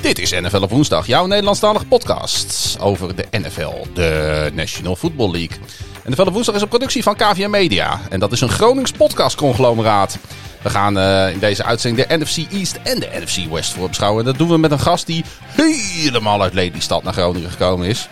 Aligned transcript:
Dit 0.00 0.18
is 0.18 0.30
NFL 0.30 0.62
op 0.62 0.70
woensdag, 0.70 1.06
jouw 1.06 1.26
Nederlandstalige 1.26 1.86
podcast 1.86 2.76
over 2.80 3.16
de 3.16 3.26
NFL, 3.30 3.86
de 3.94 4.50
National 4.54 4.96
Football 4.96 5.30
League. 5.30 5.58
NFL 6.04 6.22
op 6.22 6.32
woensdag 6.32 6.54
is 6.54 6.62
een 6.62 6.68
productie 6.68 7.02
van 7.02 7.16
KVM 7.16 7.50
Media 7.50 8.00
en 8.10 8.20
dat 8.20 8.32
is 8.32 8.40
een 8.40 8.48
Gronings 8.48 8.92
podcastconglomeraat. 8.92 10.18
We 10.62 10.70
gaan 10.70 10.98
uh, 10.98 11.30
in 11.30 11.38
deze 11.38 11.64
uitzending 11.64 12.08
de 12.08 12.16
NFC 12.16 12.52
East 12.52 12.78
en 12.82 13.00
de 13.00 13.08
NFC 13.24 13.50
West 13.50 13.72
voor 13.72 13.88
beschouwen. 13.88 14.20
En 14.20 14.26
dat 14.26 14.38
doen 14.38 14.48
we 14.48 14.58
met 14.58 14.70
een 14.70 14.80
gast 14.80 15.06
die 15.06 15.24
helemaal 15.46 16.42
uit 16.42 16.54
Lelystad 16.54 17.02
naar 17.02 17.12
Groningen 17.12 17.50
gekomen 17.50 17.88
is. 17.88 18.08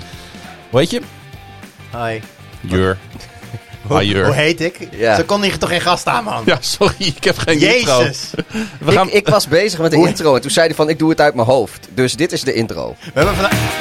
Heet 0.71 0.91
je? 0.91 1.01
Hi. 1.93 2.21
Jur. 2.61 2.99
Hoe, 3.83 4.07
Jur. 4.07 4.25
hoe 4.25 4.35
heet 4.35 4.61
ik? 4.61 4.89
Ja. 4.91 5.17
Zo 5.17 5.23
kon 5.23 5.43
hier 5.43 5.59
toch 5.59 5.69
geen 5.69 5.81
gast 5.81 6.07
aan, 6.07 6.25
man? 6.25 6.43
Ja, 6.47 6.59
sorry, 6.61 6.95
ik 6.99 7.25
heb 7.25 7.39
geen 7.39 7.61
intro. 7.61 8.01
Jezus. 8.01 8.31
We 8.79 8.93
gaan... 8.93 9.07
Ik, 9.07 9.13
ik 9.15 9.29
was 9.29 9.49
bezig 9.49 9.79
met 9.81 9.91
de 9.91 9.97
Hoe- 9.97 10.07
intro 10.09 10.35
en 10.35 10.41
toen 10.41 10.51
zei 10.51 10.67
hij 10.67 10.75
van 10.77 10.89
ik 10.89 10.99
doe 10.99 11.11
het 11.11 11.21
uit 11.21 11.35
mijn 11.35 11.47
hoofd. 11.47 11.89
Dus 11.95 12.15
dit 12.15 12.33
is 12.33 12.43
de 12.43 12.53
intro. 12.53 12.97
We 13.01 13.11
hebben 13.15 13.35
vandaag... 13.35 13.79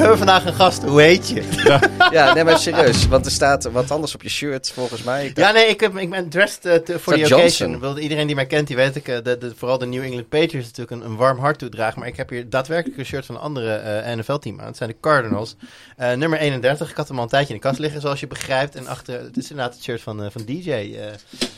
We 0.00 0.06
hebben 0.06 0.26
vandaag 0.26 0.44
een 0.46 0.54
gast. 0.54 0.82
Hoe 0.82 1.00
heet 1.02 1.28
je? 1.28 1.42
Ja, 2.10 2.32
nee 2.34 2.44
maar 2.44 2.58
serieus. 2.58 3.08
Want 3.08 3.26
er 3.26 3.32
staat 3.32 3.64
wat 3.70 3.90
anders 3.90 4.14
op 4.14 4.22
je 4.22 4.28
shirt 4.28 4.70
volgens 4.70 5.02
mij. 5.02 5.26
Ik 5.26 5.34
dacht- 5.34 5.48
Ja, 5.48 5.54
nee, 5.54 5.66
ik, 5.68 5.80
heb, 5.80 5.96
ik 5.96 6.10
ben 6.10 6.28
dressed 6.28 6.64
eh, 6.64 6.72
Is 6.74 6.80
the 6.84 6.92
dat 6.92 7.06
occasion. 7.06 7.40
Johnson? 7.40 7.80
Wilde 7.80 8.00
iedereen 8.00 8.26
die 8.26 8.34
mij 8.36 8.46
kent, 8.46 8.66
die 8.66 8.76
weet 8.76 8.96
ik, 8.96 9.08
eh, 9.08 9.16
de, 9.22 9.38
de, 9.38 9.52
vooral 9.56 9.78
de 9.78 9.86
New 9.86 10.02
England 10.02 10.28
Patriots 10.28 10.66
natuurlijk 10.66 10.90
een, 10.90 11.04
een 11.10 11.16
warm 11.16 11.38
hart 11.38 11.58
toedragen. 11.58 11.98
Maar 11.98 12.08
ik 12.08 12.16
heb 12.16 12.30
hier 12.30 12.48
daadwerkelijk 12.50 12.98
een 12.98 13.04
shirt 13.04 13.26
van 13.26 13.34
een 13.34 13.40
andere 13.40 13.74
eh, 13.74 14.16
NFL-team 14.16 14.60
aan. 14.60 14.66
Het 14.66 14.76
zijn 14.76 14.90
de 14.90 14.96
Cardinals. 15.00 15.56
Eh, 15.96 16.12
nummer 16.12 16.38
31. 16.38 16.90
Ik 16.90 16.96
had 16.96 17.08
hem 17.08 17.16
al 17.16 17.22
een 17.22 17.28
tijdje 17.28 17.54
in 17.54 17.60
de 17.60 17.66
kast 17.66 17.78
liggen, 17.78 18.00
zoals 18.00 18.20
je 18.20 18.26
begrijpt. 18.26 18.74
En 18.74 18.86
achter, 18.86 19.20
het 19.20 19.36
is 19.36 19.50
inderdaad 19.50 19.74
het 19.74 19.82
shirt 19.82 20.00
van, 20.00 20.22
eh, 20.24 20.30
van 20.30 20.44
DJ. 20.44 20.70
eh, 20.70 21.04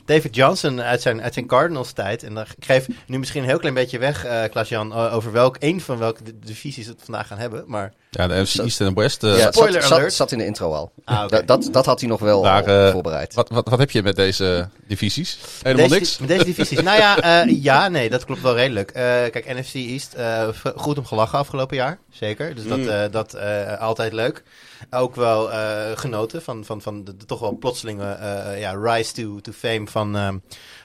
David 0.05 0.35
Johnson 0.35 0.81
uit 0.83 1.03
zijn, 1.03 1.23
uit 1.23 1.35
zijn 1.35 1.47
Cardinals-tijd. 1.47 2.23
En 2.23 2.35
dan, 2.35 2.43
ik 2.59 2.65
geef 2.65 2.87
nu 3.07 3.19
misschien 3.19 3.43
een 3.43 3.49
heel 3.49 3.59
klein 3.59 3.75
beetje 3.75 3.99
weg, 3.99 4.25
eh 4.25 4.43
Klaas-Jan, 4.51 4.93
over 4.95 5.33
welk, 5.33 5.57
een 5.59 5.81
van 5.81 5.99
welke 5.99 6.23
de- 6.23 6.39
divisies 6.39 6.87
we 6.87 6.93
het 6.93 7.03
vandaag 7.05 7.27
gaan 7.27 7.39
hebben. 7.39 7.65
Maar 7.67 7.93
Ja, 8.15 8.27
de 8.27 8.41
NFC 8.43 8.55
East 8.59 8.81
en 8.81 8.95
West. 8.95 9.25
eh, 9.25 9.39
ja, 9.39 9.53
spoiler 9.53 9.83
zat, 9.83 9.93
alert. 9.93 10.13
zat 10.13 10.33
in 10.33 10.39
de 10.39 10.45
intro 10.47 10.73
al. 10.73 10.93
Ah. 11.05 11.29
Dat, 11.29 11.47
dat, 11.47 11.69
dat 11.73 11.87
had 11.87 12.01
hij 12.01 12.09
nog 12.09 12.21
wel 12.21 12.43
Daar, 12.43 12.67
al 12.69 12.87
eh, 12.87 12.93
voorbereid. 12.93 13.35
wat, 13.35 13.49
wat, 13.49 13.69
wat 13.69 13.79
heb 13.79 13.91
je 13.91 14.03
met 14.03 14.17
deze 14.17 14.69
divisies? 14.87 15.39
Helemaal 15.63 15.89
deze, 15.89 15.99
niks? 16.01 16.19
Met 16.19 16.29
deze 16.29 16.45
divisies. 16.45 16.81
nou 16.83 16.99
ja, 16.99 17.19
eh, 17.45 17.63
ja, 17.63 17.89
nee, 17.89 18.11
dat 18.11 18.25
klopt 18.25 18.43
wel 18.43 18.55
redelijk. 18.55 18.91
Eh, 18.91 19.03
kijk, 19.03 19.55
NFC 19.61 19.75
East, 19.75 20.15
eh, 20.15 20.49
goed 20.77 20.99
om 20.99 21.05
gelachen 21.07 21.39
afgelopen 21.39 21.77
jaar. 21.77 21.99
Zeker. 22.11 22.55
Dus 22.55 22.67
dat, 22.67 22.79
Mm. 22.79 22.89
eh, 22.89 23.05
dat 23.11 23.35
eh, 23.35 23.81
altijd 23.81 24.13
leuk. 24.13 24.43
Ook 24.91 25.15
wel 25.17 25.53
eh, 25.53 25.91
genoten 25.95 26.43
van, 26.43 26.65
van, 26.65 26.83
van 26.83 27.05
de, 27.05 27.17
de 27.17 27.25
toch 27.25 27.41
wel 27.41 27.57
plotselinge 27.59 28.13
eh, 28.13 28.61
ja, 28.61 28.73
rise 28.83 29.13
to, 29.13 29.41
to 29.41 29.53
fame 29.53 29.87
van, 29.87 30.17
ehm, 30.17 30.37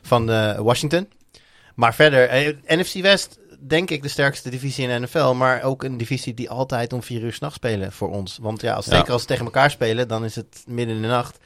van 0.01 0.25
Washington. 0.63 1.09
Maar 1.75 1.93
verder, 1.95 2.55
NFC 2.67 2.93
West, 3.01 3.37
denk 3.59 3.89
ik 3.89 4.01
de 4.01 4.07
sterkste 4.07 4.49
divisie 4.49 4.87
in 4.87 5.01
de 5.01 5.07
NFL. 5.07 5.33
Maar 5.33 5.63
ook 5.63 5.83
een 5.83 5.97
divisie 5.97 6.33
die 6.33 6.49
altijd 6.49 6.93
om 6.93 7.03
vier 7.03 7.21
uur 7.21 7.33
s'nachts 7.33 7.55
spelen 7.55 7.91
voor 7.91 8.09
ons. 8.11 8.37
Want 8.41 8.61
ja, 8.61 8.73
als, 8.73 8.85
Ja. 8.85 8.95
zeker 8.95 9.11
als 9.11 9.21
ze 9.21 9.27
tegen 9.27 9.45
elkaar 9.45 9.71
spelen, 9.71 10.07
dan 10.07 10.25
is 10.25 10.35
het 10.35 10.63
midden 10.67 10.95
in 10.95 11.01
de 11.01 11.07
nacht. 11.07 11.37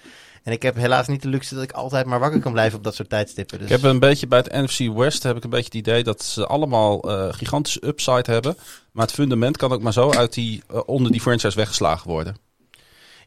En 0.44 0.52
ik 0.52 0.62
heb 0.62 0.76
helaas 0.76 1.08
niet 1.08 1.22
de 1.22 1.28
luxe 1.28 1.56
dat 1.56 1.64
ik 1.64 1.72
altijd 1.72 2.06
maar 2.06 2.20
wakker 2.20 2.40
kan 2.40 2.52
blijven 2.52 2.78
op 2.78 2.84
dat 2.84 2.96
soort 2.96 3.10
tijdstippen. 3.10 3.58
Dus... 3.60 3.70
Ik 3.70 3.82
heb 3.82 3.84
een 3.92 4.00
beetje 4.00 4.28
bij 4.28 4.38
het 4.38 4.52
NFC 4.52 4.98
West 4.98 5.24
heb 5.24 5.38
ik 5.38 5.44
een 5.44 5.50
beetje 5.50 5.66
het 5.66 5.88
idee 5.88 6.04
dat 6.04 6.24
ze 6.24 6.48
allemaal 6.48 7.02
eh, 7.02 7.34
gigantische 7.34 7.88
upside 7.88 8.32
hebben. 8.32 8.56
Maar 8.92 9.06
het 9.06 9.14
fundament 9.16 9.58
kan 9.58 9.72
ook 9.72 9.82
maar 9.82 9.94
zo 9.94 10.12
uit 10.12 10.34
die, 10.34 10.64
eh, 10.68 10.80
onder 10.86 11.12
die 11.12 11.22
franchise 11.22 11.56
weggeslagen 11.58 12.10
worden. 12.10 12.36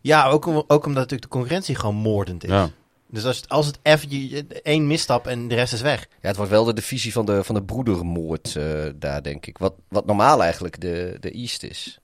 Ja, 0.01 0.29
ook, 0.29 0.47
ook 0.47 0.67
omdat 0.69 0.95
natuurlijk 0.95 1.23
de 1.23 1.29
concurrentie 1.29 1.75
gewoon 1.75 1.95
moordend 1.95 2.45
is. 2.45 2.51
Ja. 2.51 2.71
Dus 3.15 3.25
als, 3.25 3.37
het- 3.37 3.49
als 3.49 3.67
het 3.67 3.79
je- 4.09 4.47
één 4.63 4.87
misstap 4.87 5.27
en 5.27 5.49
de 5.49 5.55
rest 5.55 5.73
is 5.73 5.81
weg. 5.81 6.07
Ja, 6.21 6.29
het 6.29 6.37
wordt 6.37 6.51
wel 6.51 6.65
de 6.65 6.73
divisie 6.73 7.13
van 7.13 7.25
de, 7.27 7.45
van 7.45 7.55
de 7.55 7.63
broedermoord 7.63 8.57
eh, 8.57 8.85
daar, 8.95 9.23
denk 9.23 9.47
ik. 9.47 9.59
Wat, 9.59 9.75
wat 9.89 10.07
normaal 10.07 10.43
eigenlijk 10.43 10.81
de, 10.81 11.17
de 11.21 11.31
East 11.31 11.63
is. 11.63 11.99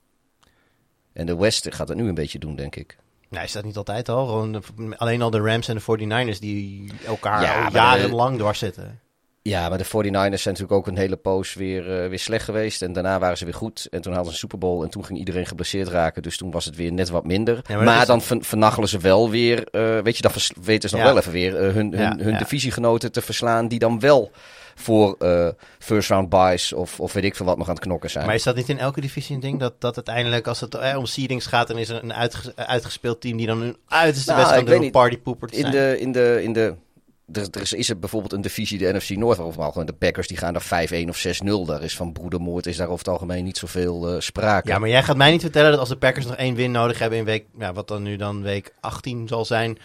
En 1.13 1.25
de 1.25 1.35
West 1.35 1.73
gaat 1.75 1.87
dat 1.87 1.95
nu 1.95 2.07
een 2.07 2.13
beetje 2.15 2.39
doen, 2.39 2.55
denk 2.55 2.75
ik. 2.75 2.97
Nou, 3.29 3.43
is 3.43 3.51
dat 3.51 3.63
niet 3.63 3.77
altijd 3.77 4.09
al? 4.09 4.25
Gewoon 4.25 4.51
de- 4.51 4.97
alleen 4.97 5.21
al 5.21 5.29
de 5.29 5.39
Rams 5.39 5.67
en 5.67 5.75
de 5.75 5.81
49ers 5.81 6.39
die 6.39 6.91
elkaar 7.05 7.41
Ja, 7.41 7.65
al 7.65 7.71
jarenlang 7.71 8.37
dwars 8.37 8.59
zitten. 8.59 8.99
Ja, 9.43 9.69
maar 9.69 9.77
de 9.77 9.85
49ers 9.85 9.89
zijn 10.11 10.29
natuurlijk 10.29 10.71
ook 10.71 10.87
een 10.87 10.97
hele 10.97 11.15
poos 11.15 11.53
weer, 11.53 12.01
eh, 12.03 12.09
weer 12.09 12.19
slecht 12.19 12.45
geweest. 12.45 12.81
En 12.81 12.93
daarna 12.93 13.19
waren 13.19 13.37
ze 13.37 13.45
weer 13.45 13.53
goed. 13.53 13.87
En 13.89 14.01
toen 14.01 14.13
hadden 14.13 14.25
ze 14.25 14.31
een 14.33 14.49
Super 14.49 14.57
Bowl. 14.57 14.83
En 14.83 14.89
toen 14.89 15.05
ging 15.05 15.19
iedereen 15.19 15.45
geblesseerd 15.45 15.87
raken. 15.87 16.21
Dus 16.21 16.37
toen 16.37 16.51
was 16.51 16.65
het 16.65 16.75
weer 16.75 16.91
net 16.93 17.09
wat 17.09 17.25
minder. 17.25 17.59
Ja, 17.67 17.81
maar 17.81 18.05
dan 18.05 18.21
ver- 18.21 18.43
vernachelen 18.43 18.89
ze 18.89 18.97
wel 18.97 19.29
weer. 19.29 19.67
eh, 19.71 19.99
weet 19.99 20.15
je, 20.17 20.21
dan 20.21 20.31
weten 20.63 20.89
ze 20.89 20.95
nog 20.95 21.03
Ja. 21.05 21.11
wel 21.11 21.19
even 21.21 21.31
weer 21.31 21.55
eh, 21.57 21.61
hun, 21.73 21.91
hun, 21.93 21.99
Ja, 21.99 22.15
hun 22.17 22.37
divisiegenoten 22.37 23.11
te 23.11 23.21
verslaan. 23.21 23.67
Die 23.67 23.79
dan 23.79 23.99
wel 23.99 24.31
voor 24.75 25.17
first 25.79 26.09
round 26.09 26.29
buys 26.29 26.73
of, 26.73 26.99
of 26.99 27.13
weet 27.13 27.23
ik 27.23 27.35
veel 27.35 27.45
wat 27.45 27.57
nog 27.57 27.67
aan 27.67 27.73
het 27.75 27.83
knokken 27.83 28.09
zijn. 28.09 28.25
Maar 28.25 28.35
is 28.35 28.43
dat 28.43 28.55
niet 28.55 28.69
in 28.69 28.77
elke 28.79 29.01
divisie 29.01 29.35
een 29.35 29.41
ding? 29.41 29.59
Dat, 29.59 29.73
dat 29.81 29.95
uiteindelijk 29.95 30.47
als 30.47 30.59
het 30.59 30.75
eh, 30.75 30.97
om 30.97 31.05
seedings 31.05 31.45
gaat, 31.45 31.67
dan 31.67 31.77
is 31.77 31.89
er 31.89 32.03
een 32.03 32.13
uitges- 32.13 32.55
uitgespeeld 32.55 33.21
team 33.21 33.37
die 33.37 33.47
dan 33.47 33.61
hun 33.61 33.77
uiterste 33.87 34.31
Nou, 34.31 34.43
best 34.53 34.63
weet 34.69 34.79
om 34.79 34.91
partypoeper 34.91 35.47
te 35.49 35.55
in 35.55 35.61
zijn. 35.61 35.71
de, 35.73 35.99
in 35.99 36.11
de, 36.11 36.39
in 36.43 36.53
de, 36.53 36.73
er, 37.33 37.47
er 37.51 37.61
is, 37.61 37.73
is 37.73 37.89
er 37.89 37.99
bijvoorbeeld 37.99 38.33
een 38.33 38.41
divisie, 38.41 38.77
de 38.77 38.93
NFC 38.93 39.23
of 39.23 39.57
maar 39.57 39.71
gewoon 39.71 39.85
de 39.85 39.93
Packers, 39.93 40.27
die 40.27 40.37
gaan 40.37 40.53
daar 40.53 40.89
5-1 41.05 41.07
of 41.09 41.25
6-0. 41.27 41.65
Daar 41.65 41.83
is 41.83 41.95
van 41.95 42.11
broedermoord, 42.11 42.65
is 42.65 42.77
daar 42.77 42.87
over 42.87 43.05
het 43.05 43.13
algemeen 43.13 43.43
niet 43.43 43.57
zoveel 43.57 44.09
eh, 44.09 44.19
sprake. 44.19 44.69
Ja, 44.69 44.79
maar 44.79 44.89
jij 44.89 45.03
gaat 45.03 45.17
mij 45.17 45.31
niet 45.31 45.41
vertellen 45.41 45.71
dat 45.71 45.79
als 45.79 45.89
de 45.89 45.97
Packers 45.97 46.25
nog 46.25 46.35
één 46.35 46.55
win 46.55 46.71
nodig 46.71 46.99
hebben 46.99 47.19
in 47.19 47.25
week, 47.25 47.45
ja, 47.57 47.73
wat 47.73 47.87
dan 47.87 48.03
nu 48.03 48.15
dan 48.15 48.41
week 48.41 48.73
18 48.79 49.27
zal 49.27 49.45
zijn, 49.45 49.77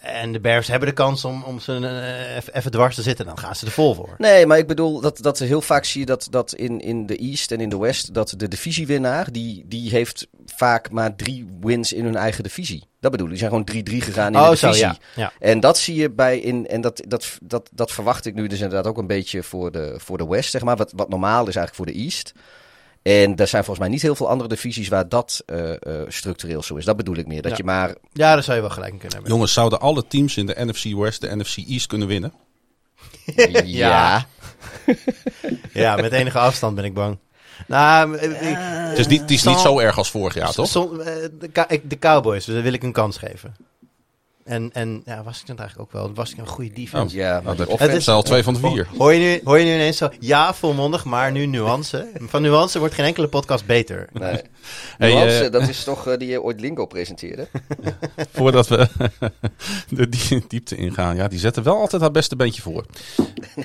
en 0.00 0.32
de 0.32 0.40
Bears 0.40 0.68
hebben 0.68 0.88
de 0.88 0.94
kans 0.94 1.24
om, 1.24 1.42
om 1.42 1.60
ze 1.60 1.72
eh, 1.72 2.36
even- 2.36 2.54
even 2.54 2.70
dwars 2.70 2.94
te 2.94 3.02
zitten, 3.02 3.26
dan 3.26 3.38
gaan 3.38 3.56
ze 3.56 3.66
er 3.66 3.72
vol 3.72 3.94
voor. 3.94 4.14
Nee, 4.18 4.46
maar 4.46 4.58
ik 4.58 4.66
bedoel 4.66 5.00
dat, 5.00 5.18
dat 5.22 5.38
heel 5.38 5.60
vaak 5.60 5.84
zie 5.84 6.00
je 6.00 6.06
dat, 6.06 6.26
dat 6.30 6.54
in, 6.54 6.80
in 6.80 7.06
de 7.06 7.16
East 7.16 7.52
en 7.52 7.60
in 7.60 7.68
de 7.68 7.78
West, 7.78 8.14
dat 8.14 8.34
de 8.36 8.48
divisiewinnaar, 8.48 9.32
die, 9.32 9.64
die 9.66 9.90
heeft 9.90 10.26
vaak 10.58 10.90
maar 10.90 11.16
drie 11.16 11.46
wins 11.60 11.92
in 11.92 12.04
hun 12.04 12.16
eigen 12.16 12.42
divisie. 12.42 12.86
Dat 13.00 13.10
bedoel 13.10 13.26
ik, 13.26 13.32
die 13.38 13.48
zijn 13.48 13.64
gewoon 13.64 14.00
3-3 14.00 14.04
gegaan 14.04 14.32
in 14.32 14.38
oh, 14.40 14.50
de 14.50 14.56
zo, 14.56 14.66
divisie. 14.66 14.86
ja. 14.86 14.96
ja. 15.14 15.32
En 15.38 15.60
dat 15.60 15.78
zie 15.78 15.94
je 15.94 16.10
bij 16.10 16.38
in. 16.38 16.66
En 16.66 16.80
dat, 16.80 17.02
dat, 17.08 17.38
dat, 17.42 17.70
dat 17.72 17.92
verwacht 17.92 18.26
ik 18.26 18.34
nu 18.34 18.46
dus 18.46 18.60
inderdaad 18.60 18.86
ook 18.86 18.98
een 18.98 19.06
beetje 19.06 19.42
voor 19.42 19.72
de, 19.72 19.94
voor 19.96 20.18
de 20.18 20.26
West, 20.26 20.50
zeg 20.50 20.62
maar. 20.62 20.76
Wat, 20.76 20.92
wat 20.96 21.08
normaal 21.08 21.48
is 21.48 21.56
eigenlijk 21.56 21.74
voor 21.74 21.86
de 21.86 22.04
East. 22.04 22.32
En 23.02 23.36
er 23.36 23.46
zijn 23.46 23.64
volgens 23.64 23.78
mij 23.78 23.88
niet 23.88 24.02
heel 24.02 24.14
veel 24.14 24.28
andere 24.28 24.48
divisies 24.48 24.88
waar 24.88 25.08
dat 25.08 25.42
eh, 25.46 25.70
eh, 25.70 25.78
structureel 26.08 26.62
zo 26.62 26.76
is. 26.76 26.84
Dat 26.84 26.96
bedoel 26.96 27.16
ik 27.16 27.26
meer. 27.26 27.42
Dat 27.42 27.50
Ja. 27.50 27.56
je 27.56 27.64
maar. 27.64 27.88
Ja, 28.12 28.34
daar 28.34 28.42
zou 28.42 28.56
je 28.56 28.62
wel 28.62 28.72
gelijk 28.72 28.92
in 28.92 28.98
kunnen 28.98 29.16
hebben. 29.16 29.34
Jongens, 29.34 29.52
zouden 29.52 29.80
alle 29.80 30.06
teams 30.06 30.36
in 30.36 30.46
de 30.46 30.54
NFC 30.58 30.84
West 30.96 31.20
de 31.20 31.36
NFC 31.36 31.56
East 31.56 31.86
kunnen 31.86 32.08
winnen? 32.08 32.32
ja. 33.64 34.26
Ja, 35.72 35.96
met 35.96 36.12
enige 36.12 36.38
afstand 36.38 36.74
ben 36.74 36.84
ik 36.84 36.94
bang. 36.94 37.18
Nou, 37.68 38.16
eh, 38.16 38.50
ik- 38.50 38.56
Het 38.88 38.98
is 38.98 39.06
niet, 39.06 39.20
het 39.20 39.30
is 39.30 39.44
niet 39.44 39.58
zo 39.58 39.78
erg 39.78 39.98
als 39.98 40.10
vorig 40.10 40.34
jaar, 40.34 40.52
toch? 40.52 40.66
eh, 41.00 41.14
de, 41.40 41.80
de 41.84 41.98
Cowboys, 41.98 42.44
dus 42.44 42.54
daar 42.54 42.62
wil 42.62 42.72
ik 42.72 42.82
een 42.82 42.92
kans 42.92 43.16
geven. 43.16 43.56
En, 44.48 44.70
en 44.72 45.02
ja, 45.04 45.22
was 45.22 45.40
ik 45.40 45.46
dat 45.46 45.58
eigenlijk 45.58 45.88
ook 45.94 46.00
wel? 46.02 46.14
Was 46.14 46.30
ik 46.32 46.38
een 46.38 46.46
goede 46.46 46.70
defense? 46.72 47.16
Ja, 47.16 47.40
Nou, 47.40 47.56
dat 47.56 47.80
is- 47.90 48.08
al 48.08 48.22
twee 48.22 48.42
van 48.42 48.54
de 48.54 48.60
vier. 48.60 48.88
Hoor 48.98 49.12
je, 49.12 49.18
nu, 49.18 49.40
hoor 49.44 49.58
je 49.58 49.64
nu 49.64 49.72
ineens 49.74 49.96
zo, 49.96 50.08
ja, 50.20 50.54
volmondig, 50.54 51.04
maar 51.04 51.32
nu 51.32 51.46
nuance. 51.46 52.10
Van 52.30 52.42
nuance 52.42 52.78
wordt 52.78 52.94
geen 52.94 53.04
enkele 53.04 53.28
podcast 53.28 53.66
beter. 53.66 54.08
Nee. 54.12 54.40
Hey, 54.98 55.14
Nuance, 55.14 55.44
eh, 55.44 55.52
dat 55.52 55.68
is 55.68 55.84
toch 55.84 56.06
eh, 56.06 56.18
die 56.18 56.28
je 56.28 56.42
ooit 56.42 56.60
Lingo 56.60 56.86
presenteerde? 56.86 57.48
Voordat 58.32 58.68
we 58.68 58.88
de 59.88 60.08
die- 60.08 60.44
diepte 60.48 60.76
ingaan. 60.76 61.16
Ja, 61.16 61.28
die 61.28 61.38
zetten 61.38 61.62
wel 61.62 61.76
altijd 61.76 62.02
haar 62.02 62.10
beste 62.10 62.36
beentje 62.36 62.62
voor. 62.62 62.84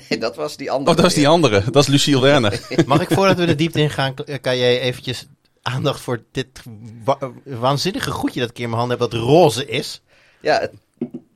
Nee, 0.08 0.18
dat 0.18 0.36
was 0.36 0.56
die 0.56 0.70
andere. 0.70 0.90
Oh, 0.90 0.96
dat 0.96 1.06
is 1.10 1.14
die 1.14 1.28
andere. 1.28 1.62
Dat 1.70 1.82
is 1.82 1.88
Lucille 1.88 2.20
Werner. 2.20 2.60
Mag 2.86 3.00
ik 3.00 3.08
voordat 3.10 3.36
we 3.36 3.46
de 3.46 3.54
diepte 3.54 3.80
ingaan, 3.80 4.14
k- 4.14 4.38
kan 4.40 4.56
jij 4.58 4.80
eventjes 4.80 5.26
aandacht 5.62 6.00
voor 6.00 6.22
dit 6.32 6.48
wa- 7.04 7.18
waanzinnige 7.44 8.10
goedje 8.10 8.40
dat 8.40 8.50
ik 8.50 8.58
in 8.58 8.64
mijn 8.68 8.78
handen 8.78 8.98
heb, 9.00 9.10
dat 9.10 9.20
roze 9.20 9.66
is? 9.66 10.02
Ja, 10.40 10.58
het- 10.60 10.72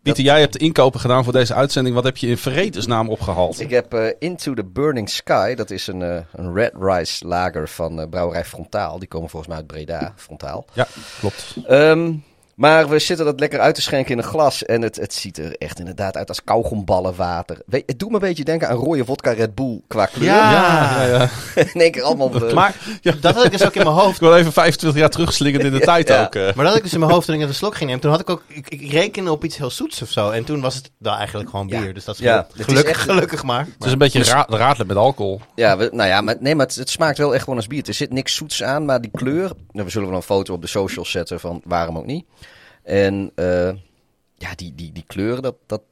Pieter, 0.03 0.25
jij 0.25 0.41
hebt 0.41 0.53
de 0.53 0.59
inkopen 0.59 1.01
gedaan 1.01 1.25
voor 1.25 1.33
deze 1.33 1.55
uitzending. 1.55 1.95
Wat 1.95 2.05
heb 2.05 2.17
je 2.17 2.27
in 2.27 2.39
vredesnaam 2.39 3.09
opgehaald? 3.09 3.61
ik 3.61 3.71
heb 3.71 3.95
eh, 3.95 4.07
Into 4.19 4.55
the 4.55 4.65
Burning 4.65 5.09
Sky. 5.09 5.55
Dat 5.55 5.71
is 5.71 5.87
een, 5.87 6.03
eh, 6.03 6.21
een 6.33 6.55
red 6.55 6.73
rice 6.81 7.27
lager 7.27 7.69
van 7.69 8.01
eh, 8.01 8.09
brouwerij 8.09 8.45
Frontaal. 8.45 8.99
Die 8.99 9.09
komen 9.09 9.29
volgens 9.29 9.51
mij 9.51 9.61
uit 9.61 9.67
Breda, 9.67 10.13
Frontaal. 10.17 10.65
Ja, 10.73 10.87
klopt. 11.21 11.57
Ehm, 11.67 12.13
Maar 12.59 12.89
we 12.89 12.99
zitten 12.99 13.27
dat 13.27 13.41
lekker 13.41 13.61
uit 13.61 13.75
te 13.75 13.83
schenken 13.83 14.13
in 14.13 14.19
een 14.19 14.25
glas. 14.25 14.65
En 14.65 14.83
het, 14.83 14.97
het 14.97 15.15
ziet 15.15 15.39
er 15.39 15.57
echt 15.59 15.79
inderdaad 15.79 16.17
uit 16.17 16.29
als 16.29 16.45
kauwgomballenwater. 16.45 17.59
Weet, 17.67 17.83
het 17.87 17.99
doet 17.99 18.09
me 18.09 18.15
een 18.15 18.21
beetje 18.21 18.45
denken 18.45 18.69
aan 18.69 18.77
rode 18.77 19.05
vodka 19.05 19.31
Red 19.33 19.55
Bull 19.55 19.81
qua 19.89 20.07
kleur. 20.07 20.25
Ja. 20.27 20.53
Ja, 20.53 21.03
ja, 21.07 21.19
ja. 21.55 21.63
in 21.75 21.81
één 21.81 21.91
keer 21.91 22.03
allemaal... 22.03 22.29
Maar 22.55 22.75
dat 23.21 23.35
had 23.35 23.45
ik 23.45 23.51
dus 23.51 23.65
ook 23.67 23.75
in 23.75 23.83
mijn 23.83 23.95
hoofd. 23.97 24.15
Ik 24.15 24.21
wil 24.21 24.37
even 24.37 24.53
25 24.53 25.01
jaar 25.01 25.11
terugslingend 25.11 25.65
in 25.65 25.73
de 25.73 25.81
tijd 25.95 26.09
Ja. 26.09 26.23
ook. 26.25 26.35
eh. 26.35 26.43
Maar 26.43 26.55
dat 26.55 26.67
had 26.67 26.77
ik 26.77 26.83
dus 26.83 26.93
in 26.93 26.99
mijn 27.01 27.13
hoofd 27.13 27.27
toen 27.27 27.35
ik 27.41 27.49
een 27.49 27.55
slok 27.55 27.75
ging 27.75 27.87
nemen. 27.87 28.01
Toen 28.03 28.11
had 28.11 28.21
ik 28.21 28.31
ook, 28.31 28.43
ik, 28.47 28.69
ik 28.69 28.91
rekende 28.93 29.31
op 29.33 29.45
iets 29.45 29.57
heel 29.57 29.71
zoets 29.71 30.03
of 30.03 30.11
zo. 30.11 30.31
En 30.31 30.45
toen 30.45 30.61
was 30.61 30.75
het 30.75 30.91
dan 30.99 31.15
eigenlijk 31.15 31.51
gewoon 31.51 31.69
Ja. 31.69 31.81
bier. 31.81 31.95
Dus 31.95 32.05
dat 32.05 32.15
is 32.15 32.21
Ja, 32.21 32.33
geluk- 32.33 32.49
het 32.51 32.59
is 32.59 32.65
gelukkig, 32.65 32.91
echt- 32.93 33.03
gelukkig 33.03 33.43
maar. 33.43 33.67
Het 33.79 33.85
is 33.87 33.93
een 33.93 33.99
beetje 33.99 34.23
ra 34.25 34.75
met 34.87 34.97
alcohol. 34.97 35.41
Ja, 35.55 35.77
we, 35.77 35.89
nou 35.93 36.09
ja, 36.09 36.21
maar, 36.21 36.37
nee, 36.41 36.55
maar 36.55 36.67
het, 36.67 36.75
het 36.75 36.91
smaakt 36.91 37.19
wel 37.19 37.33
echt 37.35 37.43
gewoon 37.43 37.59
als 37.59 37.67
bier. 37.67 37.83
Er 37.87 37.95
zit 37.95 38.13
niks 38.13 38.35
zoets 38.35 38.63
aan, 38.63 38.85
maar 38.85 39.01
die 39.01 39.11
kleur... 39.15 39.51
Nou, 39.73 39.85
we 39.87 39.91
zullen 39.91 40.09
wel 40.09 40.17
een 40.17 40.23
foto 40.23 40.55
op 40.55 40.61
de 40.61 40.67
socials 40.69 41.11
zetten 41.11 41.41
van 41.41 41.61
waarom 41.65 41.99
ook 41.99 42.07
niet. 42.07 42.25
En 42.89 43.33
eh, 43.35 43.71
ja, 44.35 44.55
die, 44.55 44.75
die, 44.75 44.93
die 44.93 45.05
kleur, 45.07 45.41
dat, 45.41 45.55
dat, 45.67 45.83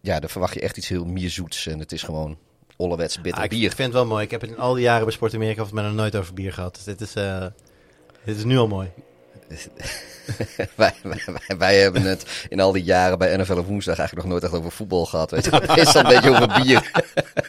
ja, 0.00 0.20
daar 0.20 0.30
verwacht 0.30 0.54
je 0.54 0.60
echt 0.60 0.76
iets 0.76 0.88
heel 0.88 1.04
mierzoets. 1.04 1.66
En 1.66 1.78
het 1.78 1.92
is 1.92 2.02
gewoon 2.02 2.38
ollewets 2.76 3.20
bitter 3.20 3.38
Ah, 3.38 3.44
ik 3.44 3.50
bier. 3.50 3.68
vind 3.68 3.78
het 3.78 3.92
wel 3.92 4.06
mooi. 4.06 4.24
Ik 4.24 4.30
heb 4.30 4.40
het 4.40 4.50
in 4.50 4.58
al 4.58 4.74
die 4.74 4.82
jaren 4.82 5.04
bij 5.04 5.12
Sport 5.12 5.34
Amerika 5.34 5.62
of 5.62 5.72
mij 5.72 5.84
nog 5.84 5.94
nooit 5.94 6.16
over 6.16 6.34
bier 6.34 6.52
gehad. 6.52 6.74
Dus 6.74 6.84
dit 6.84 7.00
is, 7.00 7.14
eh, 7.14 7.46
dit 8.24 8.36
is 8.36 8.44
nu 8.44 8.58
al 8.58 8.68
mooi. 8.68 8.90
wij, 10.74 10.94
wij, 11.02 11.22
wij, 11.26 11.56
wij 11.58 11.78
hebben 11.78 12.02
het 12.02 12.46
in 12.48 12.60
al 12.60 12.72
die 12.72 12.84
jaren 12.84 13.18
bij 13.18 13.36
NFL 13.36 13.58
op 13.58 13.66
woensdag 13.66 13.98
eigenlijk 13.98 14.28
nog 14.28 14.38
nooit 14.38 14.52
echt 14.52 14.60
over 14.60 14.72
voetbal 14.72 15.06
gehad. 15.06 15.30
Weet 15.30 15.44
je. 15.44 15.50
Het 15.50 15.76
is 15.76 15.94
al 15.94 16.00
een 16.00 16.06
beetje 16.06 16.30
over 16.30 16.62
bier. 16.62 16.90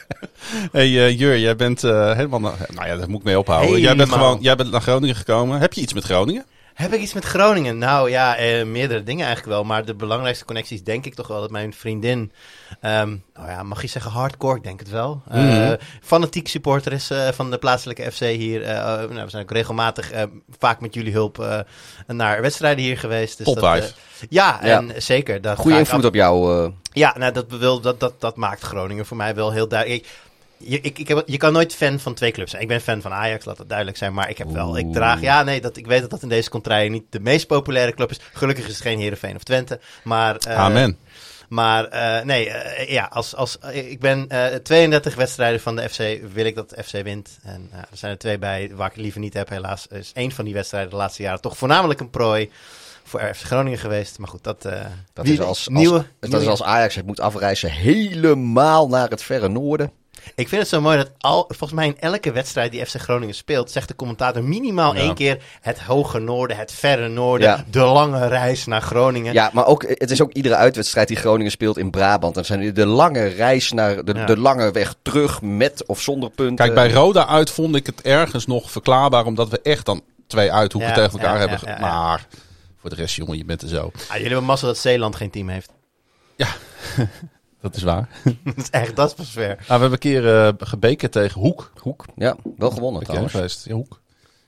hey, 0.71 1.06
eh, 1.06 1.19
Jur, 1.19 1.39
jij 1.39 1.56
bent 1.56 1.83
eh, 1.83 2.15
helemaal... 2.15 2.39
nou 2.39 2.88
ja, 2.88 2.95
daar 2.95 3.09
moet 3.09 3.19
ik 3.19 3.25
mee 3.25 3.39
ophouden. 3.39 3.80
Jij 3.80 3.95
bent, 3.95 4.12
gewoon, 4.12 4.38
jij 4.42 4.56
bent 4.56 4.71
naar 4.71 4.81
Groningen 4.81 5.15
gekomen. 5.15 5.59
Heb 5.59 5.74
je 5.74 5.81
iets 5.81 5.94
met 5.94 6.03
Groningen? 6.03 6.45
Heb 6.79 6.93
ik 6.93 7.01
iets 7.01 7.13
met 7.13 7.25
Groningen? 7.25 7.77
Nou 7.77 8.09
ja, 8.09 8.35
eh, 8.35 8.65
meerdere 8.65 9.03
dingen 9.03 9.25
eigenlijk 9.25 9.55
wel. 9.55 9.63
Maar 9.63 9.85
de 9.85 9.95
belangrijkste 9.95 10.45
connectie 10.45 10.75
is 10.77 10.83
denk 10.83 11.05
ik 11.05 11.13
toch 11.13 11.27
wel 11.27 11.41
dat 11.41 11.51
mijn 11.51 11.73
vriendin... 11.73 12.31
nou 12.81 13.19
ja, 13.35 13.63
mag 13.63 13.81
je 13.81 13.87
zeggen 13.87 14.11
hardcore? 14.11 14.55
Ik 14.57 14.63
denk 14.63 14.79
het 14.79 14.89
wel. 14.89 15.21
Mhm. 15.31 15.75
fanatiek 16.01 16.47
supporter 16.47 16.91
is 16.93 17.09
eh, 17.09 17.27
van 17.27 17.51
de 17.51 17.57
plaatselijke 17.57 18.11
FC 18.11 18.19
hier. 18.19 18.63
Eh, 18.63 18.77
eh, 18.77 19.09
nou, 19.09 19.23
we 19.23 19.29
zijn 19.29 19.43
ook 19.43 19.51
regelmatig, 19.51 20.11
vaak 20.59 20.79
met 20.81 20.93
jullie 20.93 21.13
hulp, 21.13 21.65
naar 22.07 22.41
wedstrijden 22.41 22.83
hier 22.83 22.97
geweest. 22.97 23.37
Dus 23.37 23.53
dat, 23.53 23.95
ja, 24.29 24.59
Ja. 24.63 24.77
en 24.77 25.01
zeker. 25.01 25.41
Dat 25.41 25.57
Goede 25.57 25.77
invloed 25.77 26.05
op 26.05 26.13
jou. 26.15 26.71
Ja, 26.91 27.15
nou, 27.17 27.33
dat, 27.33 27.45
wil, 27.49 27.79
dat, 27.81 27.99
dat, 27.99 28.21
dat 28.21 28.35
maakt 28.35 28.61
Groningen 28.61 29.05
voor 29.05 29.17
mij 29.17 29.35
wel 29.35 29.51
heel 29.51 29.67
duidelijk. 29.67 30.01
Ik- 30.01 30.07
Je, 30.59 30.81
ik, 30.81 31.00
ik 31.00 31.07
heb, 31.07 31.23
je 31.25 31.38
kan 31.38 31.53
nooit 31.53 31.75
fan 31.75 32.00
van 32.00 32.13
twee 32.13 32.31
clubs 32.31 32.50
zijn. 32.51 32.61
Ik 32.61 32.67
ben 32.67 32.81
fan 32.81 33.01
van 33.01 33.11
Ajax, 33.13 33.45
laat 33.45 33.57
dat 33.57 33.67
duidelijk 33.69 33.97
zijn. 33.97 34.13
Maar 34.13 34.29
ik 34.29 34.38
heb 34.38 34.51
wel, 34.51 34.77
ik 34.77 34.94
draag, 34.94 35.21
ja, 35.21 35.44
nee, 35.44 35.61
dat, 35.61 35.77
ik 35.77 35.88
weet 35.88 36.01
dat 36.01 36.09
dat 36.09 36.21
in 36.21 36.29
deze 36.29 36.50
contraille 36.50 36.89
niet 36.89 37.03
de 37.09 37.19
meest 37.19 37.47
populaire 37.47 37.94
club 37.94 38.09
is. 38.09 38.19
Gelukkig 38.33 38.65
is 38.67 38.73
het 38.73 38.81
geen 38.81 39.00
Heerenveen 39.00 39.35
of 39.35 39.44
Twente. 39.44 39.79
Maar, 40.03 40.35
eh, 40.35 40.57
Amen. 40.57 40.97
Maar 41.50 41.85
eh, 41.85 42.25
nee, 42.25 42.50
eh, 42.50 42.89
ja, 42.91 43.09
als, 43.11 43.35
als, 43.35 43.57
ik 43.73 44.00
ben 44.00 44.29
eh 44.29 44.56
32 44.56 45.15
wedstrijden 45.15 45.59
van 45.59 45.75
de 45.75 45.89
FC, 45.89 45.97
wil 46.33 46.45
ik 46.45 46.56
dat 46.56 46.69
de 46.69 46.83
FC 46.83 46.91
wint. 47.03 47.39
En 47.44 47.69
er 47.71 47.97
zijn 47.97 48.11
er 48.11 48.17
twee 48.17 48.38
bij 48.38 48.71
waar 48.73 48.88
ik 48.88 48.94
het 48.94 49.01
liever 49.01 49.19
niet 49.19 49.33
heb, 49.33 49.50
helaas. 49.50 49.88
Is 49.88 50.11
één 50.13 50.31
van 50.31 50.45
die 50.45 50.53
wedstrijden 50.53 50.89
de 50.89 50.95
laatste 50.95 51.21
jaren 51.23 51.41
toch 51.41 51.57
voornamelijk 51.57 52.00
een 52.00 52.09
prooi 52.09 52.50
voor 53.03 53.19
FC 53.35 53.41
Groningen 53.44 53.79
geweest. 53.79 54.17
Maar 54.19 54.27
goed, 54.27 54.44
dat, 54.44 54.65
eh 54.65 54.85
dat 55.13 55.25
wie- 55.25 55.33
is 55.33 55.39
als, 55.39 55.47
als, 55.47 55.67
nieuwe, 55.67 56.06
dat 56.19 56.29
nieuwe- 56.29 56.44
is 56.45 56.50
als 56.50 56.63
Ajax 56.63 56.95
het 56.95 57.06
moet 57.06 57.19
afreizen 57.19 57.71
helemaal 57.71 58.88
naar 58.88 59.09
het 59.09 59.21
verre 59.23 59.47
noorden. 59.50 59.91
Ik 60.35 60.47
vind 60.47 60.61
het 60.61 60.69
zo 60.69 60.81
mooi 60.81 60.97
dat 60.97 61.11
al, 61.17 61.43
volgens 61.47 61.71
mij 61.71 61.87
in 61.87 61.99
elke 61.99 62.31
wedstrijd 62.31 62.71
die 62.71 62.85
FC 62.85 62.95
Groningen 62.95 63.35
speelt, 63.35 63.71
zegt 63.71 63.87
de 63.87 63.95
commentator 63.95 64.43
minimaal 64.43 64.93
Ja. 64.95 64.99
één 65.01 65.13
keer 65.15 65.43
het 65.61 65.79
hoge 65.79 66.19
noorden, 66.19 66.57
het 66.57 66.71
verre 66.71 67.07
noorden, 67.07 67.47
Ja. 67.47 67.63
de 67.71 67.79
lange 67.79 68.27
reis 68.27 68.65
naar 68.65 68.81
Groningen. 68.81 69.33
Ja, 69.33 69.49
maar 69.53 69.65
ook, 69.65 69.83
het 69.87 70.11
is 70.11 70.21
ook 70.21 70.31
iedere 70.33 70.55
uitwedstrijd 70.55 71.07
die 71.07 71.17
Groningen 71.17 71.51
speelt 71.51 71.77
in 71.77 71.89
Brabant. 71.89 72.35
Dan 72.35 72.45
zijn 72.45 72.73
de 72.73 72.85
lange 72.85 73.25
reis 73.27 73.71
naar 73.71 74.03
de, 74.05 74.13
Ja. 74.13 74.25
de 74.25 74.37
lange 74.37 74.71
weg 74.71 74.95
terug 75.01 75.41
met 75.41 75.85
of 75.85 76.01
zonder 76.01 76.29
punten. 76.29 76.55
Kijk, 76.55 76.73
bij 76.73 76.91
Roda 76.91 77.27
uit 77.27 77.49
vond 77.49 77.75
ik 77.75 77.85
het 77.85 78.01
ergens 78.01 78.45
nog 78.45 78.71
verklaarbaar... 78.71 79.25
omdat 79.25 79.49
we 79.49 79.59
echt 79.63 79.85
dan 79.85 80.01
twee 80.27 80.51
uithoeken 80.51 80.89
Ja, 80.89 80.95
tegen 80.95 81.11
elkaar 81.19 81.33
ja, 81.33 81.39
hebben. 81.39 81.59
ja, 81.63 81.71
ja, 81.71 81.77
ja. 81.79 81.81
Maar 82.03 82.27
voor 82.81 82.89
de 82.89 82.95
rest, 82.95 83.15
jongen, 83.15 83.37
je 83.37 83.45
bent 83.45 83.61
er 83.61 83.67
zo. 83.67 83.91
Ah, 84.07 84.07
jullie 84.11 84.23
hebben 84.27 84.43
massa 84.43 84.65
dat 84.65 84.77
Zeeland 84.77 85.15
geen 85.15 85.29
team 85.29 85.49
heeft. 85.49 85.71
Dat 87.61 87.75
is 87.75 87.83
waar. 87.83 88.09
dat 88.44 88.57
is 88.57 88.69
echt, 88.69 88.95
dat 88.95 89.07
is 89.07 89.13
pas 89.15 89.29
ver. 89.29 89.47
Nou, 89.47 89.57
we 89.65 89.71
hebben 89.71 89.91
een 89.91 89.97
keer 90.00 90.38
eh 90.45 90.53
gebekerd 90.57 91.11
tegen 91.11 91.41
Hoek. 91.41 91.71
Hoek. 91.81 92.06
Ja, 92.15 92.35
wel 92.57 92.71
gewonnen 92.71 93.03
trouwens. 93.03 93.33
geweest? 93.33 93.65
Ja, 93.65 93.73
Hoek. 93.73 94.00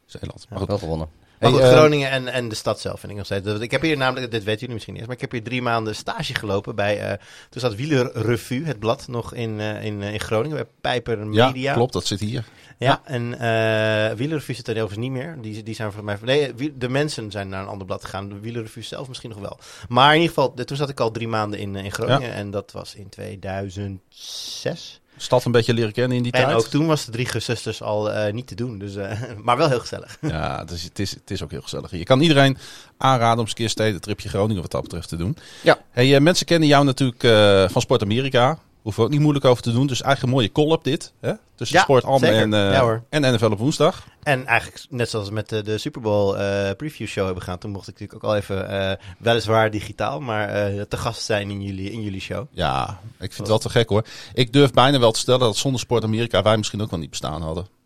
Zeeland. 0.05 0.45
Maar 0.49 0.59
goed. 0.59 0.67
Wel 0.67 0.77
gewonnen. 0.77 1.07
Maar 1.39 1.51
goed, 1.51 1.59
eh, 1.59 1.71
Groningen 1.71 2.09
en, 2.09 2.27
en 2.27 2.49
de 2.49 2.55
stad 2.55 2.79
zelf 2.79 2.99
vind 2.99 3.11
ik 3.11 3.17
nog 3.17 3.25
steeds. 3.25 3.47
Ik 3.59 3.71
heb 3.71 3.81
hier 3.81 3.97
namelijk, 3.97 4.31
dit 4.31 4.43
weten 4.43 4.59
jullie 4.59 4.73
misschien 4.73 4.93
niet 4.93 5.01
eens, 5.01 5.11
maar 5.11 5.21
ik 5.21 5.31
heb 5.31 5.31
hier 5.31 5.49
drie 5.49 5.61
maanden 5.61 5.95
stage 5.95 6.35
gelopen 6.35 6.75
bij, 6.75 6.99
eh, 6.99 7.17
toen 7.49 7.61
zat 7.61 7.75
Wieler 7.75 8.11
Revue, 8.13 8.65
het 8.65 8.79
blad, 8.79 9.07
nog 9.07 9.33
in, 9.33 9.59
eh, 9.59 9.83
in, 9.83 10.01
in 10.01 10.19
Groningen, 10.19 10.55
bij 10.57 10.65
Pijper 10.81 11.17
Ja, 11.31 11.45
Media. 11.47 11.73
klopt. 11.73 11.93
Dat 11.93 12.05
zit 12.05 12.19
hier. 12.19 12.45
Ja, 12.85 13.01
en 13.03 13.39
eh 13.39 14.17
Wielerrevue 14.17 14.55
zit 14.55 14.67
er 14.67 14.73
overigens 14.73 14.99
niet 14.99 15.11
meer. 15.11 15.37
Die, 15.41 15.63
die 15.63 15.75
zijn 15.75 15.91
voor 15.91 16.03
mij... 16.03 16.17
Nee, 16.21 16.77
de 16.77 16.89
mensen 16.89 17.31
zijn 17.31 17.49
naar 17.49 17.61
een 17.61 17.67
ander 17.67 17.87
blad 17.87 18.03
gegaan. 18.03 18.29
De 18.29 18.39
Wielerrevue 18.39 18.83
zelf 18.83 19.07
misschien 19.07 19.29
nog 19.29 19.39
wel. 19.39 19.57
Maar 19.89 20.15
in 20.15 20.21
ieder 20.21 20.35
geval, 20.35 20.53
toen 20.53 20.77
zat 20.77 20.89
ik 20.89 20.99
al 20.99 21.11
drie 21.11 21.27
maanden 21.27 21.59
in, 21.59 21.75
eh, 21.75 21.83
in 21.83 21.91
Groningen. 21.91 22.33
En 22.33 22.51
dat 22.51 22.71
was 22.71 22.95
in 22.95 23.09
2006. 23.09 25.01
Stad 25.17 25.45
een 25.45 25.51
beetje 25.51 25.73
leren 25.73 25.91
kennen 25.91 26.17
in 26.17 26.23
die 26.23 26.31
En 26.31 26.43
tijd. 26.43 26.55
ook 26.55 26.65
toen 26.65 26.87
was 26.87 27.05
de 27.05 27.11
drie 27.11 27.25
gezusters 27.25 27.81
al 27.81 28.11
eh, 28.11 28.33
niet 28.33 28.47
te 28.47 28.55
doen. 28.55 28.77
Dus, 28.77 28.95
eh, 28.95 29.21
maar 29.43 29.57
wel 29.57 29.69
heel 29.69 29.79
gezellig. 29.79 30.17
Ja, 30.21 30.59
het 30.59 30.71
is, 30.71 30.83
het, 30.83 30.99
is, 30.99 31.11
het 31.11 31.31
is 31.31 31.43
ook 31.43 31.51
heel 31.51 31.61
gezellig. 31.61 31.91
Je 31.91 32.03
kan 32.03 32.21
iedereen 32.21 32.57
aanraden 32.97 33.33
om 33.33 33.39
eens 33.39 33.49
een 33.49 33.55
keer 33.55 33.69
stedentripje 33.69 34.29
Groningen 34.29 34.61
wat 34.61 34.71
dat 34.71 34.81
betreft 34.81 35.09
te 35.09 35.15
doen. 35.15 35.37
Ja. 35.63 35.77
Hey, 35.91 36.19
mensen 36.19 36.45
kennen 36.45 36.67
jou 36.67 36.85
natuurlijk 36.85 37.23
eh, 37.23 37.69
van 37.69 37.81
Sport 37.81 38.01
Amerika. 38.01 38.59
Hoeven 38.81 39.01
we 39.01 39.07
ook 39.07 39.13
niet 39.13 39.21
moeilijk 39.21 39.45
over 39.45 39.63
te 39.63 39.71
doen. 39.71 39.87
Dus 39.87 40.01
eigenlijk 40.01 40.33
een 40.33 40.39
mooie 40.39 40.51
collab 40.51 40.83
dit. 40.83 41.13
Hè? 41.19 41.33
Tussen 41.55 41.77
Ja, 41.77 41.83
Sport 41.83 42.03
Am 42.03 42.23
en, 42.23 42.53
eh, 42.53 42.71
Ja, 42.71 43.03
en 43.09 43.33
NFL 43.33 43.45
op 43.45 43.57
woensdag. 43.57 44.07
En 44.23 44.45
eigenlijk 44.45 44.85
net 44.89 45.09
zoals 45.09 45.27
we 45.27 45.33
met 45.33 45.49
de, 45.49 45.61
de 45.61 45.77
Super 45.77 46.01
Bowl 46.01 46.35
eh, 46.35 46.75
preview 46.77 47.07
show 47.07 47.25
hebben 47.25 47.43
gaan. 47.43 47.57
Toen 47.57 47.71
mocht 47.71 47.87
ik 47.87 47.93
natuurlijk 47.99 48.23
ook 48.23 48.29
al 48.29 48.37
even, 48.37 48.69
eh, 48.69 49.05
weliswaar 49.17 49.71
digitaal, 49.71 50.19
maar 50.19 50.47
te 50.87 50.97
gast 50.97 51.21
zijn 51.21 51.49
in 51.49 51.61
jullie, 51.61 51.91
in 51.91 52.01
jullie 52.01 52.21
show. 52.21 52.45
Ja, 52.51 52.99
ik 53.01 53.33
vind 53.33 53.37
het 53.37 53.47
wel 53.47 53.57
te 53.57 53.69
gek 53.69 53.89
hoor. 53.89 54.05
Ik 54.33 54.53
durf 54.53 54.71
bijna 54.71 54.99
wel 54.99 55.11
te 55.11 55.19
stellen 55.19 55.39
dat 55.39 55.57
zonder 55.57 55.79
Sport 55.79 56.03
Amerika 56.03 56.41
wij 56.41 56.57
misschien 56.57 56.81
ook 56.81 56.89
wel 56.89 56.99
niet 56.99 57.09
bestaan 57.09 57.41
hadden. 57.41 57.80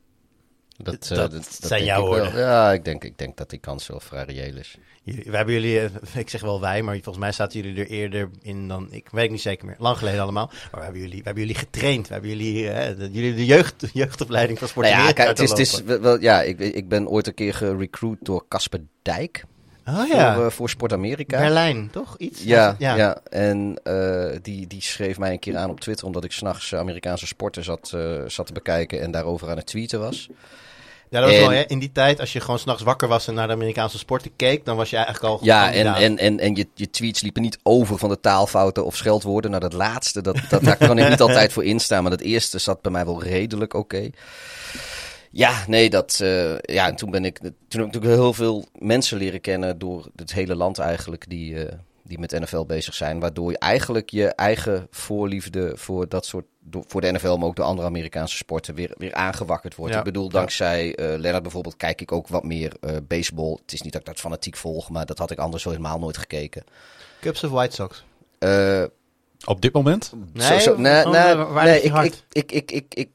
Dat, 0.78 1.08
Dat 1.08 1.34
eh, 1.34 1.42
zijn 1.42 1.70
denk 1.70 1.84
jouw 1.84 2.06
woorden. 2.06 2.38
Ja, 2.38 2.72
ik 2.72 2.86
denk, 2.86 3.04
ik 3.04 3.18
denk 3.18 3.38
dat 3.38 3.50
die 3.50 3.60
kans 3.60 3.88
wel 3.88 4.00
vrij 4.00 4.24
reëel 4.24 4.56
is. 4.56 4.78
Jullie, 5.04 5.24
we 5.24 5.36
hebben 5.36 5.54
jullie, 5.54 5.80
eh, 5.80 5.90
ik 6.24 6.30
zeg 6.30 6.42
wel 6.42 6.62
wij, 6.62 6.82
maar 6.82 6.94
volgens 6.94 7.18
mij 7.18 7.32
zaten 7.32 7.62
jullie 7.62 7.84
er 7.84 7.90
eerder 7.90 8.30
in 8.42 8.68
dan, 8.68 8.88
ik 8.92 9.10
weet 9.12 9.32
niet 9.32 9.42
zeker 9.42 9.66
meer, 9.66 9.76
lang 9.80 9.98
geleden 9.98 10.22
allemaal. 10.22 10.46
Maar 10.46 10.80
we 10.80 10.84
hebben 10.84 11.02
jullie, 11.02 11.18
we 11.18 11.24
hebben 11.24 11.44
jullie 11.44 11.60
getraind, 11.60 12.08
we 12.08 12.14
hebben 12.14 12.32
jullie, 12.32 12.70
eh, 12.70 12.98
de, 12.98 13.12
jullie 13.12 13.36
de 13.36 13.46
jeugd, 13.46 13.86
jeugdopleiding 13.94 14.60
van 14.60 14.68
Sport 14.68 14.88
Nou 14.90 15.08
ja, 15.08 15.12
kijk, 15.12 15.28
het 15.28 15.40
is, 15.40 15.50
het 15.50 15.60
is 15.60 15.84
wel, 15.84 16.22
ja 16.22 16.42
ik, 16.42 16.60
ik 16.60 16.90
ben 16.90 17.08
ooit 17.08 17.28
een 17.28 17.34
keer 17.34 17.54
gerecruit 17.54 18.18
door 18.22 18.46
Casper 18.48 18.82
Dijk 19.02 19.46
Oh 19.88 20.08
ja, 20.08 20.36
voor, 20.36 20.52
voor 20.52 20.70
Sport 20.70 20.94
Amerika. 20.94 21.38
Berlijn, 21.38 21.90
toch? 21.92 22.18
Iets? 22.18 22.44
Ja, 22.44 22.76
ja. 22.80 22.96
ja. 22.96 23.18
en 23.30 23.80
die, 24.42 24.68
die 24.68 24.82
schreef 24.82 25.18
mij 25.18 25.32
een 25.32 25.40
keer 25.40 25.58
aan 25.58 25.70
op 25.70 25.80
Twitter 25.80 26.06
omdat 26.06 26.24
ik 26.24 26.32
s'nachts 26.32 26.76
Amerikaanse 26.76 27.28
sporten 27.28 27.64
zat, 27.64 27.94
zat 28.28 28.46
te 28.46 28.54
bekijken 28.54 29.02
en 29.02 29.12
daarover 29.12 29.50
aan 29.50 29.58
het 29.58 29.66
tweeten 29.66 30.00
was. 30.00 30.30
Ja, 31.16 31.22
dat 31.22 31.30
was 31.30 31.40
En- 31.40 31.46
mooi, 31.46 31.58
hè? 31.58 31.64
In 31.68 31.80
die 31.80 31.92
tijd, 31.92 32.20
als 32.20 32.34
je 32.34 32.40
gewoon 32.40 32.60
s'nachts 32.60 32.84
wakker 32.84 33.08
was 33.08 33.28
en 33.28 33.34
naar 33.34 33.48
de 33.48 33.54
Amerikaanse 33.54 33.98
sporten 33.98 34.32
keek, 34.36 34.66
dan 34.66 34.78
was 34.78 34.90
je 34.90 34.96
eigenlijk 34.96 35.26
al 35.26 35.40
Ja, 35.42 35.74
en, 35.74 35.96
en, 35.96 36.18
en, 36.18 36.40
en 36.40 36.56
je, 36.56 36.68
je 36.74 36.90
tweets 36.90 37.22
liepen 37.22 37.42
niet 37.42 37.60
over 37.64 37.98
van 37.98 38.10
de 38.10 38.20
taalfouten 38.20 38.86
of 38.86 38.96
scheldwoorden. 38.96 39.52
Nou, 39.52 39.64
dat 39.64 39.74
laatste, 39.74 40.22
dat, 40.22 40.38
dat, 40.50 40.64
daar 40.64 40.78
kan 40.78 40.98
ik 40.98 41.10
niet 41.10 41.22
altijd 41.28 41.54
voor 41.54 41.64
instaan. 41.64 42.02
Maar 42.02 42.12
dat 42.12 42.22
eerste 42.22 42.58
zat 42.58 42.82
bij 42.82 42.92
mij 42.92 43.06
wel 43.06 43.24
redelijk 43.24 43.74
oké. 43.74 44.10
Ja, 45.32 45.64
nee, 45.68 45.90
dat, 45.90 46.20
eh, 46.22 46.58
ja, 46.58 46.88
en 46.88 46.96
toen 46.96 47.12
ben 47.12 47.26
ik, 47.26 47.38
toen 47.38 47.54
heb 47.70 47.80
ik 47.80 47.86
natuurlijk 47.86 48.14
heel 48.22 48.34
veel 48.34 48.66
mensen 48.78 49.18
leren 49.18 49.42
kennen 49.42 49.80
door 49.80 50.08
het 50.16 50.34
hele 50.34 50.56
land 50.56 50.80
eigenlijk, 50.80 51.30
die, 51.30 51.66
eh, 51.66 51.78
die 52.04 52.20
met 52.20 52.40
NFL 52.40 52.66
bezig 52.66 52.94
zijn. 52.94 53.20
Waardoor 53.20 53.52
je 53.52 53.58
eigenlijk 53.58 54.10
je 54.10 54.28
eigen 54.28 54.88
voorliefde 54.92 55.72
voor 55.76 56.10
dat 56.10 56.26
soort, 56.26 56.46
door- 56.70 56.84
voor 56.88 57.02
de 57.02 57.12
NFL, 57.12 57.36
maar 57.36 57.48
ook 57.48 57.56
de 57.56 57.62
andere 57.62 57.88
Amerikaanse 57.88 58.36
sporten 58.38 58.76
weer, 58.76 58.94
weer 58.98 59.14
aangewakkerd 59.14 59.76
wordt. 59.76 59.94
Ja, 59.94 60.00
Ik 60.00 60.06
bedoel, 60.06 60.30
dankzij 60.30 60.96
eh 60.96 61.06
Lennart 61.20 61.44
bijvoorbeeld 61.44 61.78
kijk 61.78 62.02
ik 62.02 62.12
ook 62.12 62.28
wat 62.28 62.44
meer 62.44 62.74
eh, 62.82 62.96
baseball. 63.08 63.58
Het 63.62 63.74
is 63.74 63.82
niet 63.82 63.92
dat 63.92 64.02
ik 64.02 64.08
dat 64.08 64.20
fanatiek 64.20 64.56
volg, 64.56 64.90
maar 64.90 65.06
dat 65.06 65.18
had 65.18 65.32
ik 65.32 65.38
anders 65.38 65.64
zo 65.64 65.70
helemaal 65.70 66.00
nooit 66.00 66.18
gekeken. 66.18 66.64
Cubs 67.22 67.44
of 67.44 67.50
White 67.52 67.76
Sox? 67.76 68.04
Eh, 68.40 68.84
Op 69.46 69.62
dit 69.62 69.74
moment? 69.74 70.12
Nee, 70.34 70.48
zo, 70.48 70.60
zo, 70.60 70.72
of- 70.72 70.78
nee, 70.78 71.06
oh, 71.06 71.12
nee, 71.12 71.64
nee, 71.64 71.82
ik, 71.82 71.94
ik, 72.04 72.24
ik, 72.32 72.52
ik, 72.52 72.72
ik, 72.72 72.94
ik- 72.94 73.10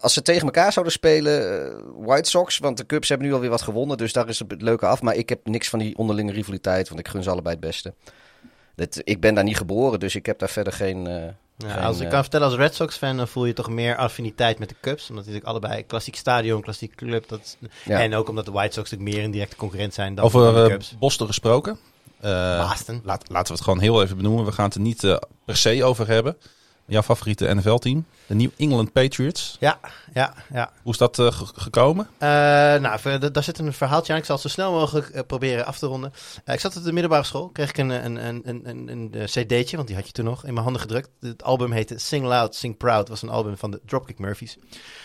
als 0.00 0.12
ze 0.12 0.22
tegen 0.22 0.42
elkaar 0.42 0.72
zouden 0.72 0.92
spelen, 0.94 1.66
eh, 1.70 1.78
White 1.96 2.30
Sox, 2.30 2.58
want 2.58 2.76
de 2.76 2.86
Cubs 2.86 3.08
hebben 3.08 3.26
nu 3.26 3.32
alweer 3.34 3.50
wat 3.50 3.62
gewonnen, 3.62 3.96
dus 3.96 4.12
daar 4.12 4.28
is 4.28 4.38
het 4.38 4.62
leuke 4.62 4.86
af. 4.86 5.02
Maar 5.02 5.14
ik 5.14 5.28
heb 5.28 5.46
niks 5.46 5.68
van 5.68 5.78
die 5.78 5.96
onderlinge 5.96 6.32
rivaliteit, 6.32 6.88
want 6.88 7.00
ik 7.00 7.08
gun 7.08 7.22
ze 7.22 7.30
allebei 7.30 7.54
het 7.54 7.64
beste. 7.64 7.94
Dat, 8.74 9.00
ik 9.04 9.20
ben 9.20 9.34
daar 9.34 9.44
niet 9.44 9.56
geboren, 9.56 10.00
dus 10.00 10.14
ik 10.14 10.26
heb 10.26 10.38
daar 10.38 10.48
verder 10.48 10.72
geen... 10.72 11.06
Ja, 11.58 11.72
geen, 11.72 11.82
als 11.82 12.00
ik 12.00 12.08
kan 12.08 12.20
vertellen 12.20 12.46
als 12.46 12.56
Red 12.56 12.74
Sox 12.74 12.96
fan, 12.96 13.16
dan 13.16 13.28
voel 13.28 13.44
je 13.44 13.52
toch 13.52 13.68
meer 13.68 13.96
affiniteit 13.96 14.58
met 14.58 14.68
de 14.68 14.74
Cubs. 14.80 15.08
Omdat 15.08 15.24
die 15.24 15.32
natuurlijk 15.34 15.64
allebei 15.64 15.86
klassiek 15.86 16.16
stadion, 16.16 16.62
klassiek 16.62 16.94
club. 16.94 17.28
Dat, 17.28 17.56
Ja. 17.84 18.00
En 18.00 18.14
ook 18.14 18.28
omdat 18.28 18.44
de 18.44 18.50
White 18.50 18.72
Sox 18.72 18.90
natuurlijk 18.90 19.16
meer 19.16 19.26
in 19.26 19.30
directe 19.30 19.56
concurrent 19.56 19.94
zijn 19.94 20.14
dan, 20.14 20.24
Over 20.24 20.54
de 20.54 20.60
eh, 20.60 20.66
Cubs. 20.66 20.94
Boston 20.98 21.26
gesproken. 21.26 21.78
Laat, 23.04 23.28
laten 23.28 23.46
we 23.46 23.52
het 23.52 23.62
gewoon 23.62 23.80
heel 23.80 24.02
even 24.02 24.16
benoemen. 24.16 24.44
We 24.44 24.52
gaan 24.52 24.64
het 24.64 24.74
er 24.74 24.80
niet 24.80 25.04
eh, 25.04 25.16
per 25.44 25.56
se 25.56 25.84
over 25.84 26.06
hebben. 26.06 26.36
Jouw 26.90 27.02
favoriete 27.02 27.54
NFL-team, 27.54 28.04
de 28.26 28.34
New 28.34 28.50
England 28.56 28.92
Patriots. 28.92 29.56
Ja, 29.60 29.78
ja, 30.14 30.34
ja. 30.52 30.70
Hoe 30.82 30.92
is 30.92 30.98
dat 30.98 31.18
eh, 31.18 31.32
ge- 31.32 31.46
gekomen? 31.54 32.08
Eh, 32.18 32.28
nou, 32.28 33.18
daar 33.30 33.42
zit 33.42 33.58
een 33.58 33.72
verhaaltje 33.72 34.12
aan. 34.12 34.18
Ik 34.18 34.24
zal 34.24 34.34
het 34.34 34.44
zo 34.44 34.50
snel 34.50 34.72
mogelijk 34.72 35.08
eh, 35.08 35.22
proberen 35.26 35.66
af 35.66 35.78
te 35.78 35.86
ronden. 35.86 36.12
Ik 36.44 36.60
zat 36.60 36.76
op 36.76 36.84
de 36.84 36.92
middelbare 36.92 37.24
school. 37.24 37.48
Kreeg 37.48 37.68
ik 37.68 37.78
een, 37.78 37.90
een, 37.90 38.26
een, 38.26 38.40
een, 38.44 38.60
een, 38.68 38.88
een, 38.88 39.24
cd'tje, 39.24 39.76
want 39.76 39.86
die 39.88 39.96
had 39.96 40.06
je 40.06 40.12
toen 40.12 40.24
nog, 40.24 40.44
in 40.44 40.50
mijn 40.52 40.62
handen 40.64 40.82
gedrukt. 40.82 41.08
Het 41.20 41.42
album 41.42 41.72
heette 41.72 41.98
Sing 41.98 42.24
Loud, 42.24 42.54
Sing 42.54 42.76
Proud. 42.76 43.08
Was 43.08 43.22
een 43.22 43.28
album 43.28 43.56
van 43.56 43.70
de 43.70 43.80
Dropkick 43.86 44.18
Murphys. 44.18 44.56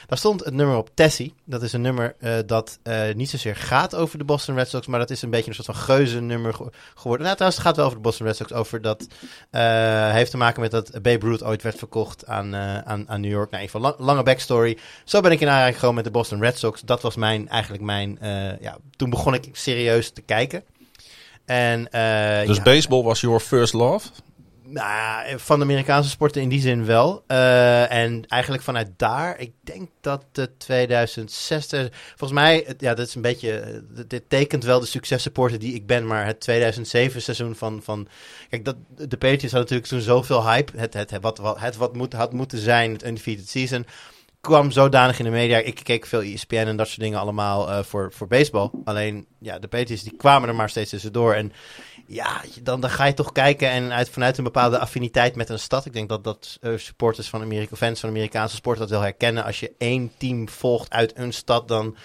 Daar 0.07 0.17
stond 0.17 0.43
het 0.45 0.53
nummer 0.53 0.77
op 0.77 0.89
Tessie. 0.93 1.33
Dat 1.45 1.63
is 1.63 1.73
een 1.73 1.81
nummer 1.81 2.15
dat 2.45 2.79
niet 3.15 3.29
zozeer 3.29 3.55
gaat 3.55 3.95
over 3.95 4.17
de 4.17 4.23
Boston 4.23 4.55
Red 4.55 4.69
Sox, 4.69 4.87
maar 4.87 4.99
dat 4.99 5.09
is 5.09 5.21
een 5.21 5.29
beetje 5.29 5.49
een 5.49 5.55
soort 5.55 5.67
van 5.67 5.75
geuze-nummer 5.75 6.53
ge- 6.53 6.71
geworden. 6.95 7.25
Nou, 7.25 7.35
trouwens, 7.37 7.55
het 7.63 7.67
gaat 7.67 7.75
wel 7.75 7.85
over 7.85 7.97
de 7.97 8.03
Boston 8.03 8.25
Red 8.27 8.35
Sox. 8.35 8.53
Over 8.53 8.81
dat 8.81 9.07
heeft 10.11 10.31
te 10.31 10.37
maken 10.37 10.61
met 10.61 10.71
dat 10.71 10.91
Babe 11.01 11.25
Ruth 11.25 11.43
ooit 11.43 11.61
werd 11.61 11.72
verkocht 11.77 12.27
aan, 12.27 12.53
eh, 12.53 12.77
aan, 12.77 13.09
aan 13.09 13.21
New 13.21 13.31
York. 13.31 13.51
Nou, 13.51 13.63
geval 13.63 13.81
lang- 13.81 13.95
lange 13.97 14.23
backstory. 14.23 14.77
Zo 15.03 15.21
ben 15.21 15.31
ik 15.31 15.39
in 15.41 15.49
aanraking 15.49 15.75
gekomen 15.75 15.95
met 15.95 16.03
de 16.05 16.11
Boston 16.11 16.41
Red 16.41 16.57
Sox. 16.57 16.81
Dat 16.81 17.01
was 17.01 17.15
mijn, 17.15 17.47
eigenlijk 17.49 17.83
mijn, 17.83 18.19
eh, 18.19 18.59
ja, 18.59 18.77
toen 18.95 19.09
begon 19.09 19.33
ik 19.33 19.49
serieus 19.51 20.09
te 20.11 20.21
kijken. 20.21 20.63
En, 21.45 21.89
eh, 21.91 22.47
Dus 22.47 22.57
ja, 22.57 22.63
baseball 22.63 23.03
was 23.03 23.21
your 23.21 23.39
first 23.39 23.73
love? 23.73 24.07
Nou, 24.65 25.39
van 25.39 25.57
de 25.59 25.65
Amerikaanse 25.65 26.09
sporten 26.09 26.41
in 26.41 26.49
die 26.49 26.61
zin 26.61 26.85
wel. 26.85 27.23
Eh, 27.27 27.91
en 27.91 28.25
eigenlijk 28.27 28.63
vanuit 28.63 28.89
daar, 28.97 29.39
ik 29.39 29.51
denk 29.61 29.89
dat 30.01 30.25
de 30.31 30.57
2006, 30.57 31.67
eh, 31.67 31.79
volgens 32.15 32.39
mij, 32.39 32.75
ja, 32.77 32.93
dat 32.93 33.07
is 33.07 33.15
een 33.15 33.21
beetje, 33.21 33.59
eh, 33.59 33.79
dit- 33.89 34.09
dit 34.09 34.23
tekent 34.27 34.63
wel 34.63 34.79
de 34.79 34.85
successupporter 34.85 35.59
die 35.59 35.73
ik 35.73 35.85
ben, 35.85 36.07
maar 36.07 36.25
het 36.25 36.39
2007 36.39 37.21
seizoen 37.21 37.55
van, 37.55 37.81
van 37.83 38.07
kijk, 38.49 38.65
dat, 38.65 38.75
de 38.97 39.07
Patriots 39.17 39.41
hadden 39.41 39.59
natuurlijk 39.59 39.87
toen 39.87 40.01
zoveel 40.01 40.49
hype, 40.49 40.77
het, 40.77 40.93
het, 40.93 41.09
het, 41.11 41.21
wat, 41.21 41.37
wat, 41.37 41.59
het 41.59 41.75
wat 41.75 41.95
moet, 41.95 42.13
had 42.13 42.33
moeten 42.33 42.59
zijn, 42.59 42.91
het 42.91 43.03
undefeated 43.03 43.49
season, 43.49 43.85
kwam 44.43 44.71
zodanig 44.71 45.19
in 45.19 45.25
de 45.25 45.31
media. 45.31 45.57
Ik 45.57 45.79
keek 45.83 46.05
veel 46.05 46.21
ESPN 46.21 46.55
en 46.55 46.75
dat 46.75 46.87
soort 46.87 46.99
dingen 46.99 47.19
allemaal 47.19 47.69
eh, 47.69 47.83
voor, 47.83 48.11
voor 48.13 48.27
baseball. 48.27 48.69
Alleen, 48.83 49.25
ja, 49.39 49.59
de 49.59 49.67
Patriots 49.67 50.03
die 50.03 50.15
kwamen 50.17 50.49
er 50.49 50.55
maar 50.55 50.69
steeds 50.69 50.89
tussendoor. 50.89 51.33
En 51.33 51.51
ja, 52.07 52.41
dan, 52.61 52.81
dan 52.81 52.89
ga 52.89 53.05
je 53.05 53.13
toch 53.13 53.31
kijken 53.31 53.69
en 53.69 53.91
uit, 53.91 54.09
vanuit 54.09 54.37
een 54.37 54.43
bepaalde 54.43 54.79
affiniteit 54.79 55.35
met 55.35 55.49
een 55.49 55.59
stad. 55.59 55.85
Ik 55.85 55.93
denk 55.93 56.09
dat, 56.09 56.23
dat 56.23 56.57
eh, 56.61 56.71
supporters 56.75 57.27
van 57.27 57.41
Amerika, 57.41 57.75
fans 57.75 57.99
van 57.99 58.09
Amerikaanse 58.09 58.55
sport 58.55 58.77
dat 58.77 58.89
wel 58.89 59.01
herkennen. 59.01 59.43
Als 59.43 59.59
je 59.59 59.73
één 59.77 60.11
team 60.17 60.49
volgt 60.49 60.91
uit 60.91 61.17
een 61.17 61.33
stad, 61.33 61.67
dan 61.67 61.95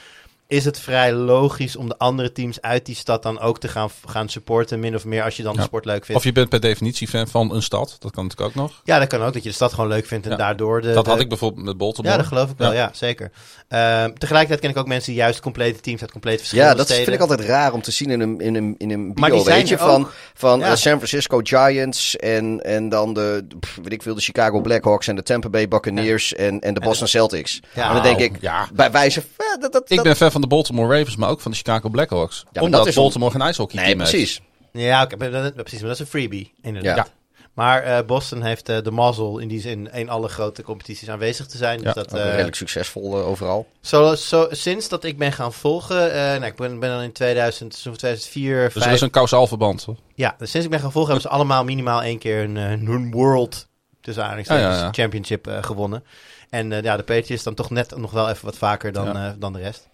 is 0.49 0.65
het 0.65 0.81
vrij 0.81 1.13
logisch 1.13 1.77
om 1.77 1.89
de 1.89 1.99
andere 1.99 2.33
teams 2.33 2.61
uit 2.61 2.87
die 2.87 2.95
stad 2.95 3.23
dan 3.23 3.41
ook 3.41 3.61
te 3.61 3.69
gaan, 3.69 3.89
gaan 4.07 4.29
supporten. 4.29 4.81
Min 4.81 4.95
of 4.95 5.05
meer 5.05 5.23
als 5.23 5.37
je 5.37 5.43
dan 5.43 5.53
Ja. 5.53 5.59
de 5.59 5.65
sport 5.65 5.85
leuk 5.85 6.05
vindt. 6.05 6.21
Of 6.21 6.25
je 6.27 6.33
bent 6.33 6.49
per 6.49 6.61
definitie 6.61 7.09
fan 7.09 7.29
van 7.29 7.55
een 7.55 7.63
stad. 7.63 7.97
Dat 7.99 8.11
kan 8.13 8.23
natuurlijk 8.25 8.51
ook 8.57 8.63
nog. 8.63 8.81
Ja, 8.85 8.99
dat 8.99 9.09
kan 9.09 9.23
ook, 9.23 9.33
dat 9.33 9.43
je 9.43 9.49
de 9.49 9.55
stad 9.55 9.73
gewoon 9.73 9.89
leuk 9.89 10.07
vindt 10.07 10.25
en 10.25 10.31
Ja. 10.31 10.37
daardoor 10.37 10.81
de... 10.81 10.93
dat 10.93 11.07
had 11.07 11.17
de- 11.17 11.23
ik 11.23 11.29
bijvoorbeeld 11.29 11.67
met 11.67 11.77
Baltimore. 11.77 12.13
Ja, 12.15 12.21
dat 12.21 12.27
geloof 12.29 12.51
ik 12.51 12.59
wel, 12.59 12.73
Ja. 12.73 12.79
ja, 12.79 12.91
zeker. 12.93 13.31
Ehm, 13.69 14.13
tegelijkertijd 14.15 14.61
ken 14.61 14.71
ik 14.71 14.77
ook 14.77 14.87
mensen 14.87 15.13
die 15.13 15.21
juist 15.21 15.41
complete 15.41 15.81
teams 15.81 16.01
uit 16.01 16.11
complete 16.13 16.37
Ja, 16.37 16.43
verschillende 16.43 16.77
dat 16.77 16.87
steden... 16.87 17.05
vind 17.05 17.17
ik 17.17 17.23
altijd 17.23 17.41
raar 17.49 17.73
om 17.73 17.83
te 17.83 17.91
zien 17.91 18.11
in 18.11 18.21
een, 18.21 18.41
in 18.41 18.55
een, 18.55 18.75
in 18.79 18.91
een 18.91 19.07
Maar 19.07 19.15
bio. 19.15 19.35
die 19.35 19.45
zijn 19.45 19.59
Weet 19.59 19.69
je, 19.69 19.79
van, 19.79 20.09
van 20.35 20.59
Ja. 20.59 20.65
eh, 20.71 20.77
San 20.77 20.97
Francisco 20.97 21.41
Giants 21.43 22.17
en, 22.17 22.61
en 22.65 22.89
dan 22.89 23.15
de, 23.15 23.47
pff, 23.61 23.77
weet 23.83 23.93
ik 23.93 24.03
veel, 24.03 24.15
de 24.15 24.21
Chicago 24.21 24.61
Blackhawks 24.61 25.07
en 25.09 25.17
de 25.17 25.23
Tampa 25.23 25.49
Bay 25.49 25.69
Buccaneers 25.69 26.35
en, 26.35 26.61
en 26.61 26.75
de 26.75 26.81
Boston 26.81 27.07
Celtics. 27.09 27.61
Ja. 27.75 27.89
en 27.89 27.95
dan 27.95 28.03
denk 28.03 28.19
ik, 28.19 28.37
ja. 28.41 28.69
bij 28.73 28.91
wijze 28.91 29.23
dat, 29.61 29.73
dat, 29.73 29.91
Ik 29.91 29.97
dat- 29.97 30.05
ben 30.05 30.17
fan 30.17 30.31
van 30.31 30.38
de 30.41 30.47
Baltimore 30.47 30.97
Ravens, 30.99 31.17
maar 31.17 31.29
ook 31.29 31.41
van 31.41 31.51
de 31.51 31.57
Chicago 31.57 31.89
Blackhawks. 31.89 32.45
maar 32.53 32.63
Omdat 32.63 32.79
dat 32.81 32.89
is 32.89 32.95
Baltimore 32.95 33.31
geen 33.33 33.41
ijshockey 33.41 33.83
Nee, 33.85 33.97
precies. 33.97 34.41
Ja, 34.73 35.09
maar 35.19 35.31
dat, 35.31 35.55
precies, 35.55 35.79
maar 35.79 35.89
dat 35.89 35.97
is 35.99 36.01
een 36.05 36.07
freebie, 36.11 36.53
inderdaad. 36.63 36.97
Ja. 36.97 37.07
Maar 37.55 37.83
eh, 37.83 38.07
Boston 38.07 38.43
heeft 38.43 38.69
eh, 38.69 38.83
de 38.83 38.91
mazzel 38.91 39.39
in 39.39 39.49
die 39.49 39.61
zin 39.61 39.93
in 39.93 40.09
alle 40.09 40.29
grote 40.29 40.63
competities 40.63 41.09
aanwezig 41.11 41.47
te 41.47 41.57
zijn. 41.57 41.77
Dus 41.79 41.87
Ja, 41.87 41.93
dat, 41.93 42.13
eh, 42.15 42.31
redelijk 42.31 42.57
succesvol 42.57 43.17
overal. 43.17 43.67
zo, 43.81 44.15
zo, 44.15 44.47
sinds 44.51 44.89
dat 44.89 45.05
ik 45.05 45.19
ben 45.19 45.33
gaan 45.33 45.53
volgen, 45.53 46.13
eh, 46.13 46.19
nou, 46.21 46.45
ik 46.45 46.57
ben, 46.57 46.79
ben 46.79 46.91
dan 46.91 47.03
in 47.03 47.13
2000, 47.13 47.75
zo'n 47.75 47.93
2004, 47.97 48.63
Dus 48.65 48.73
5, 48.73 48.85
er 48.87 48.93
is 48.93 49.01
een 49.01 49.11
kausaal 49.11 49.47
verband. 49.47 49.85
hoor. 49.85 49.97
ja, 50.15 50.35
dus 50.39 50.51
sinds 50.51 50.67
ik 50.67 50.73
ben 50.73 50.81
gaan 50.81 50.93
volgen 50.93 51.13
hebben 51.13 51.31
ze 51.31 51.37
allemaal 51.37 51.65
minimaal 51.65 52.03
één 52.03 52.19
keer 52.19 52.43
een, 52.43 52.57
een 52.57 53.11
World, 53.11 53.67
tussen 54.01 54.23
aanhalingstekens, 54.23 54.67
Ja, 54.67 54.79
ja, 54.79 54.85
ja. 54.85 54.93
Championship 54.93 55.47
eh, 55.47 55.63
gewonnen. 55.63 56.05
En 56.51 56.73
eh, 56.73 56.83
ja, 56.83 56.97
de 56.97 57.03
Patriots 57.03 57.43
dan 57.43 57.55
toch 57.55 57.71
net 57.71 57.97
nog 57.97 58.11
wel 58.11 58.29
even 58.29 58.45
wat 58.45 58.57
vaker 58.57 58.93
dan, 58.93 59.07
Ja. 59.07 59.27
eh, 59.29 59.33
dan 59.39 59.53
de 59.53 59.59
rest. 59.59 59.89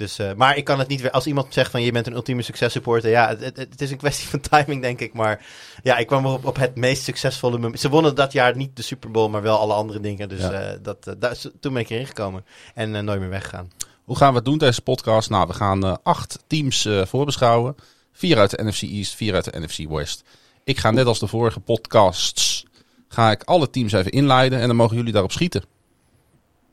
Dus, 0.00 0.18
eh, 0.18 0.32
maar 0.36 0.56
ik 0.56 0.64
kan 0.64 0.78
het 0.78 0.88
niet 0.88 1.00
weer. 1.00 1.10
Als 1.10 1.26
iemand 1.26 1.52
zegt 1.54 1.70
van 1.70 1.82
je 1.82 1.92
bent 1.92 2.06
een 2.06 2.12
ultieme 2.12 2.42
successupporter. 2.42 3.10
Ja, 3.10 3.28
het, 3.28 3.40
het, 3.40 3.56
het 3.56 3.80
is 3.80 3.90
een 3.90 3.96
kwestie 3.96 4.28
van 4.28 4.40
timing, 4.40 4.82
denk 4.82 5.00
ik. 5.00 5.12
Maar 5.12 5.46
ja, 5.82 5.96
ik 5.96 6.06
kwam 6.06 6.26
op, 6.26 6.44
op 6.44 6.56
het 6.56 6.76
meest 6.76 7.02
succesvolle 7.02 7.58
moment. 7.58 7.80
Ze 7.80 7.88
wonnen 7.88 8.14
dat 8.14 8.32
jaar 8.32 8.56
niet 8.56 8.76
de 8.76 8.82
Super 8.82 9.10
Bowl, 9.10 9.28
maar 9.30 9.42
wel 9.42 9.58
alle 9.58 9.74
andere 9.74 10.00
dingen. 10.00 10.28
Dus 10.28 10.40
Ja. 10.40 10.50
eh, 10.52 10.78
dat, 10.82 11.06
eh, 11.06 11.14
daar, 11.18 11.30
is- 11.30 11.48
toen 11.60 11.72
ben 11.72 11.82
ik 11.82 11.90
erin 11.90 12.06
gekomen. 12.06 12.44
En 12.74 13.04
nooit 13.04 13.20
meer 13.20 13.28
weggegaan. 13.28 13.70
Hoe 14.04 14.16
gaan 14.16 14.30
we 14.30 14.36
het 14.36 14.44
doen, 14.44 14.58
deze 14.58 14.82
podcast? 14.82 15.30
Nou, 15.30 15.46
we 15.46 15.52
gaan 15.52 15.84
eh, 15.84 15.94
acht 16.02 16.38
teams 16.46 16.84
eh, 16.84 17.06
voorbeschouwen. 17.06 17.74
Vier 18.12 18.38
uit 18.38 18.50
de 18.50 18.62
NFC 18.64 18.82
East, 18.82 19.14
vier 19.14 19.34
uit 19.34 19.44
de 19.52 19.60
NFC 19.60 19.88
West. 19.88 20.22
Ik 20.64 20.78
ga 20.78 20.90
net 20.90 21.06
als 21.06 21.18
de 21.18 21.26
vorige 21.26 21.60
podcasts, 21.60 22.64
ga 23.08 23.30
ik 23.30 23.42
alle 23.42 23.70
teams 23.70 23.92
even 23.92 24.10
inleiden 24.12 24.60
en 24.60 24.66
dan 24.66 24.76
mogen 24.76 24.96
jullie 24.96 25.12
daarop 25.12 25.32
schieten. 25.32 25.60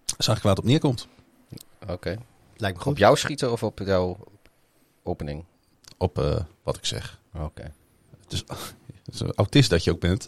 Dat 0.06 0.20
is 0.20 0.28
eigenlijk 0.28 0.42
waar 0.44 0.52
het 0.56 0.60
op 0.64 0.66
neerkomt. 0.70 1.08
Oké. 1.88 2.18
Lijkt 2.58 2.78
me 2.78 2.84
Op 2.84 2.88
goed. 2.90 2.98
jou 2.98 3.18
schieten 3.18 3.52
of 3.52 3.64
op 3.64 3.80
jouw 3.86 4.18
opening? 5.04 5.46
Op 5.98 6.20
eh, 6.20 6.40
wat 6.64 6.78
ik 6.78 6.86
zeg. 6.86 7.20
Oké. 7.34 7.72
Het 8.24 8.34
is, 8.34 8.44
het 9.06 9.14
is 9.14 9.20
een 9.20 9.34
autist 9.36 9.70
dat 9.70 9.84
je 9.84 9.92
ook 9.92 10.00
bent. 10.00 10.28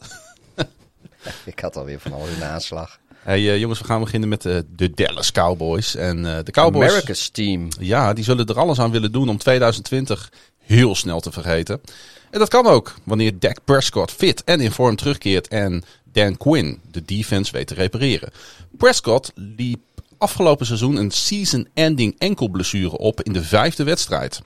Ik 1.45 1.59
had 1.59 1.77
alweer 1.77 1.99
van 1.99 2.13
alles 2.13 2.29
in 2.29 2.39
de 2.39 2.45
aanslag. 2.45 2.99
Hey 3.19 3.49
eh, 3.51 3.59
jongens, 3.59 3.79
we 3.79 3.85
gaan 3.85 4.03
beginnen 4.03 4.29
met 4.29 4.45
eh, 4.45 4.57
de 4.75 4.91
Dallas 4.93 5.31
Cowboys. 5.31 5.95
En 5.95 6.25
eh, 6.25 6.43
de 6.43 6.51
Cowboys... 6.51 6.89
America's 6.89 7.29
team. 7.29 7.67
Ja, 7.79 8.13
die 8.13 8.23
zullen 8.23 8.45
er 8.45 8.59
alles 8.59 8.79
aan 8.79 8.91
willen 8.91 9.11
doen 9.11 9.29
om 9.29 9.37
2020 9.37 10.31
heel 10.57 10.95
snel 10.95 11.19
te 11.19 11.31
vergeten. 11.31 11.81
En 12.29 12.39
dat 12.39 12.49
kan 12.49 12.67
ook, 12.67 12.95
wanneer 13.03 13.39
Dak 13.39 13.57
Prescott 13.63 14.11
fit 14.11 14.43
en 14.43 14.59
in 14.59 14.71
vorm 14.71 14.95
terugkeert 14.95 15.47
en 15.47 15.83
Dan 16.11 16.37
Quinn 16.37 16.81
de 16.91 17.05
defense 17.05 17.51
weet 17.51 17.67
te 17.67 17.73
repareren. 17.73 18.31
Prescott 18.77 19.31
liep 19.35 19.79
afgelopen 20.19 20.65
seizoen 20.65 20.95
een 20.95 21.11
season-ending 21.11 22.15
enkelblessure 22.17 22.97
op 22.97 23.21
in 23.21 23.33
de 23.33 23.43
vijfde 23.43 23.83
wedstrijd. 23.83 24.41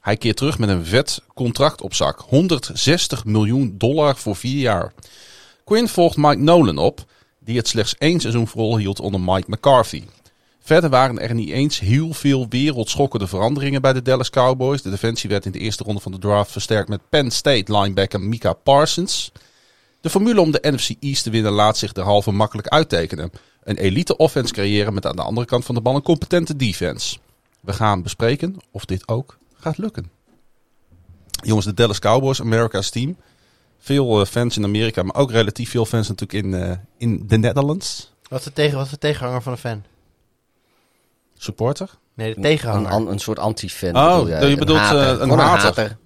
Hij 0.00 0.16
keert 0.16 0.36
terug 0.36 0.58
met 0.58 0.68
een 0.68 0.84
vet 0.84 1.22
contract 1.34 1.80
op 1.80 1.94
zak. 1.94 2.24
160 2.28 3.24
miljoen 3.24 3.74
dollar 3.78 4.16
voor 4.16 4.36
vier 4.36 4.60
jaar. 4.60 4.92
Quinn 5.64 5.88
volgt 5.88 6.16
Mike 6.16 6.36
Nolan 6.36 6.78
op, 6.78 7.04
die 7.38 7.56
het 7.56 7.68
slechts 7.68 7.96
één 7.98 8.20
seizoen 8.20 8.48
volhield 8.48 9.00
onder 9.00 9.20
Mike 9.20 9.50
McCarthy. 9.50 10.02
Verder 10.60 10.90
waren 10.90 11.18
er 11.18 11.34
niet 11.34 11.48
eens 11.48 11.78
heel 11.78 12.12
veel 12.12 12.46
wereldschokkende 12.48 13.26
veranderingen 13.26 13.82
bij 13.82 13.92
de 13.92 14.02
Dallas 14.02 14.30
Cowboys. 14.30 14.82
De 14.82 14.90
defensie 14.90 15.30
werd 15.30 15.46
in 15.46 15.52
de 15.52 15.58
eerste 15.58 15.84
ronde 15.84 16.00
van 16.00 16.12
de 16.12 16.18
draft 16.18 16.52
versterkt 16.52 16.88
met 16.88 17.08
Penn 17.08 17.30
State 17.30 17.78
linebacker 17.78 18.20
Mika 18.20 18.52
Parsons. 18.52 19.32
De 20.00 20.10
formule 20.10 20.40
om 20.40 20.50
de 20.50 20.70
NFC 20.70 20.90
East 21.00 21.22
te 21.22 21.30
winnen 21.30 21.52
laat 21.52 21.78
zich 21.78 21.92
derhalve 21.92 22.30
makkelijk 22.30 22.68
uittekenen. 22.68 23.30
Een 23.68 23.76
elite 23.78 24.16
offense 24.16 24.52
creëren 24.52 24.94
met 24.94 25.06
aan 25.06 25.16
de 25.16 25.22
andere 25.22 25.46
kant 25.46 25.64
van 25.64 25.74
de 25.74 25.80
bal 25.80 25.94
een 25.94 26.02
competente 26.02 26.56
defense. 26.56 27.18
We 27.60 27.72
gaan 27.72 28.02
bespreken 28.02 28.56
of 28.70 28.84
dit 28.84 29.08
ook 29.08 29.38
gaat 29.54 29.78
lukken. 29.78 30.10
Jongens, 31.30 31.66
de 31.66 31.74
Dallas 31.74 31.98
Cowboys, 31.98 32.40
America's 32.40 32.90
team. 32.90 33.16
Veel 33.78 34.20
eh, 34.20 34.26
fans 34.26 34.56
in 34.56 34.64
Amerika, 34.64 35.02
maar 35.02 35.14
ook 35.16 35.30
relatief 35.30 35.70
veel 35.70 35.84
fans 35.84 36.08
natuurlijk 36.08 36.44
in, 36.44 36.54
eh, 36.54 36.76
in 36.96 37.22
de 37.26 37.36
Netherlands. 37.38 38.12
Wat 38.28 38.38
is, 38.38 38.44
de 38.44 38.52
tegen, 38.52 38.76
wat 38.76 38.84
is 38.84 38.90
de 38.90 38.98
tegenhanger 38.98 39.42
van 39.42 39.52
een 39.52 39.58
fan? 39.58 39.82
Supporter. 41.36 41.90
Nee, 42.14 42.30
de 42.30 42.36
Een, 42.36 42.42
tegenhanger. 42.42 42.90
an- 42.90 43.08
een 43.08 43.18
soort 43.18 43.38
anti-fan. 43.38 43.96
Oh, 43.96 44.12
bedoel 44.14 44.28
jij. 44.28 44.48
je 44.48 44.56
bedoelt, 44.56 44.78
hater. 44.78 45.00
eh, 45.02 45.08
een 45.10 45.18
Gewoon 45.18 45.38
hater. 45.38 45.96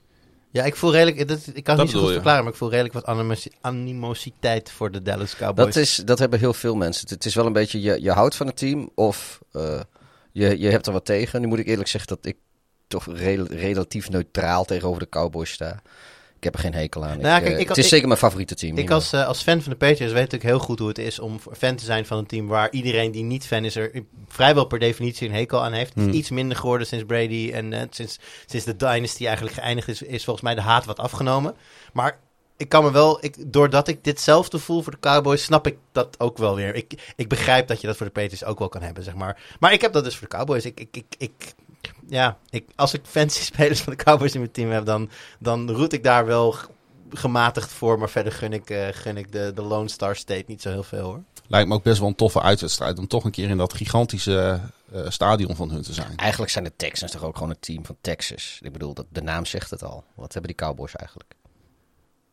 Ja, 0.52 0.64
ik 0.64 0.76
voel 0.76 0.92
redelijk. 0.92 1.28
Dat, 1.28 1.38
ik 1.52 1.64
kan 1.64 1.74
het 1.74 1.84
niet 1.84 1.92
zo 1.92 1.98
goed 1.98 2.08
je. 2.08 2.14
verklaren, 2.14 2.42
maar 2.42 2.52
ik 2.52 2.58
voel 2.58 2.70
redelijk 2.70 2.94
wat 2.94 3.04
animosi- 3.04 3.52
animositeit 3.60 4.70
voor 4.70 4.90
de 4.90 5.02
Dallas 5.02 5.36
Cowboys. 5.36 5.74
Dat, 5.74 5.76
is, 5.76 5.96
dat 5.96 6.18
hebben 6.18 6.38
heel 6.38 6.54
veel 6.54 6.74
mensen. 6.74 7.08
Het 7.08 7.24
is 7.24 7.34
wel 7.34 7.46
een 7.46 7.52
beetje, 7.52 7.80
je, 7.80 8.02
je 8.02 8.10
houdt 8.10 8.34
van 8.36 8.46
het 8.46 8.56
team 8.56 8.90
of 8.94 9.40
eh, 9.52 9.80
je, 10.32 10.58
je 10.58 10.68
hebt 10.68 10.86
er 10.86 10.92
wat 10.92 11.04
tegen. 11.04 11.40
Nu 11.40 11.46
moet 11.46 11.58
ik 11.58 11.66
eerlijk 11.66 11.88
zeggen 11.88 12.16
dat 12.16 12.26
ik 12.26 12.36
toch 12.86 13.06
rel- 13.06 13.46
relatief 13.46 14.10
neutraal 14.10 14.64
tegenover 14.64 15.00
de 15.00 15.08
Cowboys 15.08 15.50
sta. 15.52 15.82
Ik 16.42 16.48
heb 16.52 16.56
er 16.62 16.70
geen 16.70 16.74
hekel 16.80 17.04
aan. 17.04 17.20
Nou 17.20 17.36
Ik, 17.36 17.42
kijk, 17.42 17.54
eh, 17.54 17.60
ik- 17.60 17.68
het 17.68 17.76
is 17.76 17.84
ik- 17.84 17.90
zeker 17.90 18.06
mijn 18.06 18.18
favoriete 18.18 18.54
team. 18.54 18.76
Ik 18.78 18.90
als, 18.90 19.12
eh, 19.12 19.26
als 19.26 19.42
fan 19.42 19.62
van 19.62 19.72
de 19.72 19.78
Patriots 19.78 20.12
weet 20.12 20.22
natuurlijk 20.22 20.50
heel 20.50 20.58
goed 20.58 20.78
hoe 20.78 20.88
het 20.88 20.98
is 20.98 21.18
om 21.18 21.40
fan 21.56 21.76
te 21.76 21.84
zijn 21.84 22.06
van 22.06 22.18
een 22.18 22.26
team 22.26 22.46
waar 22.46 22.70
iedereen 22.70 23.10
die 23.12 23.22
niet 23.22 23.46
fan 23.46 23.64
is 23.64 23.76
er 23.76 24.02
vrijwel 24.28 24.64
per 24.64 24.78
definitie 24.78 25.28
een 25.28 25.34
hekel 25.34 25.64
aan 25.64 25.72
heeft. 25.72 25.88
Het 25.88 25.98
is 25.98 26.04
Hmm. 26.04 26.12
iets 26.12 26.30
minder 26.30 26.56
geworden 26.56 26.86
sinds 26.86 27.04
Brady 27.04 27.50
en 27.54 27.72
eh, 27.72 27.80
sinds, 27.90 28.18
sinds 28.46 28.66
de 28.66 28.76
dynasty 28.76 29.26
eigenlijk 29.26 29.56
geëindigd 29.56 29.88
is, 29.88 30.02
is 30.02 30.24
volgens 30.24 30.44
mij 30.44 30.54
de 30.54 30.60
haat 30.60 30.84
wat 30.84 30.98
afgenomen. 30.98 31.54
Maar 31.92 32.18
ik 32.56 32.68
kan 32.68 32.84
me 32.84 32.90
wel, 32.92 33.24
ik, 33.24 33.52
doordat 33.52 33.88
ik 33.88 34.04
ditzelfde 34.04 34.58
voel 34.58 34.82
voor 34.82 34.92
de 34.92 34.98
Cowboys, 35.00 35.42
snap 35.42 35.66
ik 35.66 35.76
dat 35.92 36.20
ook 36.20 36.38
wel 36.38 36.54
weer. 36.54 36.74
Ik, 36.74 37.12
ik 37.16 37.28
begrijp 37.28 37.68
dat 37.68 37.80
je 37.80 37.86
dat 37.86 37.96
voor 37.96 38.06
de 38.06 38.12
Patriots 38.12 38.44
ook 38.44 38.58
wel 38.58 38.68
kan 38.68 38.82
hebben, 38.82 39.02
zeg 39.04 39.14
maar. 39.14 39.40
Maar 39.60 39.72
ik 39.72 39.80
heb 39.80 39.92
dat 39.92 40.04
dus 40.04 40.16
voor 40.16 40.28
de 40.28 40.36
Cowboys. 40.36 40.64
Ik, 40.64 40.80
ik, 40.80 40.96
ik, 40.96 41.04
ik 41.18 41.32
ja, 42.08 42.38
ik, 42.50 42.64
als 42.76 42.94
ik 42.94 43.00
fancy 43.04 43.42
spelers 43.52 43.80
van 43.80 43.92
de 43.96 44.04
Cowboys 44.04 44.32
in 44.34 44.40
mijn 44.40 44.52
team 44.52 44.70
heb, 44.70 44.84
dan, 44.86 45.10
dan 45.38 45.70
roet 45.70 45.92
ik 45.92 46.02
daar 46.02 46.26
wel 46.26 46.54
gematigd 47.10 47.72
voor. 47.72 47.98
Maar 47.98 48.10
verder 48.10 48.32
gun 48.32 48.52
ik, 48.52 48.70
eh, 48.70 48.88
gun 48.90 49.16
ik 49.16 49.32
de, 49.32 49.52
de 49.54 49.62
Lone 49.62 49.88
Star 49.88 50.16
State 50.16 50.44
niet 50.46 50.62
zo 50.62 50.70
heel 50.70 50.82
veel 50.82 51.04
hoor. 51.04 51.22
Lijkt 51.46 51.68
me 51.68 51.74
ook 51.74 51.82
best 51.82 51.98
wel 51.98 52.08
een 52.08 52.14
toffe 52.14 52.40
uitwedstrijd 52.40 52.98
om 52.98 53.06
toch 53.06 53.24
een 53.24 53.30
keer 53.30 53.48
in 53.48 53.56
dat 53.56 53.74
gigantische 53.74 54.60
eh, 54.92 55.00
stadion 55.08 55.56
van 55.56 55.70
hun 55.70 55.82
te 55.82 55.92
zijn. 55.92 56.16
Eigenlijk 56.16 56.52
zijn 56.52 56.64
de 56.64 56.72
Texans 56.76 57.12
toch 57.12 57.24
ook 57.24 57.34
gewoon 57.34 57.50
het 57.50 57.62
team 57.62 57.86
van 57.86 57.96
Texas. 58.00 58.58
Ik 58.62 58.72
bedoel, 58.72 58.94
dat, 58.94 59.06
de 59.08 59.22
naam 59.22 59.44
zegt 59.44 59.70
het 59.70 59.84
al. 59.84 60.04
Wat 60.14 60.32
hebben 60.32 60.56
die 60.56 60.66
Cowboys 60.66 60.96
eigenlijk? 60.96 61.34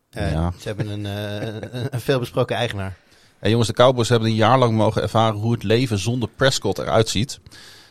Eh, 0.10 0.32
Ja. 0.32 0.53
Ze 0.60 0.68
hebben 0.68 0.88
een, 0.88 1.06
eh, 1.06 1.53
een, 1.72 1.88
een 1.94 2.01
veelbesproken 2.01 2.56
eigenaar. 2.56 2.98
En 3.39 3.50
jongens, 3.50 3.68
de 3.68 3.74
Cowboys 3.74 4.10
hebben 4.10 4.29
een 4.29 4.36
jaar 4.36 4.58
lang 4.58 4.75
mogen 4.75 5.01
ervaren 5.01 5.39
hoe 5.39 5.51
het 5.51 5.63
leven 5.63 6.00
zonder 6.00 6.29
Prescott 6.29 6.77
eruit 6.77 7.10
ziet. 7.10 7.39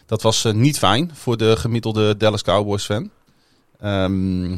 Dat 0.09 0.23
was 0.23 0.45
eh, 0.45 0.53
niet 0.53 0.79
fijn 0.79 1.15
voor 1.15 1.37
de 1.37 1.57
gemiddelde 1.57 2.17
Dallas 2.17 2.43
Cowboys 2.43 2.85
fan. 2.85 3.11
Ehm, 3.81 4.57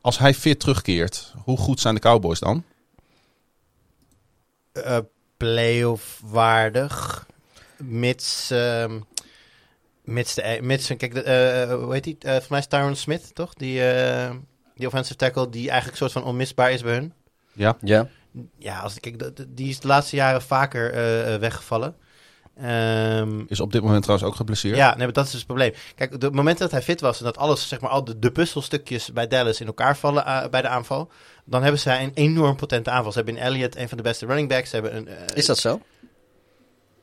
als 0.00 0.18
hij 0.18 0.34
fit 0.34 0.60
terugkeert, 0.60 1.34
hoe 1.44 1.58
goed 1.58 1.80
zijn 1.80 1.94
de 1.94 2.00
Cowboys 2.00 2.38
dan? 2.38 2.64
eh 4.72 4.98
playoff 5.36 6.20
waardig. 6.24 7.26
Mits, 7.78 8.50
ehm 8.50 9.00
mits, 10.04 10.34
de, 10.34 10.58
mits 10.62 10.86
kijk, 10.86 11.14
de, 11.14 11.22
eh, 11.22 11.74
hoe 11.74 11.92
heet 11.92 12.04
die? 12.04 12.16
Eh 12.20 12.28
volgens 12.28 12.48
mij 12.48 12.58
is 12.58 12.66
Tyron 12.66 12.96
Smith, 12.96 13.34
toch? 13.34 13.54
Die, 13.54 13.90
eh, 13.90 14.30
die 14.74 14.86
offensive 14.86 15.16
tackle 15.16 15.48
die 15.48 15.68
eigenlijk 15.68 15.98
soort 15.98 16.12
van 16.12 16.24
onmisbaar 16.24 16.72
is 16.72 16.82
bij 16.82 16.92
hun. 16.92 17.12
Ja, 17.52 17.76
Ja, 17.80 18.08
Ja, 18.58 18.78
als, 18.78 19.00
kijk, 19.00 19.30
die 19.48 19.68
is 19.68 19.80
de 19.80 19.86
laatste 19.86 20.16
jaren 20.16 20.42
vaker 20.42 20.92
eh, 20.92 21.34
eh, 21.34 21.40
weggevallen. 21.40 21.96
Ehm, 22.60 23.40
is 23.48 23.60
op 23.60 23.72
dit 23.72 23.82
moment 23.82 24.02
trouwens 24.02 24.28
ook 24.30 24.36
geblesseerd. 24.36 24.76
ja, 24.76 24.88
nee, 24.88 25.04
maar 25.04 25.12
dat 25.12 25.24
is 25.24 25.30
dus 25.30 25.38
het 25.38 25.48
probleem. 25.48 25.72
Kijk, 25.94 26.14
op 26.14 26.22
het 26.22 26.34
moment 26.34 26.58
dat 26.58 26.70
hij 26.70 26.82
fit 26.82 27.00
was 27.00 27.18
en 27.18 27.24
dat 27.24 27.36
alles, 27.36 27.68
zeg 27.68 27.80
maar, 27.80 27.90
al 27.90 28.04
de, 28.04 28.18
de 28.18 28.30
puzzelstukjes 28.32 29.12
bij 29.12 29.26
Dallas 29.28 29.60
in 29.60 29.66
elkaar 29.66 29.96
vallen 29.96 30.24
eh, 30.26 30.48
bij 30.48 30.62
de 30.62 30.68
aanval, 30.68 31.08
dan 31.44 31.62
hebben 31.62 31.80
zij 31.80 32.02
een 32.02 32.12
enorm 32.14 32.56
potente 32.56 32.90
aanval. 32.90 33.12
Ze 33.12 33.18
hebben 33.18 33.36
in 33.36 33.42
Elliott 33.42 33.76
een 33.76 33.88
van 33.88 33.96
de 33.96 34.02
beste 34.02 34.26
running 34.26 34.48
backs. 34.48 34.70
Ze 34.70 34.74
hebben 34.74 34.96
een, 34.96 35.08
eh, 35.08 35.14
is 35.34 35.46
dat 35.46 35.58
zo? 35.58 35.80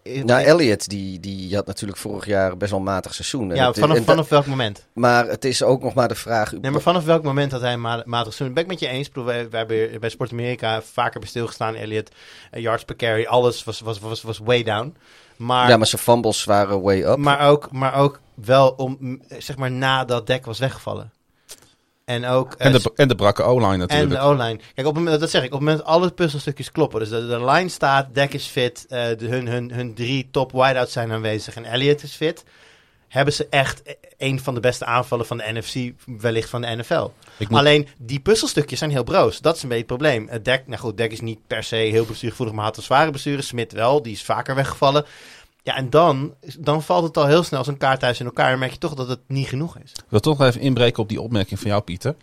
in- 0.03 0.25
Nou, 0.25 0.43
Elliot, 0.43 0.89
die, 0.89 1.20
die 1.20 1.55
had 1.55 1.65
natuurlijk 1.65 2.00
vorig 2.00 2.25
jaar 2.25 2.58
best 2.58 2.72
wel 2.72 2.79
een 2.79 2.86
matig 2.86 3.13
seizoen. 3.13 3.50
En 3.50 3.55
ja, 3.55 3.67
het- 3.67 3.79
vanaf, 3.79 3.98
en 3.98 4.03
vanaf 4.03 4.29
welk 4.29 4.46
moment? 4.46 4.86
Maar 4.93 5.27
het 5.27 5.46
is 5.46 5.63
ook 5.63 5.81
nog 5.84 5.93
maar 5.93 6.08
de 6.08 6.15
vraag... 6.15 6.51
Nee, 6.51 6.72
maar 6.72 6.81
vanaf 6.81 7.05
welk 7.05 7.24
moment 7.24 7.51
had 7.51 7.62
hij 7.62 7.74
een 7.74 7.81
ma- 7.81 8.03
matig 8.05 8.34
seizoen? 8.34 8.53
Ben 8.53 8.63
ik 8.63 8.70
met 8.70 8.79
je 8.79 8.88
eens. 8.88 9.10
Wij, 9.13 9.50
wij 9.50 9.60
hebben 9.60 10.00
bij 10.00 10.10
Sport 10.10 10.31
Amerika 10.31 10.81
vaker 10.81 11.20
bij 11.20 11.29
stilgestaan. 11.29 11.75
Elliott, 11.75 12.12
eh, 12.51 12.62
yards 12.62 12.84
per 12.86 12.96
carry, 12.96 13.25
alles 13.25 13.63
was, 13.63 13.79
was, 13.79 14.00
was, 14.00 14.22
was 14.22 14.38
way 14.38 14.63
down. 14.63 14.96
Maar, 15.42 15.70
ja, 15.70 15.78
maar 15.78 15.88
zijn 15.88 16.02
fumbles 16.02 16.44
waren 16.44 16.82
way 16.82 17.04
up. 17.04 17.18
maar, 17.18 17.50
ook, 17.50 17.72
maar 17.72 17.96
ook 17.96 18.20
wel 18.34 18.74
om, 18.78 19.22
zeg 19.38 19.58
maar, 19.58 19.72
nadat 19.72 20.28
Dek 20.28 20.46
was 20.46 20.60
weggevallen. 20.60 21.12
En 22.06 22.26
ook... 22.26 22.54
eh, 22.54 22.66
En 22.66 22.72
de, 22.72 22.92
en 22.96 23.08
de 23.08 23.16
brakke 23.16 23.44
O-line 23.44 23.72
en 23.72 23.80
natuurlijk. 23.80 24.10
de 24.10 24.20
O-line. 24.20 24.58
Kijk, 24.58 24.88
op 24.88 24.96
het 24.96 25.04
moment, 25.04 25.20
dat 25.20 25.30
zeg 25.30 25.42
ik, 25.44 25.48
op 25.48 25.60
het 25.60 25.62
moment 25.62 25.78
dat 25.78 25.88
alle 25.88 26.10
puzzelstukjes 26.12 26.72
kloppen. 26.72 27.00
Dus 27.00 27.10
de, 27.10 27.28
de 27.28 27.46
line 27.46 27.70
staat, 27.70 28.08
Dek 28.14 28.34
is 28.34 28.46
fit, 28.46 28.86
eh, 28.90 29.04
de, 29.18 29.28
hun, 29.28 29.48
hun, 29.48 29.72
hun 29.72 29.94
drie 29.94 30.28
top 30.32 30.52
wideouts 30.52 30.92
zijn 30.94 31.12
aanwezig 31.12 31.56
en 31.56 31.66
Elliott 31.66 32.04
is 32.04 32.16
fit. 32.16 32.44
Hebben 33.12 33.34
ze 33.34 33.48
echt 33.50 33.82
e- 33.84 33.94
een 34.18 34.39
van 34.39 34.53
de 34.53 34.60
beste 34.60 34.86
aanvallen 34.86 35.25
van 35.25 35.38
de 35.38 35.44
NFC, 35.53 35.94
wellicht 36.22 36.50
van 36.50 36.62
de 36.62 36.68
NFL. 36.75 37.08
Moet- 37.38 37.60
Alleen, 37.60 37.88
die 37.98 38.20
puzzelstukjes 38.20 38.80
zijn 38.80 38.91
heel 38.91 39.03
broos. 39.03 39.39
Dat 39.39 39.56
is 39.56 39.63
een 39.63 39.70
beetje 39.70 39.84
het 39.84 39.94
probleem. 39.98 40.27
Het 40.30 40.46
Dek, 40.46 40.68
nou 40.68 40.80
goed, 40.82 40.98
Dek 40.98 41.12
is 41.12 41.22
niet 41.22 41.39
per 41.48 41.63
se 41.63 41.75
heel 41.75 42.06
bestuurgevoelig, 42.06 42.53
maar 42.56 42.65
had 42.65 42.77
een 42.77 42.84
zware 42.84 43.12
besturen. 43.12 43.44
Smit 43.44 43.72
wel, 43.72 44.01
die 44.01 44.13
is 44.13 44.24
vaker 44.24 44.56
weggevallen. 44.56 45.06
Ja, 45.63 45.75
en 45.75 45.89
dan, 45.89 46.34
dan 46.60 46.84
valt 46.84 47.03
het 47.03 47.18
al 47.18 47.25
heel 47.27 47.44
snel 47.44 47.60
als 47.60 47.68
een 47.68 47.77
kaarthuis 47.77 48.20
in 48.20 48.25
elkaar. 48.25 48.51
En 48.51 48.60
merk 48.60 48.72
je 48.72 48.77
toch 48.77 48.94
dat 48.94 49.08
het 49.08 49.20
niet 49.27 49.48
genoeg 49.48 49.77
is. 49.77 49.91
Ik 49.91 50.03
wil 50.10 50.20
toch 50.20 50.41
even 50.41 50.62
inbreken 50.62 51.03
op 51.03 51.10
die 51.10 51.22
opmerking 51.22 51.60
van 51.60 51.70
jou, 51.70 51.82
Pieter. 51.82 52.15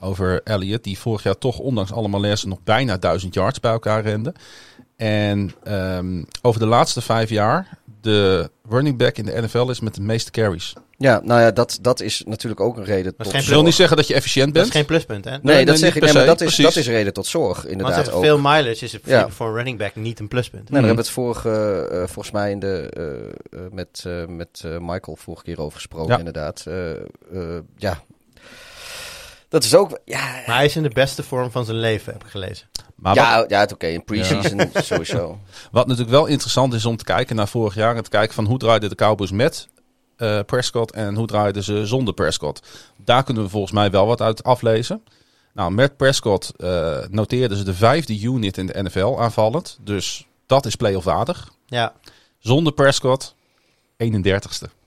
Over 0.00 0.40
Elliott, 0.44 0.84
die 0.84 0.98
vorig 0.98 1.22
jaar 1.22 1.38
toch 1.38 1.58
ondanks 1.58 1.92
alle 1.92 2.08
malaise 2.08 2.48
nog 2.48 2.58
bijna 2.64 2.96
1000 2.96 3.34
yards 3.34 3.60
bij 3.60 3.72
elkaar 3.72 4.02
rende. 4.02 4.34
En 4.96 5.52
ehm, 5.64 6.22
over 6.42 6.60
de 6.60 6.66
laatste 6.66 7.00
vijf 7.00 7.30
jaar 7.30 7.78
de 8.00 8.50
running 8.68 8.98
back 8.98 9.16
in 9.16 9.24
de 9.24 9.40
NFL 9.42 9.68
is 9.70 9.80
met 9.80 9.94
de 9.94 10.00
meeste 10.00 10.30
carries. 10.30 10.72
Ja, 10.96 11.20
nou 11.24 11.40
ja, 11.40 11.50
dat, 11.50 11.78
dat 11.82 12.00
is 12.00 12.22
natuurlijk 12.26 12.60
ook 12.60 12.76
een 12.76 12.84
reden 12.84 13.12
is 13.18 13.24
tot 13.24 13.30
geen 13.32 13.40
Ik 13.42 13.48
wil 13.48 13.62
niet 13.62 13.74
zeggen 13.74 13.96
dat 13.96 14.06
je 14.06 14.14
efficiënt 14.14 14.44
Dat 14.44 14.54
bent. 14.54 14.66
is 14.66 14.72
geen 14.72 14.84
pluspunt, 14.84 15.24
hè? 15.24 15.30
Nee, 15.30 15.40
Nee, 15.42 15.64
dat 15.64 15.78
zeg 15.78 15.96
ik. 15.96 16.02
Nee, 16.02 16.12
maar 16.12 16.26
dat 16.26 16.40
is, 16.40 16.56
dat 16.56 16.76
is 16.76 16.86
reden 16.86 17.12
tot 17.12 17.26
zorg, 17.26 17.56
Want 17.56 17.68
inderdaad 17.68 17.94
zeggen, 17.94 18.14
ook. 18.14 18.22
veel 18.22 18.38
mileage 18.38 18.84
is 18.84 18.98
Ja. 19.04 19.28
voor 19.28 19.46
een 19.48 19.54
running 19.54 19.78
back 19.78 19.96
niet 19.96 20.20
een 20.20 20.28
pluspunt. 20.28 20.70
Nee, 20.70 20.80
daar 20.82 20.90
Mhm. 20.90 20.96
hebben 20.96 21.14
we 21.14 21.20
het 21.20 21.42
vorige, 21.42 21.88
eh, 21.90 21.98
volgens 21.98 22.30
mij 22.30 22.50
in 22.50 22.58
de, 22.60 22.90
eh, 22.90 23.60
eh, 23.64 23.72
met, 23.72 24.02
eh, 24.06 24.26
met 24.26 24.62
eh, 24.64 24.78
Michael 24.78 25.16
vorige 25.16 25.42
keer 25.44 25.60
over 25.60 25.74
gesproken, 25.76 26.12
Ja. 26.12 26.18
inderdaad. 26.18 26.64
Eh, 26.66 26.90
eh, 26.90 26.98
ja, 27.76 28.02
dat 29.48 29.64
is 29.64 29.74
ook... 29.74 29.98
Ja, 30.04 30.18
Maar 30.46 30.56
hij 30.56 30.64
is 30.64 30.76
in 30.76 30.82
de 30.82 30.88
beste 30.88 31.22
vorm 31.22 31.50
van 31.50 31.64
zijn 31.64 31.76
leven, 31.78 32.12
heb 32.12 32.24
ik 32.24 32.30
gelezen. 32.30 32.68
Maar 33.00 33.14
wat, 33.14 33.24
ja, 33.24 33.44
ja 33.48 33.60
het 33.60 33.72
oké. 33.72 33.86
In 33.86 34.04
pre-season 34.04 34.70
sowieso. 34.74 35.38
wat 35.70 35.86
natuurlijk 35.86 36.16
wel 36.16 36.26
interessant 36.26 36.74
is 36.74 36.84
om 36.84 36.96
te 36.96 37.04
kijken 37.04 37.36
naar 37.36 37.48
vorig 37.48 37.74
jaar. 37.74 37.96
En 37.96 38.02
te 38.02 38.10
kijken 38.10 38.34
van 38.34 38.44
hoe 38.44 38.58
draaiden 38.58 38.88
de 38.88 38.94
Cowboys 38.94 39.30
met 39.30 39.68
eh, 40.16 40.40
Prescott 40.46 40.92
en 40.92 41.14
hoe 41.14 41.26
draaiden 41.26 41.62
ze 41.62 41.86
zonder 41.86 42.14
Prescott. 42.14 42.62
Daar 42.96 43.24
kunnen 43.24 43.42
we 43.42 43.48
volgens 43.48 43.72
mij 43.72 43.90
wel 43.90 44.06
wat 44.06 44.20
uit 44.20 44.42
aflezen. 44.42 45.02
Nou, 45.52 45.72
met 45.72 45.96
Prescott 45.96 46.52
eh, 46.56 46.98
noteerden 47.10 47.56
ze 47.56 47.64
de 47.64 47.74
vijfde 47.74 48.20
unit 48.20 48.58
in 48.58 48.66
de 48.66 48.82
NFL 48.82 49.16
aanvallend. 49.18 49.78
Dus 49.80 50.26
dat 50.46 50.66
is 50.66 50.76
playoff 50.76 51.04
waardig. 51.04 51.50
Ja, 51.66 51.92
Zonder 52.40 52.72
Prescott 52.72 53.34
31ste. 53.96 54.79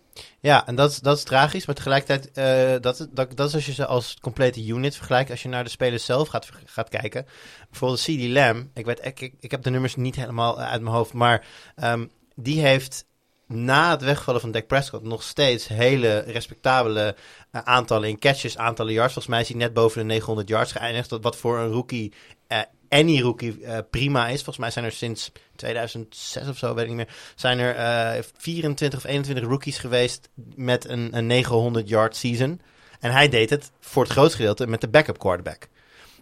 Ja 0.43 0.67
en 0.67 0.75
dat, 0.75 0.91
is- 0.91 0.99
dat 0.99 1.17
is 1.17 1.23
tragisch. 1.23 1.65
Maar 1.65 1.75
tegelijkertijd, 1.75 2.32
eh, 2.32 2.82
dat, 2.82 3.08
dat, 3.12 3.36
dat 3.38 3.47
is 3.47 3.53
als 3.56 3.65
je 3.65 3.73
ze 3.73 3.86
als 3.86 4.17
complete 4.21 4.65
unit 4.65 4.95
vergelijkt. 4.95 5.29
Als 5.32 5.41
je 5.43 5.49
naar 5.49 5.63
de 5.63 5.69
spelers 5.69 6.06
zelf 6.06 6.27
gaat, 6.27 6.49
gaat 6.65 6.89
kijken. 6.89 7.25
Bijvoorbeeld 7.69 8.01
CD 8.01 8.27
Lamb. 8.27 8.67
Ik, 8.73 8.86
weet, 8.86 9.06
ik, 9.06 9.34
ik, 9.39 9.51
heb 9.51 9.63
de 9.63 9.69
nummers 9.69 9.95
niet 9.95 10.15
helemaal 10.15 10.60
uit 10.60 10.82
mijn 10.82 10.95
hoofd. 10.95 11.13
Maar 11.13 11.45
ehm, 11.75 12.06
die 12.36 12.62
heeft 12.62 13.06
na 13.47 13.91
het 13.91 14.01
wegvallen 14.01 14.41
van 14.41 14.51
Dak 14.51 14.67
Prescott 14.67 15.03
nog 15.03 15.23
steeds 15.23 15.67
hele 15.67 16.17
respectabele 16.19 17.15
eh, 17.51 17.62
aantallen 17.63 18.10
in 18.10 18.19
catches, 18.19 18.58
aantallen 18.58 18.93
yards. 18.93 19.13
Volgens 19.13 19.34
mij 19.34 19.43
is 19.43 19.49
hij 19.49 19.58
net 19.58 19.73
boven 19.73 19.99
de 19.99 20.06
900 20.06 20.47
yards 20.47 20.71
geëindigd. 20.71 21.10
Wat 21.21 21.36
voor 21.36 21.60
een 21.60 21.71
rookie, 21.71 22.13
eh 22.47 22.60
any 22.93 23.21
rookie, 23.21 23.63
eh, 23.63 23.77
prima 23.89 24.27
is. 24.27 24.36
Volgens 24.36 24.58
mij 24.58 24.71
zijn 24.71 24.86
er 24.86 24.91
sinds 24.91 25.32
2006 25.56 26.47
of 26.47 26.58
zo, 26.58 26.73
weet 26.73 26.84
ik 26.84 26.89
niet 26.89 26.97
meer, 26.97 27.15
zijn 27.36 27.60
er 27.60 27.75
eh 27.75 28.23
24 28.38 28.99
of 28.99 29.06
21 29.06 29.45
rookies 29.45 29.77
geweest 29.77 30.29
met 30.56 30.89
een, 30.89 31.17
een 31.17 31.27
900 31.27 31.89
yard 31.89 32.15
season. 32.15 32.62
En 32.99 33.12
hij 33.12 33.29
deed 33.29 33.49
het 33.49 33.71
voor 33.79 34.03
het 34.03 34.12
grootste 34.12 34.38
gedeelte 34.38 34.67
met 34.67 34.82
de 34.82 34.88
backup 34.88 35.19
quarterback. 35.19 35.67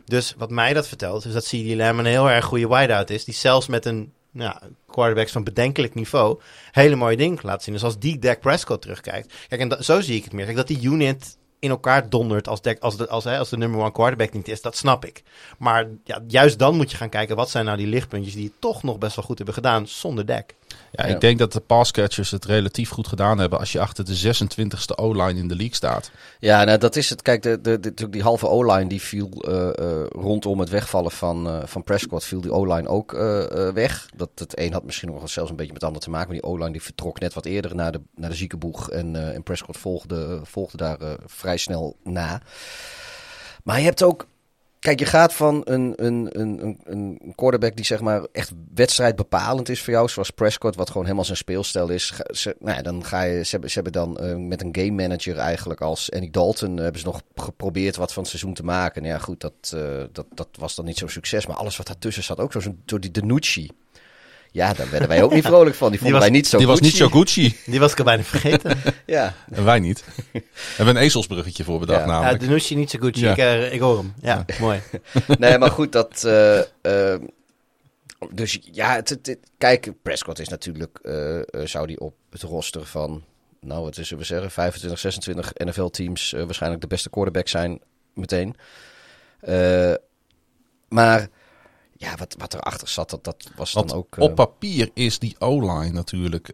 Dus 0.06 0.34
wat 0.38 0.50
mij 0.50 0.74
dat 0.74 0.88
vertelt, 0.88 1.26
is 1.26 1.34
dat 1.34 1.46
CD 1.46 1.76
Lamb 1.76 2.00
een 2.00 2.06
heel 2.06 2.30
erg 2.30 2.46
goede 2.46 2.68
wideout 2.68 3.10
is. 3.10 3.24
Die 3.26 3.34
zelfs 3.34 3.68
met 3.68 3.86
een 3.86 4.14
nou, 4.32 4.56
quarterbacks 4.88 5.32
van 5.32 5.44
bedenkelijk 5.44 5.94
niveau 5.94 6.40
hele 6.72 6.96
mooie 6.96 7.18
dingen 7.18 7.40
laten 7.42 7.64
zien. 7.64 7.74
Dus 7.74 7.84
als 7.84 8.00
die 8.00 8.20
Dak 8.20 8.40
Prescott 8.40 8.82
terugkijkt. 8.82 9.34
Kijk, 9.48 9.62
en 9.62 9.84
zo 9.84 10.02
zie 10.02 10.16
ik 10.16 10.24
het 10.24 10.34
meer. 10.34 10.46
Kijk, 10.46 10.58
dat 10.58 10.68
die 10.68 10.82
unit 10.82 11.38
in 11.62 11.70
elkaar 11.70 12.10
dondert 12.10 12.48
als, 12.48 12.62
Dak, 12.62 12.80
als, 12.80 12.98
de, 12.98 13.08
als, 13.08 13.24
hè, 13.24 13.38
als 13.38 13.50
de 13.50 13.58
number 13.58 13.80
one 13.80 13.92
quarterback 13.92 14.34
niet 14.34 14.48
is, 14.48 14.62
dat 14.62 14.76
snap 14.76 15.06
ik. 15.06 15.24
Maar 15.58 15.88
ja, 16.04 16.24
juist 16.28 16.60
dan 16.60 16.76
moet 16.76 16.92
je 16.92 16.98
gaan 16.98 17.10
kijken, 17.10 17.36
wat 17.36 17.50
zijn 17.50 17.66
nou 17.66 17.78
die 17.78 17.88
lichtpuntjes 17.88 18.34
die 18.34 18.46
het 18.46 18.62
toch 18.62 18.84
nog 18.84 18.98
best 18.98 19.16
wel 19.16 19.26
goed 19.26 19.38
hebben 19.38 19.56
gedaan 19.56 19.88
zonder 19.88 20.26
Dak. 20.26 20.54
Ja, 20.92 21.04
ik 21.04 21.22
denk 21.22 21.40
dat 21.40 21.54
de 21.54 21.60
passcatchers 21.60 22.32
het 22.32 22.46
relatief 22.46 22.90
goed 22.90 23.08
gedaan 23.08 23.38
hebben 23.38 23.60
als 23.60 23.72
je 23.72 23.80
achter 23.80 24.06
de 24.06 24.36
26e 24.36 24.96
O-line 24.96 25.40
in 25.40 25.48
de 25.48 25.56
league 25.56 25.76
staat. 25.76 26.12
Ja, 26.40 26.64
nou, 26.64 26.78
dat 26.78 26.96
is 26.96 27.10
het. 27.10 27.22
Kijk, 27.22 27.42
de, 27.42 27.80
de, 27.80 28.10
die 28.10 28.22
halve 28.22 28.48
O-line 28.48 28.88
die 28.88 29.02
viel 29.02 29.30
eh, 29.30 29.68
eh, 29.68 30.06
rondom 30.10 30.60
het 30.60 30.70
wegvallen 30.70 31.12
van, 31.12 31.48
eh, 31.48 31.66
van 31.66 31.84
Prescott, 31.84 32.24
viel 32.24 32.42
die 32.42 32.52
O-line 32.52 32.88
ook 32.88 33.12
weg. 33.74 34.10
Dat, 34.16 34.30
het 34.36 34.60
een 34.60 34.74
had 34.74 34.84
misschien 34.84 35.10
nog 35.10 35.18
wel 35.18 35.28
zelfs 35.28 35.50
een 35.50 35.56
beetje 35.56 35.74
met 35.74 35.82
het 35.82 35.90
ander 35.90 36.04
te 36.04 36.10
maken. 36.10 36.28
Maar 36.28 36.42
die 36.42 36.50
O-line 36.50 36.72
die 36.72 36.82
vertrok 36.82 37.20
net 37.20 37.34
wat 37.34 37.46
eerder 37.46 37.76
naar 37.76 37.92
de, 37.92 38.02
naar 38.16 38.30
de 38.30 38.36
ziekenboeg. 38.36 38.90
En, 38.90 39.34
en 39.34 39.44
Prescott 39.44 39.78
volgde, 39.78 40.40
volgde 40.44 40.78
daar 40.78 40.98
vrij 41.26 41.58
snel 41.58 41.96
na. 42.04 42.42
Maar 43.64 43.78
je 43.78 43.86
hebt 43.86 44.04
ook. 44.04 44.28
Kijk, 44.82 45.00
je 45.00 45.06
gaat 45.06 45.34
van 45.34 45.62
een, 45.64 45.94
een, 46.06 46.28
een, 46.40 46.80
een- 46.84 47.34
quarterback 47.36 47.76
die 47.76 47.86
zeg 47.86 48.00
maar 48.02 48.26
echt 48.32 48.52
wedstrijdbepalend 48.74 49.70
is 49.70 49.82
voor 49.82 49.94
jou, 49.94 50.10
zoals 50.10 50.30
Prescott, 50.30 50.76
wat 50.76 50.88
gewoon 50.88 51.04
helemaal 51.04 51.26
zijn 51.26 51.38
speelstijl 51.38 51.90
is. 51.90 52.14
Ze, 52.32 52.56
nou 52.60 52.76
ja, 52.76 52.82
dan 52.82 53.06
ga 53.06 53.22
je, 53.22 53.44
ze, 53.44 53.50
hebben, 53.52 53.70
ze 53.70 53.76
hebben 53.82 53.94
dan 54.02 54.18
eh, 54.20 54.36
met 54.36 54.62
een 54.62 54.76
game 54.76 54.92
manager 54.92 55.38
eigenlijk 55.38 55.82
als 55.82 56.12
Andy 56.12 56.30
Dalton 56.30 56.78
eh, 56.78 56.84
hebben 56.84 57.02
ze 57.02 57.08
nog 57.08 57.22
geprobeerd 57.36 57.96
wat 57.96 58.14
van 58.14 58.22
het 58.22 58.32
seizoen 58.32 58.54
te 58.54 58.64
maken. 58.64 59.02
Nou 59.02 59.14
ja, 59.14 59.20
goed, 59.20 59.40
dat, 59.42 59.72
eh, 59.76 60.04
dat, 60.12 60.26
dat 60.34 60.48
was 60.60 60.76
dan 60.76 60.86
niet 60.86 60.98
zo'n 60.98 61.10
succes. 61.10 61.46
Maar 61.46 61.56
alles 61.58 61.78
wat 61.78 61.88
daartussen 61.88 62.24
zat, 62.24 62.40
ook 62.40 62.52
zo 62.52 62.60
zo'n- 62.60 62.82
door 62.86 63.00
die 63.00 63.12
Denucci. 63.12 63.70
Ja, 64.54 64.74
daar 64.74 64.90
werden 64.90 65.08
wij 65.10 65.24
ook 65.24 65.34
niet 65.34 65.46
vrolijk 65.46 65.76
van. 65.76 65.90
Die 65.90 66.00
vonden 66.00 66.18
was- 66.20 66.28
wij 66.28 66.38
niet 66.38 66.48
zo 66.48 66.58
die 66.58 66.68
was 66.68 66.80
Gucci. 66.80 66.92
niet 66.92 67.02
zo 67.12 67.18
Gucci. 67.20 67.58
Die 67.66 67.80
was 67.80 67.92
ik 67.92 67.98
al 68.00 68.06
bijna 68.06 68.24
vergeten. 68.24 68.78
Ja, 69.06 69.34
En 69.52 69.64
wij 69.66 69.80
niet. 69.80 70.04
We 70.32 70.42
hebben 70.76 70.96
een 70.96 71.02
ezelsbruggetje 71.02 71.64
voor 71.64 71.80
bedacht 71.80 72.00
Ja. 72.00 72.06
ja, 72.06 72.12
namelijk. 72.12 72.40
de 72.40 72.48
Nushi 72.50 72.76
niet 72.76 72.90
zo. 72.90 72.98
Ja. 73.12 73.32
Ik, 73.32 73.38
eh, 73.38 73.74
ik 73.74 73.80
hoor 73.80 73.98
hem. 73.98 74.14
Ja, 74.22 74.46
mooi. 74.60 74.82
nee, 75.40 75.58
maar 75.58 75.72
goed, 75.72 75.92
dat. 75.92 76.24
eh, 76.24 76.60
eh, 77.14 77.22
dus 78.34 78.60
ja, 78.72 78.96
het, 78.96 79.10
het- 79.10 79.26
het- 79.28 79.50
kijk, 79.58 79.92
Prescott 80.02 80.40
is 80.40 80.48
natuurlijk. 80.48 81.00
zou 81.64 81.88
die 81.88 82.00
op 82.00 82.14
het 82.30 82.42
roster 82.42 82.86
van 82.86 83.24
nou 83.60 83.84
wat 83.84 83.96
zullen 83.96 84.18
we 84.18 84.24
zeggen, 84.24 84.52
25, 84.52 85.00
26 85.00 85.52
NFL-teams 85.54 86.34
uh, 86.34 86.44
waarschijnlijk 86.44 86.82
de 86.82 86.88
beste 86.88 87.10
quarterback 87.10 87.48
zijn 87.48 87.80
meteen. 88.14 88.56
Uh, 89.50 89.94
maar 90.90 91.28
ja, 92.02 92.16
wat, 92.18 92.36
wat 92.38 92.54
erachter 92.54 92.88
zat, 92.88 93.10
dat, 93.10 93.24
dat 93.24 93.50
was 93.56 93.74
Want 93.74 93.90
dan 93.90 93.98
ook... 93.98 94.16
op 94.18 94.36
papier 94.36 94.90
is 94.94 95.20
die 95.20 95.36
O-line 95.40 95.92
natuurlijk 95.92 96.50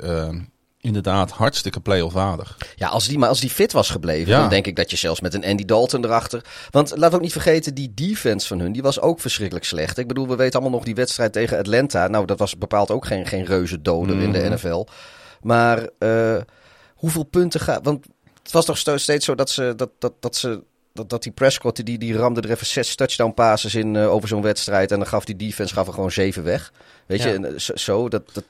inderdaad 0.87 1.31
hartstikke 1.31 1.79
play-off 1.79 2.13
waardig. 2.13 2.57
Ja, 2.75 2.87
als 2.87 3.07
die, 3.07 3.17
maar 3.17 3.29
als 3.29 3.39
die 3.39 3.49
fit 3.49 3.71
was 3.71 3.89
gebleven, 3.89 4.31
ja. 4.31 4.39
dan 4.39 4.49
denk 4.49 4.67
ik 4.67 4.75
dat 4.75 4.91
je 4.91 4.97
zelfs 4.97 5.21
met 5.21 5.33
een 5.33 5.45
Andy 5.45 5.65
Dalton 5.65 6.05
erachter... 6.05 6.43
Want 6.69 6.97
laat 6.97 7.13
ook 7.13 7.21
niet 7.21 7.31
vergeten, 7.31 7.73
die 7.73 7.91
defense 7.93 8.47
van 8.47 8.59
hun, 8.59 8.71
die 8.71 8.81
was 8.81 8.99
ook 8.99 9.19
verschrikkelijk 9.19 9.65
slecht. 9.65 9.97
Ik 9.97 10.07
bedoel, 10.07 10.27
we 10.27 10.35
weten 10.35 10.53
allemaal 10.53 10.77
nog 10.77 10.85
die 10.85 10.95
wedstrijd 10.95 11.33
tegen 11.33 11.57
Atlanta. 11.57 12.07
Nou, 12.07 12.25
dat 12.25 12.39
was 12.39 12.57
bepaald 12.57 12.91
ook 12.91 13.05
geen, 13.05 13.25
geen 13.25 13.45
reuze 13.45 13.81
doder 13.81 14.15
mm. 14.15 14.21
in 14.21 14.31
de 14.31 14.49
NFL. 14.49 14.85
Maar 15.41 15.89
uh, 15.99 16.37
hoeveel 16.95 17.23
punten 17.23 17.59
gaat... 17.59 17.79
Want 17.83 18.05
het 18.43 18.51
was 18.51 18.65
toch 18.65 18.77
steeds 18.77 19.25
zo 19.25 19.35
dat 19.35 19.49
ze... 19.49 19.73
Dat, 19.75 19.89
dat, 19.99 20.13
dat 20.19 20.35
ze 20.35 20.63
dat, 20.97 21.09
dat 21.09 21.23
die 21.23 21.31
Prescott, 21.31 21.85
die, 21.85 21.97
die 21.97 22.17
ramde 22.17 22.41
er 22.41 22.49
even 22.49 22.65
zes 22.65 22.95
touchdown 22.95 23.33
passes 23.33 23.75
in 23.75 23.93
uh, 23.93 24.13
over 24.13 24.27
zo'n 24.27 24.41
wedstrijd. 24.41 24.91
En 24.91 24.97
dan 24.97 25.07
gaf 25.07 25.25
die 25.25 25.35
defense 25.35 25.73
gaf 25.73 25.87
er 25.87 25.93
gewoon 25.93 26.11
zeven 26.11 26.43
weg. 26.43 26.71
Weet 27.05 27.21
ja. 27.23 27.29
je, 27.29 27.53
zo, 27.57 27.75
zo 27.75 28.09
dat, 28.09 28.23
dat, 28.33 28.43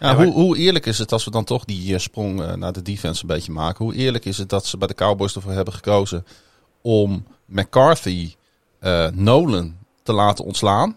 ja, 0.00 0.16
hoe, 0.16 0.32
hoe, 0.32 0.56
eerlijk 0.56 0.86
is 0.86 0.98
het 0.98 1.12
als 1.12 1.24
we 1.24 1.30
dan 1.30 1.44
toch 1.44 1.64
die 1.64 1.92
uh, 1.92 1.98
sprong 1.98 2.40
uh, 2.40 2.52
naar 2.52 2.72
de 2.72 2.82
defense 2.82 3.22
een 3.22 3.28
beetje 3.28 3.52
maken? 3.52 3.84
Hoe 3.84 3.94
eerlijk 3.94 4.24
is 4.24 4.38
het 4.38 4.48
dat 4.48 4.66
ze 4.66 4.78
bij 4.78 4.88
de 4.88 4.94
Cowboys 4.94 5.34
ervoor 5.34 5.52
hebben 5.52 5.74
gekozen 5.74 6.26
om 6.82 7.26
McCarthy, 7.46 8.34
uh, 8.80 9.08
Nolan 9.10 9.76
te 10.02 10.12
laten 10.12 10.44
ontslaan? 10.44 10.96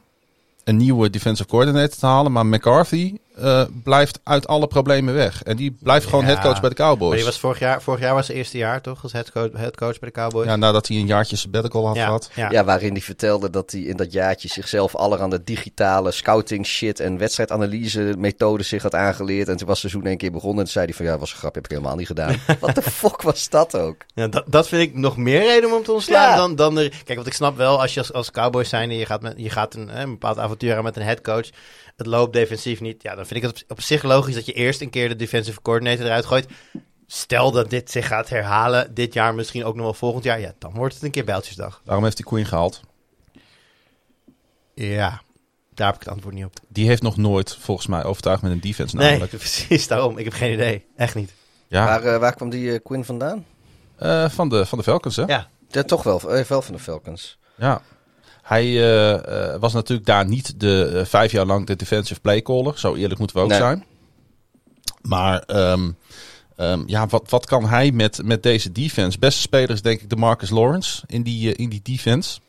Een 0.64 0.78
nieuwe 0.78 1.10
defensive 1.10 1.50
coordinator 1.50 1.98
te 2.00 2.06
halen, 2.06 2.32
maar 2.32 2.46
McCarthy 2.46 3.18
uh, 3.42 3.64
blijft 3.84 4.20
uit 4.24 4.48
alle 4.48 4.68
problemen 4.68 5.14
weg. 5.14 5.44
En 5.44 5.58
die 5.58 5.78
blijft 5.84 6.06
gewoon 6.06 6.26
ja, 6.26 6.28
headcoach 6.28 6.60
bij 6.60 6.70
de 6.70 6.76
Cowboys. 6.76 7.08
Maar 7.08 7.18
die 7.18 7.26
was 7.26 7.40
vorig, 7.40 7.60
jaar, 7.60 7.82
vorig 7.82 8.00
jaar 8.00 8.14
was 8.14 8.28
het 8.28 8.36
eerste 8.36 8.58
jaar 8.58 8.82
toch 8.82 9.04
als 9.04 9.12
headcoach, 9.12 9.52
headcoach 9.54 10.00
bij 10.00 10.10
de 10.10 10.20
Cowboys? 10.20 10.48
Ja, 10.48 10.56
nadat 10.56 10.88
hij 10.88 10.98
een 10.98 11.06
jaartje 11.06 11.36
sabbatical 11.36 11.88
had 11.88 11.96
ja, 11.96 12.06
gehad. 12.06 12.30
Ja. 12.34 12.52
ja, 12.52 12.64
waarin 12.64 12.92
hij 12.92 13.02
vertelde 13.02 13.50
dat 13.50 13.72
hij 13.72 13.82
in 13.82 13.98
dat 13.98 14.12
jaartje 14.12 14.48
zichzelf 14.48 14.96
allerhande 14.96 15.44
digitale 15.44 16.12
scouting 16.12 16.66
shit 16.66 17.00
en 17.00 17.18
wedstrijdanalyse 17.18 18.14
methoden 18.18 18.66
zich 18.66 18.84
had 18.84 18.96
aangeleerd. 18.96 19.48
En 19.48 19.58
toen 19.58 19.68
was 19.68 19.82
het 19.82 19.92
seizoen 19.92 20.10
één 20.10 20.18
keer 20.18 20.32
begonnen 20.32 20.58
en 20.58 20.64
toen 20.64 20.74
zei 20.74 20.86
hij 20.86 20.94
van 20.94 21.06
ja, 21.06 21.18
was 21.18 21.32
een 21.32 21.38
grap, 21.38 21.56
heb 21.56 21.66
ik 21.66 21.72
helemaal 21.72 21.96
niet 21.96 22.08
gedaan. 22.08 22.36
Wat 22.60 22.76
de 22.76 22.82
fuck 22.82 23.22
was 23.22 23.50
dat 23.50 23.78
ook? 23.78 23.96
Ja, 24.14 24.28
dat, 24.28 24.44
dat 24.48 24.68
vind 24.68 24.82
ik 24.82 24.96
nog 24.96 25.18
meer 25.18 25.42
reden 25.42 25.70
om 25.70 25.76
hem 25.76 25.84
te 25.84 25.92
ontslaan 25.92 26.38
dan, 26.38 26.56
dan 26.56 26.78
er... 26.78 26.90
Kijk, 26.90 27.16
want 27.16 27.28
ik 27.28 27.34
snap 27.34 27.58
wel, 27.58 27.82
als 27.82 27.94
je 27.94 28.00
als, 28.00 28.14
als 28.14 28.32
Cowboys 28.32 28.70
zijn 28.70 28.90
en 28.90 28.98
je 28.98 29.06
gaat, 29.06 29.22
met, 29.22 29.34
je 29.38 29.50
gaat 29.50 29.74
een, 29.74 30.00
een 30.00 30.10
bepaald 30.10 30.38
avontuur 30.38 30.78
aan 30.78 30.84
met 30.84 30.96
een 30.96 31.02
headcoach 31.02 31.50
het 31.98 32.08
loopt 32.08 32.34
defensief 32.34 32.82
niet. 32.82 33.04
Ja, 33.04 33.16
dan 33.16 33.26
vind 33.26 33.44
ik 33.44 33.50
het 33.50 33.64
op, 33.64 33.72
op 33.72 33.82
zich 33.82 34.04
logisch 34.04 34.36
dat 34.36 34.46
je 34.46 34.54
eerst 34.54 34.82
een 34.82 34.90
keer 34.90 35.10
de 35.10 35.16
defensive 35.16 35.62
coordinator 35.62 36.06
eruit 36.06 36.26
gooit. 36.26 36.48
Stel 37.08 37.52
dat 37.52 37.70
dit 37.70 37.92
zich 37.92 38.08
gaat 38.08 38.30
herhalen 38.30 38.94
dit 38.94 39.14
jaar, 39.14 39.36
misschien 39.36 39.66
ook 39.66 39.76
nog 39.76 39.84
wel 39.84 39.94
volgend 39.94 40.24
jaar. 40.24 40.40
Ja, 40.40 40.54
dan 40.60 40.74
wordt 40.74 40.94
het 40.94 41.04
een 41.04 41.12
keer 41.12 41.26
bijltjesdag. 41.26 41.82
Waarom 41.86 42.04
heeft 42.04 42.18
hij 42.18 42.28
Queen 42.28 42.46
gehaald? 42.46 42.82
Ja, 44.74 45.22
daar 45.74 45.88
heb 45.88 45.96
ik 45.96 46.02
het 46.02 46.14
antwoord 46.14 46.36
niet 46.36 46.46
op. 46.46 46.54
Die 46.68 46.88
heeft 46.88 47.02
nog 47.02 47.18
nooit, 47.18 47.58
volgens 47.60 47.88
mij, 47.88 48.04
overtuigd 48.04 48.42
met 48.42 48.52
een 48.52 48.60
defense 48.60 48.96
namelijk. 48.96 49.32
Nee, 49.32 49.40
precies 49.42 49.88
daarom. 49.88 50.18
Ik 50.18 50.24
heb 50.24 50.34
geen 50.34 50.54
idee. 50.54 50.86
Echt 50.96 51.16
niet. 51.16 51.34
Ja. 51.68 51.86
Waar, 51.86 52.06
uh, 52.06 52.18
waar 52.18 52.36
kwam 52.36 52.50
die 52.50 52.72
uh, 52.72 52.80
Quinn 52.84 53.06
vandaan? 53.06 53.46
Uh, 54.02 54.30
van, 54.30 54.50
de, 54.50 54.66
van 54.66 54.78
de 54.78 54.84
Falcons, 54.84 55.16
hè? 55.16 55.24
Ja. 55.24 55.48
ja 55.68 55.84
toch 55.84 56.04
wel. 56.04 56.22
wel 56.48 56.62
van 56.62 56.74
de 56.74 56.80
Falcons. 56.80 57.38
Ja. 57.56 57.82
Hij 58.48 58.66
uh, 58.66 59.10
uh, 59.10 59.56
was 59.60 59.74
natuurlijk 59.74 60.08
daar 60.08 60.28
niet 60.28 60.60
de 60.60 60.92
uh, 60.94 61.06
vijf 61.06 61.32
jaar 61.32 61.46
lang 61.46 61.66
de 61.66 61.76
defensive 61.76 62.20
playcaller. 62.20 62.80
Zo 62.80 62.96
eerlijk 62.96 63.20
moeten 63.20 63.38
we 63.38 63.44
ook 63.44 63.50
nee. 63.50 63.60
zijn. 63.60 63.86
Maar 65.02 65.44
um, 65.48 65.98
um, 66.58 66.84
ja, 66.86 67.08
wat, 67.08 67.30
wat 67.30 67.46
kan 67.46 67.66
hij 67.66 67.92
met, 67.92 68.22
met 68.24 68.44
deze 68.44 68.72
defense? 68.72 69.20
Beste 69.20 69.42
speler 69.42 69.70
is 69.70 69.82
denk 69.82 70.02
ik 70.02 70.10
de 70.10 70.16
Marcus 70.16 70.50
Lawrence 70.50 71.04
in 71.08 71.24
die, 71.24 71.56
in 71.56 71.70
die 71.70 71.82
defense. 71.84 72.40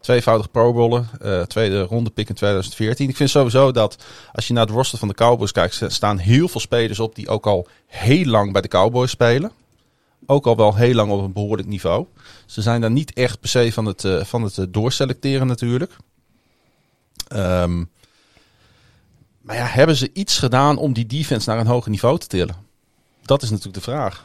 Tweevoudig 0.00 0.50
Pro 0.50 0.72
Bowler, 0.72 1.04
tweede 1.46 1.82
ronde 1.82 2.10
pick 2.10 2.28
in 2.28 2.34
2014. 2.34 3.08
Ik 3.08 3.16
vind 3.16 3.30
sowieso 3.30 3.72
dat 3.72 3.96
als 4.32 4.46
je 4.46 4.52
naar 4.52 4.66
het 4.66 4.74
roster 4.74 4.98
van 4.98 5.08
de 5.08 5.14
Cowboys 5.14 5.52
kijkt, 5.52 5.84
staan 5.86 6.18
heel 6.18 6.48
veel 6.48 6.60
spelers 6.60 7.00
op 7.00 7.14
die 7.14 7.28
ook 7.28 7.46
al 7.46 7.66
heel 7.86 8.24
lang 8.24 8.52
bij 8.52 8.62
de 8.62 8.68
Cowboys 8.68 9.10
spelen 9.10 9.52
ook 10.26 10.46
al 10.46 10.56
wel 10.56 10.74
heel 10.74 10.94
lang 10.94 11.10
op 11.10 11.22
een 11.22 11.32
behoorlijk 11.32 11.68
niveau. 11.68 12.06
Ze 12.46 12.62
zijn 12.62 12.80
daar 12.80 12.90
niet 12.90 13.12
echt 13.12 13.40
per 13.40 13.48
se 13.48 13.72
van 13.72 13.86
het, 13.86 14.04
uh, 14.04 14.24
van 14.24 14.42
het 14.42 14.56
uh, 14.56 14.66
doorselecteren 14.68 15.46
natuurlijk. 15.46 15.96
Um, 17.32 17.90
maar 19.40 19.56
ja, 19.56 19.66
hebben 19.66 19.96
ze 19.96 20.10
iets 20.12 20.38
gedaan 20.38 20.76
om 20.76 20.92
die 20.92 21.06
defense 21.06 21.48
naar 21.48 21.58
een 21.58 21.66
hoger 21.66 21.90
niveau 21.90 22.18
te 22.18 22.26
tillen? 22.26 22.56
Dat 23.22 23.42
is 23.42 23.50
natuurlijk 23.50 23.76
de 23.76 23.90
vraag. 23.90 24.24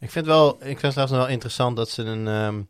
Ik 0.00 0.10
vind, 0.10 0.26
wel, 0.26 0.54
ik 0.54 0.60
vind 0.60 0.82
het 0.82 0.92
zelfs 0.92 1.10
wel 1.10 1.28
interessant 1.28 1.76
dat 1.76 1.90
ze 1.90 2.02
een 2.02 2.26
um, 2.26 2.68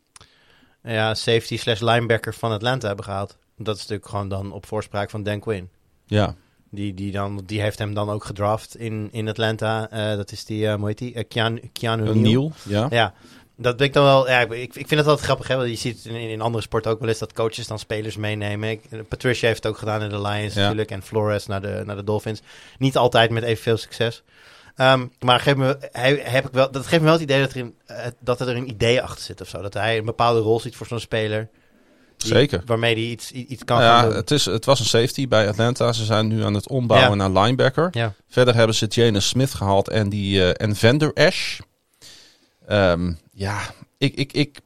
ja, 0.83 1.13
safety 1.13 1.57
slash 1.57 1.79
linebacker 1.79 2.33
van 2.33 2.51
Atlanta 2.51 2.87
hebben 2.87 3.05
gehaald. 3.05 3.37
Dat 3.57 3.75
is 3.75 3.81
natuurlijk 3.81 4.09
gewoon 4.09 4.29
dan 4.29 4.51
op 4.51 4.65
voorspraak 4.65 5.09
van 5.09 5.23
Dan 5.23 5.39
Quinn. 5.39 5.69
Ja. 6.05 6.35
Die, 6.71 6.93
die, 6.93 7.11
dan, 7.11 7.41
die 7.45 7.61
heeft 7.61 7.79
hem 7.79 7.93
dan 7.93 8.09
ook 8.09 8.23
gedraft 8.23 8.75
in, 8.75 9.09
in 9.11 9.27
Atlanta. 9.27 9.89
Uh, 9.93 10.17
dat 10.17 10.31
is 10.31 10.45
die, 10.45 10.63
uh, 10.63 10.73
hoe 10.73 10.87
heet 10.87 10.97
die? 10.97 11.13
Uh, 11.13 11.23
Keanu, 11.27 11.69
Keanu 11.73 12.15
Neal. 12.15 12.51
Ja. 12.63 12.87
ja. 12.89 13.13
Dat 13.55 13.77
ben 13.77 13.85
ik 13.87 13.93
dan 13.93 14.03
wel. 14.03 14.29
Ja, 14.29 14.39
ik, 14.39 14.51
ik 14.51 14.73
vind 14.73 14.89
het 14.89 15.05
altijd 15.05 15.25
grappig. 15.25 15.47
Hè? 15.47 15.55
Want 15.55 15.69
je 15.69 15.75
ziet 15.75 16.05
in, 16.05 16.15
in 16.15 16.41
andere 16.41 16.63
sporten 16.63 16.91
ook 16.91 16.99
wel 16.99 17.09
eens 17.09 17.19
dat 17.19 17.33
coaches 17.33 17.67
dan 17.67 17.79
spelers 17.79 18.15
meenemen. 18.15 18.69
Ik, 18.69 19.07
Patricia 19.07 19.47
heeft 19.47 19.63
het 19.63 19.71
ook 19.71 19.77
gedaan 19.77 20.01
in 20.01 20.09
de 20.09 20.21
Lions 20.21 20.53
ja. 20.53 20.59
natuurlijk. 20.59 20.91
En 20.91 21.01
Flores 21.01 21.45
naar 21.45 21.61
de, 21.61 21.83
naar 21.85 21.95
de 21.95 22.03
Dolphins. 22.03 22.41
Niet 22.77 22.97
altijd 22.97 23.29
met 23.29 23.43
evenveel 23.43 23.77
succes. 23.77 24.23
Um, 24.75 25.11
maar 25.19 25.39
geef 25.39 25.55
me, 25.55 25.77
hij, 25.91 26.21
heb 26.23 26.47
ik 26.47 26.53
wel, 26.53 26.71
dat 26.71 26.87
geeft 26.87 27.01
me 27.01 27.07
wel 27.07 27.13
het 27.13 27.21
idee 27.21 27.41
dat 27.41 27.51
er, 27.51 27.57
in, 27.57 27.75
dat 28.19 28.41
er 28.41 28.47
een 28.47 28.69
idee 28.69 29.01
achter 29.01 29.23
zit 29.23 29.41
of 29.41 29.47
zo. 29.47 29.61
Dat 29.61 29.73
hij 29.73 29.97
een 29.97 30.05
bepaalde 30.05 30.39
rol 30.39 30.59
ziet 30.59 30.75
voor 30.75 30.87
zo'n 30.87 30.99
speler. 30.99 31.49
Die, 32.19 32.31
Zeker. 32.31 32.61
Waarmee 32.65 32.93
hij 32.93 33.03
iets, 33.03 33.31
iets 33.31 33.63
kan 33.63 33.81
ja, 33.81 33.99
gaan 33.99 34.07
doen. 34.09 34.15
Het, 34.17 34.31
is, 34.31 34.45
het 34.45 34.65
was 34.65 34.79
een 34.79 34.85
safety 34.85 35.27
bij 35.27 35.47
Atlanta. 35.47 35.93
Ze 35.93 36.05
zijn 36.05 36.27
nu 36.27 36.43
aan 36.43 36.53
het 36.53 36.67
ombouwen 36.69 37.17
Ja. 37.17 37.27
naar 37.27 37.43
linebacker. 37.43 37.87
Ja. 37.91 38.13
Verder 38.29 38.55
hebben 38.55 38.75
ze 38.75 38.85
Janus 38.85 39.27
Smith 39.27 39.53
gehaald 39.53 39.89
en, 39.89 40.09
die, 40.09 40.43
eh, 40.53 40.65
en 40.67 40.75
Vander 40.75 41.13
Ash. 41.13 41.59
Ehm, 42.67 43.13
ja, 43.33 43.59
ik, 43.97 44.15
ik, 44.15 44.33
ik, 44.33 44.59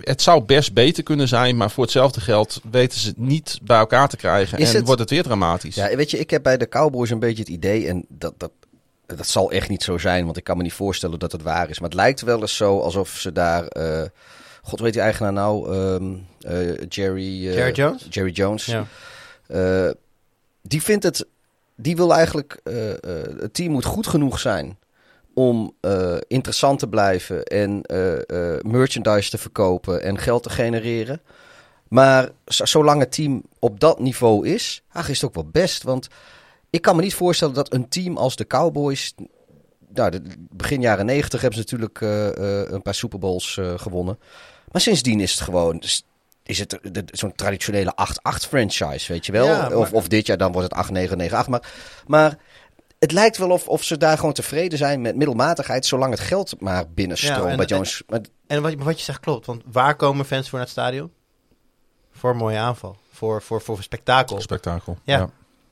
het 0.00 0.22
zou 0.22 0.42
best 0.44 0.72
beter 0.72 1.02
kunnen 1.02 1.28
zijn, 1.28 1.56
maar 1.56 1.70
voor 1.70 1.82
hetzelfde 1.84 2.20
geld 2.20 2.60
weten 2.70 2.98
ze 3.00 3.08
het 3.08 3.18
niet 3.18 3.58
bij 3.62 3.78
elkaar 3.78 4.08
te 4.08 4.16
krijgen. 4.16 4.58
Is 4.58 4.68
en 4.70 4.76
het- 4.76 4.86
wordt 4.86 5.00
het 5.00 5.10
weer 5.10 5.22
dramatisch. 5.22 5.74
Ja, 5.74 5.96
weet 5.96 6.10
je, 6.10 6.18
ik 6.18 6.30
heb 6.30 6.42
bij 6.42 6.56
de 6.56 6.68
Cowboys 6.68 7.10
een 7.10 7.18
beetje 7.18 7.42
het 7.42 7.48
idee, 7.52 7.88
en 7.88 8.04
dat, 8.08 8.34
dat, 8.36 8.50
dat 9.06 9.26
zal 9.26 9.50
echt 9.50 9.68
niet 9.68 9.82
zo 9.82 9.98
zijn, 9.98 10.24
want 10.24 10.36
ik 10.36 10.44
kan 10.44 10.56
me 10.56 10.62
niet 10.62 10.72
voorstellen 10.72 11.18
dat 11.18 11.32
het 11.32 11.42
waar 11.42 11.70
is. 11.70 11.80
Maar 11.80 11.88
het 11.88 11.98
lijkt 11.98 12.20
wel 12.20 12.40
eens 12.40 12.56
zo 12.56 12.80
alsof 12.80 13.08
ze 13.10 13.32
daar, 13.32 13.64
eh, 13.66 14.02
god 14.62 14.80
weet 14.80 14.92
die 14.92 15.02
eigenaar 15.02 15.32
nou, 15.32 15.72
ehm, 15.72 16.14
eh, 16.40 16.86
Jerry, 16.88 17.48
eh, 17.48 17.54
Jerry 17.54 17.72
Jones? 17.72 18.06
Jerry 18.10 18.30
Jones. 18.30 18.64
Ja. 18.64 18.86
Eh, 19.46 19.90
die 20.62 20.82
vindt 20.82 21.04
het, 21.04 21.26
die 21.74 21.96
wil 21.96 22.14
eigenlijk, 22.14 22.60
het 23.40 23.54
team 23.54 23.72
moet 23.72 23.84
goed 23.84 24.06
genoeg 24.06 24.38
zijn 24.38 24.78
om 25.34 25.74
interessant 26.26 26.78
te 26.78 26.88
blijven 26.88 27.44
en 27.44 27.82
merchandise 28.62 29.30
te 29.30 29.38
verkopen 29.38 30.02
en 30.02 30.18
geld 30.18 30.42
te 30.42 30.50
genereren. 30.50 31.20
Maar 31.88 32.28
zolang 32.44 33.00
het 33.00 33.12
team 33.12 33.42
op 33.58 33.80
dat 33.80 34.00
niveau 34.00 34.48
is, 34.48 34.82
ach, 34.92 35.08
is 35.08 35.20
het 35.20 35.28
ook 35.28 35.34
wel 35.34 35.48
best. 35.52 35.82
Want 35.82 36.08
ik 36.70 36.82
kan 36.82 36.96
me 36.96 37.02
niet 37.02 37.14
voorstellen 37.14 37.54
dat 37.54 37.72
een 37.72 37.88
team 37.88 38.16
als 38.16 38.36
de 38.36 38.46
Cowboys. 38.46 39.14
Nou, 39.94 40.20
begin 40.50 40.80
jaren 40.80 41.06
negentig 41.06 41.40
hebben 41.40 41.58
ze 41.58 41.64
natuurlijk 41.64 42.00
eh, 42.00 42.60
eh, 42.62 42.70
een 42.72 42.82
paar 42.82 42.94
Super 42.94 43.18
Bowls 43.18 43.56
eh, 43.56 43.78
gewonnen. 43.78 44.18
Maar 44.72 44.80
sindsdien 44.80 45.20
is 45.20 45.32
het 45.32 45.40
gewoon. 45.40 45.82
Is 46.42 46.58
het 46.58 46.78
zo'n 47.06 47.32
traditionele 47.34 47.94
8-8 47.94 48.46
franchise, 48.48 49.12
weet 49.12 49.26
je 49.26 49.32
wel? 49.32 49.46
Ja, 49.46 49.60
maar- 49.68 49.76
of, 49.76 49.92
of 49.92 50.08
dit 50.08 50.26
jaar 50.26 50.36
dan 50.36 50.52
wordt 50.52 50.74
het 50.76 51.10
8-9-9-8. 51.10 51.48
Maar, 51.48 51.62
maar 52.06 52.38
het 52.98 53.12
lijkt 53.12 53.36
wel 53.38 53.50
of, 53.50 53.68
of 53.68 53.82
ze 53.84 53.96
daar 53.96 54.16
gewoon 54.18 54.32
tevreden 54.32 54.78
zijn 54.78 55.00
met 55.00 55.16
middelmatigheid, 55.16 55.86
zolang 55.86 56.10
het 56.12 56.20
geld 56.20 56.60
maar 56.60 56.88
binnenstroomt 56.88 57.42
Ja, 57.44 57.50
en- 57.50 57.56
bij 57.56 57.66
Jones. 57.66 58.02
Maar 58.06 58.20
En 58.46 58.62
wat, 58.62 58.74
wat 58.74 58.98
je 58.98 59.04
zegt 59.04 59.20
klopt, 59.20 59.46
want 59.46 59.62
waar 59.72 59.96
komen 59.96 60.24
fans 60.24 60.48
voor 60.48 60.58
naar 60.58 60.66
het 60.68 60.76
stadion? 60.76 61.12
Voor 62.12 62.30
een 62.30 62.36
mooie 62.36 62.58
aanval, 62.58 62.96
voor, 63.12 63.42
voor, 63.42 63.60
voor 63.60 63.82
spektakel. 63.82 64.40
Spektakel. 64.40 64.98
Ja. 65.04 65.30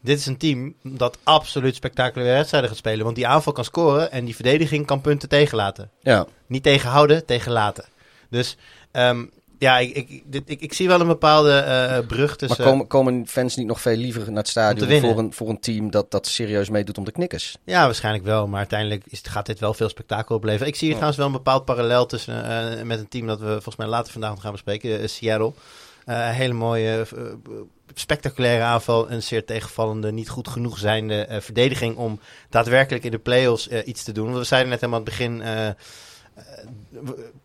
Dit 0.09 0.19
is 0.19 0.27
een 0.27 0.37
team 0.37 0.75
dat 0.83 1.19
absoluut 1.23 1.75
spectaculaire 1.75 2.37
wedstrijden 2.37 2.69
gaat 2.71 2.79
spelen. 2.79 3.05
Want 3.05 3.17
die 3.17 3.27
aanval 3.27 3.53
kan 3.53 3.65
scoren 3.65 4.11
en 4.13 4.25
die 4.25 4.35
verdediging 4.35 4.87
kan 4.87 5.01
punten 5.01 5.29
tegenlaten. 5.29 5.91
ja, 6.01 6.27
Niet 6.47 6.63
tegenhouden, 6.63 7.27
tegenlaten. 7.27 7.85
Dus 8.31 8.57
ehm, 8.91 9.25
ja, 9.59 9.79
ik, 9.79 9.95
ik, 9.95 10.23
dit, 10.27 10.43
ik, 10.47 10.61
ik 10.61 10.73
zie 10.73 10.89
wel 10.89 11.01
een 11.01 11.07
bepaalde 11.07 11.53
eh, 11.53 12.07
brug 12.07 12.37
tussen... 12.37 12.59
maar 12.63 12.67
komen, 12.69 12.87
komen 12.87 13.27
fans 13.27 13.57
niet 13.57 13.67
nog 13.67 13.81
veel 13.81 13.97
liever 13.97 14.27
naar 14.27 14.37
het 14.37 14.49
stadion 14.49 15.01
voor 15.01 15.19
een, 15.19 15.33
voor 15.33 15.49
een 15.49 15.61
team 15.61 15.91
dat, 15.91 16.11
dat 16.11 16.27
serieus 16.27 16.69
meedoet 16.69 16.99
om 16.99 17.05
de 17.05 17.13
knikkers? 17.13 17.57
Ja, 17.65 17.85
waarschijnlijk 17.85 18.25
wel. 18.25 18.47
Maar 18.47 18.59
uiteindelijk 18.59 19.03
is, 19.09 19.21
gaat 19.23 19.47
dit 19.47 19.59
wel 19.61 19.75
veel 19.75 19.89
spektakel 19.89 20.37
opleveren. 20.37 20.67
Ik 20.67 20.77
zie 20.77 20.89
hier 20.89 20.97
Ja. 20.97 21.03
trouwens 21.03 21.19
wel 21.19 21.27
een 21.27 21.45
bepaald 21.45 21.65
parallel 21.65 22.07
tussen 22.07 22.45
eh, 22.45 22.83
met 22.83 22.99
een 22.99 23.09
team 23.09 23.27
dat 23.27 23.41
we 23.41 23.51
volgens 23.51 23.77
mij 23.77 23.87
later 23.87 24.13
vandaag 24.13 24.31
nog 24.31 24.41
gaan 24.41 24.53
bespreken, 24.53 25.01
eh, 25.01 25.09
Seattle. 25.09 25.53
Hele 26.11 26.53
mooie, 26.55 27.07
spectaculaire 28.01 28.65
aanval. 28.65 29.11
Een 29.11 29.23
zeer 29.23 29.45
tegenvallende, 29.45 30.13
niet 30.13 30.29
goed 30.29 30.49
genoeg 30.49 30.79
zijnde 30.79 31.25
eh, 31.25 31.41
verdediging 31.41 31.97
om 31.97 32.21
daadwerkelijk 32.49 33.05
in 33.05 33.11
de 33.11 33.19
play-offs 33.19 33.69
eh, 33.69 33.87
iets 33.87 34.05
te 34.05 34.13
doen. 34.13 34.35
We 34.35 34.45
zeiden 34.45 34.71
net 34.71 34.81
helemaal 34.81 35.01
het 35.01 35.09
begin, 35.09 35.43
eh, 35.43 35.69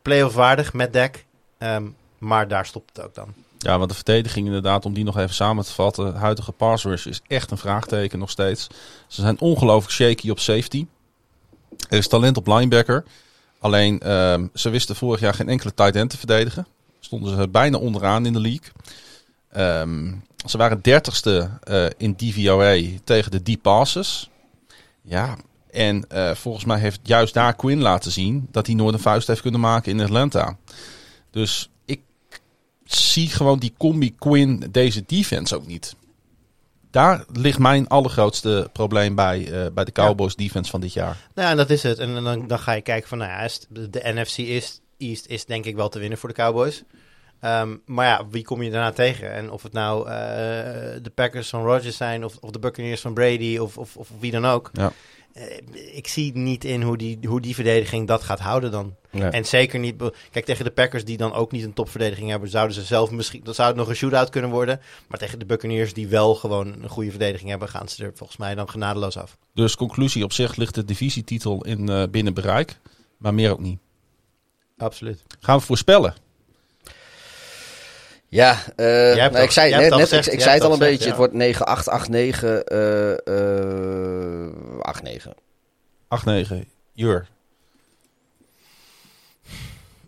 play-off 0.02 0.36
waardig 0.36 0.74
met 0.74 0.94
dek. 0.94 1.26
Ehm, 1.58 1.84
maar 2.18 2.48
daar 2.48 2.66
stopt 2.66 2.96
het 2.96 3.06
ook 3.06 3.16
dan. 3.16 3.34
Ja, 3.58 3.78
want 3.78 3.90
de 3.90 3.96
verdediging 3.96 4.46
inderdaad, 4.46 4.86
om 4.86 4.94
die 4.94 5.04
nog 5.04 5.18
even 5.18 5.36
samen 5.36 5.66
te 5.66 5.74
vatten. 5.74 6.16
Huidige 6.16 6.52
pass 6.52 6.86
is 6.86 7.22
echt 7.28 7.52
een 7.52 7.58
vraagteken 7.58 8.20
nog 8.20 8.30
steeds. 8.30 8.68
Ze 9.08 9.22
zijn 9.22 9.40
ongelooflijk 9.40 9.94
shaky 9.94 10.30
op 10.30 10.40
safety. 10.40 10.86
Er 11.90 11.98
is 11.98 12.08
talent 12.08 12.38
op 12.38 12.48
linebacker. 12.48 13.04
Alleen, 13.60 14.00
ehm, 14.00 14.48
ze 14.54 14.70
wisten 14.70 14.96
vorig 14.96 15.20
jaar 15.20 15.34
geen 15.34 15.50
enkele 15.50 15.74
tight 15.74 15.96
end 15.96 16.10
te 16.10 16.18
verdedigen. 16.18 16.68
Stonden 17.00 17.38
ze 17.38 17.48
bijna 17.48 17.78
onderaan 17.78 18.26
in 18.26 18.34
de 18.34 18.40
league. 18.40 18.72
Ehm, 19.54 20.12
ze 20.46 20.58
waren 20.58 20.82
dertigste 20.82 21.50
eh 21.64 21.86
in 21.98 22.16
DVOA 22.16 22.82
tegen 23.04 23.32
de 23.32 23.42
deep 23.42 23.62
passes. 23.62 24.30
Ja, 25.02 25.36
en 25.72 26.06
eh, 26.10 26.32
volgens 26.36 26.66
mij 26.66 26.80
heeft 26.80 27.00
juist 27.04 27.34
daar 27.34 27.56
Quinn 27.56 27.82
laten 27.82 28.12
zien 28.12 28.48
dat 28.52 28.66
hij 28.66 28.76
nooit 28.76 28.94
een 28.94 29.00
vuist 29.00 29.28
heeft 29.28 29.42
kunnen 29.42 29.60
maken 29.60 29.92
in 29.92 30.02
Atlanta. 30.02 30.58
Dus 31.32 31.70
ik 31.86 32.02
zie 32.84 33.30
gewoon 33.30 33.60
die 33.60 33.74
combi 33.78 34.16
Quinn 34.16 34.68
deze 34.72 35.04
defense 35.06 35.56
ook 35.56 35.68
niet. 35.68 35.96
Daar 36.92 37.26
ligt 37.32 37.60
mijn 37.60 37.88
allergrootste 37.88 38.70
probleem 38.74 39.16
bij, 39.16 39.52
eh, 39.52 39.72
bij 39.74 39.84
de 39.84 39.92
Cowboys 39.92 40.36
defense 40.36 40.72
van 40.72 40.82
dit 40.82 40.94
jaar. 40.94 41.18
Nou 41.36 41.50
en 41.50 41.58
dat 41.58 41.70
is 41.70 41.84
het. 41.84 42.00
En 42.00 42.24
dan, 42.24 42.48
dan 42.48 42.60
ga 42.60 42.72
je 42.72 42.82
kijken 42.82 43.10
van, 43.10 43.18
nou 43.18 43.32
ja, 43.32 43.50
de, 43.70 43.90
de 43.90 44.02
NFC 44.04 44.38
is, 44.38 44.80
East 44.98 45.26
is 45.26 45.46
denk 45.46 45.66
ik 45.66 45.76
wel 45.76 45.90
te 45.90 46.00
winnen 46.00 46.18
voor 46.18 46.30
de 46.30 46.36
Cowboys. 46.36 46.84
Ehm, 47.44 47.76
maar 47.86 48.06
ja, 48.06 48.28
wie 48.30 48.44
kom 48.44 48.62
je 48.62 48.72
daarna 48.72 48.92
tegen? 48.92 49.32
En 49.32 49.52
of 49.52 49.64
het 49.64 49.74
nou 49.74 50.08
eh, 50.08 50.14
de 51.02 51.12
Packers 51.16 51.50
van 51.50 51.64
Rodgers 51.64 51.98
zijn, 51.98 52.26
of, 52.26 52.38
of 52.40 52.52
de 52.52 52.60
Buccaneers 52.60 53.02
van 53.02 53.14
Brady, 53.14 53.58
of, 53.58 53.78
of, 53.78 53.98
of 53.98 54.10
wie 54.20 54.32
dan 54.32 54.46
ook. 54.46 54.70
Ja. 54.74 54.92
Eh, 55.34 55.58
ik 55.96 56.08
zie 56.08 56.38
niet 56.38 56.64
in 56.64 56.82
hoe 56.82 56.98
die, 56.98 57.20
hoe 57.28 57.42
die 57.42 57.56
verdediging 57.56 58.08
dat 58.08 58.24
gaat 58.24 58.40
houden 58.40 58.72
dan. 58.72 58.96
En 59.12 59.46
zeker 59.46 59.80
niet. 59.80 59.96
Kijk, 60.32 60.46
tegen 60.46 60.66
de 60.66 60.72
Packers, 60.72 61.06
die 61.06 61.18
dan 61.18 61.34
ook 61.34 61.52
niet 61.52 61.64
een 61.64 61.74
topverdediging 61.74 62.30
hebben, 62.30 62.50
zouden 62.50 62.76
ze 62.76 62.84
zelf 62.84 63.12
misschien. 63.12 63.42
Dan 63.44 63.54
zou 63.54 63.68
het 63.68 63.78
nog 63.78 63.88
een 63.88 63.96
shootout 63.96 64.30
kunnen 64.30 64.50
worden. 64.50 64.80
Maar 65.08 65.20
tegen 65.20 65.40
de 65.40 65.46
Buccaneers, 65.46 65.94
die 65.94 66.08
wel 66.08 66.36
gewoon 66.36 66.76
een 66.82 66.90
goede 66.90 67.10
verdediging 67.10 67.50
hebben, 67.50 67.70
gaan 67.70 67.90
ze 67.90 68.04
er 68.04 68.12
volgens 68.16 68.38
mij 68.38 68.56
dan 68.56 68.70
genadeloos 68.70 69.18
af. 69.18 69.38
Dus 69.54 69.76
conclusie 69.76 70.24
op 70.24 70.34
zich 70.34 70.56
ligt 70.56 70.76
de 70.76 70.86
divisietitel 70.86 71.64
in 71.64 71.90
eh, 71.90 72.04
binnen 72.12 72.34
bereik. 72.34 72.80
Maar 73.18 73.34
meer 73.34 73.52
ook 73.52 73.60
niet. 73.60 73.80
Absoluut. 74.78 75.24
Gaan 75.40 75.58
we 75.58 75.64
voorspellen. 75.64 76.23
Ja, 78.34 78.52
eh, 78.76 79.16
hebt 79.16 79.32
nou, 79.34 79.44
ik 79.44 79.52
zei, 79.52 79.72
net, 79.72 79.90
net, 79.90 80.00
gezegd- 80.00 80.28
ik, 80.28 80.34
ik 80.34 80.42
zei 80.42 80.54
het 80.54 80.62
al 80.64 80.68
een 80.68 80.74
al 80.74 80.80
beetje. 80.80 80.98
gezegd, 80.98 81.10
Het 81.10 81.18
wordt 81.18 81.34
9, 81.34 81.66
8, 81.66 81.88
8, 81.90 82.10
9, 82.10 82.66
eh, 82.66 83.12
eh, 84.48 84.80
8, 84.80 85.04
9. 85.04 85.34
8-9. 86.08 86.68
Jur. 86.94 87.28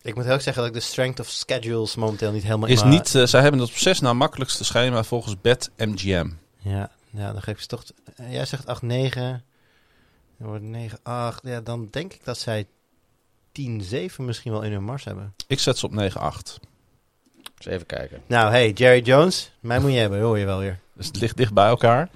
Ik 0.02 0.16
moet 0.16 0.24
heel 0.24 0.34
erg 0.34 0.42
zeggen 0.42 0.62
dat 0.64 0.72
ik 0.76 0.78
de 0.82 0.86
strength 0.88 1.20
of 1.20 1.30
schedules 1.30 1.96
momenteel 1.96 2.32
niet 2.32 2.44
helemaal 2.44 2.70
Is 2.70 2.82
in 2.82 2.90
niet, 2.90 3.16
eh, 3.16 3.26
zij 3.26 3.42
hebben 3.42 3.60
het 3.60 3.70
op 3.70 3.76
6 3.76 4.00
na 4.00 4.14
makkelijkste 4.14 4.64
schema 4.64 5.04
volgens 5.04 5.36
Bet 5.42 5.70
MGM. 5.78 6.30
Ja, 6.58 6.90
ja, 7.10 7.32
dan 7.32 7.42
geef 7.42 7.56
je 7.56 7.62
ze 7.62 7.68
toch... 7.68 7.84
eh, 8.16 8.32
jij 8.34 8.46
zegt 8.46 8.66
8-9. 8.68 9.44
Dan 10.38 10.48
wordt 10.48 10.64
9-8. 10.64 11.40
Ja, 11.44 11.62
dan 11.64 11.88
denk 11.92 12.14
ik 12.14 12.24
dat 12.24 12.38
zij 12.38 12.66
10-7 13.52 14.26
misschien 14.26 14.52
wel 14.52 14.62
in 14.62 14.72
hun 14.72 14.84
mars 14.84 15.04
hebben. 15.04 15.34
Ik 15.48 15.60
zet 15.60 15.78
ze 15.78 15.86
op 15.86 15.92
9-8. 15.92 16.60
Dus 17.58 17.66
even 17.66 17.86
kijken. 17.86 18.22
Nou, 18.28 18.52
hey, 18.52 18.72
Jerry 18.72 19.02
Jones. 19.02 19.52
Mij 19.60 19.80
moet 19.80 19.92
je 19.92 19.98
hebben, 19.98 20.22
hoor 20.22 20.40
je 20.40 20.46
wel 20.46 20.60
weer. 20.60 20.80
Dus 20.94 21.08
het 21.08 21.20
ligt 21.20 21.38
dicht 21.38 21.54
bij 21.54 21.68
elkaar. 21.68 22.10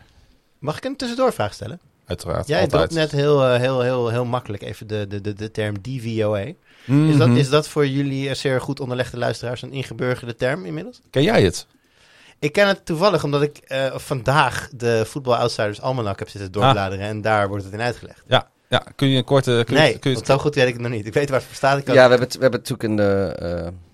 Mag 0.60 0.78
ik 0.78 0.84
een 0.84 0.95
tussendoorvraag 0.95 1.54
stellen? 1.54 1.80
Uiteraard. 2.06 2.47
Jij 2.47 2.62
altijd. 2.62 2.89
dropt 2.89 3.02
net 3.02 3.12
heel, 3.12 3.45
eh, 3.45 3.60
heel, 3.60 3.82
heel, 3.82 4.10
heel 4.10 4.25
makkelijk 4.25 4.63
even 4.63 4.88
de, 4.88 5.08
de, 5.08 5.21
de, 5.21 5.34
de 5.34 5.52
term 5.52 5.82
DVOA. 5.82 6.45
Mhm. 6.86 7.10
Is, 7.10 7.17
dat, 7.17 7.30
is 7.30 7.49
dat 7.49 7.67
voor 7.67 7.88
jullie 7.88 8.30
eh, 8.30 8.36
zeer 8.36 8.62
goed 8.62 8.80
onderlegde 8.80 9.17
luisteraars 9.17 9.62
een 9.62 9.71
ingeburgerde 9.71 10.36
term 10.36 10.65
inmiddels? 10.65 11.02
Ken 11.10 11.23
jij 11.23 11.43
het? 11.43 11.67
Ik 12.39 12.52
ken 12.52 12.67
het 12.67 12.86
toevallig 12.86 13.23
omdat 13.23 13.41
ik 13.41 13.58
eh, 13.58 13.95
vandaag 13.95 14.69
de 14.75 15.04
Football 15.08 15.36
Outsiders 15.36 15.82
Almanac 15.82 16.19
heb 16.19 16.30
zitten 16.30 16.52
doorbladeren. 16.52 17.06
En 17.06 17.21
daar 17.21 17.47
wordt 17.47 17.63
het 17.63 17.73
in 17.73 17.82
uitgelegd. 17.82 18.23
Ja. 18.28 18.49
Ja, 18.67 18.84
kun 18.95 19.08
je 19.08 19.17
een 19.17 19.23
korte... 19.23 19.63
Kun 19.65 19.75
je, 19.75 19.82
nee, 19.82 19.99
kun 19.99 20.10
je 20.10 20.15
want 20.15 20.28
zo 20.28 20.38
goed 20.38 20.56
weet 20.56 20.67
ik 20.67 20.73
het 20.73 20.82
nog 20.82 20.91
niet. 20.91 21.06
Ik 21.06 21.13
weet 21.13 21.30
waar 21.30 21.39
het 21.39 21.47
voor 21.47 21.56
staat. 21.56 21.78
Ik 21.78 21.88
Ja, 21.88 21.93
we 21.93 21.99
hebben, 21.99 22.19
het, 22.19 22.36
we 22.36 22.41
hebben 22.41 22.60
natuurlijk 22.60 22.89
in 22.89 22.95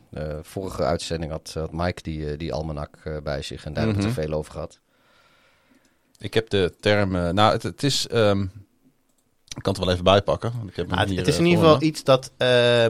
de 0.10 0.20
eh, 0.20 0.38
vorige 0.42 0.84
uitzending 0.84 1.32
had, 1.32 1.52
had 1.54 1.72
Mike 1.72 2.02
die, 2.02 2.32
eh, 2.32 2.38
die 2.38 2.54
almanak 2.54 2.96
eh, 3.04 3.18
bij 3.24 3.42
zich. 3.42 3.66
En 3.66 3.74
daar 3.74 3.84
hebben 3.84 4.02
we 4.02 4.08
het 4.08 4.12
Mhm. 4.18 4.22
er 4.22 4.28
veel 4.30 4.38
over 4.40 4.52
gehad. 4.52 4.80
Ik 6.18 6.34
heb 6.34 6.50
de 6.50 6.74
term... 6.80 7.12
nou, 7.12 7.52
het, 7.54 7.64
het 7.64 7.84
is... 7.84 8.08
ehm, 8.08 8.42
ik 9.56 9.62
kan 9.64 9.72
het 9.74 9.78
er 9.78 9.84
wel 9.84 9.92
even 9.94 10.04
bijpakken. 10.04 10.54
want 10.58 10.70
Ik 10.70 10.76
heb 10.76 10.88
Nou, 10.88 11.00
het, 11.00 11.10
hier, 11.10 11.18
het 11.20 11.28
is 11.28 11.38
in 11.38 11.46
ieder 11.46 11.64
geval 11.64 11.82
iets 11.82 12.04
dat, 12.04 12.32
eh, 12.38 12.86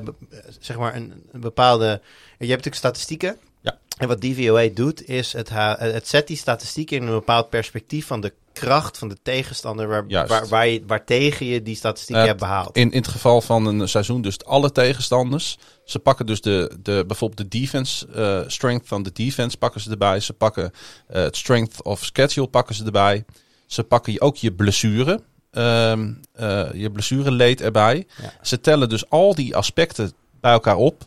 zeg 0.60 0.78
maar, 0.78 0.95
een, 0.95 1.23
een 1.32 1.39
bepaalde... 1.39 1.86
Je 1.86 1.91
hebt 2.38 2.39
natuurlijk 2.49 2.75
statistieken. 2.75 3.38
Ja. 3.65 3.78
En 3.97 4.08
wat 4.08 4.21
DVOA 4.21 4.67
doet, 4.73 5.08
is 5.08 5.34
het, 5.34 5.49
het 5.80 6.08
zet 6.08 6.28
die 6.28 6.38
statistieken 6.38 6.97
in 6.97 7.04
een 7.04 7.13
bepaald 7.13 7.49
perspectief 7.49 8.08
van 8.08 8.21
de 8.21 8.34
kracht 8.54 8.97
van 8.97 9.08
de 9.10 9.17
tegenstander 9.23 9.88
waar, 9.88 10.04
Juist. 10.08 10.30
waar, 10.30 10.47
waar, 10.47 10.67
je, 10.67 10.84
waar 10.88 11.06
tegen 11.06 11.45
je 11.45 11.63
die 11.63 11.75
statistieken 11.75 12.23
Eh, 12.23 12.30
hebt 12.30 12.39
behaald. 12.39 12.75
In, 12.78 12.91
in 12.91 12.97
het 12.97 13.08
geval 13.08 13.41
van 13.41 13.65
een 13.65 13.89
seizoen 13.89 14.21
dus 14.21 14.43
alle 14.45 14.71
tegenstanders. 14.71 15.58
Ze 15.86 15.99
pakken 15.99 16.25
dus 16.25 16.41
de, 16.41 16.71
de, 16.82 17.04
bijvoorbeeld 17.08 17.51
de 17.51 17.60
defense, 17.60 18.08
eh, 18.08 18.41
strength 18.47 18.88
van 18.88 19.04
de 19.04 19.12
defense 19.13 19.58
pakken 19.58 19.82
ze 19.82 19.89
erbij. 19.89 20.19
Ze 20.19 20.34
pakken 20.34 20.71
eh, 21.08 21.21
het 21.23 21.36
strength 21.38 21.84
of 21.84 22.04
schedule 22.06 22.47
pakken 22.47 22.75
ze 22.75 22.86
erbij. 22.86 23.25
Ze 23.65 23.84
pakken 23.84 24.13
je- 24.13 24.21
ook 24.21 24.36
je 24.38 24.51
blessure, 24.54 25.19
ehm 25.51 26.12
eh, 26.34 26.67
je 26.73 26.91
blessureleed 26.91 27.62
erbij. 27.62 28.08
Ja. 28.21 28.34
Ze 28.41 28.62
tellen 28.62 28.89
dus 28.89 29.10
al 29.10 29.36
die 29.36 29.56
aspecten 29.56 30.12
bij 30.41 30.51
elkaar 30.51 30.75
op. 30.78 31.04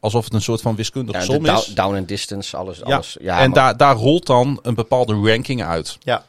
Alsof 0.00 0.24
het 0.24 0.32
een 0.34 0.42
soort 0.42 0.60
van 0.60 0.76
wiskundige 0.76 1.18
Ja, 1.18 1.24
som 1.24 1.44
down, 1.44 1.58
is. 1.58 1.66
down 1.74 1.96
and 1.96 2.08
distance, 2.08 2.56
alles. 2.56 2.78
Ja. 2.78 2.84
alles. 2.84 3.16
Ja, 3.20 3.38
en 3.40 3.50
maar- 3.50 3.58
daar, 3.58 3.76
daar 3.76 3.96
rolt 3.96 4.26
dan 4.26 4.58
een 4.62 4.74
bepaalde 4.74 5.14
ranking 5.14 5.62
uit. 5.64 5.96
Ja. 6.00 6.24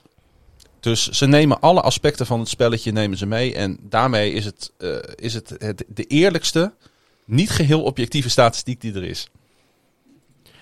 Dus 0.79 1.07
ze 1.09 1.25
nemen 1.27 1.59
alle 1.59 1.81
aspecten 1.81 2.25
van 2.25 2.39
het 2.39 2.49
spelletje 2.49 2.91
nemen 2.91 3.17
ze 3.17 3.25
mee. 3.25 3.55
En 3.55 3.77
daarmee 3.81 4.31
is 4.33 4.45
het, 4.45 4.71
eh, 4.77 4.89
is 5.15 5.33
het, 5.33 5.53
het 5.57 5.83
de 5.87 6.03
eerlijkste, 6.03 6.73
niet 7.25 7.49
geheel 7.49 7.81
objectieve 7.83 8.29
statistiek 8.29 8.81
die 8.81 8.93
er 8.93 9.03
is. 9.03 9.27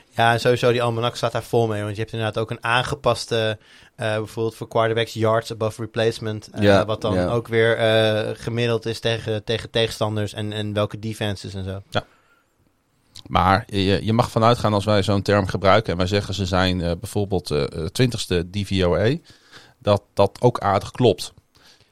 Ja, 0.09 0.31
en 0.33 0.39
sowieso 0.39 0.71
die 0.71 0.81
almanak 0.81 1.15
staat 1.15 1.31
daar 1.31 1.43
vol 1.43 1.67
mee. 1.67 1.81
Want 1.83 1.95
je 1.95 2.01
hebt 2.01 2.13
inderdaad 2.13 2.37
ook 2.43 2.51
een 2.51 2.63
aangepaste, 2.63 3.57
eh, 3.95 4.15
bijvoorbeeld 4.15 4.55
voor 4.55 4.67
quarterbacks 4.67 5.13
yards 5.13 5.51
above 5.51 5.81
replacement. 5.81 6.49
eh, 6.51 6.61
Ja, 6.63 6.85
wat 6.85 7.01
dan 7.01 7.13
ja. 7.13 7.27
ook 7.27 7.47
weer 7.47 7.77
eh, 7.77 8.29
gemiddeld 8.35 8.85
is 8.85 8.99
tegen, 8.99 9.43
tegen 9.43 9.69
tegenstanders 9.69 10.33
en, 10.33 10.53
en 10.53 10.73
welke 10.73 10.99
defenses 10.99 11.53
en 11.53 11.63
zo. 11.63 11.81
Maar 13.27 13.63
je, 13.67 14.05
je 14.05 14.13
mag 14.13 14.31
vanuit 14.31 14.57
gaan 14.57 14.73
als 14.73 14.85
wij 14.85 15.03
zo'n 15.03 15.21
term 15.21 15.47
gebruiken 15.47 15.91
en 15.91 15.97
wij 15.97 16.07
zeggen 16.07 16.33
ze 16.33 16.45
zijn 16.45 16.81
eh, 16.81 16.91
bijvoorbeeld 16.99 17.51
eh, 17.51 17.65
20ste 18.01 18.49
DVOA, 18.51 19.15
dat 19.79 20.03
dat 20.13 20.41
ook 20.41 20.59
aardig 20.59 20.91
klopt. 20.91 21.33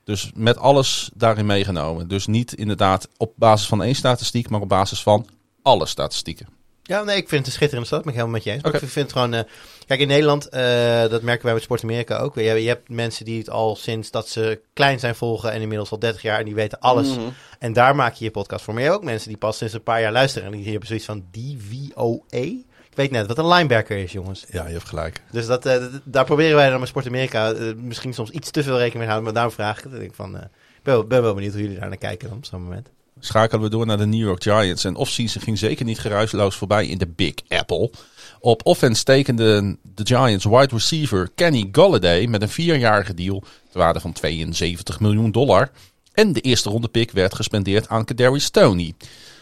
Dus 0.04 0.32
met 0.36 0.58
alles 0.58 1.10
daarin 1.14 1.46
meegenomen. 1.46 2.08
Dus 2.08 2.28
niet 2.28 2.54
inderdaad 2.54 3.08
op 3.18 3.34
basis 3.36 3.68
van 3.68 3.84
één 3.84 3.96
statistiek, 3.96 4.50
maar 4.50 4.62
op 4.62 4.70
basis 4.70 5.04
van 5.04 5.28
alle 5.62 5.86
statistieken. 5.86 6.48
Ja, 6.88 7.04
nee, 7.04 7.16
ik 7.18 7.28
vind 7.30 7.40
het 7.40 7.46
een 7.48 7.54
schitterende 7.54 7.88
stad. 7.88 8.00
Ben 8.00 8.10
ik 8.10 8.16
helemaal 8.16 8.36
met 8.36 8.44
je 8.44 8.52
eens. 8.52 8.64
Maar. 8.64 8.74
Ik 8.74 8.80
vind 8.80 8.96
het 8.96 9.12
gewoon... 9.12 9.34
eh, 9.34 9.44
kijk, 9.88 10.00
in 10.00 10.08
Nederland, 10.08 10.50
eh, 10.50 11.08
dat 11.10 11.22
merken 11.22 11.46
wij 11.46 11.54
met 11.54 11.64
Sport 11.64 11.84
Amerika 11.84 12.18
ook. 12.18 12.36
Je, 12.36 12.42
je 12.44 12.68
hebt 12.68 12.90
mensen 12.90 13.26
die 13.26 13.38
het 13.38 13.50
al 13.50 13.76
sinds 13.76 14.12
dat 14.12 14.28
ze 14.30 14.60
klein 14.74 15.00
zijn 15.00 15.16
volgen 15.16 15.52
en 15.52 15.62
inmiddels 15.62 15.92
al 15.92 16.00
30 16.00 16.22
jaar 16.22 16.40
en 16.40 16.46
die 16.46 16.56
weten 16.56 16.80
alles. 16.80 17.08
Mhm. 17.10 17.20
En 17.60 17.74
daar 17.74 17.96
maak 17.96 18.14
je 18.14 18.26
je 18.26 18.32
podcast 18.32 18.64
voor. 18.64 18.74
Maar 18.74 18.84
je 18.84 18.90
hebt 18.90 19.02
ook 19.02 19.08
mensen 19.08 19.28
die 19.30 19.38
pas 19.38 19.58
sinds 19.58 19.74
een 19.74 19.84
paar 19.84 20.02
jaar 20.02 20.12
luisteren 20.12 20.52
en 20.52 20.58
die 20.58 20.70
hebben 20.70 20.88
zoiets 20.88 21.06
van 21.06 21.26
DVOA. 21.32 22.64
Ik 22.90 23.02
weet 23.02 23.12
net 23.12 23.28
wat 23.28 23.38
een 23.38 23.48
linebacker 23.48 23.98
is, 23.98 24.12
jongens. 24.12 24.46
Ja, 24.52 24.66
je 24.68 24.74
hebt 24.74 24.88
gelijk. 24.88 25.22
Dus 25.32 25.46
dat, 25.46 25.66
eh, 25.66 25.84
daar 26.04 26.26
proberen 26.26 26.56
wij 26.56 26.70
dan 26.70 26.80
met 26.80 26.90
Sport 26.90 27.08
Amerika 27.08 27.54
misschien 27.78 28.14
soms 28.14 28.30
iets 28.30 28.52
te 28.52 28.64
veel 28.64 28.78
rekening 28.78 28.94
mee 28.98 29.04
te 29.08 29.12
houden. 29.12 29.24
Maar 29.24 29.34
daarom 29.34 29.54
vraag 29.54 29.78
ik 29.78 29.84
het. 29.84 29.94
Ik 29.94 30.00
denk 30.00 30.16
van, 30.16 30.36
eh, 30.36 30.42
ben, 30.84 30.94
wel- 30.94 31.04
ben 31.08 31.22
wel 31.22 31.34
benieuwd 31.34 31.54
hoe 31.54 31.62
jullie 31.62 31.80
daar 31.80 31.88
naar 31.90 31.98
kijken 31.98 32.28
dan 32.30 32.38
op 32.38 32.46
zo'n 32.46 32.62
moment. 32.64 32.90
Schakelen 33.26 33.64
we 33.64 33.70
door 33.70 33.86
naar 33.86 33.98
de 33.98 34.06
New 34.06 34.20
York 34.20 34.44
Giants. 34.44 34.84
En 34.84 34.96
offseason 34.96 35.42
ging 35.42 35.58
zeker 35.58 35.86
niet 35.86 36.00
geruisloos 36.00 36.56
voorbij 36.56 36.88
in 36.88 36.98
de 36.98 37.08
Big 37.08 37.34
Apple. 37.48 37.92
Op 38.40 38.66
offense 38.66 39.04
tekende 39.04 39.78
de 39.82 40.06
Giants 40.06 40.46
wide 40.46 40.76
receiver 40.76 41.30
Kenny 41.36 41.70
Galladay 41.72 42.26
met 42.26 42.42
een 42.42 42.50
vierjarige 42.50 43.14
deal 43.14 43.44
ter 43.72 43.80
waarde 43.80 44.00
van 44.00 44.14
72 44.14 45.00
miljoen 45.00 45.32
dollar. 45.32 45.72
En 46.14 46.34
de 46.34 46.42
eerste 46.42 46.70
ronde 46.70 46.88
pick 46.88 47.12
werd 47.12 47.36
gespendeerd 47.36 47.90
aan 47.90 48.06
Kadarius 48.06 48.44
Stoney. 48.44 48.94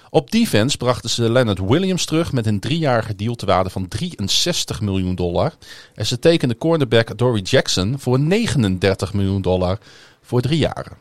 Op 0.10 0.32
defense 0.32 0.78
brachten 0.78 1.10
ze 1.10 1.32
Leonard 1.32 1.60
Williams 1.60 2.06
terug 2.06 2.32
met 2.32 2.46
een 2.46 2.60
driejarige 2.60 3.16
deal 3.16 3.36
ter 3.36 3.48
waarde 3.48 3.70
van 3.70 3.88
63 3.88 4.82
miljoen 4.82 5.16
dollar. 5.16 5.54
En 5.96 6.06
ze 6.06 6.20
tekenden 6.20 6.58
cornerback 6.58 7.18
Dory 7.18 7.42
Jackson 7.42 8.00
voor 8.00 8.20
39 8.20 9.14
miljoen 9.14 9.42
dollar 9.42 9.78
voor 10.22 10.42
drie 10.42 10.58
jaren. 10.58 10.98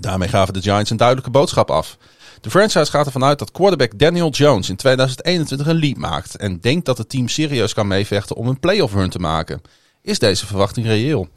Daarmee 0.00 0.28
gaven 0.28 0.54
de 0.54 0.62
Giants 0.62 0.90
een 0.90 0.96
duidelijke 0.96 1.30
boodschap 1.30 1.70
af. 1.70 1.96
De 2.40 2.50
franchise 2.50 2.90
gaat 2.90 3.06
ervan 3.06 3.24
uit 3.24 3.38
dat 3.38 3.50
quarterback 3.50 3.98
Daniel 3.98 4.30
Jones 4.30 4.68
in 4.68 4.76
2021 4.76 5.66
een 5.66 5.76
leap 5.76 5.96
maakt. 5.96 6.36
En 6.36 6.60
denkt 6.60 6.86
dat 6.86 6.98
het 6.98 7.08
team 7.08 7.28
serieus 7.28 7.74
kan 7.74 7.86
meevechten 7.86 8.36
om 8.36 8.48
een 8.48 8.60
playoff 8.60 8.94
run 8.94 9.10
te 9.10 9.18
maken. 9.18 9.62
Is 10.02 10.18
deze 10.18 10.46
verwachting 10.46 10.86
reëel? 10.86 11.28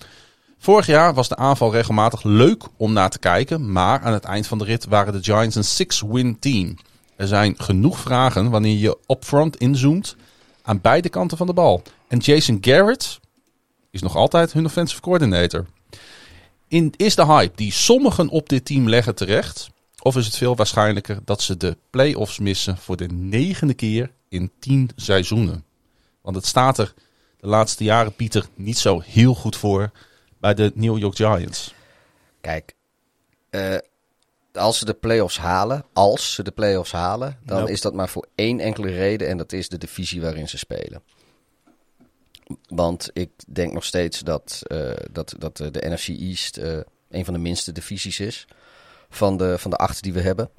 Vorig 0.58 0.86
jaar 0.86 1.14
was 1.14 1.28
de 1.28 1.36
aanval 1.36 1.72
regelmatig 1.72 2.24
leuk 2.24 2.64
om 2.78 2.94
naar 2.94 3.10
te 3.10 3.20
kijken. 3.20 3.72
Maar 3.72 4.00
aan 4.00 4.14
het 4.14 4.24
eind 4.24 4.48
van 4.48 4.58
de 4.58 4.64
rit 4.64 4.86
waren 4.86 5.14
de 5.14 5.24
Giants 5.24 5.56
een 5.56 5.64
six-win 5.64 6.40
team. 6.40 6.76
Er 7.16 7.28
zijn 7.28 7.56
genoeg 7.58 8.00
vragen 8.00 8.50
wanneer 8.50 8.78
je 8.78 8.98
upfront 9.08 9.58
inzoomt 9.58 10.16
aan 10.62 10.82
beide 10.82 11.10
kanten 11.10 11.38
van 11.38 11.48
de 11.48 11.54
bal. 11.54 11.82
En 12.08 12.18
Jason 12.18 12.58
Garrett 12.62 13.20
is 13.92 14.02
nog 14.02 14.16
altijd 14.16 14.54
hun 14.54 14.66
offensive 14.66 15.02
coordinator. 15.02 15.66
In, 16.72 16.94
is 16.98 17.16
de 17.16 17.26
hype 17.26 17.56
die 17.56 17.72
sommigen 17.72 18.30
op 18.30 18.50
dit 18.50 18.66
team 18.66 18.90
leggen 18.90 19.16
terecht? 19.16 19.70
Of 20.02 20.16
is 20.16 20.26
het 20.26 20.38
veel 20.38 20.56
waarschijnlijker 20.56 21.20
dat 21.26 21.42
ze 21.42 21.58
de 21.58 21.78
playoffs 21.90 22.40
missen 22.40 22.78
voor 22.78 22.98
de 22.98 23.08
negende 23.08 23.74
keer 23.74 24.12
in 24.30 24.52
tien 24.60 24.90
seizoenen? 24.96 25.66
Want 26.22 26.36
het 26.36 26.46
staat 26.46 26.78
er 26.78 26.94
de 27.40 27.48
laatste 27.48 27.84
jaren, 27.84 28.16
Pieter, 28.16 28.46
niet 28.56 28.78
zo 28.78 29.02
heel 29.06 29.34
goed 29.34 29.56
voor 29.56 29.92
bij 30.40 30.54
de 30.54 30.72
New 30.76 30.98
York 30.98 31.16
Giants. 31.16 31.74
Kijk, 32.42 32.76
uh, 33.50 33.78
als 34.54 34.78
ze 34.78 34.86
de 34.86 34.94
playoffs 34.94 35.38
halen, 35.38 35.86
als 35.94 36.34
ze 36.34 36.44
de 36.44 36.52
playoffs 36.52 36.92
halen, 36.92 37.38
dan 37.46 37.60
Nope. 37.60 37.72
is 37.72 37.82
dat 37.82 37.94
maar 37.94 38.10
voor 38.10 38.28
één 38.36 38.60
enkele 38.60 38.90
reden 38.90 39.28
en 39.28 39.38
dat 39.38 39.54
is 39.54 39.70
de 39.70 39.78
divisie 39.78 40.22
waarin 40.22 40.50
ze 40.50 40.58
spelen. 40.58 41.04
Want 42.68 43.10
ik 43.14 43.30
denk 43.48 43.74
nog 43.74 43.84
steeds 43.84 44.20
dat, 44.20 44.62
eh, 44.64 44.92
dat, 45.12 45.36
dat 45.38 45.58
de 45.58 45.90
NFC 45.90 46.08
East 46.08 46.58
eh, 46.58 46.78
een 47.10 47.26
van 47.26 47.34
de 47.34 47.40
minste 47.40 47.72
divisies 47.72 48.20
is 48.20 48.48
van 49.10 49.38
de, 49.38 49.58
van 49.58 49.72
de 49.72 49.78
acht 49.78 50.04
die 50.04 50.14
we 50.14 50.22
hebben. 50.22 50.50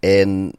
En 0.00 0.52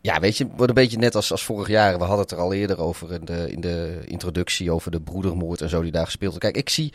ja, 0.00 0.20
weet 0.20 0.36
je, 0.36 0.44
het 0.44 0.52
wordt 0.56 0.68
een 0.68 0.82
beetje 0.82 0.98
net 0.98 1.14
als, 1.14 1.30
als 1.30 1.44
vorig 1.44 1.68
jaar. 1.68 1.98
We 1.98 2.04
hadden 2.04 2.20
het 2.20 2.30
er 2.30 2.38
al 2.38 2.52
eerder 2.52 2.80
over 2.80 3.12
in 3.12 3.24
de, 3.24 3.50
in 3.50 3.60
de 3.60 4.00
introductie 4.04 4.70
over 4.70 4.90
de 4.90 5.00
broedermoord 5.00 5.60
en 5.60 5.68
zo 5.68 5.82
die 5.82 5.92
daar 5.92 6.04
gespeeld. 6.04 6.38
Kijk, 6.38 6.56
ik 6.56 6.68
zie, 6.68 6.92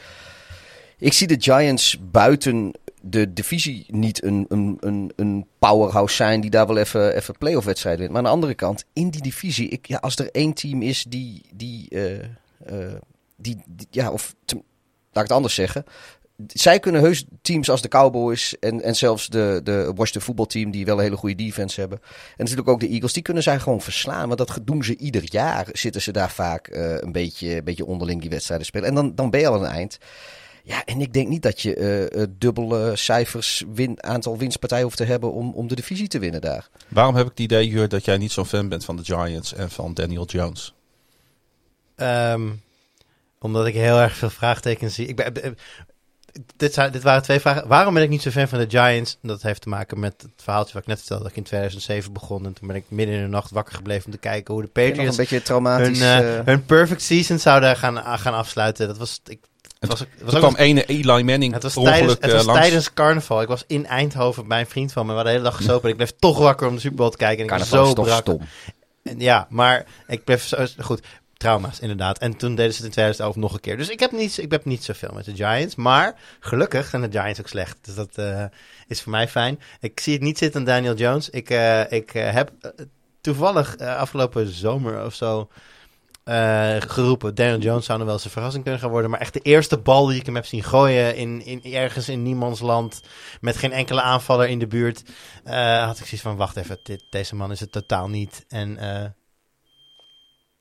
ik 0.98 1.14
zie 1.14 1.28
de 1.28 1.36
Giants 1.40 1.98
buiten 2.12 2.72
de 3.02 3.34
divisie 3.34 3.86
niet 3.88 4.24
een, 4.24 4.46
een, 4.50 4.78
een, 4.80 5.12
een 5.16 5.46
powerhouse 5.60 6.16
zijn 6.16 6.42
die 6.42 6.50
daar 6.50 6.68
wel 6.68 6.78
even, 6.78 7.16
even 7.16 7.38
playoff 7.38 7.66
wedstrijden 7.66 8.02
wint. 8.02 8.12
Maar 8.12 8.22
aan 8.22 8.28
de 8.28 8.34
andere 8.36 8.54
kant, 8.54 8.86
in 8.94 9.10
die 9.10 9.22
divisie, 9.22 9.70
ik, 9.70 9.88
ja, 9.88 9.98
als 9.98 10.16
er 10.16 10.32
één 10.32 10.54
team 10.54 10.82
is 10.82 11.06
die, 11.08 11.42
die, 11.54 11.90
eh, 11.90 12.28
die, 13.40 13.62
die- 13.68 13.88
ja, 13.92 14.12
of 14.12 14.36
te- 14.46 14.56
laat 15.12 15.24
ik 15.24 15.30
het 15.30 15.32
anders 15.32 15.54
zeggen. 15.54 15.84
Zij 16.48 16.80
kunnen 16.80 17.02
heus 17.02 17.26
teams 17.42 17.70
als 17.70 17.82
de 17.82 17.88
Cowboys 17.88 18.60
en, 18.60 18.82
en 18.82 18.96
zelfs 18.96 19.28
de, 19.28 19.62
de 19.64 19.84
Washington 19.96 20.22
voetbalteam, 20.22 20.72
die 20.72 20.86
wel 20.86 20.98
een 20.98 21.04
hele 21.04 21.16
goede 21.18 21.36
defense 21.36 21.80
hebben. 21.80 22.00
En 22.02 22.34
natuurlijk 22.38 22.68
ook 22.68 22.80
de 22.80 22.88
Eagles, 22.88 23.14
die 23.14 23.24
kunnen 23.24 23.44
zij 23.44 23.60
gewoon 23.60 23.82
verslaan. 23.82 24.28
Want 24.28 24.38
dat 24.40 24.60
doen 24.64 24.84
ze 24.84 24.98
ieder 24.98 25.24
jaar. 25.26 25.68
Zitten 25.72 26.02
ze 26.02 26.12
daar 26.12 26.32
vaak 26.32 26.68
eh, 26.68 26.98
een, 26.98 27.12
beetje, 27.12 27.56
een 27.56 27.64
beetje 27.64 27.86
onderling 27.86 28.22
die 28.22 28.30
wedstrijden 28.30 28.66
spelen. 28.66 28.88
En 28.88 28.96
dan, 28.96 29.16
dan 29.16 29.30
ben 29.30 29.40
je 29.40 29.48
al 29.48 29.54
aan 29.56 29.62
het 29.64 29.72
eind. 29.72 29.98
Ja, 30.64 30.86
en 30.86 31.02
ik 31.02 31.14
denk 31.14 31.28
niet 31.28 31.42
dat 31.42 31.62
je 31.62 31.76
eh, 31.76 32.22
eh, 32.22 32.28
dubbele 32.38 32.96
cijfers, 32.96 33.64
win, 33.74 34.04
aantal 34.04 34.38
winstpartijen 34.38 34.84
hoeft 34.84 34.98
te 34.98 35.04
hebben 35.04 35.32
om, 35.34 35.54
om 35.54 35.68
de 35.68 35.76
divisie 35.76 36.08
te 36.08 36.20
winnen 36.20 36.42
daar. 36.42 36.70
Waarom 36.88 37.16
heb 37.16 37.24
ik 37.26 37.32
het 37.32 37.40
idee, 37.40 37.68
Jur, 37.68 37.88
dat 37.90 38.06
jij 38.06 38.18
niet 38.18 38.32
zo'n 38.32 38.46
fan 38.46 38.70
bent 38.70 38.86
van 38.86 38.96
de 38.96 39.04
Giants 39.04 39.54
en 39.54 39.70
van 39.72 39.94
Daniel 39.94 40.26
Jones? 40.26 40.74
Ehm, 41.96 42.50
omdat 43.40 43.66
ik 43.66 43.74
heel 43.74 44.00
erg 44.00 44.16
veel 44.16 44.30
vraagtekens 44.30 44.96
zie. 44.96 45.08
Ik 45.08 45.16
ben, 45.16 45.44
eh, 45.44 45.52
dit, 46.56 46.74
zijn, 46.74 46.92
dit 46.92 47.04
waren 47.04 47.22
twee 47.22 47.40
vragen. 47.40 47.68
Waarom 47.68 47.94
ben 47.94 48.04
ik 48.04 48.10
niet 48.10 48.22
zo 48.22 48.30
fan 48.30 48.48
van 48.48 48.60
de 48.60 48.70
Giants? 48.70 49.18
Dat 49.22 49.42
heeft 49.42 49.62
te 49.62 49.70
maken 49.70 50.00
met 50.00 50.22
het 50.22 50.32
verhaaltje 50.36 50.74
wat 50.74 50.82
ik 50.82 50.88
net 50.88 50.98
vertelde. 50.98 51.24
Dat 51.24 51.32
ik 51.32 51.38
in 51.38 51.44
2007 51.44 52.14
begon. 52.14 52.46
En 52.46 52.54
toen 52.54 52.68
ben 52.68 52.78
ik 52.78 52.86
midden 52.88 53.16
in 53.16 53.22
de 53.22 53.28
nacht 53.28 53.52
wakker 53.52 53.76
gebleven 53.76 54.06
om 54.06 54.12
te 54.12 54.18
kijken 54.18 54.54
hoe 54.54 54.64
de 54.64 54.70
Nog 54.74 54.84
een 54.84 54.90
Patriots 54.92 55.18
beetje 55.18 55.42
traumatisch. 55.42 56.00
hun, 56.00 56.08
eh, 56.08 56.38
eh, 56.38 56.46
hun 56.46 56.66
perfect 56.66 57.02
season 57.02 57.40
zouden 57.40 57.78
gaan, 57.78 58.20
gaan 58.20 58.34
afsluiten. 58.34 58.88
Dat 58.88 58.98
was... 58.98 59.22
Ik, 59.26 59.40
het 59.80 59.90
was, 59.90 60.00
het 60.00 60.10
was 60.24 60.34
ook 60.34 60.40
kwam 60.40 60.56
ene 60.56 60.86
Eli 60.86 61.24
Manning 61.24 61.54
het 61.54 61.64
was, 61.64 61.74
tijdens, 61.74 62.14
het 62.20 62.32
was 62.32 62.46
langs. 62.46 62.62
tijdens 62.62 62.94
carnaval. 62.94 63.42
Ik 63.42 63.48
was 63.48 63.64
in 63.68 63.86
Eindhoven 63.86 64.48
bij 64.48 64.60
een 64.60 64.68
vriend 64.68 64.92
van 64.92 65.06
me. 65.06 65.12
We 65.12 65.18
hadden 65.18 65.34
de 65.34 65.40
hele 65.40 65.50
dag 65.52 65.62
gesopen. 65.62 65.84
En 65.84 65.90
ik 65.90 65.96
bleef 65.96 66.14
toch 66.20 66.38
wakker 66.38 66.68
om 66.68 66.74
de 66.74 66.80
Super 66.80 66.98
Bowl 66.98 67.10
te 67.10 67.18
kijken. 67.18 67.48
En 67.48 67.54
ik 67.54 67.60
was 67.60 67.70
zo 67.70 67.88
is 67.88 67.94
toch 67.94 68.06
brak. 68.06 68.22
stom. 68.22 68.42
En 69.04 69.20
Ja, 69.20 69.48
maar 69.50 69.86
ik 70.08 70.24
bleef 70.24 70.44
zo... 70.44 70.66
Goed, 70.80 71.02
trauma's 71.40 71.80
inderdaad. 71.80 72.18
En 72.18 72.38
toen 72.38 72.56
deden 72.56 72.72
ze 72.74 72.78
het 72.78 72.86
in 72.86 72.92
2011 72.92 73.36
nog 73.36 73.54
een 73.54 73.60
keer. 73.60 73.78
Dus 73.78 73.90
ik 73.90 74.00
heb 74.00 74.12
niet, 74.12 74.38
ik 74.38 74.52
heb 74.52 74.66
niet 74.66 74.84
zoveel 74.84 75.12
met 75.14 75.26
de 75.26 75.36
Giants. 75.36 75.76
Maar 75.76 76.20
gelukkig 76.40 76.88
zijn 76.88 77.02
de 77.02 77.20
Giants 77.20 77.40
ook 77.40 77.48
slecht. 77.48 77.78
Dus 77.82 77.96
dat 77.96 78.18
eh, 78.18 78.46
is 78.88 79.02
voor 79.02 79.12
mij 79.12 79.28
fijn. 79.28 79.60
Ik 79.80 80.00
zie 80.00 80.14
het 80.14 80.22
niet 80.22 80.38
zitten 80.38 80.64
Daniel 80.64 80.96
Jones. 80.96 81.30
Ik, 81.30 81.50
eh, 81.50 81.92
ik 81.92 82.14
eh, 82.14 82.32
heb 82.32 82.52
toevallig 83.22 83.78
afgelopen 83.78 84.48
zomer 84.48 85.06
of 85.06 85.14
zo... 85.14 85.50
geroepen, 86.80 87.36
Daniel 87.36 87.60
Jones 87.60 87.86
zou 87.86 87.98
nog 87.98 88.08
wel 88.08 88.16
eens 88.16 88.26
een 88.26 88.32
verrassing 88.32 88.64
kunnen 88.64 88.82
gaan 88.82 88.90
worden. 88.90 89.10
Maar 89.10 89.20
echt 89.20 89.34
de 89.34 89.40
eerste 89.40 89.78
bal 89.78 90.06
die 90.06 90.20
ik 90.20 90.26
hem 90.26 90.36
heb 90.36 90.46
zien 90.46 90.64
gooien 90.64 91.16
in, 91.16 91.46
in, 91.46 91.74
ergens 91.74 92.10
in 92.10 92.24
niemands 92.24 92.60
land. 92.60 93.02
Met 93.42 93.58
geen 93.58 93.72
enkele 93.72 94.02
aanvaller 94.02 94.48
in 94.48 94.60
de 94.60 94.68
buurt. 94.68 95.04
had 95.44 96.00
ik 96.00 96.06
zoiets 96.06 96.22
van, 96.22 96.36
wacht 96.36 96.56
even, 96.56 96.80
dit, 96.84 97.04
deze 97.10 97.36
man 97.36 97.52
is 97.52 97.60
het 97.60 97.72
totaal 97.72 98.10
niet. 98.10 98.46
En 98.48 98.78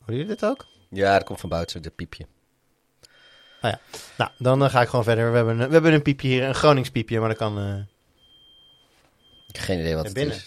hoorden 0.08 0.26
jullie 0.26 0.26
dit 0.40 0.44
ook? 0.44 0.66
Ja, 0.90 1.12
dat 1.14 1.24
komt 1.24 1.40
van 1.40 1.48
buiten, 1.48 1.82
de 1.82 1.90
piepje. 1.90 2.26
Nou, 4.16 4.30
dan 4.38 4.64
eh, 4.64 4.70
ga 4.70 4.80
ik 4.82 4.88
gewoon 4.88 5.04
verder. 5.04 5.30
We 5.30 5.36
hebben, 5.36 5.60
een, 5.60 5.66
we 5.66 5.72
hebben 5.72 5.92
een 5.92 6.02
piepje 6.02 6.28
hier, 6.28 6.44
een 6.44 6.54
Gronings 6.54 6.90
piepje, 6.90 7.18
maar 7.20 7.28
dat 7.28 7.38
kan... 7.38 7.58
eh, 7.58 7.74
Ik 9.48 9.54
heb 9.56 9.64
geen 9.64 9.78
idee 9.80 9.94
wat 9.94 10.04
het 10.04 10.14
binnen. 10.14 10.34
is. 10.36 10.46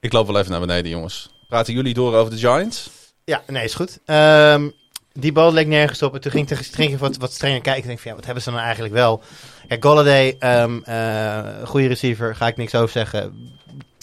Ik 0.00 0.12
loop 0.12 0.26
wel 0.26 0.38
even 0.38 0.50
naar 0.50 0.60
beneden, 0.60 0.90
jongens. 0.90 1.30
Praten 1.48 1.74
jullie 1.74 1.94
door 1.94 2.14
over 2.14 2.30
de 2.32 2.38
Giants? 2.38 2.90
Ja, 3.24 3.42
nee, 3.46 3.64
is 3.64 3.74
goed. 3.74 3.98
Ehm, 4.04 4.70
die 5.12 5.32
bal 5.32 5.52
leek 5.52 5.66
nergens 5.66 6.02
op. 6.02 6.14
En 6.14 6.20
toen 6.20 6.30
ging 6.30 6.50
ik, 6.50 6.58
ging 6.58 6.98
wat, 6.98 7.16
wat 7.16 7.32
strenger 7.32 7.60
kijken. 7.60 7.80
Ik 7.82 7.86
denk 7.86 7.98
van, 7.98 8.10
ja, 8.10 8.16
wat 8.16 8.24
hebben 8.24 8.42
ze 8.42 8.50
nou 8.50 8.62
eigenlijk 8.62 8.94
wel? 8.94 9.22
Ja, 9.68 9.76
Golladay, 9.80 10.36
ehm 10.38 10.82
eh, 10.82 11.62
goede 11.66 11.86
receiver, 11.86 12.36
ga 12.36 12.46
ik 12.46 12.56
niks 12.56 12.74
over 12.74 12.88
zeggen. 12.90 13.50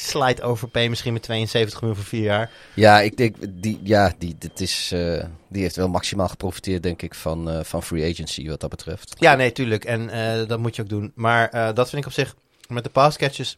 Slide 0.04 0.42
over 0.42 0.70
P 0.70 0.74
misschien 0.74 1.14
met 1.14 1.22
72 1.22 1.82
miljoen 1.82 2.00
voor 2.00 2.08
vier 2.10 2.24
jaar. 2.24 2.52
Ja, 2.74 3.02
ik 3.02 3.18
denk, 3.18 3.36
die, 3.50 3.80
ja, 3.84 4.14
die, 4.18 4.36
dit 4.40 4.60
is, 4.60 4.92
eh, 4.92 5.26
die 5.50 5.62
heeft 5.62 5.76
wel 5.76 5.88
maximaal 5.88 6.28
geprofiteerd, 6.28 6.84
denk 6.84 7.02
ik, 7.02 7.16
van, 7.16 7.50
eh, 7.50 7.64
van 7.64 7.84
free 7.84 8.12
agency 8.12 8.48
wat 8.48 8.60
dat 8.60 8.70
betreft. 8.70 9.16
Ja, 9.20 9.36
nee, 9.36 9.52
tuurlijk. 9.52 9.86
En 9.86 10.10
eh, 10.10 10.48
dat 10.48 10.60
moet 10.60 10.76
je 10.76 10.82
ook 10.82 10.90
doen. 10.90 11.12
Maar 11.16 11.74
dat 11.74 11.90
vind 11.90 12.02
ik 12.02 12.08
op 12.08 12.14
zich, 12.14 12.36
met 12.68 12.84
de 12.84 12.90
passcatches 12.90 13.58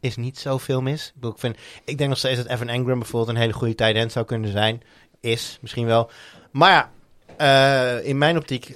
is 0.00 0.16
niet 0.16 0.38
zoveel 0.38 0.82
mis. 0.82 1.12
Ik, 1.20 1.32
vind, 1.36 1.56
ik 1.84 1.98
denk 1.98 2.10
nog 2.10 2.18
steeds 2.18 2.36
dat 2.36 2.46
Evan 2.46 2.68
Engram 2.68 2.98
bijvoorbeeld 2.98 3.36
een 3.36 3.42
hele 3.42 3.52
goede 3.52 3.74
tight 3.74 3.94
end 3.94 4.12
zou 4.12 4.24
kunnen 4.24 4.50
zijn. 4.50 4.82
Is, 5.20 5.58
misschien 5.60 5.86
wel. 5.86 6.10
Maar 6.50 6.90
ja, 7.38 7.96
in 7.98 8.18
mijn 8.18 8.36
optiek 8.36 8.74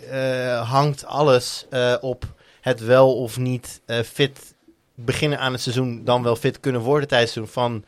hangt 0.62 1.04
alles 1.04 1.66
op 2.00 2.34
het 2.60 2.80
wel 2.80 3.16
of 3.16 3.38
niet 3.38 3.80
fit 4.04 4.54
beginnen 4.96 5.38
aan 5.38 5.52
het 5.52 5.60
seizoen, 5.60 6.04
dan 6.04 6.22
wel 6.22 6.36
fit 6.36 6.60
kunnen 6.60 6.80
worden 6.80 7.08
tijdens 7.08 7.34
het 7.34 7.44
seizoen 7.44 7.62
van 7.62 7.84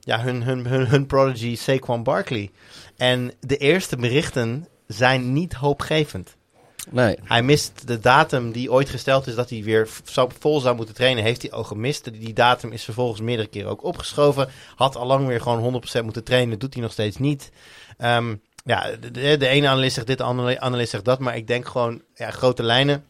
ja, 0.00 0.20
hun, 0.20 0.42
hun, 0.42 0.66
hun, 0.66 0.86
hun 0.86 1.06
prodigy 1.06 1.56
Saquon 1.56 2.02
Barkley. 2.02 2.50
En 2.96 3.32
de 3.40 3.56
eerste 3.56 3.96
berichten 3.96 4.68
zijn 4.86 5.32
niet 5.32 5.52
hoopgevend. 5.52 6.36
Nee, 6.90 7.18
Hij 7.24 7.42
mist 7.42 7.86
de 7.86 7.98
datum 7.98 8.52
die 8.52 8.72
ooit 8.72 8.88
gesteld 8.88 9.26
is 9.26 9.34
dat 9.34 9.50
hij 9.50 9.62
weer 9.62 9.88
vol 10.38 10.60
zou 10.60 10.76
moeten 10.76 10.94
trainen. 10.94 11.24
Heeft 11.24 11.42
hij 11.42 11.50
al 11.50 11.64
gemist. 11.64 12.12
Die 12.12 12.32
datum 12.32 12.72
is 12.72 12.84
vervolgens 12.84 13.20
meerdere 13.20 13.48
keren 13.48 13.70
ook 13.70 13.84
opgeschoven. 13.84 14.48
Had 14.74 14.96
al 14.96 15.06
lang 15.06 15.26
weer 15.26 15.40
gewoon 15.40 15.82
100% 16.00 16.02
moeten 16.04 16.24
trainen. 16.24 16.58
Doet 16.58 16.74
hij 16.74 16.82
nog 16.82 16.92
steeds 16.92 17.16
niet. 17.16 17.50
Ehm, 17.98 18.34
ja, 18.64 18.90
de, 19.00 19.10
de, 19.10 19.36
de 19.36 19.46
ene 19.46 19.68
analist 19.68 19.94
zegt 19.94 20.06
dit, 20.06 20.18
de 20.18 20.24
andere 20.24 20.60
analist 20.60 20.90
zegt 20.90 21.04
dat. 21.04 21.18
Maar 21.18 21.36
ik 21.36 21.46
denk 21.46 21.66
gewoon, 21.66 22.02
ja, 22.14 22.30
grote 22.30 22.62
lijnen. 22.62 23.04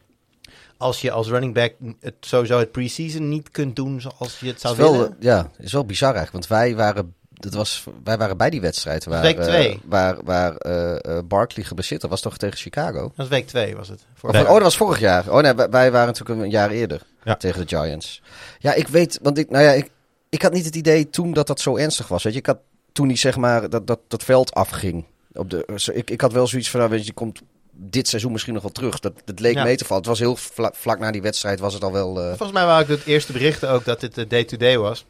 Als 0.83 1.01
je 1.01 1.11
als 1.11 1.27
running 1.29 1.53
back 1.53 1.73
het, 1.99 2.13
sowieso 2.19 2.59
het 2.59 2.71
preseason 2.71 3.29
niet 3.29 3.51
kunt 3.51 3.75
doen 3.75 4.01
zoals 4.01 4.39
je 4.39 4.47
het 4.47 4.61
zou 4.61 4.75
wel, 4.77 4.91
willen. 4.91 5.09
eh, 5.09 5.15
ja, 5.19 5.49
is 5.57 5.71
wel 5.73 5.85
bizar 5.85 6.15
eigenlijk, 6.15 6.45
want 6.47 6.59
wij 6.59 6.75
waren, 6.75 7.13
dat 7.29 7.53
was, 7.53 7.83
wij 8.03 8.17
waren 8.17 8.37
bij 8.37 8.49
die 8.49 8.61
wedstrijd 8.61 9.05
waar, 9.05 9.21
week 9.21 9.37
eh, 9.37 9.43
twee. 9.43 9.79
waar, 9.85 10.17
waar 10.23 10.55
eh, 10.55 11.17
eh, 11.17 11.23
Barkley 11.25 11.65
geblesseerd 11.65 12.01
was. 12.01 12.11
Dat 12.11 12.21
was 12.21 12.31
toch 12.31 12.39
tegen 12.39 12.57
Chicago? 12.59 13.01
Dat 13.01 13.11
was 13.15 13.27
week 13.27 13.47
2 13.47 13.75
was 13.75 13.87
het. 13.87 14.05
Of, 14.21 14.29
oh, 14.33 14.47
dat 14.47 14.61
was 14.61 14.77
vorig 14.77 14.99
jaar. 14.99 15.29
Oh 15.29 15.41
nee, 15.41 15.53
wij, 15.53 15.91
waren 15.91 16.07
natuurlijk 16.07 16.41
een 16.41 16.49
jaar 16.49 16.69
eerder 16.69 17.01
Ja. 17.23 17.35
tegen 17.35 17.67
de 17.67 17.75
Giants. 17.77 18.21
Ja, 18.59 18.73
ik 18.73 18.87
weet, 18.87 19.19
want 19.21 19.37
ik, 19.37 19.49
nou 19.49 19.63
ja, 19.63 19.71
ik, 19.71 19.89
ik 20.29 20.41
had 20.41 20.53
niet 20.53 20.65
het 20.65 20.75
idee 20.75 21.09
toen 21.09 21.33
dat 21.33 21.47
dat 21.47 21.59
zo 21.59 21.77
ernstig 21.77 22.07
was. 22.07 22.23
Weet 22.23 22.33
je, 22.33 22.39
ik 22.39 22.45
had 22.45 22.57
toen 22.91 23.07
niet 23.07 23.19
zeg 23.19 23.37
maar 23.37 23.69
dat 23.69 23.87
dat, 23.87 23.99
dat 24.07 24.23
veld 24.23 24.53
afging. 24.53 25.05
Op 25.33 25.49
de, 25.49 25.65
zo- 25.75 25.91
ik, 25.91 26.09
ik 26.09 26.21
had 26.21 26.31
wel 26.33 26.47
zoiets 26.47 26.69
van, 26.69 26.79
nou, 26.79 26.91
weet 26.91 27.01
je, 27.01 27.05
je 27.05 27.13
komt 27.13 27.41
dit 27.75 28.07
seizoen 28.07 28.31
misschien 28.31 28.53
nog 28.53 28.61
wel 28.63 28.71
terug. 28.71 28.99
Dat, 28.99 29.13
dat 29.25 29.39
leek 29.39 29.53
Ja. 29.55 29.63
mee 29.63 29.75
te 29.75 29.85
vallen. 29.85 30.01
Het 30.01 30.11
was 30.11 30.19
heel 30.19 30.35
vla- 30.35 30.71
vlak 30.75 30.99
na 30.99 31.11
die 31.11 31.21
wedstrijd 31.21 31.59
was 31.59 31.73
het 31.73 31.83
al 31.83 31.91
wel. 31.91 32.19
eh, 32.21 32.27
Volgens 32.27 32.51
mij 32.51 32.65
waren 32.65 32.81
ook 32.95 33.03
de 33.05 33.11
eerste 33.11 33.31
berichten 33.31 33.69
ook 33.69 33.85
dat 33.85 33.99
dit 33.99 34.15
de 34.15 34.27
day-to-day 34.27 34.77
was. 34.77 35.05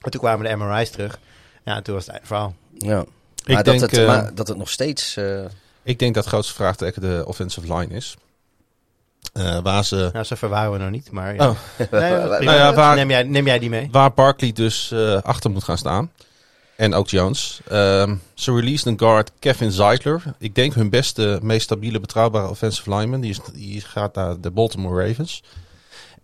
En 0.00 0.10
toen 0.10 0.20
kwamen 0.20 0.48
de 0.48 0.56
MRI's 0.64 0.90
terug. 0.90 1.18
Ja, 1.64 1.82
toen 1.82 1.94
was 1.94 2.02
het 2.04 2.12
einde 2.12 2.26
verhaal. 2.26 2.54
ja. 2.78 3.04
Ik 3.46 3.54
Maar, 3.54 3.64
denk, 3.64 3.80
dat 3.80 3.90
het, 3.90 4.00
eh, 4.00 4.06
maar 4.06 4.34
dat 4.34 4.48
het 4.48 4.56
nog 4.56 4.70
steeds. 4.70 5.16
eh, 5.16 5.44
ik 5.82 5.98
denk 5.98 6.14
dat 6.14 6.24
het 6.24 6.32
grootste 6.32 6.54
vraagteken 6.54 7.00
de 7.02 7.22
offensive 7.26 7.74
line 7.74 7.94
is. 7.94 8.16
Eh, 9.32 9.58
waar, 9.62 9.84
ze, 9.84 10.10
Nou, 10.12 10.24
zo 10.24 10.34
verwaren 10.34 10.72
we 10.72 10.78
nog 10.78 10.90
niet, 10.90 11.10
maar... 11.10 11.34
Ja. 11.34 11.48
Oh. 11.48 11.56
Nee. 11.78 11.88
Nou 12.20 12.42
ja, 12.44 12.74
waar- 12.74 12.96
neem, 12.96 13.10
jij, 13.10 13.22
neem 13.22 13.46
jij 13.46 13.58
die 13.58 13.68
mee? 13.70 13.88
waar 13.92 14.12
Barkley 14.12 14.52
dus 14.52 14.90
eh, 14.90 15.22
achter 15.22 15.50
moet 15.50 15.64
gaan 15.64 15.78
staan. 15.78 16.10
En 16.76 16.94
ook 16.94 17.08
Jones. 17.08 17.60
Ehm, 17.68 18.16
ze 18.34 18.54
released 18.54 18.86
een 18.86 18.98
guard 18.98 19.30
Kevin 19.38 19.70
Zeitler. 19.70 20.22
Ik 20.38 20.54
denk 20.54 20.74
hun 20.74 20.90
beste, 20.90 21.38
meest 21.42 21.62
stabiele, 21.62 22.00
betrouwbare 22.00 22.48
offensive 22.48 22.94
lineman. 22.94 23.20
Die, 23.20 23.30
is, 23.30 23.38
die 23.52 23.80
gaat 23.80 24.14
naar 24.14 24.40
de 24.40 24.50
Baltimore 24.50 25.06
Ravens. 25.06 25.42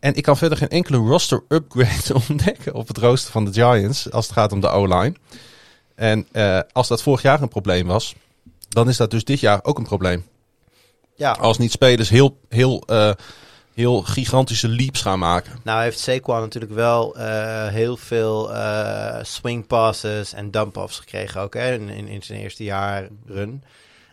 En 0.01 0.15
ik 0.15 0.23
kan 0.23 0.37
verder 0.37 0.59
geen 0.59 0.69
enkele 0.69 0.97
roster 0.97 1.43
upgrade 1.49 2.15
ontdekken 2.29 2.75
op 2.75 2.89
het 2.89 2.99
rooster 2.99 3.33
van 3.33 3.45
de 3.45 3.53
Giants. 3.53 4.11
Als 4.11 4.27
het 4.27 4.35
gaat 4.35 4.53
om 4.53 4.61
de 4.61 4.69
O-line. 4.69 5.15
En 5.95 6.27
eh, 6.33 6.61
als 6.73 6.89
dat 6.89 7.03
vorig 7.03 7.23
jaar 7.23 7.43
een 7.43 7.49
probleem 7.49 7.87
was. 7.87 8.15
Dan 8.69 8.89
is 8.89 8.97
dat 8.97 9.11
dus 9.11 9.25
dit 9.25 9.41
jaar 9.41 9.61
ook 9.63 9.79
een 9.79 9.85
probleem. 9.85 10.25
Ja, 11.15 11.33
Als 11.33 11.59
niet 11.59 11.73
spelers 11.73 12.09
heel, 12.09 12.39
heel, 12.49 12.83
eh, 12.87 13.13
heel 13.81 14.03
gigantische 14.03 14.69
leaps 14.69 15.03
gaan 15.03 15.19
maken. 15.19 15.53
Nou 15.63 15.83
heeft 15.83 15.99
Saquon 15.99 16.41
natuurlijk 16.41 16.73
wel 16.73 17.17
eh, 17.17 17.67
heel 17.67 17.97
veel 17.97 18.55
eh, 18.55 19.19
swing 19.23 19.67
passes 19.67 20.33
en 20.33 20.51
dump-offs 20.51 20.99
gekregen 20.99 21.41
ook 21.41 21.55
hè, 21.55 21.73
in, 21.73 21.89
in, 21.89 22.09
in 22.09 22.23
zijn 22.23 22.41
eerste 22.41 22.65
jaar 22.65 23.09
run. 23.27 23.63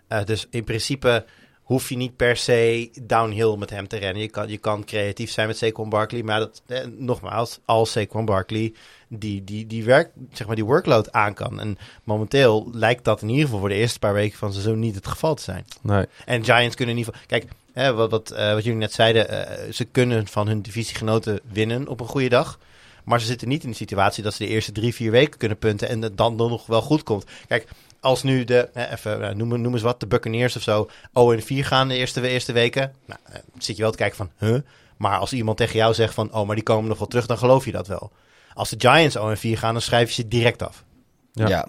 Eh, 0.07 0.24
dus 0.24 0.47
in 0.49 0.63
principe 0.63 1.26
hoef 1.68 1.89
je 1.89 1.97
niet 1.97 2.15
per 2.15 2.38
se 2.38 2.89
downhill 3.01 3.55
met 3.57 3.70
hem 3.70 3.88
te 3.88 3.97
rennen. 3.97 4.22
Je 4.22 4.30
kan, 4.30 4.49
je 4.49 4.57
kan 4.57 4.86
creatief 4.86 5.32
zijn 5.32 5.47
met 5.47 5.57
Saquon 5.57 5.89
Barkley, 5.89 6.24
maar 6.24 6.39
dat, 6.39 6.61
eh, 6.65 6.86
nogmaals, 6.97 7.59
als 7.65 7.91
Saquon 7.91 8.26
Barkley 8.26 8.74
die, 9.07 9.43
die, 9.43 9.68
die, 9.68 9.84
werk, 9.84 10.11
zeg 10.32 10.47
maar 10.47 10.55
die 10.55 10.65
workload 10.65 11.11
aan 11.11 11.34
kan. 11.34 11.59
En 11.59 11.78
momenteel 12.03 12.70
lijkt 12.72 13.03
dat 13.03 13.22
in 13.22 13.30
ieder 13.30 13.43
geval 13.43 13.59
voor 13.59 13.70
de 13.70 13.76
eerste 13.76 13.99
paar 13.99 14.13
weken 14.13 14.38
van 14.38 14.47
het 14.47 14.57
seizoen 14.57 14.80
niet 14.80 14.95
het 14.95 15.07
geval 15.07 15.36
te 15.36 15.43
zijn. 15.43 15.65
Nee. 15.82 16.05
En 16.26 16.43
Giants 16.43 16.76
kunnen 16.76 16.95
in 16.95 16.99
ieder 17.01 17.13
geval... 17.13 17.28
Kijk, 17.39 17.51
hè, 17.78 17.93
wat, 17.93 18.11
wat, 18.11 18.32
eh, 18.32 18.53
wat 18.53 18.63
jullie 18.63 18.80
net 18.80 18.93
zeiden, 18.93 19.30
eh, 19.30 19.71
ze 19.71 19.86
kunnen 19.86 20.28
van 20.28 20.47
hun 20.47 20.61
divisiegenoten 20.61 21.39
winnen 21.51 21.88
op 21.88 21.99
een 21.99 22.07
goede 22.07 22.30
dag. 22.30 22.59
Maar 23.03 23.19
ze 23.19 23.25
zitten 23.25 23.47
niet 23.47 23.63
in 23.63 23.69
de 23.69 23.75
situatie 23.75 24.23
dat 24.23 24.34
ze 24.34 24.43
de 24.43 24.49
eerste 24.49 24.71
drie, 24.71 24.93
vier 24.93 25.11
weken 25.11 25.38
kunnen 25.38 25.57
punten 25.57 25.89
en 25.89 26.01
het 26.01 26.17
dan 26.17 26.36
nog 26.36 26.65
wel 26.65 26.82
goed 26.82 27.03
komt. 27.03 27.25
Kijk, 27.47 27.67
als 27.99 28.23
nu 28.23 28.43
de, 28.43 28.69
eh, 28.73 28.91
even 28.91 29.30
eh, 29.30 29.36
noem, 29.36 29.61
noem 29.61 29.73
eens 29.73 29.82
wat, 29.82 29.99
de 29.99 30.07
Buccaneers 30.07 30.55
of 30.55 30.61
zo, 30.61 30.89
0 31.13 31.34
en 31.34 31.41
4 31.41 31.65
gaan 31.65 31.88
de 31.88 31.95
eerste, 31.95 32.30
eerste 32.30 32.51
weken. 32.51 32.93
Nou, 33.05 33.19
eh, 33.23 33.39
zit 33.57 33.75
je 33.75 33.82
wel 33.82 33.91
te 33.91 33.97
kijken 33.97 34.17
van, 34.17 34.32
huh? 34.38 34.59
Maar 34.97 35.17
als 35.17 35.34
iemand 35.34 35.57
tegen 35.57 35.75
jou 35.75 35.93
zegt 35.93 36.13
van, 36.13 36.34
oh, 36.34 36.45
maar 36.45 36.55
die 36.55 36.63
komen 36.63 36.89
nog 36.89 36.97
wel 36.97 37.07
terug, 37.07 37.25
dan 37.25 37.38
geloof 37.38 37.65
je 37.65 37.71
dat 37.71 37.88
wel. 37.88 38.11
Als 38.53 38.69
de 38.69 38.89
Giants 38.89 39.15
0 39.15 39.30
en 39.30 39.38
4 39.38 39.57
gaan, 39.57 39.73
dan 39.73 39.82
schrijf 39.82 40.07
je 40.07 40.21
ze 40.21 40.28
direct 40.28 40.61
af. 40.61 40.84
Ja. 41.32 41.47
Ja. 41.47 41.67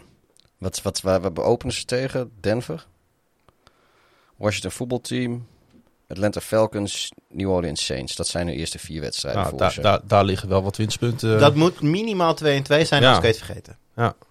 Wat, 0.58 0.82
wat, 0.82 1.00
waar, 1.00 1.20
waar 1.20 1.44
openen 1.44 1.74
ze 1.74 1.84
tegen? 1.84 2.30
Denver? 2.40 2.86
Washington 4.36 4.70
voetbalteam? 4.70 5.46
Atlanta 6.08 6.40
Falcons, 6.40 7.12
New 7.28 7.50
Orleans 7.50 7.84
Saints. 7.84 8.16
Dat 8.16 8.28
zijn 8.28 8.46
de 8.46 8.52
eerste 8.54 8.78
vier 8.78 9.00
wedstrijden 9.00 9.40
Nou, 9.40 9.50
voor 9.50 9.60
daar, 9.60 9.72
ze. 9.72 9.80
daar, 9.80 10.00
daar 10.04 10.24
liggen 10.24 10.48
wel 10.48 10.62
wat 10.62 10.76
winstpunten. 10.76 11.38
dat 11.38 11.54
moet 11.54 11.82
minimaal 11.82 12.34
2 12.34 12.56
en 12.56 12.62
2 12.62 12.84
zijn, 12.84 13.02
Ja. 13.02 13.12
kun 13.12 13.20
je 13.22 13.26
het 13.26 13.44
vergeten. 13.44 13.76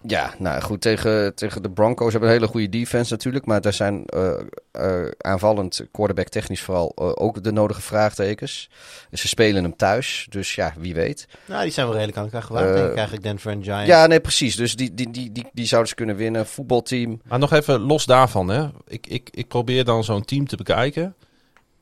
Ja, 0.02 0.34
nou 0.38 0.60
goed, 0.60 0.80
tegen, 0.80 1.34
tegen 1.34 1.62
de 1.62 1.70
Broncos 1.70 2.10
hebben 2.12 2.30
een 2.30 2.34
hele 2.36 2.46
goede 2.50 2.68
defense 2.68 3.12
natuurlijk. 3.12 3.46
Maar 3.46 3.60
daar 3.60 3.72
zijn 3.72 4.06
eh, 4.06 4.32
eh, 4.70 5.10
aanvallend, 5.18 5.86
quarterback 5.92 6.28
technisch 6.28 6.62
vooral, 6.62 6.92
eh, 6.96 7.10
ook 7.14 7.42
de 7.42 7.52
nodige 7.52 7.80
vraagtekens. 7.82 8.70
Ze 9.12 9.28
spelen 9.28 9.62
hem 9.62 9.76
thuis, 9.76 10.26
dus 10.30 10.54
ja, 10.54 10.74
wie 10.78 10.94
weet. 10.94 11.28
Nou, 11.46 11.62
die 11.62 11.72
zijn 11.72 11.86
wel 11.86 11.94
redelijk 11.94 12.18
aan 12.18 12.24
elkaar 12.24 12.42
gewaagd, 12.42 12.74
denk 12.74 12.86
ik 12.88 12.94
eigenlijk, 12.94 13.22
Denver 13.22 13.50
en 13.52 13.62
Giants. 13.62 13.86
Ja, 13.86 14.06
nee, 14.06 14.20
precies. 14.20 14.56
Dus 14.56 14.76
die, 14.76 14.94
die, 14.94 15.10
die, 15.10 15.32
die, 15.32 15.46
die 15.52 15.66
zouden 15.66 15.88
ze 15.88 15.94
kunnen 15.94 16.16
winnen. 16.16 16.46
Voetbalteam. 16.46 17.20
Maar 17.24 17.38
nog 17.38 17.52
even 17.52 17.80
los 17.80 18.06
daarvan. 18.06 18.48
Hè. 18.48 18.68
Ik, 18.86 19.06
ik, 19.06 19.28
ik 19.32 19.48
probeer 19.48 19.84
dan 19.84 20.04
zo'n 20.04 20.24
team 20.24 20.46
te 20.46 20.56
bekijken. 20.56 21.14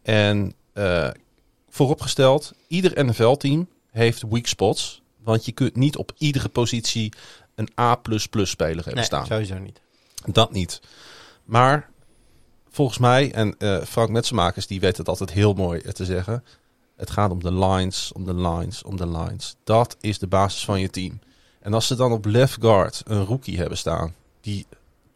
En 0.06 0.54
eh, 0.72 1.08
vooropgesteld, 1.68 2.52
ieder 2.66 3.04
NFL-team 3.04 3.68
heeft 3.90 4.22
weak 4.28 4.46
spots. 4.46 5.02
Want 5.22 5.44
je 5.44 5.52
kunt 5.52 5.76
niet 5.76 5.96
op 5.96 6.12
iedere 6.18 6.48
positie 6.48 7.12
een 7.54 7.68
A++-speler 7.80 8.74
hebben 8.74 8.94
nee, 8.94 9.04
staan. 9.04 9.26
sowieso 9.26 9.58
niet. 9.58 9.80
Dat 10.24 10.52
niet. 10.52 10.80
Maar 11.44 11.90
volgens 12.68 12.98
mij, 12.98 13.32
en 13.32 13.58
eh, 13.58 13.82
Frank 13.82 14.10
Metsenmakers 14.10 14.66
die 14.66 14.80
weet 14.80 14.96
het 14.96 15.08
altijd 15.08 15.30
heel 15.32 15.52
mooi 15.52 15.80
te 15.80 16.04
zeggen. 16.04 16.44
Het 16.96 17.10
gaat 17.10 17.30
om 17.30 17.42
de 17.42 17.52
lines, 17.52 18.12
om 18.12 18.24
de 18.24 18.34
lines, 18.34 18.82
om 18.82 18.96
de 18.96 19.08
lines. 19.08 19.56
Dat 19.64 19.96
is 20.00 20.18
de 20.18 20.26
basis 20.26 20.64
van 20.64 20.80
je 20.80 20.90
team. 20.90 21.20
En 21.60 21.74
als 21.74 21.86
ze 21.86 21.94
dan 21.94 22.12
op 22.12 22.24
left 22.24 22.56
guard 22.60 23.02
een 23.04 23.24
rookie 23.24 23.58
hebben 23.58 23.78
staan 23.78 24.14
die 24.40 24.66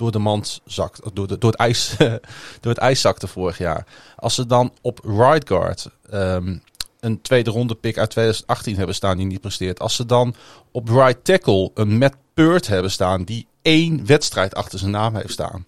door 0.01 0.13
de 0.13 0.19
mand 0.19 0.61
zakt, 0.65 1.01
door, 1.13 1.27
de, 1.27 1.39
door, 1.39 1.51
het, 1.51 1.61
ijs, 1.61 1.95
door 2.61 2.73
het 2.73 2.79
ijs 2.79 3.01
zakte 3.01 3.27
vorig 3.27 3.59
jaar. 3.59 3.87
Als 4.17 4.35
ze 4.35 4.47
dan 4.47 4.73
op 4.81 5.01
right 5.05 5.49
guard 5.49 5.87
ehm, 6.11 6.57
een 7.01 7.23
tweede 7.23 7.51
ronde 7.51 7.75
pick 7.75 7.99
uit 7.99 8.11
2018 8.11 8.77
hebben 8.77 8.95
staan 8.95 9.17
die 9.17 9.27
niet 9.27 9.41
presteert. 9.41 9.81
Als 9.81 9.97
ze 9.97 10.07
dan 10.07 10.35
op 10.71 10.89
right 10.89 11.25
tackle 11.25 11.71
een 11.75 11.99
Matt 11.99 12.17
Peart 12.35 12.67
hebben 12.67 12.91
staan 12.91 13.25
die 13.25 13.47
één 13.63 14.07
wedstrijd 14.07 14.55
achter 14.55 14.79
zijn 14.79 14.91
naam 14.91 15.17
heeft 15.17 15.33
staan. 15.33 15.67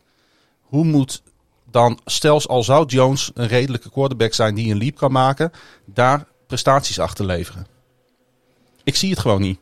Hoe 0.60 0.84
moet 0.84 1.22
dan, 1.70 2.00
stel 2.04 2.46
al 2.46 2.62
zou 2.62 2.86
Jones 2.86 3.30
een 3.34 3.48
redelijke 3.48 3.90
quarterback 3.90 4.34
zijn 4.34 4.54
die 4.54 4.70
een 4.70 4.78
leap 4.78 4.96
kan 4.96 5.12
maken, 5.12 5.52
daar 5.84 6.26
prestaties 6.46 6.98
achter 6.98 7.24
leveren? 7.24 7.66
Ik 8.84 8.96
zie 8.96 9.10
het 9.10 9.18
gewoon 9.18 9.40
niet. 9.40 9.58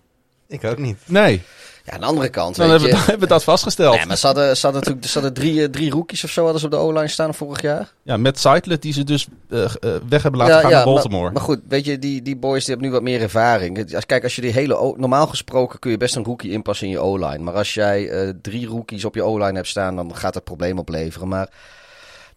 Ik 0.46 0.64
ook 0.64 0.78
niet. 0.78 0.98
Nee, 1.06 1.42
Ja, 1.84 1.92
aan 1.92 2.00
de 2.00 2.06
andere 2.06 2.28
kant, 2.28 2.56
dan 2.56 2.68
weet 2.68 2.80
hebben, 2.80 2.98
je... 2.98 3.04
we, 3.04 3.10
hebben 3.10 3.28
we 3.28 3.34
dat 3.34 3.44
vastgesteld. 3.44 3.96
Nee, 3.96 4.06
maar 4.06 4.16
ze 4.16 4.26
hadden, 4.26 4.56
ze 4.56 4.62
hadden 4.62 4.80
natuurlijk 4.80 5.12
ze 5.12 5.20
hadden 5.20 5.34
drie, 5.34 5.62
eh, 5.62 5.68
drie 5.68 5.90
rookies 5.90 6.24
of 6.24 6.30
zo 6.30 6.42
hadden 6.42 6.60
ze 6.60 6.66
op 6.66 6.72
de 6.72 6.78
O-line 6.78 7.08
staan 7.08 7.34
vorig 7.34 7.62
jaar. 7.62 7.92
Ja, 8.02 8.16
met 8.16 8.38
Seidler 8.38 8.80
die 8.80 8.92
ze 8.92 9.04
dus 9.04 9.26
eh, 9.48 9.64
eh, 9.64 9.70
weg 10.08 10.22
hebben 10.22 10.40
laten 10.40 10.60
gaan 10.60 10.70
naar 10.70 10.84
Baltimore. 10.84 11.22
Maar, 11.22 11.32
maar 11.32 11.42
goed, 11.42 11.60
weet 11.68 11.84
je, 11.84 11.98
die, 11.98 12.22
die 12.22 12.36
boys 12.36 12.64
die 12.64 12.74
hebben 12.74 12.86
nu 12.86 12.92
wat 12.92 13.02
meer 13.02 13.20
ervaring. 13.20 13.94
Als, 13.94 14.06
kijk, 14.06 14.22
als 14.22 14.34
je 14.34 14.40
die 14.40 14.52
hele... 14.52 14.94
Normaal 14.96 15.26
gesproken 15.26 15.78
kun 15.78 15.90
je 15.90 15.96
best 15.96 16.16
een 16.16 16.24
rookie 16.24 16.50
inpassen 16.50 16.86
in 16.86 16.92
je 16.92 16.98
O-line. 16.98 17.38
Maar 17.38 17.54
als 17.54 17.74
jij 17.74 18.32
drie 18.42 18.66
rookies 18.66 19.04
op 19.04 19.14
je 19.14 19.22
O-line 19.22 19.54
hebt 19.54 19.68
staan, 19.68 19.96
dan 19.96 20.16
gaat 20.16 20.34
het 20.34 20.44
probleem 20.44 20.78
opleveren. 20.78 21.28
Maar 21.28 21.48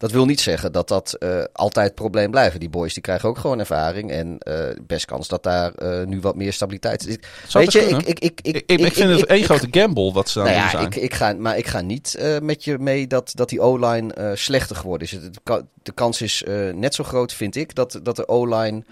dat 0.04 0.12
wil 0.12 0.24
niet 0.26 0.40
zeggen 0.40 0.72
dat 0.72 0.88
dat 0.88 1.12
eh, 1.12 1.44
altijd 1.52 1.86
het 1.86 1.94
probleem 1.94 2.30
blijft. 2.30 2.60
Die 2.60 2.68
boys 2.68 2.94
die 2.94 3.02
krijgen 3.02 3.28
ook 3.28 3.38
gewoon 3.38 3.58
ervaring. 3.58 4.10
En 4.10 4.38
eh, 4.38 4.56
best 4.86 5.04
kans 5.04 5.28
dat 5.28 5.42
daar 5.42 5.74
eh, 5.74 6.06
nu 6.06 6.20
wat 6.20 6.36
meer 6.36 6.52
stabiliteit 6.52 7.06
is. 7.06 7.16
Zou 7.48 7.64
weet 7.64 7.72
je, 7.72 7.80
ik, 7.80 8.06
ik, 8.06 8.18
ik, 8.20 8.40
ik, 8.42 8.62
ik, 8.66 8.80
ik 8.80 8.92
vind 8.92 9.10
het 9.20 9.24
één 9.26 9.44
grote 9.44 9.68
gamble 9.70 10.12
wat 10.12 10.28
ze 10.28 10.38
aan 10.40 10.44
nou 10.46 10.56
ja, 10.56 10.70
ik, 10.86 10.94
ik 10.96 11.14
ga, 11.14 11.32
maar 11.32 11.56
ik 11.58 11.66
ga 11.66 11.80
niet 11.80 12.18
met 12.42 12.64
je 12.64 12.78
mee 12.78 13.06
dat, 13.06 13.32
dat 13.34 13.48
die 13.48 13.60
O-line 13.60 14.32
slechter 14.34 14.76
geworden 14.76 15.06
is. 15.06 15.12
Het- 15.12 15.34
De, 15.34 15.40
ka- 15.42 15.62
de 15.82 15.92
kans 15.92 16.20
is 16.22 16.42
net 16.74 16.94
zo 16.94 17.04
groot, 17.04 17.32
vind 17.32 17.56
ik, 17.56 17.74
dat, 17.74 18.00
dat 18.02 18.16
de 18.16 18.28
O-line 18.28 18.84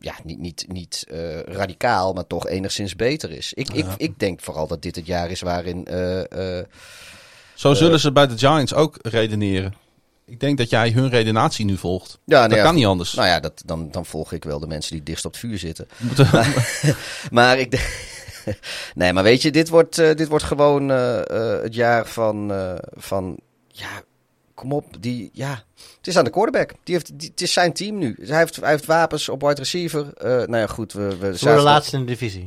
ja, 0.00 0.14
niet, 0.24 0.38
niet, 0.38 0.64
niet 0.68 1.04
radicaal, 1.46 2.12
maar 2.12 2.26
toch 2.26 2.46
enigszins 2.48 2.96
beter 2.96 3.30
is. 3.30 3.52
Ik, 3.54 3.68
ik, 3.72 3.86
ik 3.96 4.18
denk 4.18 4.40
vooral 4.40 4.66
dat 4.66 4.82
dit 4.82 4.96
het 4.96 5.06
jaar 5.06 5.30
is 5.30 5.40
waarin. 5.40 5.86
Eh, 7.56 7.70
eh, 7.70 7.76
Zo 7.76 7.84
zullen 7.84 8.00
ze 8.00 8.12
bij 8.12 8.26
de 8.26 8.38
Giants 8.38 8.74
ook 8.74 8.98
redeneren. 9.02 9.74
Ik 10.26 10.40
denk 10.40 10.58
dat 10.58 10.70
jij 10.70 10.90
hun 10.90 11.08
redenatie 11.08 11.64
nu 11.64 11.76
volgt. 11.76 12.18
ja, 12.24 12.40
dat 12.40 12.48
nou 12.48 12.60
ja, 12.60 12.66
kan 12.66 12.74
niet 12.74 12.86
anders. 12.86 13.14
Nou 13.14 13.28
ja, 13.28 13.40
dat, 13.40 13.62
dan, 13.64 13.90
dan 13.90 14.06
volg 14.06 14.32
ik 14.32 14.44
wel 14.44 14.58
de 14.60 14.66
mensen 14.66 14.92
die 14.92 15.02
dichtst 15.02 15.24
op 15.24 15.30
het 15.32 15.40
vuur 15.40 15.58
zitten. 15.58 15.86
We 15.96 16.04
moeten- 16.06 16.28
Maar 17.30 17.58
ik 17.58 17.70
denk. 17.70 18.14
nee, 18.94 19.12
maar 19.12 19.22
weet 19.22 19.42
je, 19.42 19.50
dit 19.50 19.68
wordt, 19.68 19.98
eh, 19.98 20.14
dit 20.14 20.28
wordt 20.28 20.44
gewoon 20.44 20.90
eh, 20.90 21.18
eh, 21.30 21.62
het 21.62 21.74
jaar 21.74 22.06
van, 22.06 22.52
eh, 22.52 22.74
van. 22.96 23.36
Ja, 23.68 24.02
kom 24.54 24.72
op. 24.72 24.84
Die, 25.00 25.30
ja, 25.32 25.62
het 25.96 26.06
is 26.06 26.16
aan 26.16 26.24
de 26.24 26.30
quarterback. 26.30 26.72
Die 26.84 26.94
heeft, 26.94 27.18
die, 27.18 27.28
het 27.30 27.40
is 27.40 27.52
zijn 27.52 27.72
team 27.72 27.98
nu. 27.98 28.16
Hij 28.22 28.38
heeft, 28.38 28.56
hij 28.56 28.70
heeft 28.70 28.86
wapens 28.86 29.28
op 29.28 29.40
wide 29.42 29.54
receiver. 29.54 30.12
Eh 30.14 30.28
nou 30.30 30.56
ja, 30.56 30.66
goed. 30.66 30.92
We, 30.92 31.00
we 31.08 31.16
worden 31.16 31.38
zaten- 31.38 31.62
laatste 31.62 31.96
in 31.96 32.02
de 32.04 32.10
divisie. 32.12 32.46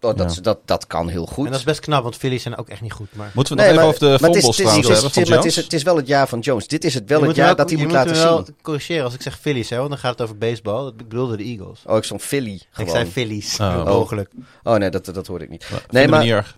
Oh, 0.00 0.16
dat, 0.16 0.34
Ja. 0.34 0.40
dat, 0.40 0.58
dat 0.64 0.86
kan 0.86 1.08
heel 1.08 1.26
goed. 1.26 1.44
En 1.44 1.50
dat 1.50 1.60
is 1.60 1.66
best 1.66 1.80
knap, 1.80 2.02
want 2.02 2.16
Phillies 2.16 2.42
zijn 2.42 2.56
ook 2.56 2.68
echt 2.68 2.80
niet 2.80 2.92
goed. 2.92 3.14
Maar 3.14 3.30
moeten 3.34 3.56
we 3.56 3.62
Nee, 3.62 3.70
nog 3.72 3.80
maar- 3.80 3.92
even 3.94 4.06
over 4.06 4.18
de 4.18 4.24
fumbles 4.24 4.42
het 4.42 4.50
is- 4.50 4.56
trouwens 4.56 4.86
het 4.88 4.96
is- 4.96 5.14
hebben 5.14 5.26
van 5.26 5.36
het 5.36 5.66
is- 5.66 5.72
het 5.72 5.82
wel 5.82 5.96
het 5.96 6.06
jaar 6.06 6.28
van 6.28 6.38
Jones. 6.38 6.66
Dit 6.66 6.84
is 6.84 6.94
het 6.94 7.08
wel 7.08 7.18
Je 7.18 7.24
het 7.26 7.36
moet 7.36 7.44
jaar 7.44 7.56
dat 7.56 7.70
hij 7.70 7.78
moet 7.78 7.86
me 7.88 7.92
laten 7.92 8.12
wel 8.14 8.44
zien. 8.44 8.54
corrigeren 8.62 9.04
als 9.04 9.14
ik 9.14 9.22
zeg 9.22 9.38
Phillies, 9.40 9.70
hè, 9.70 9.76
want 9.76 9.88
dan 9.88 9.98
gaat 9.98 10.10
het 10.12 10.20
over 10.22 10.38
baseball. 10.38 10.86
Ik 10.88 10.96
bedoelde 10.96 11.36
de 11.36 11.42
Eagles. 11.44 11.82
Oh, 11.86 11.96
ik 11.96 12.04
stond 12.04 12.22
Philly 12.22 12.60
gewoon. 12.70 12.88
Ik 12.88 12.94
zei 12.94 13.10
Phillies, 13.10 13.58
Oh. 13.60 13.84
mogelijk. 13.84 14.30
Oh 14.62 14.74
nee, 14.74 14.90
dat, 14.90 15.04
dat 15.04 15.26
hoorde 15.26 15.44
ik 15.44 15.50
niet. 15.50 15.66
Nee, 15.70 15.80
Nee, 16.08 16.08
maar- 16.08 16.56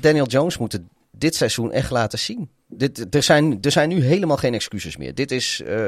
Daniel 0.00 0.26
Jones 0.26 0.58
moeten 0.58 0.88
dit 1.10 1.34
seizoen 1.34 1.72
echt 1.72 1.90
laten 1.90 2.18
zien. 2.18 2.48
Dit, 2.68 3.14
er, 3.14 3.22
zijn, 3.22 3.58
er 3.60 3.72
zijn 3.72 3.88
nu 3.88 4.04
helemaal 4.04 4.36
geen 4.36 4.54
excuses 4.54 4.96
meer. 4.96 5.14
Dit 5.14 5.30
is, 5.30 5.62
eh, 5.66 5.80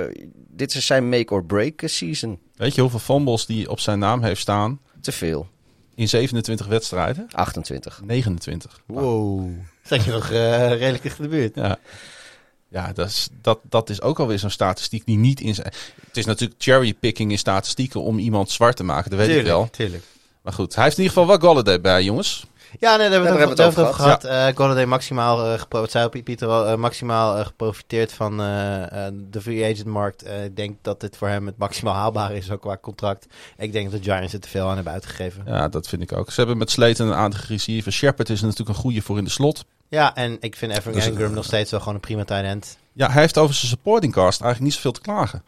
dit 0.49 0.75
is 0.75 0.87
zijn 0.87 1.09
make-or-break 1.09 1.81
season. 1.85 2.39
Weet 2.57 2.75
je 2.75 2.81
hoeveel 2.81 2.99
fumbles 2.99 3.47
die 3.47 3.71
op 3.71 3.81
zijn 3.81 3.99
naam 3.99 4.23
heeft 4.23 4.41
staan 4.41 4.81
Te 5.01 5.13
veel. 5.13 5.47
In 5.95 6.09
27 6.09 6.67
wedstrijden? 6.67 7.29
28. 7.33 8.01
29. 8.05 8.81
Wow. 8.87 9.49
Zat 9.83 10.05
je 10.05 10.11
nog 10.11 10.31
eh, 10.31 10.69
redelijk 10.69 11.03
dicht 11.03 11.19
in 11.19 11.25
de 11.25 11.31
buurt. 11.31 11.55
Ja, 11.55 11.79
ja 12.69 12.93
dat, 12.93 13.09
is, 13.09 13.29
dat, 13.43 13.59
dat 13.63 13.91
is 13.91 14.03
ook 14.03 14.19
alweer 14.19 14.39
zo'n 14.39 14.51
statistiek 14.51 15.07
die 15.07 15.19
niet 15.19 15.41
in 15.41 15.55
zijn... 15.55 15.73
Het 16.07 16.17
is 16.17 16.25
natuurlijk 16.25 16.63
cherrypicking 16.63 17.31
in 17.31 17.39
statistieken 17.39 18.03
om 18.03 18.19
iemand 18.19 18.51
zwart 18.51 18.77
te 18.77 18.85
maken, 18.85 19.11
dat 19.11 19.19
weet 19.19 19.37
ik 19.39 19.45
wel. 19.45 19.69
tuurlijk. 19.71 20.05
Maar 20.43 20.53
goed, 20.53 20.75
hij 20.75 20.85
heeft 20.85 20.97
in 20.97 21.03
ieder 21.03 21.19
geval 21.19 21.39
wel 21.39 21.49
Golladay 21.49 21.81
bij, 21.81 22.03
jongens. 22.03 22.47
Ja, 22.79 22.97
nee, 22.97 23.09
daar 23.11 23.21
hebben 23.23 23.33
we 23.39 23.45
Ja, 23.45 23.49
het 23.49 23.61
over, 23.61 23.95
gehad. 23.95 24.25
Eh 24.25 24.47
Golladay 24.55 24.85
maximaal, 24.85 25.45
eh 25.53 25.59
gepro- 25.61 25.81
wat 25.81 25.91
zei 25.91 26.09
Piet- 26.09 26.25
Pieter 26.25 26.49
al, 26.49 26.67
eh, 26.67 26.77
maximaal 26.77 27.37
eh, 27.39 27.47
geprofiteerd 27.47 28.13
van 28.13 28.41
eh, 28.41 29.07
eh, 29.07 29.13
de 29.31 29.41
free 29.41 29.65
agent 29.73 29.85
markt. 29.87 30.23
Eh, 30.23 30.45
ik 30.45 30.57
denk 30.57 30.77
dat 30.83 31.01
dit 31.01 31.17
voor 31.17 31.29
hem 31.29 31.47
het 31.47 31.59
maximaal 31.59 31.95
haalbare 31.95 32.37
is, 32.37 32.51
ook 32.51 32.61
qua 32.61 32.77
contract. 32.81 33.27
Ik 33.57 33.73
denk 33.73 33.91
dat 33.91 34.03
de 34.03 34.11
Giants 34.13 34.33
er 34.33 34.41
te 34.41 34.49
veel 34.49 34.69
aan 34.69 34.75
hebben 34.75 34.93
uitgegeven. 34.93 35.43
Ja, 35.47 35.69
dat 35.69 35.89
vind 35.89 36.03
ik 36.03 36.13
ook. 36.13 36.31
Ze 36.31 36.41
hebben 36.41 36.59
met 36.59 36.71
Sleten 36.71 37.07
een 37.07 37.15
aantal 37.15 37.41
receiver. 37.49 37.93
Shepard 37.93 38.31
is 38.31 38.41
natuurlijk 38.41 38.69
een 38.69 38.75
goede 38.75 39.03
voor 39.03 39.19
in 39.19 39.25
de 39.25 39.31
slot. 39.31 39.65
Ja, 39.89 40.15
en 40.15 40.37
ik 40.41 40.57
vind 40.57 40.73
Evan 40.77 40.93
Dus, 40.93 41.11
eh, 41.11 41.29
nog 41.29 41.45
steeds 41.45 41.71
wel 41.71 41.81
gewoon 41.81 41.95
een 41.95 42.01
prima 42.01 42.25
tight 42.25 42.45
end. 42.45 42.79
Ja, 42.93 43.11
hij 43.11 43.21
heeft 43.21 43.39
over 43.39 43.55
zijn 43.55 43.69
supporting 43.69 44.13
cast 44.13 44.41
eigenlijk 44.41 44.61
niet 44.61 44.75
zoveel 44.75 44.93
te 44.93 45.01
klagen. 45.01 45.43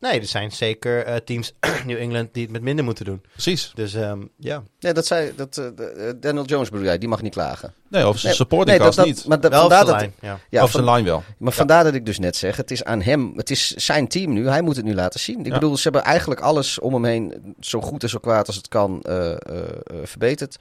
Nee, 0.00 0.20
er 0.20 0.26
zijn 0.26 0.52
zeker 0.52 1.04
eh, 1.04 1.16
teams 1.16 1.52
New 1.86 1.96
England 1.98 2.28
die 2.34 2.42
het 2.42 2.52
met 2.52 2.62
minder 2.62 2.84
moeten 2.84 3.04
doen. 3.04 3.22
Precies. 3.32 3.72
Dus 3.74 3.94
ehm, 3.94 4.20
ja, 4.38 4.62
Nee, 4.80 4.92
dat 4.92 5.06
zei 5.06 5.32
dat, 5.36 5.56
eh, 5.56 5.66
eh, 6.08 6.14
Daniel 6.20 6.44
Jones 6.44 6.68
bedoel 6.70 6.84
jij, 6.86 6.98
die 6.98 7.08
mag 7.08 7.22
niet 7.22 7.32
klagen. 7.32 7.74
Nee, 7.88 8.02
over 8.04 8.18
zijn 8.20 8.26
Nee, 8.32 8.40
supporting 8.42 8.78
nee, 8.78 8.86
cast 8.86 8.96
dat, 8.98 9.06
dat, 9.06 9.14
niet. 9.16 9.26
Maar 9.26 9.40
dat, 9.40 9.50
wel 9.50 9.60
vandaar 9.60 9.84
dat, 9.84 9.94
lijn. 9.94 10.12
Ja. 10.50 10.60
van- 10.60 10.68
zijn 10.68 10.84
line 10.94 11.02
wel. 11.08 11.22
maar 11.38 11.52
vandaar 11.52 11.84
dat 11.84 11.94
ik 11.94 12.06
dus 12.06 12.18
net 12.18 12.36
zeg, 12.36 12.56
het 12.56 12.70
is 12.70 12.84
aan 12.84 13.02
hem, 13.02 13.32
het 13.36 13.50
is 13.50 13.70
zijn 13.70 14.08
team 14.08 14.32
nu, 14.32 14.48
hij 14.48 14.62
moet 14.62 14.76
het 14.76 14.84
nu 14.84 14.94
laten 14.94 15.20
zien. 15.20 15.38
Ik 15.40 15.46
Ja. 15.46 15.52
bedoel, 15.52 15.76
ze 15.76 15.82
hebben 15.82 16.02
eigenlijk 16.02 16.40
alles 16.40 16.78
om 16.78 16.92
hem 16.94 17.04
heen, 17.04 17.54
zo 17.60 17.80
goed 17.80 18.02
en 18.02 18.08
zo 18.08 18.18
kwaad 18.18 18.46
als 18.46 18.56
het 18.56 18.68
kan, 18.68 19.02
eh, 19.02 19.30
eh, 19.32 19.36
eh, 19.38 19.96
verbeterd. 20.04 20.56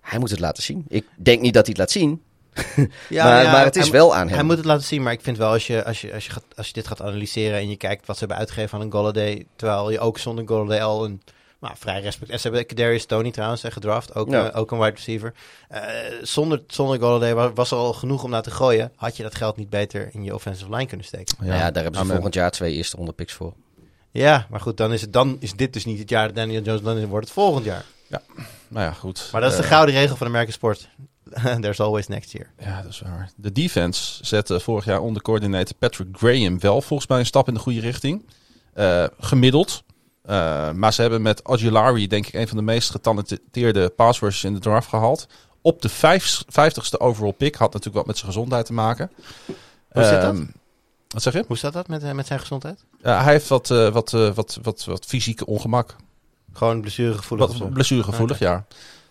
Hij 0.00 0.18
moet 0.18 0.30
het 0.30 0.40
laten 0.40 0.62
zien. 0.62 0.84
Ik 0.88 1.06
denk 1.16 1.40
niet 1.40 1.54
dat 1.54 1.62
hij 1.66 1.70
het 1.70 1.78
laat 1.78 1.90
zien, 1.90 2.22
Ja, 3.08 3.24
maar, 3.24 3.42
ja, 3.42 3.52
maar 3.52 3.64
het 3.64 3.76
is 3.76 3.82
hij- 3.82 3.92
wel 3.92 4.14
aan 4.14 4.26
hem. 4.26 4.34
Hij 4.34 4.44
moet 4.44 4.56
het 4.56 4.64
laten 4.64 4.84
zien, 4.84 5.02
maar 5.02 5.12
ik 5.12 5.20
vind 5.22 5.36
wel 5.36 5.50
als 5.50 5.66
je, 5.66 5.84
als 5.84 6.00
je, 6.00 6.14
als 6.14 6.24
je, 6.26 6.30
gaat, 6.32 6.44
als 6.56 6.66
je 6.66 6.72
dit 6.72 6.86
gaat 6.86 7.02
analyseren 7.02 7.58
en 7.58 7.68
je 7.68 7.76
kijkt 7.76 8.06
wat 8.06 8.14
ze 8.16 8.20
hebben 8.20 8.38
uitgegeven 8.38 8.78
aan 8.78 8.84
een 8.84 8.92
Golladay, 8.92 9.46
terwijl 9.56 9.90
je 9.90 10.00
ook 10.00 10.18
zonder 10.18 10.46
Golladay 10.46 10.82
al 10.82 11.04
een 11.04 11.22
nou, 11.60 11.74
vrij 11.78 12.00
respect... 12.00 12.30
En 12.30 12.40
ze 12.40 12.48
hebben 12.48 12.66
Kadarius 12.66 13.06
Tony 13.06 13.30
trouwens 13.30 13.62
eh, 13.64 13.72
gedraft, 13.72 14.14
ook, 14.14 14.30
Ja. 14.30 14.50
eh, 14.50 14.58
ook 14.60 14.70
een 14.70 14.78
wide 14.78 14.94
receiver. 14.94 15.32
Eh, 15.68 15.82
zonder, 16.22 16.62
zonder 16.66 16.98
Golladay 17.00 17.34
wa- 17.34 17.52
was 17.52 17.70
er 17.70 17.76
al 17.76 17.92
genoeg 17.92 18.22
om 18.24 18.30
naar 18.30 18.42
te 18.42 18.50
gooien. 18.50 18.92
Had 18.96 19.16
je 19.16 19.22
dat 19.22 19.34
geld 19.34 19.56
niet 19.56 19.70
beter 19.70 20.08
in 20.12 20.24
je 20.24 20.34
offensive 20.34 20.70
line 20.70 20.86
kunnen 20.86 21.06
steken? 21.06 21.34
Nou 21.38 21.50
ja, 21.52 21.58
daar 21.70 21.82
hebben 21.82 21.92
ze 21.94 21.98
Amen. 22.00 22.12
volgend 22.14 22.34
jaar 22.34 22.50
twee 22.50 22.72
eerste 22.74 22.96
ronde 22.96 23.12
picks 23.12 23.32
voor. 23.32 23.52
Ja, 24.10 24.46
maar 24.50 24.60
goed, 24.60 24.76
dan 24.76 24.92
is, 24.92 25.00
het, 25.00 25.12
dan 25.12 25.36
is 25.40 25.52
dit 25.52 25.72
dus 25.72 25.84
niet 25.84 25.98
het 25.98 26.08
jaar 26.10 26.26
dat 26.26 26.36
Daniel 26.36 26.62
Jones, 26.62 26.82
dan 26.82 27.06
wordt 27.06 27.24
het 27.26 27.34
volgend 27.34 27.64
jaar. 27.64 27.84
Nou 28.68 28.86
ja, 28.86 28.92
goed. 28.92 29.28
Maar 29.32 29.40
dat 29.40 29.50
is 29.50 29.56
de 29.56 29.62
gouden 29.62 29.94
regel 29.94 30.16
van 30.16 30.26
American 30.26 30.52
sport. 30.52 30.88
There's 31.60 31.80
always 31.80 32.06
next 32.06 32.32
year. 32.32 32.50
Ja, 32.58 32.82
dat 32.82 32.90
is 32.90 33.00
waar. 33.00 33.30
De 33.36 33.52
defense 33.52 34.24
zette 34.24 34.60
vorig 34.60 34.84
jaar 34.84 35.00
onder 35.00 35.22
coördinator 35.22 35.76
Patrick 35.78 36.08
Graham 36.12 36.60
wel 36.60 36.80
volgens 36.82 37.08
mij 37.08 37.18
een 37.18 37.26
stap 37.26 37.48
in 37.48 37.54
de 37.54 37.60
goede 37.60 37.80
richting. 37.80 38.24
Eh, 38.72 39.04
gemiddeld. 39.18 39.82
Eh, 40.22 40.70
maar 40.72 40.92
ze 40.92 41.00
hebben 41.00 41.22
met 41.22 41.44
Aguilari 41.44 42.06
denk 42.06 42.26
ik 42.26 42.34
een 42.34 42.48
van 42.48 42.56
de 42.56 42.62
meest 42.62 42.90
getalenteerde 42.90 43.88
pass 43.88 44.20
rushers 44.20 44.44
in 44.44 44.54
de 44.54 44.60
draft 44.60 44.88
gehaald. 44.88 45.26
Op 45.62 45.82
de 45.82 45.88
vijf, 45.88 46.42
vijftigste 46.48 47.00
overall 47.00 47.32
pick. 47.32 47.54
Had 47.54 47.72
natuurlijk 47.72 47.96
wat 47.96 48.06
met 48.06 48.16
zijn 48.18 48.32
gezondheid 48.32 48.66
te 48.66 48.72
maken. 48.72 49.10
Hoe 49.92 50.04
zit 50.04 50.20
dat? 50.20 50.34
Ehm, 50.34 50.44
Wat 51.08 51.22
zeg 51.22 51.32
je? 51.32 51.44
Hoe 51.46 51.56
staat 51.56 51.72
dat 51.72 51.88
met, 51.88 52.02
eh, 52.02 52.12
met 52.12 52.26
zijn 52.26 52.40
gezondheid? 52.40 52.84
Ja, 53.02 53.22
hij 53.22 53.32
heeft 53.32 53.48
wat, 53.48 53.68
wat, 53.68 54.10
wat, 54.10 54.58
wat, 54.62 54.84
wat 54.84 55.04
fysieke 55.04 55.46
ongemak. 55.46 55.96
Gewoon 56.52 56.80
blessuregevoelig? 56.80 57.58
Wat 57.58 57.72
blessuregevoelig, 57.72 58.38
ja. 58.38 58.66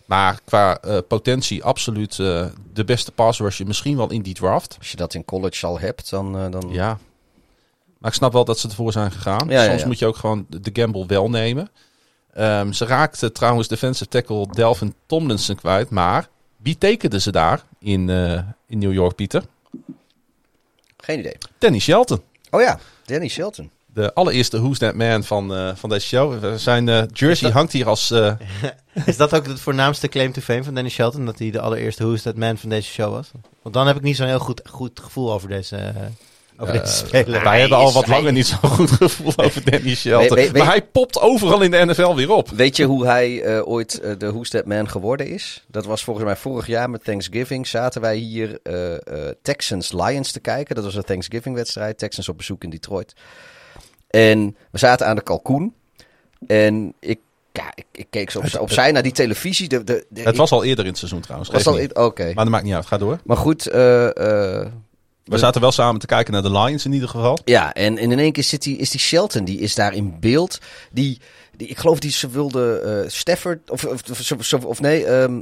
Maar 0.05 0.39
qua 0.45 0.79
eh, 0.79 0.97
potentie 1.07 1.63
absoluut 1.63 2.19
eh, 2.19 2.45
de 2.73 2.83
beste 2.83 3.11
pass 3.11 3.39
rusher 3.39 3.67
misschien 3.67 3.97
wel 3.97 4.11
in 4.11 4.21
die 4.21 4.33
draft. 4.33 4.75
Als 4.79 4.91
je 4.91 4.97
dat 4.97 5.13
in 5.13 5.25
college 5.25 5.65
al 5.65 5.79
hebt, 5.79 6.09
dan... 6.09 6.37
eh, 6.37 6.51
dan... 6.51 6.69
Ja. 6.69 6.97
Maar 7.97 8.11
ik 8.11 8.17
snap 8.17 8.33
wel 8.33 8.45
dat 8.45 8.59
ze 8.59 8.67
ervoor 8.67 8.91
zijn 8.91 9.11
gegaan. 9.11 9.47
Ja, 9.49 9.65
Soms 9.65 9.81
ja. 9.81 9.87
moet 9.87 9.99
je 9.99 10.05
ook 10.05 10.15
gewoon 10.15 10.45
de 10.49 10.69
gamble 10.73 11.05
wel 11.05 11.29
nemen. 11.29 11.69
Ehm, 12.33 12.71
ze 12.71 12.85
raakte 12.85 13.31
trouwens 13.31 13.67
defensive 13.67 14.09
tackle 14.09 14.47
Delvin 14.51 14.93
Tomlinson 15.05 15.55
kwijt. 15.55 15.89
Maar 15.89 16.29
wie 16.57 16.77
tekenden 16.77 17.21
ze 17.21 17.31
daar 17.31 17.63
in, 17.79 18.09
in 18.67 18.77
New 18.77 18.93
York, 18.93 19.15
Pieter? 19.15 19.43
Geen 20.97 21.19
idee. 21.19 21.37
Danny 21.57 21.79
Shelton. 21.79 22.21
Oh 22.49 22.61
ja, 22.61 22.79
Danny 23.05 23.27
Shelton. 23.27 23.71
De 23.93 24.13
allereerste 24.13 24.57
Who's 24.61 24.77
That 24.77 24.93
Man 24.95 25.23
van, 25.23 25.55
eh, 25.55 25.69
van 25.75 25.89
deze 25.89 26.07
show. 26.07 26.55
Zijn 26.57 26.89
eh, 26.89 27.03
jersey 27.13 27.51
hangt 27.51 27.71
hier 27.71 27.87
als... 27.87 28.11
eh, 28.11 28.33
Is 29.05 29.17
dat 29.17 29.33
ook 29.35 29.47
het 29.47 29.59
voornaamste 29.59 30.07
claim 30.07 30.31
to 30.31 30.41
fame 30.41 30.63
van 30.63 30.73
Danny 30.73 30.89
Shelton? 30.89 31.25
Dat 31.25 31.39
hij 31.39 31.51
de 31.51 31.59
allereerste 31.59 32.03
Who's 32.03 32.21
That 32.21 32.35
Man 32.35 32.57
van 32.57 32.69
deze 32.69 32.89
show 32.89 33.11
was? 33.13 33.31
Want 33.61 33.75
dan 33.75 33.87
heb 33.87 33.95
ik 33.95 34.01
niet 34.01 34.15
zo'n 34.15 34.27
heel 34.27 34.39
goed, 34.39 34.61
goed 34.69 34.99
gevoel 35.03 35.33
over 35.33 35.47
deze, 35.47 35.75
eh, 35.75 35.95
over 36.57 36.73
deze 36.73 36.95
speler. 37.05 37.43
wij 37.43 37.59
hebben 37.59 37.77
al 37.77 37.91
wat 37.93 38.05
hij- 38.05 38.15
langer 38.15 38.31
niet 38.31 38.47
zo'n 38.47 38.69
goed 38.69 38.91
gevoel 38.91 39.33
over 39.37 39.63
Danny 39.71 39.95
Shelton. 39.95 40.51
maar 40.51 40.65
hij 40.67 40.81
popt 40.81 41.19
overal 41.19 41.61
in 41.61 41.71
de 41.71 41.85
NFL 41.85 42.15
weer 42.15 42.31
op. 42.31 42.49
Weet 42.49 42.77
je 42.77 42.85
hoe 42.85 43.05
hij 43.05 43.41
eh, 43.41 43.67
ooit 43.67 44.01
de 44.17 44.31
Who's 44.31 44.49
That 44.49 44.65
Man 44.65 44.89
geworden 44.89 45.27
is? 45.27 45.63
Dat 45.67 45.85
was 45.85 46.03
volgens 46.03 46.25
mij 46.25 46.35
vorig 46.35 46.67
jaar 46.67 46.89
met 46.89 47.03
Thanksgiving. 47.03 47.67
Zaten 47.67 48.01
wij 48.01 48.15
hier 48.17 48.59
eh, 48.63 48.93
eh, 48.93 48.99
Texans-Lions 49.41 50.31
te 50.31 50.39
kijken. 50.39 50.75
Dat 50.75 50.83
was 50.83 50.95
een 50.95 51.03
Thanksgiving-wedstrijd. 51.03 51.97
Texans 51.97 52.29
op 52.29 52.37
bezoek 52.37 52.63
in 52.63 52.69
Detroit. 52.69 53.13
En 54.13 54.55
we 54.71 54.77
zaten 54.77 55.07
aan 55.07 55.15
de 55.15 55.21
kalkoen. 55.23 55.73
En 56.47 56.93
ik, 56.99 57.19
ja, 57.51 57.71
ik, 57.75 57.85
ik 57.91 58.07
keek 58.09 58.29
zo 58.31 58.39
op, 58.39 58.59
opzij 58.59 58.91
naar 58.91 59.03
die 59.03 59.11
televisie. 59.11 59.67
De, 59.67 59.83
de, 59.83 60.05
de- 60.09 60.21
Het 60.21 60.37
was 60.37 60.51
al 60.51 60.63
eerder 60.63 60.83
in 60.83 60.89
het 60.89 60.99
seizoen 60.99 61.21
trouwens. 61.21 61.49
was 61.49 61.67
al. 61.67 62.05
Oké. 62.05 62.23
Maar 62.25 62.33
dat 62.43 62.49
maakt 62.49 62.63
niet 62.63 62.73
uit. 62.73 62.85
Ga 62.85 62.97
door. 62.97 63.19
Maar 63.23 63.37
goed, 63.37 63.67
eh, 63.67 64.05
eh, 64.05 64.67
We 65.23 65.37
zaten 65.37 65.61
wel 65.61 65.71
samen 65.71 65.99
te 65.99 66.05
kijken 66.05 66.33
naar 66.33 66.41
de 66.41 66.51
Lions 66.51 66.85
in 66.85 66.93
ieder 66.93 67.09
geval. 67.09 67.37
Ja, 67.45 67.73
en, 67.73 67.97
en 67.97 68.11
in 68.11 68.19
één 68.19 68.31
keer 68.31 68.43
zit 68.43 68.63
die, 68.63 68.77
is 68.77 68.89
die 68.89 68.99
Shelton, 68.99 69.45
die 69.45 69.59
is 69.59 69.75
daar 69.75 69.93
in 69.93 70.19
beeld. 70.19 70.59
Die, 70.91 71.19
die, 71.57 71.67
ik 71.67 71.77
geloof 71.77 71.99
die 71.99 72.11
ze 72.11 72.29
wilde 72.29 72.79
eh 73.03 73.09
Stafford, 73.09 73.69
of, 73.69 73.85
of, 73.85 74.01
of, 74.31 74.53
of, 74.53 74.65
of 74.65 74.79
nee, 74.81 75.05
ehm, 75.05 75.41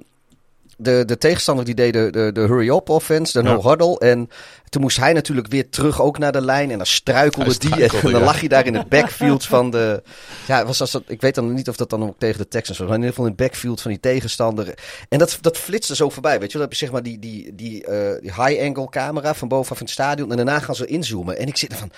de, 0.82 1.04
de 1.06 1.18
tegenstander 1.18 1.66
die 1.66 1.76
deed 1.76 1.94
de, 1.94 2.10
de, 2.12 2.32
de 2.32 2.42
hurry-up 2.42 2.90
offense, 2.90 3.42
de 3.42 3.48
Ja. 3.48 3.54
no-huddle. 3.54 4.00
En 4.00 4.30
toen 4.70 4.82
moest 4.82 4.98
hij 4.98 5.14
natuurlijk 5.14 5.48
weer 5.48 5.70
terug 5.70 6.02
ook 6.02 6.18
naar 6.18 6.32
de 6.32 6.42
lijn. 6.42 6.72
En 6.72 6.78
dan 6.78 6.86
struikelde 6.86 7.58
die. 7.58 7.84
en 7.84 8.02
dan 8.02 8.12
ja. 8.12 8.20
lag 8.20 8.40
hij 8.40 8.48
daar 8.48 8.66
in 8.66 8.76
het 8.76 8.90
backfield 8.90 9.46
van 9.46 9.72
de... 9.72 10.04
Ja, 10.48 10.66
was 10.66 10.82
als 10.82 10.92
dat, 10.92 11.04
ik 11.08 11.22
weet 11.22 11.36
dan 11.36 11.54
niet 11.54 11.70
of 11.70 11.76
dat 11.76 11.90
dan 11.90 12.04
ook 12.04 12.16
tegen 12.18 12.38
de 12.38 12.48
Texans 12.48 12.78
was. 12.78 12.88
Maar 12.88 12.98
in 12.98 13.04
ieder 13.04 13.16
geval 13.16 13.32
in 13.32 13.38
het 13.38 13.48
backfield 13.48 13.82
van 13.82 13.92
die 13.92 14.00
tegenstander. 14.00 14.74
En 15.10 15.20
dat, 15.20 15.38
dat 15.42 15.58
flitste 15.58 15.96
zo 15.96 16.10
voorbij, 16.10 16.40
weet 16.40 16.52
je 16.52 16.58
wel. 16.58 16.68
Dan 16.68 16.70
heb 16.70 16.80
je 16.80 16.86
zeg 16.86 16.92
maar 16.92 17.04
die, 17.04 17.20
die, 17.20 17.56
die, 17.56 17.86
eh, 17.86 18.22
die 18.22 18.46
high-angle 18.46 18.90
camera 18.90 19.34
van 19.34 19.48
bovenaf 19.48 19.80
in 19.80 19.86
het 19.86 19.94
stadion. 19.94 20.30
En 20.30 20.36
daarna 20.36 20.60
gaan 20.60 20.76
ze 20.76 20.86
inzoomen. 20.86 21.38
En 21.38 21.48
ik 21.48 21.58
zit 21.58 21.72
er 21.72 21.78
van... 21.78 21.92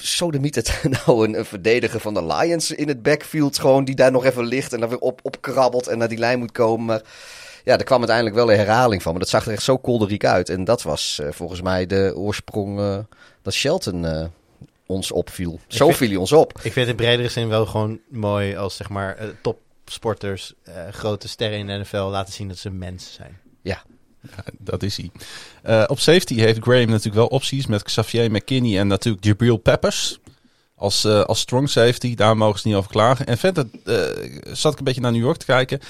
Zo 0.00 0.30
de 0.30 0.38
het 0.42 0.80
nou 1.06 1.26
een, 1.26 1.38
een 1.38 1.44
verdediger 1.44 2.00
van 2.00 2.14
de 2.14 2.26
Lions 2.26 2.70
in 2.70 2.88
het 2.88 3.02
backfield 3.02 3.58
gewoon 3.58 3.84
die 3.84 3.94
daar 3.94 4.10
nog 4.10 4.24
even 4.24 4.44
ligt 4.44 4.72
en 4.72 4.80
dan 4.80 4.88
weer 4.88 4.98
op, 4.98 5.20
opkrabbelt 5.22 5.86
en 5.86 5.98
naar 5.98 6.08
die 6.08 6.18
lijn 6.18 6.38
moet 6.38 6.52
komen. 6.52 6.86
Maar 6.86 7.02
ja, 7.64 7.78
er 7.78 7.84
kwam 7.84 7.98
uiteindelijk 7.98 8.36
wel 8.36 8.50
een 8.50 8.56
herhaling 8.58 9.02
van. 9.02 9.10
Maar 9.12 9.20
dat 9.20 9.30
zag 9.30 9.46
er 9.46 9.52
echt 9.52 9.62
zo 9.62 9.78
kolderiek 9.78 10.24
uit. 10.24 10.48
En 10.48 10.64
dat 10.64 10.82
was 10.82 11.18
eh, 11.22 11.28
volgens 11.30 11.60
mij 11.62 11.86
de 11.86 12.12
oorsprong 12.16 12.78
eh, 12.78 12.98
dat 13.42 13.52
Shelton 13.54 14.04
eh, 14.06 14.24
ons 14.86 15.12
opviel. 15.12 15.60
Zo 15.66 15.84
vind- 15.86 15.96
viel 15.98 16.08
hij 16.08 16.16
ons 16.16 16.32
op. 16.32 16.52
Ik 16.52 16.60
vind 16.72 16.74
het 16.74 16.88
in 16.88 16.96
bredere 16.96 17.28
zin 17.28 17.48
wel 17.48 17.66
gewoon 17.66 17.98
mooi 18.08 18.56
als 18.56 18.76
zeg 18.76 18.88
maar 18.88 19.16
topsporters, 19.42 20.52
eh, 20.64 20.74
grote 20.90 21.28
sterren 21.28 21.58
in 21.58 21.66
de 21.66 21.72
NFL 21.78 21.96
laten 21.96 22.32
zien 22.32 22.48
dat 22.48 22.58
ze 22.58 22.70
mensen 22.70 23.12
zijn. 23.12 23.38
Dat 24.58 24.82
is 24.82 24.96
hij. 24.96 25.10
Eh, 25.62 25.84
op 25.86 25.98
safety 25.98 26.34
heeft 26.38 26.58
Graham 26.62 26.86
natuurlijk 26.86 27.14
wel 27.14 27.26
opties 27.26 27.66
met 27.66 27.82
Xavier 27.82 28.30
McKinney 28.30 28.78
en 28.78 28.86
natuurlijk 28.86 29.24
Jabril 29.24 29.56
Peppers. 29.56 30.18
Als, 30.74 31.04
eh, 31.04 31.20
als 31.22 31.40
strong 31.40 31.70
safety, 31.70 32.14
daar 32.14 32.36
mogen 32.36 32.60
ze 32.60 32.68
niet 32.68 32.76
over 32.76 32.90
klagen. 32.90 33.26
En 33.26 33.38
verder 33.38 33.66
eh, 33.84 33.94
zat 34.52 34.72
ik 34.72 34.78
een 34.78 34.84
beetje 34.84 35.00
naar 35.00 35.12
New 35.12 35.22
York 35.22 35.36
te 35.36 35.44
kijken. 35.46 35.80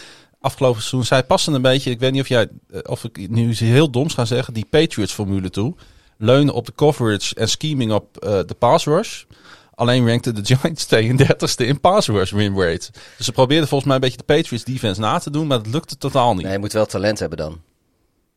Afgelopen 0.41 0.81
seizoen, 0.81 1.05
zij 1.05 1.25
passen 1.25 1.55
een 1.55 1.63
beetje, 1.63 1.91
ik 1.91 1.99
weet 2.01 2.13
niet 2.13 2.21
of 2.21 2.29
jij, 2.29 2.49
eh, 2.71 2.81
of 2.85 3.05
ik 3.05 3.29
nu 3.31 3.51
iets 3.51 3.61
heel 3.61 3.91
doms 3.91 4.15
ga 4.15 4.25
zeggen, 4.25 4.55
die 4.55 4.67
Patriots-formule 4.71 5.51
toe. 5.51 5.75
Leunen 6.19 6.55
op 6.55 6.67
de 6.67 6.73
coverage 6.75 7.35
en 7.35 7.49
scheming 7.49 7.93
op 7.93 8.17
eh, 8.17 8.39
de 8.47 8.55
pass 8.59 8.85
rush. 8.85 9.23
Alleen 9.75 10.07
rankte 10.09 10.33
de 10.33 10.45
Giants 10.55 10.87
32ste 10.87 11.67
in 11.67 11.81
pass 11.81 12.09
rush 12.09 12.31
win 12.31 12.61
rate. 12.61 12.91
Dus 13.17 13.27
ze 13.27 13.33
probeerden 13.33 13.69
volgens 13.69 13.85
mij 13.89 13.95
een 13.95 14.03
beetje 14.03 14.25
de 14.27 14.35
Patriots 14.35 14.65
defense 14.65 15.01
na 15.01 15.19
te 15.19 15.31
doen, 15.31 15.47
maar 15.47 15.59
dat 15.63 15.73
lukte 15.73 15.99
totaal 15.99 16.35
niet. 16.35 16.43
Nee, 16.43 16.53
je 16.53 16.59
moet 16.59 16.73
wel 16.73 16.87
talent 16.87 17.19
hebben 17.19 17.39
dan. 17.39 17.61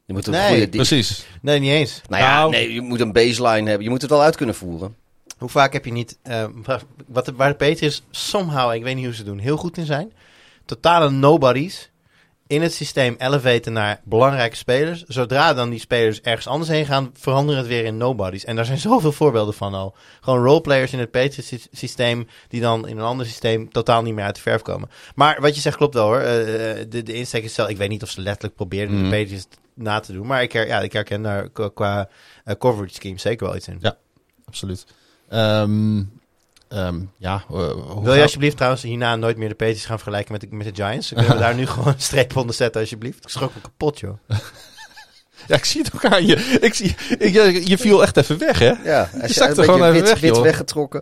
Je 0.06 0.14
moet 0.14 0.26
een 0.28 0.34
Nee, 0.34 0.48
goede... 0.48 0.70
die- 0.70 0.86
Precies. 0.86 1.26
Nee, 1.42 1.60
niet 1.60 1.72
eens. 1.72 2.02
Nou 2.10 2.24
ja, 2.24 2.38
Nou- 2.40 2.52
nee, 2.52 2.74
je 2.74 2.82
moet 2.82 3.00
een 3.00 3.12
baseline 3.12 3.68
hebben. 3.68 3.84
Je 3.84 3.90
moet 3.90 4.02
het 4.02 4.10
wel 4.12 4.22
uit 4.22 4.36
kunnen 4.36 4.56
voeren. 4.56 4.96
Hoe 5.38 5.50
vaak 5.50 5.74
heb 5.74 5.86
je 5.86 5.92
niet, 5.92 6.18
eh, 6.22 6.46
wat 7.08 7.26
de, 7.26 7.34
waar 7.34 7.50
de 7.50 7.56
Patriots 7.66 8.04
somehow, 8.12 8.74
ik 8.74 8.84
weet 8.84 8.96
niet 8.96 9.06
hoe 9.06 9.14
ze 9.16 9.24
doen, 9.24 9.38
heel 9.40 9.58
goed 9.58 9.78
in 9.78 9.86
zijn. 9.86 10.14
Totale 10.66 11.10
nobodies 11.10 11.90
in 12.52 12.62
het 12.62 12.74
systeem 12.74 13.16
elevaten 13.18 13.74
naar 13.74 14.02
belangrijke 14.04 14.56
spelers. 14.56 15.04
Zodra 15.04 15.54
dan 15.54 15.70
die 15.70 15.80
spelers 15.80 16.22
ergens 16.22 16.48
anders 16.48 16.70
heen 16.70 16.86
gaan, 16.86 17.12
veranderen 17.14 17.60
het 17.60 17.70
weer 17.70 17.86
in 17.86 17.98
nobodies. 17.98 18.46
En 18.46 18.56
daar 18.56 18.66
zijn 18.66 18.78
zoveel 18.78 19.12
voorbeelden 19.12 19.54
van 19.54 19.74
al. 19.74 19.96
Gewoon 20.22 20.44
roleplayers 20.44 20.94
in 20.94 21.00
het 21.00 21.12
Patriots 21.12 21.48
sy- 21.48 21.68
systeem, 21.72 22.28
die 22.48 22.62
dan 22.62 22.88
in 22.88 22.98
een 22.98 23.04
ander 23.04 23.26
systeem 23.26 23.72
totaal 23.72 24.02
niet 24.02 24.14
meer 24.14 24.26
uit 24.26 24.36
de 24.36 24.42
verf 24.42 24.62
komen. 24.62 24.90
Maar 25.16 25.42
wat 25.42 25.56
je 25.56 25.62
zegt 25.62 25.78
klopt 25.78 25.94
wel 25.94 26.06
hoor. 26.06 26.20
Eh, 26.20 26.72
eh, 26.82 26.86
de, 26.90 27.04
de 27.04 27.14
insteek 27.14 27.44
is 27.44 27.54
zelf, 27.54 27.70
ik 27.70 27.78
weet 27.78 27.90
niet 27.90 28.04
of 28.04 28.10
ze 28.10 28.22
letterlijk 28.22 28.56
probeerden 28.56 28.96
Mhm. 28.96 29.10
de 29.10 29.18
Patriots 29.18 29.48
na 29.74 30.00
te 30.00 30.14
doen. 30.14 30.28
Maar 30.28 30.42
ik, 30.42 30.52
her, 30.52 30.68
ja, 30.68 30.80
ik 30.80 30.94
herken 30.94 31.22
daar 31.22 31.50
qua, 31.50 31.70
qua 31.74 32.10
eh, 32.44 32.56
coverage 32.56 32.94
scheme 32.94 33.20
zeker 33.20 33.46
wel 33.48 33.56
iets 33.56 33.68
in. 33.68 33.78
Ja. 33.82 33.98
absoluut. 34.46 34.86
Ehm, 35.30 36.04
ehm, 36.72 37.02
ja, 37.18 37.44
uh, 37.52 37.72
hoe 37.72 38.04
Wil 38.04 38.14
je 38.14 38.22
alsjeblieft 38.22 38.56
trouwens 38.56 38.84
hierna 38.84 39.16
nooit 39.16 39.38
meer 39.38 39.50
de 39.50 39.56
Patriots 39.56 39.86
gaan 39.86 39.98
vergelijken 39.98 40.32
met 40.32 40.42
de, 40.42 40.48
met 40.52 40.76
de 40.76 40.84
Giants? 40.84 41.08
Kunnen 41.14 41.32
we 41.32 41.38
daar 41.48 41.56
nu 41.56 41.68
gewoon 41.68 41.94
een 41.94 42.02
streep 42.02 42.36
onder 42.36 42.56
zetten, 42.56 42.82
alsjeblieft. 42.82 43.24
Ik 43.24 43.30
schrok 43.30 43.56
me 43.56 43.62
kapot, 43.62 44.00
joh. 44.00 44.18
Ja, 45.48 45.56
ik 45.56 45.66
zie 45.66 45.82
het 45.82 45.94
ook 45.96 46.06
aan 46.06 46.26
je. 46.26 46.36
Ik 46.62 46.74
zie, 46.74 46.96
ik, 47.18 47.34
je, 47.34 47.68
je 47.68 47.78
viel 47.78 48.02
echt 48.02 48.18
even 48.18 48.38
weg, 48.38 48.60
hè? 48.60 48.72
Ja, 48.84 49.10
je 49.22 49.34
zat 49.34 49.58
er 49.58 49.64
gewoon 49.64 49.82
even 49.82 49.94
wit, 49.94 50.04
weg, 50.04 50.20
wit 50.20 50.36
joh. 50.36 50.44
weggetrokken. 50.44 51.02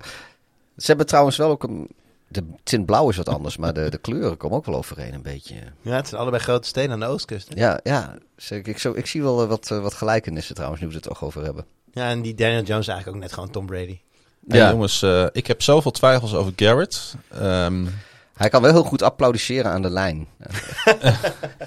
Ze 0.77 0.85
hebben 0.85 1.05
trouwens 1.05 1.37
wel 1.37 1.49
ook 1.49 1.63
een... 1.63 1.87
De 2.27 2.43
tint 2.63 2.85
blauw 2.85 3.09
is 3.09 3.17
wat 3.17 3.29
anders, 3.29 3.57
maar 3.57 3.73
de, 3.73 3.89
de 3.89 3.97
kleuren 3.97 4.37
komen 4.37 4.57
ook 4.57 4.65
wel 4.65 4.75
overeen 4.75 5.13
een 5.13 5.21
beetje. 5.21 5.55
Ja, 5.81 5.95
het 5.95 6.07
zijn 6.07 6.21
allebei 6.21 6.43
grote 6.43 6.67
steden 6.67 6.91
aan 6.91 6.99
de 6.99 7.05
oostkust. 7.05 7.49
Hè? 7.49 7.59
Ja, 7.59 7.79
ja 7.83 8.17
zeg, 8.35 8.61
ik, 8.61 8.77
zo, 8.77 8.93
ik 8.95 9.05
zie 9.05 9.21
wel 9.21 9.41
eh, 9.41 9.47
wat, 9.47 9.69
uh, 9.71 9.81
wat 9.81 9.93
gelijkenissen 9.93 10.55
trouwens, 10.55 10.81
nu 10.81 10.87
we 10.87 10.93
het 10.93 11.05
er 11.05 11.11
toch 11.11 11.23
over 11.23 11.43
hebben. 11.43 11.65
Ja, 11.93 12.09
en 12.09 12.21
die 12.21 12.35
Daniel 12.35 12.63
Jones 12.63 12.87
is 12.87 12.93
eigenlijk 12.93 13.07
ook 13.07 13.23
net 13.23 13.33
gewoon 13.33 13.49
Tom 13.49 13.65
Brady. 13.65 13.99
Ja, 14.47 14.55
ja. 14.55 14.71
jongens, 14.71 15.01
uh, 15.03 15.25
ik 15.31 15.47
heb 15.47 15.61
zoveel 15.61 15.91
twijfels 15.91 16.33
over 16.33 16.53
Garrett. 16.55 17.15
Um... 17.41 17.89
Hij 18.33 18.49
kan 18.49 18.61
wel 18.61 18.71
heel 18.71 18.83
goed 18.83 19.01
applaudisseren 19.01 19.71
aan 19.71 19.81
de 19.81 19.89
lijn. 19.89 20.27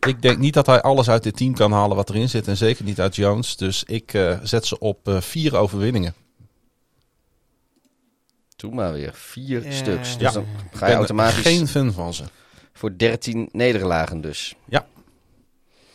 ik 0.06 0.22
denk 0.22 0.38
niet 0.38 0.54
dat 0.54 0.66
hij 0.66 0.82
alles 0.82 1.08
uit 1.08 1.22
dit 1.22 1.36
team 1.36 1.54
kan 1.54 1.72
halen 1.72 1.96
wat 1.96 2.08
erin 2.10 2.28
zit. 2.28 2.48
En 2.48 2.56
zeker 2.56 2.84
niet 2.84 3.00
uit 3.00 3.16
Jones. 3.16 3.56
Dus 3.56 3.84
ik 3.84 4.14
uh, 4.14 4.38
zet 4.42 4.66
ze 4.66 4.78
op 4.78 5.08
uh, 5.08 5.20
vier 5.20 5.56
overwinningen. 5.56 6.14
Doe 8.56 8.74
maar 8.74 8.92
weer. 8.92 9.10
Vier 9.14 9.64
Ja. 9.64 9.72
stuks. 9.72 10.18
Dus 10.18 10.28
Ja. 10.28 10.30
dan 10.30 10.46
ga 10.72 10.86
je 10.86 10.90
ben 10.90 10.96
automatisch 10.96 11.42
geen 11.42 11.68
fan 11.68 11.92
van 11.92 12.14
ze. 12.14 12.24
voor 12.72 12.96
13 12.96 13.48
nederlagen 13.52 14.20
dus. 14.20 14.54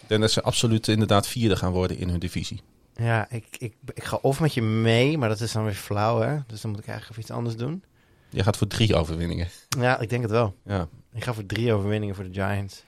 Ik 0.01 0.17
denk 0.17 0.21
dat 0.21 0.31
ze 0.31 0.41
absoluut 0.41 0.87
inderdaad 0.87 1.27
vierde 1.27 1.55
gaan 1.55 1.71
worden 1.71 1.97
in 1.97 2.09
hun 2.09 2.19
divisie. 2.19 2.61
Ja, 3.01 3.27
ik, 3.29 3.45
ik, 3.57 3.73
ik 3.93 4.03
ga 4.03 4.19
of 4.21 4.39
met 4.39 4.53
je 4.53 4.61
mee, 4.61 5.17
maar 5.17 5.29
dat 5.29 5.39
is 5.41 5.51
dan 5.51 5.63
weer 5.63 5.73
flauw, 5.73 6.19
hè? 6.19 6.37
Dus 6.47 6.61
dan 6.61 6.71
moet 6.71 6.79
ik 6.79 6.87
eigenlijk 6.87 7.09
even 7.09 7.21
iets 7.21 7.31
anders 7.31 7.55
doen. 7.55 7.83
Je 8.29 8.43
gaat 8.43 8.57
voor 8.57 8.67
drie 8.67 8.95
overwinningen. 8.95 9.47
Ja, 9.79 9.99
ik 9.99 10.09
denk 10.09 10.21
het 10.21 10.31
wel. 10.31 10.55
Ja. 10.65 10.87
Ik 11.13 11.23
ga 11.23 11.33
voor 11.33 11.45
drie 11.45 11.73
overwinningen 11.73 12.15
voor 12.15 12.23
de 12.23 12.33
Giants. 12.33 12.83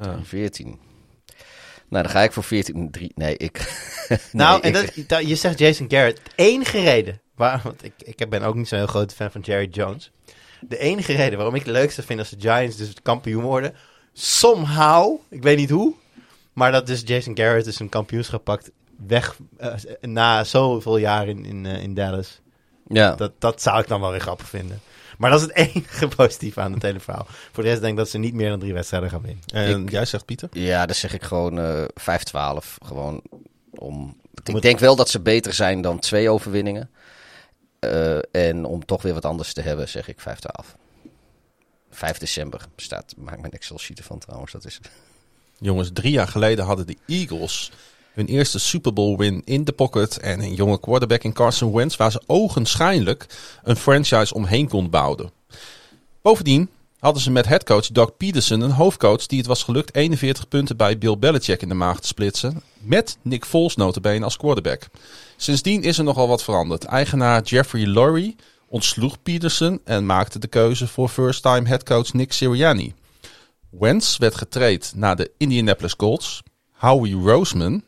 Ja. 0.00 0.18
14. 0.22 0.78
Nou, 1.88 2.02
dan 2.02 2.12
ga 2.12 2.20
ik 2.22 2.32
voor 2.32 2.42
14. 2.44 2.90
3. 2.90 3.12
Nee, 3.14 3.36
ik. 3.36 3.58
nou, 4.32 4.62
Nee, 4.62 4.72
en 4.72 4.82
ik- 4.82 4.94
dat, 4.96 5.08
dat- 5.08 5.28
je 5.28 5.36
zegt 5.36 5.58
Jason 5.58 5.90
Garrett. 5.90 6.20
De 6.24 6.30
enige 6.34 6.80
reden, 6.80 7.20
waar, 7.34 7.60
want 7.64 7.84
ik, 7.84 7.92
ik 7.98 8.28
ben 8.30 8.42
ook 8.42 8.54
niet 8.54 8.68
zo'n 8.68 8.78
heel 8.78 8.86
grote 8.86 9.14
fan 9.14 9.30
van 9.30 9.40
Jerry 9.40 9.68
Jones. 9.70 10.10
De 10.60 10.78
enige 10.78 11.12
reden 11.12 11.36
waarom 11.36 11.54
ik 11.54 11.62
het 11.64 11.70
leukste 11.72 12.02
vind 12.02 12.18
als 12.18 12.30
de 12.30 12.36
Giants 12.40 12.76
dus 12.76 12.92
kampioen 13.02 13.42
worden. 13.42 13.74
Somehow, 14.12 15.20
ik 15.28 15.42
weet 15.42 15.56
niet 15.56 15.70
hoe, 15.70 15.94
maar 16.52 16.72
dat 16.72 16.86
dus 16.86 17.02
Jason 17.04 17.36
Garrett 17.36 17.64
dus 17.64 17.80
een 17.80 17.88
kampioenschap 17.88 18.44
pakt 18.44 18.70
weg 19.06 19.36
eh, 19.56 19.72
na 20.00 20.44
zoveel 20.44 20.96
jaar 20.96 21.28
in, 21.28 21.44
in, 21.44 21.66
eh, 21.66 21.82
in 21.82 21.94
Dallas. 21.94 22.40
Ja. 22.88 23.14
Dat, 23.14 23.32
dat 23.38 23.62
zou 23.62 23.80
ik 23.80 23.88
dan 23.88 24.00
wel 24.00 24.10
weer 24.10 24.20
grappig 24.20 24.48
vinden. 24.48 24.80
Maar 25.18 25.30
dat 25.30 25.40
is 25.40 25.46
het 25.46 25.56
enige 25.74 26.08
positieve 26.08 26.60
aan 26.60 26.72
het 26.72 26.82
hele 26.82 27.00
verhaal. 27.00 27.26
Voor 27.52 27.62
de 27.62 27.68
rest 27.68 27.80
denk 27.80 27.92
ik 27.92 27.98
dat 27.98 28.08
ze 28.08 28.18
niet 28.18 28.34
meer 28.34 28.48
dan 28.48 28.58
drie 28.58 28.72
wedstrijden 28.72 29.10
gaan 29.10 29.22
winnen. 29.22 29.44
En 29.46 29.84
jij 29.84 30.04
zegt 30.04 30.24
Pieter? 30.24 30.48
ja, 30.52 30.86
dan 30.86 30.94
zeg 30.94 31.14
ik 31.14 31.22
gewoon 31.22 31.58
eh 31.58 31.84
5-12. 32.62 32.66
Gewoon 32.84 33.22
om. 33.70 34.18
Ik 34.44 34.62
denk 34.62 34.78
wel 34.78 34.96
dat 34.96 35.08
ze 35.08 35.20
beter 35.20 35.52
zijn 35.52 35.80
dan 35.80 35.98
twee 35.98 36.30
overwinningen. 36.30 36.90
Eh, 37.78 38.18
en 38.32 38.64
om 38.64 38.84
toch 38.84 39.02
weer 39.02 39.14
wat 39.14 39.24
anders 39.24 39.52
te 39.52 39.60
hebben, 39.60 39.88
zeg 39.88 40.08
ik 40.08 40.20
5-12. 40.20 40.76
5 41.90 42.18
december 42.18 42.66
staat. 42.76 43.14
Maak 43.16 43.40
mijn 43.40 43.52
Excel 43.52 43.78
sheet 43.78 43.98
ervan 43.98 44.18
trouwens. 44.18 44.52
Dat 44.52 44.64
is. 44.64 44.80
Jongens, 45.58 45.90
drie 45.92 46.12
jaar 46.12 46.28
geleden 46.28 46.64
hadden 46.64 46.86
de 46.86 46.96
Eagles 47.06 47.72
hun 48.20 48.28
eerste 48.28 48.58
Super 48.58 48.92
Bowl 48.92 49.16
win 49.16 49.42
in 49.44 49.64
de 49.64 49.72
pocket. 49.72 50.18
En 50.18 50.40
een 50.40 50.54
jonge 50.54 50.80
quarterback 50.80 51.22
in 51.22 51.32
Carson 51.32 51.72
Wentz, 51.72 51.96
waar 51.96 52.10
ze 52.10 52.22
ogenschijnlijk 52.26 53.26
een 53.62 53.76
franchise 53.76 54.34
omheen 54.34 54.68
kon 54.68 54.90
bouwen. 54.90 55.30
Bovendien 56.22 56.68
hadden 56.98 57.22
ze 57.22 57.30
met 57.30 57.46
headcoach 57.46 57.86
Doug 57.86 58.16
Peterson 58.16 58.60
een 58.60 58.70
hoofdcoach 58.70 59.26
die 59.26 59.38
het 59.38 59.46
was 59.46 59.62
gelukt 59.62 59.94
41 59.94 60.48
punten 60.48 60.76
bij 60.76 60.98
Bill 60.98 61.18
Belichick 61.18 61.62
in 61.62 61.68
de 61.68 61.74
maag 61.74 62.00
te 62.00 62.06
splitsen. 62.06 62.62
Met 62.78 63.16
Nick 63.22 63.44
Foles 63.44 63.76
notabene 63.76 64.24
als 64.24 64.36
quarterback. 64.36 64.86
Sindsdien 65.36 65.82
is 65.82 65.98
er 65.98 66.04
nogal 66.04 66.28
wat 66.28 66.42
veranderd. 66.42 66.84
Eigenaar 66.84 67.42
Jeffrey 67.42 67.86
Lurie 67.86 68.36
ontsloeg 68.68 69.22
Peterson 69.22 69.80
en 69.84 70.06
maakte 70.06 70.38
de 70.38 70.48
keuze 70.48 70.88
voor 70.88 71.08
first-time 71.08 71.68
headcoach 71.68 72.12
Nick 72.12 72.32
Sirianni. 72.32 72.94
Wentz 73.70 74.16
werd 74.16 74.34
getraind 74.34 74.92
naar 74.94 75.16
de 75.16 75.30
Indianapolis 75.36 75.96
Colts. 75.96 76.42
Howie 76.72 77.14
Roseman 77.14 77.82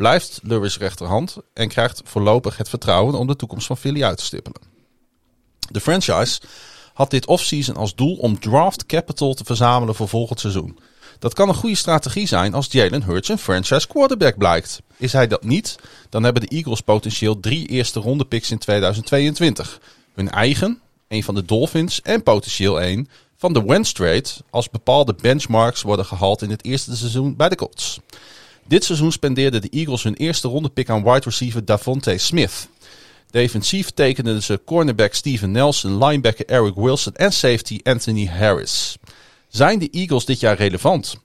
blijft 0.00 0.40
Lurie's 0.42 0.78
rechterhand 0.78 1.36
en 1.52 1.68
krijgt 1.68 2.02
voorlopig 2.04 2.56
het 2.56 2.68
vertrouwen 2.68 3.14
om 3.14 3.26
de 3.26 3.36
toekomst 3.36 3.66
van 3.66 3.76
Philly 3.76 4.04
uit 4.04 4.16
te 4.16 4.24
stippelen. 4.24 4.60
De 5.70 5.80
franchise 5.80 6.40
had 6.94 7.10
dit 7.10 7.26
offseason 7.26 7.76
als 7.76 7.94
doel 7.94 8.16
om 8.16 8.38
draft 8.38 8.86
capital 8.86 9.34
te 9.34 9.44
verzamelen 9.44 9.94
voor 9.94 10.08
volgend 10.08 10.40
seizoen. 10.40 10.78
Dat 11.18 11.34
kan 11.34 11.48
een 11.48 11.54
goede 11.54 11.76
strategie 11.76 12.26
zijn 12.26 12.54
als 12.54 12.66
Jalen 12.70 13.02
Hurts 13.02 13.28
een 13.28 13.38
franchise 13.38 13.86
quarterback 13.86 14.38
blijkt. 14.38 14.82
Is 14.96 15.12
hij 15.12 15.26
dat 15.26 15.44
niet, 15.44 15.76
dan 16.08 16.22
hebben 16.22 16.42
de 16.42 16.56
Eagles 16.56 16.80
potentieel 16.80 17.40
drie 17.40 17.66
eerste 17.66 18.00
ronde 18.00 18.24
picks 18.24 18.50
in 18.50 18.58
2022. 18.58 19.80
Hun 20.14 20.30
eigen, 20.30 20.80
een 21.08 21.24
van 21.24 21.34
de 21.34 21.44
Dolphins 21.44 22.02
en 22.02 22.22
potentieel 22.22 22.80
één 22.80 23.08
van 23.36 23.52
de 23.52 23.62
Wentz 23.62 23.92
trade 23.92 24.28
als 24.50 24.70
bepaalde 24.70 25.14
benchmarks 25.20 25.82
worden 25.82 26.04
gehaald 26.06 26.42
in 26.42 26.50
het 26.50 26.64
eerste 26.64 26.96
seizoen 26.96 27.36
bij 27.36 27.48
de 27.48 27.56
Colts. 27.56 28.00
Dit 28.70 28.84
seizoen 28.84 29.12
spendeerden 29.12 29.60
de 29.60 29.68
Eagles 29.68 30.02
hun 30.02 30.14
eerste 30.14 30.48
ronde 30.48 30.68
pick 30.68 30.90
aan 30.90 31.02
wide 31.02 31.24
receiver 31.24 31.64
Davonte 31.64 32.18
Smith. 32.18 32.68
Defensief 33.30 33.90
tekenden 33.90 34.42
ze 34.42 34.60
cornerback 34.64 35.14
Steven 35.14 35.50
Nelson, 35.50 36.04
linebacker 36.04 36.46
Eric 36.46 36.74
Wilson 36.74 37.14
en 37.14 37.32
safety 37.32 37.80
Anthony 37.82 38.26
Harris. 38.26 38.96
Zijn 39.48 39.78
de 39.78 39.90
Eagles 39.90 40.24
dit 40.24 40.40
jaar 40.40 40.56
relevant? 40.56 41.16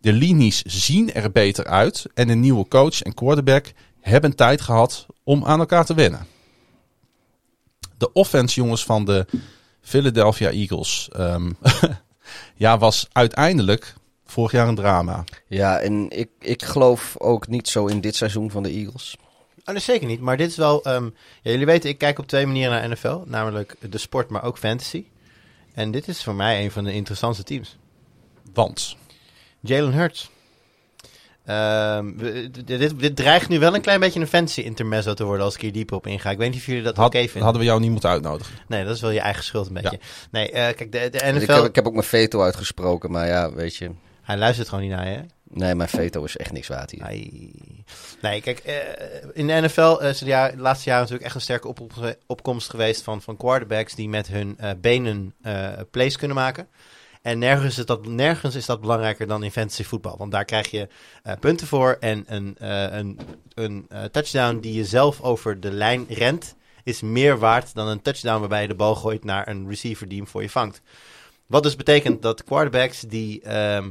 De 0.00 0.12
linies 0.12 0.62
zien 0.62 1.12
er 1.12 1.30
beter 1.32 1.64
uit 1.64 2.06
en 2.14 2.28
een 2.28 2.40
nieuwe 2.40 2.68
coach 2.68 3.02
en 3.02 3.14
quarterback 3.14 3.72
hebben 4.00 4.36
tijd 4.36 4.60
gehad 4.60 5.06
om 5.24 5.44
aan 5.44 5.58
elkaar 5.58 5.84
te 5.84 5.94
wennen. 5.94 6.26
De 7.98 8.12
offense, 8.12 8.60
jongens, 8.60 8.84
van 8.84 9.04
de 9.04 9.26
Philadelphia 9.80 10.50
Eagles 10.50 11.08
ehm, 11.12 11.50
ja, 12.56 12.78
was 12.78 13.06
uiteindelijk 13.12 13.94
vorig 14.30 14.52
jaar 14.52 14.68
een 14.68 14.74
drama. 14.74 15.24
Ja, 15.46 15.78
en 15.78 16.10
ik, 16.10 16.28
ik 16.38 16.62
geloof 16.62 17.14
ook 17.18 17.48
niet 17.48 17.68
zo 17.68 17.86
in 17.86 18.00
dit 18.00 18.16
seizoen 18.16 18.50
van 18.50 18.62
de 18.62 18.70
Eagles. 18.70 19.16
Oh, 19.64 19.74
nee, 19.74 19.78
zeker 19.78 20.06
niet. 20.06 20.20
Maar 20.20 20.36
dit 20.36 20.50
is 20.50 20.56
wel... 20.56 20.82
ehm, 20.84 21.04
ja, 21.42 21.50
jullie 21.50 21.66
weten, 21.66 21.90
ik 21.90 21.98
kijk 21.98 22.18
op 22.18 22.26
twee 22.26 22.46
manieren 22.46 22.72
naar 22.80 22.88
NFL. 22.88 23.18
Namelijk 23.26 23.76
de 23.90 23.98
sport, 23.98 24.28
maar 24.30 24.44
ook 24.44 24.58
fantasy. 24.58 25.04
En 25.74 25.90
dit 25.90 26.08
is 26.08 26.22
voor 26.22 26.34
mij 26.34 26.64
een 26.64 26.70
van 26.70 26.84
de 26.84 26.92
interessantste 26.92 27.44
teams. 27.44 27.76
Want 28.52 28.96
Jalen 29.60 29.92
Hurts. 29.92 30.30
Ehm, 31.44 32.16
dit, 32.16 32.66
dit, 32.66 33.00
dit 33.00 33.16
dreigt 33.16 33.48
nu 33.48 33.58
wel 33.58 33.74
een 33.74 33.80
klein 33.80 34.00
beetje 34.00 34.20
een 34.20 34.26
fantasy 34.26 34.60
intermezzo 34.60 35.14
te 35.14 35.24
worden 35.24 35.44
als 35.44 35.54
ik 35.54 35.60
hier 35.60 35.72
dieper 35.72 35.96
op 35.96 36.06
inga. 36.06 36.30
Ik 36.30 36.38
weet 36.38 36.50
niet 36.50 36.58
of 36.60 36.66
jullie 36.66 36.82
dat 36.82 36.96
had, 36.96 37.06
oké 37.06 37.18
vinden. 37.18 37.42
hadden 37.42 37.60
we 37.60 37.66
jou 37.66 37.80
niet 37.80 37.90
moeten 37.90 38.10
uitnodigen. 38.10 38.54
Nee, 38.68 38.84
dat 38.84 38.94
is 38.94 39.00
wel 39.00 39.10
je 39.10 39.20
eigen 39.20 39.44
schuld 39.44 39.66
een 39.66 39.72
beetje. 39.74 40.00
Nee, 40.30 40.50
eh, 40.50 40.76
kijk, 40.76 40.92
de, 40.92 40.98
de 40.98 41.10
Dus 41.10 41.20
NFL... 41.20 41.40
Ik 41.40 41.48
heb, 41.48 41.64
ik 41.64 41.74
heb 41.74 41.86
ook 41.86 41.92
mijn 41.92 42.04
veto 42.04 42.42
uitgesproken, 42.42 43.10
maar 43.10 43.26
ja, 43.26 43.52
weet 43.52 43.76
je. 43.76 43.90
Hij 44.30 44.38
luistert 44.38 44.68
gewoon 44.68 44.84
niet 44.84 44.92
naar 44.92 45.08
je, 45.08 45.14
hè? 45.14 45.22
Nee, 45.42 45.74
mijn 45.74 45.88
veto 45.88 46.24
is 46.24 46.36
echt 46.36 46.52
niks 46.52 46.68
waard 46.68 46.90
hier. 46.90 47.02
Nee, 48.20 48.40
kijk, 48.40 48.58
eh, 48.58 48.74
in 49.32 49.46
de 49.46 49.52
NFL 49.52 49.96
is 50.02 50.20
het 50.20 50.28
jaar, 50.28 50.50
de 50.50 50.62
laatste 50.62 50.88
jaren 50.88 51.02
natuurlijk 51.02 51.26
echt 51.26 51.34
een 51.34 51.40
sterke 51.40 51.68
op, 51.68 51.80
opkomst 52.26 52.70
geweest 52.70 53.02
van, 53.02 53.22
van 53.22 53.36
quarterbacks 53.36 53.94
die 53.94 54.08
met 54.08 54.28
hun 54.28 54.54
eh, 54.58 54.70
benen 54.80 55.34
eh, 55.42 55.68
plays 55.90 56.16
kunnen 56.16 56.36
maken. 56.36 56.68
En 57.22 57.38
nergens 57.38 57.78
is, 57.78 57.86
dat, 57.86 58.06
nergens 58.06 58.54
is 58.54 58.66
dat 58.66 58.80
belangrijker 58.80 59.26
dan 59.26 59.42
in 59.42 59.50
fantasy 59.50 59.84
voetbal. 59.84 60.16
Want 60.16 60.32
daar 60.32 60.44
krijg 60.44 60.70
je 60.70 60.88
eh, 61.22 61.32
punten 61.40 61.66
voor 61.66 61.96
en 62.00 62.24
een, 62.26 62.56
eh, 62.58 62.98
een, 62.98 63.18
een 63.54 63.86
eh, 63.88 64.04
touchdown 64.04 64.58
die 64.58 64.74
je 64.74 64.84
zelf 64.84 65.20
over 65.20 65.60
de 65.60 65.72
lijn 65.72 66.06
rent, 66.08 66.56
is 66.84 67.00
meer 67.00 67.38
waard 67.38 67.74
dan 67.74 67.88
een 67.88 68.02
touchdown 68.02 68.40
waarbij 68.40 68.62
je 68.62 68.68
de 68.68 68.74
bal 68.74 68.94
gooit 68.94 69.24
naar 69.24 69.48
een 69.48 69.68
receiver 69.68 70.08
die 70.08 70.18
hem 70.18 70.26
voor 70.26 70.42
je 70.42 70.50
vangt. 70.50 70.82
Wat 71.46 71.62
dus 71.62 71.76
betekent 71.76 72.22
dat 72.22 72.44
quarterbacks 72.44 73.00
die 73.00 73.40
ehm, 73.42 73.90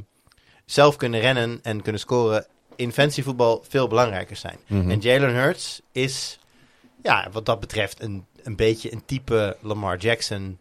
zelf 0.71 0.95
kunnen 0.95 1.19
rennen 1.19 1.59
en 1.63 1.81
kunnen 1.81 2.01
scoren 2.01 2.45
in 2.75 2.91
fantasy 2.91 3.23
voetbal 3.23 3.63
veel 3.67 3.87
belangrijker 3.87 4.35
zijn. 4.35 4.57
Mhm. 4.67 4.89
En 4.89 4.99
Jalen 4.99 5.33
Hurts 5.33 5.81
is, 5.91 6.39
ja, 7.03 7.27
wat 7.31 7.45
dat 7.45 7.59
betreft, 7.59 8.01
een, 8.01 8.25
een 8.43 8.55
beetje 8.55 8.91
een 8.91 9.05
type 9.05 9.57
Lamar 9.61 9.97
Jackson. 9.97 10.59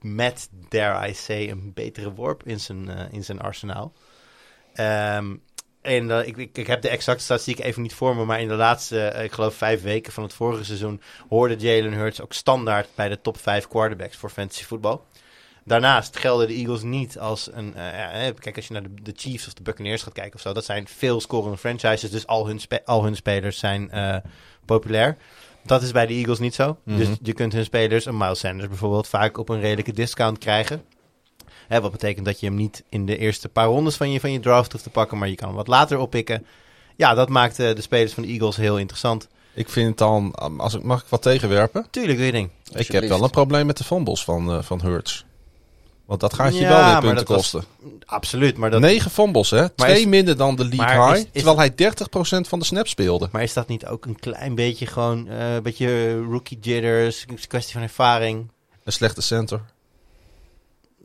Met, 0.00 0.48
dare 0.68 1.08
I 1.08 1.14
say, 1.14 1.50
een 1.50 1.72
betere 1.74 2.12
worp 2.12 2.42
in 2.42 2.60
zijn, 2.60 2.90
eh, 2.90 3.04
in 3.10 3.24
zijn 3.24 3.40
arsenaal. 3.40 3.92
Ehm, 4.74 5.34
en 5.82 6.10
eh, 6.10 6.26
ik, 6.26 6.36
ik, 6.36 6.58
ik 6.58 6.66
heb 6.66 6.82
de 6.82 6.88
exacte 6.88 7.22
statistiek 7.22 7.58
even 7.58 7.82
niet 7.82 7.94
voor 7.94 8.16
me, 8.16 8.24
maar 8.24 8.40
in 8.40 8.48
de 8.48 8.54
laatste, 8.54 9.00
eh, 9.00 9.24
ik 9.24 9.32
geloof 9.32 9.54
vijf 9.54 9.82
weken 9.82 10.12
van 10.12 10.22
het 10.22 10.32
vorige 10.32 10.64
seizoen, 10.64 11.00
hoorde 11.28 11.56
Jalen 11.56 11.92
Hurts 11.92 12.20
ook 12.20 12.32
standaard 12.32 12.88
bij 12.94 13.08
de 13.08 13.20
top 13.20 13.38
vijf 13.38 13.68
quarterbacks 13.68 14.16
voor 14.16 14.30
fantasy 14.30 14.64
voetbal. 14.64 15.04
Daarnaast 15.66 16.18
gelden 16.18 16.46
de 16.46 16.54
Eagles 16.54 16.82
niet 16.82 17.18
als 17.18 17.48
een... 17.52 17.74
eh, 17.74 17.82
ja, 17.82 18.08
hè, 18.10 18.32
kijk, 18.32 18.56
als 18.56 18.66
je 18.66 18.72
naar 18.72 18.82
de, 18.82 18.90
de 19.02 19.12
Chiefs 19.16 19.46
of 19.46 19.54
de 19.54 19.62
Buccaneers 19.62 20.02
gaat 20.02 20.12
kijken 20.12 20.34
of 20.34 20.40
zo... 20.40 20.52
dat 20.52 20.64
zijn 20.64 20.86
veel 20.88 21.20
scorende 21.20 21.56
franchises, 21.56 22.10
dus 22.10 22.26
al 22.26 22.46
hun, 22.46 22.60
spe- 22.60 22.82
al 22.84 23.04
hun 23.04 23.16
spelers 23.16 23.58
zijn 23.58 23.90
eh, 23.90 24.16
populair. 24.64 25.16
Dat 25.64 25.82
is 25.82 25.92
bij 25.92 26.06
de 26.06 26.14
Eagles 26.14 26.38
niet 26.38 26.54
zo. 26.54 26.76
Mhm. 26.82 26.96
Dus 26.96 27.08
je 27.22 27.32
kunt 27.32 27.52
hun 27.52 27.64
spelers, 27.64 28.04
een 28.04 28.16
Miles 28.16 28.38
Sanders 28.38 28.68
bijvoorbeeld... 28.68 29.08
vaak 29.08 29.38
op 29.38 29.48
een 29.48 29.60
redelijke 29.60 29.92
discount 29.92 30.38
krijgen. 30.38 30.84
Hè, 31.68 31.80
wat 31.80 31.92
betekent 31.92 32.26
dat 32.26 32.40
je 32.40 32.46
hem 32.46 32.54
niet 32.56 32.84
in 32.88 33.06
de 33.06 33.18
eerste 33.18 33.48
paar 33.48 33.66
rondes 33.66 33.96
van 33.96 34.10
je, 34.10 34.20
van 34.20 34.32
je 34.32 34.40
draft 34.40 34.72
hoeft 34.72 34.84
te 34.84 34.90
pakken... 34.90 35.18
maar 35.18 35.28
je 35.28 35.34
kan 35.34 35.48
hem 35.48 35.56
wat 35.56 35.66
later 35.68 35.98
oppikken. 35.98 36.46
Ja, 36.96 37.14
dat 37.14 37.28
maakt 37.28 37.58
eh, 37.58 37.74
de 37.74 37.80
spelers 37.80 38.12
van 38.12 38.22
de 38.22 38.28
Eagles 38.28 38.56
heel 38.56 38.78
interessant. 38.78 39.28
Ik 39.54 39.68
vind 39.68 39.98
dan, 39.98 40.34
als 40.58 40.74
ik, 40.74 40.82
mag 40.82 41.00
ik 41.02 41.06
wat 41.08 41.22
tegenwerpen? 41.22 41.86
Tuurlijk, 41.90 42.16
doe 42.16 42.26
je 42.26 42.32
ding. 42.32 42.50
Ik 42.72 42.88
heb 42.92 43.04
wel 43.04 43.22
een 43.22 43.30
probleem 43.30 43.66
met 43.66 43.76
de 43.76 43.84
fumbles 43.84 44.24
van, 44.24 44.52
eh 44.52 44.62
van 44.62 44.80
Hurts. 44.80 45.25
Want 46.06 46.20
dat 46.20 46.34
gaat 46.34 46.54
je 46.54 46.60
Ja, 46.60 46.68
wel 46.68 46.84
weer 47.02 47.12
punten 47.14 47.34
was- 47.34 47.36
kosten. 47.50 47.64
Absoluut, 48.04 48.56
maar 48.56 48.70
dat, 48.70 48.80
Negen 48.80 49.10
fumbles, 49.10 49.50
hè? 49.50 49.68
Twee 49.68 49.98
is- 50.00 50.06
minder 50.06 50.36
dan 50.36 50.56
de 50.56 50.64
league 50.64 51.04
high. 51.06 51.16
is- 51.16 51.20
is- 51.24 51.28
terwijl 51.32 51.56
hij 51.56 51.74
30% 51.74 52.48
van 52.48 52.58
de 52.58 52.64
snaps 52.64 52.90
speelde. 52.90 53.28
Maar 53.32 53.42
is 53.42 53.52
dat 53.52 53.68
niet 53.68 53.86
ook 53.86 54.04
een 54.06 54.18
klein 54.20 54.54
beetje 54.54 54.86
gewoon 54.86 55.28
eh, 55.28 55.54
een 55.54 55.62
beetje 55.62 56.20
rookie 56.22 56.58
jitters? 56.60 57.20
Het 57.20 57.30
is 57.32 57.42
een 57.42 57.48
kwestie 57.48 57.72
van 57.72 57.82
ervaring. 57.82 58.50
Een 58.84 58.92
slechte 58.92 59.20
center. 59.20 59.60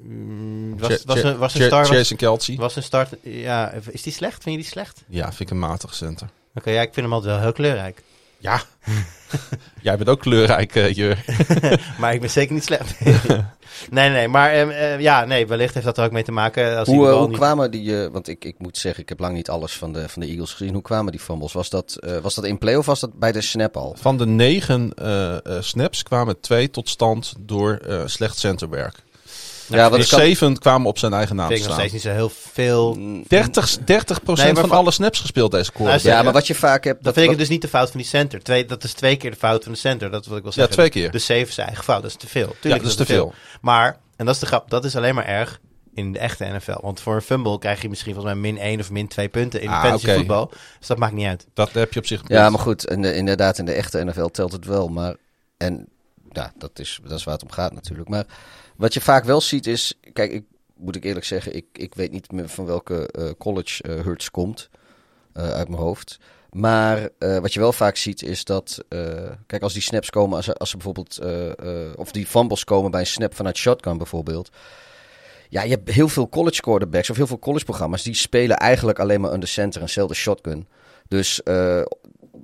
Mm, 0.03 0.79
was, 0.79 1.03
was, 1.05 1.21
Ja- 1.21 1.29
een, 1.29 1.37
was, 1.37 1.53
een 1.53 1.61
Ja- 1.61 1.67
star, 1.67 1.79
was, 1.87 1.89
Jason 1.89 2.17
Kelsey. 2.17 2.55
was 2.55 2.75
een 2.75 2.83
start. 2.83 3.09
Ja, 3.23 3.71
is 3.91 4.01
die 4.01 4.13
slecht? 4.13 4.43
Vind 4.43 4.55
je 4.55 4.61
die 4.61 4.71
slecht? 4.71 5.03
Ja, 5.07 5.25
vind 5.27 5.39
ik 5.39 5.49
een 5.49 5.59
matige 5.59 5.95
center. 5.95 6.29
Oké, 6.55 6.69
ja, 6.69 6.81
ik 6.81 6.93
vind 6.93 7.05
hem 7.05 7.13
altijd 7.13 7.31
wel 7.33 7.41
heel 7.41 7.51
kleurrijk. 7.51 8.01
Ja. 8.41 8.61
Jij 9.81 9.97
bent 9.97 10.09
ook 10.09 10.19
kleurrijk, 10.19 10.75
eh, 10.75 10.93
Jur. 10.93 11.23
maar 11.99 12.13
ik 12.13 12.19
ben 12.21 12.29
zeker 12.29 12.53
niet 12.53 12.63
slecht. 12.63 12.99
nee, 13.89 14.09
nee, 14.09 14.27
maar 14.27 14.51
ehm, 14.51 14.69
eh, 14.69 14.99
ja, 14.99 15.25
nee, 15.25 15.47
wellicht 15.47 15.73
heeft 15.73 15.85
dat 15.85 15.97
er 15.97 16.03
ook 16.05 16.11
mee 16.11 16.23
te 16.23 16.31
maken. 16.31 16.77
Als 16.77 16.87
Hoe, 16.87 17.05
eh, 17.05 17.09
bal 17.11 17.19
hoe 17.19 17.27
niet- 17.27 17.37
kwamen 17.37 17.71
die, 17.71 18.03
eh, 18.03 18.11
want 18.11 18.27
ik, 18.27 18.45
ik 18.45 18.55
moet 18.57 18.77
zeggen, 18.77 19.03
ik 19.03 19.09
heb 19.09 19.19
lang 19.19 19.33
niet 19.33 19.49
alles 19.49 19.73
van 19.77 19.93
de, 19.93 20.09
van 20.09 20.21
de 20.21 20.27
Eagles 20.27 20.53
gezien. 20.53 20.73
Hoe 20.73 20.81
kwamen 20.81 21.11
die 21.11 21.21
fumbles? 21.21 21.53
Was 21.53 21.69
dat, 21.69 21.95
eh, 21.99 22.17
was 22.17 22.35
dat 22.35 22.45
in 22.45 22.57
play 22.57 22.75
of 22.75 22.85
was 22.85 22.99
dat 22.99 23.19
bij 23.19 23.31
de 23.31 23.41
snap 23.41 23.77
al? 23.77 23.95
Van 23.99 24.17
de 24.17 24.25
negen 24.25 24.91
eh, 24.95 25.33
eh, 25.35 25.61
snaps 25.61 26.03
kwamen 26.03 26.39
twee 26.39 26.69
tot 26.69 26.89
stand 26.89 27.33
door 27.39 27.73
eh, 27.75 28.01
slecht 28.05 28.37
centerwerk. 28.37 28.95
Ja, 29.77 29.89
wat 29.89 29.99
Dus 29.99 30.09
kan- 30.09 30.19
zeven 30.19 30.57
kwamen 30.59 30.87
op 30.87 30.97
zijn 30.97 31.13
eigen 31.13 31.35
naam 31.35 31.47
vind 31.47 31.59
te 31.59 31.63
ik 31.65 31.71
nog 31.71 31.79
staan. 31.79 31.89
steeds 31.89 32.03
niet 32.05 32.13
zo 32.13 32.19
heel 32.19 32.51
veel. 32.53 32.93
Mm, 32.95 33.23
30, 33.27 33.77
30 33.85 34.23
Nee, 34.23 34.35
maar 34.35 34.55
van 34.55 34.67
van- 34.69 34.77
alle 34.77 34.91
snaps 34.91 35.19
gespeeld 35.19 35.51
deze. 35.51 35.71
Luister, 35.77 36.11
Ja, 36.11 36.21
maar 36.23 36.33
wat 36.33 36.47
je 36.47 36.55
vaak 36.55 36.83
hebt... 36.83 37.03
Dat 37.03 37.13
vind 37.13 37.31
ik 37.31 37.37
dus 37.37 37.49
niet 37.49 37.61
de 37.61 37.67
fout 37.67 37.89
van 37.91 37.99
die 37.99 38.09
center. 38.09 38.43
Twee, 38.43 38.65
dat 38.65 38.83
is 38.83 38.93
twee 38.93 39.15
keer 39.15 39.31
de 39.31 39.37
fout 39.37 39.63
van 39.63 39.71
de 39.71 39.77
center. 39.77 40.11
Dat 40.11 40.25
wil 40.25 40.37
ik 40.37 40.43
wel 40.43 40.51
Ja, 40.51 40.57
zeggen. 40.57 40.75
twee 40.75 40.89
keer. 40.89 41.11
De 41.11 41.17
is 41.17 41.53
zijn 41.55 41.67
eigen 41.67 41.83
fout. 41.83 42.01
Dat 42.01 42.11
is 42.11 42.17
te 42.17 42.27
veel. 42.27 42.47
ja, 42.47 42.53
Tuurlijk 42.59 42.81
dat 42.83 42.91
is 42.91 42.97
te 42.97 43.05
veel. 43.05 43.33
Maar, 43.61 43.97
en 44.15 44.25
dat 44.25 44.33
is 44.35 44.41
de 44.41 44.47
grap, 44.47 44.69
dat 44.69 44.85
is 44.85 44.95
alleen 44.95 45.15
maar 45.15 45.25
erg 45.25 45.59
in 45.93 46.11
de 46.13 46.19
echte 46.19 46.45
NFL. 46.45 46.81
Want 46.81 46.99
voor 47.01 47.15
een 47.15 47.21
fumble 47.21 47.59
krijg 47.59 47.81
je 47.81 47.89
misschien 47.89 48.13
volgens 48.13 48.33
mij 48.33 48.41
min 48.51 48.61
1 48.61 48.79
of 48.79 48.91
min 48.91 49.07
2 49.07 49.29
punten 49.29 49.61
in 49.61 49.69
Ah, 49.69 49.81
fantasy 49.83 50.13
voetbal. 50.13 50.51
Dus 50.79 50.87
dat 50.87 50.97
maakt 50.97 51.13
niet 51.13 51.25
uit. 51.27 51.47
Dat 51.53 51.71
heb 51.71 51.93
je 51.93 51.99
op 51.99 52.05
zich. 52.05 52.21
Ja, 52.27 52.49
maar 52.49 52.59
goed, 52.59 52.85
en, 52.87 53.03
inderdaad, 53.05 53.57
in 53.57 53.65
de 53.65 53.71
echte 53.73 54.03
NFL 54.05 54.25
telt 54.25 54.51
het 54.51 54.65
wel. 54.65 54.87
Maar, 54.87 55.15
en 55.57 55.87
ja, 56.31 56.51
dat 56.57 56.71
is, 56.79 56.99
dat 57.03 57.17
is 57.19 57.23
waar 57.23 57.33
het 57.33 57.43
om 57.43 57.51
gaat 57.51 57.73
natuurlijk. 57.73 58.09
Maar 58.09 58.23
wat 58.81 58.93
je 58.93 59.01
vaak 59.01 59.23
wel 59.23 59.41
ziet 59.41 59.67
is, 59.67 59.93
kijk, 60.13 60.31
ik 60.31 60.43
moet 60.75 60.95
ik 60.95 61.03
eerlijk 61.03 61.25
zeggen, 61.25 61.55
ik, 61.55 61.65
ik 61.73 61.95
weet 61.95 62.11
niet 62.11 62.31
meer 62.31 62.49
van 62.49 62.65
welke 62.65 63.07
eh, 63.07 63.29
college 63.37 63.83
eh 63.83 64.01
Hurts 64.03 64.31
komt 64.31 64.69
eh, 65.33 65.49
uit 65.49 65.67
mijn 65.67 65.81
hoofd. 65.81 66.19
Maar 66.49 67.09
eh, 67.17 67.37
wat 67.37 67.53
je 67.53 67.59
wel 67.59 67.73
vaak 67.73 67.95
ziet 67.95 68.23
is 68.23 68.43
dat, 68.43 68.83
eh, 68.89 69.29
kijk, 69.47 69.61
als 69.61 69.73
die 69.73 69.81
snaps 69.81 70.09
komen, 70.09 70.37
als, 70.37 70.53
als 70.57 70.69
ze 70.69 70.75
bijvoorbeeld, 70.75 71.17
eh, 71.17 71.49
eh, 71.49 71.93
of 71.95 72.11
die 72.11 72.25
fumbles 72.25 72.63
komen 72.63 72.91
bij 72.91 72.99
een 72.99 73.07
snap 73.07 73.35
vanuit 73.35 73.57
shotgun 73.57 73.97
bijvoorbeeld. 73.97 74.49
Ja, 75.49 75.61
je 75.63 75.69
hebt 75.69 75.89
heel 75.89 76.09
veel 76.09 76.29
college 76.29 76.61
quarterbacks 76.61 77.09
of 77.09 77.15
heel 77.15 77.27
veel 77.27 77.39
college 77.39 77.65
programma's 77.65 78.03
die 78.03 78.13
spelen 78.13 78.57
eigenlijk 78.57 78.99
alleen 78.99 79.21
maar 79.21 79.33
under 79.33 79.49
center 79.49 79.81
en 79.81 79.89
zelden 79.89 80.15
shotgun. 80.15 80.67
Dus 81.07 81.43
eh, 81.43 81.81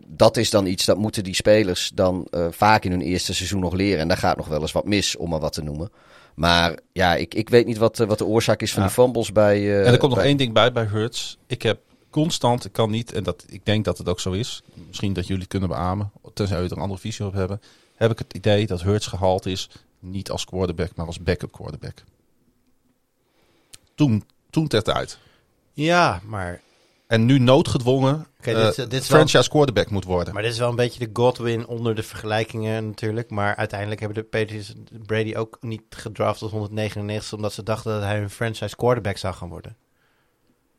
dat 0.08 0.38
is 0.38 0.50
dan 0.50 0.66
iets 0.66 0.86
dat 0.86 0.98
moeten 0.98 1.24
die 1.24 1.36
spelers 1.36 1.92
dan 1.94 2.28
eh, 2.30 2.46
vaak 2.50 2.84
in 2.84 2.92
hun 2.92 3.02
eerste 3.02 3.34
seizoen 3.34 3.60
nog 3.60 3.74
leren. 3.74 4.00
En 4.00 4.08
daar 4.08 4.18
gaat 4.18 4.38
nog 4.38 4.48
wel 4.48 4.62
eens 4.62 4.72
wat 4.72 4.86
mis, 4.86 5.16
om 5.16 5.30
maar 5.30 5.40
wat 5.40 5.54
te 5.54 5.64
noemen. 5.64 5.92
Maar 6.38 6.80
ja, 6.92 7.16
ik, 7.16 7.34
ik 7.34 7.50
weet 7.50 7.66
niet 7.66 7.78
wat, 7.78 8.00
eh, 8.00 8.08
wat 8.08 8.18
de 8.18 8.26
oorzaak 8.26 8.62
is 8.62 8.72
van 8.72 8.82
Ja. 8.82 8.88
die 8.88 8.96
fumbles 8.98 9.32
bij... 9.32 9.58
eh, 9.58 9.86
En 9.88 9.92
er 9.94 9.98
komt 9.98 10.16
nog 10.16 10.24
één 10.24 10.38
ding 10.38 10.54
bij 10.54 10.72
bij 10.72 10.84
Hurts. 10.86 11.38
Ik 11.48 11.62
heb 11.62 11.80
constant, 12.10 12.66
ik 12.66 12.72
kan 12.72 12.90
niet, 12.90 13.14
en 13.14 13.24
dat, 13.24 13.46
ik 13.48 13.66
denk 13.66 13.86
dat 13.86 13.98
het 13.98 14.10
ook 14.10 14.20
zo 14.20 14.32
is. 14.32 14.64
Misschien 14.88 15.14
dat 15.14 15.26
jullie 15.28 15.42
het 15.42 15.52
kunnen 15.52 15.70
beamen, 15.70 16.12
tenzij 16.34 16.56
jullie 16.56 16.72
er 16.72 16.78
een 16.78 16.84
andere 16.84 17.00
visie 17.02 17.26
op 17.26 17.34
hebben. 17.34 17.62
Heb 17.96 18.12
ik 18.12 18.18
het 18.20 18.34
idee 18.34 18.68
dat 18.68 18.82
Hurts 18.82 19.08
gehaald 19.08 19.46
is, 19.46 19.70
niet 20.00 20.30
als 20.32 20.46
quarterback, 20.46 20.96
maar 20.96 21.06
als 21.06 21.20
backup 21.20 21.52
quarterback. 21.52 22.04
Toen, 23.96 24.24
toen 24.50 24.68
ter 24.68 24.84
tijd. 24.84 25.18
Ja, 25.74 26.22
maar, 26.26 26.62
En 27.08 27.26
nu 27.26 27.40
noodgedwongen 27.40 28.28
Oké, 28.40 28.52
eh, 28.52 28.56
dit 28.56 28.70
is- 28.70 28.76
dit 28.76 28.94
is 29.02 29.08
wel- 29.08 29.18
franchise 29.18 29.50
quarterback 29.50 29.90
moet 29.90 30.04
worden. 30.06 30.34
maar 30.34 30.44
dit 30.44 30.52
is 30.52 30.58
wel 30.60 30.70
een 30.70 30.76
beetje 30.76 31.00
de 31.00 31.10
Godwin 31.14 31.68
onder 31.68 31.96
de 31.96 32.04
vergelijkingen 32.04 32.86
natuurlijk. 32.88 33.30
Maar 33.30 33.56
uiteindelijk 33.56 34.00
hebben 34.00 34.18
de 34.24 34.30
Patriots 34.30 34.74
Brady 35.06 35.36
ook 35.36 35.58
niet 35.62 35.82
gedraft 35.90 36.40
tot 36.40 36.52
199 36.52 37.34
omdat 37.34 37.54
ze 37.54 37.64
dachten 37.64 37.92
dat 37.94 38.02
hij 38.04 38.22
een 38.22 38.30
franchise 38.30 38.76
quarterback 38.76 39.18
zou 39.18 39.34
gaan 39.34 39.50
worden. 39.50 39.76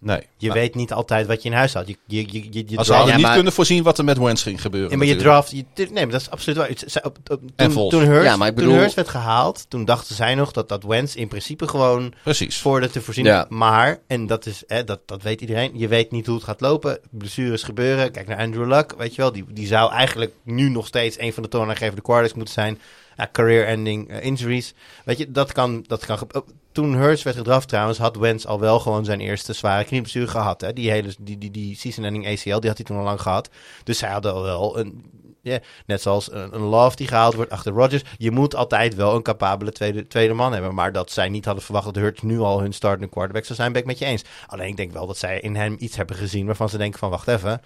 Nee. 0.00 0.20
Je 0.36 0.46
Nou, 0.48 0.60
weet 0.60 0.74
niet 0.74 0.92
altijd 0.92 1.26
wat 1.26 1.42
je 1.42 1.48
in 1.48 1.54
huis 1.54 1.74
had. 1.74 1.86
Je, 1.88 1.96
je, 2.06 2.16
je, 2.32 2.42
je, 2.50 2.58
ze 2.58 2.64
draft- 2.74 2.88
hadden 2.88 3.06
Ja, 3.08 3.14
niet 3.14 3.24
maar- 3.24 3.34
kunnen 3.34 3.52
voorzien 3.52 3.82
wat 3.82 3.98
er 3.98 4.04
met 4.04 4.18
Wentz 4.18 4.42
ging 4.42 4.60
gebeuren. 4.60 4.90
Ja, 4.90 4.96
maar 4.96 5.06
je 5.06 5.16
draft... 5.16 5.50
Je, 5.50 5.64
nee, 5.74 5.88
maar 5.92 6.08
dat 6.08 6.20
is 6.20 6.30
absoluut 6.30 6.56
waar. 6.58 7.02
Op- 7.02 7.18
En 7.28 7.40
Toen, 7.56 7.70
Vols. 7.72 7.90
toen, 7.90 8.02
Hurts, 8.04 8.24
Ja, 8.26 8.36
maar 8.36 8.48
ik 8.48 8.54
toen 8.56 8.64
bedoel- 8.64 8.78
Hurts 8.80 8.94
werd 8.94 9.08
gehaald, 9.08 9.66
toen 9.68 9.84
dachten 9.84 10.14
zij 10.14 10.34
nog 10.34 10.52
dat 10.52 10.68
dat 10.68 10.82
Wentz 10.82 11.14
in 11.14 11.28
principe 11.28 11.68
gewoon 11.68 12.12
Precies. 12.22 12.58
voor 12.58 12.80
de 12.80 12.90
te 12.90 13.00
voorzien. 13.00 13.24
Ja. 13.24 13.46
Maar, 13.48 13.98
en 14.06 14.26
dat, 14.26 14.46
is, 14.46 14.62
hè, 14.66 14.84
dat, 14.84 15.00
dat 15.06 15.22
weet 15.22 15.40
iedereen, 15.40 15.70
je 15.74 15.88
weet 15.88 16.10
niet 16.10 16.26
hoe 16.26 16.34
het 16.34 16.44
gaat 16.44 16.60
lopen. 16.60 16.98
Blessures 17.10 17.62
gebeuren. 17.62 18.10
Kijk 18.10 18.26
naar 18.26 18.38
Andrew 18.38 18.68
Luck, 18.68 18.94
weet 18.98 19.14
je 19.14 19.22
wel. 19.22 19.32
Die, 19.32 19.44
die 19.48 19.66
zou 19.66 19.92
eigenlijk 19.92 20.32
nu 20.42 20.68
nog 20.68 20.86
steeds 20.86 21.18
een 21.18 21.32
van 21.32 21.42
de 21.42 21.48
toonaangevende 21.48 22.02
quarterbacks 22.02 22.36
moeten 22.36 22.54
zijn. 22.54 22.78
Ja, 23.18 23.28
career-ending 23.32 24.08
eh, 24.08 24.24
injuries. 24.24 24.74
Weet 25.04 25.18
je, 25.18 25.30
dat 25.30 25.52
kan... 25.52 25.84
Dat 25.86 26.06
kan 26.06 26.18
oh, 26.32 26.46
toen 26.72 26.94
Hurts 26.94 27.22
werd 27.22 27.36
gedraft 27.36 27.68
trouwens, 27.68 27.98
had 27.98 28.16
Wentz 28.16 28.44
al 28.44 28.60
wel 28.60 28.80
gewoon 28.80 29.04
zijn 29.04 29.20
eerste 29.20 29.52
zware 29.52 29.84
knieblessure 29.84 30.26
gehad. 30.26 30.60
Hè? 30.60 30.72
Die 30.72 30.90
hele 30.90 31.14
die, 31.20 31.38
die, 31.38 31.50
die 31.50 31.76
season-ending 31.76 32.26
ACL, 32.26 32.58
die 32.58 32.68
had 32.68 32.76
hij 32.76 32.86
toen 32.86 32.96
al 32.96 33.02
lang 33.02 33.20
gehad. 33.20 33.50
Dus 33.84 33.98
zij 33.98 34.10
hadden 34.10 34.32
al 34.32 34.42
wel 34.42 34.78
een... 34.78 35.04
Ja, 35.42 35.58
net 35.86 36.02
zoals 36.02 36.32
een, 36.32 36.54
een 36.54 36.60
Love 36.60 36.96
die 36.96 37.06
gehaald 37.06 37.34
wordt 37.34 37.50
achter 37.50 37.72
Rodgers. 37.72 38.02
Je 38.16 38.30
moet 38.30 38.54
altijd 38.54 38.94
wel 38.94 39.14
een 39.14 39.22
capabele 39.22 39.72
tweede, 39.72 40.06
tweede 40.06 40.34
man 40.34 40.52
hebben. 40.52 40.74
Maar 40.74 40.92
dat 40.92 41.10
zij 41.10 41.28
niet 41.28 41.44
hadden 41.44 41.64
verwacht 41.64 41.84
dat 41.84 41.94
Hurts 41.94 42.22
nu 42.22 42.38
al 42.38 42.60
hun 42.60 42.72
startende 42.72 43.08
quarterback 43.08 43.44
zou 43.44 43.58
zijn, 43.58 43.72
ben 43.72 43.80
ik 43.80 43.86
met 43.86 43.98
je 43.98 44.04
eens. 44.04 44.24
Alleen 44.46 44.68
ik 44.68 44.76
denk 44.76 44.92
wel 44.92 45.06
dat 45.06 45.18
zij 45.18 45.40
in 45.40 45.56
hem 45.56 45.76
iets 45.78 45.96
hebben 45.96 46.16
gezien 46.16 46.46
waarvan 46.46 46.68
ze 46.68 46.78
denken 46.78 46.98
van 46.98 47.10
wacht 47.10 47.28
even, 47.28 47.60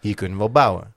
hier 0.00 0.14
kunnen 0.14 0.36
we 0.36 0.42
wel 0.42 0.52
bouwen. 0.52 0.94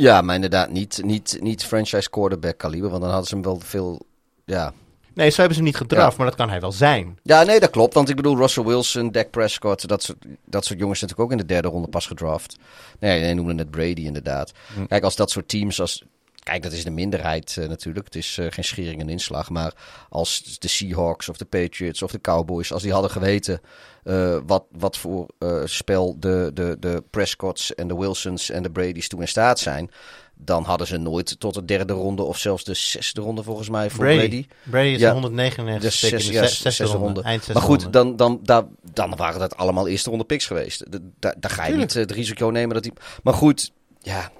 Ja, 0.00 0.20
maar 0.20 0.34
inderdaad 0.34 0.70
niet, 0.70 1.00
niet, 1.04 1.38
niet 1.40 1.64
franchise 1.64 2.10
quarterback 2.10 2.58
kaliber. 2.58 2.90
Want 2.90 3.02
dan 3.02 3.10
hadden 3.10 3.28
ze 3.28 3.34
hem 3.34 3.44
wel 3.44 3.60
veel... 3.60 4.06
Ja, 4.44 4.72
Nee, 5.18 5.30
zo 5.30 5.36
hebben 5.36 5.56
ze 5.56 5.62
hem 5.62 5.70
niet 5.70 5.80
gedraft, 5.80 6.16
maar 6.16 6.26
dat 6.26 6.36
kan 6.36 6.48
hij 6.48 6.60
wel 6.60 6.72
zijn. 6.72 7.18
Ja, 7.22 7.42
nee, 7.42 7.60
dat 7.60 7.70
klopt. 7.70 7.94
Want 7.94 8.08
ik 8.08 8.16
bedoel, 8.16 8.36
Russell 8.36 8.64
Wilson, 8.64 9.10
Dak 9.10 9.30
Prescott, 9.30 9.88
dat 9.88 10.02
soort, 10.02 10.24
dat 10.44 10.64
soort 10.64 10.78
jongens 10.78 11.00
natuurlijk 11.00 11.28
ook 11.28 11.38
in 11.38 11.46
de 11.46 11.52
derde 11.54 11.68
ronde 11.68 11.88
pas 11.88 12.06
gedraft. 12.06 12.56
Nee, 12.98 13.26
je 13.26 13.34
noemde 13.34 13.54
net 13.54 13.70
Brady 13.70 14.00
inderdaad. 14.00 14.52
Hm. 14.74 14.86
Kijk, 14.86 15.04
als 15.04 15.16
dat 15.16 15.30
soort 15.30 15.48
teams 15.48 15.80
als... 15.80 16.04
Kijk, 16.48 16.62
dat 16.62 16.72
is 16.72 16.84
de 16.84 16.90
minderheid 16.90 17.56
eh, 17.58 17.68
natuurlijk. 17.68 18.04
Het 18.04 18.14
is 18.16 18.38
eh, 18.38 18.46
geen 18.50 18.64
schering 18.64 19.00
en 19.00 19.08
inslag. 19.08 19.50
Maar 19.50 19.72
als 20.08 20.58
de 20.58 20.68
Seahawks 20.68 21.28
of 21.28 21.36
de 21.36 21.44
Patriots 21.44 22.02
of 22.02 22.10
de 22.10 22.20
Cowboys... 22.20 22.72
als 22.72 22.82
die 22.82 22.92
hadden 22.92 23.10
geweten 23.10 23.60
eh, 24.04 24.38
wat, 24.46 24.64
wat 24.78 24.96
voor 24.96 25.26
spel 25.64 26.16
de, 26.20 26.50
de, 26.54 26.76
de 26.80 27.02
Prescotts 27.10 27.74
en 27.74 27.88
de 27.88 27.96
Wilsons 27.96 28.50
en 28.50 28.62
de 28.62 28.70
Brady's 28.70 29.08
toen 29.08 29.20
in 29.20 29.28
staat 29.28 29.58
zijn... 29.58 29.90
dan 30.34 30.64
hadden 30.64 30.86
ze 30.86 30.96
nooit 30.96 31.40
tot 31.40 31.54
de 31.54 31.64
derde 31.64 31.92
ronde 31.92 32.22
of 32.22 32.38
zelfs 32.38 32.64
de 32.64 32.74
zesde 32.74 33.20
ronde 33.20 33.42
volgens 33.42 33.68
mij 33.68 33.90
voor 33.90 34.04
Brady. 34.04 34.18
Brady. 34.18 34.46
Brady 34.70 34.86
is 34.88 35.00
Ja. 35.00 35.12
199 35.12 35.90
Dus 35.90 36.00
pick 36.00 36.12
in 36.12 36.18
zes, 36.20 36.26
de 36.28 36.32
ja, 36.32 36.46
zes- 36.46 36.60
zesde 36.60 36.84
ronde. 36.84 36.98
ronde. 37.04 37.22
Eind 37.22 37.38
zesde 37.44 37.52
Maar 37.60 37.68
goed, 37.68 37.92
dan, 37.92 38.16
dan, 38.16 38.40
daar, 38.42 38.62
dan 38.92 39.16
waren 39.16 39.40
dat 39.40 39.56
allemaal 39.56 39.88
eerste 39.88 40.10
ronde 40.10 40.24
picks 40.24 40.46
geweest. 40.46 40.90
Da- 40.92 40.98
da- 41.18 41.34
Daar 41.38 41.50
ga 41.50 41.62
je 41.62 41.68
Tuurlijk. 41.68 41.94
niet 41.94 42.02
het 42.02 42.10
risico 42.16 42.46
nemen 42.46 42.74
dat 42.74 42.82
die. 42.82 42.92
Maar 43.22 43.34
goed, 43.34 43.72
ja. 44.00 44.30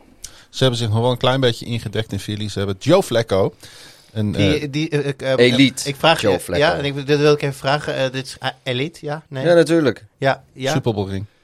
Ze 0.50 0.58
hebben 0.58 0.78
zich 0.78 0.88
nog 0.88 0.98
wel 1.00 1.10
een 1.10 1.16
klein 1.16 1.40
beetje 1.40 1.64
ingedekt 1.66 2.12
in 2.12 2.20
Philly. 2.20 2.48
Ze 2.48 2.58
hebben 2.58 2.76
Joe 2.78 3.02
Flacco. 3.02 3.54
Een, 4.12 4.34
eh, 4.34 4.40
Die, 4.60 4.70
die, 4.70 4.88
eh, 4.88 5.06
ik, 5.06 5.22
eh, 5.22 5.32
Elite, 5.36 5.88
Ik 5.88 5.96
vraag 5.96 6.20
Joe 6.20 6.32
je, 6.32 6.40
Flacco. 6.40 6.62
ja, 6.64 6.74
en 6.76 6.84
ik, 6.84 7.06
dit 7.06 7.18
wil 7.18 7.32
ik 7.32 7.42
even 7.42 7.54
vragen. 7.54 8.12
dit 8.12 8.26
is 8.26 8.36
Elite, 8.62 8.98
ja? 9.02 9.22
Nee? 9.28 9.44
ja, 9.46 9.54
natuurlijk. 9.54 10.04
ja, 10.18 10.44
ja. 10.52 10.80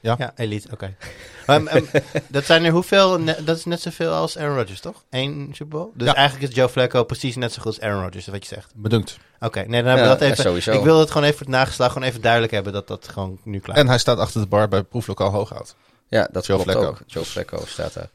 Ja. 0.00 0.14
Ja, 0.18 0.32
Elite, 0.36 0.68
oké. 0.72 0.94
Ehm, 1.46 1.64
dat 2.28 2.44
zijn 2.44 2.64
er 2.64 2.70
hoeveel? 2.72 3.18
Ne- 3.20 3.36
dat 3.44 3.57
is 3.57 3.64
net 3.64 3.80
zoveel 3.80 4.12
als 4.12 4.38
Aaron 4.38 4.57
Rodgers, 4.57 4.80
toch? 4.80 5.05
Eén 5.11 5.48
Super 5.52 5.78
Bowl? 5.78 5.90
Dus 5.94 6.07
Ja. 6.09 6.14
eigenlijk 6.14 6.50
is 6.50 6.57
Joe 6.57 6.68
Flacco 6.68 7.05
precies 7.05 7.36
net 7.36 7.52
zo 7.52 7.57
goed 7.62 7.66
als 7.66 7.80
Aaron 7.80 8.02
Rodgers, 8.02 8.26
wat 8.26 8.48
je 8.48 8.55
zegt. 8.55 8.70
Bedankt. 8.74 9.16
Oké, 9.40 9.59
nee, 9.59 9.66
dan 9.66 9.74
hebben 9.90 9.94
Ja, 10.09 10.12
we 10.14 10.18
dat 10.18 10.20
even. 10.30 10.42
sowieso. 10.44 10.72
Ik 10.72 10.82
wil 10.84 10.98
het 10.98 11.09
gewoon 11.11 11.22
even 11.24 11.36
voor 11.38 11.46
het 11.46 11.57
nageslag, 11.57 11.92
gewoon 11.92 12.09
even 12.09 12.20
duidelijk 12.20 12.52
hebben 12.52 12.72
dat 12.72 12.88
dat 12.88 13.09
gewoon 13.09 13.38
nu 13.44 13.59
klaar 13.59 13.76
is. 13.76 13.82
En 13.82 13.88
hij 13.88 13.98
staat 13.98 14.18
achter 14.18 14.40
de 14.40 14.46
bar 14.46 14.68
bij 14.68 14.82
proeflokaal 14.82 15.30
Hooghout. 15.30 15.74
Ja, 16.09 16.28
dat 16.32 16.46
Joe 16.46 16.57
klopt 16.62 16.70
Flacco. 16.70 16.90
ook. 16.90 17.00
Joe 17.07 17.24
Flacco 17.24 17.62
staat 17.66 17.94
daar. 17.94 18.09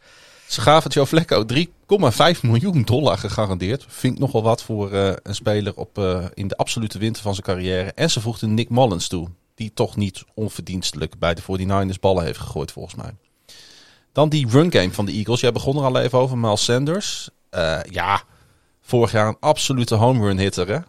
Ze 0.50 0.62
gaven 0.62 0.92
Joe 0.92 1.06
Flacco 1.06 1.46
3,5 1.54 2.42
miljoen 2.42 2.82
dollar 2.82 3.18
gegarandeerd. 3.18 3.86
Vind 3.88 4.14
ik 4.14 4.20
nogal 4.20 4.44
wat 4.44 4.64
voor 4.64 4.92
eh, 4.92 5.14
een 5.24 5.36
speler 5.36 5.76
op, 5.76 5.98
eh, 5.98 6.26
in 6.34 6.48
de 6.48 6.58
absolute 6.58 6.98
winter 6.98 7.22
van 7.22 7.34
zijn 7.34 7.46
carrière. 7.46 7.92
En 7.92 8.10
ze 8.10 8.22
voegden 8.22 8.54
Nick 8.54 8.70
Mullins 8.70 9.08
toe. 9.08 9.28
Die 9.56 9.72
toch 9.74 9.96
niet 9.96 10.24
onverdienstelijk 10.34 11.20
bij 11.20 11.34
de 11.34 11.42
49ers 11.42 12.00
ballen 12.00 12.24
heeft 12.24 12.40
gegooid 12.40 12.72
volgens 12.72 12.96
mij. 12.96 13.16
Dan 14.12 14.30
die 14.30 14.48
run 14.50 14.72
game 14.72 14.92
van 14.92 15.06
de 15.06 15.12
Eagles. 15.12 15.40
Jij 15.40 15.52
begon 15.52 15.78
er 15.78 15.84
al 15.84 16.00
even 16.00 16.20
over. 16.20 16.38
Miles 16.38 16.64
Sanders. 16.64 17.30
Eh, 17.50 17.80
ja, 17.90 18.22
vorig 18.82 19.12
jaar 19.12 19.28
een 19.28 19.38
absolute 19.40 19.96
home 19.96 20.26
run 20.28 20.40
hitter 20.40 20.68
hè. 20.68 20.80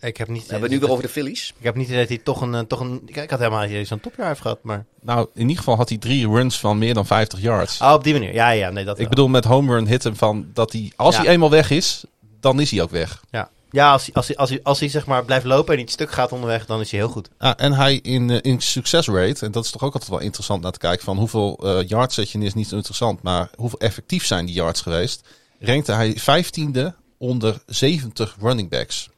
Ik 0.00 0.16
heb 0.16 0.28
niet... 0.28 0.42
We 0.46 0.50
hebben 0.50 0.70
het 0.70 0.78
nu 0.80 0.84
weer 0.84 0.90
over 0.90 1.02
de 1.04 1.10
Phillies. 1.10 1.52
Ik 1.58 1.64
heb 1.64 1.74
niet 1.74 1.86
idee 1.86 1.98
dat 1.98 2.08
hij 2.08 2.18
toch 2.18 2.40
een... 2.40 2.54
eh, 2.54 2.60
Toch 2.60 2.80
een 2.80 3.02
ik, 3.06 3.16
ik 3.16 3.30
had 3.30 3.38
helemaal 3.38 3.66
niet 3.66 3.86
zo'n 3.86 4.00
topjaar 4.00 4.26
heeft 4.28 4.40
gehad, 4.40 4.58
maar... 4.62 4.84
Nou, 5.00 5.28
in 5.34 5.40
ieder 5.40 5.56
geval 5.56 5.76
had 5.76 5.88
hij 5.88 5.98
drie 5.98 6.28
runs 6.28 6.58
van 6.60 6.78
meer 6.78 6.94
dan 6.94 7.06
50 7.06 7.40
yards. 7.40 7.80
Oh, 7.80 7.92
op 7.92 8.04
die 8.04 8.12
manier. 8.12 8.34
Ja, 8.34 8.50
ja, 8.50 8.70
nee, 8.70 8.84
dat 8.84 8.94
Ik 8.94 9.00
wel. 9.00 9.08
bedoel 9.08 9.28
met 9.28 9.44
home 9.44 9.74
run 9.74 9.86
hitten 9.86 10.16
van 10.16 10.46
dat 10.52 10.72
hij, 10.72 10.92
als 10.96 11.16
Ja. 11.16 11.22
hij 11.22 11.30
eenmaal 11.32 11.50
weg 11.50 11.70
is, 11.70 12.04
dan 12.40 12.60
is 12.60 12.70
hij 12.70 12.82
ook 12.82 12.90
weg. 12.90 13.22
Ja, 13.30 13.50
ja 13.70 13.92
als, 13.92 14.04
hij, 14.06 14.14
als, 14.14 14.26
hij, 14.28 14.36
als, 14.36 14.48
hij, 14.50 14.60
als 14.62 14.80
hij 14.80 14.88
zeg 14.88 15.06
maar 15.06 15.24
blijft 15.24 15.44
lopen 15.44 15.72
en 15.74 15.78
niet 15.80 15.90
stuk 15.90 16.10
gaat 16.10 16.32
onderweg, 16.32 16.66
dan 16.66 16.80
is 16.80 16.90
hij 16.90 17.00
heel 17.00 17.08
goed. 17.08 17.28
Ah, 17.38 17.52
en 17.56 17.72
hij 17.72 17.94
in, 17.94 18.30
eh, 18.30 18.38
in 18.42 18.60
success 18.60 19.08
rate, 19.08 19.44
en 19.46 19.52
dat 19.52 19.64
is 19.64 19.70
toch 19.70 19.82
ook 19.82 19.92
altijd 19.92 20.10
wel 20.10 20.20
interessant 20.20 20.62
naar 20.62 20.72
te 20.72 20.78
kijken 20.78 21.04
van 21.04 21.16
hoeveel 21.18 21.58
eh, 21.62 21.88
yards 21.88 22.14
zet 22.14 22.30
je 22.30 22.38
in 22.38 22.44
is 22.44 22.54
niet 22.54 22.68
zo 22.68 22.76
interessant, 22.76 23.22
maar 23.22 23.50
hoeveel 23.56 23.78
effectief 23.80 24.26
zijn 24.26 24.46
die 24.46 24.54
yards 24.54 24.80
geweest, 24.80 25.28
rankte 25.60 25.92
hij 25.92 26.16
15e 26.20 26.94
onder 27.18 27.62
70 27.66 28.36
running 28.40 28.68
backs. 28.70 29.08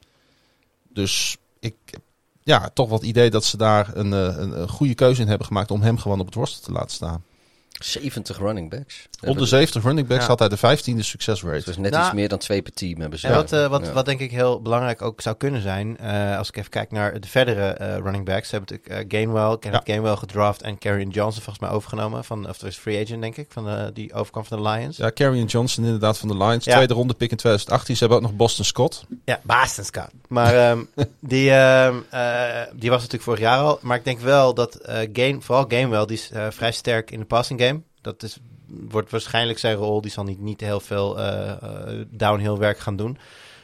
Dus 0.99 1.37
ik 1.59 1.75
heb 1.85 2.01
ja, 2.41 2.69
toch 2.73 2.89
wat 2.89 3.03
idee 3.03 3.29
dat 3.29 3.45
ze 3.45 3.57
daar 3.57 3.95
een, 3.95 4.13
eh, 4.13 4.37
een, 4.37 4.61
een 4.61 4.69
goede 4.69 4.93
keuze 4.93 5.21
in 5.21 5.27
hebben 5.27 5.47
gemaakt 5.47 5.71
om 5.71 5.81
hem 5.81 5.97
gewoon 5.97 6.19
op 6.19 6.25
het 6.25 6.35
roster 6.35 6.63
te 6.63 6.71
laten 6.71 6.91
staan. 6.91 7.23
70 7.69 8.37
running 8.37 8.69
backs. 8.69 9.08
Onder 9.25 9.47
70 9.47 9.83
running 9.83 10.07
backs 10.07 10.21
Ja. 10.21 10.27
had 10.27 10.39
hij 10.39 10.49
de 10.49 10.57
15e 10.57 11.03
success 11.03 11.43
rate. 11.43 11.63
Dus 11.65 11.77
net 11.77 11.91
Nou, 11.91 12.03
iets 12.05 12.13
meer 12.13 12.29
dan 12.29 12.37
twee 12.37 12.61
per 12.61 12.73
team 12.73 12.99
hebben 13.01 13.19
ze. 13.19 13.27
En 13.27 13.35
wat, 13.35 13.51
eh, 13.51 13.67
wat, 13.67 13.85
Ja. 13.85 13.91
wat 13.91 14.05
denk 14.05 14.19
ik 14.19 14.31
heel 14.31 14.61
belangrijk 14.61 15.01
ook 15.01 15.21
zou 15.21 15.35
kunnen 15.35 15.61
zijn, 15.61 15.97
eh, 15.97 16.37
als 16.37 16.47
ik 16.47 16.57
even 16.57 16.69
kijk 16.69 16.91
naar 16.91 17.19
de 17.19 17.27
verdere 17.27 17.67
eh, 17.67 17.97
running 17.97 18.25
backs. 18.25 18.49
Ze 18.49 18.55
hebben 18.55 18.77
natuurlijk 18.77 19.11
Gainwell, 19.11 19.57
Kenneth 19.59 19.81
Gainwell 19.85 20.15
gedraft 20.15 20.61
en 20.61 20.77
Carrion 20.77 21.09
Johnson 21.09 21.41
volgens 21.43 21.59
mij 21.59 21.69
overgenomen. 21.75 22.23
Van, 22.23 22.49
of 22.49 22.61
er 22.61 22.67
is 22.67 22.75
free 22.77 23.03
agent 23.03 23.21
denk 23.21 23.37
ik, 23.37 23.47
van 23.49 23.63
de, 23.65 23.91
die 23.93 24.13
overkwam 24.13 24.45
van 24.45 24.63
de 24.63 24.69
Lions. 24.69 24.97
Ja, 24.97 25.05
Ja, 25.05 25.11
Carrion 25.11 25.45
Johnson 25.45 25.83
inderdaad 25.83 26.17
van 26.17 26.27
de 26.27 26.37
Lions. 26.37 26.65
Ja. 26.65 26.73
Tweede 26.75 26.93
ronde 26.93 27.13
pick 27.13 27.31
in 27.31 27.37
2018. 27.37 27.95
Ze 27.95 27.99
hebben 27.99 28.17
ook 28.17 28.27
nog 28.29 28.35
Boston 28.37 28.65
Scott. 28.65 29.05
Boston 29.43 29.83
Scott. 29.83 30.09
Maar 30.27 30.55
ehm, 30.55 30.79
die, 31.19 31.51
ehm, 31.51 31.95
eh, 32.09 32.61
die 32.73 32.89
was 32.89 32.97
natuurlijk 32.97 33.23
vorig 33.23 33.39
jaar 33.39 33.59
al. 33.59 33.79
Maar 33.81 33.97
ik 33.97 34.03
denk 34.03 34.19
wel 34.19 34.53
dat 34.53 34.75
eh 34.75 35.09
Gain, 35.13 35.41
vooral 35.41 35.65
Gainwell, 35.67 36.05
die 36.05 36.17
is 36.17 36.31
eh, 36.31 36.47
vrij 36.49 36.71
sterk 36.71 37.11
in 37.11 37.19
de 37.19 37.25
passing 37.25 37.61
game. 37.61 37.81
Dat 38.01 38.23
is, 38.23 38.37
wordt 38.69 39.11
waarschijnlijk 39.11 39.59
zijn 39.59 39.75
rol. 39.75 40.01
Die 40.01 40.11
zal 40.11 40.23
niet, 40.23 40.39
niet 40.39 40.61
heel 40.61 40.79
veel 40.79 41.19
eh, 41.19 41.49
eh, 41.51 42.05
downhill 42.09 42.57
werk 42.57 42.79
gaan 42.79 42.95
doen. 42.95 43.17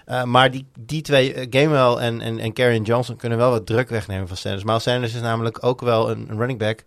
Eh, 0.05 0.23
maar 0.23 0.51
die, 0.51 0.65
die 0.79 1.01
twee, 1.01 1.47
Gainwell 1.49 1.95
en, 1.95 2.21
en, 2.21 2.39
en 2.39 2.53
Carrion 2.53 2.83
Johnson, 2.83 3.15
kunnen 3.15 3.37
wel 3.37 3.49
wat 3.49 3.65
druk 3.65 3.89
wegnemen 3.89 4.27
van 4.27 4.37
Sanders. 4.37 4.63
Miles 4.63 4.83
Sanders 4.83 5.13
is 5.13 5.21
namelijk 5.21 5.63
ook 5.63 5.81
wel 5.81 6.09
een, 6.09 6.27
running 6.27 6.59
back 6.59 6.83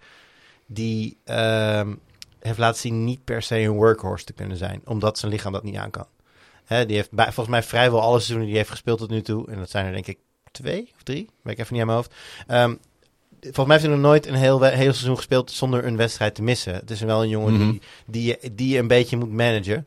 die 0.66 1.18
ehm, 1.24 1.94
heeft 2.40 2.58
laten 2.58 2.80
zien 2.80 3.04
niet 3.04 3.24
per 3.24 3.42
se 3.42 3.58
een 3.58 3.70
workhorse 3.72 4.24
te 4.24 4.32
kunnen 4.32 4.56
zijn. 4.56 4.80
Omdat 4.84 5.18
zijn 5.18 5.32
lichaam 5.32 5.52
dat 5.52 5.62
niet 5.62 5.76
aan 5.76 5.90
kan. 5.90 6.06
Hè, 6.64 6.86
die 6.86 6.96
heeft 6.96 7.12
bij, 7.12 7.24
volgens 7.24 7.48
mij 7.48 7.62
vrijwel 7.62 8.00
alle 8.00 8.16
seizoenen 8.16 8.46
die 8.46 8.56
heeft 8.56 8.70
gespeeld 8.70 8.98
tot 8.98 9.10
nu 9.10 9.22
toe. 9.22 9.50
En 9.50 9.58
dat 9.58 9.70
zijn 9.70 9.86
er 9.86 9.92
denk 9.92 10.06
ik 10.06 10.18
twee 10.50 10.90
of 10.94 11.02
drie. 11.02 11.30
Weet 11.42 11.54
ik 11.54 11.60
even 11.60 11.72
niet 11.72 11.80
aan 11.82 11.86
mijn 11.86 11.98
hoofd. 11.98 12.14
Ehm, 12.46 12.74
volgens 13.40 13.66
mij 13.66 13.76
heeft 13.76 13.82
hij 13.82 13.94
nog 13.96 14.04
nooit 14.04 14.26
een 14.26 14.34
heel, 14.34 14.62
heel 14.62 14.92
seizoen 14.92 15.16
gespeeld 15.16 15.50
zonder 15.50 15.84
een 15.84 15.96
wedstrijd 15.96 16.34
te 16.34 16.42
missen. 16.42 16.74
Het 16.74 16.90
is 16.90 17.00
wel 17.00 17.22
een 17.22 17.28
jongen 17.28 17.52
Mhm. 17.52 17.70
die, 17.70 17.80
die, 18.06 18.24
je, 18.26 18.52
die 18.54 18.68
je 18.72 18.78
een 18.78 18.86
beetje 18.88 19.16
moet 19.16 19.32
managen. 19.32 19.86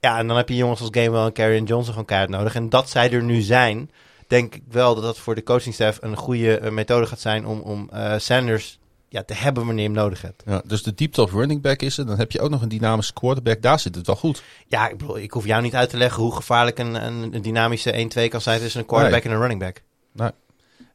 Ja, 0.00 0.18
en 0.18 0.26
dan 0.26 0.36
heb 0.36 0.48
je 0.48 0.56
jongens 0.56 0.80
als 0.80 0.88
Gamewell 0.92 1.24
en 1.24 1.32
Carrion 1.32 1.64
Johnson 1.64 1.90
gewoon 1.90 2.04
keihard 2.06 2.30
nodig. 2.30 2.54
En 2.54 2.68
dat 2.68 2.90
zij 2.90 3.10
er 3.12 3.22
nu 3.22 3.40
zijn, 3.40 3.90
denk 4.26 4.54
ik 4.54 4.62
wel 4.70 4.94
dat 4.94 5.04
dat 5.04 5.18
voor 5.18 5.34
de 5.34 5.42
coachingstaff 5.42 5.98
een 6.02 6.16
goede 6.16 6.58
eh, 6.58 6.70
methode 6.70 7.06
gaat 7.06 7.20
zijn 7.20 7.46
om, 7.46 7.60
om 7.60 7.88
eh, 7.92 8.14
Sanders 8.18 8.78
ja, 9.08 9.22
te 9.22 9.34
hebben 9.34 9.64
wanneer 9.66 9.82
je 9.84 9.90
hem 9.90 9.98
nodig 9.98 10.22
hebt. 10.22 10.42
Ja, 10.46 10.62
dus 10.66 10.82
de 10.82 10.94
diepte 10.94 11.22
of 11.22 11.32
running 11.32 11.62
back 11.62 11.82
is 11.82 11.98
er. 11.98 12.06
Dan 12.06 12.18
heb 12.18 12.32
je 12.32 12.40
ook 12.40 12.50
nog 12.50 12.62
een 12.62 12.68
dynamische 12.68 13.12
quarterback. 13.12 13.62
Daar 13.62 13.80
zit 13.80 13.94
het 13.94 14.06
wel 14.06 14.16
goed. 14.16 14.42
Ja, 14.66 14.88
ik 14.88 14.98
bedoel, 14.98 15.18
ik 15.18 15.30
hoef 15.32 15.46
jou 15.46 15.62
niet 15.62 15.74
uit 15.74 15.90
te 15.90 15.96
leggen 15.96 16.22
hoe 16.22 16.34
gevaarlijk 16.34 16.78
een, 16.78 17.06
een, 17.06 17.34
een 17.34 17.42
dynamische 17.42 18.08
1-2 18.26 18.28
kan 18.28 18.40
zijn 18.40 18.60
tussen 18.60 18.80
een 18.80 18.86
quarterback 18.86 19.24
en 19.24 19.30
een 19.30 19.38
running 19.38 19.60
back. 19.60 19.82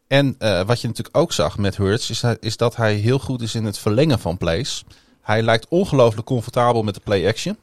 En 0.08 0.36
eh, 0.40 0.66
wat 0.66 0.82
je 0.82 0.88
natuurlijk 0.88 1.18
ook 1.18 1.34
zag 1.34 1.58
met 1.58 1.78
Hurts, 1.78 2.10
is, 2.10 2.24
is 2.40 2.58
dat 2.58 2.76
hij 2.76 2.94
heel 2.96 3.20
goed 3.20 3.42
is 3.42 3.56
in 3.56 3.66
het 3.66 3.78
verlengen 3.78 4.20
van 4.20 4.38
plays. 4.38 4.84
Hij 5.22 5.42
lijkt 5.42 5.68
ongelooflijk 5.68 6.28
comfortabel 6.28 6.84
met 6.84 6.94
de 6.94 7.00
play 7.00 7.28
action. 7.28 7.58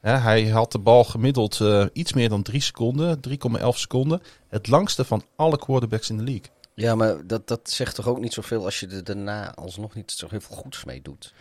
Hè, 0.00 0.12
hij 0.12 0.48
had 0.48 0.72
de 0.72 0.78
bal 0.78 1.04
gemiddeld 1.04 1.60
eh, 1.60 1.84
iets 1.92 2.12
meer 2.12 2.28
dan 2.28 2.42
3 2.42 2.60
seconden, 2.60 3.20
3,11 3.28 3.68
seconden. 3.68 4.22
Het 4.48 4.68
langste 4.68 5.04
van 5.04 5.24
alle 5.36 5.58
quarterbacks 5.58 6.10
in 6.10 6.16
de 6.16 6.22
league. 6.22 6.50
Ja, 6.74 6.94
maar 6.94 7.26
dat, 7.26 7.48
dat 7.48 7.70
zegt 7.70 7.94
toch 7.94 8.08
ook 8.08 8.20
niet 8.20 8.32
zoveel 8.32 8.64
als 8.64 8.80
je 8.80 8.86
er 8.86 9.04
daarna 9.04 9.54
alsnog 9.54 9.94
niet 9.94 10.12
zo 10.12 10.26
heel 10.30 10.40
veel 10.40 10.56
goeds 10.56 10.84
mee 10.84 11.02
doet. 11.02 11.32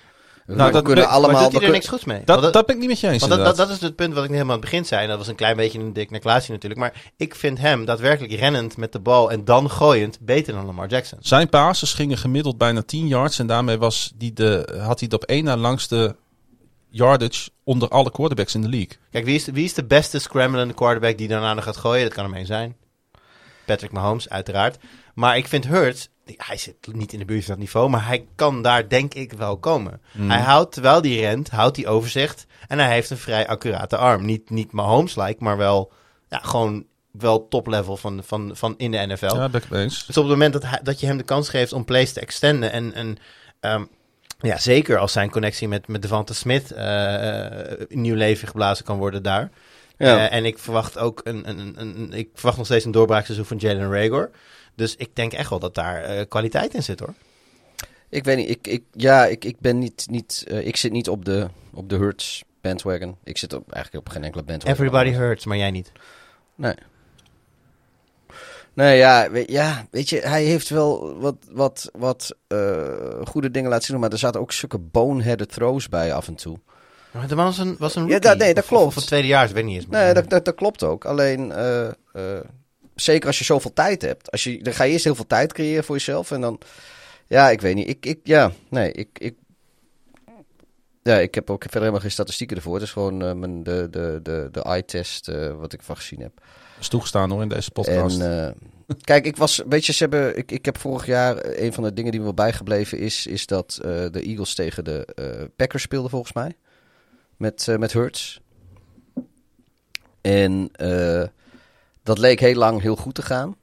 Nou, 0.48 0.72
dat- 0.72 0.84
kunnen 0.84 1.04
maar 1.04 1.14
allemaal... 1.14 1.32
maar 1.32 1.43
doet 1.43 1.52
we 1.52 1.58
hij 1.58 1.68
er 1.68 1.74
niks 1.74 1.88
goeds 1.88 2.04
mee? 2.04 2.22
Dat, 2.26 2.54
dat 2.54 2.66
ben 2.66 2.76
ik 2.76 2.82
niet 2.82 2.89
met 2.89 3.00
je 3.00 3.08
eens 3.08 3.28
Want 3.28 3.43
dat, 3.43 3.58
dat, 3.58 3.70
is 3.70 3.82
het 3.82 3.96
punt 3.96 4.14
wat 4.14 4.24
ik 4.24 4.30
helemaal 4.30 4.56
aan 4.56 4.62
het 4.62 4.70
begin 4.70 4.86
zei. 4.86 5.02
En 5.02 5.08
dat 5.08 5.18
was 5.18 5.28
een 5.28 5.36
klein 5.36 5.56
beetje 5.56 5.80
een 5.80 5.93
dik 5.93 6.12
neclatie 6.12 6.52
natuurlijk. 6.52 6.82
Maar 6.82 7.12
ik 7.18 7.36
vind 7.36 7.58
hem 7.58 7.86
daadwerkelijk 7.86 8.34
rennend 8.34 8.78
met 8.78 8.91
de 8.91 9.00
bal 9.00 9.32
en 9.32 9.46
dan 9.46 9.72
gooiend 9.72 10.20
beter 10.20 10.54
dan 10.54 10.66
Lamar 10.66 10.88
Jackson. 10.88 11.18
Zijn 11.22 11.50
passes 11.50 11.93
gingen 11.93 12.18
gemiddeld 12.18 12.58
bijna 12.58 12.82
10 12.82 13.08
yards. 13.08 13.39
En 13.39 13.48
daarmee 13.48 13.78
was 13.78 14.12
die 14.16 14.34
de, 14.34 14.80
had 14.82 15.00
hij 15.00 15.10
de 15.10 15.16
op 15.16 15.24
één 15.24 15.43
na 15.43 15.58
langste 15.58 16.16
yardage 16.89 17.50
onder 17.64 17.89
alle 17.89 18.12
quarterbacks 18.12 18.56
in 18.56 18.62
de 18.62 18.70
league. 18.70 18.98
Kijk, 19.12 19.26
wie 19.26 19.36
is, 19.36 19.46
wie 19.46 19.66
is 19.66 19.74
de 19.74 19.86
beste 19.86 20.20
scramblende 20.20 20.74
quarterback 20.74 21.18
die 21.18 21.28
daarna 21.28 21.54
nog 21.54 21.64
gaat 21.64 21.78
gooien? 21.78 22.04
Dat 22.04 22.14
kan 22.14 22.26
er 22.26 22.38
één 22.38 22.46
zijn. 22.46 22.76
Patrick 23.66 23.91
Mahomes, 23.91 24.30
uiteraard. 24.30 24.78
Maar 25.14 25.38
ik 25.38 25.48
vind 25.48 25.68
Hurts, 25.68 26.10
hij 26.26 26.57
zit 26.57 26.76
niet 26.91 27.13
in 27.13 27.19
de 27.19 27.26
buurt 27.26 27.43
van 27.45 27.53
dat 27.53 27.63
niveau, 27.63 27.89
maar 27.89 28.05
hij 28.07 28.26
kan 28.36 28.61
daar 28.61 28.89
denk 28.89 29.13
ik 29.13 29.34
wel 29.34 29.57
komen. 29.57 30.01
Hmm. 30.11 30.30
Hij 30.30 30.39
houdt, 30.41 30.71
terwijl 30.73 31.01
hij 31.01 31.15
rent, 31.19 31.49
houdt 31.49 31.76
hij 31.78 31.88
overzicht. 31.88 32.45
En 32.67 32.80
hij 32.80 32.91
heeft 32.93 33.09
een 33.09 33.17
vrij 33.17 33.47
accurate 33.47 33.97
arm. 33.97 34.26
Niet, 34.26 34.49
niet 34.49 34.71
Mahomes-like, 34.71 35.43
maar 35.43 35.57
wel, 35.57 35.91
ja, 36.30 36.38
gewoon 36.39 36.86
wel 37.11 37.47
top-level 37.47 37.97
van, 37.97 38.21
van, 38.23 38.51
van 38.55 38.73
in 38.78 38.91
de 38.91 38.97
NFL. 39.07 39.36
Ja, 39.36 39.49
ben 39.49 39.61
mee 39.69 39.84
eens. 39.84 40.05
Dus 40.05 40.17
op 40.17 40.23
het 40.23 40.32
moment 40.32 40.53
dat, 40.53 40.63
hij, 40.63 40.80
dat 40.84 40.99
je 40.99 41.05
hem 41.05 41.17
de 41.17 41.23
kans 41.23 41.49
geeft 41.49 41.73
om 41.73 41.86
plays 41.86 42.13
te 42.13 42.19
extenden 42.19 42.71
en, 42.71 42.93
en 42.93 43.17
ehm, 43.59 43.84
ja, 44.39 44.57
zeker 44.57 44.97
als 44.97 45.11
zijn 45.11 45.30
connectie 45.30 45.67
met, 45.67 45.88
met 45.88 46.01
Devante 46.01 46.34
Smith 46.34 46.71
een 46.76 48.01
nieuw 48.01 48.15
leven 48.15 48.47
geblazen 48.47 48.86
kan 48.86 48.97
worden 48.97 49.23
daar. 49.23 49.49
Ja. 49.97 50.28
Eh, 50.30 50.38
en 50.38 50.45
ik 50.45 50.59
verwacht 50.59 50.97
ook 50.97 51.21
een, 51.23 51.49
een, 51.49 51.59
een, 51.59 51.99
een- 51.99 52.13
ik 52.13 52.30
verwacht 52.34 52.57
nog 52.57 52.65
steeds 52.65 52.86
een 52.86 52.91
doorbraakseizoen 52.91 53.45
van 53.45 53.57
Jalen 53.57 53.91
Rager. 53.91 54.30
Dus 54.76 54.95
ik 54.95 55.15
denk 55.15 55.34
echt 55.34 55.49
wel 55.49 55.59
dat 55.59 55.76
daar 55.76 56.03
eh, 56.03 56.26
kwaliteit 56.28 56.73
in 56.73 56.84
zit 56.84 56.99
hoor. 56.99 57.13
Ik 58.09 58.23
weet 58.23 58.38
niet, 58.38 58.49
ik, 58.49 58.67
ik, 58.67 58.84
ja, 58.91 59.26
ik, 59.26 59.45
ik 59.45 59.59
ben 59.59 59.80
niet, 59.80 60.05
niet 60.09 60.43
eh, 60.47 60.67
ik 60.67 60.76
zit 60.76 60.91
niet 60.91 61.09
op 61.09 61.26
de, 61.26 61.47
op 61.73 61.89
de 61.89 61.95
Hurts 61.95 62.43
bandwagon. 62.61 63.17
Ik 63.23 63.38
zit 63.38 63.53
op, 63.53 63.71
eigenlijk 63.71 64.07
op 64.07 64.13
geen 64.13 64.23
enkele 64.23 64.43
bandwagon. 64.43 64.73
Everybody 64.86 65.11
hurts, 65.17 65.45
maar 65.45 65.57
jij 65.57 65.71
niet. 65.71 65.91
Nee. 66.55 66.73
Nee, 68.73 68.97
ja, 68.97 69.32
weet, 69.32 69.51
ja, 69.51 69.88
weet 69.91 70.09
je, 70.09 70.19
hij 70.19 70.43
heeft 70.43 70.69
wel 70.69 71.17
wat, 71.19 71.36
wat, 71.51 71.89
wat 71.93 72.36
eh, 72.47 73.26
goede 73.26 73.51
dingen 73.51 73.69
laten 73.69 73.86
zien, 73.86 73.99
maar 73.99 74.11
er 74.11 74.17
zaten 74.17 74.41
ook 74.41 74.51
zulke 74.51 74.78
boneheaded 74.78 75.49
throws 75.53 75.89
bij 75.89 76.13
af 76.13 76.28
en 76.28 76.36
toe. 76.36 76.59
Maar 77.11 77.28
de 77.28 77.36
man 77.36 77.45
was 77.45 77.57
een, 77.57 77.76
was 77.80 77.95
een 77.95 78.07
Ja, 78.07 78.19
dat- 78.19 78.38
nee, 78.38 78.53
dat 78.53 78.63
Of- 78.63 78.69
klopt. 78.69 78.86
Of, 78.86 78.95
een 78.95 79.01
tweedejaars, 79.03 79.51
weet 79.51 79.63
ik 79.63 79.69
niet 79.69 79.76
eens. 79.76 79.88
Nee, 79.88 80.13
dat, 80.13 80.30
dat, 80.30 80.45
dat 80.45 80.55
klopt 80.55 80.84
ook. 80.84 81.05
Alleen, 81.05 81.51
zeker 82.96 83.28
als 83.28 83.38
je 83.38 83.43
zoveel 83.43 83.74
tijd 83.74 84.02
hebt. 84.02 84.32
Als 84.32 84.43
je, 84.43 84.64
dan 84.64 84.74
ga 84.74 84.84
je 84.84 84.91
eerst 84.91 85.04
heel 85.04 85.16
veel 85.16 85.28
tijd 85.28 85.54
creëren 85.54 85.84
voor 85.84 85.96
jezelf. 85.96 86.32
En 86.32 86.41
dan, 86.41 86.60
ja, 87.28 87.50
ik 87.50 87.62
weet 87.62 87.76
niet. 87.76 87.88
Ik, 87.88 88.06
ik, 88.06 88.20
ja, 88.24 88.52
nee, 88.70 88.91
ik, 88.91 89.10
ik, 89.14 89.36
ja, 91.02 91.20
ik 91.20 91.36
heb 91.36 91.50
ook 91.50 91.62
verder 91.62 91.80
helemaal 91.80 92.02
geen 92.02 92.12
statistieken 92.12 92.58
ervoor. 92.58 92.74
Het 92.74 92.84
is 92.84 92.91
gewoon 92.91 93.22
eh, 93.24 93.34
mijn, 93.34 93.64
de, 93.64 93.88
de, 93.91 94.20
de, 94.24 94.50
de 94.52 94.62
eye-test 94.62 95.28
eh, 95.28 95.56
wat 95.58 95.74
ik 95.74 95.82
van 95.82 95.96
gezien 95.96 96.20
heb. 96.20 96.32
is 96.80 96.88
toegestaan 96.88 97.32
hoor 97.32 97.41
in 97.41 97.50
deze 97.50 97.72
podcast. 97.72 98.20
En, 98.20 98.48
eh, 98.48 98.96
kijk, 99.02 99.26
ik 99.26 99.38
was, 99.38 99.64
weet 99.68 99.86
je, 99.86 99.93
ze 99.93 100.04
hebben, 100.04 100.38
ik, 100.38 100.52
ik 100.52 100.66
heb 100.66 100.78
vorig 100.78 101.06
jaar, 101.06 101.46
een 101.46 101.74
van 101.74 101.84
de 101.84 101.93
dingen 101.93 102.12
die 102.12 102.20
me 102.20 102.26
wel 102.26 102.36
bijgebleven 102.36 102.98
is, 102.98 103.28
is 103.28 103.46
dat 103.46 103.80
de 104.12 104.22
Eagles 104.22 104.56
tegen 104.56 104.84
de 104.84 105.08
Packers 105.56 105.84
speelden 105.84 106.10
volgens 106.10 106.34
mij. 106.34 106.56
Met, 107.38 107.68
met 107.80 107.93
Hurts. 107.93 108.41
En 110.22 110.72
dat 112.06 112.18
leek 112.18 112.39
heel 112.39 112.56
lang 112.56 112.82
heel 112.82 112.95
goed 112.95 113.16
te 113.16 113.22
gaan. 113.22 113.56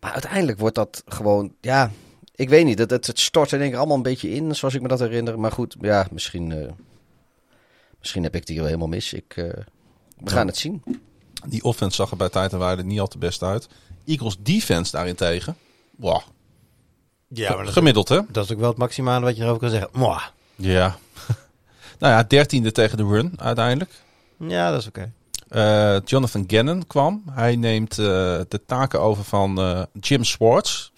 Maar 0.00 0.12
uiteindelijk 0.12 0.58
wordt 0.58 0.74
dat 0.74 1.02
gewoon, 1.06 1.54
ja, 1.60 1.90
ik 2.34 2.48
weet 2.48 2.64
niet, 2.64 2.78
het, 2.78 2.90
het, 2.90 3.06
het 3.06 3.20
stort 3.20 3.52
in 3.52 3.60
één 3.60 3.68
keer 3.68 3.78
allemaal 3.78 3.96
een 3.96 4.02
beetje 4.02 4.30
in, 4.30 4.56
zoals 4.56 4.74
ik 4.74 4.82
me 4.82 4.88
dat 4.88 4.98
herinner. 4.98 5.40
Maar 5.40 5.52
goed, 5.52 5.76
ja, 5.80 6.06
misschien, 6.10 6.52
eh, 6.52 6.72
misschien 7.98 8.22
heb 8.22 8.34
ik 8.34 8.46
die 8.46 8.56
wel 8.56 8.64
helemaal 8.64 8.88
mis. 8.88 9.12
Ik, 9.12 9.36
eh, 9.36 9.44
we 10.18 10.30
gaan 10.30 10.46
het 10.46 10.56
zien. 10.56 10.82
Die 11.46 11.62
offense 11.62 11.96
zag 11.96 12.10
er 12.10 12.16
bij 12.16 12.28
tijd 12.28 12.52
en 12.52 12.58
waarde 12.58 12.84
niet 12.84 13.00
al 13.00 13.08
te 13.08 13.18
best 13.18 13.42
uit. 13.42 13.68
Eagles 14.04 14.36
defense 14.40 14.92
daarentegen. 14.92 15.56
Wow. 15.96 16.20
Ja, 17.28 17.48
maar 17.48 17.58
dat 17.58 17.66
is, 17.66 17.72
Gemiddeld 17.72 18.08
hè? 18.08 18.20
dat 18.28 18.44
is 18.44 18.52
ook 18.52 18.58
wel 18.58 18.68
het 18.68 18.78
maximale 18.78 19.24
wat 19.24 19.36
je 19.36 19.42
erover 19.42 19.60
kan 19.60 19.70
zeggen. 19.70 19.90
Mwah. 19.92 20.24
Ja. 20.56 20.96
Nou 21.98 22.12
ja, 22.12 22.22
dertiende 22.22 22.72
tegen 22.72 22.96
de 22.96 23.04
run 23.04 23.32
uiteindelijk. 23.36 23.90
Ja, 24.36 24.70
dat 24.70 24.80
is 24.80 24.86
oké. 24.86 25.12
Eh, 25.50 25.96
Jonathan 26.04 26.44
Gannon 26.46 26.86
kwam. 26.86 27.22
Hij 27.30 27.56
neemt 27.56 27.98
eh, 27.98 28.06
de 28.48 28.60
taken 28.66 29.00
over 29.00 29.24
van 29.24 29.60
eh, 29.60 29.82
Jim 30.00 30.24
Swartz. 30.24 30.90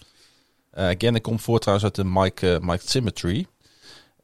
Gannon 0.74 1.20
komt 1.20 1.42
voort 1.42 1.60
trouwens 1.60 1.86
uit 1.86 1.94
de 1.96 2.04
Mike, 2.04 2.58
Mike 2.62 2.82
Symmetry. 2.88 3.46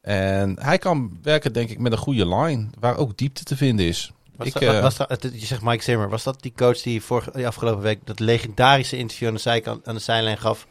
En 0.01 0.59
hij 0.61 0.77
kan 0.77 1.19
werken 1.21 1.53
denk 1.53 1.69
ik 1.69 1.79
met 1.79 1.91
een 1.91 1.97
goede 1.97 2.35
line, 2.35 2.67
waar 2.79 2.97
ook 2.97 3.17
diepte 3.17 3.43
te 3.43 3.55
vinden 3.55 3.85
is. 3.85 4.11
Was 4.35 4.47
Ik, 4.47 4.59
dat, 4.59 4.81
was 4.81 4.97
dat, 4.97 5.21
je 5.21 5.45
zegt 5.45 5.61
Mike 5.61 5.83
Zimmer. 5.83 6.09
Was 6.09 6.23
dat 6.23 6.41
die 6.41 6.53
coach 6.55 6.81
die, 6.81 7.01
vorige, 7.01 7.31
die 7.33 7.47
afgelopen 7.47 7.81
week 7.81 7.99
dat 8.03 8.19
legendarische 8.19 8.97
interview 8.97 9.27
aan 9.27 9.61
de, 9.63 9.79
aan 9.83 9.95
de 9.95 10.01
zijlijn 10.01 10.37
gaf... 10.37 10.67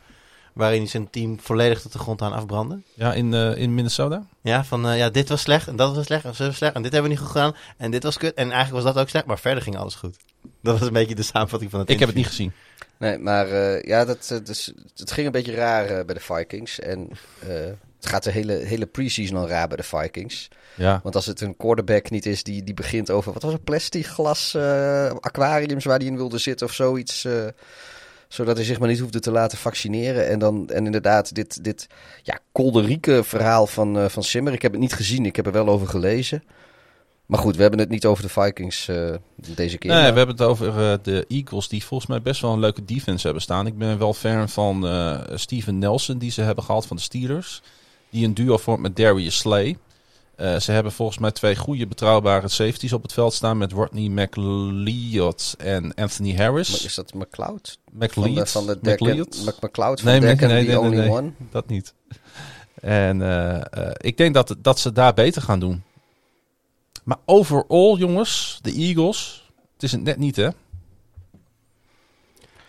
waarin 0.59 0.81
hij 0.81 0.89
zijn 0.89 1.11
team 1.11 1.41
volledig 1.41 1.81
tot 1.81 1.93
de 1.93 1.99
grond 1.99 2.23
aan 2.23 2.33
afbrandde? 2.33 2.81
Ja, 2.95 3.13
in, 3.15 3.35
eh, 3.35 3.57
in 3.57 3.75
Minnesota. 3.75 4.27
Ja, 4.41 4.65
van 4.65 4.89
eh, 4.89 4.99
ja, 4.99 5.11
dit 5.11 5.29
was 5.29 5.41
slecht 5.41 5.69
en 5.69 5.77
dat 5.77 5.97
was 5.97 6.05
slecht 6.05 6.25
en 6.25 6.35
zo 6.35 6.47
was 6.47 6.57
slecht 6.57 6.75
en 6.75 6.83
dit 6.83 6.93
hebben 6.93 7.11
we 7.11 7.17
niet 7.17 7.27
goed 7.27 7.37
gedaan 7.37 7.57
en 7.77 7.91
dit 7.91 8.03
was 8.03 8.17
kut. 8.17 8.35
En 8.35 8.51
eigenlijk 8.51 8.85
was 8.85 8.95
dat 8.95 9.03
ook 9.03 9.09
slecht, 9.09 9.27
maar 9.27 9.39
verder 9.39 9.63
ging 9.63 9.77
alles 9.77 9.95
goed. 9.95 10.17
Dat 10.63 10.79
was 10.79 10.89
een 10.89 10.95
beetje 10.95 11.15
de 11.15 11.23
samenvatting 11.23 11.71
van 11.71 11.81
het 11.81 11.91
Ik 11.91 11.99
heb 11.99 12.09
het 12.09 12.17
niet 12.17 12.27
gezien. 12.27 12.53
Nee, 12.99 13.19
maar 13.19 13.49
eh, 13.49 13.83
ja, 13.83 14.05
dat, 14.05 14.41
dus, 14.45 14.73
het 14.97 15.11
ging 15.11 15.27
een 15.27 15.33
beetje 15.33 15.55
raar 15.55 16.05
bij 16.05 16.15
de 16.15 16.21
Vikings. 16.21 16.81
En 16.81 17.09
eh, 17.39 17.49
het 17.97 18.09
gaat 18.09 18.25
de 18.25 18.31
hele, 18.31 18.53
hele 18.53 18.87
pre-season 18.87 19.37
al 19.37 19.49
raar 19.49 19.69
bij 19.69 19.77
de 19.77 19.83
Vikings. 19.83 20.49
Ja. 20.75 21.01
Want 21.03 21.15
als 21.15 21.27
het 21.27 21.41
een 21.41 21.57
quarterback 21.57 22.11
niet 22.11 22.27
is 22.27 22.43
die, 22.43 22.65
die 22.65 22.75
begint 22.75 23.11
over... 23.11 23.33
wat 23.33 23.43
was 23.43 23.53
het, 23.53 23.65
plastic 23.65 24.07
glas 24.07 24.55
eh, 24.55 25.11
aquariums 25.21 25.85
waar 25.85 25.99
hij 25.99 26.07
in 26.07 26.17
wilde 26.17 26.39
zitten 26.39 26.67
of 26.67 26.73
zoiets... 26.73 27.25
eh, 27.25 27.47
zodat 28.29 28.57
hij 28.57 28.65
zich 28.65 28.79
maar 28.79 28.89
niet 28.89 28.99
hoefde 28.99 29.21
te 29.21 29.31
laten 29.31 29.59
vaccineren. 29.59 30.29
En 30.29 30.39
dan 30.39 30.69
en 30.69 30.85
inderdaad 30.87 31.35
dit, 31.35 31.65
dit 31.65 31.87
ja, 32.23 32.39
kolderieke 32.53 33.25
verhaal 33.25 33.67
van, 33.67 33.99
eh, 33.99 34.09
van 34.09 34.23
Simmer. 34.23 34.53
Ik 34.53 34.63
heb 34.63 34.73
het 34.73 34.81
niet 34.81 34.93
gezien, 34.93 35.27
ik 35.27 35.37
heb 35.37 35.47
er 35.47 35.53
wel 35.53 35.69
over 35.69 35.87
gelezen. 35.89 36.43
Maar 37.27 37.41
goed, 37.41 37.57
we 37.57 37.63
hebben 37.63 37.81
het 37.81 37.89
niet 37.89 38.07
over 38.07 38.23
de 38.23 38.29
Vikings 38.29 38.89
eh, 38.89 39.15
deze 39.37 39.79
keer. 39.79 39.91
Nee, 39.91 40.01
Maar- 40.03 40.13
we 40.13 40.19
hebben 40.19 40.37
het 40.37 40.45
over 40.47 40.69
eh, 40.93 40.99
de 41.03 41.25
Eagles, 41.29 41.69
die 41.69 41.85
volgens 41.85 42.11
mij 42.11 42.23
best 42.23 42.41
wel 42.41 42.53
een 42.53 42.59
leuke 42.61 42.85
defense 42.85 43.25
hebben 43.25 43.43
staan. 43.43 43.67
Ik 43.67 43.79
ben 43.79 43.99
wel 43.99 44.15
fan 44.15 44.49
van 44.49 44.87
Steven 45.35 45.79
Nelson, 45.79 46.19
die 46.19 46.31
ze 46.31 46.43
hebben 46.43 46.65
gehaald 46.65 46.87
van 46.87 46.97
de 46.97 47.03
Steelers. 47.03 47.63
Die 48.11 48.25
een 48.25 48.35
duo 48.35 48.57
vormt 48.57 48.83
met 48.83 48.97
Darius 48.97 49.39
Slay. 49.39 49.77
Eh, 50.39 50.57
ze 50.59 50.73
hebben 50.73 50.93
volgens 50.93 51.19
mij 51.19 51.31
twee 51.33 51.57
goede, 51.57 51.87
betrouwbare 51.87 52.49
safeties 52.49 52.93
op 52.93 53.03
het 53.03 53.13
veld 53.13 53.33
staan 53.35 53.59
met 53.59 53.73
Rodney 53.73 54.09
McLeod 54.09 55.55
en 55.59 55.95
Anthony 55.95 56.37
Maar 56.37 56.45
Harris. 56.45 56.85
Is 56.85 56.95
dat 56.95 57.15
McLeod? 57.15 57.79
Van 57.85 57.99
de, 57.99 58.07
McLeod? 58.07 58.51
van 58.51 58.67
de 58.67 58.79
McLeod? 58.83 59.43
Mc- 59.45 59.63
McLeod 59.63 60.01
van 60.01 60.11
Nee, 60.11 60.21
nee, 60.21 60.35
nee, 60.35 60.65
the 60.65 60.71
nee, 60.71 60.81
Only 60.81 60.97
nee. 60.97 61.11
One? 61.11 61.33
Dat 61.51 61.69
niet. 61.69 61.95
En 62.81 63.23
eh, 63.23 63.57
eh, 63.57 63.91
ik 63.97 64.17
denk 64.17 64.35
dat, 64.35 64.57
dat 64.59 64.79
ze 64.79 64.93
daar 64.93 65.15
beter 65.15 65.43
gaan 65.43 65.61
doen. 65.61 65.83
Maar 67.05 67.19
overall, 67.25 67.97
jongens, 67.97 68.59
de 68.63 68.73
Eagles, 68.73 69.51
het 69.73 69.83
is 69.83 69.93
het 69.93 70.03
net 70.03 70.17
niet, 70.19 70.37
hè? 70.37 70.49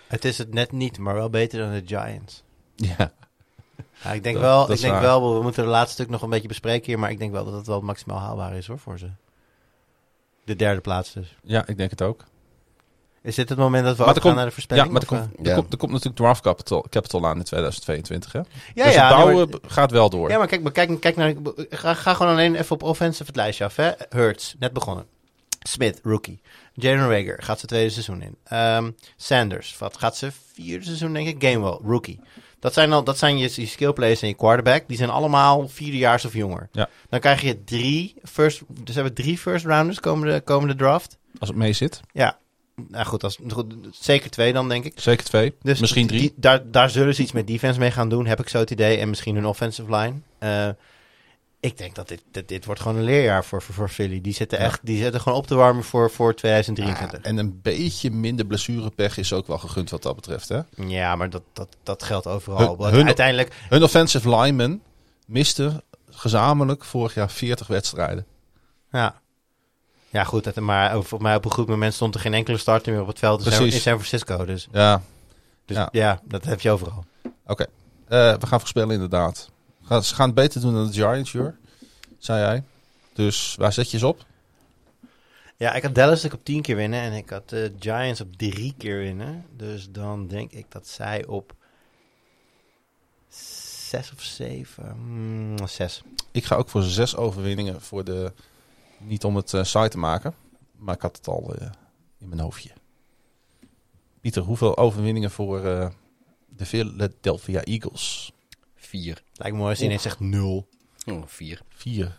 Het 0.08 0.26
is 0.26 0.38
het 0.38 0.54
net 0.54 0.72
niet, 0.72 0.98
maar 0.98 1.14
wel 1.14 1.30
beter 1.30 1.60
dan 1.60 1.72
de 1.72 1.84
Giants. 1.86 2.44
Ja. 2.76 3.12
Ja, 4.04 4.12
ik 4.12 4.24
denk, 4.24 4.36
Dat- 4.36 4.44
wel, 4.44 4.60
dat 4.68 4.76
ik 4.76 4.82
denk 4.82 4.94
waar. 4.94 5.02
wel, 5.02 5.36
we 5.36 5.42
moeten 5.42 5.62
het 5.64 5.72
laatste 5.72 5.94
stuk 5.94 6.10
nog 6.10 6.22
een 6.22 6.30
beetje 6.30 6.48
bespreken 6.48 6.86
hier, 6.86 7.00
maar 7.00 7.12
ik 7.12 7.20
denk 7.20 7.32
wel 7.32 7.46
dat 7.46 7.54
het 7.54 7.68
wel 7.68 7.82
maximaal 7.82 8.20
haalbaar 8.20 8.56
is 8.56 8.68
hoor, 8.68 8.80
voor 8.80 8.98
ze. 9.00 9.10
De 10.46 10.56
derde 10.56 10.82
plaats 10.82 11.14
dus. 11.14 11.36
ja, 11.44 11.68
ik 11.68 11.78
denk 11.78 11.90
het 11.90 12.02
ook. 12.02 12.24
Is 13.22 13.36
dit 13.36 13.50
het 13.50 13.58
moment 13.58 13.86
dat 13.86 13.98
we 13.98 14.20
komt- 14.20 14.36
naar 14.36 14.46
de 14.46 14.52
voorspelling? 14.52 14.86
Ja, 14.88 14.92
maar 14.94 15.02
er 15.02 15.08
komt, 15.08 15.22
eh? 15.22 15.40
er, 15.40 15.50
Ja. 15.50 15.56
komt, 15.56 15.72
er 15.72 15.78
komt 15.78 15.92
natuurlijk 15.92 16.20
draft 16.22 16.42
capital, 16.42 16.86
capital 16.90 17.28
aan 17.28 17.38
in 17.38 17.44
2022. 17.44 18.32
Hè? 18.32 18.40
ja, 18.40 18.46
dus 18.74 18.84
het 18.84 18.94
ja, 18.94 19.08
nee, 19.10 19.18
bouwen 19.24 19.50
maar- 19.50 19.60
gaat 19.72 19.92
wel 19.92 20.10
door. 20.10 20.30
Ja, 20.30 20.38
maar 20.38 20.48
kijk, 20.48 20.62
maar 20.62 20.72
kijk, 20.72 21.00
kijk 21.00 21.16
naar. 21.16 21.34
Ga, 21.70 21.94
ga 21.94 22.14
gewoon 22.14 22.32
alleen 22.32 22.56
even 22.56 22.72
op 22.76 22.84
offensive 22.84 23.26
het 23.26 23.36
lijstje 23.36 23.64
af. 23.66 23.76
Hè? 23.76 23.92
Hurts, 24.10 24.56
net 24.60 24.74
begonnen. 24.74 25.06
Smith, 25.60 26.00
rookie. 26.04 26.42
Jalen 26.74 27.10
Rager 27.10 27.44
gaat 27.44 27.56
zijn 27.58 27.68
tweede 27.68 27.90
seizoen 27.90 28.22
in. 28.22 28.36
Ehm, 28.44 28.92
Sanders, 29.16 29.78
wat 29.78 29.98
gaat 29.98 30.18
zijn 30.18 30.32
vierde 30.54 30.86
seizoen, 30.86 31.14
denk 31.14 31.28
ik. 31.28 31.44
Gamewell, 31.50 31.80
rookie. 31.84 32.20
Dat 32.60 32.74
zijn, 32.74 32.92
al, 32.94 33.04
dat 33.04 33.18
zijn 33.18 33.38
je, 33.38 33.52
je 33.56 33.66
skill 33.66 33.94
players 33.94 34.22
en 34.22 34.28
je 34.28 34.34
quarterback. 34.34 34.84
Die 34.88 34.98
zijn 34.98 35.10
allemaal 35.10 35.68
vierdejaars 35.68 36.26
of 36.26 36.34
jonger. 36.34 36.70
Ja. 36.72 36.90
Dan 37.10 37.20
krijg 37.20 37.42
je 37.42 37.64
drie 37.64 38.16
first... 38.24 38.62
Dus 38.84 38.96
hebben 38.96 39.14
we 39.16 39.22
drie 39.22 39.38
first 39.38 39.66
rounders 39.66 40.00
komende, 40.00 40.42
komende 40.42 40.76
draft. 40.76 41.18
Als 41.40 41.50
het 41.50 41.58
mee 41.58 41.74
zit. 41.74 42.00
Ja. 42.14 42.38
Nou 42.88 43.06
goed, 43.06 43.24
als, 43.24 43.40
goed, 43.50 43.74
zeker 43.92 44.30
twee 44.30 44.54
dan, 44.54 44.70
denk 44.70 44.86
ik. 44.86 44.94
Zeker 44.96 45.26
twee. 45.26 45.54
Dus 45.62 45.80
Misschien 45.80 46.08
die- 46.08 46.18
drie. 46.18 46.34
daar, 46.36 46.72
daar 46.72 46.90
zullen 46.90 47.16
ze 47.16 47.22
iets 47.22 47.32
met 47.32 47.48
defense 47.48 47.80
mee 47.80 47.92
gaan 47.92 48.10
doen, 48.10 48.26
heb 48.26 48.40
ik 48.40 48.50
zo 48.50 48.60
het 48.60 48.72
idee. 48.72 48.98
En 48.98 49.10
misschien 49.10 49.36
hun 49.36 49.46
offensive 49.46 49.96
line. 49.96 50.14
Eh, 50.40 50.70
ik 51.60 51.78
denk 51.78 51.96
dat 51.96 52.08
dit, 52.08 52.22
dit, 52.32 52.48
dit 52.48 52.66
wordt 52.66 52.82
gewoon 52.82 52.98
een 52.98 53.04
leerjaar 53.04 53.46
voor, 53.46 53.62
voor, 53.62 53.74
voor 53.74 53.90
Philly. 53.90 54.22
Die 54.22 54.34
zitten, 54.34 54.60
Ja. 54.60 54.66
echt, 54.66 54.80
die 54.84 54.98
zitten 55.04 55.22
gewoon 55.22 55.38
op 55.38 55.48
te 55.48 55.56
warmen 55.56 55.84
voor, 55.84 56.12
voor 56.12 56.30
Ja, 56.30 56.36
2023. 56.36 57.22
en 57.32 57.38
een 57.38 57.60
beetje 57.62 58.12
minder 58.12 58.46
blessurepech 58.46 59.18
is 59.18 59.34
ook 59.34 59.48
wel 59.48 59.58
gegund 59.58 59.90
wat 59.90 60.04
dat 60.04 60.16
betreft. 60.16 60.50
Hè? 60.50 60.60
Ja, 60.76 61.16
maar 61.16 61.30
dat, 61.30 61.44
dat, 61.54 61.76
dat 61.84 62.04
geldt 62.04 62.28
overal. 62.28 62.86
Hun- 62.92 63.06
uiteindelijk, 63.06 63.56
Hun 63.70 63.84
offensive 63.84 64.30
linemen 64.30 64.82
misten 65.26 65.82
gezamenlijk 66.10 66.84
vorig 66.86 67.14
jaar 67.14 67.30
40 67.30 67.68
wedstrijden. 67.68 68.26
ja. 68.92 69.22
Ja, 70.12 70.24
goed. 70.24 70.56
Maar 70.56 71.04
voor 71.04 71.22
mij 71.22 71.36
op 71.36 71.46
een 71.46 71.52
goed 71.52 71.68
moment 71.68 71.94
stond 71.94 72.16
er 72.16 72.22
geen 72.22 72.34
enkele 72.34 72.58
starter 72.58 72.92
meer 72.92 73.02
op 73.02 73.08
het 73.08 73.20
veld 73.20 73.40
in 73.46 73.52
San, 73.52 73.56
Precies. 73.58 73.76
in 73.76 73.82
San 73.82 73.94
Francisco. 74.02 74.46
Dus, 74.46 74.68
Ja, 74.72 75.02
dus 75.66 75.78
Ja. 75.78 75.90
ja. 75.92 76.22
dat 76.24 76.44
heb 76.46 76.62
je 76.62 76.72
overal. 76.72 77.06
oké. 77.46 77.66
Eh, 78.08 78.34
we 78.38 78.48
gaan 78.48 78.60
voorspellen 78.60 78.92
inderdaad. 78.94 79.50
Gaan- 79.90 80.04
Ze 80.04 80.16
gaan 80.16 80.26
het 80.26 80.36
beter 80.36 80.62
doen 80.62 80.74
dan 80.74 80.88
de 80.88 80.94
Giants, 80.94 81.32
Jur. 81.32 81.58
Zei 82.18 82.40
jij. 82.40 82.64
Dus 83.14 83.56
waar 83.56 83.74
zet 83.74 83.92
je 83.92 83.98
ze 83.98 84.08
op? 84.08 84.26
Ja, 85.58 85.74
ik 85.74 85.84
had 85.84 85.96
Dallas 85.96 86.26
ook 86.26 86.34
op 86.34 86.44
10 86.46 86.62
keer 86.62 86.76
winnen 86.76 87.02
en 87.02 87.14
ik 87.14 87.30
had 87.30 87.50
de 87.50 87.74
Giants 87.80 88.22
op 88.22 88.36
drie 88.36 88.74
keer 88.78 88.98
winnen. 88.98 89.46
Dus 89.56 89.90
dan 89.90 90.28
denk 90.28 90.52
ik 90.52 90.66
dat 90.70 90.88
zij 90.88 91.26
op 91.26 91.54
zes 93.88 94.12
of 94.14 94.22
zeven, 94.22 94.98
mm, 95.00 95.68
zes. 95.68 96.02
Ik 96.32 96.46
ga 96.46 96.56
ook 96.56 96.70
voor 96.70 96.82
zes 96.84 97.16
overwinningen 97.16 97.82
voor 97.82 98.04
de... 98.04 98.34
Niet 98.98 99.24
om 99.24 99.36
het 99.36 99.54
eh, 99.54 99.64
saai 99.64 99.90
te 99.90 99.98
maken, 99.98 100.34
maar 100.76 100.96
ik 100.96 101.02
had 101.02 101.18
het 101.18 101.28
al 101.28 101.56
eh, 101.56 101.68
in 102.18 102.30
mijn 102.30 102.42
hoofdje. 102.42 102.70
Pieter, 104.22 104.42
hoeveel 104.42 104.78
overwinningen 104.78 105.32
voor 105.32 105.66
eh, 105.66 105.90
de 106.48 106.66
Philadelphia 106.66 107.62
Eagles? 107.62 108.32
Vier. 108.90 109.22
Lijkt 109.34 109.54
me 109.54 109.58
mooi 109.60 109.70
als 109.70 109.78
hij 109.78 109.88
ineens 109.88 110.02
zegt 110.04 110.20
nul. 110.20 110.68
Oh, 111.12 111.24
vier. 111.26 111.62
Vier. 111.76 112.18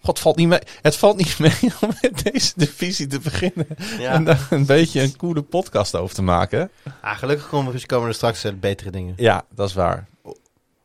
God, 0.00 0.18
valt 0.18 0.36
niet 0.36 0.48
mee. 0.48 0.58
Het 0.82 0.96
valt 0.96 1.16
niet 1.16 1.38
mee 1.38 1.52
om 1.80 1.90
met 2.02 2.22
deze 2.32 2.52
divisie 2.56 3.06
te 3.06 3.18
beginnen. 3.18 3.66
Ja. 3.98 4.12
En 4.12 4.24
daar 4.24 4.46
een 4.50 4.66
beetje 4.66 5.02
een 5.02 5.16
coole 5.16 5.42
podcast 5.42 5.94
over 5.94 6.14
te 6.14 6.22
maken. 6.22 6.70
Ah, 7.00 7.18
gelukkig 7.18 7.48
komen, 7.48 7.86
komen 7.86 8.08
er 8.08 8.14
straks 8.14 8.44
eh, 8.44 8.52
betere 8.52 8.90
dingen. 8.90 9.14
Ja, 9.16 9.44
dat 9.54 9.68
is 9.68 9.74
waar. 9.74 10.08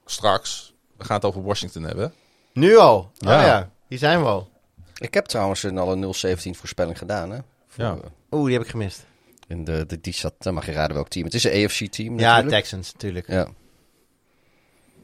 Straks. 0.06 0.74
We 0.98 1.04
gaan 1.04 1.16
het 1.16 1.26
over 1.26 1.44
Washington 1.44 1.84
hebben. 1.84 2.14
Nu 2.54 2.78
al? 2.78 3.12
Ja. 3.18 3.38
Oh 3.40 3.46
ja, 3.46 3.72
hier 3.88 3.98
zijn 3.98 4.20
we 4.20 4.26
al. 4.26 4.50
Ik 4.98 5.14
heb 5.14 5.26
trouwens 5.26 5.64
een, 5.64 5.78
al 5.78 5.92
een 5.92 6.04
0-17 6.38 6.58
voorspelling 6.58 6.98
gedaan. 6.98 7.30
Hè? 7.32 7.40
Voor, 7.68 7.84
Ja. 7.84 7.92
eh, 7.94 8.00
Oeh, 8.32 8.44
die 8.46 8.54
heb 8.54 8.64
ik 8.64 8.70
gemist. 8.70 9.06
in 9.48 9.64
de, 9.64 9.86
de, 9.88 10.02
die 10.02 10.14
zat, 10.14 10.34
dan 10.40 10.54
mag 10.54 10.66
je 10.66 10.72
raden 10.72 10.96
welk 10.96 11.08
team. 11.10 11.26
Het 11.26 11.34
is 11.34 11.44
een 11.44 11.66
AFC-team 11.66 12.20
Ja. 12.20 12.44
Texans 12.44 12.94
natuurlijk. 12.94 13.28
Ja. 13.28 13.48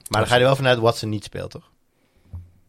Maar 0.09 0.19
dan 0.19 0.29
ga 0.29 0.33
je 0.35 0.39
er 0.41 0.45
wel 0.47 0.55
vanuit 0.55 0.75
dat 0.75 0.83
Watson 0.83 1.09
niet 1.09 1.23
speelt, 1.23 1.51
toch? 1.51 1.69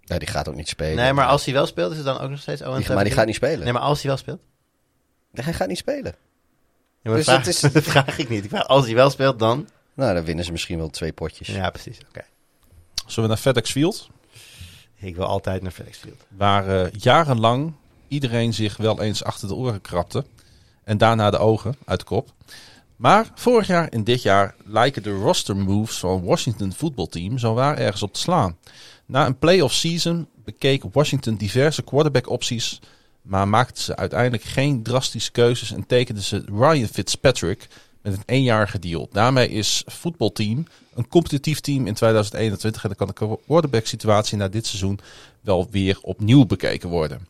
ja, 0.01 0.19
die 0.19 0.29
gaat 0.29 0.49
ook 0.49 0.55
niet 0.55 0.69
spelen. 0.69 0.97
Nee, 0.97 1.13
maar 1.13 1.27
als 1.27 1.45
hij 1.45 1.55
wel 1.55 1.67
speelt, 1.67 1.91
is 1.91 1.97
het 1.97 2.07
dan 2.07 2.19
ook 2.19 2.31
nog 2.31 2.41
steeds... 2.41 2.63
Oh, 2.63 2.77
Die- 2.77 2.93
maar 2.95 3.05
die 3.05 3.13
gaat 3.13 3.27
niet 3.27 3.35
spelen. 3.35 3.65
Nee, 3.65 3.73
maar 3.73 3.83
als 3.83 3.99
hij 4.03 4.09
wel 4.11 4.17
speelt? 4.19 4.41
Hij 5.33 5.53
gaat 5.55 5.69
niet 5.69 5.79
spelen. 5.79 6.15
Ja, 7.03 7.11
maar 7.11 7.15
Dus 7.15 7.25
vraag, 7.25 7.39
het 7.39 7.47
is- 7.47 7.61
dat 7.73 7.83
vraag 7.83 8.19
ik 8.19 8.29
niet. 8.29 8.45
Ik 8.45 8.51
vraag, 8.51 8.67
als 8.67 8.85
hij 8.85 8.95
wel 8.95 9.11
speelt, 9.11 9.39
dan... 9.39 9.69
Nou, 9.95 10.15
dan 10.15 10.25
winnen 10.25 10.45
ze 10.45 10.53
misschien 10.53 10.79
wel 10.79 10.91
twee 10.91 11.13
potjes. 11.13 11.49
Ja, 11.49 11.71
precies. 11.71 11.99
Oké. 12.09 12.25
Zullen 13.07 13.23
we 13.23 13.35
naar 13.35 13.37
FedEx 13.43 13.71
Field? 13.71 14.09
Ik 14.95 15.17
wil 15.17 15.25
altijd 15.25 15.63
naar 15.63 15.71
FedEx 15.73 15.99
Field. 15.99 16.27
Waar 16.29 16.69
eh, 16.85 16.91
jarenlang 16.93 17.73
iedereen 18.09 18.55
zich 18.55 18.77
wel 18.77 19.01
eens 19.03 19.25
achter 19.25 19.49
de 19.49 19.55
oren 19.55 19.81
krabde. 19.81 20.25
En 20.85 20.99
daarna 20.99 21.31
de 21.31 21.39
ogen 21.39 21.77
uit 21.85 21.99
de 21.99 22.05
kop. 22.07 22.29
Maar 22.97 23.31
vorig 23.35 23.67
jaar 23.67 23.89
en 23.89 24.05
dit 24.05 24.23
jaar 24.23 24.55
lijken 24.65 25.03
de 25.03 25.15
roster 25.15 25.57
moves 25.57 25.99
van 25.99 26.25
Washington 26.25 26.73
voetbalteam 26.73 27.39
zo 27.39 27.55
waar 27.55 27.79
ergens 27.79 28.03
op 28.03 28.13
te 28.13 28.21
slaan. 28.21 28.57
Na 29.07 29.27
een 29.27 29.39
playoff 29.39 29.75
season 29.75 30.29
bekeek 30.45 30.83
Washington 30.93 31.37
diverse 31.37 31.83
quarterback 31.83 32.29
opties. 32.31 32.81
Maar 33.23 33.49
maakten 33.49 33.83
ze 33.83 33.97
uiteindelijk 33.97 34.43
geen 34.43 34.83
drastische 34.83 35.31
keuzes 35.31 35.73
en 35.73 35.87
tekenden 35.87 36.25
ze 36.25 36.45
Ryan 36.47 36.89
Fitzpatrick 36.89 37.69
met 38.03 38.13
een 38.13 38.23
eenjarige 38.27 38.79
deal. 38.79 39.09
Daarmee 39.13 39.49
is 39.49 39.83
voetbalteam 39.87 40.67
een 40.95 41.09
competitief 41.09 41.61
team 41.61 41.87
in 41.87 41.95
2021. 41.95 42.83
En 42.83 42.89
dan 42.97 43.15
kan 43.15 43.29
de 43.29 43.39
quarterback 43.47 43.87
situatie 43.87 44.37
na 44.37 44.49
dit 44.49 44.67
seizoen 44.67 44.99
wel 45.41 45.69
weer 45.71 45.99
opnieuw 46.03 46.47
bekeken 46.47 46.89
worden. 46.89 47.29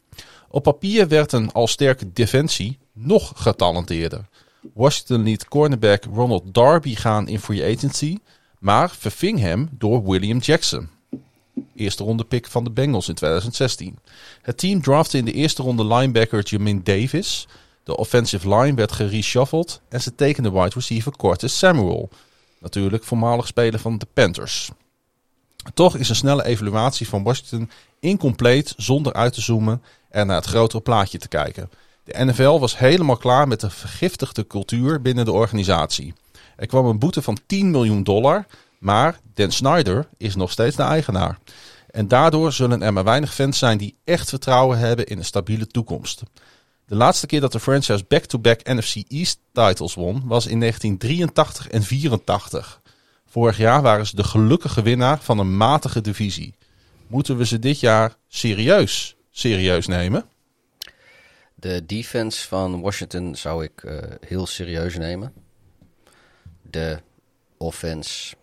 Op 0.48 0.62
papier 0.62 1.08
werd 1.08 1.32
een 1.32 1.52
al 1.52 1.66
sterke 1.66 2.12
defensie 2.12 2.78
nog 2.92 3.32
getalenteerder. 3.36 4.28
Washington 4.74 5.22
liet 5.22 5.48
cornerback 5.48 6.04
Ronald 6.04 6.54
Darby 6.54 6.94
gaan 6.94 7.28
in 7.28 7.40
free 7.40 7.74
agency, 7.74 8.18
maar 8.58 8.90
verving 8.90 9.38
hem 9.38 9.68
door 9.70 10.04
William 10.04 10.38
Jackson. 10.38 10.88
eerste 11.74 12.04
ronde 12.04 12.24
pick 12.24 12.46
van 12.46 12.64
de 12.64 12.70
Bengals 12.70 13.08
in 13.08 13.14
2016. 13.14 13.98
Het 14.42 14.58
team 14.58 14.82
draftte 14.82 15.18
in 15.18 15.24
de 15.24 15.32
eerste 15.32 15.62
ronde 15.62 15.86
linebacker 15.86 16.42
Jamin 16.44 16.80
Davis. 16.84 17.46
De 17.84 17.96
offensive 17.96 18.54
line 18.54 18.74
werd 18.74 18.92
gereshuffled 18.92 19.80
en 19.88 20.00
ze 20.02 20.14
tekenden 20.14 20.52
wide 20.52 20.74
receiver 20.74 21.16
Cortis 21.16 21.58
Samuel. 21.58 22.08
Natuurlijk 22.60 23.04
voormalig 23.04 23.46
speler 23.46 23.80
van 23.80 23.98
de 23.98 24.06
Panthers. 24.12 24.70
Toch 25.74 25.96
is 25.96 26.08
een 26.08 26.16
snelle 26.16 26.44
evaluatie 26.44 27.08
van 27.08 27.22
Washington 27.22 27.70
incompleet 28.00 28.74
zonder 28.76 29.12
uit 29.12 29.32
te 29.32 29.40
zoomen 29.40 29.82
en 30.10 30.26
naar 30.26 30.36
het 30.36 30.46
grotere 30.46 30.82
plaatje 30.82 31.18
te 31.18 31.28
kijken. 31.28 31.70
De 32.06 32.24
NFL 32.24 32.58
was 32.58 32.78
helemaal 32.78 33.16
klaar 33.16 33.48
met 33.48 33.60
de 33.60 33.70
vergiftigde 33.70 34.46
cultuur 34.46 35.02
binnen 35.02 35.24
de 35.24 35.32
organisatie. 35.32 36.14
Er 36.56 36.66
kwam 36.66 36.86
een 36.86 36.98
boete 36.98 37.22
van 37.22 37.38
10 37.46 37.70
miljoen 37.70 38.02
dollar, 38.02 38.46
maar 38.78 39.18
Dan 39.34 39.52
Snyder 39.52 40.08
is 40.16 40.36
nog 40.36 40.50
steeds 40.50 40.76
de 40.76 40.82
eigenaar. 40.82 41.38
En 41.90 42.08
daardoor 42.08 42.52
zullen 42.52 42.82
er 42.82 42.92
maar 42.92 43.04
weinig 43.04 43.34
fans 43.34 43.58
zijn 43.58 43.78
die 43.78 43.96
echt 44.04 44.28
vertrouwen 44.28 44.78
hebben 44.78 45.06
in 45.06 45.18
een 45.18 45.24
stabiele 45.24 45.66
toekomst. 45.66 46.22
De 46.86 46.94
laatste 46.94 47.26
keer 47.26 47.40
dat 47.40 47.52
de 47.52 47.60
franchise 47.60 48.04
back-to-back 48.08 48.60
NFC 48.64 48.94
East 49.08 49.38
titles 49.52 49.94
won 49.94 50.22
was 50.24 50.46
in 50.46 50.60
1983 50.60 51.68
en 51.68 51.82
84. 51.82 52.80
Vorig 53.26 53.56
jaar 53.56 53.82
waren 53.82 54.06
ze 54.06 54.16
de 54.16 54.24
gelukkige 54.24 54.82
winnaar 54.82 55.18
van 55.20 55.38
een 55.38 55.56
matige 55.56 56.00
divisie. 56.00 56.54
Moeten 57.06 57.36
we 57.36 57.46
ze 57.46 57.58
dit 57.58 57.80
jaar 57.80 58.16
serieus, 58.28 59.16
serieus 59.30 59.86
nemen? 59.86 60.24
De 61.58 61.86
defense 61.86 62.48
van 62.48 62.80
Washington 62.80 63.36
zou 63.36 63.64
ik 63.64 63.82
uh, 63.82 63.98
heel 64.26 64.46
serieus 64.46 64.96
nemen. 64.96 65.32
De 66.62 66.98
offense, 67.56 68.36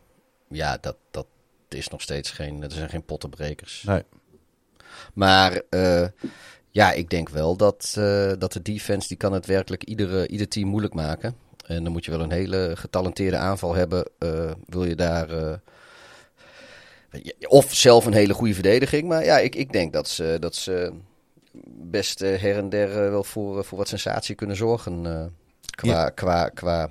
ja, 0.50 0.78
dat, 0.82 0.96
dat 1.12 1.28
is 1.70 1.88
nog 1.88 2.02
steeds 2.02 2.32
geen, 2.32 2.60
dat 2.60 2.74
zijn 2.74 2.90
geen 2.90 3.06
pottenbrekers. 3.06 3.84
Nee. 3.84 4.04
Maar 5.14 5.62
uh, 5.70 6.08
ja, 6.70 6.92
ik 6.92 7.10
denk 7.10 7.30
wel 7.30 7.56
dat, 7.56 7.96
uh, 7.98 8.32
dat 8.38 8.54
de 8.54 8.62
defense, 8.62 9.08
die 9.08 9.18
kan 9.18 9.34
het 9.34 9.46
werkelijk 9.46 9.84
iedere, 9.84 10.28
ieder 10.28 10.48
team 10.48 10.68
moeilijk 10.68 10.94
maken. 10.94 11.36
En 11.66 11.84
dan 11.84 11.92
moet 11.92 12.06
je 12.06 12.12
wel 12.12 12.22
een 12.22 12.32
hele 12.32 12.72
getalenteerde 12.76 13.38
aanval 13.38 13.74
hebben. 13.74 14.08
Wil 14.66 14.86
je 14.86 14.96
daar. 14.96 15.60
Of 17.48 17.74
zelf 17.74 18.06
een 18.06 18.14
hele 18.14 18.34
goede 18.34 18.54
verdediging. 18.54 19.08
Maar 19.08 19.24
ja, 19.24 19.40
ik, 19.40 19.56
ik 19.56 19.72
denk 19.72 19.94
dat 19.94 20.08
ze, 20.08 20.38
dat 20.40 20.56
ze 20.56 20.94
best 21.68 22.22
uh, 22.22 22.42
her 22.42 22.58
en 22.58 22.70
der 22.70 23.12
wel 23.12 23.24
voor, 23.24 23.66
voor 23.66 23.78
wat 23.78 23.88
sensatie 23.88 24.36
kunnen 24.36 24.56
zorgen. 24.56 25.02
qua 25.76 25.90
ja. 25.90 26.10
qua, 26.10 26.50
qua 26.50 26.90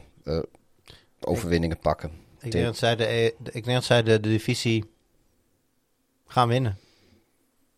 overwinningen 1.21 1.79
pakken. 1.79 2.11
Ik 2.41 2.53
denk 2.53 2.65
dat 2.65 2.77
zij, 2.77 2.97
de, 2.97 3.35
ik 3.45 3.65
denk 3.65 3.77
dat 3.77 3.85
zij 3.85 4.03
de, 4.03 4.21
de 4.21 4.29
divisie 4.29 4.85
gaan 6.27 6.49
winnen. 6.49 6.77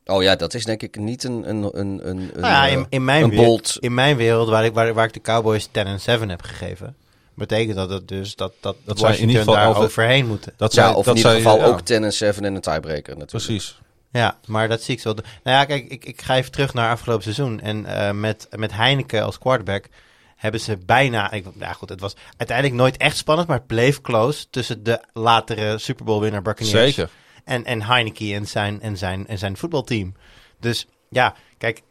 Oh 0.06 0.22
ja, 0.22 0.36
dat 0.36 0.54
is 0.54 0.64
denk 0.64 0.82
ik 0.82 0.98
niet 0.98 1.24
een, 1.24 1.48
een, 1.48 1.78
een, 1.78 2.08
een, 2.08 2.16
nou 2.16 2.40
ja, 2.40 2.66
in, 2.66 2.86
in, 2.88 3.04
mijn 3.04 3.28
wereld, 3.28 3.76
in 3.80 3.94
mijn 3.94 4.16
wereld, 4.16 4.48
waar 4.48 4.64
ik, 4.64 4.74
waar, 4.74 4.94
waar 4.94 5.06
ik 5.06 5.12
de 5.12 5.20
Cowboys 5.20 5.68
10 5.70 5.84
en 5.84 6.00
7 6.00 6.28
heb 6.28 6.42
gegeven, 6.42 6.96
betekent 7.34 7.76
dat 7.76 7.90
het 7.90 8.08
dus 8.08 8.36
dat, 8.36 8.52
dat, 8.60 8.76
dat 8.84 8.98
Washington 8.98 9.22
in 9.22 9.28
ieder 9.28 9.44
geval 9.44 9.54
daar 9.54 9.68
over, 9.68 9.82
overheen 9.82 10.26
moeten. 10.26 10.52
Dat 10.56 10.72
zij, 10.72 10.84
ja, 10.84 10.94
of 10.94 11.04
dat 11.04 11.16
in 11.16 11.22
ieder 11.22 11.36
geval 11.36 11.58
ja. 11.58 11.64
ook 11.64 11.80
10 11.80 12.04
en 12.04 12.12
7 12.12 12.44
en 12.44 12.54
een 12.54 12.60
tiebreaker 12.60 13.16
natuurlijk. 13.16 13.30
Precies. 13.30 13.78
Ja, 14.20 14.38
maar 14.46 14.68
dat 14.68 14.82
zie 14.82 14.94
ik 14.94 15.00
zo. 15.00 15.12
Nou 15.12 15.24
ja, 15.42 15.64
kijk, 15.64 15.88
ik, 15.88 16.04
ik 16.04 16.22
ga 16.22 16.36
even 16.36 16.50
terug 16.50 16.74
naar 16.74 16.90
afgelopen 16.90 17.22
seizoen. 17.22 17.60
En 17.60 17.84
uh, 17.84 18.10
met, 18.10 18.48
met 18.56 18.72
Heineken 18.72 19.24
als 19.24 19.38
quarterback 19.38 19.88
hebben 20.36 20.60
ze 20.60 20.78
bijna... 20.86 21.30
Ik, 21.30 21.56
nou 21.56 21.74
goed, 21.74 21.88
het 21.88 22.00
was 22.00 22.16
uiteindelijk 22.36 22.78
nooit 22.78 22.96
echt 22.96 23.16
spannend, 23.16 23.48
maar 23.48 23.58
het 23.58 23.66
bleef 23.66 24.00
close 24.00 24.50
tussen 24.50 24.82
de 24.82 25.00
latere 25.12 25.78
Super 25.78 26.04
Bowl 26.04 26.20
winnaar 26.20 26.42
Buccaneers. 26.42 26.94
Zeker 26.94 27.10
en, 27.44 27.64
en 27.64 27.82
Heineke 27.82 28.34
en 28.34 28.46
zijn, 28.46 28.80
en, 28.80 28.96
zijn, 28.96 29.26
en 29.26 29.38
zijn 29.38 29.56
voetbalteam. 29.56 30.14
Dus 30.60 30.86
ja, 31.08 31.34
kijk, 31.58 31.82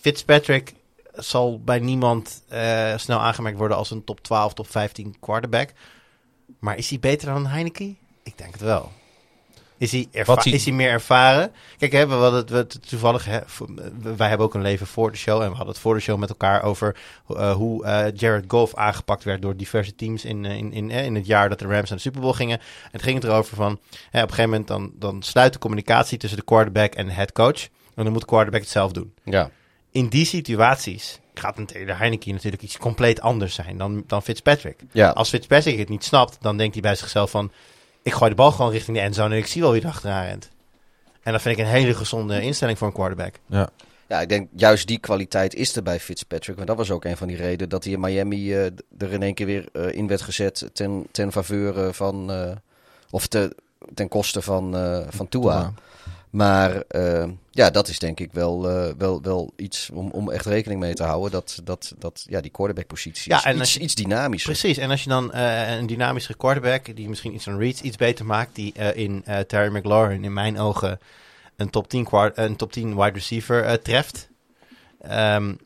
Fitzpatrick 0.00 0.74
zal 1.14 1.60
bij 1.60 1.78
niemand 1.78 2.42
uh, 2.52 2.96
snel 2.96 3.20
aangemerkt 3.20 3.58
worden 3.58 3.76
als 3.76 3.90
een 3.90 4.04
top 4.04 4.20
12, 4.20 4.54
top 4.54 4.70
15 4.70 5.16
quarterback. 5.20 5.70
Maar 6.58 6.76
is 6.76 6.88
hij 6.88 6.98
beter 6.98 7.26
dan 7.26 7.46
Heineke? 7.46 7.94
Ik 8.22 8.38
denk 8.38 8.52
het 8.52 8.60
wel. 8.60 8.92
Is 9.82 9.92
hij, 9.92 10.08
erva- 10.12 10.44
is 10.44 10.64
hij 10.64 10.74
meer 10.74 10.90
ervaren? 10.90 11.52
Kijk, 11.78 11.92
hè, 11.92 12.06
we 12.06 12.14
hadden 12.14 12.56
het, 12.56 12.88
toevallig, 12.88 13.24
hè, 13.24 13.38
wij 14.16 14.28
hebben 14.28 14.46
ook 14.46 14.54
een 14.54 14.62
leven 14.62 14.86
voor 14.86 15.10
de 15.10 15.18
show. 15.18 15.42
En 15.42 15.48
we 15.48 15.54
hadden 15.54 15.72
het 15.72 15.78
voor 15.78 15.94
de 15.94 16.00
show 16.00 16.18
met 16.18 16.28
elkaar 16.28 16.62
over 16.62 16.96
uh, 17.28 17.52
hoe 17.52 17.84
uh, 17.84 18.04
Jared 18.14 18.44
Goff 18.48 18.74
aangepakt 18.74 19.24
werd 19.24 19.42
door 19.42 19.56
diverse 19.56 19.94
teams 19.94 20.24
in, 20.24 20.44
in, 20.44 20.72
in, 20.72 20.90
in 20.90 21.14
het 21.14 21.26
jaar 21.26 21.48
dat 21.48 21.58
de 21.58 21.66
Rams 21.66 21.88
naar 21.88 21.98
de 21.98 22.04
Super 22.04 22.20
Bowl 22.20 22.32
gingen. 22.32 22.58
En 22.58 22.90
het 22.90 23.02
ging 23.02 23.14
het 23.14 23.24
erover 23.24 23.56
van, 23.56 23.78
hè, 24.10 24.22
op 24.22 24.28
een 24.28 24.34
gegeven 24.34 24.50
moment 24.50 24.68
dan, 24.68 24.92
dan 24.94 25.22
sluit 25.22 25.52
de 25.52 25.58
communicatie 25.58 26.18
tussen 26.18 26.38
de 26.38 26.44
quarterback 26.44 26.94
en 26.94 27.06
de 27.06 27.12
head 27.12 27.32
coach. 27.32 27.62
En 27.94 28.04
dan 28.04 28.12
moet 28.12 28.20
de 28.20 28.26
quarterback 28.26 28.60
het 28.60 28.70
zelf 28.70 28.92
doen. 28.92 29.14
Ja. 29.24 29.50
In 29.90 30.08
die 30.08 30.24
situaties 30.24 31.20
gaat 31.34 31.58
een 31.58 31.66
de 31.66 31.94
Heineken 31.94 32.32
natuurlijk 32.32 32.62
iets 32.62 32.78
compleet 32.78 33.20
anders 33.20 33.54
zijn 33.54 33.78
dan, 33.78 34.04
dan 34.06 34.22
Fitzpatrick. 34.22 34.76
Ja. 34.92 35.08
Als 35.08 35.28
Fitzpatrick 35.28 35.78
het 35.78 35.88
niet 35.88 36.04
snapt, 36.04 36.36
dan 36.40 36.56
denkt 36.56 36.72
hij 36.72 36.82
bij 36.82 36.94
zichzelf 36.94 37.30
van 37.30 37.52
ik 38.02 38.12
gooi 38.12 38.30
de 38.30 38.36
bal 38.36 38.52
gewoon 38.52 38.70
richting 38.70 38.96
de 38.96 39.02
endzone 39.02 39.34
en 39.34 39.40
ik 39.40 39.46
zie 39.46 39.62
wel 39.62 39.72
wie 39.72 39.82
er 39.82 39.88
achteraan 39.88 40.24
rent. 40.24 40.50
En 41.22 41.32
dat 41.32 41.42
vind 41.42 41.58
ik 41.58 41.64
een 41.64 41.70
hele 41.70 41.94
gezonde 41.94 42.42
instelling 42.42 42.78
voor 42.78 42.86
een 42.86 42.92
quarterback. 42.92 43.34
Ja. 43.46 43.68
Ja, 44.08 44.20
ik 44.20 44.28
denk 44.28 44.48
juist 44.56 44.86
die 44.86 44.98
kwaliteit 44.98 45.54
is 45.54 45.76
er 45.76 45.82
bij 45.82 46.00
Fitzpatrick. 46.00 46.56
Want 46.56 46.68
dat 46.68 46.76
was 46.76 46.90
ook 46.90 47.04
een 47.04 47.16
van 47.16 47.28
die 47.28 47.36
redenen 47.36 47.68
dat 47.68 47.84
hij 47.84 47.92
in 47.92 48.00
Miami 48.00 48.52
uh, 48.52 48.64
er 48.98 49.12
in 49.12 49.22
één 49.22 49.34
keer 49.34 49.46
weer 49.46 49.68
uh, 49.72 49.92
in 49.92 50.06
werd 50.06 50.22
gezet 50.22 50.70
ten, 50.72 51.06
ten 51.10 51.32
faveur 51.32 51.94
van... 51.94 52.30
Uh, 52.30 52.50
of 53.10 53.26
te, 53.26 53.56
ten 53.94 54.08
koste 54.08 54.42
van, 54.42 54.72
van 55.08 55.28
Tua. 55.28 55.60
Tua. 55.60 55.72
Maar 56.30 56.82
ja, 57.54 57.70
dat 57.70 57.88
is 57.88 57.98
denk 57.98 58.20
ik 58.20 58.32
wel, 58.32 58.70
uh, 58.70 58.92
wel, 58.98 59.22
wel 59.22 59.52
iets 59.56 59.90
om, 59.92 60.10
om 60.10 60.30
echt 60.30 60.46
rekening 60.46 60.80
mee 60.80 60.94
te 60.94 61.02
houden. 61.02 61.30
Dat, 61.30 61.60
dat, 61.64 61.94
dat 61.98 62.24
ja, 62.28 62.40
die 62.40 62.50
quarterback-positie 62.50 63.32
ja, 63.32 63.46
is 63.46 63.60
iets, 63.60 63.74
je, 63.74 63.80
iets 63.80 63.94
dynamischer. 63.94 64.50
Precies, 64.50 64.76
en 64.76 64.90
als 64.90 65.02
je 65.02 65.08
dan 65.08 65.30
uh, 65.34 65.76
een 65.76 65.86
dynamische 65.86 66.36
quarterback, 66.36 66.96
die 66.96 67.08
misschien 67.08 67.34
iets 67.34 67.44
van 67.44 67.58
reads 67.58 67.80
iets 67.80 67.96
beter 67.96 68.24
maakt, 68.24 68.54
die 68.54 68.72
in 68.94 69.24
Terry 69.46 69.76
McLaurin 69.76 70.24
in 70.24 70.32
mijn 70.32 70.58
ogen 70.58 70.98
een 71.56 71.70
top 71.70 71.88
10, 71.88 72.04
quart, 72.04 72.38
een 72.38 72.56
top 72.56 72.72
10 72.72 72.96
wide 72.96 73.12
receiver 73.12 73.82
treft. 73.82 74.28
Um, 75.10 75.58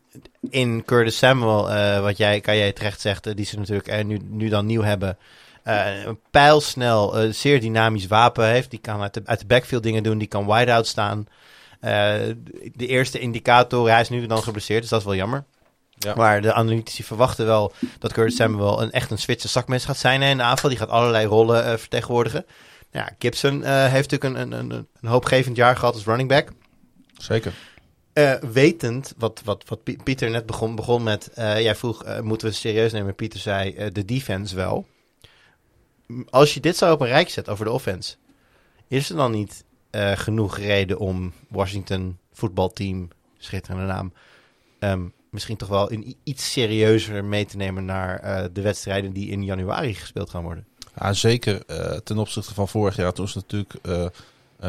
in 0.50 0.84
Curtis 0.84 1.18
Samuel, 1.18 1.62
wat 2.02 2.16
jij, 2.16 2.40
kan 2.40 2.56
jij 2.56 2.72
terecht 2.72 3.00
zegt, 3.00 3.36
die 3.36 3.44
ze 3.44 3.58
natuurlijk 3.58 4.04
nu, 4.04 4.20
nu 4.28 4.48
dan 4.48 4.66
nieuw 4.66 4.82
hebben... 4.82 5.18
Uh, 5.66 6.04
een 6.04 6.18
pijlsnel, 6.30 7.24
uh, 7.24 7.32
zeer 7.32 7.60
dynamisch 7.60 8.06
wapen 8.06 8.48
heeft. 8.48 8.70
Die 8.70 8.78
kan 8.78 9.00
uit 9.00 9.14
de, 9.14 9.22
uit 9.24 9.40
de 9.40 9.46
backfield 9.46 9.82
dingen 9.82 10.02
doen. 10.02 10.18
Die 10.18 10.28
kan 10.28 10.46
wide-out 10.46 10.86
staan. 10.86 11.26
Uh, 11.86 12.34
de 12.74 12.86
eerste 12.86 13.18
indicator, 13.18 13.88
hij 13.88 14.00
is 14.00 14.08
nu 14.08 14.26
dan 14.26 14.42
geblesseerd, 14.42 14.80
dus 14.80 14.90
dat 14.90 15.00
is 15.00 15.06
wel 15.06 15.14
jammer. 15.14 15.44
Ja. 15.98 16.14
Maar 16.14 16.40
de 16.40 16.52
analytici 16.52 17.02
verwachten 17.04 17.46
wel 17.46 17.72
dat 17.98 18.12
Curtis 18.12 18.36
Samuel 18.36 18.82
een, 18.82 18.90
echt 18.90 19.10
een 19.10 19.18
Zwitser 19.18 19.50
zakmes 19.50 19.84
gaat 19.84 19.96
zijn 19.96 20.22
in 20.22 20.36
de 20.36 20.42
aanval. 20.42 20.70
Die 20.70 20.78
gaat 20.78 20.88
allerlei 20.88 21.26
rollen 21.26 21.78
vertegenwoordigen. 21.78 22.46
Ja, 22.90 23.10
Gibson 23.18 23.64
heeft 23.64 24.10
natuurlijk 24.10 24.24
een, 24.24 24.52
een, 24.52 24.70
een, 24.70 24.86
een, 25.00 25.08
hoopgevend 25.08 25.56
jaar 25.56 25.76
gehad 25.76 25.94
als 25.94 26.04
running 26.04 26.28
back. 26.28 26.48
Zeker. 27.18 27.52
wetend, 28.52 29.14
wat, 29.16 29.40
wat, 29.44 29.64
wat 29.66 29.80
Pieter 30.04 30.30
net 30.30 30.46
begon, 30.46 30.74
begon 30.74 31.02
met, 31.02 31.30
jij 31.34 31.74
vroeg, 31.74 32.04
moeten 32.22 32.46
we 32.46 32.52
het 32.52 32.62
serieus 32.62 32.92
nemen? 32.92 33.14
Pieter 33.14 33.40
zei, 33.40 33.90
de 33.92 34.04
defense 34.04 34.56
wel 34.56 34.86
als 36.30 36.54
je 36.54 36.60
dit 36.60 36.76
zo 36.76 36.92
op 36.92 37.00
een 37.00 37.06
rijk 37.06 37.30
zet 37.30 37.48
over 37.48 37.64
de 37.64 37.70
offense, 37.70 38.16
is 38.88 39.10
er 39.10 39.16
dan 39.16 39.30
niet 39.30 39.64
uh, 39.96 40.12
genoeg 40.12 40.58
reden 40.58 40.98
om 40.98 41.32
Washington 41.48 42.18
voetbalteam, 42.32 43.08
schitterende 43.38 43.86
naam, 43.86 44.12
um, 44.78 45.12
misschien 45.30 45.56
toch 45.56 45.68
wel 45.68 45.90
in 45.90 46.16
iets 46.22 46.52
serieuzer 46.52 47.24
mee 47.24 47.46
te 47.46 47.56
nemen 47.56 47.84
naar 47.84 48.24
uh, 48.24 48.44
de 48.52 48.60
wedstrijden 48.60 49.12
die 49.12 49.30
in 49.30 49.44
januari 49.44 49.94
gespeeld 49.94 50.30
gaan 50.30 50.42
worden? 50.42 50.66
Ja, 51.00 51.12
zeker 51.12 51.62
uh, 51.66 51.96
ten 51.96 52.18
opzichte 52.18 52.54
van 52.54 52.68
vorig 52.68 52.96
jaar 52.96 53.12
toen 53.12 53.28
ze 53.28 53.38
natuurlijk 53.38 53.74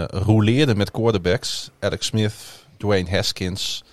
rouleerden 0.09 0.77
met 0.77 0.91
quarterbacks. 0.91 1.69
Alex 1.79 2.05
Smith, 2.05 2.33
Dwayne 2.77 3.09
Haskins, 3.09 3.83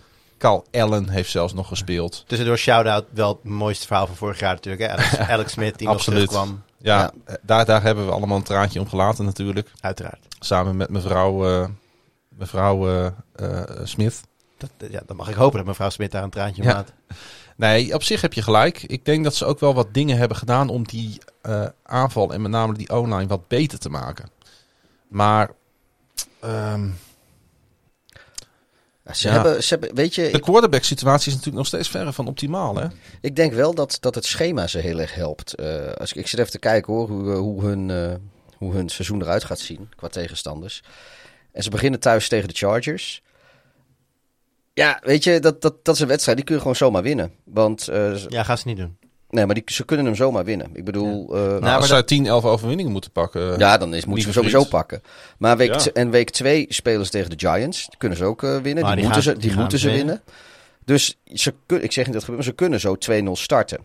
Carl 0.45 0.65
Allen 0.71 1.09
heeft 1.09 1.31
zelfs 1.31 1.55
nog 1.55 1.69
gespeeld. 1.69 2.25
Tussendoor 2.27 2.59
shout-out 2.59 3.05
wel 3.11 3.29
het 3.29 3.45
mooiste 3.45 3.87
verhaal 3.87 4.07
van 4.07 4.17
vorig 4.17 4.41
jaar 4.41 4.55
natuurlijk. 4.55 4.91
Hè? 4.91 4.97
Alex, 4.97 5.19
Alex 5.35 5.53
Smith 5.53 5.79
die 5.79 5.89
nog 5.89 6.05
terugkwam. 6.05 6.63
Ja, 6.85 6.99
ja, 6.99 7.13
eh, 7.25 7.35
Daar, 7.43 7.65
daar 7.65 7.83
hebben 7.83 8.07
we 8.07 8.13
allemaal 8.13 8.37
een 8.37 8.43
traantje 8.43 8.81
om 8.81 8.89
gelaten 8.89 9.25
natuurlijk. 9.25 9.71
Uiteraard. 9.81 10.27
Samen 10.39 10.77
met 10.77 10.89
mevrouw, 10.89 11.49
uh, 11.49 11.67
mevrouw 12.29 12.89
uh, 12.89 13.07
uh, 13.41 13.63
Smith. 13.83 14.21
Dat, 14.57 14.71
ja, 14.91 15.03
dan 15.07 15.17
mag 15.17 15.29
ik 15.29 15.35
hopen 15.35 15.57
dat 15.57 15.67
mevrouw 15.67 15.91
Smith 15.91 16.11
daar 16.11 16.23
een 16.23 16.31
traantje 16.31 16.63
om 16.63 16.69
laat. 16.69 16.93
Nee, 17.57 17.95
op 17.95 18.03
zich 18.03 18.21
heb 18.21 18.33
je 18.33 18.43
gelijk. 18.43 18.83
Ik 18.83 19.05
denk 19.05 19.25
dat 19.25 19.35
ze 19.35 19.45
ook 19.45 19.61
wel 19.61 19.75
wat 19.75 19.95
dingen 19.95 20.17
hebben 20.17 20.37
gedaan 20.37 20.69
om 20.69 20.87
die 20.87 21.19
aanval 21.83 22.33
en 22.33 22.43
met 22.43 22.51
name 22.51 22.75
die 22.75 22.91
online 22.91 23.27
wat 23.27 23.49
beter 23.49 23.79
te 23.79 23.89
maken. 23.89 24.31
Maar 25.09 25.51
um, 26.45 26.99
ze, 29.13 29.29
hebben, 29.29 29.63
ze 29.63 29.69
hebben, 29.69 29.95
weet 29.95 30.15
je... 30.15 30.29
De 30.33 30.41
quarterback 30.41 30.83
situatie 30.83 31.27
is 31.27 31.33
natuurlijk 31.33 31.57
nog 31.57 31.67
steeds 31.67 31.89
verre 31.89 32.13
van 32.13 32.29
optimaal, 32.29 32.77
hè? 32.77 32.87
Ik 33.21 33.37
denk 33.37 33.53
wel 33.53 33.75
dat, 33.75 33.97
dat 34.01 34.15
het 34.15 34.25
schema 34.25 34.67
ze 34.67 34.79
heel 34.79 35.01
erg 35.01 35.15
helpt. 35.15 35.61
Uh, 35.61 35.93
als 35.93 36.11
ik, 36.11 36.17
ik 36.17 36.27
zit 36.27 36.39
even 36.39 36.51
te 36.51 36.59
kijken 36.59 36.93
hoor, 36.93 37.09
hoe, 37.09 37.33
hoe, 37.33 37.65
hun, 37.65 37.89
uh, 37.89 38.15
hoe 38.57 38.73
hun 38.73 38.89
seizoen 38.89 39.23
eruit 39.23 39.45
gaat 39.45 39.59
zien 39.59 39.89
qua 39.97 40.09
tegenstanders. 40.09 40.83
En 41.53 41.63
ze 41.63 41.71
beginnen 41.71 42.01
thuis 42.01 42.29
tegen 42.29 42.49
de 42.49 42.55
Chargers. 42.55 43.23
Ja, 44.73 45.01
weet 45.03 45.25
je, 45.25 45.41
dat, 45.41 45.63
dat, 45.63 45.85
dat 45.85 45.95
is 45.95 46.01
een 46.01 46.09
wedstrijd. 46.09 46.37
Die 46.37 46.47
kun 46.47 46.55
je 46.55 46.61
gewoon 46.61 46.77
zomaar 46.77 47.03
winnen. 47.03 47.33
Want, 47.45 47.89
eh, 47.89 48.17
Ja, 48.29 48.43
gaan 48.43 48.59
ze 48.59 48.67
niet 48.67 48.77
doen. 48.77 48.97
Nee, 49.35 49.47
maar 49.47 49.55
die, 49.55 49.63
ze 49.67 49.85
kunnen 49.85 50.07
hem 50.07 50.15
zomaar 50.15 50.45
winnen. 50.45 50.71
Ik 50.73 50.85
bedoel, 50.85 51.35
eh, 51.35 51.41
Nou, 51.41 51.61
maar 51.61 51.77
als 51.77 51.87
zij 51.87 52.03
10, 52.03 52.27
11 52.27 52.45
overwinningen 52.45 52.93
moeten 52.93 53.11
pakken. 53.11 53.59
ja, 53.59 53.77
dan 53.79 53.95
is, 53.95 54.05
moeten 54.05 54.25
ze 54.27 54.33
sowieso 54.33 54.57
vriend. 54.59 54.71
pakken. 54.71 55.03
Maar 55.39 55.57
week 55.57 55.75
Ja. 55.81 55.91
en 55.93 56.11
week 56.11 56.31
2 56.31 56.67
spelen 56.69 57.05
ze 57.05 57.11
tegen 57.11 57.31
de 57.39 57.49
Giants. 57.49 57.87
Die 57.89 57.99
kunnen 57.99 58.19
ze 58.19 58.25
ook 58.25 58.43
eh, 58.43 58.57
winnen. 58.59 58.83
Maar 58.85 58.97
die, 58.97 59.05
die 59.05 59.13
moeten 59.15 59.33
gaan- 59.33 59.41
ze, 59.43 59.49
die 59.49 59.57
moeten 59.57 59.79
ze 59.79 59.87
winnen. 59.87 60.07
winnen. 60.07 60.23
Dus 60.85 61.19
ze 61.25 61.55
kun, 61.67 61.83
ik 61.85 61.93
zeg 61.93 62.05
niet 62.05 62.15
dat 62.15 62.23
het 62.23 62.25
gebeurt, 62.25 62.37
maar 62.37 62.45
ze 62.45 62.53
kunnen 62.53 62.81
zo 62.81 62.95
2-0 63.39 63.43
starten. 63.43 63.79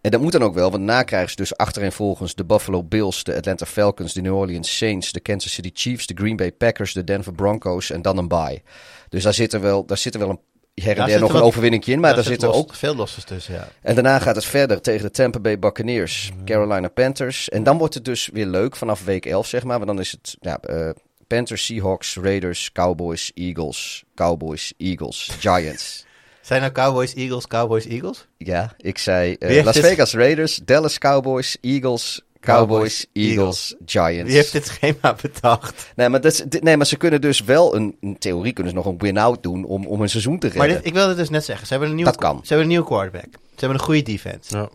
En 0.00 0.10
dat 0.10 0.20
moet 0.20 0.32
dan 0.32 0.42
ook 0.42 0.54
wel, 0.54 0.70
want 0.70 0.86
daarna 0.86 1.02
krijgen 1.02 1.30
ze 1.30 1.36
dus 1.36 1.56
achtereenvolgens 1.56 2.34
de 2.34 2.44
Buffalo 2.44 2.82
Bills, 2.82 3.24
de 3.24 3.36
Atlanta 3.36 3.66
Falcons, 3.66 4.12
de 4.12 4.20
New 4.20 4.36
Orleans 4.36 4.76
Saints, 4.76 5.12
de 5.12 5.20
Kansas 5.20 5.52
City 5.52 5.70
Chiefs, 5.74 6.06
de 6.06 6.14
Green 6.14 6.36
Bay 6.36 6.52
Packers, 6.52 6.92
de 6.92 7.04
Denver 7.04 7.32
Broncos 7.32 7.90
en 7.90 8.02
dan 8.02 8.18
een 8.18 8.28
bye. 8.28 8.62
Dus 9.08 9.22
daar 9.22 9.34
zit 9.34 9.52
er 9.52 9.60
wel, 9.60 9.84
daar 9.86 9.98
zit 9.98 10.14
er 10.14 10.20
wel 10.20 10.28
een 10.30 10.40
her 10.82 10.90
en 10.90 10.96
der 10.96 11.10
zit 11.10 11.20
nog 11.20 11.34
een 11.34 11.40
overwinning 11.40 11.84
in, 11.84 12.00
maar 12.00 12.14
daar, 12.14 12.24
zit 12.24 12.42
er 12.42 12.48
los- 12.48 12.56
ook 12.56 12.74
veel 12.74 12.94
losses 12.94 13.24
tussen, 13.24 13.54
ja. 13.54 13.68
en 13.82 13.94
daarna 13.94 14.18
gaat 14.18 14.34
het 14.34 14.44
verder 14.44 14.80
tegen 14.80 15.02
de 15.02 15.10
Tampa 15.10 15.38
Bay 15.38 15.58
Buccaneers, 15.58 16.30
Carolina 16.44 16.88
Panthers. 16.88 17.48
En 17.48 17.62
dan 17.62 17.78
wordt 17.78 17.94
het 17.94 18.04
dus 18.04 18.28
weer 18.32 18.46
leuk 18.46 18.76
vanaf 18.76 19.04
week 19.04 19.26
11, 19.26 19.46
zeg 19.46 19.64
maar. 19.64 19.76
Want 19.76 19.90
dan 19.90 20.00
is 20.00 20.10
het 20.12 20.36
ja, 20.40 20.58
eh, 20.60 20.90
Panthers, 21.26 21.64
Seahawks, 21.64 22.16
Raiders, 22.16 22.72
Cowboys, 22.72 23.30
Eagles, 23.34 24.04
Cowboys, 24.14 24.72
Eagles, 24.78 25.30
Giants. 25.38 26.04
Zijn 26.40 26.60
nou 26.60 26.72
Cowboys, 26.72 27.14
Eagles, 27.14 27.46
Cowboys, 27.46 27.86
Eagles? 27.86 28.26
Ja, 28.36 28.74
ik 28.76 28.98
zei 28.98 29.34
eh, 29.34 29.64
Las 29.64 29.78
Vegas 29.78 30.12
Raiders, 30.14 30.60
Dallas 30.64 30.98
Cowboys, 30.98 31.56
Eagles, 31.60 32.20
Cowboys, 32.40 33.06
Eagles, 33.12 33.74
Giants. 33.86 34.26
Wie 34.26 34.36
heeft 34.36 34.52
dit 34.52 34.66
schema 34.66 35.16
bedacht? 35.22 35.92
Nee, 35.96 36.08
maar 36.08 36.20
dat 36.20 36.32
is, 36.32 36.42
dit- 36.48 36.62
nee, 36.62 36.76
maar 36.76 36.86
ze 36.86 36.96
kunnen 36.96 37.20
dus 37.20 37.40
wel 37.40 37.74
een, 37.74 37.96
in 38.00 38.18
theorie 38.18 38.52
kunnen 38.52 38.72
ze 38.72 38.78
nog 38.78 38.86
een 38.86 38.98
win-out 38.98 39.42
doen 39.42 39.64
om, 39.64 39.86
om 39.86 40.00
een 40.02 40.08
seizoen 40.08 40.38
te 40.38 40.46
redden. 40.46 40.66
Maar 40.66 40.76
dit, 40.76 40.86
ik 40.86 40.92
wilde 40.92 41.14
dus 41.14 41.28
net 41.30 41.44
zeggen, 41.44 41.66
ze 41.66 41.72
hebben 41.72 41.90
een 41.90 41.96
nieuwe, 41.96 42.10
Dat 42.10 42.20
kan. 42.20 42.36
Ze 42.36 42.42
hebben 42.46 42.62
een 42.62 42.68
nieuwe 42.68 42.86
quarterback. 42.86 43.32
Ze 43.32 43.38
hebben 43.66 43.78
een 43.78 43.84
goede 43.84 44.02
defense. 44.02 44.56
Ja. 44.56 44.68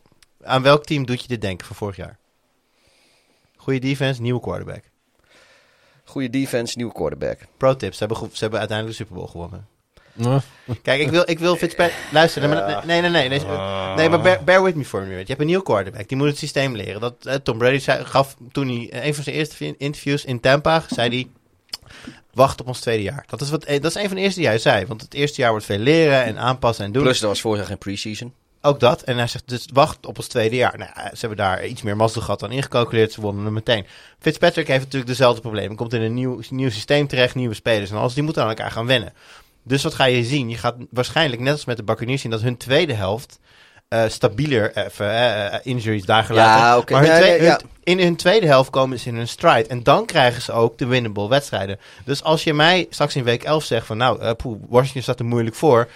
Aan 0.43 0.61
welk 0.61 0.85
team 0.85 1.05
doet 1.05 1.21
je 1.21 1.27
dit 1.27 1.41
denken 1.41 1.67
van 1.67 1.75
vorig 1.75 1.95
jaar? 1.95 2.17
Goede 3.55 3.79
defense, 3.79 4.21
nieuwe 4.21 4.41
quarterback. 4.41 4.83
Goede 6.03 6.29
defense, 6.29 6.77
nieuwe 6.77 6.93
quarterback. 6.93 7.39
Pro 7.57 7.75
tips, 7.75 7.97
ze 7.97 8.05
hebben, 8.05 8.29
ze 8.31 8.39
hebben 8.39 8.59
uiteindelijk 8.59 8.97
de 8.97 9.03
Super 9.03 9.19
Bowl 9.19 9.31
gewonnen. 9.31 9.67
Kijk, 10.81 10.99
ik 11.01 11.09
wil, 11.09 11.23
ik 11.25 11.39
wil 11.39 11.55
Fitzpatrick... 11.55 11.95
Luister, 12.11 12.41
nee, 12.41 13.01
nee, 13.01 13.01
nee, 13.01 13.11
nee. 13.11 13.29
Nee, 13.29 13.39
nee 13.95 14.09
maar 14.09 14.21
bear, 14.21 14.43
bear 14.43 14.63
with 14.63 14.75
me 14.75 14.85
for 14.85 14.99
a 14.99 15.03
minute. 15.03 15.19
Je 15.21 15.27
hebt 15.27 15.39
een 15.39 15.45
nieuwe 15.45 15.63
quarterback. 15.63 16.07
Die 16.07 16.17
moet 16.17 16.27
het 16.27 16.37
systeem 16.37 16.75
leren. 16.75 17.01
Dat, 17.01 17.15
eh, 17.25 17.33
Tom 17.35 17.57
Brady 17.57 17.77
zei, 17.77 18.05
gaf 18.05 18.35
toen 18.51 18.67
hij... 18.67 18.89
eh, 18.91 19.05
Een 19.07 19.15
van 19.15 19.23
zijn 19.23 19.35
eerste 19.35 19.55
vi- 19.55 19.75
interviews 19.77 20.25
in 20.25 20.39
Tampa, 20.39 20.83
zei 20.89 21.09
hij... 21.09 21.27
Wacht 22.33 22.61
op 22.61 22.67
ons 22.67 22.79
tweede 22.79 23.03
jaar. 23.03 23.23
Dat 23.27 23.41
is, 23.41 23.49
wat, 23.49 23.63
eh, 23.63 23.81
dat 23.81 23.95
is 23.95 24.01
een 24.01 24.07
van 24.07 24.15
de 24.15 24.21
eerste 24.21 24.39
die 24.39 24.49
hij 24.49 24.57
zei. 24.57 24.85
Want 24.85 25.01
het 25.01 25.13
eerste 25.13 25.41
jaar 25.41 25.49
wordt 25.51 25.65
veel 25.65 25.77
leren 25.77 26.23
en 26.23 26.37
aanpassen 26.37 26.85
en 26.85 26.91
doen. 26.91 27.03
Plus, 27.03 27.21
er 27.21 27.27
was 27.27 27.41
vorig 27.41 27.57
jaar 27.59 27.67
geen 27.67 27.77
preseason. 27.77 28.33
Ook 28.61 28.79
dat. 28.79 29.01
En 29.01 29.17
hij 29.17 29.27
zegt, 29.27 29.47
dus 29.49 29.65
wacht 29.73 30.05
op 30.05 30.17
ons 30.17 30.27
tweede 30.27 30.55
jaar. 30.55 30.77
Nou, 30.77 30.91
ja, 30.95 31.03
ze 31.09 31.17
hebben 31.19 31.37
daar 31.37 31.65
iets 31.65 31.81
meer 31.81 31.95
mazzel 31.95 32.21
gehad 32.21 32.39
dan 32.39 32.51
ingecalculeerd. 32.51 33.11
Ze 33.11 33.21
wonnen 33.21 33.43
hem 33.45 33.53
meteen. 33.53 33.85
Fitzpatrick 34.19 34.67
heeft 34.67 34.83
natuurlijk 34.83 35.11
dezelfde 35.11 35.41
problemen. 35.41 35.75
Komt 35.75 35.93
in 35.93 36.01
een 36.01 36.13
nieuw, 36.13 36.39
nieuw 36.49 36.69
systeem 36.69 37.07
terecht, 37.07 37.35
nieuwe 37.35 37.53
spelers 37.53 37.89
en 37.91 37.97
alles. 37.97 38.13
Die 38.13 38.23
moeten 38.23 38.41
aan 38.43 38.49
elkaar 38.49 38.71
gaan 38.71 38.85
wennen. 38.85 39.13
Dus 39.67 39.83
wat 39.83 39.93
ga 39.93 40.05
je 40.05 40.23
zien? 40.23 40.49
Je 40.49 40.57
gaat 40.57 40.75
waarschijnlijk, 40.89 41.41
net 41.41 41.53
als 41.53 41.65
met 41.65 41.77
de 41.77 41.83
Buccaneers, 41.83 42.21
zien 42.21 42.31
dat 42.31 42.41
hun 42.41 42.57
tweede 42.57 42.93
helft 42.93 43.39
eh, 43.87 44.03
stabieler, 44.07 44.77
even 44.77 45.09
eh, 45.09 45.45
eh, 45.45 45.59
injuries 45.63 46.05
daar 46.05 46.23
gelaten. 46.23 46.65
Ja, 46.65 46.77
oké. 46.77 46.93
Maar 46.93 47.05
hun 47.05 47.21
Nee, 47.21 47.41
ja. 47.41 47.59
in 47.83 47.99
hun 47.99 48.15
tweede 48.15 48.45
helft 48.45 48.69
komen 48.69 48.99
ze 48.99 49.09
in 49.09 49.15
hun 49.15 49.27
stride. 49.27 49.67
En 49.67 49.83
dan 49.83 50.05
krijgen 50.05 50.41
ze 50.41 50.51
ook 50.51 50.77
de 50.77 50.85
winnable 50.85 51.27
wedstrijden. 51.27 51.79
Dus 52.05 52.23
als 52.23 52.43
je 52.43 52.53
mij 52.53 52.87
straks 52.89 53.15
in 53.15 53.23
week 53.23 53.43
11 53.43 53.63
zegt 53.63 53.85
van 53.85 53.97
nou, 53.97 54.21
eh, 54.21 54.31
poeh, 54.31 54.59
Washington 54.69 55.01
staat 55.01 55.19
er 55.19 55.25
moeilijk 55.25 55.55
voor. 55.55 55.87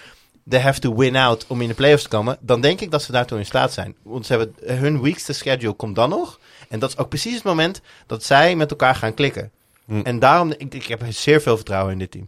They 0.49 0.59
have 0.59 0.79
to 0.79 0.95
win 0.95 1.15
out 1.15 1.45
om 1.47 1.61
in 1.61 1.67
de 1.67 1.73
playoffs 1.73 2.03
te 2.03 2.09
komen. 2.09 2.37
Dan 2.39 2.61
denk 2.61 2.81
ik 2.81 2.91
dat 2.91 3.03
ze 3.03 3.11
daartoe 3.11 3.37
in 3.37 3.45
staat 3.45 3.73
zijn. 3.73 3.95
Want 4.03 4.25
ze 4.25 4.33
hebben 4.33 4.79
hun 4.79 5.01
weekste 5.01 5.33
schedule 5.33 5.73
komt 5.73 5.95
dan 5.95 6.09
nog. 6.09 6.39
En 6.69 6.79
dat 6.79 6.89
is 6.89 6.97
ook 6.97 7.09
precies 7.09 7.35
het 7.35 7.43
moment 7.43 7.81
dat 8.05 8.23
zij 8.23 8.55
met 8.55 8.69
elkaar 8.71 8.95
gaan 8.95 9.13
klikken. 9.13 9.51
Hm. 9.85 10.01
En 10.03 10.19
daarom, 10.19 10.53
ik, 10.57 10.73
ik 10.73 10.87
heb 10.87 11.03
zeer 11.09 11.41
veel 11.41 11.55
vertrouwen 11.55 11.93
in 11.93 11.99
dit 11.99 12.11
team. 12.11 12.27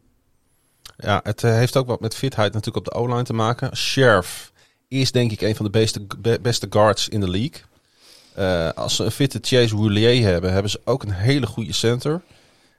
Ja, 1.02 1.20
het 1.24 1.44
eh, 1.44 1.52
heeft 1.52 1.78
ook 1.78 1.88
wat 1.88 2.00
met 2.00 2.16
fitheid 2.16 2.54
natuurlijk 2.54 2.88
op 2.88 2.94
de 2.94 3.00
O-line 3.00 3.24
te 3.24 3.34
maken. 3.34 3.78
Sheriff 3.78 4.52
is 4.88 5.12
denk 5.12 5.32
ik 5.32 5.42
een 5.42 5.56
van 5.56 5.66
de 5.66 5.72
beste, 5.72 6.02
be- 6.18 6.40
beste 6.42 6.68
guards 6.70 7.10
in 7.10 7.20
de 7.20 7.30
league. 7.30 7.62
Eh, 8.34 8.70
als 8.76 8.96
ze 8.96 9.04
een 9.04 9.12
fitte 9.12 9.40
Chase 9.42 9.76
Roulier 9.76 10.24
hebben, 10.24 10.52
hebben 10.54 10.72
ze 10.72 10.82
ook 10.84 11.04
een 11.04 11.12
hele 11.12 11.46
goede 11.48 11.74
center. 11.74 12.22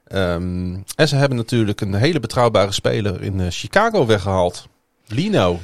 Ehm, 0.07 0.75
en 0.95 1.07
ze 1.07 1.15
hebben 1.15 1.37
natuurlijk 1.37 1.81
een 1.81 1.93
hele 1.93 2.19
betrouwbare 2.19 2.71
speler 2.71 3.21
in 3.21 3.39
eh, 3.39 3.47
Chicago 3.49 4.05
weggehaald. 4.05 4.67
Lino. 5.07 5.59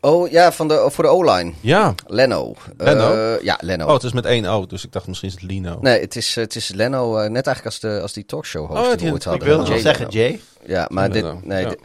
Oh 0.00 0.30
ja, 0.30 0.52
van 0.52 0.68
de, 0.68 0.86
voor 0.90 1.04
de 1.04 1.10
O-line. 1.10 1.52
Ja. 1.60 1.94
Leno. 2.06 2.54
Leno? 2.76 3.14
Eh, 3.14 3.42
ja, 3.42 3.58
Leno. 3.60 3.86
Oh, 3.86 3.92
het 3.92 4.02
is 4.02 4.12
met 4.12 4.24
één 4.24 4.44
O, 4.46 4.66
dus 4.66 4.84
ik 4.84 4.92
dacht 4.92 5.06
misschien 5.06 5.28
is 5.28 5.34
het 5.34 5.42
Lino. 5.44 5.78
Nee, 5.80 6.00
het 6.00 6.16
is, 6.16 6.34
het 6.34 6.54
is 6.56 6.68
Leno, 6.68 7.16
eh, 7.18 7.30
net 7.30 7.46
eigenlijk 7.46 7.64
als, 7.64 7.80
de, 7.80 8.00
als 8.02 8.12
die 8.12 8.24
talkshow 8.26 8.66
host 8.66 8.92
Oh, 8.92 8.96
die 8.98 9.12
ooit 9.12 9.24
hadden. 9.24 9.42
ik 9.42 9.48
wilde 9.48 9.70
Jay 9.70 9.78
zeggen. 9.80 10.08
Jay. 10.08 10.40
Ja, 10.66 10.86
maar 10.90 11.10
dit... 11.10 11.44
Nee, 11.44 11.62
ja. 11.62 11.68
dit- 11.68 11.80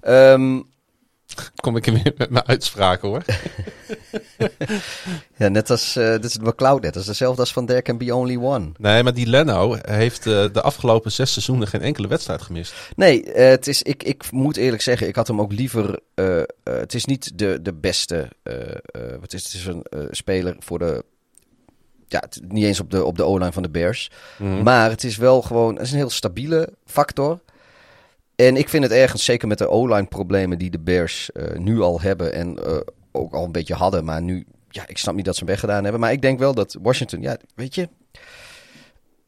Ehm, 0.00 0.60
Kom 1.62 1.76
ik 1.76 1.86
er 1.86 1.92
weer 1.92 2.12
met 2.16 2.30
mijn 2.30 2.46
uitspraken 2.46 3.08
hoor. 3.08 3.22
ja, 5.36 5.48
net 5.48 5.70
als... 5.70 5.96
eh 5.96 6.10
dit 6.10 6.24
is 6.24 6.38
McLeod 6.38 6.82
net. 6.82 6.92
Dat 6.92 7.02
is 7.02 7.08
hetzelfde 7.08 7.40
als 7.40 7.52
van 7.52 7.66
There 7.66 7.82
Can 7.82 7.98
Be 7.98 8.14
Only 8.14 8.36
One. 8.36 8.72
Nee, 8.78 9.02
maar 9.02 9.14
die 9.14 9.26
Leno 9.26 9.76
heeft 9.80 10.26
eh, 10.26 10.44
de 10.52 10.62
afgelopen 10.62 11.12
zes 11.12 11.32
seizoenen 11.32 11.68
geen 11.68 11.82
enkele 11.82 12.08
wedstrijd 12.08 12.42
gemist. 12.42 12.74
Nee, 12.96 13.32
eh, 13.32 13.48
het 13.48 13.66
is, 13.66 13.82
ik, 13.82 14.02
ik 14.02 14.30
moet 14.30 14.56
eerlijk 14.56 14.82
zeggen, 14.82 15.08
ik 15.08 15.16
had 15.16 15.26
hem 15.26 15.40
ook 15.40 15.52
liever. 15.52 15.98
het 16.64 16.94
is 16.94 17.04
niet 17.04 17.38
de, 17.38 17.58
de 17.62 17.74
beste. 17.74 18.28
wat 19.20 19.32
is 19.32 19.44
het? 19.44 19.52
Het 19.52 19.60
is 19.60 19.66
een 19.66 19.84
speler 20.10 20.56
voor 20.58 20.78
de. 20.78 21.04
Ja, 22.08 22.22
niet 22.48 22.64
eens 22.64 22.80
op 22.80 22.90
de, 22.90 23.04
op 23.04 23.16
de 23.16 23.24
O-line 23.24 23.52
van 23.52 23.62
de 23.62 23.70
Bears. 23.70 24.10
Mhm. 24.38 24.62
Maar 24.62 24.90
het 24.90 25.04
is 25.04 25.16
wel 25.16 25.42
gewoon. 25.42 25.74
Het 25.74 25.82
is 25.82 25.90
een 25.90 25.96
heel 25.96 26.10
stabiele 26.10 26.72
factor. 26.86 27.40
En 28.36 28.56
ik 28.56 28.68
vind 28.68 28.82
het 28.82 28.92
ergens, 28.92 29.24
zeker 29.24 29.48
met 29.48 29.58
de 29.58 29.68
O-line 29.68 30.06
problemen 30.06 30.58
die 30.58 30.70
de 30.70 30.78
Bears 30.80 31.32
eh, 31.32 31.56
nu 31.56 31.80
al 31.80 32.00
hebben. 32.00 32.32
En 32.32 32.64
eh, 32.64 32.76
ook 33.12 33.34
al 33.34 33.44
een 33.44 33.52
beetje 33.52 33.74
hadden. 33.74 34.04
Maar 34.04 34.22
nu. 34.22 34.46
Ja, 34.70 34.84
ik 34.86 34.98
snap 34.98 35.14
niet 35.14 35.24
dat 35.24 35.34
ze 35.34 35.40
hem 35.40 35.48
weggedaan 35.48 35.82
hebben. 35.82 36.00
Maar 36.00 36.12
ik 36.12 36.22
denk 36.22 36.38
wel 36.38 36.54
dat 36.54 36.76
Washington. 36.82 37.20
Ja, 37.22 37.36
weet 37.54 37.74
je 37.74 37.88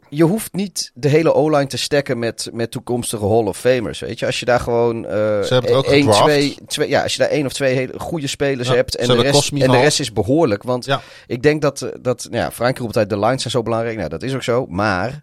je 0.09 0.24
hoeft 0.24 0.53
niet 0.53 0.91
de 0.95 1.09
hele 1.09 1.35
O-line 1.35 1.66
te 1.66 1.77
stekken 1.77 2.19
met, 2.19 2.49
met 2.53 2.70
toekomstige 2.70 3.27
Hall 3.27 3.45
of 3.47 3.59
Famers. 3.59 4.01
Weet 4.01 4.19
je, 4.19 4.27
als 4.27 4.41
je 4.41 4.47
daar 4.47 4.61
gewoon. 4.61 5.05
eh 5.07 5.43
Ze 5.43 5.47
hebben 5.49 5.74
ook 5.77 5.87
één, 5.87 6.11
twee, 6.11 6.57
twee, 6.66 6.89
ja, 6.89 7.03
als 7.03 7.12
je 7.12 7.19
daar 7.19 7.28
één 7.28 7.47
of 7.47 7.53
twee 7.53 7.74
hele 7.74 7.99
goede 7.99 8.27
spelers 8.27 8.69
Ja, 8.69 8.74
hebt. 8.74 8.97
En 8.97 9.07
de, 9.09 9.23
rest, 9.23 9.51
en 9.53 9.70
de 9.70 9.81
rest 9.81 10.01
is 10.01 10.12
behoorlijk. 10.12 10.62
Want 10.62 10.85
Ja. 10.85 11.01
ik 11.27 11.43
denk 11.43 11.62
dat. 11.62 11.91
dat 12.01 12.27
nou 12.31 12.43
ja, 12.43 12.51
Frank 12.51 12.78
roept 12.78 12.97
uit 12.97 13.09
de 13.11 13.19
lines 13.19 13.41
zijn 13.41 13.53
zo 13.53 13.62
belangrijk. 13.62 13.97
Nou, 13.97 14.09
dat 14.09 14.23
is 14.23 14.35
ook 14.35 14.43
zo. 14.43 14.66
Maar 14.66 15.23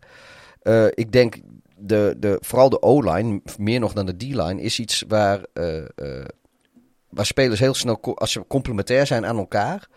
ik 0.94 1.12
denk. 1.12 1.36
De, 1.86 2.16
de, 2.18 2.38
vooral 2.42 2.70
de 2.70 2.82
O-line, 2.82 3.42
meer 3.58 3.80
nog 3.80 3.94
dan 3.94 4.06
de 4.06 4.18
D-line, 4.18 4.62
is 4.62 4.80
iets 4.80 5.04
waar, 5.08 5.46
eh, 5.54 5.78
eh, 5.78 6.26
waar 7.10 7.26
spelers 7.26 7.60
heel 7.60 7.74
snel, 7.74 8.00
als 8.16 8.32
ze 8.32 8.48
complementair 8.48 9.08
zijn 9.08 9.26
aan 9.26 9.38
elkaar, 9.38 9.88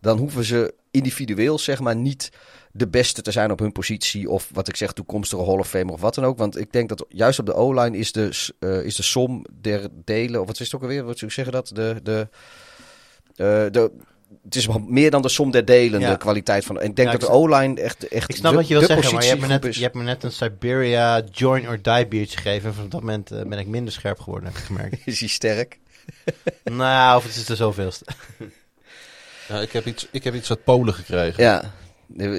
dan 0.00 0.18
hoeven 0.18 0.44
ze 0.44 0.74
individueel 0.90 1.58
zeg 1.58 1.80
maar 1.80 1.96
niet 1.96 2.30
de 2.72 2.88
beste 2.88 3.22
te 3.22 3.30
zijn 3.30 3.50
op 3.50 3.58
hun 3.58 3.72
positie. 3.72 4.30
Of 4.30 4.48
wat 4.52 4.68
ik 4.68 4.76
zeg, 4.76 4.92
toekomstige 4.92 5.44
Hall 5.44 5.58
of 5.58 5.68
Famer 5.68 5.92
of 5.92 6.00
wat 6.00 6.14
dan 6.14 6.24
ook. 6.24 6.38
Want 6.38 6.58
ik 6.58 6.72
denk 6.72 6.88
dat 6.88 7.04
juist 7.08 7.38
op 7.38 7.46
de 7.46 7.54
O-line 7.54 7.96
is 7.96 8.12
de, 8.12 8.50
eh, 8.58 8.84
is 8.84 8.96
de 8.96 9.02
som 9.02 9.44
der 9.60 9.88
delen. 10.04 10.40
Of 10.40 10.46
wat 10.46 10.60
is 10.60 10.66
het 10.66 10.74
ook 10.74 10.82
alweer? 10.82 11.04
Wat 11.04 11.18
zou 11.18 11.30
ik 11.30 11.36
zeggen 11.36 11.52
dat? 11.52 11.68
De, 11.68 12.00
de, 12.02 12.28
de, 13.70 13.92
het 14.44 14.56
is 14.56 14.68
meer 14.86 15.10
dan 15.10 15.22
de 15.22 15.28
som 15.28 15.50
der 15.50 15.64
delen, 15.64 16.00
Ja. 16.00 16.10
de 16.10 16.16
kwaliteit 16.16 16.64
van. 16.64 16.80
En 16.80 16.88
ik 16.88 16.96
denk 16.96 17.12
Ja, 17.12 17.16
dat 17.16 17.28
de 17.28 17.34
O-line 17.34 17.80
echt, 17.80 18.08
echt. 18.08 18.28
Ik 18.30 18.36
snap 18.36 18.50
de- 18.50 18.56
wat 18.58 18.68
je 18.68 18.78
wil 18.78 18.86
zeggen, 18.86 19.12
maar 19.14 19.22
je 19.22 19.28
hebt, 19.28 19.40
me 19.40 19.46
net, 19.46 19.74
je 19.74 19.82
hebt 19.82 19.94
me 19.94 20.02
net 20.02 20.22
een 20.24 20.32
Siberia 20.32 21.22
join 21.30 21.68
or 21.68 21.82
die 21.82 22.06
biertje 22.06 22.36
gegeven. 22.36 22.68
En 22.68 22.74
vanaf 22.74 22.88
dat 22.90 23.00
moment 23.00 23.30
eh, 23.30 23.42
ben 23.42 23.58
ik 23.58 23.66
minder 23.66 23.92
scherp 23.92 24.20
geworden, 24.20 24.48
heb 24.48 24.58
ik 24.58 24.64
gemerkt. 24.64 24.98
Is 25.06 25.20
hij 25.20 25.28
sterk? 25.28 25.78
nou, 26.64 27.16
of 27.16 27.22
het 27.24 27.36
is 27.36 27.44
de 27.44 27.56
zoveelste. 27.56 28.04
Ja, 29.48 29.60
ik, 29.60 29.72
heb 29.72 29.86
iets, 29.86 30.06
ik 30.10 30.24
heb 30.24 30.34
iets 30.34 30.50
uit 30.50 30.64
Polen 30.64 30.94
gekregen. 30.94 31.42
Ja. 31.44 31.72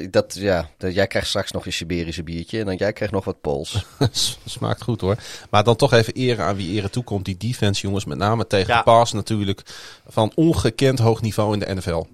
Dat, 0.10 0.36
ja, 0.36 0.70
dat, 0.78 0.94
jij 0.94 1.08
krijgt 1.08 1.28
straks 1.28 1.52
nog 1.52 1.66
je 1.66 1.72
Siberische 1.72 2.24
biertje 2.24 2.60
en 2.60 2.66
dan 2.66 2.76
jij 2.76 2.94
krijgt 2.94 3.14
nog 3.14 3.26
wat 3.26 3.42
Pools. 3.42 3.86
Smaakt 4.46 4.84
goed 4.84 5.02
hoor. 5.02 5.18
Maar 5.50 5.64
dan 5.64 5.76
toch 5.76 5.94
even 5.94 6.14
eren 6.14 6.46
aan 6.46 6.56
wie 6.56 6.72
eren 6.72 6.92
toekomt. 6.92 7.26
Die 7.26 7.38
defense 7.38 7.82
jongens, 7.82 8.06
met 8.06 8.18
name 8.18 8.48
tegen 8.48 8.74
Ja. 8.74 8.82
paas 8.82 9.12
natuurlijk. 9.12 9.62
Van 10.08 10.32
ongekend 10.36 11.00
hoog 11.00 11.22
niveau 11.22 11.54
in 11.54 11.60
de 11.60 11.74
NFL. 11.76 12.06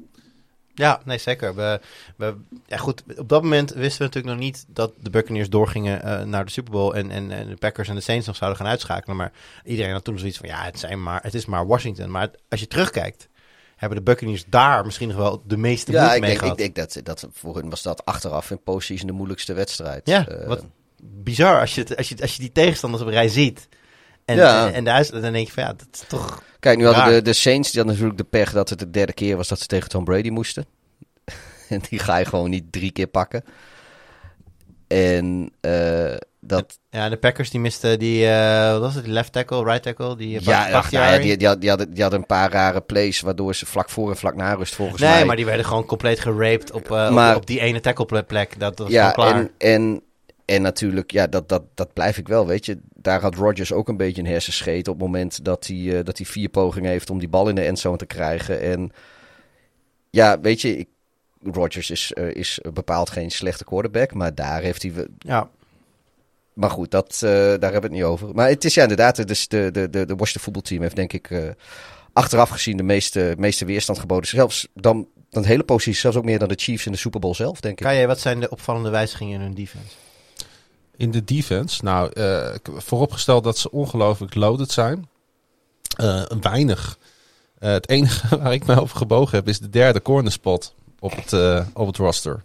Ja, 0.73 1.01
nee, 1.05 1.17
zeker. 1.17 1.55
We, 1.55 1.79
we, 2.15 2.35
ja, 2.65 2.77
goed, 2.77 3.03
op 3.17 3.29
dat 3.29 3.43
moment 3.43 3.73
wisten 3.73 3.97
we 3.97 4.03
natuurlijk 4.03 4.33
nog 4.35 4.43
niet 4.43 4.65
dat 4.67 4.93
de 5.01 5.09
Buccaneers 5.09 5.49
doorgingen 5.49 6.03
eh, 6.03 6.23
naar 6.23 6.45
de 6.45 6.51
Super 6.51 6.71
Bowl 6.71 6.93
en, 6.95 7.11
en, 7.11 7.31
en 7.31 7.47
de 7.47 7.55
Packers 7.55 7.89
en 7.89 7.95
de 7.95 8.01
Saints 8.01 8.27
nog 8.27 8.35
zouden 8.35 8.59
gaan 8.59 8.69
uitschakelen. 8.69 9.15
Maar 9.15 9.31
iedereen 9.63 9.91
had 9.91 10.03
toen 10.03 10.19
zoiets 10.19 10.37
van, 10.37 10.49
ja, 10.49 10.63
het, 10.63 10.79
zijn 10.79 11.03
maar, 11.03 11.19
het 11.23 11.33
is 11.33 11.45
maar 11.45 11.67
Washington. 11.67 12.11
Maar 12.11 12.29
als 12.49 12.59
je 12.59 12.67
terugkijkt, 12.67 13.29
hebben 13.79 13.97
de 13.97 14.03
Buccaneers 14.03 14.45
daar 14.47 14.85
misschien 14.85 15.07
nog 15.07 15.17
wel 15.17 15.43
de 15.45 15.57
meeste 15.57 15.91
Ja, 15.91 16.13
ik 16.13 16.19
mee 16.21 16.29
denk, 16.29 16.39
gehad. 16.41 16.59
ik 16.59 16.75
denk 16.75 16.93
dat, 16.93 17.05
dat 17.05 17.27
voor 17.33 17.55
hun 17.55 17.69
was 17.69 17.81
dat 17.81 18.05
achteraf 18.05 18.51
in 18.51 18.63
postseason 18.63 19.07
de 19.07 19.13
moeilijkste 19.13 19.53
wedstrijd. 19.53 20.07
Ja, 20.07 20.27
Eh, 20.27 20.47
wat- 20.47 20.65
bizar 21.01 21.59
als 21.59 21.75
je, 21.75 21.81
het- 21.81 21.97
als 21.97 22.09
je, 22.09 22.15
als 22.21 22.33
je 22.35 22.39
die 22.41 22.51
tegenstanders 22.51 23.03
op 23.03 23.09
rij 23.09 23.27
ziet. 23.27 23.67
En, 24.25 24.35
Ja. 24.35 24.67
en, 24.67 24.73
en 24.73 24.83
de 24.83 24.89
Huis- 24.89 25.09
dan 25.09 25.21
denk 25.21 25.47
je 25.47 25.53
van 25.53 25.63
ja, 25.63 25.73
dat 25.73 25.87
is 25.91 26.03
toch... 26.07 26.43
Kijk, 26.59 26.77
nu 26.77 26.85
hadden 26.85 27.03
Raar. 27.03 27.11
de, 27.13 27.21
de 27.21 27.33
Saints 27.33 27.71
die 27.71 27.81
hadden 27.81 27.99
natuurlijk 27.99 28.31
de 28.31 28.37
pech 28.37 28.51
dat 28.51 28.69
het 28.69 28.79
de 28.79 28.89
derde 28.89 29.13
keer 29.13 29.35
was 29.37 29.47
dat 29.47 29.59
ze 29.59 29.65
tegen 29.65 29.89
Tom 29.89 30.03
Brady 30.03 30.29
moesten. 30.29 30.65
en 31.69 31.81
die 31.89 31.99
ga 31.99 32.17
je 32.17 32.25
gewoon 32.25 32.49
niet 32.49 32.71
drie 32.71 32.91
keer 32.91 33.07
pakken. 33.07 33.43
En 34.87 35.51
eh, 35.61 36.15
dat... 36.39 36.79
Ja, 36.89 37.09
de 37.09 37.17
Packers 37.17 37.49
die 37.49 37.59
misten 37.59 37.99
die, 37.99 38.27
eh, 38.27 38.71
wat 38.71 38.79
was 38.81 38.95
het, 38.95 39.03
die 39.03 39.13
left 39.13 39.31
tackle, 39.33 39.63
right 39.63 39.83
tackle, 39.83 40.15
die 40.17 40.43
Ja, 40.43 40.71
ach, 40.71 40.91
nou 40.91 41.05
ja 41.13 41.17
die, 41.21 41.37
die, 41.37 41.47
had- 41.47 41.59
die, 41.61 41.69
hadden, 41.69 41.93
die 41.93 42.01
hadden 42.01 42.19
een 42.19 42.25
paar 42.25 42.51
rare 42.51 42.81
plays 42.81 43.21
waardoor 43.21 43.55
ze 43.55 43.65
vlak 43.65 43.89
voor 43.89 44.09
en 44.09 44.17
vlak 44.17 44.35
na 44.35 44.53
rust 44.53 44.75
volgens 44.75 45.01
Nee, 45.01 45.09
mij... 45.11 45.25
maar 45.25 45.35
die 45.35 45.45
werden 45.45 45.65
gewoon 45.65 45.85
compleet 45.85 46.19
geraped 46.19 46.71
op, 46.71 46.91
eh, 46.91 47.11
Maar- 47.11 47.35
op, 47.35 47.41
op 47.41 47.47
die 47.47 47.59
ene 47.59 47.79
tackleplek. 47.79 48.59
Dat 48.59 48.79
was 48.79 48.89
ja, 48.91 49.11
klaar. 49.11 49.35
en, 49.35 49.51
en, 49.57 50.01
en 50.45 50.61
natuurlijk, 50.61 51.11
ja, 51.11 51.27
dat, 51.27 51.49
dat, 51.49 51.63
dat 51.75 51.93
blijf 51.93 52.17
ik 52.17 52.27
wel, 52.27 52.47
weet 52.47 52.65
je. 52.65 52.79
Daar 52.93 53.21
had 53.21 53.35
Rodgers 53.35 53.71
ook 53.73 53.87
een 53.87 53.97
beetje 53.97 54.21
een 54.21 54.27
hersenscheet 54.27 54.87
op 54.87 54.93
het 54.93 55.03
moment 55.03 55.45
dat 55.45 55.67
hij, 55.67 55.97
eh, 55.97 56.05
dat 56.05 56.17
hij 56.17 56.25
vier 56.25 56.49
pogingen 56.49 56.91
heeft 56.91 57.09
om 57.09 57.19
die 57.19 57.29
bal 57.29 57.49
in 57.49 57.55
de 57.55 57.61
endzone 57.65 57.97
te 57.97 58.05
krijgen. 58.05 58.61
En 58.61 58.91
ja, 60.09 60.39
weet 60.39 60.61
je, 60.61 60.77
ik, 60.77 60.87
Rodgers 61.43 61.89
is, 61.89 62.13
eh, 62.13 62.33
is 62.35 62.59
bepaald 62.73 63.09
geen 63.09 63.31
slechte 63.31 63.63
quarterback, 63.63 64.13
maar 64.13 64.35
daar 64.35 64.61
heeft 64.61 64.81
hij... 64.81 64.91
Ja, 65.17 65.49
Maar 66.59 66.69
goed, 66.69 66.91
dat, 66.91 67.13
eh, 67.13 67.21
daar 67.31 67.49
hebben 67.59 67.71
we 67.71 67.79
het 67.87 67.91
niet 67.91 68.03
over. 68.03 68.29
Maar 68.33 68.49
het 68.49 68.65
is 68.65 68.73
ja 68.73 68.81
inderdaad, 68.81 69.27
dus 69.27 69.47
de, 69.47 69.69
de, 69.71 69.89
de, 69.89 70.05
de 70.05 70.15
Washington 70.15 70.41
voetbalteam 70.41 70.81
heeft 70.81 70.95
denk 70.95 71.13
ik 71.13 71.29
eh, 71.31 71.49
achteraf 72.13 72.49
gezien 72.49 72.77
de 72.77 72.83
meeste, 72.83 73.33
meeste 73.37 73.65
weerstand 73.65 73.99
geboden. 73.99 74.27
Zelfs 74.29 74.67
dan, 74.73 75.07
dan 75.29 75.41
de 75.41 75.47
hele 75.47 75.63
positie, 75.63 75.99
zelfs 75.99 76.17
ook 76.17 76.23
meer 76.23 76.39
dan 76.39 76.47
de 76.47 76.55
Chiefs 76.57 76.85
in 76.85 76.91
de 76.91 76.97
Super 76.97 77.19
Bowl 77.19 77.33
zelf, 77.33 77.59
denk 77.59 77.79
ik. 77.79 77.85
kan 77.85 77.95
jij, 77.95 78.07
wat 78.07 78.19
zijn 78.19 78.39
de 78.39 78.49
opvallende 78.49 78.89
wijzigingen 78.89 79.33
in 79.33 79.41
hun 79.41 79.53
defense? 79.53 79.95
In 80.97 81.11
de 81.11 81.23
defense, 81.23 81.83
nou, 81.83 82.11
eh, 82.13 82.49
k- 82.61 82.69
vooropgesteld 82.81 83.43
dat 83.43 83.57
ze 83.57 83.71
ongelooflijk 83.71 84.35
loaded 84.35 84.71
zijn. 84.71 85.09
Eh, 85.97 86.21
weinig. 86.41 86.97
Het 87.59 87.89
enige 87.89 88.37
waar 88.39 88.53
ik 88.53 88.65
me 88.65 88.81
over 88.81 88.97
gebogen 88.97 89.37
heb 89.37 89.47
is 89.47 89.59
de 89.59 89.69
derde 89.69 90.01
corner 90.01 90.31
spot 90.31 90.73
op 90.99 91.13
het, 91.15 91.33
op 91.73 91.87
het 91.87 91.97
roster. 91.97 92.43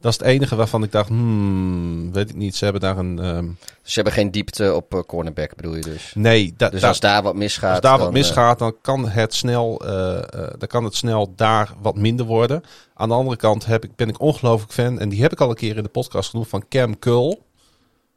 Dat 0.00 0.12
is 0.12 0.18
het 0.18 0.26
enige 0.26 0.56
waarvan 0.56 0.82
ik 0.82 0.92
dacht, 0.92 1.08
hmm, 1.08 2.12
weet 2.12 2.30
ik 2.30 2.36
niet. 2.36 2.56
Ze 2.56 2.64
hebben 2.64 2.82
daar 2.82 2.98
een... 2.98 3.18
ehm, 3.18 3.44
Ze 3.82 3.94
hebben 3.94 4.12
geen 4.12 4.30
diepte 4.30 4.74
op 4.74 4.94
eh, 4.94 5.00
cornerback, 5.00 5.56
bedoel 5.56 5.74
je 5.74 5.82
dus. 5.82 6.12
nee, 6.14 6.54
da, 6.56 6.68
Dus 6.68 6.80
da- 6.80 6.88
als 6.88 7.00
daar 7.00 7.22
wat 7.22 7.34
misgaat... 7.34 7.70
als 7.70 7.80
daar 7.80 7.90
wat 7.90 8.00
dan, 8.00 8.08
eh, 8.08 8.12
misgaat, 8.22 8.58
dan 8.58 8.74
kan 8.82 9.08
het 9.08 9.34
snel, 9.34 9.80
eh, 9.86 10.22
dan 10.58 10.68
kan 10.68 10.84
het 10.84 10.94
snel 10.94 11.32
daar 11.36 11.72
wat 11.82 11.96
minder 11.96 12.26
worden. 12.26 12.62
Aan 12.94 13.08
de 13.08 13.14
andere 13.14 13.36
kant 13.36 13.66
heb 13.66 13.84
ik, 13.84 13.96
ben 13.96 14.08
ik 14.08 14.20
ongelooflijk 14.20 14.72
fan, 14.72 14.98
en 14.98 15.08
die 15.08 15.22
heb 15.22 15.32
ik 15.32 15.40
al 15.40 15.48
een 15.50 15.54
keer 15.54 15.76
in 15.76 15.82
de 15.82 15.88
podcast 15.88 16.30
genoemd, 16.30 16.48
van 16.48 16.64
Cam 16.68 16.98
Curl. 16.98 17.46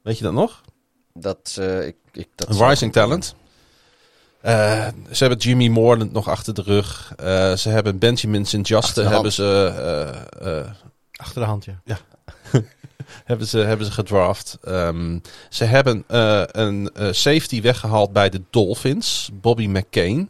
Weet 0.02 0.18
je 0.18 0.24
dat 0.24 0.34
nog? 0.34 0.62
dat, 1.14 1.60
ik, 1.82 1.96
ik, 2.12 2.28
dat 2.36 2.50
Een 2.50 2.68
rising 2.68 2.92
talent. 2.94 3.36
Ze 4.44 4.94
hebben 5.18 5.38
Jimmy 5.38 5.68
Moreland 5.68 6.12
nog 6.12 6.30
achter 6.30 6.54
de 6.54 6.62
rug. 6.62 7.14
Ze 7.60 7.70
hebben 7.70 7.98
Benjamin 7.98 8.46
St. 8.46 8.96
De 8.96 9.02
hebben 9.04 9.32
ze, 9.32 10.74
Achter 11.24 11.42
de 11.42 11.48
hand, 11.48 11.66
ja. 11.66 11.98
hebben 13.26 13.48
ze, 13.48 13.58
hebben 13.58 13.86
ze 13.86 13.92
gedraft. 13.92 14.58
Ehm, 14.64 15.20
ze 15.50 15.64
hebben 15.64 16.04
eh, 16.08 16.44
een 16.46 16.90
eh, 16.94 17.08
safety 17.12 17.62
weggehaald 17.62 18.14
bij 18.14 18.30
de 18.30 18.42
Dolphins. 18.50 19.30
Bobby 19.34 19.68
McCain. 19.68 20.30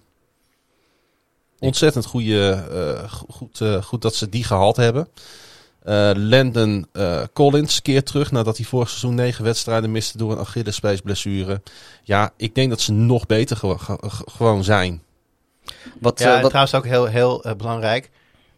Ontzettend 1.60 2.06
goede, 2.06 2.50
eh, 2.72 3.12
go- 3.12 3.26
goed, 3.30 3.62
eh, 3.62 3.84
goed 3.84 4.02
dat 4.02 4.16
ze 4.16 4.30
die 4.30 4.44
gehaald 4.44 4.76
hebben. 4.76 5.08
Eh 5.84 6.12
Landon 6.16 6.88
eh, 6.92 7.22
Collins 7.34 7.82
keert 7.82 8.06
terug 8.06 8.32
nadat 8.32 8.58
hij 8.58 8.66
vorig 8.66 8.90
seizoen 8.90 9.16
negen 9.16 9.44
wedstrijden 9.44 9.92
miste 9.92 10.18
door 10.18 10.32
een 10.32 10.38
Achillespeesblessure. 10.38 11.62
Ja, 12.04 12.34
ik 12.38 12.56
denk 12.56 12.70
dat 12.70 12.82
ze 12.82 12.92
nog 12.92 13.26
beter 13.26 13.58
gewo- 13.58 13.78
ge- 13.78 13.98
ge- 14.02 14.28
gewoon 14.32 14.64
zijn. 14.64 15.02
Wat, 16.00 16.20
Ja, 16.20 16.34
wat, 16.42 16.46
trouwens 16.50 16.74
ook 16.76 16.86
heel, 16.86 17.06
heel 17.06 17.46
belangrijk. 17.58 18.12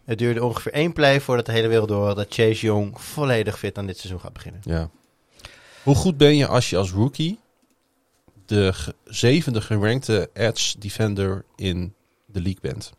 Het 0.05 0.17
duurde 0.17 0.43
ongeveer 0.43 0.71
één 0.73 0.93
play 0.93 1.21
voordat 1.21 1.45
de 1.45 1.51
hele 1.51 1.67
wereld 1.67 1.87
door 1.87 2.05
had 2.05 2.15
dat 2.15 2.33
Chase 2.33 2.65
Young 2.65 3.01
volledig 3.01 3.59
fit 3.59 3.77
aan 3.77 3.85
dit 3.85 3.97
seizoen 3.97 4.19
gaat 4.19 4.33
beginnen. 4.33 4.61
Ja. 4.63 4.89
Hoe 5.83 5.95
goed 5.95 6.17
ben 6.17 6.35
je 6.37 6.47
als 6.47 6.69
je 6.69 6.77
als 6.77 6.91
rookie 6.91 7.39
de 8.45 8.73
ge- 8.73 8.95
zevende 9.03 9.61
gerankte 9.61 10.29
edge 10.33 10.79
defender 10.79 11.45
in 11.55 11.93
de 12.25 12.41
league 12.41 12.61
bent? 12.61 12.91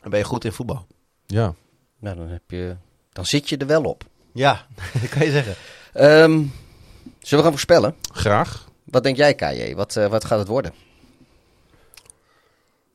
Dan 0.00 0.10
ben 0.10 0.18
je 0.18 0.24
goed 0.24 0.44
in 0.44 0.52
voetbal. 0.52 0.86
Ja. 1.26 1.54
nou, 1.98 2.16
dan, 2.16 2.28
heb 2.28 2.42
je, 2.46 2.76
dan 3.12 3.26
zit 3.26 3.48
je 3.48 3.56
er 3.56 3.66
wel 3.66 3.82
op. 3.84 4.04
Ja, 4.32 4.66
dat 5.00 5.08
kan 5.10 5.24
je 5.24 5.30
zeggen. 5.30 5.54
Ehm, 5.92 6.30
zullen 7.18 7.38
we 7.38 7.42
gaan 7.42 7.50
voorspellen? 7.50 7.94
Graag. 8.12 8.68
Wat 8.84 9.02
denk 9.02 9.16
jij, 9.16 9.34
KJ? 9.34 9.74
Wat, 9.74 9.96
eh, 9.96 10.06
wat 10.06 10.24
gaat 10.24 10.38
het 10.38 10.48
worden? 10.48 10.72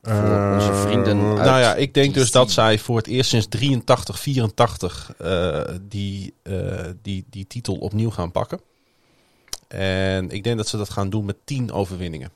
Voor 0.05 0.53
onze 0.53 0.73
vrienden 0.73 1.19
uit 1.25 1.37
Nou 1.37 1.59
ja, 1.59 1.75
ik 1.75 1.93
denk 1.93 2.13
dus 2.13 2.31
dat 2.31 2.51
zij 2.51 2.79
voor 2.79 2.97
het 2.97 3.07
eerst 3.07 3.29
sinds 3.29 3.47
83, 3.47 4.19
84 4.19 5.13
eh, 5.17 5.61
die, 5.81 6.33
eh, 6.43 6.89
die, 7.01 7.25
die 7.29 7.47
titel 7.47 7.75
opnieuw 7.75 8.09
gaan 8.09 8.31
pakken. 8.31 8.59
En 9.67 10.29
ik 10.29 10.43
denk 10.43 10.57
dat 10.57 10.67
ze 10.67 10.77
dat 10.77 10.89
gaan 10.89 11.09
doen 11.09 11.25
met 11.25 11.37
10 11.43 11.71
overwinningen. 11.71 12.31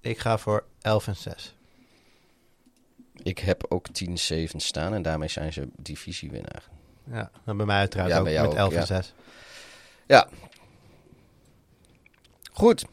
Ik 0.00 0.18
ga 0.18 0.38
voor 0.38 0.64
11 0.80 1.06
en 1.06 1.16
6. 1.16 1.54
Ik 3.22 3.38
heb 3.38 3.64
ook 3.68 3.86
10-7 3.88 4.56
staan 4.56 4.94
en 4.94 5.02
daarmee 5.02 5.28
zijn 5.28 5.52
ze 5.52 5.68
divisiewinnaar. 5.76 6.68
Ja, 7.10 7.30
dan 7.44 7.56
bij 7.56 7.66
mij 7.66 7.78
uiteraard 7.78 8.10
Ja, 8.10 8.18
ook 8.18 8.24
bij 8.24 8.32
jou 8.32 8.48
met 8.48 8.56
ook, 8.56 8.60
11 8.60 8.72
ja. 8.72 8.80
en 8.80 8.86
6. 8.86 9.14
Ja. 10.06 10.28
Goed. 12.52 12.84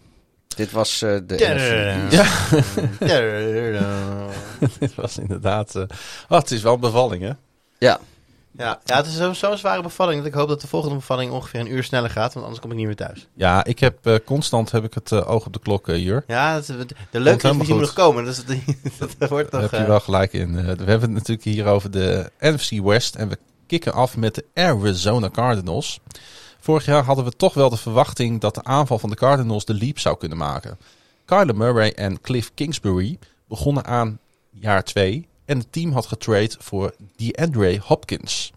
Dit 0.58 0.72
was 0.72 1.02
eh, 1.02 1.18
de 1.26 1.36
East. 1.36 2.50
Dit 4.80 4.96
was 4.96 5.18
inderdaad... 5.18 5.76
eh, 5.76 5.82
oh, 6.30 6.38
het 6.40 6.52
is 6.52 6.62
wel 6.62 6.74
een 6.74 6.80
bevalling, 6.80 7.24
hè? 7.24 7.32
Ja, 7.78 8.00
Ja, 8.58 8.80
ja, 8.86 8.98
het 8.98 9.06
is 9.06 9.16
zo- 9.16 9.34
zo'n 9.34 9.58
zware 9.58 9.82
bevalling 9.82 10.18
dat 10.18 10.28
ik 10.28 10.34
hoop 10.34 10.48
dat 10.48 10.62
de 10.62 10.68
volgende 10.68 10.96
bevalling 10.96 11.32
ongeveer 11.32 11.60
een 11.60 11.72
uur 11.72 11.84
sneller 11.84 12.10
gaat, 12.10 12.34
want 12.34 12.46
anders 12.46 12.62
kom 12.64 12.72
ik 12.72 12.78
niet 12.78 12.86
meer 12.86 12.96
thuis. 12.96 13.28
Ja, 13.34 13.64
ik 13.64 13.80
heb 13.80 14.06
eh, 14.06 14.16
constant 14.26 14.72
heb 14.72 14.84
ik 14.84 14.94
het 14.94 15.12
oog 15.26 15.46
op 15.46 15.54
de 15.54 15.60
klok, 15.60 15.88
Jur. 15.88 16.24
Ja, 16.28 16.54
dat, 16.56 16.68
de 16.68 17.20
leuke 17.20 17.48
is 17.50 17.58
die 17.58 17.68
moet 17.74 17.80
nog 17.82 17.94
komen. 17.94 18.26
Dus 18.26 18.44
dat, 19.00 19.16
dat 19.18 19.30
wordt 19.30 19.52
Daar 19.52 19.62
toch... 19.62 19.72
heb 19.72 19.80
je 19.80 19.88
wel 19.88 20.00
gelijk 20.00 20.34
in. 20.34 20.58
Eh, 20.58 20.64
we 20.64 20.70
hebben 20.70 21.02
het 21.02 21.12
natuurlijk 21.12 21.44
hier 21.44 21.66
over 21.66 21.92
de 21.92 22.32
NFC 22.40 22.72
West. 22.84 23.16
En 23.16 23.30
we 23.30 23.38
kicken 23.68 23.94
af 23.94 24.18
met 24.18 24.36
de 24.36 24.46
Arizona 24.54 25.30
Cardinals. 25.30 26.00
Vorig 26.68 26.86
jaar 26.86 27.04
hadden 27.04 27.26
we 27.26 27.32
toch 27.32 27.54
wel 27.54 27.70
de 27.70 27.78
verwachting 27.78 28.42
dat 28.42 28.56
de 28.56 28.64
aanval 28.64 29.00
van 29.00 29.10
de 29.10 29.16
Cardinals 29.16 29.66
de 29.66 29.74
leap 29.74 30.00
zou 30.00 30.18
kunnen 30.18 30.38
maken. 30.38 30.78
Kyler 31.26 31.56
Murray 31.56 31.90
en 31.90 32.22
Cliff 32.22 32.52
Kingsbury 32.54 33.18
begonnen 33.46 33.86
aan 33.86 34.20
jaar 34.50 34.84
2. 34.84 35.28
En 35.46 35.58
het 35.58 35.72
team 35.72 35.92
had 35.92 36.06
getrade 36.06 36.56
voor 36.60 36.96
DeAndre 37.16 37.80
Hopkins. 37.84 38.52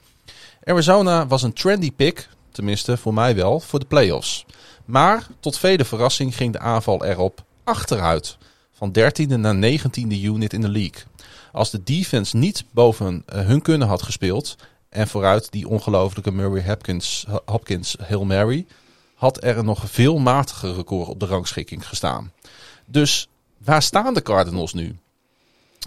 Arizona 0.65 1.27
was 1.27 1.43
een 1.43 1.53
trendy 1.53 1.93
pick, 1.93 2.29
tenminste 2.53 2.97
voor 2.97 3.15
mij 3.15 3.35
wel, 3.35 3.61
voor 3.61 3.79
de 3.79 3.87
playoffs. 3.87 4.47
Maar 4.85 5.27
tot 5.41 5.59
vele 5.59 5.85
verrassing 5.85 6.37
ging 6.37 6.53
de 6.53 6.59
aanval 6.59 7.05
erop 7.05 7.45
achteruit. 7.65 8.39
Van 8.73 8.93
13e 8.99 9.39
naar 9.39 9.79
19e 9.79 10.23
unit 10.23 10.53
in 10.53 10.61
de 10.61 10.69
league. 10.69 11.03
Als 11.53 11.71
de 11.71 11.83
defense 11.83 12.37
niet 12.37 12.65
boven 12.71 13.23
eh, 13.27 13.47
hun 13.47 13.63
kunnen 13.63 13.89
had 13.89 14.03
gespeeld. 14.03 14.57
En 14.91 15.09
vooruit 15.09 15.51
die 15.51 15.69
ongelofelijke 15.69 16.33
Murray 16.33 16.67
Hopkins, 16.67 17.27
Hopkins 17.45 17.97
Hail 18.07 18.25
Mary. 18.25 18.67
Had 19.15 19.45
er 19.45 19.65
nog 19.65 19.91
veel 19.91 20.19
matiger 20.19 20.75
record 20.75 21.09
op 21.09 21.21
de 21.21 21.27
rangschikking 21.27 21.89
gestaan. 21.89 22.33
Dus 22.87 23.29
waar 23.59 23.83
staan 23.83 24.15
de 24.15 24.23
Cardinals 24.23 24.73
nu? 24.73 24.97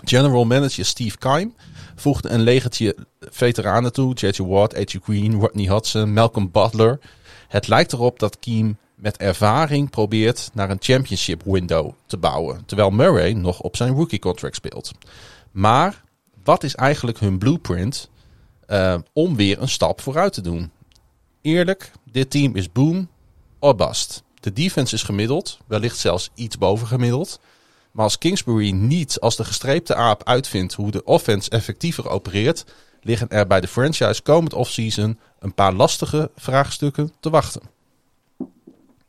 General 0.03 0.45
manager 0.45 0.85
Steve 0.85 1.17
Keim 1.17 1.55
voegde 1.95 2.29
een 2.29 2.41
legertje 2.41 2.95
veteranen 3.19 3.93
toe. 3.93 4.13
J.J. 4.13 4.43
Watt, 4.43 4.75
A.J. 4.77 4.99
Green, 5.03 5.39
Rodney 5.39 5.65
Hudson, 5.65 6.13
Malcolm 6.13 6.51
Butler. 6.51 6.99
Het 7.47 7.67
lijkt 7.67 7.93
erop 7.93 8.19
dat 8.19 8.39
Keem 8.39 8.77
met 8.95 9.17
ervaring 9.17 9.89
probeert 9.89 10.49
naar 10.53 10.69
een 10.69 10.77
championship 10.79 11.41
window 11.45 11.91
te 12.05 12.17
bouwen. 12.17 12.63
Terwijl 12.65 12.89
Murray 12.89 13.33
nog 13.33 13.59
op 13.59 13.75
zijn 13.75 13.93
rookie 13.93 14.19
contract 14.19 14.55
speelt. 14.55 14.91
Maar 15.51 16.03
wat 16.43 16.63
is 16.63 16.75
eigenlijk 16.75 17.19
hun 17.19 17.37
blueprint 17.37 18.09
eh, 18.67 18.95
om 19.13 19.35
weer 19.35 19.61
een 19.61 19.69
stap 19.69 20.01
vooruit 20.01 20.33
te 20.33 20.41
doen? 20.41 20.71
Eerlijk, 21.41 21.91
dit 22.11 22.29
team 22.31 22.55
is 22.55 22.71
boom 22.71 23.07
or 23.59 23.75
bust. 23.75 24.23
De 24.39 24.53
defense 24.53 24.95
is 24.95 25.03
gemiddeld, 25.03 25.59
wellicht 25.67 25.97
zelfs 25.97 26.29
iets 26.35 26.57
boven 26.57 26.87
gemiddeld. 26.87 27.39
Maar 27.91 28.03
als 28.03 28.17
Kingsbury 28.17 28.71
niet 28.71 29.19
als 29.19 29.35
de 29.35 29.43
gestreepte 29.45 29.95
aap 29.95 30.23
uitvindt 30.23 30.73
hoe 30.73 30.91
de 30.91 31.03
offense 31.03 31.49
effectiever 31.49 32.09
opereert, 32.09 32.65
liggen 33.01 33.29
er 33.29 33.47
bij 33.47 33.61
de 33.61 33.67
franchise 33.67 34.21
komend 34.21 34.53
offseason 34.53 35.19
een 35.39 35.53
paar 35.53 35.73
lastige 35.73 36.31
vraagstukken 36.35 37.13
te 37.19 37.29
wachten. 37.29 37.61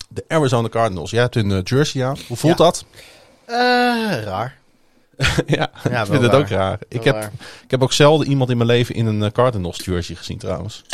De 0.09 0.25
Arizona 0.29 0.69
Cardinals, 0.69 1.11
jij 1.11 1.21
hebt 1.21 1.35
hun 1.35 1.51
eh, 1.53 1.59
jersey 1.65 2.05
aan. 2.07 2.17
Hoe 2.29 2.37
voelt 2.37 2.59
Ja. 2.59 2.65
dat? 2.65 2.85
eh, 3.45 4.23
raar. 4.23 4.59
ja, 5.47 5.70
ik 5.74 6.07
vind 6.07 6.23
het 6.23 6.32
ook 6.32 6.49
raar. 6.49 6.78
Ik 6.89 7.05
heb, 7.05 7.31
ik 7.65 7.70
heb 7.70 7.82
ook 7.82 7.93
zelden 7.93 8.27
iemand 8.27 8.51
in 8.51 8.57
mijn 8.57 8.69
leven 8.69 8.95
in 8.95 9.07
een 9.07 9.23
eh, 9.23 9.31
Cardinals 9.31 9.85
jersey 9.85 10.15
gezien 10.16 10.39
trouwens. 10.39 10.85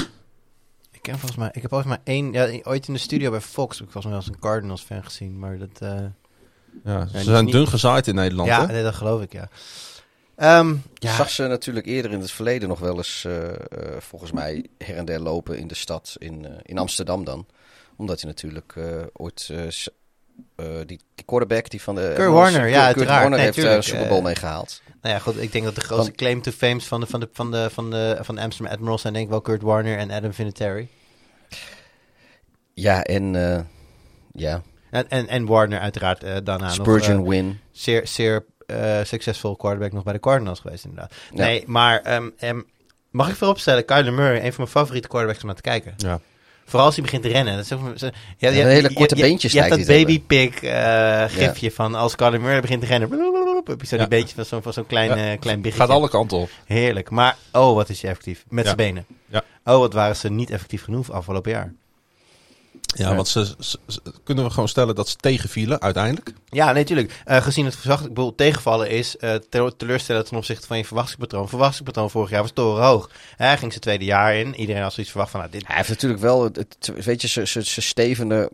Ik 0.90 1.02
ken 1.02 1.18
volgens 1.18 1.40
mij, 1.40 1.48
ik 1.52 1.62
heb 1.62 1.70
volgens 1.70 1.90
mij 1.90 2.00
één, 2.14 2.32
ja, 2.32 2.48
ooit 2.62 2.86
in 2.88 2.94
de 2.94 3.00
studio 3.00 3.30
bij 3.30 3.40
Fox 3.40 3.78
heb 3.78 3.86
ik 3.86 3.92
volgens 3.92 4.12
mij 4.12 4.22
als 4.22 4.26
een 4.26 4.38
Cardinals 4.38 4.82
fan 4.82 5.04
gezien, 5.04 5.38
maar 5.38 5.58
dat, 5.58 5.68
eh, 5.78 5.94
Ja, 6.84 7.06
ze 7.06 7.22
zijn 7.22 7.44
niet- 7.44 7.54
dun 7.54 7.68
gezaaid 7.68 8.06
in 8.06 8.14
Nederland, 8.14 8.48
ja, 8.48 8.66
hè? 8.66 8.72
nee, 8.72 8.82
dat 8.82 8.94
geloof 8.94 9.22
ik, 9.22 9.32
ja. 9.32 9.48
Ehm, 10.36 10.74
ja, 10.94 11.14
zag 11.16 11.30
ze 11.30 11.46
natuurlijk 11.46 11.86
eerder 11.86 12.10
in 12.12 12.20
het 12.20 12.30
verleden 12.30 12.68
nog 12.68 12.78
wel 12.78 12.96
eens, 12.96 13.24
eh, 13.24 13.48
eh, 13.52 13.56
volgens 13.98 14.32
mij, 14.32 14.66
her 14.78 14.96
en 14.96 15.04
der 15.04 15.20
lopen 15.20 15.58
in 15.58 15.68
de 15.68 15.74
stad, 15.74 16.14
in, 16.18 16.44
eh, 16.46 16.52
in 16.62 16.78
Amsterdam 16.78 17.24
dan. 17.24 17.46
Omdat 17.96 18.20
hij 18.20 18.30
natuurlijk 18.30 18.72
eh, 18.76 18.84
ooit, 19.12 19.50
eh, 20.56 20.66
eh, 20.80 20.86
die, 20.86 21.00
die 21.14 21.24
quarterback 21.24 21.70
die 21.70 21.82
van 21.82 21.94
de... 21.94 22.12
Kurt 22.16 22.32
Warner, 22.32 22.68
ja, 22.68 22.74
Kurt 22.74 22.84
uiteraard. 22.84 23.20
Warner 23.20 23.30
Nee, 23.38 23.46
heeft 23.46 23.56
een 23.56 23.62
tuurlijk, 23.62 23.82
Super 23.84 24.06
Bowl 24.06 24.18
eh, 24.18 24.24
mee 24.24 24.34
gehaald. 24.34 24.82
nou 25.02 25.14
ja, 25.14 25.20
goed, 25.20 25.42
ik 25.42 25.52
denk 25.52 25.64
dat 25.64 25.74
de 25.74 25.80
grootste 25.80 26.06
Want- 26.06 26.16
claim 26.16 26.42
to 26.42 26.50
fame 26.50 26.80
van 26.80 27.00
de, 27.00 27.06
van 27.06 27.20
de, 27.20 27.28
van 27.32 27.50
de, 27.50 27.68
van 27.72 27.90
de, 27.90 28.18
van 28.20 28.34
de 28.34 28.40
Amsterdam 28.40 28.72
Admirals 28.74 29.00
zijn 29.00 29.12
denk 29.12 29.24
ik 29.24 29.30
wel 29.30 29.40
Kurt 29.40 29.62
Warner 29.62 29.98
en 29.98 30.10
Adam 30.10 30.32
Vinatieri. 30.32 30.88
Ja, 32.74 33.02
en 33.04 33.34
eh, 33.54 33.60
ja, 34.32 34.62
En, 34.90 35.08
en, 35.08 35.28
en 35.28 35.46
Warner 35.46 35.78
uiteraard 35.78 36.22
eh, 36.22 36.36
daarna 36.44 36.64
nog. 36.64 36.74
Spurgeon 36.74 37.22
eh, 37.22 37.28
win. 37.28 37.60
zeer, 37.72 38.06
zeer 38.06 38.44
eh, 38.66 38.98
succesvol 39.02 39.56
quarterback 39.56 39.92
nog 39.92 40.02
bij 40.02 40.12
de 40.12 40.20
Cardinals 40.20 40.60
geweest 40.60 40.84
inderdaad. 40.84 41.14
Ja. 41.34 41.44
Nee, 41.44 41.64
maar 41.66 42.00
ehm, 42.00 42.28
ehm, 42.38 42.60
mag 43.10 43.28
ik 43.28 43.34
vooropstellen, 43.34 43.84
Kyler 43.84 44.12
Murray, 44.12 44.36
een 44.36 44.52
van 44.52 44.54
mijn 44.56 44.68
favoriete 44.68 45.08
quarterbacks 45.08 45.40
om 45.42 45.46
naar 45.46 45.56
te 45.56 45.62
kijken. 45.62 45.94
Ja. 45.96 46.20
Vooral 46.70 46.86
als 46.86 46.94
hij 46.96 47.04
begint 47.04 47.22
te 47.22 47.28
rennen. 47.28 47.56
Dat 47.56 47.64
is 47.64 47.72
ook, 47.72 47.80
zo- 47.98 48.10
ja, 48.38 48.48
een 48.48 48.66
hele 48.66 48.92
korte 48.92 49.14
beentjes 49.14 49.52
Je, 49.52 49.58
hebt 49.58 49.70
dat 49.70 49.78
hij 49.86 49.86
te 49.98 50.04
baby 50.04 50.20
pig 50.20 50.62
eh, 50.62 51.24
gifje 51.28 51.70
van 51.70 51.94
als 51.94 52.16
Kyler 52.16 52.40
Murray 52.40 52.60
begint 52.60 52.80
te 52.80 52.86
rennen. 52.86 53.10
Heb 53.64 53.80
je 53.80 53.86
zo 53.86 53.96
Ja. 53.96 54.06
die 54.06 54.18
beetje 54.18 54.34
van 54.34 54.44
zo'n 54.44 54.62
van 54.62 54.72
zo'n 54.72 54.86
klein, 54.86 55.08
Ja. 55.08 55.32
eh, 55.32 55.38
klein 55.40 55.60
biggetje. 55.60 55.86
Gaat 55.86 55.96
alle 55.96 56.08
kanten 56.08 56.38
op. 56.38 56.50
Heerlijk. 56.66 57.10
Maar 57.10 57.36
oh, 57.52 57.74
wat 57.74 57.88
is 57.88 58.00
hij 58.00 58.10
effectief. 58.10 58.44
Met 58.48 58.64
Ja. 58.64 58.74
zijn 58.74 58.76
benen. 58.76 59.06
Ja. 59.28 59.42
Oh, 59.64 59.78
wat 59.78 59.92
waren 59.92 60.16
ze 60.16 60.30
niet 60.30 60.50
effectief 60.50 60.82
genoeg 60.84 61.10
afgelopen 61.12 61.50
jaar. 61.50 61.72
Ja, 62.96 63.08
Ja. 63.08 63.14
want 63.14 63.28
ze, 63.28 63.54
ze- 63.58 63.78
ze- 63.86 64.00
kunnen 64.24 64.44
we 64.44 64.50
gewoon 64.50 64.68
stellen 64.68 64.94
dat 64.94 65.08
ze 65.08 65.16
tegenvielen 65.16 65.80
uiteindelijk. 65.80 66.32
Ja, 66.48 66.72
nee, 66.72 66.84
tuurlijk. 66.84 67.20
Eh, 67.24 67.42
gezien 67.42 67.64
het 67.64 67.74
verzacht, 67.76 68.02
ik 68.02 68.08
bedoel, 68.08 68.34
tegenvallen 68.34 68.90
is 68.90 69.16
eh, 69.16 69.34
te- 69.34 69.72
teleurstellend 69.76 70.26
ten 70.26 70.36
opzichte 70.36 70.66
van 70.66 70.76
je 70.76 70.84
verwachtingspatroon. 70.84 71.48
Verwachtingspatroon 71.48 72.10
vorig 72.10 72.30
jaar 72.30 72.42
was 72.42 72.50
torenhoog. 72.54 73.10
Hij 73.36 73.56
ging 73.58 73.70
zijn 73.70 73.82
tweede 73.84 74.04
jaar 74.04 74.34
in. 74.34 74.54
Iedereen 74.54 74.82
had 74.82 74.92
zoiets 74.92 75.12
verwacht 75.12 75.30
van, 75.32 75.40
nou, 75.40 75.52
dit... 75.52 75.66
Hij 75.66 75.76
heeft 75.76 75.88
natuurlijk 75.88 76.20
wel, 76.20 76.44
het, 76.44 76.56
het- 76.56 77.04
weet 77.04 77.20
je, 77.22 77.28
ze, 77.28 77.80
stevenen 77.80 78.48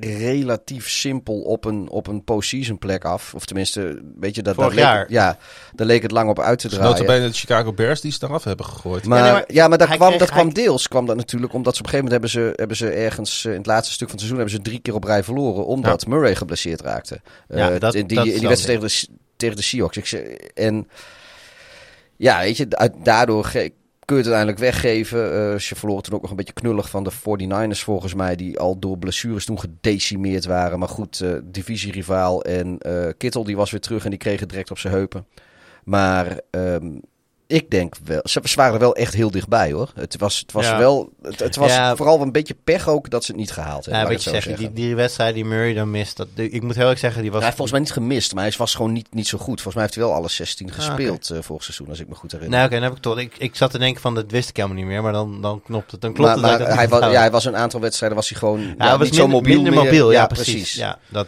relatief 0.00 0.88
simpel 0.88 1.40
op 1.40 1.64
een, 1.64 1.88
op 1.90 2.06
een 2.06 2.24
postseason 2.24 2.78
plek 2.78 3.04
af. 3.04 3.34
Of 3.34 3.44
tenminste, 3.44 4.02
weet 4.20 4.34
je, 4.34 4.42
dat, 4.42 4.54
Vorig 4.54 4.74
daar 4.74 4.78
leek, 4.84 4.94
jaar. 4.94 5.06
ja, 5.10 5.38
daar 5.74 5.86
leek 5.86 6.02
het 6.02 6.10
lang 6.10 6.28
op 6.30 6.40
uit 6.40 6.58
te 6.58 6.68
Dus 6.68 6.76
draaien. 6.76 6.94
notabene 6.96 7.26
de 7.26 7.32
Chicago 7.32 7.72
Bears 7.72 8.00
die 8.00 8.12
ze 8.12 8.18
eraf 8.22 8.44
hebben 8.44 8.66
gegooid. 8.66 9.06
Maar, 9.06 9.18
Ja, 9.18 9.24
ja, 9.24 9.34
nee, 9.46 9.56
maar 9.56 9.68
maar, 9.68 9.78
dat, 9.78 9.88
kwam, 9.88 10.08
kreeg- 10.08 10.18
dat 10.20 10.30
kwam 10.30 10.52
deels 10.54 10.88
kwam 10.88 11.06
dat 11.06 11.16
natuurlijk 11.16 11.52
omdat 11.52 11.74
ze 11.76 11.80
op 11.80 11.86
een 11.86 11.92
gegeven 11.92 12.12
moment 12.12 12.32
hebben 12.34 12.52
ze, 12.52 12.58
hebben 12.60 12.76
ze 12.76 13.04
ergens 13.04 13.44
eh, 13.44 13.50
in 13.52 13.58
het 13.58 13.66
laatste 13.66 13.92
stuk 13.92 14.08
van 14.08 14.16
het 14.18 14.26
seizoen 14.26 14.46
hebben 14.46 14.56
ze 14.64 14.70
drie 14.70 14.80
keer 14.82 14.94
op 14.94 15.04
rij 15.04 15.22
verloren. 15.24 15.66
Omdat 15.66 16.06
Murray 16.06 16.34
geblesseerd 16.34 16.80
raakte. 16.80 17.20
Ja, 17.48 17.70
Eh, 17.70 17.80
dat- 17.80 17.94
in 17.94 18.06
die, 18.06 18.16
dat 18.16 18.26
in 18.26 18.38
die 18.38 18.48
wedstrijd 18.48 18.80
tegen 18.80 19.06
de, 19.10 19.18
tegen 19.36 19.56
de 19.56 19.62
Seahawks. 19.62 19.96
Ik 19.96 20.06
zeg, 20.06 20.20
en 20.54 20.88
ja, 22.16 22.38
weet 22.40 22.56
je, 22.56 22.66
uit- 22.70 22.94
daardoor 23.04 23.44
ge- 23.44 23.72
kun 24.04 24.16
je 24.16 24.22
het 24.22 24.32
uiteindelijk 24.32 24.58
weggeven. 24.58 25.52
Eh, 25.52 25.58
ze 25.58 25.74
verloren 25.74 26.02
toen 26.02 26.14
ook 26.14 26.22
nog 26.22 26.30
een 26.30 26.36
beetje 26.36 26.52
knullig 26.52 26.90
van 26.90 27.04
de 27.04 27.10
49ers 27.10 27.82
volgens 27.82 28.14
mij. 28.14 28.36
Die 28.36 28.58
al 28.58 28.78
door 28.78 28.98
blessures 28.98 29.44
toen 29.44 29.60
gedecimeerd 29.60 30.44
waren. 30.44 30.78
Maar 30.78 30.88
goed, 30.88 31.20
eh 31.20 31.34
divisierivaal 31.44 32.42
en 32.42 32.78
eh 32.78 33.08
Kittel 33.16 33.44
die 33.44 33.56
was 33.56 33.70
weer 33.70 33.80
terug 33.80 34.04
en 34.04 34.10
die 34.10 34.18
kreeg 34.18 34.40
het 34.40 34.48
direct 34.48 34.70
op 34.70 34.78
zijn 34.78 34.94
heupen. 34.94 35.26
Maar 35.84 36.40
ehm, 36.50 36.98
ik 37.52 37.70
denk 37.70 37.94
wel, 38.04 38.20
ze, 38.24 38.40
ze 38.44 38.56
waren 38.56 38.72
er 38.74 38.78
wel 38.80 38.94
echt 38.96 39.14
heel 39.14 39.30
dichtbij 39.30 39.72
hoor. 39.72 39.90
Het 39.94 40.16
was, 40.18 40.38
het 40.38 40.52
was 40.52 40.66
Ja. 40.66 40.78
wel, 40.78 41.10
het, 41.22 41.38
het 41.38 41.56
was 41.56 41.70
Ja. 41.72 41.96
vooral 41.96 42.20
een 42.20 42.32
beetje 42.32 42.56
pech 42.64 42.88
ook 42.88 43.10
dat 43.10 43.24
ze 43.24 43.30
het 43.30 43.40
niet 43.40 43.50
gehaald 43.52 43.84
hebben. 43.84 44.02
Ja, 44.02 44.08
weet 44.08 44.18
ik 44.18 44.24
je 44.24 44.30
zeggen, 44.30 44.56
die, 44.56 44.72
die 44.72 44.94
wedstrijd 44.96 45.34
die 45.34 45.44
Murray 45.44 45.74
dan 45.74 45.90
mist, 45.90 46.16
dat, 46.16 46.28
de- 46.34 46.50
ik 46.50 46.62
moet 46.62 46.74
heel 46.74 46.88
erg 46.88 46.98
zeggen, 46.98 47.22
die 47.22 47.30
was... 47.30 47.40
Hij 47.40 47.48
heeft 47.50 47.56
volgens 47.62 47.78
mij 47.78 47.86
niet 47.88 47.96
gemist, 48.08 48.34
maar 48.34 48.44
hij 48.44 48.52
was 48.58 48.74
gewoon 48.74 48.92
niet, 48.92 49.06
niet 49.14 49.26
zo 49.28 49.38
goed. 49.38 49.46
Volgens 49.60 49.74
mij 49.74 49.82
heeft 49.82 49.94
hij 49.94 50.04
wel 50.04 50.14
alle 50.14 50.28
16 50.28 50.68
Ah, 50.68 50.74
gespeeld 50.74 51.30
eh, 51.30 51.38
vorig 51.42 51.62
seizoen, 51.64 51.88
als 51.88 52.00
ik 52.00 52.08
me 52.08 52.14
goed 52.14 52.32
herinner. 52.32 52.56
Nee, 52.56 52.66
oké, 52.66 52.74
dan 52.74 52.84
heb 52.84 52.92
ik 52.96 53.02
toch. 53.02 53.18
Ik, 53.18 53.34
ik 53.38 53.56
zat 53.56 53.70
te 53.70 53.78
denken 53.78 54.00
van 54.00 54.14
dat 54.14 54.30
wist 54.30 54.48
ik 54.48 54.56
helemaal 54.56 54.76
niet 54.78 54.86
meer, 54.86 55.02
maar 55.02 55.12
dan, 55.12 55.40
dan 55.40 55.62
klopt 55.62 55.90
het. 55.90 56.00
Dan 56.00 56.12
klopt 56.12 56.28
maar 56.40 56.50
het 56.50 56.58
dat 56.58 56.58
maar 56.58 56.68
dat 56.68 56.76
hij, 56.76 56.88
was, 57.00 57.12
ja, 57.12 57.20
hij 57.20 57.30
was 57.30 57.44
een 57.44 57.56
aantal 57.56 57.80
wedstrijden 57.80 58.18
was 58.18 58.28
hij 58.28 58.38
gewoon 58.38 58.60
ja, 58.60 58.66
Ja, 58.78 58.88
hij 58.88 58.98
was 58.98 59.06
niet 59.06 59.14
zo 59.14 59.22
minder, 59.26 59.40
mobiel 59.42 59.54
minder 59.62 59.72
meer. 59.72 59.82
mobiel, 59.84 60.12
ja, 60.12 60.26
precies. 60.26 60.74
Ja, 60.74 60.98
dat, 61.08 61.26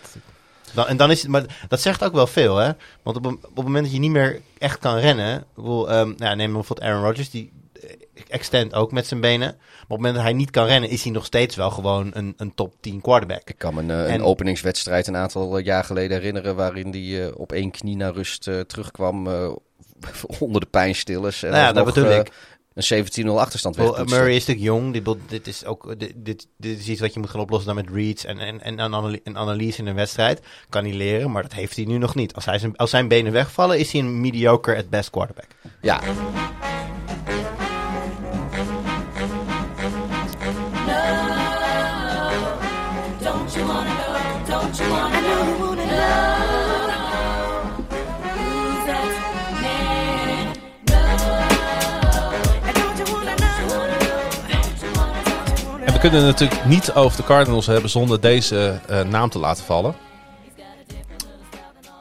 dan, 0.74 0.86
en 0.86 0.96
dan 0.96 1.10
is 1.10 1.22
het, 1.22 1.30
maar 1.30 1.44
dat 1.68 1.80
zegt 1.80 2.04
ook 2.04 2.12
wel 2.12 2.26
veel, 2.26 2.56
hè? 2.56 2.70
Want 3.02 3.16
op, 3.16 3.26
op 3.26 3.42
het 3.54 3.64
moment 3.64 3.84
dat 3.84 3.92
je 3.94 4.00
niet 4.00 4.10
meer 4.10 4.40
echt 4.58 4.78
kan 4.78 4.96
rennen, 4.98 5.36
ik 5.38 5.44
bedoel, 5.54 5.90
ehm, 5.90 6.06
nou, 6.06 6.14
ja, 6.24 6.34
neem 6.34 6.52
bijvoorbeeld 6.52 6.88
Aaron 6.88 7.04
Rodgers, 7.04 7.30
die 7.30 7.52
eh, 7.82 7.90
extend 8.28 8.74
ook 8.74 8.92
met 8.92 9.06
zijn 9.06 9.20
benen. 9.20 9.48
Maar 9.48 9.56
op 9.82 9.88
het 9.88 9.98
moment 9.98 10.14
dat 10.14 10.22
hij 10.24 10.32
niet 10.32 10.50
kan 10.50 10.66
rennen, 10.66 10.90
is 10.90 11.02
hij 11.02 11.12
nog 11.12 11.24
steeds 11.24 11.56
wel 11.56 11.70
gewoon 11.70 12.10
een, 12.12 12.34
een 12.36 12.54
top 12.54 12.74
10 12.80 13.00
quarterback. 13.00 13.48
Ik 13.48 13.58
kan 13.58 13.74
me 13.74 13.80
een, 13.82 13.90
eh, 13.90 14.04
En- 14.04 14.14
een 14.14 14.22
openingswedstrijd 14.24 15.06
een 15.06 15.16
aantal 15.16 15.58
eh, 15.58 15.64
jaar 15.64 15.84
geleden 15.84 16.16
herinneren... 16.16 16.56
waarin 16.56 16.90
hij 16.90 17.32
op 17.32 17.52
één 17.52 17.70
knie 17.70 17.96
naar 17.96 18.12
rust 18.12 18.42
terugkwam 18.66 19.26
onder 20.38 20.60
de 20.60 20.66
pijnstillers. 20.70 21.42
En 21.42 21.50
Nou 21.50 21.62
ja, 21.62 21.72
nog, 21.72 21.84
dat 21.84 21.94
bedoel 21.94 22.18
ik. 22.20 22.32
Een 22.74 23.06
17-0 23.26 23.28
achterstand 23.28 23.76
wegpoetste. 23.76 24.16
Murray 24.16 24.34
is 24.34 24.46
natuurlijk 24.46 24.66
jong. 24.66 24.92
Dit, 24.92 25.18
dit 25.28 25.46
is 25.46 25.64
ook 25.64 25.94
dit, 25.98 26.12
dit, 26.16 26.48
dit 26.56 26.78
is 26.78 26.88
iets 26.88 27.00
wat 27.00 27.14
je 27.14 27.20
moet 27.20 27.30
gaan 27.30 27.40
oplossen 27.40 27.74
dan 27.74 27.84
met 27.84 27.94
reads 27.94 28.24
en, 28.24 28.38
en, 28.38 28.60
en 28.60 28.78
een 28.78 29.36
analyse 29.36 29.80
in 29.80 29.86
een 29.86 29.94
wedstrijd. 29.94 30.40
Kan 30.68 30.84
hij 30.84 30.94
leren, 30.94 31.30
maar 31.30 31.42
dat 31.42 31.52
heeft 31.52 31.76
hij 31.76 31.84
nu 31.84 31.98
nog 31.98 32.14
niet. 32.14 32.34
Als, 32.34 32.44
hij 32.44 32.58
zijn, 32.58 32.76
als 32.76 32.90
zijn 32.90 33.08
benen 33.08 33.32
wegvallen, 33.32 33.78
is 33.78 33.92
hij 33.92 34.00
een 34.00 34.20
mediocre 34.20 34.76
at 34.76 34.90
best 34.90 35.10
quarterback. 35.10 35.48
Ja, 35.80 36.00
kunnen 56.10 56.24
het 56.24 56.40
natuurlijk 56.40 56.64
niet 56.68 56.92
over 56.92 57.16
de 57.16 57.24
Cardinals 57.24 57.66
hebben 57.66 57.90
zonder 57.90 58.20
deze 58.20 58.80
eh, 58.88 59.04
naam 59.04 59.30
te 59.30 59.38
laten 59.38 59.64
vallen. 59.64 59.94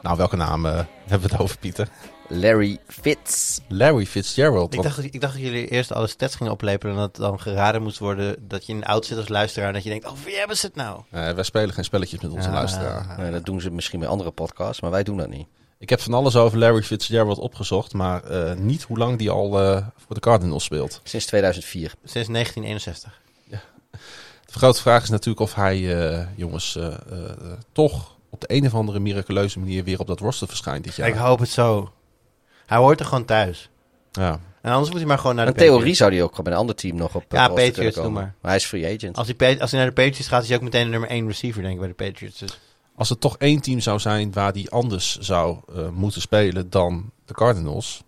Nou, 0.02 0.16
welke 0.16 0.36
naam 0.36 0.66
eh, 0.66 0.72
hebben 1.06 1.28
we 1.28 1.34
het 1.34 1.42
over, 1.42 1.58
Pieter? 1.58 1.88
Larry 2.28 2.78
Fitz. 2.86 3.58
Larry 3.68 4.06
Fitzgerald. 4.06 4.74
Ik 4.74 4.82
dacht, 4.82 5.04
ik 5.04 5.20
dacht 5.20 5.32
dat 5.32 5.42
jullie 5.42 5.68
eerst 5.68 5.92
alle 5.92 6.06
stats 6.06 6.34
gingen 6.34 6.52
oplepelen 6.52 6.94
en 6.94 7.00
dat 7.00 7.16
dan 7.16 7.40
geraden 7.40 7.82
moest 7.82 7.98
worden 7.98 8.48
dat 8.48 8.66
je 8.66 8.72
in 8.72 8.84
oud 8.84 9.06
zit 9.06 9.18
als 9.18 9.28
luisteraar 9.28 9.68
en 9.68 9.74
dat 9.74 9.82
je 9.82 9.90
denkt, 9.90 10.06
oh, 10.06 10.16
wie 10.24 10.36
hebben 10.36 10.56
ze 10.56 10.66
het 10.66 10.74
nou? 10.74 11.00
Eh, 11.10 11.30
wij 11.30 11.44
spelen 11.44 11.74
geen 11.74 11.84
spelletjes 11.84 12.20
met 12.20 12.30
onze 12.32 12.48
Ah. 12.48 12.54
luisteraar. 12.54 13.30
Dat 13.30 13.44
doen 13.44 13.60
ze 13.60 13.70
misschien 13.70 14.00
bij 14.00 14.08
andere 14.08 14.30
podcasts, 14.30 14.80
maar 14.80 14.90
wij 14.90 15.02
doen 15.02 15.16
dat 15.16 15.28
niet. 15.28 15.46
Ik 15.78 15.90
heb 15.90 16.00
van 16.00 16.14
alles 16.14 16.36
over 16.36 16.58
Larry 16.58 16.82
Fitzgerald 16.82 17.38
opgezocht, 17.38 17.92
maar 17.92 18.24
eh, 18.24 18.56
niet 18.56 18.82
hoe 18.82 18.98
lang 18.98 19.18
die 19.18 19.30
al 19.30 19.60
eh, 19.60 19.86
voor 19.96 20.14
de 20.14 20.20
Cardinals 20.20 20.64
speelt. 20.64 21.00
Sinds 21.04 21.26
2004. 21.26 21.92
Sinds 22.04 22.28
1961. 22.28 23.22
De 24.54 24.60
grote 24.60 24.80
vraag 24.80 25.02
is 25.02 25.08
natuurlijk 25.08 25.40
of 25.40 25.54
hij, 25.54 26.08
eh, 26.10 26.26
jongens, 26.36 26.76
eh, 26.76 26.86
eh, 26.86 26.96
toch 27.72 28.16
op 28.30 28.40
de 28.40 28.46
een 28.54 28.66
of 28.66 28.74
andere 28.74 28.98
miraculeuze 28.98 29.58
manier 29.58 29.84
weer 29.84 29.98
op 29.98 30.06
dat 30.06 30.20
roster 30.20 30.48
verschijnt 30.48 30.84
dit 30.84 30.94
jaar. 30.94 31.08
Ik 31.08 31.14
hoop 31.14 31.38
het 31.38 31.48
zo. 31.48 31.92
Hij 32.66 32.78
hoort 32.78 33.00
er 33.00 33.06
gewoon 33.06 33.24
thuis. 33.24 33.70
Ja. 34.12 34.40
En 34.60 34.70
anders 34.72 34.90
moet 34.90 34.98
hij 34.98 35.08
maar 35.08 35.18
gewoon 35.18 35.36
naar 35.36 35.44
de 35.44 35.50
In 35.50 35.56
theorie 35.56 35.74
Patriots. 35.76 35.98
zou 35.98 36.12
hij 36.12 36.22
ook 36.22 36.30
gewoon 36.30 36.44
bij 36.44 36.52
een 36.52 36.58
ander 36.58 36.74
team 36.74 36.96
nog 36.96 37.14
op 37.14 37.24
Ja, 37.28 37.46
roster 37.46 37.54
Patriots, 37.54 37.74
kunnen 37.74 37.92
doe 37.92 38.02
komen. 38.02 38.22
maar. 38.22 38.50
hij 38.50 38.56
is 38.56 38.64
free 38.64 38.94
agent. 38.94 39.16
Als 39.16 39.32
hij, 39.36 39.60
als 39.60 39.70
hij 39.70 39.80
naar 39.80 39.88
de 39.88 40.02
Patriots 40.02 40.28
gaat, 40.28 40.42
is 40.42 40.48
hij 40.48 40.56
ook 40.56 40.62
meteen 40.62 40.84
de 40.84 40.90
nummer 40.90 41.08
1 41.08 41.26
receiver, 41.26 41.62
denk 41.62 41.74
ik, 41.74 41.80
bij 41.80 41.88
de 41.88 41.94
Patriots. 41.94 42.38
Dus. 42.38 42.58
Als 42.96 43.10
er 43.10 43.18
toch 43.18 43.38
één 43.38 43.60
team 43.60 43.80
zou 43.80 43.98
zijn 43.98 44.32
waar 44.32 44.52
die 44.52 44.70
anders 44.70 45.18
zou 45.18 45.58
eh, 45.74 45.88
moeten 45.88 46.20
spelen 46.20 46.70
dan 46.70 47.10
de 47.24 47.34
Cardinals, 47.34 48.02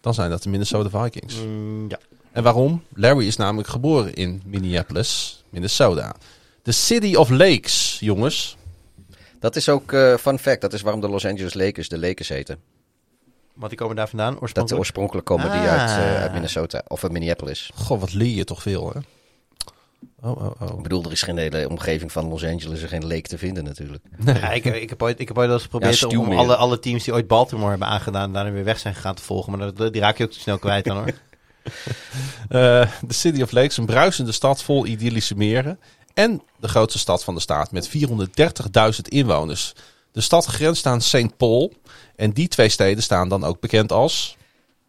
dan 0.00 0.14
zijn 0.14 0.30
dat 0.30 0.42
de 0.42 0.48
Minnesota 0.48 1.02
Vikings. 1.02 1.34
Mm, 1.44 1.88
ja. 1.88 1.98
En 2.32 2.42
waarom? 2.42 2.82
Larry 2.94 3.26
is 3.26 3.36
namelijk 3.36 3.68
geboren 3.68 4.14
in 4.14 4.42
Minneapolis, 4.46 5.42
Minnesota. 5.50 6.14
De 6.62 6.72
City 6.72 7.14
of 7.14 7.30
Lakes, 7.30 7.96
jongens. 8.00 8.56
Dat 9.40 9.56
is 9.56 9.68
ook, 9.68 9.92
eh 9.92 10.14
fun 10.16 10.38
fact, 10.38 10.60
dat 10.60 10.72
is 10.72 10.80
waarom 10.82 11.00
de 11.00 11.08
Los 11.08 11.26
Angeles 11.26 11.54
Lakers 11.54 11.88
de 11.88 11.98
Lakers 11.98 12.28
heten. 12.28 12.58
Want 13.54 13.68
die 13.70 13.78
komen 13.78 13.96
daar 13.96 14.08
vandaan, 14.08 14.32
Dat 14.32 14.42
oorspronkelijk. 14.42 14.78
oorspronkelijk 14.80 15.26
komen 15.26 15.50
die 15.50 15.60
Ah. 15.60 15.78
uit, 15.78 15.90
eh, 15.90 16.20
uit 16.22 16.32
Minnesota, 16.32 16.82
of 16.88 17.02
uit 17.02 17.12
Minneapolis. 17.12 17.70
Goh, 17.74 18.00
wat 18.00 18.12
leer 18.12 18.34
je 18.36 18.44
toch 18.44 18.62
veel, 18.62 18.92
hè? 18.92 19.00
Oh, 20.28 20.36
oh, 20.44 20.50
oh. 20.60 20.76
Ik 20.76 20.82
bedoel, 20.82 21.04
er 21.04 21.12
is 21.12 21.22
geen 21.22 21.36
hele 21.36 21.68
omgeving 21.68 22.12
van 22.12 22.28
Los 22.28 22.44
Angeles, 22.44 22.82
er 22.82 22.88
geen 22.88 23.06
lake 23.06 23.22
te 23.28 23.38
vinden 23.38 23.64
natuurlijk. 23.64 24.04
Ja, 24.24 24.50
ik, 24.50 24.64
ik, 24.64 24.88
heb 24.88 25.02
ooit, 25.02 25.20
ik 25.20 25.28
heb 25.28 25.36
ooit 25.38 25.46
wel 25.46 25.54
eens 25.56 25.64
geprobeerd 25.64 25.98
Ja, 25.98 26.06
om 26.18 26.32
alle, 26.32 26.56
alle 26.56 26.78
teams 26.78 27.04
die 27.04 27.14
ooit 27.14 27.26
Baltimore 27.26 27.70
hebben 27.70 27.88
aangedaan, 27.88 28.32
daarna 28.32 28.50
weer 28.50 28.64
weg 28.64 28.78
zijn 28.78 28.94
gegaan 28.94 29.14
te 29.14 29.22
volgen. 29.22 29.58
Maar 29.58 29.74
dat, 29.74 29.92
die 29.92 30.02
raak 30.02 30.18
je 30.18 30.24
ook 30.24 30.30
te 30.30 30.40
snel 30.40 30.58
kwijt 30.58 30.84
dan 30.84 30.96
hoor. 30.96 31.12
Eh, 32.48 32.92
de 33.06 33.14
City 33.14 33.42
of 33.42 33.50
Lakes, 33.52 33.76
een 33.76 33.86
bruisende 33.86 34.32
stad 34.32 34.62
vol 34.62 34.86
idyllische 34.86 35.34
meren. 35.36 35.78
En 36.14 36.42
de 36.60 36.68
grootste 36.68 36.98
stad 36.98 37.24
van 37.24 37.34
de 37.34 37.40
staat 37.40 37.72
met 37.72 37.88
430.000 37.88 39.00
inwoners. 39.02 39.72
De 40.12 40.20
stad 40.20 40.44
grenst 40.44 40.86
aan 40.86 41.00
St. 41.00 41.36
Paul. 41.36 41.72
En 42.16 42.30
die 42.30 42.48
twee 42.48 42.68
steden 42.68 43.02
staan 43.02 43.28
dan 43.28 43.44
ook 43.44 43.60
bekend 43.60 43.92
als... 43.92 44.36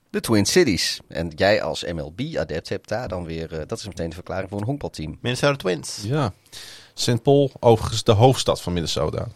de 0.09 0.19
Twin 0.19 0.45
Cities. 0.45 0.99
En 1.07 1.31
jij 1.35 1.61
als 1.61 1.83
MLB-adept 1.83 2.69
hebt 2.69 2.89
daar 2.89 3.07
dan 3.07 3.25
weer... 3.25 3.53
eh, 3.59 3.67
dat 3.67 3.79
is 3.79 3.87
meteen 3.87 4.09
de 4.09 4.15
verklaring 4.15 4.49
voor 4.49 4.59
een 4.59 4.65
honkbalteam. 4.65 5.17
Minnesota 5.21 5.55
Twins. 5.55 5.99
Ja. 6.03 6.33
St. 6.93 7.21
Paul, 7.23 7.51
overigens 7.59 8.03
de 8.03 8.11
hoofdstad 8.11 8.61
van 8.61 8.73
Minnesota. 8.73 9.27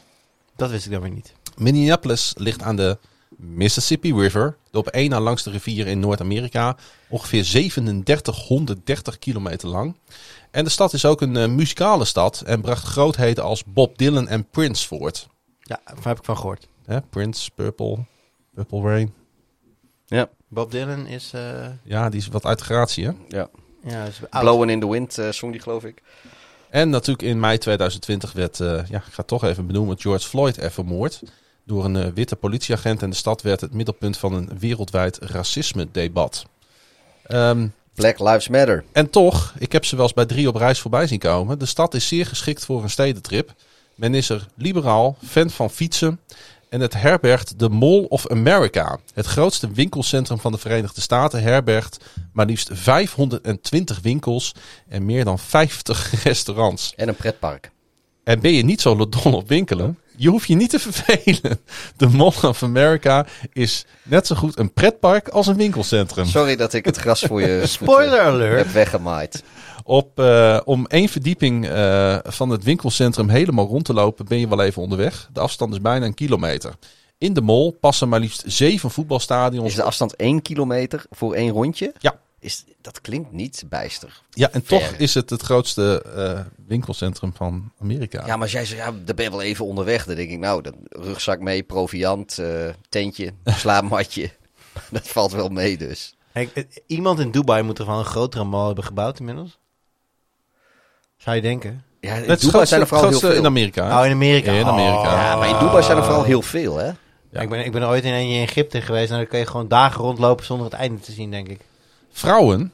Dat 0.56 0.70
wist 0.70 0.86
ik 0.86 0.92
dan 0.92 1.02
weer 1.02 1.12
niet. 1.12 1.34
Minneapolis 1.56 2.34
ligt 2.38 2.62
aan 2.62 2.76
de 2.76 2.98
Mississippi 3.38 4.14
River, 4.14 4.58
de 4.72 4.78
op 4.78 4.88
één 4.88 5.10
na 5.10 5.20
langste 5.20 5.50
rivier 5.50 5.88
in 5.88 6.00
Noord-Amerika, 6.00 6.78
ongeveer 7.10 7.44
3730 7.44 9.20
kilometer 9.20 9.68
lang. 9.68 9.96
En 10.52 10.64
de 10.64 10.70
stad 10.70 10.94
is 10.94 11.06
ook 11.06 11.22
een 11.22 11.38
eh, 11.38 11.48
muzikale 11.48 12.06
stad 12.06 12.42
en 12.46 12.62
bracht 12.62 12.84
grootheden 12.84 13.44
als 13.44 13.64
Bob 13.64 13.98
Dylan 13.98 14.28
en 14.28 14.50
Prince 14.50 14.88
voort. 14.88 15.28
Ja, 15.60 15.80
daar 15.86 15.96
heb 16.04 16.18
ik 16.18 16.24
van 16.24 16.38
gehoord. 16.38 16.68
Hè, 16.86 17.02
Prince, 17.02 17.52
Purple, 17.52 18.06
Purple 18.54 18.82
Rain. 18.82 19.14
Ja, 20.06 20.30
Bob 20.48 20.72
Dylan 20.72 21.06
is... 21.06 21.32
eh 21.34 21.68
Ja, 21.84 22.10
die 22.10 22.20
is 22.20 22.28
wat 22.28 22.46
uit 22.46 22.62
gratie, 22.62 23.06
hè? 23.06 23.12
ja. 23.28 23.50
ja, 23.84 24.04
is. 24.04 24.20
Blowing 24.30 24.72
in 24.72 24.80
the 24.80 24.90
Wind 24.90 25.18
eh 25.18 25.30
zong 25.30 25.52
die, 25.52 25.62
geloof 25.62 25.84
ik. 25.84 26.02
En 26.70 26.90
natuurlijk 26.90 27.28
in 27.28 27.40
mei 27.40 27.58
2020 27.58 28.32
werd, 28.32 28.60
eh, 28.60 28.68
ja, 28.68 28.98
ik 28.98 29.04
ga 29.04 29.12
het 29.16 29.28
toch 29.28 29.44
even 29.44 29.68
benoemen, 29.68 30.00
George 30.00 30.28
Floyd 30.28 30.58
er 30.58 30.72
vermoord. 30.72 31.22
Door 31.68 31.86
een 31.86 31.96
eh, 31.96 32.08
witte 32.14 32.36
politieagent 32.36 33.02
en 33.02 33.10
de 33.10 33.16
stad 33.16 33.42
werd 33.42 33.62
het 33.62 33.74
middelpunt 33.74 34.18
van 34.18 34.34
een 34.34 34.50
wereldwijd 34.60 35.18
racisme-debat. 35.18 36.46
Ehm, 37.24 37.68
Black 37.94 38.20
Lives 38.20 38.48
Matter. 38.48 38.84
en 38.92 39.10
toch, 39.10 39.54
ik 39.58 39.72
heb 39.72 39.86
ze 39.86 39.96
wel 39.96 40.06
eens 40.06 40.14
bij 40.14 40.26
drie 40.26 40.48
op 40.48 40.56
reis 40.56 40.80
voorbij 40.80 41.08
zien 41.08 41.20
komen. 41.20 41.60
De 41.60 41.66
stad 41.66 41.94
is 41.94 42.08
zeer 42.08 42.26
geschikt 42.26 42.66
voor 42.66 42.84
een 42.84 42.90
stedentrip. 42.90 43.54
Men 43.96 44.14
is 44.14 44.30
er 44.30 44.48
liberaal, 44.56 45.18
fan 45.26 45.50
van 45.50 45.70
fietsen. 45.70 46.20
En 46.70 46.82
het 46.82 46.94
herbergt 46.94 47.60
de 47.60 47.70
Mall 47.70 48.06
of 48.10 48.28
America. 48.28 49.00
Het 49.14 49.26
grootste 49.26 49.72
winkelcentrum 49.72 50.40
van 50.40 50.52
de 50.52 50.58
Verenigde 50.58 51.02
Staten 51.02 51.42
herbergt 51.42 51.98
maar 52.34 52.46
liefst 52.46 52.70
520 52.74 54.00
winkels 54.02 54.52
en 54.88 55.06
meer 55.06 55.24
dan 55.24 55.40
50 55.40 56.12
restaurants. 56.24 56.94
En 56.96 57.08
een 57.08 57.16
pretpark. 57.16 57.72
En 58.28 58.40
ben 58.40 58.54
je 58.54 58.64
niet 58.64 58.82
zo 58.82 59.10
dol 59.10 59.34
op 59.34 59.48
winkelen, 59.48 59.98
je 60.16 60.30
hoeft 60.30 60.48
je 60.48 60.56
niet 60.56 60.70
te 60.70 60.80
vervelen. 60.80 61.60
De 61.98 62.08
Mall 62.08 62.34
of 62.42 62.64
America 62.64 63.26
is 63.54 63.86
net 64.04 64.28
zo 64.28 64.36
goed 64.36 64.60
een 64.60 64.74
pretpark 64.74 65.28
als 65.28 65.48
een 65.48 65.56
winkelcentrum. 65.56 66.26
Sorry 66.26 66.56
dat 66.56 66.74
ik 66.74 66.86
het 66.86 66.98
gras 66.98 67.22
voor 67.22 67.42
je 67.42 67.62
Spoiler 67.66 68.08
voeten 68.08 68.26
alert. 68.26 68.58
heb 68.58 68.74
weggemaaid. 68.74 69.44
Op, 69.84 70.20
eh, 70.20 70.60
om 70.66 70.86
één 70.88 71.10
verdieping 71.10 71.68
eh, 71.68 72.18
van 72.24 72.50
het 72.50 72.64
winkelcentrum 72.64 73.30
helemaal 73.30 73.68
rond 73.68 73.86
te 73.86 73.94
lopen 73.94 74.26
ben 74.26 74.40
je 74.40 74.48
wel 74.48 74.62
even 74.62 74.82
onderweg. 74.82 75.30
De 75.34 75.40
afstand 75.40 75.74
is 75.74 75.82
bijna 75.82 76.06
een 76.06 76.14
kilometer. 76.14 76.74
In 77.18 77.34
de 77.34 77.42
mall 77.42 77.72
passen 77.72 78.10
maar 78.10 78.20
liefst 78.20 78.44
zeven 78.46 78.92
voetbalstadions. 78.92 79.68
Is 79.68 79.76
de 79.76 79.84
afstand 79.84 80.16
1 80.16 80.42
kilometer 80.42 81.06
voor 81.10 81.34
één 81.34 81.52
rondje? 81.52 81.94
Ja. 82.00 82.20
Is, 82.40 82.66
dat 82.82 83.02
klinkt 83.02 83.32
niet 83.32 83.64
bijster. 83.70 84.22
Ja, 84.30 84.52
en 84.52 84.64
ver. 84.66 84.80
toch 84.80 84.92
is 84.92 85.14
het 85.14 85.30
het 85.30 85.42
grootste 85.42 86.04
eh, 86.16 86.40
winkelcentrum 86.68 87.34
van 87.34 87.72
Amerika. 87.82 88.26
Ja, 88.26 88.34
maar 88.34 88.42
als 88.42 88.52
jij 88.52 88.66
zegt, 88.66 88.82
ja, 88.82 88.92
daar 89.06 89.16
ben 89.16 89.26
je 89.26 89.32
wel 89.32 89.42
even 89.42 89.66
onderweg. 89.66 90.06
Dan 90.06 90.16
denk 90.16 90.30
ik, 90.30 90.40
nou, 90.40 90.62
dan 90.62 90.74
rugzak 90.90 91.40
mee, 91.40 91.64
proviant, 91.64 92.38
eh, 92.38 92.70
tentje, 92.90 93.34
slaapmatje. 93.64 94.32
dat 94.90 95.08
valt 95.08 95.32
wel 95.32 95.50
mee 95.50 95.78
dus. 95.78 96.16
Eh, 96.32 96.48
iemand 96.88 97.20
in 97.20 97.32
Dubai 97.32 97.64
moet 97.64 97.80
er 97.80 97.86
wel 97.86 98.00
een 98.00 98.06
grotere 98.06 98.44
mall 98.44 98.66
hebben 98.66 98.84
gebouwd 98.84 99.20
inmiddels. 99.20 99.58
Zou 101.18 101.36
je 101.36 101.42
denken? 101.42 101.84
Ja, 102.00 102.16
in 102.16 102.30
het 102.30 102.40
is 102.40 102.46
Dubai 102.46 102.66
zijn 102.66 102.82
er 102.82 102.88
vooral 102.88 103.10
heel 103.10 103.20
veel. 103.20 103.32
in 103.32 103.46
Amerika. 103.46 103.86
hè? 103.86 104.00
Oh, 104.00 104.06
in 104.06 104.12
Amerika. 104.12 104.52
Ja, 104.52 104.60
in 104.60 104.66
Amerika. 104.66 104.98
Oh. 104.98 105.22
Ja, 105.22 105.36
maar 105.36 105.50
in 105.50 105.60
Dubai 105.60 105.84
zijn 105.84 105.98
er 105.98 106.04
vooral 106.04 106.24
heel 106.24 106.42
veel, 106.42 106.78
hè? 106.78 106.92
Ja, 107.32 107.42
ik, 107.42 107.50
ben, 107.50 107.66
ik 107.66 107.72
ben 107.72 107.84
ooit 107.88 108.04
in, 108.04 108.14
in 108.14 108.42
Egypte 108.42 108.82
geweest 108.82 109.12
en 109.12 109.18
dan 109.18 109.28
kun 109.28 109.40
je 109.40 109.46
gewoon 109.46 109.68
dagen 109.68 110.02
rondlopen 110.02 110.46
zonder 110.46 110.66
het 110.66 110.76
einde 110.76 111.00
te 111.00 111.12
zien, 111.12 111.32
denk 111.32 111.48
ik. 111.48 111.60
Vrouwen 112.18 112.72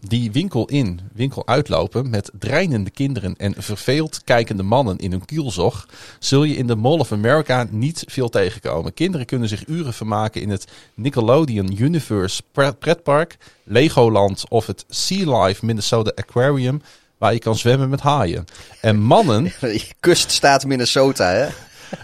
die 0.00 0.32
winkel 0.32 0.66
in, 0.66 1.00
winkel 1.12 1.46
uitlopen 1.46 2.10
met 2.10 2.30
dreinende 2.38 2.90
kinderen 2.90 3.36
en 3.36 3.54
verveeld 3.56 4.24
kijkende 4.24 4.62
mannen 4.62 4.98
in 4.98 5.10
hun 5.10 5.24
kielzog, 5.24 5.88
zul 6.18 6.44
je 6.44 6.56
in 6.56 6.66
de 6.66 6.76
Mall 6.76 6.98
of 6.98 7.12
America 7.12 7.66
niet 7.70 8.04
veel 8.06 8.28
tegenkomen. 8.28 8.94
Kinderen 8.94 9.26
kunnen 9.26 9.48
zich 9.48 9.66
uren 9.66 9.94
vermaken 9.94 10.40
in 10.40 10.50
het 10.50 10.64
Nickelodeon 10.94 11.82
Universe 11.82 12.42
pre- 12.52 12.72
pretpark, 12.72 13.36
Legoland 13.64 14.44
of 14.48 14.66
het 14.66 14.84
Sea 14.88 15.42
Life 15.42 15.66
Minnesota 15.66 16.12
Aquarium, 16.14 16.82
waar 17.18 17.32
je 17.32 17.38
kan 17.38 17.56
zwemmen 17.56 17.88
met 17.88 18.00
haaien. 18.00 18.44
En 18.80 18.98
mannen, 19.00 19.52
Kuststaat 20.00 20.64
Minnesota, 20.64 21.30
hè? 21.30 21.48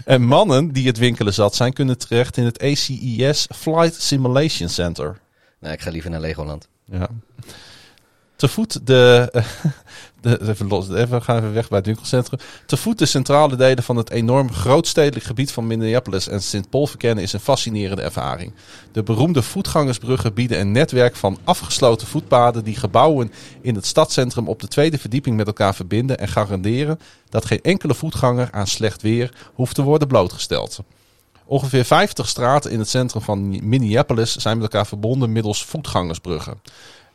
en 0.05 0.21
mannen 0.21 0.71
die 0.71 0.87
het 0.87 0.97
winkelen 0.97 1.33
zat 1.33 1.55
zijn, 1.55 1.73
kunnen 1.73 1.97
terecht 1.97 2.37
in 2.37 2.45
het 2.45 2.61
ACES 2.61 3.47
Flight 3.55 4.01
Simulation 4.01 4.69
Center. 4.69 5.17
Nee, 5.59 5.73
ik 5.73 5.81
ga 5.81 5.89
liever 5.89 6.09
naar 6.09 6.19
Legoland. 6.19 6.67
Ja. 6.85 7.09
Te 8.35 8.47
voet 8.47 8.87
de, 8.87 9.31
de 10.21 10.49
even 10.49 10.67
los, 10.67 10.89
even 10.89 11.21
gaan 11.21 11.37
even 11.37 11.53
weg 11.53 11.67
bij 11.67 11.77
het 11.77 11.87
winkelcentrum. 11.87 12.39
Te 12.65 12.77
voet 12.77 12.99
de 12.99 13.05
centrale 13.05 13.55
delen 13.55 13.83
van 13.83 13.95
het 13.95 14.09
enorm 14.09 14.51
grootstedelijk 14.51 15.25
gebied 15.25 15.51
van 15.51 15.67
Minneapolis 15.67 16.27
en 16.27 16.41
St. 16.41 16.69
Paul 16.69 16.87
verkennen 16.87 17.23
is 17.23 17.33
een 17.33 17.39
fascinerende 17.39 18.01
ervaring. 18.01 18.53
De 18.91 19.03
beroemde 19.03 19.41
voetgangersbruggen 19.41 20.33
bieden 20.33 20.59
een 20.59 20.71
netwerk 20.71 21.15
van 21.15 21.37
afgesloten 21.43 22.07
voetpaden 22.07 22.63
die 22.63 22.75
gebouwen 22.75 23.31
in 23.61 23.75
het 23.75 23.85
stadscentrum 23.85 24.47
op 24.47 24.59
de 24.59 24.67
tweede 24.67 24.97
verdieping 24.97 25.35
met 25.35 25.47
elkaar 25.47 25.75
verbinden 25.75 26.19
en 26.19 26.27
garanderen 26.27 26.99
dat 27.29 27.45
geen 27.45 27.61
enkele 27.61 27.93
voetganger 27.93 28.47
aan 28.51 28.67
slecht 28.67 29.01
weer 29.01 29.33
hoeft 29.53 29.75
te 29.75 29.81
worden 29.81 30.07
blootgesteld. 30.07 30.79
Ongeveer 31.45 31.85
50 31.85 32.27
straten 32.27 32.71
in 32.71 32.79
het 32.79 32.89
centrum 32.89 33.21
van 33.21 33.67
Minneapolis 33.69 34.35
zijn 34.35 34.57
met 34.57 34.65
elkaar 34.73 34.87
verbonden 34.87 35.31
middels 35.31 35.65
voetgangersbruggen. 35.65 36.61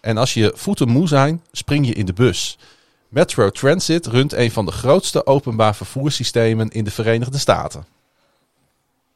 En 0.00 0.16
als 0.16 0.34
je 0.34 0.52
voeten 0.54 0.88
moe 0.88 1.08
zijn, 1.08 1.42
spring 1.52 1.86
je 1.86 1.92
in 1.94 2.06
de 2.06 2.12
bus. 2.12 2.58
Metro 3.08 3.50
Transit 3.50 4.06
runt 4.06 4.32
een 4.32 4.50
van 4.50 4.64
de 4.66 4.72
grootste 4.72 5.26
openbaar 5.26 5.74
vervoerssystemen 5.76 6.68
in 6.68 6.84
de 6.84 6.90
Verenigde 6.90 7.38
Staten. 7.38 7.84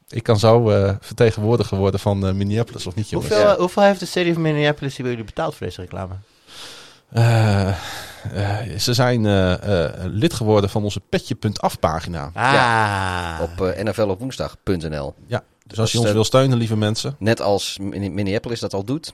Ik 0.09 0.23
kan 0.23 0.39
zo 0.39 0.69
eh, 0.69 0.95
vertegenwoordiger 0.99 1.77
worden 1.77 1.99
van 1.99 2.27
eh, 2.27 2.33
Minneapolis, 2.33 2.85
of 2.87 2.95
niet 2.95 3.09
jongens? 3.09 3.31
Hoeveel, 3.31 3.49
Ja. 3.49 3.57
hoeveel 3.57 3.83
heeft 3.83 3.99
de 3.99 4.05
City 4.05 4.29
of 4.29 4.37
Minneapolis 4.37 4.93
hebben 4.95 5.11
jullie 5.13 5.27
betaald 5.29 5.55
voor 5.55 5.65
deze 5.67 5.81
reclame? 5.81 6.13
Eh, 7.09 7.67
eh, 7.67 7.75
ze 8.79 8.93
zijn 8.93 9.25
eh, 9.25 9.89
lid 10.03 10.33
geworden 10.33 10.69
van 10.69 10.83
onze 10.83 10.99
petje.af 10.99 11.79
pagina. 11.79 12.31
Ah. 12.33 13.41
Op 13.41 13.61
eh, 13.67 13.83
nflopwoensdag.nl. 13.83 15.13
Ja, 15.27 15.43
dus 15.67 15.79
als 15.79 15.91
je 15.91 15.97
is, 15.97 16.03
ons 16.03 16.13
wil 16.13 16.23
steunen, 16.23 16.57
lieve 16.57 16.77
mensen. 16.77 17.15
Net 17.19 17.41
als 17.41 17.77
Min- 17.81 18.13
Minneapolis 18.13 18.59
dat 18.59 18.73
al 18.73 18.83
doet. 18.83 19.13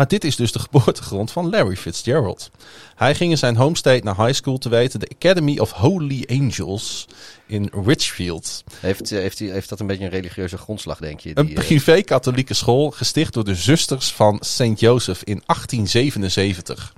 Maar 0.00 0.08
dit 0.08 0.24
is 0.24 0.36
dus 0.36 0.52
de 0.52 0.58
geboortegrond 0.68 1.30
van 1.30 1.50
Larry 1.50 1.76
Fitzgerald. 1.76 2.50
Hij 2.96 3.14
ging 3.14 3.30
in 3.30 3.38
zijn 3.38 3.56
home 3.56 3.76
state 3.76 4.04
naar 4.04 4.16
high 4.16 4.32
school 4.32 4.58
te 4.58 4.68
weten, 4.68 5.00
de 5.00 5.10
Academy 5.14 5.58
of 5.58 5.70
Holy 5.72 6.24
Angels 6.28 7.06
in 7.46 7.70
Richfield. 7.84 8.64
Heeft, 8.80 9.12
eh, 9.12 9.18
heeft, 9.18 9.38
hij- 9.38 9.48
heeft 9.48 9.68
dat 9.68 9.80
een 9.80 9.86
beetje 9.86 10.04
een 10.04 10.10
religieuze 10.10 10.58
grondslag, 10.58 10.98
denk 10.98 11.20
je? 11.20 11.30
Een 11.34 11.46
Die, 11.46 11.56
eh, 11.56 11.64
privé-katholieke 11.64 12.54
school 12.54 12.90
gesticht 12.90 13.32
door 13.34 13.44
de 13.44 13.54
zusters 13.54 14.12
van 14.12 14.36
St. 14.40 14.80
Joseph 14.80 15.22
in 15.24 15.42
1877. 15.46 16.94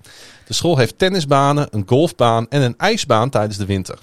De 0.47 0.55
school 0.55 0.77
heeft 0.77 0.99
tennisbanen, 0.99 1.67
een 1.71 1.85
golfbaan 1.87 2.47
en 2.49 2.63
een 2.63 2.75
ijsbaan 2.79 3.31
tijdens 3.31 3.57
de 3.59 3.67
winter. 3.67 3.99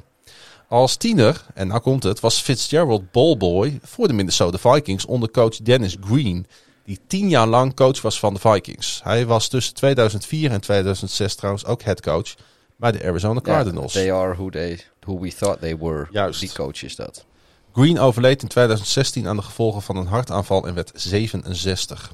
Als 0.67 0.95
tiener, 0.95 1.45
en 1.53 1.67
nou 1.67 1.80
komt 1.81 2.03
het, 2.03 2.19
was 2.19 2.39
Fitzgerald 2.41 3.11
ballboy 3.11 3.80
voor 3.84 4.07
de 4.07 4.13
Minnesota 4.13 4.57
Vikings 4.57 5.05
onder 5.05 5.31
coach 5.31 5.55
Dennis 5.57 5.97
Green, 6.05 6.45
die 6.90 6.99
tien 7.07 7.30
jaar 7.30 7.48
lang 7.48 7.76
coach 7.76 8.02
was 8.02 8.20
van 8.20 8.34
de 8.34 8.40
Vikings. 8.40 9.02
Hij 9.03 9.26
was 9.26 9.48
tussen 9.48 9.74
2004 9.74 10.52
en 10.52 10.61
2006 10.61 11.36
trouwens 11.36 11.66
ook 11.66 11.82
headcoach 11.82 12.36
bij 12.76 12.91
de 12.91 13.03
Arizona 13.03 13.41
Cardinals. 13.41 13.94
they 13.94 14.14
are 14.14 14.34
who, 14.34 14.49
they, 14.49 14.80
who 14.99 15.20
we 15.20 15.34
thought 15.34 15.60
they 15.60 15.78
were. 15.78 16.07
Juist. 16.11 16.40
Die 16.40 16.52
coach 16.53 16.84
is 16.84 16.95
dat. 16.95 17.26
Green 17.74 17.99
overleed 17.99 18.41
in 18.41 18.48
2016 18.48 19.28
aan 19.28 19.36
de 19.36 19.41
gevolgen 19.41 19.82
van 19.82 19.95
een 19.95 20.07
hartaanval 20.07 20.68
en 20.68 20.74
werd 20.74 20.91
67. 20.94 22.14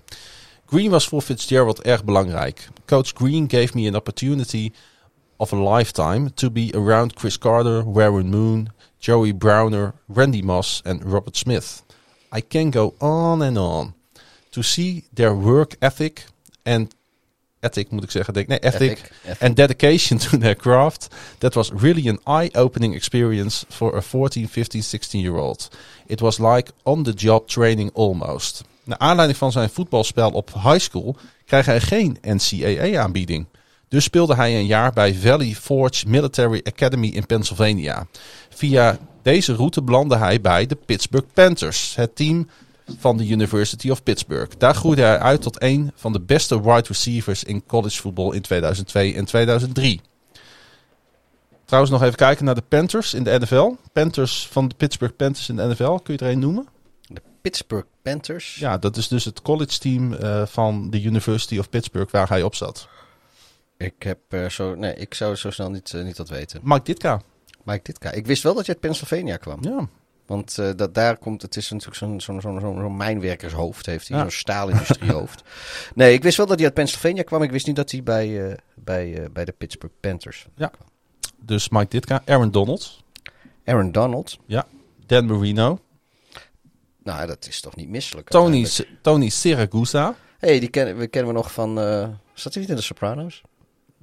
Green 0.65 0.89
was 0.89 1.07
voor 1.07 1.21
Fitzgerald 1.21 1.81
erg 1.81 2.03
belangrijk. 2.03 2.69
Coach 2.85 3.11
Green 3.13 3.49
gave 3.49 3.69
me 3.73 3.87
an 3.87 3.95
opportunity 3.95 4.71
of 5.37 5.53
a 5.53 5.75
lifetime 5.75 6.33
to 6.33 6.51
be 6.51 6.69
around 6.73 7.13
Chris 7.13 7.37
Carter, 7.37 7.91
Warren 7.91 8.29
Moon, 8.29 8.69
Joey 8.97 9.35
Browner, 9.35 9.93
Randy 10.07 10.41
Moss 10.41 10.81
en 10.83 11.01
Robert 11.03 11.37
Smith. 11.37 11.83
I 12.35 12.47
can 12.47 12.73
go 12.73 12.95
on 12.97 13.41
and 13.41 13.57
on. 13.57 13.94
To 14.55 14.61
see 14.61 15.03
their 15.13 15.41
work 15.41 15.75
ethic 15.79 16.25
and 16.63 16.95
ethic 17.59 17.89
moet 17.91 18.03
ik 18.03 18.11
zeggen, 18.11 18.33
denk 18.33 18.47
nee, 18.47 18.59
ethic, 18.59 18.91
Ethic, 18.91 19.11
ethic. 19.23 19.41
and 19.41 19.55
dedication 19.55 20.17
to 20.17 20.37
their 20.37 20.55
craft. 20.55 21.07
That 21.37 21.53
was 21.53 21.71
really 21.77 22.09
an 22.09 22.41
eye-opening 22.41 22.95
experience 22.95 23.65
for 23.69 23.95
a 23.95 24.01
14, 24.01 24.47
15, 24.47 24.81
16-year-old. 24.81 25.69
It 26.05 26.19
was 26.19 26.37
like 26.37 26.71
on-the-job 26.83 27.47
training 27.47 27.91
almost. 27.93 28.63
Naar 28.83 28.97
aanleiding 28.97 29.37
van 29.37 29.51
zijn 29.51 29.69
voetbalspel 29.69 30.31
op 30.31 30.53
high 30.53 30.79
school 30.79 31.15
kreeg 31.45 31.65
hij 31.65 31.81
geen 31.81 32.17
NCAA-aanbieding. 32.21 33.45
Dus 33.87 34.03
speelde 34.03 34.35
hij 34.35 34.55
een 34.55 34.65
jaar 34.65 34.93
bij 34.93 35.15
Valley 35.15 35.55
Forge 35.55 36.07
Military 36.07 36.61
Academy 36.63 37.07
in 37.07 37.25
Pennsylvania. 37.25 38.07
Via 38.49 38.97
deze 39.21 39.55
route 39.55 39.81
belandde 39.81 40.17
hij 40.17 40.41
bij 40.41 40.65
de 40.65 40.75
Pittsburgh 40.75 41.27
Panthers, 41.33 41.95
het 41.95 42.15
team 42.15 42.47
van 42.97 43.17
de 43.17 43.27
University 43.27 43.89
of 43.89 44.03
Pittsburgh. 44.03 44.55
Daar 44.57 44.75
groeide 44.75 45.01
hij 45.01 45.19
uit 45.19 45.41
tot 45.41 45.61
een 45.61 45.91
van 45.95 46.13
de 46.13 46.21
beste 46.21 46.61
wide 46.61 46.87
receivers 46.87 47.43
in 47.43 47.65
collegevoetbal 47.65 48.31
in 48.31 48.41
2002 48.41 49.13
en 49.13 49.25
2003. 49.25 50.01
Trouwens 51.65 51.93
nog 51.93 52.03
even 52.03 52.15
kijken 52.15 52.45
naar 52.45 52.55
de 52.55 52.61
Panthers 52.61 53.13
in 53.13 53.23
de 53.23 53.39
NFL. 53.39 53.73
Panthers 53.93 54.47
van 54.47 54.67
de 54.67 54.75
Pittsburgh 54.75 55.15
Panthers 55.15 55.49
in 55.49 55.55
de 55.55 55.67
NFL. 55.67 55.95
Kun 55.95 56.13
je 56.13 56.25
er 56.25 56.31
een 56.31 56.39
noemen? 56.39 56.67
De 57.01 57.21
Pittsburgh 57.41 57.87
Panthers. 58.01 58.55
Ja, 58.55 58.77
dat 58.77 58.97
is 58.97 59.07
dus 59.07 59.25
het 59.25 59.41
college 59.41 59.79
team 59.79 60.13
eh, 60.13 60.45
van 60.45 60.89
de 60.89 61.01
University 61.01 61.57
of 61.57 61.69
Pittsburgh 61.69 62.11
waar 62.11 62.29
hij 62.29 62.43
op 62.43 62.55
zat. 62.55 62.87
Ik 63.77 64.03
heb 64.03 64.19
eh, 64.29 64.49
zo... 64.49 64.75
Nee, 64.75 64.95
ik 64.95 65.13
zou 65.13 65.35
zo 65.35 65.51
snel 65.51 65.69
niet, 65.69 65.93
eh, 65.93 66.03
niet 66.03 66.15
dat 66.15 66.29
weten. 66.29 66.59
Mike 66.63 66.83
Ditka. 66.83 67.21
Mike 67.63 67.83
Ditka. 67.83 68.11
Ik 68.11 68.25
wist 68.25 68.43
wel 68.43 68.53
dat 68.53 68.65
je 68.65 68.71
uit 68.71 68.81
Pennsylvania 68.81 69.37
kwam. 69.37 69.57
Ja. 69.61 69.87
Want 70.25 70.57
eh, 70.57 70.69
dat, 70.75 70.93
daar 70.93 71.17
komt, 71.17 71.41
het 71.41 71.55
is 71.55 71.69
natuurlijk 71.69 71.97
zo'n 71.97 72.21
zo'n 72.21 72.41
zo'n 72.41 72.59
zo'n 72.59 72.97
mijnwerkershoofd 72.97 73.85
heeft 73.85 74.07
hij, 74.07 74.17
Ja. 74.17 74.23
zo'n 74.23 74.31
staalindustriehoofd. 74.31 75.43
nee, 75.95 76.13
ik 76.13 76.23
wist 76.23 76.37
wel 76.37 76.45
dat 76.45 76.55
hij 76.55 76.65
uit 76.65 76.73
Pennsylvania 76.73 77.23
kwam. 77.23 77.43
Ik 77.43 77.51
wist 77.51 77.67
niet 77.67 77.75
dat 77.75 77.91
hij 77.91 78.03
bij, 78.03 78.49
eh, 78.49 78.57
bij, 78.75 79.23
eh, 79.23 79.29
bij 79.31 79.45
de 79.45 79.51
Pittsburgh 79.51 79.95
Panthers. 79.99 80.47
Dus 81.39 81.69
Mike 81.69 81.87
Ditka. 81.87 82.21
Aaron 82.25 82.51
Donald. 82.51 83.03
Aaron 83.65 83.91
Donald. 83.91 84.37
Dan 85.05 85.25
Marino. 85.25 85.79
Nou, 87.03 87.27
dat 87.27 87.47
is 87.47 87.61
toch 87.61 87.75
niet 87.75 87.89
misselijk. 87.89 88.29
Tony. 88.29 88.67
Tony 89.01 89.29
Siragusa. 89.29 90.15
hey, 90.37 90.59
die 90.59 90.69
kennen 90.69 90.97
we, 90.97 91.07
kennen 91.07 91.31
we 91.33 91.37
nog 91.37 91.51
van... 91.51 91.75
zat 92.33 92.53
hij 92.53 92.61
niet 92.61 92.69
in 92.71 92.75
de 92.75 92.81
Sopranos? 92.81 93.41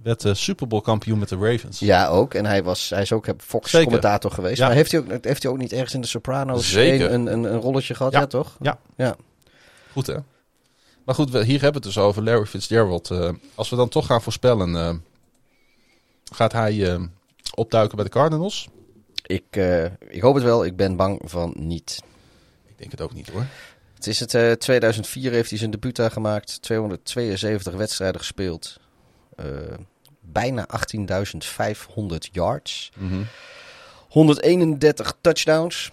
Werd 0.03 0.21
de 0.21 0.35
Super 0.35 0.67
Bowl 0.67 0.83
kampioen 0.83 1.19
met 1.19 1.29
de 1.29 1.37
Ravens. 1.37 1.79
Ja, 1.79 2.07
ook. 2.09 2.35
En 2.35 2.47
hij, 2.47 2.63
was, 2.63 2.91
hij 2.91 3.03
is 3.03 3.13
ook. 3.13 3.27
Fox-commentator 3.39 4.31
geweest. 4.31 4.59
Ja. 4.59 4.67
Maar 4.67 4.75
heeft 4.77 4.93
hij, 4.93 5.01
ook, 5.01 5.25
heeft 5.25 5.43
hij 5.43 5.53
ook 5.53 5.59
niet 5.59 5.73
ergens 5.73 5.95
in 5.95 6.01
de 6.01 6.07
Sopranos 6.07 6.73
een, 6.73 7.13
een, 7.33 7.45
een 7.45 7.61
rolletje 7.61 7.95
gehad? 7.95 8.13
Ja. 8.13 8.19
Ja, 8.21 8.27
toch? 8.27 8.57
Goed 9.93 10.07
hè? 10.07 10.17
Maar 11.05 11.15
goed, 11.15 11.31
we- 11.31 11.45
hier 11.45 11.61
hebben 11.61 11.81
we 11.83 11.87
het 11.89 11.95
dus 11.97 12.05
over 12.05 12.23
Larry 12.23 12.47
Fitzgerald. 12.47 13.11
Eh, 13.11 13.31
als 13.55 13.71
we 13.71 13.77
dan 13.77 13.89
toch 13.89 14.07
gaan 14.07 14.23
voorspellen, 14.23 14.77
eh, 14.77 14.95
gaat 16.35 16.53
hij 16.53 16.93
eh, 16.93 17.03
opduiken 17.55 17.97
bij 17.97 18.05
de 18.05 18.11
Cardinals? 18.11 18.69
Ik, 19.27 19.57
ik 20.09 20.21
hoop 20.23 20.35
het 20.35 20.45
wel. 20.45 20.65
Ik 20.65 20.77
ben 20.77 20.97
bang 20.97 21.21
van 21.25 21.55
niet. 21.59 22.03
Ik 22.67 22.79
denk 22.79 22.91
het 22.91 23.01
ook 23.01 23.15
niet 23.15 23.29
hoor. 23.31 23.47
Het 23.95 24.07
is 24.07 24.21
het 24.21 24.35
eh, 24.35 24.53
2004 24.53 25.33
heeft 25.33 25.51
hij 25.51 25.59
zijn 25.59 25.71
debuut 25.71 25.97
daar 25.97 26.11
gemaakt. 26.11 26.63
272 26.63 27.75
wedstrijden 27.75 28.21
gespeeld. 28.21 28.81
Eh, 29.37 29.47
bijna 30.33 30.67
18.500 30.67 32.31
yards. 32.33 32.93
Mhm. 32.97 33.23
131 34.09 35.15
touchdowns. 35.21 35.91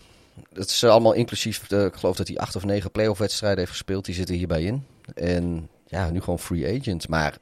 Dat 0.51 0.69
is 0.69 0.83
eh, 0.83 0.89
allemaal 0.89 1.13
inclusief, 1.13 1.71
eh, 1.71 1.85
ik 1.85 1.95
geloof 1.95 2.15
dat 2.15 2.27
hij 2.27 2.37
acht 2.37 2.55
of 2.55 2.65
negen 2.65 2.91
playoff 2.91 3.19
wedstrijden 3.19 3.59
heeft 3.59 3.71
gespeeld. 3.71 4.05
Die 4.05 4.15
zitten 4.15 4.35
hierbij 4.35 4.63
in. 4.63 4.85
En 5.15 5.69
ja, 5.87 6.09
nu 6.09 6.19
gewoon 6.19 6.39
free 6.39 6.79
agent. 6.79 7.07
Maar 7.07 7.37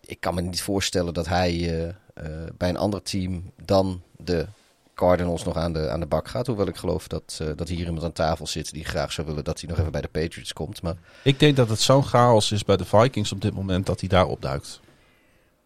ik 0.00 0.20
kan 0.20 0.34
me 0.34 0.40
niet 0.40 0.62
voorstellen 0.62 1.14
dat 1.14 1.26
hij 1.26 1.84
eh, 2.14 2.24
bij 2.56 2.68
een 2.68 2.76
ander 2.76 3.02
team 3.02 3.52
dan 3.64 4.02
de 4.16 4.46
Cardinals 4.94 5.44
nog 5.44 5.56
aan 5.56 5.72
de, 5.72 5.90
aan 5.90 6.00
de 6.00 6.06
bak 6.06 6.28
gaat. 6.28 6.46
Hoewel 6.46 6.66
ik 6.66 6.76
geloof 6.76 7.08
dat, 7.08 7.40
dat 7.56 7.68
hier 7.68 7.86
iemand 7.86 8.04
aan 8.04 8.12
tafel 8.12 8.46
zit 8.46 8.72
die 8.72 8.84
graag 8.84 9.12
zou 9.12 9.26
willen 9.26 9.44
dat 9.44 9.60
hij 9.60 9.68
nog 9.68 9.78
even 9.78 9.92
bij 9.92 10.00
de 10.00 10.08
Patriots 10.08 10.52
komt. 10.52 10.82
Maar 10.82 10.96
Ik 11.22 11.38
denk 11.38 11.56
dat 11.56 11.68
het 11.68 11.80
zo'n 11.80 12.04
chaos 12.04 12.52
is 12.52 12.64
bij 12.64 12.76
de 12.76 12.84
Vikings 12.84 13.32
op 13.32 13.40
dit 13.40 13.54
moment 13.54 13.86
dat 13.86 14.00
hij 14.00 14.08
daar 14.08 14.26
opduikt. 14.26 14.80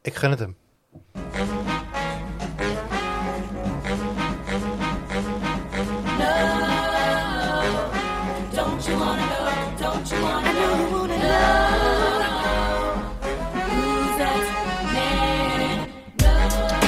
Ik 0.03 0.15
gun 0.15 0.31
het 0.31 0.39
hem. 0.39 0.57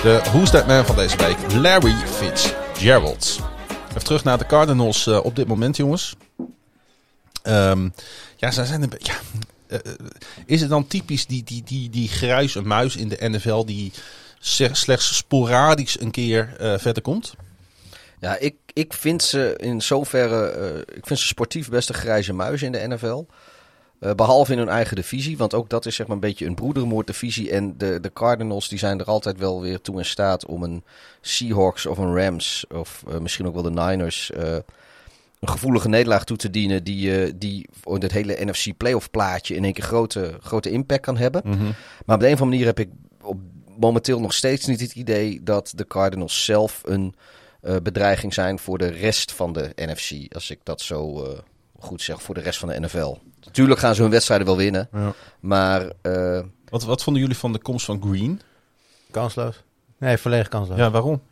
De 0.03 0.21
Who's 0.25 0.51
That 0.51 0.67
Man 0.67 0.87
van 0.87 0.97
deze 0.97 1.17
week, 1.17 1.53
Larry 1.53 1.95
Fitzgerald. 1.95 3.41
Even 3.89 4.05
terug 4.05 4.25
naar 4.25 4.39
de 4.39 4.47
Cardinals 4.47 5.07
eh, 5.07 5.25
op 5.25 5.37
dit 5.37 5.47
moment, 5.47 5.77
jongens. 5.77 6.17
Ehm, 7.43 7.89
ja, 8.37 8.51
zij 8.51 8.65
zijn 8.65 8.83
een 8.83 8.89
beetje... 8.89 9.13
Ja, 9.13 9.19
is 10.47 10.61
het 10.61 10.71
dan 10.71 10.87
typisch 10.87 11.27
die, 11.27 11.43
die, 11.45 11.63
die, 11.63 11.91
die 11.91 12.09
grijze 12.09 12.63
muis 12.63 12.97
in 12.97 13.09
de 13.09 13.29
NFL 13.29 13.65
die 13.65 13.93
slechts 14.39 15.17
sporadisch 15.17 16.01
een 16.01 16.11
keer 16.11 16.55
eh, 16.59 16.79
verder 16.79 17.03
komt? 17.03 17.35
Ja, 18.21 18.39
ik, 18.39 18.55
ik 18.73 18.93
vind 18.93 19.23
ze 19.23 19.55
in 19.57 19.83
zoverre. 19.83 20.47
eh, 20.47 20.97
ik 20.97 21.07
vind 21.07 21.19
ze 21.19 21.27
sportief 21.27 21.69
best 21.69 21.89
een 21.89 21.95
grijze 21.95 22.33
muis 22.33 22.63
in 22.63 22.73
de 22.73 22.87
NFL. 22.89 23.25
Eh, 24.03 24.15
behalve 24.15 24.53
in 24.53 24.59
hun 24.59 24.69
eigen 24.69 24.97
divisie, 24.97 25.37
want 25.37 25.55
ook 25.55 25.69
dat 25.69 25.87
is 25.87 25.95
zeg 25.95 26.07
maar 26.07 26.15
een 26.15 26.23
beetje 26.23 26.47
een 26.47 26.55
broedermoorddivisie. 26.55 27.51
En 27.51 27.79
de, 27.79 28.01
de 28.01 28.13
Cardinals 28.13 28.69
die 28.69 28.79
zijn 28.79 29.01
er 29.01 29.07
altijd 29.07 29.39
wel 29.39 29.61
weer 29.61 29.81
toe 29.81 29.99
in 29.99 30.05
staat 30.05 30.47
om 30.47 30.63
een 30.63 30.85
Seahawks 31.21 31.87
of 31.87 31.99
een 31.99 32.17
Rams 32.17 32.65
of 32.69 33.05
eh, 33.09 33.19
misschien 33.19 33.47
ook 33.47 33.55
wel 33.55 33.63
de 33.63 33.71
Niners 33.71 34.31
eh, 34.31 34.57
een 35.43 35.49
gevoelige 35.49 35.89
nederlaag 35.89 36.25
toe 36.25 36.37
te 36.37 36.51
dienen 36.51 36.85
die, 36.85 37.25
eh, 37.25 37.33
die 37.37 37.69
voor 37.81 37.99
het 37.99 38.13
hele 38.13 38.45
NFC 38.45 38.77
playoff 38.77 39.11
plaatje 39.11 39.55
in 39.55 39.65
één 39.65 39.73
keer 39.73 39.85
grote, 39.85 40.39
grote 40.41 40.71
impact 40.71 41.01
kan 41.01 41.17
hebben. 41.17 41.43
Maar 42.07 42.17
op 42.17 42.21
de 42.21 42.27
een 42.27 42.35
of 42.35 42.41
andere 42.41 42.45
manier 42.45 42.67
heb 42.67 42.79
ik 42.79 42.89
op, 43.23 43.37
momenteel 43.79 44.21
nog 44.21 44.33
steeds 44.33 44.67
niet 44.67 44.81
het 44.81 44.95
idee 44.95 45.43
dat 45.43 45.73
de 45.77 45.87
Cardinals 45.87 46.45
zelf 46.45 46.81
een 46.85 47.15
eh, 47.61 47.77
bedreiging 47.83 48.35
zijn 48.35 48.59
voor 48.59 48.79
de 48.79 48.87
rest 48.87 49.33
van 49.33 49.53
de 49.53 49.73
NFC. 49.77 50.35
Als 50.35 50.51
ik 50.51 50.59
dat 50.63 50.81
zo 50.81 51.25
eh, 51.25 51.39
goed 51.79 52.03
zeg, 52.03 52.23
voor 52.23 52.35
de 52.35 52.41
rest 52.41 52.59
van 52.59 52.69
de 52.69 52.81
NFL. 52.81 53.17
Natuurlijk 53.45 53.81
gaan 53.81 53.95
ze 53.95 54.03
hun 54.03 54.11
wedstrijden 54.11 54.47
wel 54.47 54.57
winnen. 54.57 54.89
Ja. 54.93 55.13
Maar 55.41 55.93
eh, 56.03 56.41
Wat, 56.69 56.85
wat 56.85 57.03
vonden 57.03 57.23
jullie 57.23 57.37
van 57.37 57.53
de 57.53 57.59
komst 57.59 57.85
van 57.85 58.03
Green? 58.03 58.41
Kansloos. 59.11 59.63
Nee, 59.99 60.17
volledig 60.17 60.49
kansloos. 60.49 60.79
Ja, 60.79 60.91
waarom? 60.91 61.23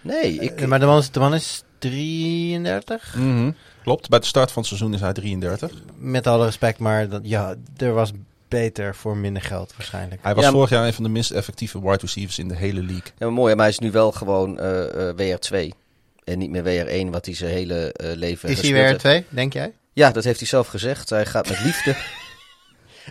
nee, 0.00 0.38
ik, 0.38 0.66
maar 0.66 0.80
de 0.80 0.86
man, 0.86 0.98
is, 0.98 1.10
de 1.10 1.20
man 1.20 1.34
is 1.34 1.64
33. 1.80 3.14
Mhm. 3.16 3.50
Klopt, 3.82 4.08
bij 4.08 4.18
de 4.18 4.26
start 4.26 4.50
van 4.52 4.62
het 4.62 4.66
seizoen 4.66 4.94
is 4.94 5.00
hij 5.00 5.12
33. 5.12 5.70
Met 5.96 6.26
alle 6.26 6.44
respect, 6.44 6.78
maar 6.78 7.08
dat, 7.08 7.20
ja, 7.24 7.54
er 7.76 7.92
was 7.92 8.10
beter 8.48 8.94
voor 8.94 9.16
minder 9.16 9.42
geld 9.42 9.72
waarschijnlijk. 9.76 10.22
Hij 10.22 10.34
was 10.34 10.44
Ja, 10.44 10.50
vorig 10.50 10.70
jaar 10.70 10.86
een 10.86 10.92
van 10.92 11.04
de 11.04 11.10
minst 11.10 11.30
effectieve 11.30 11.80
wide 11.80 11.98
receivers 12.00 12.38
in 12.38 12.48
de 12.48 12.56
hele 12.56 12.80
league. 12.80 13.02
ja, 13.18 13.26
maar 13.26 13.32
mooi, 13.32 13.54
maar 13.54 13.64
hij 13.64 13.72
is 13.72 13.78
nu 13.78 13.90
wel 13.90 14.12
gewoon 14.12 14.58
eh, 14.58 15.08
eh, 15.08 15.16
WR2. 15.16 15.68
En 16.24 16.38
niet 16.38 16.50
meer 16.50 16.62
WR1, 17.06 17.10
wat 17.10 17.26
hij 17.26 17.34
zijn 17.34 17.50
hele 17.50 17.92
eh, 17.92 18.16
leven 18.16 18.48
Is 18.48 18.54
hij 18.60 18.64
gespeeld 18.64 18.72
weer 18.72 18.86
heeft. 18.86 18.98
twee, 18.98 19.24
denk 19.28 19.52
jij? 19.52 19.72
Ja, 19.92 20.10
dat 20.10 20.24
heeft 20.24 20.38
hij 20.38 20.48
zelf 20.48 20.66
gezegd. 20.68 21.10
Hij 21.10 21.26
gaat 21.26 21.48
met 21.48 21.60
liefde. 21.64 21.96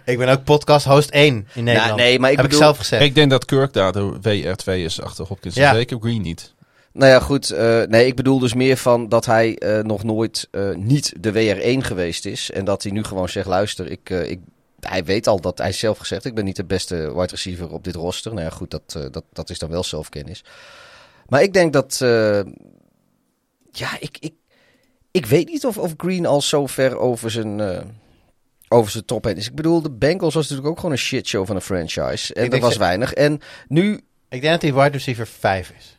Ik 0.05 0.17
ben 0.17 0.29
ook 0.29 0.43
podcast 0.43 0.85
host 0.85 1.09
1 1.09 1.47
in 1.53 1.63
Nederland. 1.63 1.95
Nou, 1.95 2.01
nee, 2.01 2.19
maar 2.19 2.31
ik 2.31 2.35
Heb 2.37 2.45
bedoel... 2.45 2.59
ik 2.59 2.65
zelf 2.65 2.77
gezegd. 2.77 3.03
Ik 3.03 3.15
denk 3.15 3.29
dat 3.29 3.45
Kirk 3.45 3.73
daar 3.73 3.91
de 3.91 4.17
WR2 4.21 4.73
is 4.73 5.01
achter 5.01 5.25
Hopkins. 5.25 5.55
Ja. 5.55 5.73
Zeker 5.73 5.97
Green 6.01 6.21
niet. 6.21 6.53
Nou 6.91 7.11
ja, 7.11 7.19
goed. 7.19 7.49
eh, 7.49 7.81
nee, 7.81 8.05
ik 8.05 8.15
bedoel 8.15 8.39
dus 8.39 8.53
meer 8.53 8.77
van 8.77 9.09
dat 9.09 9.25
hij 9.25 9.57
eh, 9.57 9.83
nog 9.83 10.03
nooit 10.03 10.47
eh, 10.51 10.75
niet 10.75 11.13
de 11.19 11.31
WR1 11.31 11.85
geweest 11.85 12.25
is. 12.25 12.51
En 12.51 12.65
dat 12.65 12.83
hij 12.83 12.91
nu 12.91 13.03
gewoon 13.03 13.29
zegt, 13.29 13.47
luister, 13.47 13.91
ik, 13.91 14.09
ik, 14.09 14.39
hij 14.79 15.03
weet 15.03 15.27
al 15.27 15.39
dat 15.41 15.57
hij 15.57 15.71
zelf 15.71 15.97
gezegd, 15.97 16.25
ik 16.25 16.35
ben 16.35 16.45
niet 16.45 16.55
de 16.55 16.65
beste 16.65 16.95
wide 16.95 17.27
receiver 17.27 17.71
op 17.71 17.83
dit 17.83 17.95
roster. 17.95 18.33
Nou 18.33 18.43
ja, 18.43 18.49
goed, 18.49 18.71
dat, 18.71 19.11
dat, 19.11 19.23
dat 19.33 19.49
is 19.49 19.59
dan 19.59 19.69
wel 19.69 19.83
zelfkennis. 19.83 20.43
Maar 21.27 21.41
ik 21.41 21.53
denk 21.53 21.73
dat, 21.73 21.97
ja, 23.71 23.99
ik, 23.99 24.17
ik, 24.19 24.33
ik 25.11 25.25
weet 25.25 25.47
niet 25.47 25.65
of, 25.65 25.77
of 25.77 25.93
Green 25.97 26.25
al 26.25 26.41
zo 26.41 26.67
ver 26.67 26.97
over 26.97 27.31
zijn... 27.31 27.61
over 28.67 28.91
zijn 28.91 29.05
top 29.05 29.23
heen 29.23 29.37
is. 29.37 29.47
Ik 29.47 29.55
bedoel, 29.55 29.81
de 29.81 29.91
Bengals 29.91 30.33
was 30.33 30.43
natuurlijk 30.43 30.69
ook 30.69 30.75
gewoon 30.79 30.91
een 30.91 30.97
shitshow 30.97 31.45
van 31.45 31.55
een 31.55 31.61
franchise. 31.61 32.33
En 32.33 32.43
er 32.43 32.49
denk 32.49 32.63
was 32.63 32.77
weinig. 32.77 33.13
En 33.13 33.41
nu 33.67 33.93
Ik 34.29 34.41
denk 34.41 34.53
dat 34.53 34.61
hij 34.61 34.73
wide 34.73 34.97
receiver 34.97 35.27
5 35.27 35.73
is. 35.77 35.98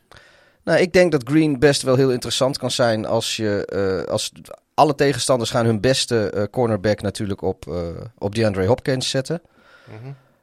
Nou, 0.64 0.78
ik 0.78 0.92
denk 0.92 1.12
dat 1.12 1.22
Green 1.28 1.58
best 1.58 1.82
wel 1.82 1.96
heel 1.96 2.10
interessant 2.12 2.58
kan 2.58 2.70
zijn 2.70 3.06
als 3.06 3.36
je 3.36 3.64
eh, 3.66 4.12
als 4.12 4.32
alle 4.74 4.94
tegenstanders 4.94 5.50
gaan 5.50 5.64
hun 5.64 5.80
beste 5.80 6.30
eh, 6.30 6.42
cornerback 6.50 7.02
natuurlijk 7.02 7.42
op, 7.42 7.66
eh 7.68 7.88
op 8.18 8.34
DeAndre 8.34 8.66
Hopkins 8.66 9.10
zetten. 9.10 9.42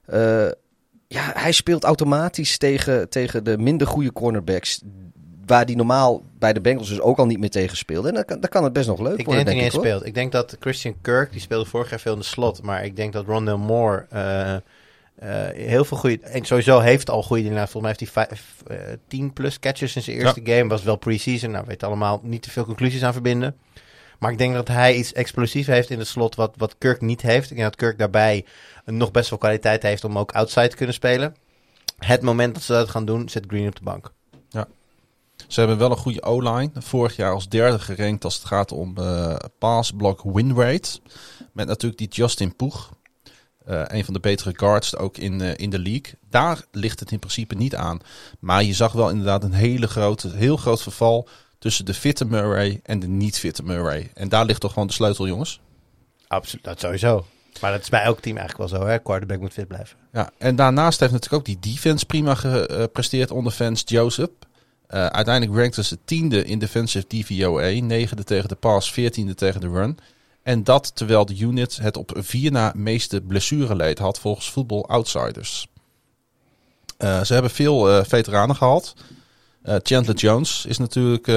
Eh, 0.05 0.47
ja, 1.07 1.31
hij 1.33 1.51
speelt 1.51 1.83
automatisch 1.83 2.57
tegen, 2.57 3.09
tegen 3.09 3.43
de 3.43 3.57
minder 3.57 3.87
goede 3.87 4.13
cornerbacks. 4.13 4.81
Waar 5.45 5.65
die 5.65 5.75
normaal 5.75 6.23
bij 6.39 6.53
de 6.53 6.61
Bengals 6.61 6.89
dus 6.89 6.99
ook 6.99 7.17
al 7.17 7.25
niet 7.25 7.39
meer 7.39 7.49
tegen 7.49 7.77
speelde. 7.77 8.07
En 8.07 8.13
dan 8.13 8.25
kan, 8.25 8.39
dan 8.39 8.49
kan 8.49 8.63
het 8.63 8.73
best 8.73 8.87
nog 8.87 8.99
leuk 8.99 9.17
Ik 9.17 9.25
worden, 9.25 9.45
denk 9.45 9.45
dat 9.45 9.53
hij 9.53 9.63
denk 9.63 9.73
ik 9.73 9.79
hoor. 9.79 9.85
speelt. 9.85 10.05
Ik 10.05 10.13
denk 10.13 10.31
dat 10.31 10.55
Christian 10.59 10.95
Kirk, 11.01 11.31
die 11.31 11.41
speelde 11.41 11.65
vorig 11.65 11.89
jaar 11.89 11.99
veel 11.99 12.13
in 12.13 12.19
de 12.19 12.25
slot. 12.25 12.61
Maar 12.61 12.85
ik 12.85 12.95
denk 12.95 13.13
dat 13.13 13.25
Rondell 13.25 13.55
Moore 13.55 14.05
heel 15.53 15.85
veel 15.85 15.97
goede... 15.97 16.19
En 16.19 16.45
sowieso 16.45 16.79
heeft 16.79 17.09
al 17.09 17.23
goede 17.23 17.43
inderdaad. 17.43 17.69
Volgens 17.69 17.93
mij 17.93 18.07
heeft 18.07 18.13
hij 18.13 18.25
vijf, 18.27 18.63
eh, 18.67 18.97
10 19.07 19.33
plus 19.33 19.59
catches 19.59 19.95
in 19.95 20.01
zijn 20.01 20.17
eerste 20.17 20.41
game. 20.43 20.67
Was 20.67 20.83
wel 20.83 20.95
pre-season. 20.95 21.51
Nou, 21.51 21.65
weet 21.67 21.83
allemaal 21.83 22.19
niet 22.23 22.41
te 22.41 22.51
veel 22.51 22.65
conclusies 22.65 23.03
aan 23.03 23.13
verbinden. 23.13 23.55
Maar 24.19 24.31
ik 24.31 24.37
denk 24.37 24.53
dat 24.53 24.67
hij 24.67 24.95
iets 24.95 25.13
explosiefs 25.13 25.67
heeft 25.67 25.89
in 25.89 25.97
de 25.97 26.03
slot 26.03 26.35
wat, 26.35 26.53
wat 26.57 26.75
Kirk 26.77 27.01
niet 27.01 27.21
heeft. 27.21 27.49
Ik 27.49 27.57
denk 27.57 27.69
dat 27.69 27.75
Kirk 27.75 27.97
daarbij 27.97 28.45
nog 28.85 29.11
best 29.11 29.29
wel 29.29 29.39
kwaliteit 29.39 29.83
heeft 29.83 30.03
om 30.03 30.17
ook 30.17 30.31
outside 30.31 30.67
te 30.67 30.75
kunnen 30.75 30.95
spelen. 30.95 31.35
Het 31.97 32.21
moment 32.21 32.53
dat 32.53 32.63
ze 32.63 32.71
dat 32.71 32.89
gaan 32.89 33.05
doen, 33.05 33.29
zet 33.29 33.43
Green 33.47 33.67
op 33.67 33.75
de 33.75 33.83
bank. 33.83 34.11
Ze 35.47 35.59
hebben 35.59 35.77
wel 35.77 35.91
een 35.91 35.97
goede 35.97 36.23
O-line. 36.23 36.71
Vorig 36.73 37.15
jaar 37.15 37.33
als 37.33 37.49
derde 37.49 37.79
gerankt 37.79 38.23
als 38.23 38.35
het 38.35 38.45
gaat 38.45 38.71
om 38.71 38.97
eh 38.97 39.35
pass 39.57 39.91
block 39.91 40.21
win 40.23 40.55
rate. 40.55 40.99
Met 41.53 41.67
natuurlijk 41.67 41.97
die 41.97 42.07
Justin 42.07 42.55
Poeg. 42.55 42.91
Eh, 43.67 43.81
een 43.87 44.05
van 44.05 44.13
de 44.13 44.19
betere 44.19 44.53
guards 44.55 44.95
ook 44.95 45.17
in, 45.17 45.41
eh, 45.41 45.53
in 45.55 45.69
de 45.69 45.79
league. 45.79 46.13
Daar 46.29 46.61
ligt 46.71 46.99
het 46.99 47.11
in 47.11 47.19
principe 47.19 47.55
niet 47.55 47.75
aan. 47.75 47.99
Maar 48.39 48.63
je 48.63 48.73
zag 48.73 48.91
wel 48.91 49.09
inderdaad 49.09 49.43
een 49.43 49.53
hele 49.53 49.87
grote, 49.87 50.29
heel 50.29 50.57
groot 50.57 50.81
verval 50.81 51.27
tussen 51.59 51.85
de 51.85 51.93
fitte 51.93 52.25
Murray 52.25 52.79
en 52.83 52.99
de 52.99 53.07
niet 53.07 53.39
fitte 53.39 53.63
Murray. 53.63 54.11
En 54.13 54.29
daar 54.29 54.45
ligt 54.45 54.59
toch 54.59 54.73
gewoon 54.73 54.87
de 54.87 54.93
sleutel, 54.93 55.27
jongens. 55.27 55.59
Absoluut, 56.27 56.63
dat 56.63 56.79
sowieso. 56.79 57.25
Maar 57.61 57.71
dat 57.71 57.81
is 57.81 57.89
bij 57.89 58.01
elk 58.01 58.19
team 58.19 58.37
eigenlijk 58.37 58.69
wel 58.69 58.79
zo, 58.79 58.87
hè? 58.87 58.99
Quarterback 58.99 59.39
moet 59.39 59.53
fit 59.53 59.67
blijven. 59.67 59.97
Ja, 60.11 60.29
en 60.37 60.55
daarnaast 60.55 60.99
heeft 60.99 61.11
natuurlijk 61.11 61.41
ook 61.41 61.61
die 61.61 61.73
defense 61.73 62.05
prima 62.05 62.35
gepresteerd 62.35 63.31
onder 63.31 63.51
Vance 63.51 63.85
Joseph. 63.85 64.29
Eh, 64.87 65.05
uiteindelijk 65.05 65.59
rankten 65.59 65.85
ze 65.85 65.97
tiende 66.05 66.43
in 66.43 66.59
defensive 66.59 67.07
DVOA, 67.07 67.81
negende 67.81 68.23
tegen 68.23 68.49
de 68.49 68.55
pass, 68.55 68.91
veertiende 68.91 69.35
tegen 69.35 69.61
de 69.61 69.69
run. 69.69 69.97
En 70.47 70.63
dat 70.63 70.95
terwijl 70.95 71.25
de 71.25 71.37
unit 71.37 71.77
het 71.77 71.97
op 71.97 72.11
vier 72.15 72.51
na 72.51 72.71
meeste 72.75 73.21
blessureleed 73.21 73.99
had 73.99 74.19
volgens 74.19 74.49
Football 74.49 74.81
Outsiders. 74.81 75.67
Eh, 76.97 77.23
ze 77.23 77.33
hebben 77.33 77.51
veel 77.51 77.89
eh, 77.89 78.03
veteranen 78.03 78.55
gehad. 78.55 78.93
Eh, 79.61 79.75
Chandler 79.81 80.15
Jones 80.15 80.65
is 80.65 80.77
natuurlijk 80.77 81.27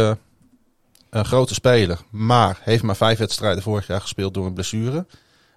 een 1.10 1.24
grote 1.24 1.54
speler, 1.54 1.98
maar 2.10 2.58
heeft 2.62 2.82
maar 2.82 2.96
vijf 2.96 3.18
wedstrijden 3.18 3.62
vorig 3.62 3.86
jaar 3.86 4.00
gespeeld 4.00 4.34
door 4.34 4.46
een 4.46 4.54
blessure. 4.54 5.06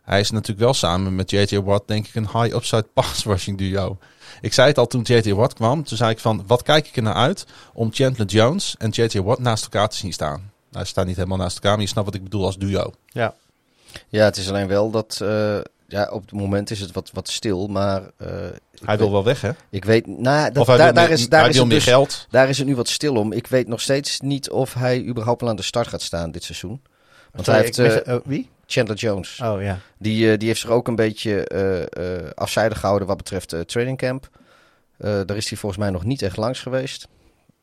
Hij 0.03 0.19
is 0.19 0.31
natuurlijk 0.31 0.59
wel 0.59 0.73
samen 0.73 1.15
met 1.15 1.31
JJ 1.31 1.59
Watt, 1.59 1.87
denk 1.87 2.07
ik, 2.07 2.15
een 2.15 2.41
high 2.41 2.55
upside 2.55 2.87
pass 2.93 3.25
rushing 3.25 3.57
duo. 3.57 3.97
Ik 4.41 4.53
zei 4.53 4.67
het 4.67 4.77
al 4.77 4.87
toen 4.87 5.01
JJ 5.01 5.33
Watt 5.33 5.53
kwam. 5.53 5.83
Toen 5.83 5.97
zei 5.97 6.11
ik 6.11 6.19
van, 6.19 6.43
wat 6.47 6.61
kijk 6.61 6.87
ik 6.87 6.95
er 6.95 7.03
naar 7.03 7.13
uit 7.13 7.45
om 7.73 7.93
Chandler 7.93 8.27
Jones 8.27 8.75
en 8.77 8.89
JJ 8.89 9.21
Watt 9.21 9.39
naast 9.39 9.63
elkaar 9.63 9.89
te 9.89 9.97
zien 9.97 10.13
staan. 10.13 10.51
Nou, 10.71 10.85
ze 10.85 10.91
staan 10.91 11.05
niet 11.07 11.15
helemaal 11.15 11.37
naast 11.37 11.55
elkaar, 11.55 11.71
maar 11.71 11.81
je 11.81 11.87
snapt 11.87 12.05
wat 12.05 12.15
ik 12.15 12.23
bedoel 12.23 12.45
als 12.45 12.57
duo. 12.57 12.93
Ja. 13.05 13.35
Ja, 14.09 14.23
het 14.25 14.37
is 14.37 14.49
alleen 14.49 14.67
wel 14.67 14.89
dat... 14.91 15.19
eh, 15.21 15.57
ja, 15.87 16.09
op 16.11 16.21
het 16.21 16.31
moment 16.31 16.71
is 16.71 16.79
het 16.79 16.91
wat, 16.91 17.09
wat 17.13 17.29
stil, 17.29 17.67
maar... 17.67 18.01
eh, 18.17 18.27
Hij 18.27 18.97
wil 18.97 18.97
weet- 18.97 19.09
wel 19.09 19.23
weg, 19.23 19.41
hè? 19.41 19.49
Ik 19.69 19.85
weet... 19.85 20.07
Nou, 20.07 20.51
dat, 20.51 20.57
of 20.61 20.67
hij 20.67 20.77
daar, 20.77 20.85
wil 20.85 20.95
daar 20.95 21.03
meer, 21.09 21.17
is, 21.17 21.29
daar 21.29 21.49
is 21.49 21.57
het 21.57 21.69
dus, 21.69 21.83
geld. 21.83 22.27
Daar 22.29 22.49
is 22.49 22.57
het 22.57 22.67
nu 22.67 22.75
wat 22.75 22.87
stil 22.89 23.15
om. 23.15 23.31
Ik 23.31 23.47
weet 23.47 23.67
nog 23.67 23.81
steeds 23.81 24.19
niet 24.19 24.49
of 24.49 24.73
hij 24.73 25.03
überhaupt 25.03 25.41
wel 25.41 25.49
aan 25.49 25.55
de 25.55 25.61
start 25.61 25.87
gaat 25.87 26.01
staan 26.01 26.31
dit 26.31 26.43
seizoen. 26.43 26.81
Want 27.31 27.45
Sorry, 27.45 27.59
hij 27.59 27.61
heeft 27.65 27.77
mis- 27.77 28.01
eh, 28.03 28.13
oh, 28.15 28.21
wie? 28.25 28.49
Chandler 28.65 28.97
Jones. 28.97 29.39
Oh 29.43 29.61
ja. 29.61 29.77
Die, 29.97 30.37
die 30.37 30.47
heeft 30.47 30.59
zich 30.61 30.69
ook 30.69 30.87
een 30.87 30.95
beetje 30.95 31.47
afzijdig 32.35 32.79
gehouden 32.79 33.07
wat 33.07 33.17
betreft 33.17 33.55
training 33.67 33.97
camp. 33.97 34.29
Eh, 34.97 35.19
daar 35.25 35.37
is 35.37 35.49
hij 35.49 35.57
volgens 35.57 35.81
mij 35.81 35.89
nog 35.91 36.03
niet 36.03 36.21
echt 36.21 36.37
langs 36.37 36.59
geweest. 36.59 37.07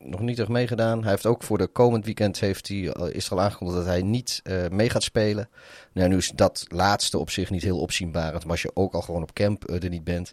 Nog 0.05 0.21
niet 0.21 0.39
echt 0.39 0.49
meegedaan. 0.49 1.01
Hij 1.03 1.11
heeft 1.11 1.27
ook 1.27 1.43
voor 1.43 1.59
de 1.59 1.67
komend 1.67 2.05
weekend 2.05 2.41
heeft 2.41 2.69
hij, 2.69 2.93
al- 2.93 3.07
is 3.07 3.27
er 3.27 3.33
al 3.33 3.41
aangekondigd 3.41 3.79
dat 3.79 3.87
hij 3.87 4.03
niet 4.03 4.41
eh, 4.43 4.69
mee 4.71 4.91
gaat 4.91 5.03
spelen. 5.03 5.49
Nou, 5.93 6.09
nu 6.09 6.17
is 6.17 6.33
dat 6.35 6.65
laatste 6.69 7.19
op 7.19 7.31
zich 7.31 7.51
niet 7.51 7.63
heel 7.63 7.79
opzienbaar. 7.81 8.33
Want 8.33 8.49
als 8.49 8.63
je 8.63 8.71
ook 8.75 8.95
al 8.95 9.01
gewoon 9.03 9.23
op 9.23 9.33
camp 9.33 9.65
eh, 9.65 9.83
er 9.83 9.89
niet 9.89 10.05
bent. 10.05 10.31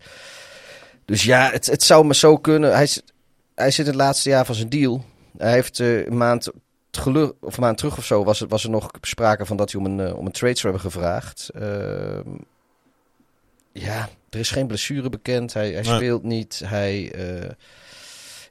Dus 1.06 1.24
ja, 1.24 1.52
het, 1.52 1.66
het 1.66 1.84
zou 1.84 2.06
me 2.06 2.16
zo 2.16 2.38
kunnen. 2.38 2.76
Hij, 2.76 2.88
hij 3.56 3.72
zit 3.72 3.86
in 3.86 3.92
het 3.92 4.02
laatste 4.02 4.30
jaar 4.30 4.46
van 4.46 4.56
zijn 4.56 4.70
deal. 4.70 5.06
Hij 5.38 5.52
heeft 5.52 5.80
eh, 5.80 6.06
een 6.06 6.18
maand 6.18 6.50
geluk, 6.92 7.34
of 7.42 7.58
een 7.58 7.64
maand 7.64 7.78
terug 7.78 7.98
of 7.98 8.06
zo 8.06 8.24
was, 8.24 8.42
er- 8.42 8.48
was 8.48 8.64
er 8.64 8.70
nog 8.70 8.90
sprake 9.02 9.46
van 9.46 9.58
dat 9.58 9.72
hij 9.72 9.82
om 9.82 9.88
een, 10.00 10.08
eh, 10.08 10.18
om 10.18 10.26
een 10.26 10.32
trade 10.32 10.58
zou 10.58 10.74
hebben 10.74 10.92
gevraagd. 10.92 11.50
Ehm, 11.54 12.30
ja, 13.72 14.10
er 14.30 14.40
is 14.40 14.50
geen 14.52 14.68
blessure 14.68 15.10
bekend. 15.10 15.54
Hij, 15.54 15.72
hij 15.72 15.82
Nee. 15.82 15.96
speelt 15.96 16.24
niet. 16.24 16.62
Hij, 16.66 17.12
eh, 17.12 17.50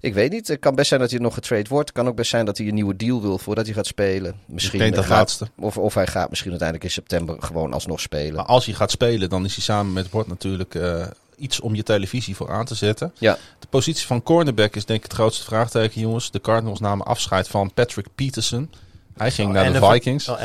ik 0.00 0.14
weet 0.14 0.32
niet. 0.32 0.48
Het 0.48 0.58
kan 0.60 0.74
best 0.74 0.88
zijn 0.88 1.00
dat 1.00 1.10
hij 1.10 1.18
nog 1.18 1.34
getrade 1.34 1.68
wordt. 1.68 1.88
Het 1.88 1.96
kan 1.98 2.08
ook 2.08 2.16
best 2.16 2.30
zijn 2.30 2.44
dat 2.44 2.58
hij 2.58 2.66
een 2.68 2.74
nieuwe 2.74 2.96
deal 2.96 3.22
wil 3.22 3.38
voordat 3.38 3.64
hij 3.66 3.74
gaat 3.74 3.86
spelen. 3.86 4.34
Misschien 4.46 4.74
ik 4.74 4.84
denk 4.84 4.94
dat 4.94 5.04
gaat, 5.04 5.16
laatste. 5.16 5.48
of, 5.58 5.78
of 5.78 5.94
hij 5.94 6.06
gaat 6.06 6.28
misschien 6.28 6.50
uiteindelijk 6.50 6.88
in 6.88 6.94
september 6.94 7.36
gewoon 7.42 7.72
alsnog 7.72 8.00
spelen. 8.00 8.34
Maar 8.34 8.44
als 8.44 8.64
hij 8.66 8.74
gaat 8.74 8.90
spelen, 8.90 9.28
dan 9.28 9.44
is 9.44 9.54
hij 9.54 9.62
samen 9.64 9.92
met 9.92 10.10
Bord 10.10 10.26
natuurlijk 10.26 10.74
eh, 10.74 11.06
iets 11.36 11.60
om 11.60 11.74
je 11.74 11.82
televisie 11.82 12.36
voor 12.36 12.50
aan 12.50 12.64
te 12.64 12.74
zetten. 12.74 13.12
Ja. 13.18 13.38
De 13.58 13.66
positie 13.66 14.06
van 14.06 14.22
cornerback 14.22 14.74
is 14.76 14.84
denk 14.84 14.98
ik 14.98 15.04
het 15.04 15.14
grootste 15.14 15.44
vraagteken, 15.44 16.00
jongens. 16.00 16.30
De 16.30 16.40
Cardinals 16.40 16.80
namen 16.80 17.06
afscheid 17.06 17.48
van 17.48 17.72
Patrick 17.74 18.06
Peterson. 18.14 18.70
Hij 19.16 19.30
ging 19.30 19.48
Oh, 19.48 19.54
naar 19.54 19.72
de 19.72 19.86
Vikings. 19.92 20.28
Oh, 20.28 20.40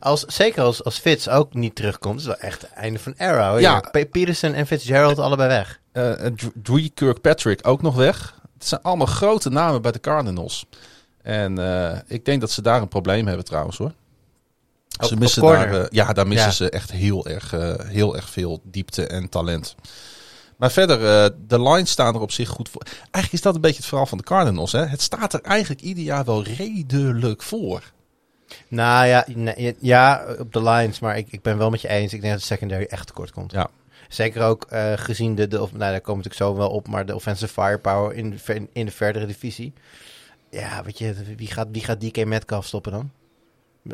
Als, 0.00 0.20
zeker 0.24 0.62
als, 0.62 0.84
als 0.84 0.98
Fitz 0.98 1.28
ook 1.28 1.54
niet 1.54 1.74
terugkomt, 1.74 2.20
is 2.20 2.26
dat 2.26 2.38
echt 2.38 2.62
het 2.62 2.70
einde 2.70 2.98
van 2.98 3.14
era. 3.16 3.50
hoor. 3.50 3.60
Ja. 3.60 3.80
Pe- 3.90 4.06
Peterson 4.06 4.52
en 4.54 4.66
Fitzgerald 4.66 5.18
allebei 5.18 5.48
weg. 5.48 5.80
Eh, 5.92 6.26
eh, 6.26 6.32
Dree 6.62 6.90
Kirkpatrick 6.94 7.66
ook 7.66 7.82
nog 7.82 7.94
weg. 7.94 8.34
Het 8.58 8.66
zijn 8.66 8.82
allemaal 8.82 9.06
grote 9.06 9.50
namen 9.50 9.82
bij 9.82 9.92
de 9.92 10.00
Cardinals. 10.00 10.66
En 11.22 11.58
eh, 11.58 11.98
ik 12.06 12.24
denk 12.24 12.40
dat 12.40 12.50
ze 12.50 12.62
daar 12.62 12.82
een 12.82 12.88
probleem 12.88 13.26
hebben 13.26 13.44
trouwens 13.44 13.78
hoor. 13.78 13.92
Ze 14.88 15.12
op 15.12 15.18
missen 15.18 15.42
daar, 15.42 15.80
eh, 15.80 15.86
ja, 15.90 16.12
daar 16.12 16.26
missen 16.26 16.48
Ja. 16.48 16.54
ze 16.54 16.70
echt 16.70 16.92
heel 16.92 17.26
erg, 17.26 17.52
eh, 17.52 17.74
heel 17.78 18.16
erg 18.16 18.30
veel 18.30 18.60
diepte 18.64 19.06
en 19.06 19.28
talent. 19.28 19.74
Maar 20.56 20.70
verder, 20.70 20.98
de 21.48 21.62
lines 21.62 21.90
staan 21.90 22.14
er 22.14 22.20
op 22.20 22.30
zich 22.30 22.48
goed 22.48 22.68
voor. 22.68 22.82
Eigenlijk 23.00 23.32
is 23.32 23.40
dat 23.40 23.54
een 23.54 23.60
beetje 23.60 23.76
het 23.76 23.86
verhaal 23.86 24.06
van 24.06 24.18
de 24.18 24.24
Cardinals. 24.24 24.72
Hè? 24.72 24.84
Het 24.84 25.02
staat 25.02 25.32
er 25.32 25.40
eigenlijk 25.40 25.80
ieder 25.80 26.04
jaar 26.04 26.24
wel 26.24 26.42
redelijk 26.42 27.42
voor. 27.42 27.82
Nou 28.68 29.06
ja, 29.06 29.26
ja, 29.80 30.24
op 30.38 30.52
de 30.52 30.62
lines, 30.62 30.98
maar 30.98 31.16
ik, 31.16 31.26
ik 31.30 31.42
ben 31.42 31.58
wel 31.58 31.70
met 31.70 31.80
je 31.80 31.88
eens. 31.88 32.12
Ik 32.12 32.20
denk 32.20 32.32
dat 32.32 32.40
de 32.40 32.48
secondary 32.48 32.84
echt 32.84 33.06
tekort 33.06 33.30
komt. 33.32 33.52
Ja. 33.52 33.68
Zeker 34.08 34.42
ook 34.42 34.64
eh, 34.64 34.92
gezien 34.96 35.34
de, 35.34 35.48
de 35.48 35.62
of, 35.62 35.70
nou, 35.72 35.90
daar 35.90 36.00
komen 36.00 36.24
natuurlijk 36.24 36.50
zo 36.50 36.56
wel 36.56 36.70
op, 36.70 36.88
maar 36.88 37.06
de 37.06 37.14
offensive 37.14 37.52
firepower 37.62 38.14
in 38.14 38.30
de, 38.30 38.38
ver- 38.38 38.66
in 38.72 38.86
de 38.86 38.92
verdere 38.92 39.26
divisie. 39.26 39.72
Ja, 40.50 40.82
weet 40.84 40.98
je, 40.98 41.14
wie 41.36 41.46
gaat, 41.46 41.68
wie 41.70 41.84
gaat 41.84 42.00
DK 42.00 42.24
Metcalf 42.24 42.66
stoppen 42.66 42.92
dan? 42.92 43.10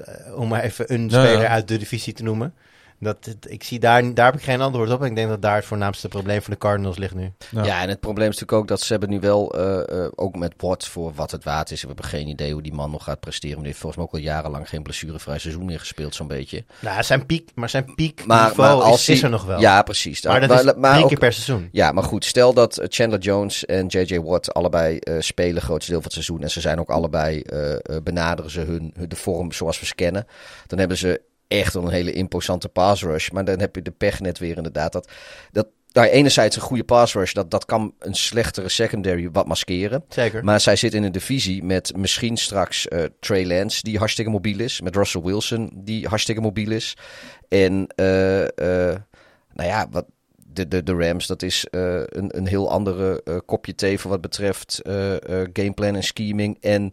Eh, 0.05 0.37
om 0.37 0.49
maar 0.49 0.63
even 0.63 0.93
een 0.93 1.09
Ja, 1.09 1.23
ja. 1.23 1.29
speler 1.29 1.49
uit 1.49 1.69
de 1.69 1.77
divisie 1.79 2.13
te 2.13 2.23
noemen. 2.23 2.55
Dat, 3.03 3.37
ik 3.49 3.63
zie 3.65 3.79
daar, 3.79 4.15
daar 4.15 4.27
heb 4.27 4.35
ik 4.35 4.43
geen 4.43 4.61
antwoord 4.61 4.91
op. 4.91 5.01
En 5.01 5.07
ik 5.07 5.15
denk 5.17 5.29
dat 5.29 5.43
daar 5.43 5.55
het 5.57 5.65
voornaamste 5.65 6.09
probleem 6.09 6.43
van 6.43 6.53
de 6.53 6.59
Cardinals 6.59 6.99
ligt 6.99 7.15
nu. 7.15 7.33
Ja. 7.51 7.65
Ja. 7.65 7.83
en 7.83 7.89
het 7.89 8.01
probleem 8.01 8.29
is 8.29 8.35
natuurlijk 8.35 8.61
ook 8.63 8.69
dat 8.69 8.81
ze 8.81 8.93
hebben 8.93 9.11
nu 9.11 9.21
wel, 9.21 9.55
eh, 9.55 10.05
eh, 10.05 10.11
ook 10.15 10.37
met 10.37 10.55
Watt 10.57 10.87
voor 10.89 11.13
wat 11.15 11.31
het 11.31 11.45
waard 11.45 11.71
is. 11.71 11.81
We 11.81 11.87
hebben 11.87 12.05
geen 12.05 12.29
idee 12.29 12.53
hoe 12.53 12.63
die 12.63 12.73
man 12.73 12.91
nog 12.91 13.05
gaat 13.05 13.21
presteren. 13.21 13.55
Maar 13.55 13.65
die 13.65 13.73
heeft 13.73 13.81
volgens 13.85 14.03
mij 14.03 14.11
ook 14.13 14.27
al 14.27 14.33
jarenlang 14.35 14.69
geen 14.69 14.83
blessurevrij 14.83 15.39
seizoen 15.39 15.65
meer 15.65 15.79
gespeeld, 15.79 16.15
zo'n 16.15 16.27
beetje. 16.27 16.65
Nou, 16.81 17.03
zijn 17.03 17.27
piek, 17.27 17.51
maar 17.55 17.69
zijn 17.69 17.95
piek 17.95 18.27
Maar, 18.27 18.49
niveau 18.49 18.77
maar 18.79 18.87
als 18.87 19.01
is, 19.01 19.09
is 19.09 19.15
hij- 19.21 19.25
er 19.31 19.37
nog 19.37 19.45
wel. 19.45 19.61
Ja, 19.61 19.83
precies. 19.83 20.23
maar 20.25 20.49
dat 20.49 20.65
is 20.65 20.75
maar 20.75 20.91
drie 20.91 21.03
ook- 21.03 21.09
keer 21.09 21.19
per 21.19 21.33
seizoen. 21.33 21.69
Ja, 21.73 21.93
maar 21.93 22.05
goed, 22.05 22.25
stel 22.25 22.53
dat 22.55 22.77
eh, 22.79 22.87
Chandler 22.91 23.21
Jones 23.21 23.65
en 23.65 23.87
J.J. 23.87 24.19
Watt 24.21 24.55
allebei 24.55 24.99
eh, 24.99 25.15
spelen 25.19 25.55
het 25.55 25.65
grootste 25.65 25.91
deel 25.91 26.01
van 26.01 26.11
het 26.13 26.25
seizoen. 26.25 26.43
En 26.43 26.51
ze 26.51 26.61
zijn 26.61 26.79
ook 26.81 26.91
allebei, 26.91 27.41
eh, 27.41 27.73
eh, 27.73 27.79
benaderen 28.03 28.51
ze 28.51 28.61
hun, 28.61 28.93
hun- 28.97 29.09
de 29.09 29.17
vorm 29.17 29.53
zoals 29.53 29.81
we 29.81 29.87
ze 29.87 29.95
kennen. 29.95 30.27
Dan 30.67 30.79
hebben 30.79 30.97
ze 30.97 31.21
echt 31.53 31.75
een 31.75 31.89
hele 31.89 32.13
imposante 32.13 32.69
pass 32.69 33.03
rush. 33.03 33.31
Maar 33.31 33.45
dan 33.45 33.61
heb 33.61 33.75
je 33.75 33.83
de 33.83 33.91
pech 33.91 34.21
net 34.21 34.39
weer 34.39 34.57
inderdaad. 34.57 34.93
Dat, 34.93 35.11
dat 35.51 35.67
nou, 35.93 36.09
enerzijds 36.09 36.57
een 36.57 36.63
goede 36.63 36.85
pass 36.85 37.15
rush, 37.15 37.33
dat, 37.33 37.51
dat 37.51 37.65
kan 37.65 37.95
een 37.99 38.15
slechtere 38.15 38.69
secondary 38.69 39.31
wat 39.31 39.47
maskeren. 39.47 40.05
Zeker. 40.09 40.45
Maar 40.45 40.61
zij 40.61 40.77
zit 40.77 40.95
in 40.95 41.03
een 41.03 41.13
divisie 41.13 41.65
met 41.65 41.97
misschien 41.97 42.37
straks 42.37 42.89
eh, 42.89 43.05
Trey 43.21 43.47
Lance, 43.47 43.83
die 43.83 43.99
hartstikke 43.99 44.31
mobiel 44.31 44.61
is. 44.61 44.81
Met 44.81 44.97
Russell 44.97 45.23
Wilson, 45.23 45.71
die 45.75 46.07
hartstikke 46.07 46.41
mobiel 46.41 46.71
is. 46.71 46.97
En, 47.49 47.87
eh, 47.95 48.43
eh, 48.43 48.97
nou 49.53 49.69
ja, 49.69 49.89
wat, 49.91 50.05
de, 50.47 50.69
de, 50.69 50.83
de 50.83 50.95
Rams, 50.95 51.27
dat 51.27 51.43
is 51.43 51.67
een, 51.71 52.37
een 52.39 52.47
heel 52.47 52.71
andere 52.71 53.23
kopje 53.47 53.75
thee 53.75 53.99
voor 53.99 54.11
wat 54.11 54.21
betreft 54.21 54.81
gameplan 55.53 55.95
en 55.95 56.03
scheming. 56.03 56.57
En 56.61 56.93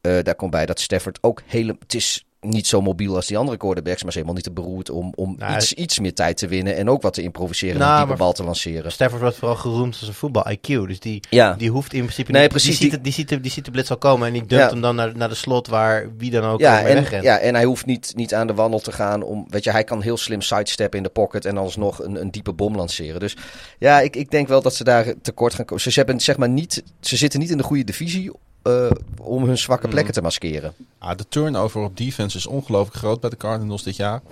daar 0.00 0.34
komt 0.34 0.50
bij 0.50 0.66
dat 0.66 0.80
Stafford 0.80 1.18
ook 1.20 1.42
hele... 1.46 1.76
Het 1.80 1.94
is 1.94 2.27
niet 2.40 2.66
zo 2.66 2.80
mobiel 2.80 3.14
als 3.14 3.26
die 3.26 3.38
andere 3.38 3.56
quarterbacks, 3.56 3.98
maar 4.00 4.08
is 4.08 4.14
helemaal 4.14 4.34
niet 4.34 4.44
te 4.44 4.50
beroerd 4.52 4.90
om, 4.90 5.12
om 5.16 5.34
Nou, 5.38 5.54
iets, 5.54 5.72
iets 5.72 5.98
meer 5.98 6.14
tijd 6.14 6.36
te 6.36 6.46
winnen. 6.48 6.76
En 6.76 6.90
ook 6.90 7.02
wat 7.02 7.14
te 7.14 7.22
improviseren 7.22 7.74
en 7.74 7.80
Nou, 7.80 8.00
een 8.00 8.06
diepe 8.06 8.18
bal 8.22 8.32
te 8.32 8.44
lanceren. 8.44 8.92
Stafford 8.92 9.20
wordt 9.22 9.36
vooral 9.36 9.56
geroemd 9.56 9.96
als 10.00 10.08
een 10.08 10.14
voetbal-IQ. 10.14 10.66
Dus 10.86 11.00
die, 11.00 11.22
Ja, 11.30 11.54
die 11.54 11.70
hoeft 11.70 11.92
in 11.92 12.00
principe 12.02 12.32
Nee, 12.32 12.40
niet... 12.42 12.50
precies, 12.50 12.78
Die, 12.78 12.90
ziet 12.90 13.04
die- 13.04 13.12
ziet 13.12 13.28
de, 13.28 13.40
die 13.40 13.50
ziet 13.50 13.64
de 13.64 13.70
blitz 13.70 13.90
al 13.90 13.96
komen 13.98 14.26
en 14.26 14.32
die 14.32 14.46
dumpt 14.46 14.64
Ja. 14.64 14.70
hem 14.70 14.80
dan 14.80 14.94
naar, 14.96 15.16
naar 15.16 15.28
de 15.28 15.34
slot 15.34 15.66
waar 15.66 16.06
wie 16.16 16.30
dan 16.30 16.44
ook 16.44 16.60
Ja 16.60 16.82
mee 16.82 16.94
en, 16.94 17.22
ja, 17.22 17.38
en 17.38 17.54
hij 17.54 17.64
hoeft 17.64 17.86
niet, 17.86 18.12
niet 18.16 18.34
aan 18.34 18.46
de 18.46 18.54
wandel 18.54 18.80
te 18.80 18.92
gaan. 18.92 19.22
Om, 19.22 19.46
weet 19.48 19.64
je, 19.64 19.70
hij 19.70 19.84
kan 19.84 20.02
heel 20.02 20.16
slim 20.16 20.40
sidesteppen 20.42 20.98
in 20.98 21.04
de 21.04 21.10
pocket 21.10 21.44
en 21.44 21.56
alsnog 21.58 22.02
een, 22.02 22.20
een 22.20 22.30
diepe 22.30 22.52
bom 22.52 22.76
lanceren. 22.76 23.20
Dus 23.20 23.36
ja, 23.78 24.00
ik, 24.00 24.16
ik 24.16 24.30
denk 24.30 24.48
wel 24.48 24.62
dat 24.62 24.74
ze 24.74 24.84
daar 24.84 25.14
tekort 25.22 25.54
gaan 25.54 25.64
komen. 25.64 25.82
Ze, 25.82 25.90
hebben, 25.94 26.20
zeg 26.20 26.36
maar, 26.36 26.48
niet, 26.48 26.82
ze 27.00 27.16
zitten 27.16 27.40
niet 27.40 27.50
in 27.50 27.56
de 27.56 27.62
goede 27.62 27.84
divisie 27.84 28.32
eh, 28.62 28.90
om 29.22 29.44
hun 29.44 29.58
zwakke 29.58 29.84
Mm. 29.86 29.92
plekken 29.92 30.14
te 30.14 30.22
maskeren. 30.22 30.74
Ah, 30.98 31.16
de 31.16 31.28
turnover 31.28 31.82
op 31.82 31.96
defense 31.96 32.36
is 32.36 32.46
ongelooflijk 32.46 32.96
groot 32.96 33.20
bij 33.20 33.30
de 33.30 33.36
Cardinals 33.36 33.82
dit 33.82 33.96
jaar. 33.96 34.22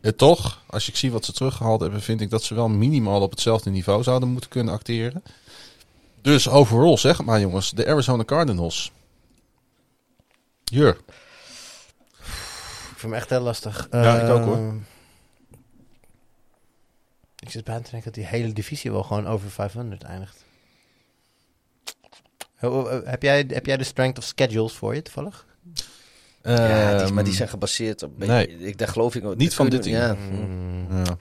Eh, 0.00 0.12
toch, 0.12 0.62
als 0.66 0.88
ik 0.88 0.96
zie 0.96 1.12
wat 1.12 1.24
ze 1.24 1.32
teruggehaald 1.32 1.80
hebben, 1.80 2.02
vind 2.02 2.20
ik 2.20 2.30
dat 2.30 2.42
ze 2.42 2.54
wel 2.54 2.68
minimaal 2.68 3.20
op 3.22 3.30
hetzelfde 3.30 3.70
niveau 3.70 4.02
zouden 4.02 4.28
moeten 4.28 4.50
kunnen 4.50 4.74
acteren. 4.74 5.22
Dus 6.22 6.48
overal, 6.48 6.98
zeg 6.98 7.24
maar 7.24 7.40
jongens, 7.40 7.70
de 7.70 7.86
Arizona 7.86 8.24
Cardinals. 8.24 8.92
Jur, 10.64 10.96
Ik 12.18 13.04
vind 13.04 13.12
hem 13.12 13.14
echt 13.14 13.30
heel 13.30 13.40
lastig. 13.40 13.88
Ja, 13.90 14.20
ik 14.20 14.30
ook, 14.30 14.44
hoor. 14.44 14.56
Ehm, 14.56 14.76
Ik 17.38 17.50
zit 17.50 17.64
bijna 17.64 17.80
te 17.80 17.90
denken 17.90 18.12
dat 18.12 18.22
die 18.22 18.30
hele 18.32 18.52
divisie 18.52 18.90
wel 18.90 19.02
gewoon 19.02 19.26
over 19.26 19.50
500 19.50 20.02
eindigt. 20.02 20.44
Eh, 22.58 22.84
Heb 23.04 23.22
jij, 23.22 23.44
heb 23.48 23.66
jij 23.66 23.76
de 23.76 23.84
strength 23.84 24.18
of 24.18 24.24
schedules 24.24 24.72
voor 24.72 24.94
je 24.94 25.02
toevallig? 25.02 25.46
Ja, 26.42 26.54
die, 26.96 27.04
Ehm, 27.04 27.14
maar 27.14 27.24
die 27.24 27.34
zijn 27.34 27.48
gebaseerd 27.48 28.02
op... 28.02 28.18
nee. 28.18 28.58
ik, 28.58 28.78
daar 28.78 28.88
geloof 28.88 29.14
ik 29.14 29.24
ook- 29.24 29.36
Niet 29.36 29.54
van 29.54 29.68
dit 29.68 29.82
team. 29.82 29.96
Ja. 29.96 30.16
ja. 31.04 31.16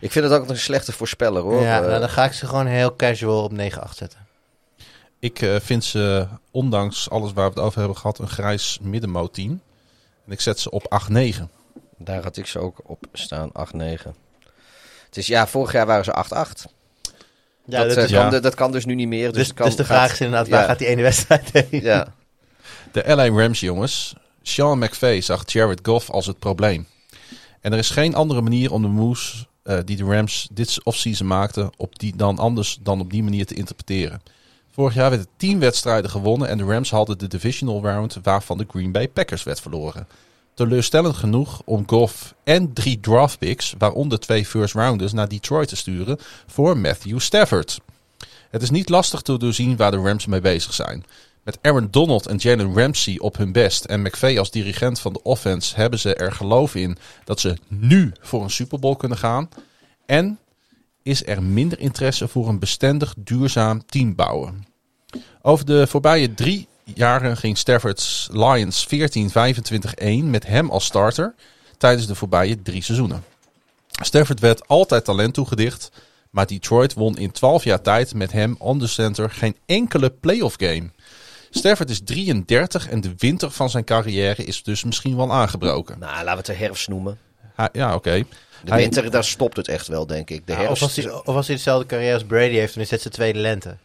Ik 0.00 0.12
vind 0.12 0.24
het 0.24 0.34
ook 0.34 0.48
een 0.48 0.58
slechte 0.58 0.92
voorspeller 0.92 1.42
hoor. 1.42 1.62
ja, 1.62 1.80
Eh, 1.82 1.86
nou, 1.86 2.00
dan 2.00 2.08
ga 2.08 2.24
ik 2.24 2.32
ze 2.32 2.46
gewoon 2.46 2.66
heel 2.66 2.96
casual 2.96 3.42
op 3.44 3.52
9-8 3.52 3.96
zetten. 3.96 4.18
Ik 5.18 5.40
eh, 5.42 5.56
vind 5.60 5.84
ze, 5.84 6.26
ondanks 6.50 7.10
alles 7.10 7.32
waar 7.32 7.44
we 7.48 7.54
het 7.54 7.64
over 7.64 7.78
hebben 7.78 7.96
gehad, 7.96 8.18
een 8.18 8.28
grijs 8.28 8.78
middenmoot-team. 8.82 9.60
En 10.26 10.32
ik 10.32 10.40
zet 10.40 10.60
ze 10.60 10.70
op 10.70 11.08
8-9. 11.10 11.48
Daar 11.98 12.22
had 12.22 12.36
ik 12.36 12.46
ze 12.46 12.58
ook 12.58 12.80
op 12.84 13.06
staan, 13.12 13.50
8-9. 13.52 14.14
Het 15.06 15.16
is, 15.16 15.26
ja, 15.26 15.46
vorig 15.46 15.72
jaar 15.72 15.86
waren 15.86 16.04
ze 16.04 16.12
8-8. 16.12 16.64
Ja, 17.64 17.84
dat, 17.84 17.94
dat 17.94 18.08
ja. 18.08 18.28
kan, 18.28 18.42
dat 18.42 18.54
kan 18.54 18.72
dus 18.72 18.84
nu 18.84 18.94
niet 18.94 19.08
meer. 19.08 19.26
Dus, 19.28 19.36
dus, 19.36 19.46
het 19.46 19.56
kan, 19.56 19.66
dus 19.66 19.76
de 19.76 19.84
gaat- 19.84 19.96
vraag 19.96 20.12
is 20.12 20.20
inderdaad, 20.20 20.48
waar 20.48 20.60
ja. 20.60 20.66
gaat 20.66 20.78
die 20.78 20.86
ene 20.86 21.02
wedstrijd 21.02 21.50
heen? 21.52 21.80
Ja, 21.92 22.14
De 22.92 23.02
LA 23.06 23.28
Rams, 23.28 23.60
jongens. 23.60 24.14
Sean 24.42 24.78
McVay 24.78 25.20
zag 25.20 25.52
Jared 25.52 25.80
Goff 25.82 26.10
als 26.10 26.26
het 26.26 26.38
probleem. 26.38 26.86
En 27.60 27.72
er 27.72 27.78
is 27.78 27.90
geen 27.90 28.14
andere 28.14 28.40
manier 28.40 28.72
om 28.72 28.82
de 28.82 28.88
moves 28.88 29.46
eh, 29.62 29.78
die 29.84 29.96
de 29.96 30.04
Rams 30.04 30.48
dit 30.52 30.80
offseason 30.84 31.26
maakten 31.26 31.70
op 31.76 31.98
die, 31.98 32.16
dan 32.16 32.38
anders 32.38 32.78
dan 32.82 33.00
op 33.00 33.10
die 33.10 33.22
manier 33.22 33.46
te 33.46 33.54
interpreteren. 33.54 34.22
Vorig 34.70 34.94
jaar 34.94 35.10
werden 35.10 35.26
tien 35.36 35.58
wedstrijden 35.58 36.10
gewonnen 36.10 36.48
en 36.48 36.58
de 36.58 36.64
Rams 36.64 36.90
hadden 36.90 37.18
de 37.18 37.26
divisional 37.28 37.82
round 37.82 38.18
waarvan 38.22 38.58
de 38.58 38.66
Green 38.68 38.92
Bay 38.92 39.08
Packers 39.08 39.42
werd 39.42 39.60
verloren. 39.60 40.06
Teleurstellend 40.54 41.16
genoeg 41.16 41.62
om 41.64 41.82
Goff 41.86 42.34
en 42.44 42.72
drie 42.72 43.00
draft 43.00 43.38
picks, 43.38 43.74
waaronder 43.78 44.20
twee 44.20 44.46
first 44.46 44.74
rounders, 44.74 45.12
naar 45.12 45.28
Detroit 45.28 45.68
te 45.68 45.76
sturen 45.76 46.18
voor 46.46 46.76
Matthew 46.78 47.20
Stafford. 47.20 47.80
Het 48.50 48.62
is 48.62 48.70
niet 48.70 48.88
lastig 48.88 49.20
te 49.20 49.38
doorzien 49.38 49.76
waar 49.76 49.90
de 49.90 49.96
Rams 49.96 50.26
mee 50.26 50.40
bezig 50.40 50.74
zijn. 50.74 51.04
Met 51.42 51.58
Aaron 51.62 51.88
Donald 51.90 52.26
en 52.26 52.36
Jalen 52.36 52.74
Ramsey 52.74 53.18
op 53.18 53.36
hun 53.36 53.52
best 53.52 53.84
en 53.84 54.02
McVay 54.02 54.38
als 54.38 54.50
dirigent 54.50 55.00
van 55.00 55.12
de 55.12 55.22
offense 55.22 55.76
hebben 55.76 55.98
ze 55.98 56.14
er 56.14 56.32
geloof 56.32 56.74
in 56.74 56.96
dat 57.24 57.40
ze 57.40 57.56
nu 57.68 58.12
voor 58.20 58.42
een 58.42 58.50
Super 58.50 58.78
Bowl 58.78 58.96
kunnen 58.96 59.18
gaan. 59.18 59.48
En 60.06 60.38
is 61.02 61.26
er 61.26 61.42
minder 61.42 61.80
interesse 61.80 62.28
voor 62.28 62.48
een 62.48 62.58
bestendig, 62.58 63.14
duurzaam 63.16 63.86
team 63.86 64.14
bouwen. 64.14 64.64
Over 65.42 65.66
de 65.66 65.86
voorbije 65.86 66.34
drie 66.34 66.68
jaren 66.84 67.36
ging 67.36 67.58
Stafford's 67.58 68.28
Lions 68.32 68.86
14-25-1 68.86 70.24
met 70.24 70.46
hem 70.46 70.70
als 70.70 70.84
starter 70.84 71.34
tijdens 71.78 72.06
de 72.06 72.14
voorbije 72.14 72.62
drie 72.62 72.82
seizoenen. 72.82 73.24
Stafford 74.02 74.40
werd 74.40 74.68
altijd 74.68 75.04
talent 75.04 75.34
toegedicht, 75.34 75.90
maar 76.30 76.46
Detroit 76.46 76.94
won 76.94 77.16
in 77.16 77.30
12 77.32 77.64
jaar 77.64 77.80
tijd 77.80 78.14
met 78.14 78.32
hem 78.32 78.54
on 78.58 78.78
the 78.78 78.86
center 78.88 79.30
geen 79.30 79.56
enkele 79.66 80.10
playoff 80.10 80.54
game. 80.58 80.90
Stafford 81.50 81.90
is 81.90 82.00
33 82.04 82.88
en 82.88 83.00
de 83.00 83.14
winter 83.18 83.50
van 83.50 83.70
zijn 83.70 83.84
carrière 83.84 84.44
is 84.44 84.62
dus 84.62 84.84
misschien 84.84 85.16
wel 85.16 85.32
aangebroken. 85.32 85.98
nou, 85.98 86.12
laten 86.12 86.30
we 86.30 86.36
het 86.36 86.46
de 86.46 86.52
herfst 86.52 86.88
noemen. 86.88 87.18
Hij- 87.54 87.68
ja, 87.72 87.94
oké. 87.94 88.24
De 88.64 88.70
Hij- 88.70 88.78
winter, 88.78 89.10
daar 89.10 89.24
stopt 89.24 89.56
het 89.56 89.68
echt 89.68 89.86
wel, 89.88 90.06
denk 90.06 90.30
ik. 90.30 90.46
De 90.46 90.52
herfst... 90.52 90.70
of, 90.70 90.82
als 90.82 90.96
hij, 90.96 91.12
of 91.12 91.46
hij 91.46 91.54
dezelfde 91.54 91.86
carrière 91.86 92.14
als 92.14 92.24
Brady 92.24 92.54
heeft, 92.54 92.74
dan 92.74 92.82
is 92.82 92.90
het 92.90 93.00
zijn 93.00 93.14
tweede 93.14 93.38
lente. 93.38 93.76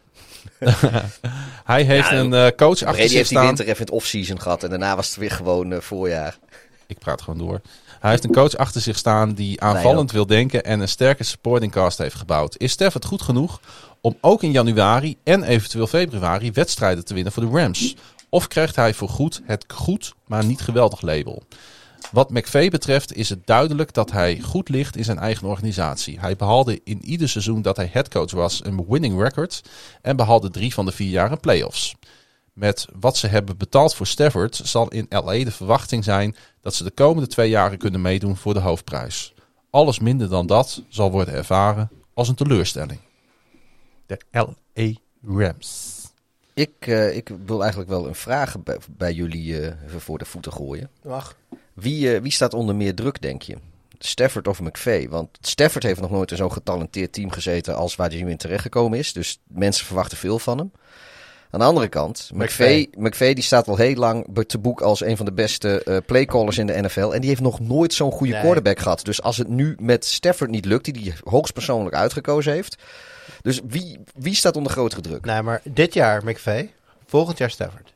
Hij 1.64 1.82
heeft 1.82 2.10
Ja, 2.10 2.16
een 2.16 2.34
eh, 2.34 2.46
coach 2.56 2.82
achter 2.82 3.08
zich 3.08 3.12
heeft 3.12 3.28
die 3.28 3.38
winter 3.38 3.64
even 3.64 3.76
in 3.76 3.82
het 3.82 3.90
off-season 3.90 4.40
gehad. 4.40 4.62
En 4.62 4.70
daarna 4.70 4.96
was 4.96 5.06
het 5.06 5.16
weer 5.16 5.30
gewoon 5.30 5.72
eh, 5.72 5.80
voorjaar. 5.80 6.38
Ik 6.86 6.98
praat 6.98 7.22
gewoon 7.22 7.38
door. 7.38 7.60
Hij 8.00 8.10
heeft 8.10 8.24
een 8.24 8.32
coach 8.32 8.56
achter 8.56 8.80
zich 8.80 8.96
staan 8.96 9.32
die 9.32 9.60
aanvallend 9.60 10.12
wil 10.12 10.26
denken 10.26 10.64
en 10.64 10.80
een 10.80 10.88
sterke 10.88 11.24
supporting 11.24 11.72
cast 11.72 11.98
heeft 11.98 12.14
gebouwd. 12.14 12.54
Is 12.58 12.72
Stafford 12.72 13.04
goed 13.04 13.22
genoeg 13.22 13.60
om 14.00 14.16
ook 14.20 14.42
in 14.42 14.50
januari 14.50 15.16
en 15.24 15.42
eventueel 15.42 15.86
februari 15.86 16.52
wedstrijden 16.52 17.04
te 17.04 17.14
winnen 17.14 17.32
voor 17.32 17.42
de 17.42 17.58
Rams? 17.58 17.96
Of 18.28 18.48
krijgt 18.48 18.76
hij 18.76 18.94
voor 18.94 19.08
goed 19.08 19.40
het 19.44 19.64
goed, 19.68 20.14
maar 20.26 20.44
niet 20.44 20.60
geweldig 20.60 21.00
label? 21.00 21.42
Wat 22.12 22.30
McVay 22.30 22.68
betreft 22.68 23.14
is 23.14 23.28
het 23.28 23.46
duidelijk 23.46 23.92
dat 23.92 24.10
hij 24.10 24.40
goed 24.40 24.68
ligt 24.68 24.96
in 24.96 25.04
zijn 25.04 25.18
eigen 25.18 25.48
organisatie. 25.48 26.20
Hij 26.20 26.36
behaalde 26.36 26.80
in 26.84 27.04
ieder 27.04 27.28
seizoen 27.28 27.62
dat 27.62 27.76
hij 27.76 27.90
headcoach 27.92 28.30
was 28.30 28.64
een 28.64 28.86
winning 28.88 29.20
record 29.22 29.62
en 30.02 30.16
behaalde 30.16 30.50
drie 30.50 30.74
van 30.74 30.84
de 30.84 30.92
vier 30.92 31.10
jaar 31.10 31.32
een 31.32 31.40
playoffs. 31.40 31.96
Met 32.52 32.86
wat 33.00 33.16
ze 33.16 33.26
hebben 33.26 33.56
betaald 33.56 33.94
voor 33.94 34.06
Stafford 34.06 34.60
zal 34.64 34.88
in 34.88 35.06
LA 35.08 35.44
de 35.44 35.50
verwachting 35.50 36.04
zijn 36.04 36.36
dat 36.60 36.74
ze 36.74 36.84
de 36.84 36.90
komende 36.90 37.28
twee 37.28 37.48
jaren 37.48 37.78
kunnen 37.78 38.00
meedoen 38.00 38.36
voor 38.36 38.54
de 38.54 38.60
hoofdprijs. 38.60 39.34
Alles 39.70 39.98
minder 39.98 40.28
dan 40.28 40.46
dat 40.46 40.82
zal 40.88 41.10
worden 41.10 41.34
ervaren 41.34 41.90
als 42.14 42.28
een 42.28 42.34
teleurstelling. 42.34 43.00
De 44.06 44.20
LA 44.30 44.92
Rams. 45.22 45.96
Ik, 46.54 46.72
eh, 46.78 47.16
ik 47.16 47.30
wil 47.46 47.60
eigenlijk 47.60 47.90
wel 47.90 48.06
een 48.06 48.14
vraag 48.14 48.62
bij, 48.62 48.78
bij 48.96 49.12
jullie 49.12 49.60
eh, 49.60 49.74
voor 49.98 50.18
de 50.18 50.24
voeten 50.24 50.52
gooien. 50.52 50.90
Mag. 51.02 51.36
Wie, 51.80 52.14
eh, 52.14 52.20
wie 52.22 52.32
staat 52.32 52.54
onder 52.54 52.74
meer 52.76 52.94
druk, 52.94 53.22
denk 53.22 53.42
je? 53.42 53.56
Stafford 53.98 54.48
of 54.48 54.60
McVay? 54.60 55.08
Want 55.08 55.28
Stafford 55.40 55.84
heeft 55.84 56.00
nog 56.00 56.10
nooit 56.10 56.30
in 56.30 56.36
zo'n 56.36 56.52
getalenteerd 56.52 57.12
team 57.12 57.30
gezeten 57.30 57.76
als 57.76 57.96
waar 57.96 58.10
hij 58.10 58.22
nu 58.22 58.30
in 58.30 58.36
terechtgekomen 58.36 58.98
is. 58.98 59.12
Dus 59.12 59.38
mensen 59.46 59.86
verwachten 59.86 60.18
veel 60.18 60.38
van 60.38 60.58
hem. 60.58 60.72
Aan 61.50 61.60
de 61.60 61.66
andere 61.66 61.88
kant, 61.88 62.30
McVay, 62.34 62.88
McVay. 62.98 63.34
Die 63.34 63.44
staat 63.44 63.68
al 63.68 63.76
heel 63.76 63.94
lang 63.94 64.44
te 64.46 64.58
boek 64.58 64.80
als 64.80 65.00
een 65.00 65.16
van 65.16 65.26
de 65.26 65.32
beste 65.32 65.82
eh, 65.82 65.96
playcallers 66.06 66.58
in 66.58 66.66
de 66.66 66.80
NFL. 66.82 67.10
En 67.12 67.20
die 67.20 67.28
heeft 67.28 67.40
nog 67.40 67.60
nooit 67.60 67.92
zo'n 67.94 68.12
goede 68.12 68.32
Nee. 68.32 68.42
quarterback 68.42 68.78
gehad. 68.78 69.04
Dus 69.04 69.22
als 69.22 69.36
het 69.36 69.48
nu 69.48 69.76
met 69.80 70.04
Stafford 70.04 70.50
niet 70.50 70.64
lukt, 70.64 70.84
die 70.94 71.02
hij 71.02 71.14
hoogstpersoonlijk 71.24 71.96
uitgekozen 71.96 72.52
heeft. 72.52 72.76
Dus 73.42 73.60
wie, 73.66 73.98
wie 74.14 74.34
staat 74.34 74.56
onder 74.56 74.72
grotere 74.72 75.00
druk? 75.00 75.24
Nee, 75.24 75.42
maar 75.42 75.60
dit 75.64 75.94
jaar 75.94 76.24
McVay, 76.24 76.72
volgend 77.06 77.38
jaar 77.38 77.50
Stafford. 77.50 77.92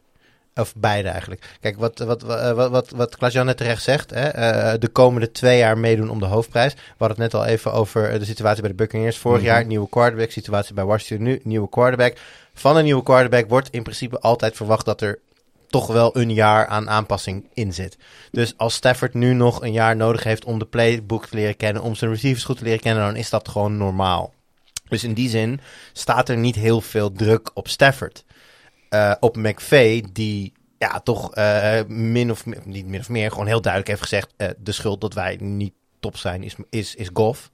Of 0.54 0.74
beide 0.76 1.08
eigenlijk. 1.08 1.56
Kijk, 1.60 1.76
wat, 1.78 1.98
wat, 1.98 2.22
wat, 2.22 2.54
wat, 2.54 2.70
wat, 2.70 2.90
wat 2.90 3.16
Klaas-Jan 3.16 3.46
net 3.46 3.56
terecht 3.56 3.82
zegt. 3.82 4.10
Hè, 4.10 4.28
eh, 4.28 4.78
de 4.80 4.88
komende 4.88 5.30
twee 5.30 5.58
jaar 5.58 5.78
meedoen 5.78 6.10
om 6.10 6.18
de 6.18 6.26
hoofdprijs. 6.26 6.74
We 6.74 6.80
hadden 6.98 7.22
het 7.22 7.32
net 7.32 7.42
al 7.42 7.46
even 7.46 7.72
over 7.72 8.10
eh, 8.10 8.18
de 8.18 8.24
situatie 8.24 8.60
bij 8.60 8.70
de 8.70 8.76
Buccaneers. 8.76 9.18
Vorig 9.18 9.40
Mhm. 9.40 9.46
jaar 9.46 9.64
nieuwe 9.66 9.88
quarterback. 9.88 10.30
Situatie 10.30 10.74
bij 10.74 10.84
Washington 10.84 11.26
nu, 11.26 11.40
nieuwe 11.44 11.68
quarterback. 11.68 12.16
Van 12.54 12.76
een 12.76 12.84
nieuwe 12.84 13.02
quarterback 13.02 13.48
wordt 13.48 13.68
in 13.70 13.82
principe 13.82 14.20
altijd 14.20 14.56
verwacht 14.56 14.84
dat 14.84 15.00
er 15.00 15.18
toch 15.68 15.86
wel 15.86 16.16
een 16.16 16.32
jaar 16.32 16.66
aan 16.66 16.90
aanpassing 16.90 17.46
in 17.54 17.72
zit. 17.74 17.96
Dus 18.30 18.54
als 18.56 18.74
Stafford 18.74 19.14
nu 19.14 19.32
nog 19.34 19.62
een 19.62 19.72
jaar 19.72 19.96
nodig 19.96 20.22
heeft 20.22 20.44
om 20.44 20.58
de 20.58 20.64
playbook 20.64 21.26
te 21.26 21.36
leren 21.36 21.56
kennen, 21.56 21.82
om 21.82 21.94
zijn 21.94 22.10
receivers 22.10 22.44
goed 22.44 22.58
te 22.58 22.64
leren 22.64 22.80
kennen, 22.80 23.04
dan 23.04 23.16
is 23.16 23.30
dat 23.30 23.48
gewoon 23.48 23.76
normaal. 23.76 24.32
Dus 24.88 25.04
in 25.04 25.14
die 25.14 25.28
zin 25.28 25.60
staat 25.92 26.28
er 26.28 26.36
niet 26.36 26.54
heel 26.54 26.80
veel 26.80 27.12
druk 27.12 27.50
op 27.54 27.68
Stafford. 27.68 28.24
Eh, 28.93 29.14
op 29.20 29.36
McVay, 29.36 30.05
die 30.12 30.52
ja, 30.78 31.01
toch 31.01 31.35
eh, 31.35 31.85
min 31.86 32.31
of 32.31 32.47
meer, 32.47 32.60
niet 32.64 32.86
min 32.86 33.01
of 33.01 33.09
meer, 33.09 33.31
gewoon 33.31 33.47
heel 33.47 33.60
duidelijk 33.60 33.90
heeft 33.90 34.02
gezegd: 34.02 34.35
eh, 34.36 34.48
de 34.59 34.73
schuld 34.73 35.01
dat 35.01 35.14
wij 35.14 35.36
niet 35.40 35.73
top 36.01 36.16
zijn 36.16 36.43
is, 36.43 36.56
is, 36.70 36.94
is 36.94 37.10
Goff. 37.12 37.51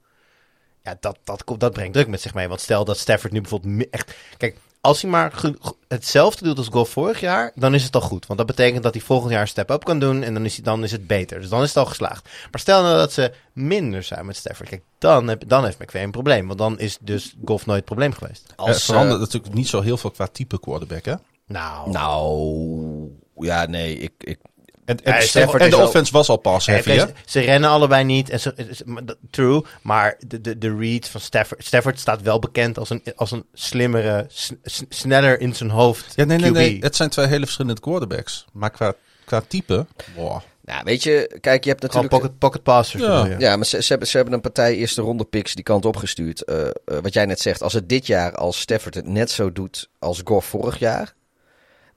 Ja, 0.83 0.97
dat, 0.99 1.19
dat, 1.23 1.43
dat 1.57 1.73
brengt 1.73 1.93
druk 1.93 2.07
met 2.07 2.21
zich 2.21 2.33
mee. 2.33 2.47
Want 2.47 2.61
stel 2.61 2.85
dat 2.85 2.97
Stafford 2.97 3.33
nu 3.33 3.41
bijvoorbeeld 3.41 3.89
echt. 3.89 4.15
Kijk, 4.37 4.57
als 4.81 5.01
hij 5.01 5.11
maar 5.11 5.41
hetzelfde 5.87 6.45
doet 6.45 6.57
als 6.57 6.67
Goff 6.67 6.91
vorig 6.91 7.19
jaar, 7.19 7.51
dan 7.55 7.73
is 7.73 7.83
het 7.83 7.95
al 7.95 8.01
goed. 8.01 8.27
Want 8.27 8.39
dat 8.39 8.47
betekent 8.47 8.83
dat 8.83 8.93
hij 8.93 9.03
volgend 9.03 9.31
jaar 9.31 9.41
een 9.41 9.47
step-up 9.47 9.83
kan 9.83 9.99
doen 9.99 10.23
en 10.23 10.33
dan 10.33 10.45
is, 10.45 10.55
hij, 10.55 10.63
dan 10.63 10.83
is 10.83 10.91
het 10.91 11.07
beter. 11.07 11.39
Dus 11.39 11.49
dan 11.49 11.61
is 11.61 11.67
het 11.67 11.77
al 11.77 11.85
geslaagd. 11.85 12.29
Maar 12.51 12.59
stel 12.59 12.81
nou 12.81 12.97
dat 12.97 13.13
ze 13.13 13.31
minder 13.53 14.03
zijn 14.03 14.25
met 14.25 14.35
Stafford. 14.35 14.69
Kijk, 14.69 14.83
dan, 14.97 15.27
heb, 15.27 15.43
dan 15.47 15.63
heeft 15.63 15.79
McVay 15.79 16.03
een 16.03 16.11
probleem. 16.11 16.47
Want 16.47 16.59
dan 16.59 16.79
is 16.79 16.97
dus 17.01 17.35
Goff 17.45 17.65
nooit 17.65 17.77
het 17.77 17.85
probleem 17.85 18.13
geweest. 18.13 18.47
Er 18.47 18.55
Als, 18.55 18.85
verandert 18.85 19.15
eh, 19.15 19.21
natuurlijk 19.21 19.53
niet 19.53 19.67
zo 19.67 19.81
heel 19.81 19.97
veel 19.97 20.11
qua 20.11 20.27
type 20.27 20.59
quarterback, 20.59 21.05
hè? 21.05 21.13
Nou, 21.47 21.91
nou, 21.91 23.09
ja, 23.35 23.65
nee, 23.65 23.97
ik, 23.97 24.13
ik, 24.17 24.39
En, 24.89 24.97
Ja, 25.03 25.15
en, 25.15 25.23
Stafford 25.23 25.61
en 25.61 25.69
de 25.69 25.77
offense 25.77 26.11
was 26.11 26.29
al 26.29 26.37
pas 26.37 26.65
heavy, 26.65 26.91
hè? 26.91 27.05
ze, 27.25 27.39
rennen 27.39 27.69
allebei 27.69 28.03
niet. 28.03 28.29
En 28.29 28.39
ze, 28.39 28.53
true. 29.29 29.63
Maar 29.81 30.17
de, 30.27 30.41
de, 30.41 30.57
de 30.57 30.75
read 30.77 31.07
van 31.07 31.21
Stafford. 31.21 31.65
Stafford 31.65 31.99
staat 31.99 32.21
wel 32.21 32.39
bekend 32.39 32.77
als 32.77 32.89
een, 32.89 33.03
als 33.15 33.31
een 33.31 33.45
slimmere, 33.53 34.27
sneller 34.89 35.39
in 35.39 35.55
zijn 35.55 35.69
hoofd. 35.69 36.13
Ja, 36.15 36.23
nee, 36.23 36.37
nee, 36.37 36.49
QB. 36.49 36.53
nee. 36.53 36.77
Het 36.79 36.95
zijn 36.95 37.09
twee 37.09 37.25
hele 37.25 37.43
verschillende 37.43 37.81
quarterbacks. 37.81 38.45
Maar 38.53 38.69
qua, 38.69 38.93
qua 39.25 39.41
type, 39.47 39.85
wow. 40.15 40.41
nou, 40.61 40.83
weet 40.83 41.03
je, 41.03 41.37
kijk, 41.41 41.63
je 41.63 41.69
hebt 41.69 41.85
Gewoon 41.85 42.03
natuurlijk... 42.03 42.21
pocket, 42.21 42.39
pocket 42.39 42.63
passers. 42.63 43.03
Ja. 43.03 43.25
je? 43.25 43.35
Ja, 43.39 43.55
maar 43.55 43.65
ze, 43.65 43.81
ze, 43.81 43.87
hebben, 43.87 44.07
ze 44.07 44.15
hebben 44.15 44.33
een 44.33 44.41
partij 44.41 44.75
eerste 44.75 45.01
ronde 45.01 45.23
picks 45.23 45.55
die 45.55 45.63
kant 45.63 45.85
opgestuurd. 45.85 46.43
Eh 46.43 46.67
eh, 46.67 46.71
wat 47.01 47.13
jij 47.13 47.25
net 47.25 47.39
zegt, 47.39 47.61
als 47.61 47.73
het 47.73 47.89
dit 47.89 48.07
jaar 48.07 48.35
als 48.35 48.59
Stafford 48.59 48.95
het 48.95 49.07
net 49.07 49.31
zo 49.31 49.51
doet 49.51 49.89
als 49.99 50.21
Goff 50.23 50.47
vorig 50.47 50.79
jaar... 50.79 51.17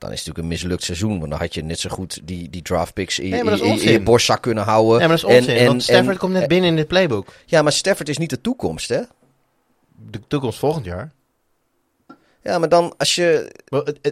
dan 0.03 0.13
is 0.13 0.19
het 0.19 0.27
natuurlijk 0.27 0.39
een 0.39 0.61
mislukt 0.63 0.83
seizoen. 0.85 1.19
Want 1.19 1.31
dan 1.31 1.41
had 1.41 1.55
je 1.55 1.63
net 1.65 1.79
zo 1.81 1.91
goed 1.91 2.21
die, 2.25 2.51
die 2.51 2.63
draft 2.63 2.93
picks 2.95 3.19
in, 3.19 3.29
je- 3.29 3.43
Nee, 3.45 3.61
in, 3.61 3.81
in 3.83 3.93
je 3.93 4.01
borstzak 4.03 4.43
kunnen 4.43 4.65
houden. 4.65 4.99
Nee, 4.99 5.09
maar 5.09 5.17
dat 5.21 5.29
is 5.31 5.35
En- 5.37 5.41
onzin. 5.43 5.57
en- 5.57 5.67
want 5.67 5.83
Stafford 5.83 6.09
en- 6.09 6.17
komt 6.19 6.33
net 6.33 6.49
binnen 6.49 6.71
in 6.71 6.77
dit 6.77 6.87
playbook. 6.89 7.33
Ja, 7.47 7.63
maar 7.63 7.73
Stafford 7.73 8.09
is 8.09 8.19
niet 8.19 8.31
de 8.31 8.41
toekomst, 8.41 8.89
hè? 8.89 9.01
De 10.11 10.21
toekomst 10.29 10.59
volgend 10.59 10.85
jaar. 10.85 11.13
Ja, 12.45 12.59
maar 12.59 12.69
dan 12.69 12.95
als 12.99 13.15
je... 13.15 13.53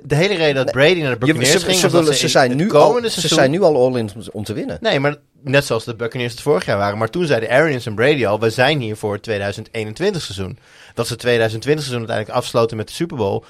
De 0.02 0.14
hele 0.14 0.34
reden 0.34 0.54
dat 0.64 0.72
Brady 0.72 1.00
naar 1.00 1.18
de 1.18 1.26
je 1.26 1.32
Buccaneers 1.32 1.50
ze, 1.50 1.58
ging... 1.58 1.76
ze, 1.76 1.82
was 1.82 1.92
dat 1.92 2.00
willen, 2.02 2.16
ze 2.18 2.28
zijn 2.28 2.56
nu 2.56 2.72
al, 2.72 3.00
ze 3.08 3.28
zijn 3.28 3.50
nu 3.50 3.62
al 3.62 3.76
all 3.76 3.98
in 3.98 4.10
om, 4.16 4.22
om 4.32 4.44
te 4.44 4.52
winnen. 4.52 4.78
Nee, 4.80 5.00
maar 5.00 5.16
net 5.42 5.64
zoals 5.64 5.84
de 5.84 5.94
Buccaneers 5.94 6.32
het 6.32 6.40
vorig 6.42 6.64
jaar 6.64 6.76
waren. 6.78 6.98
Maar 6.98 7.10
toen 7.10 7.26
zeiden 7.26 7.48
Arians 7.50 7.86
en 7.86 7.94
Brady 7.94 8.26
al, 8.26 8.40
we 8.40 8.50
zijn 8.50 8.80
hier 8.80 8.96
voor 8.96 9.12
het 9.12 9.22
2021 9.22 10.22
seizoen. 10.22 10.58
Dat 10.94 11.06
ze 11.06 11.12
het 11.12 11.20
2020 11.20 11.84
seizoen 11.84 12.08
uiteindelijk 12.08 12.44
afsloten 12.44 12.76
met 12.76 12.88
de 12.88 12.94
Super 12.94 13.16
Bowl. 13.16 13.42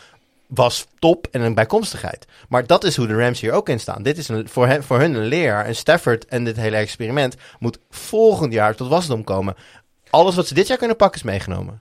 Was 0.50 0.86
top 0.98 1.26
en 1.30 1.40
een 1.40 1.54
bijkomstigheid. 1.54 2.26
Maar 2.48 2.66
dat 2.66 2.84
is 2.84 2.96
hoe 2.96 3.06
de 3.06 3.16
Rams 3.16 3.40
hier 3.40 3.52
ook 3.52 3.68
in 3.68 3.80
staan. 3.80 4.02
Dit 4.02 4.18
is 4.18 4.28
een, 4.28 4.48
voor, 4.48 4.66
hen, 4.66 4.82
voor 4.84 4.98
hun 4.98 5.14
een 5.14 5.26
leerjaar. 5.26 5.64
En 5.64 5.76
Stafford 5.76 6.24
en 6.24 6.44
dit 6.44 6.56
hele 6.56 6.76
experiment 6.76 7.36
moet 7.58 7.78
volgend 7.90 8.52
jaar 8.52 8.74
tot 8.74 8.88
wasdom 8.88 9.24
komen. 9.24 9.54
Alles 10.10 10.34
wat 10.34 10.46
ze 10.46 10.54
dit 10.54 10.66
jaar 10.66 10.78
kunnen 10.78 10.96
pakken 10.96 11.20
is 11.20 11.26
meegenomen. 11.26 11.80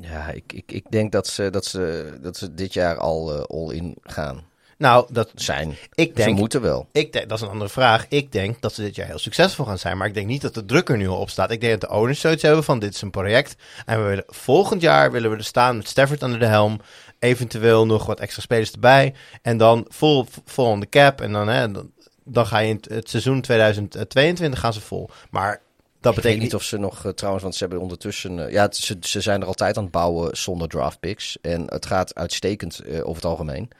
Ja, 0.00 0.28
ik, 0.28 0.52
ik, 0.52 0.72
ik 0.72 0.84
denk 0.90 1.12
dat 1.12 1.26
ze, 1.26 1.50
dat, 1.50 1.64
ze, 1.64 2.12
dat 2.20 2.36
ze 2.36 2.54
dit 2.54 2.72
jaar 2.72 2.96
al 2.96 3.34
eh, 3.34 3.42
all-in 3.42 3.96
gaan 4.02 4.42
Nou, 4.78 5.06
dat, 5.10 5.30
zijn. 5.34 5.76
ik 5.94 6.12
Ze 6.14 6.30
moeten 6.30 6.60
wel. 6.60 6.88
Ik 6.92 7.12
denk, 7.12 7.28
dat 7.28 7.38
is 7.38 7.44
een 7.44 7.50
andere 7.50 7.70
vraag. 7.70 8.06
Ik 8.08 8.32
denk 8.32 8.60
dat 8.60 8.74
ze 8.74 8.82
dit 8.82 8.94
jaar 8.94 9.06
heel 9.06 9.18
succesvol 9.18 9.64
gaan 9.64 9.78
zijn. 9.78 9.96
Maar 9.96 10.06
ik 10.06 10.14
denk 10.14 10.26
niet 10.26 10.42
dat 10.42 10.54
de 10.54 10.64
druk 10.64 10.88
er 10.88 10.96
nu 10.96 11.08
al 11.08 11.18
op 11.18 11.30
staat. 11.30 11.50
Ik 11.50 11.60
denk 11.60 11.80
dat 11.80 11.90
de 11.90 11.96
owners 11.96 12.20
zoiets 12.20 12.42
hebben 12.42 12.64
van 12.64 12.78
dit 12.78 12.94
is 12.94 13.02
een 13.02 13.10
project. 13.10 13.56
En 13.86 14.02
we 14.02 14.08
willen, 14.08 14.24
volgend 14.26 14.80
jaar 14.80 15.12
willen 15.12 15.30
we 15.30 15.36
er 15.36 15.44
staan 15.44 15.76
met 15.76 15.88
Stafford 15.88 16.22
onder 16.22 16.38
de 16.38 16.46
helm. 16.46 16.80
Eventueel 17.22 17.86
nog 17.86 18.06
wat 18.06 18.20
extra 18.20 18.42
spelers 18.42 18.70
erbij. 18.72 19.14
En 19.42 19.56
dan 19.56 19.84
vol, 19.88 20.26
vol 20.44 20.66
on 20.66 20.80
the 20.80 20.88
cap. 20.88 21.20
En 21.20 21.32
dan, 21.32 21.48
hè, 21.48 21.70
dan, 21.72 21.90
dan 22.24 22.46
ga 22.46 22.58
je 22.58 22.68
in 22.68 22.80
het, 22.88 23.08
seizoen 23.10 23.40
2022 23.40 24.58
gaan 24.60 24.72
ze 24.72 24.80
vol. 24.80 25.10
Maar 25.30 25.60
dat 26.00 26.14
betekent 26.14 26.42
niet 26.42 26.54
of 26.54 26.62
ze 26.62 26.76
nog, 26.78 27.04
eh, 27.04 27.12
trouwens, 27.12 27.42
want 27.42 27.54
ze 27.56 27.60
hebben 27.64 27.80
ondertussen... 27.82 28.46
eh, 28.46 28.52
ja, 28.52 28.62
het- 28.62 28.76
ze, 28.76 28.96
ze 29.00 29.20
zijn 29.20 29.40
er 29.40 29.46
altijd 29.46 29.76
aan 29.76 29.82
het 29.82 29.92
bouwen 29.92 30.36
zonder 30.36 30.68
draft 30.68 31.00
picks. 31.00 31.38
En 31.40 31.62
het 31.68 31.86
gaat 31.86 32.14
uitstekend 32.14 32.78
eh, 32.78 32.94
over 33.00 33.14
het 33.14 33.24
algemeen. 33.24 33.70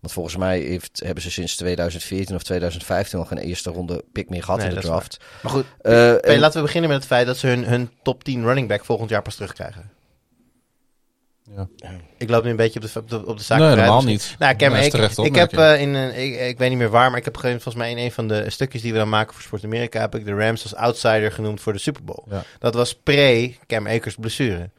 Want 0.00 0.14
volgens 0.14 0.36
mij 0.36 0.60
heeft, 0.60 1.00
hebben 1.04 1.22
ze 1.22 1.30
sinds 1.30 1.56
2014 1.56 2.34
of 2.36 2.42
2015 2.42 3.18
nog 3.18 3.28
geen 3.28 3.38
eerste 3.38 3.70
ronde 3.70 4.04
pick 4.12 4.28
meer 4.30 4.42
gehad 4.42 4.58
Nee, 4.60 4.68
in 4.68 4.74
de 4.74 4.80
draft. 4.80 5.16
Maar 5.42 5.52
goed, 5.52 5.64
Eh, 5.80 6.28
en- 6.28 6.38
laten 6.38 6.56
we 6.60 6.66
beginnen 6.66 6.90
met 6.90 6.98
het 6.98 7.08
feit 7.08 7.26
dat 7.26 7.36
ze 7.36 7.46
hun, 7.46 7.64
hun 7.64 7.90
top 8.02 8.24
10 8.24 8.42
running 8.44 8.68
back 8.68 8.84
volgend 8.84 9.10
jaar 9.10 9.22
pas 9.22 9.34
terugkrijgen. 9.34 9.90
Ja. 11.56 11.68
Ik 12.18 12.28
loop 12.28 12.44
nu 12.44 12.50
een 12.50 12.56
beetje 12.56 12.80
op 12.80 12.86
de, 12.92 12.98
op 12.98 13.10
de, 13.10 13.26
op 13.26 13.36
de 13.38 13.42
zaak 13.44 13.58
Nee, 13.58 13.68
helemaal 13.68 14.02
Misschien- 14.02 14.12
niet. 14.12 14.36
Nou, 14.38 14.56
Cam 14.56 14.90
terecht 14.90 15.18
Ik 15.18 15.34
heb 15.34 15.52
eh, 15.52 15.80
in 15.80 15.94
een, 15.94 16.22
ik, 16.22 16.40
ik 16.40 16.58
weet 16.58 16.68
niet 16.68 16.78
meer 16.78 16.90
waar, 16.90 17.10
maar 17.10 17.18
ik 17.18 17.24
heb 17.24 17.36
ge- 17.36 17.50
volgens 17.50 17.74
mij 17.74 17.90
in 17.90 17.98
een 17.98 18.12
van 18.12 18.28
de 18.28 18.50
stukjes 18.50 18.82
die 18.82 18.92
we 18.92 18.98
dan 18.98 19.08
maken 19.08 19.34
voor 19.34 19.42
Sport 19.42 19.64
Amerika 19.64 20.00
heb 20.00 20.14
ik 20.14 20.24
de 20.24 20.34
Rams 20.34 20.62
als 20.62 20.74
outsider 20.74 21.32
genoemd 21.32 21.60
voor 21.60 21.72
de 21.72 21.78
Super 21.78 22.04
Bowl. 22.04 22.24
Ja. 22.30 22.42
Dat 22.58 22.74
was 22.74 22.94
pre 22.94 23.54
Cam 23.66 23.86
Akers 23.88 24.14
blessure. 24.14 24.70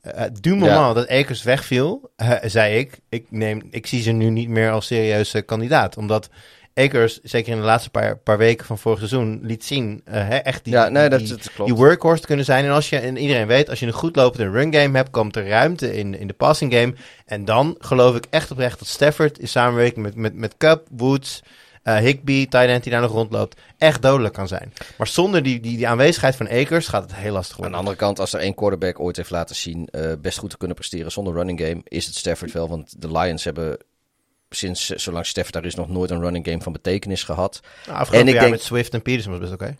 Eh, 0.00 0.24
eh, 0.24 0.30
du 0.40 0.50
moment 0.50 0.70
Ja. 0.72 0.92
dat 0.92 1.08
Akers 1.08 1.42
wegviel, 1.42 2.10
eh, 2.16 2.32
zei 2.42 2.78
ik, 2.78 2.98
ik, 3.08 3.26
neem, 3.30 3.62
ik 3.70 3.86
zie 3.86 4.02
ze 4.02 4.10
nu 4.10 4.30
niet 4.30 4.48
meer 4.48 4.70
als 4.70 4.86
serieuze 4.86 5.42
kandidaat. 5.42 5.96
Omdat 5.96 6.28
Akers, 6.74 7.20
zeker 7.22 7.52
in 7.52 7.58
de 7.58 7.64
laatste 7.64 7.90
paar, 7.90 8.16
paar 8.16 8.38
weken 8.38 8.66
van 8.66 8.78
vorig 8.78 8.98
seizoen, 8.98 9.38
liet 9.42 9.64
zien 9.64 10.00
eh, 10.04 10.28
hè, 10.28 10.36
echt 10.36 10.64
die, 10.64 10.72
ja, 10.72 10.88
nee, 10.88 11.08
dat, 11.08 11.18
die, 11.18 11.28
dat 11.28 11.52
klopt. 11.52 11.70
die 11.70 11.78
workhorse 11.78 12.20
te 12.20 12.26
kunnen 12.26 12.44
zijn. 12.44 12.64
En 12.64 12.70
als 12.70 12.88
je, 12.88 12.98
en 12.98 13.16
iedereen 13.16 13.46
weet, 13.46 13.68
als 13.70 13.80
je 13.80 13.86
een 13.86 13.92
goed 13.92 14.16
lopende 14.16 14.50
run 14.50 14.74
game 14.74 14.96
hebt, 14.96 15.10
komt 15.10 15.36
er 15.36 15.48
ruimte 15.48 15.96
in, 15.96 16.18
in 16.18 16.26
de 16.26 16.32
passing 16.32 16.74
game. 16.74 16.94
En 17.26 17.44
dan 17.44 17.74
geloof 17.78 18.16
ik 18.16 18.26
echt 18.30 18.50
oprecht 18.50 18.78
dat 18.78 18.88
Stafford 18.88 19.38
in 19.38 19.48
samenwerking 19.48 20.04
met, 20.04 20.14
met, 20.14 20.34
met 20.34 20.56
Cup, 20.56 20.86
Woods, 20.90 21.42
eh 21.82 21.96
Higby, 21.96 22.46
end 22.50 22.82
die 22.82 22.92
daar 22.92 23.00
nog 23.00 23.12
rondloopt, 23.12 23.60
echt 23.78 24.02
dodelijk 24.02 24.34
kan 24.34 24.48
zijn. 24.48 24.72
Maar 24.98 25.06
zonder 25.06 25.42
die, 25.42 25.60
die, 25.60 25.76
die 25.76 25.88
aanwezigheid 25.88 26.36
van 26.36 26.48
Akers 26.48 26.88
gaat 26.88 27.02
het 27.02 27.14
heel 27.14 27.32
lastig 27.32 27.56
Aan 27.56 27.56
de 27.56 27.62
worden. 27.62 27.78
andere 27.78 27.96
kant, 27.96 28.20
als 28.20 28.32
er 28.32 28.40
één 28.40 28.54
quarterback 28.54 29.00
ooit 29.00 29.16
heeft 29.16 29.30
laten 29.30 29.56
zien 29.56 29.88
eh, 29.90 30.12
best 30.20 30.38
goed 30.38 30.50
te 30.50 30.56
kunnen 30.56 30.76
presteren 30.76 31.12
zonder 31.12 31.34
running 31.34 31.60
game, 31.60 31.80
is 31.84 32.06
het 32.06 32.14
Stafford 32.14 32.52
wel. 32.52 32.68
Want 32.68 33.02
de 33.02 33.12
Lions 33.12 33.44
hebben 33.44 33.78
sinds 34.54 34.90
eh, 34.90 34.98
zolang 34.98 35.26
Stafford 35.26 35.54
daar 35.54 35.64
is 35.64 35.74
nog 35.74 35.88
nooit 35.88 36.10
een 36.10 36.20
running 36.20 36.46
game 36.46 36.60
van 36.60 36.72
betekenis 36.72 37.22
gehad. 37.22 37.60
Nou, 37.86 37.98
afgelopen 37.98 38.20
en 38.20 38.26
ik 38.26 38.32
jaar 38.32 38.40
denk- 38.42 38.54
met 38.54 38.62
Swift 38.62 38.94
en 38.94 39.02
Peterson 39.02 39.30
was 39.32 39.40
best 39.40 39.52
oké. 39.52 39.76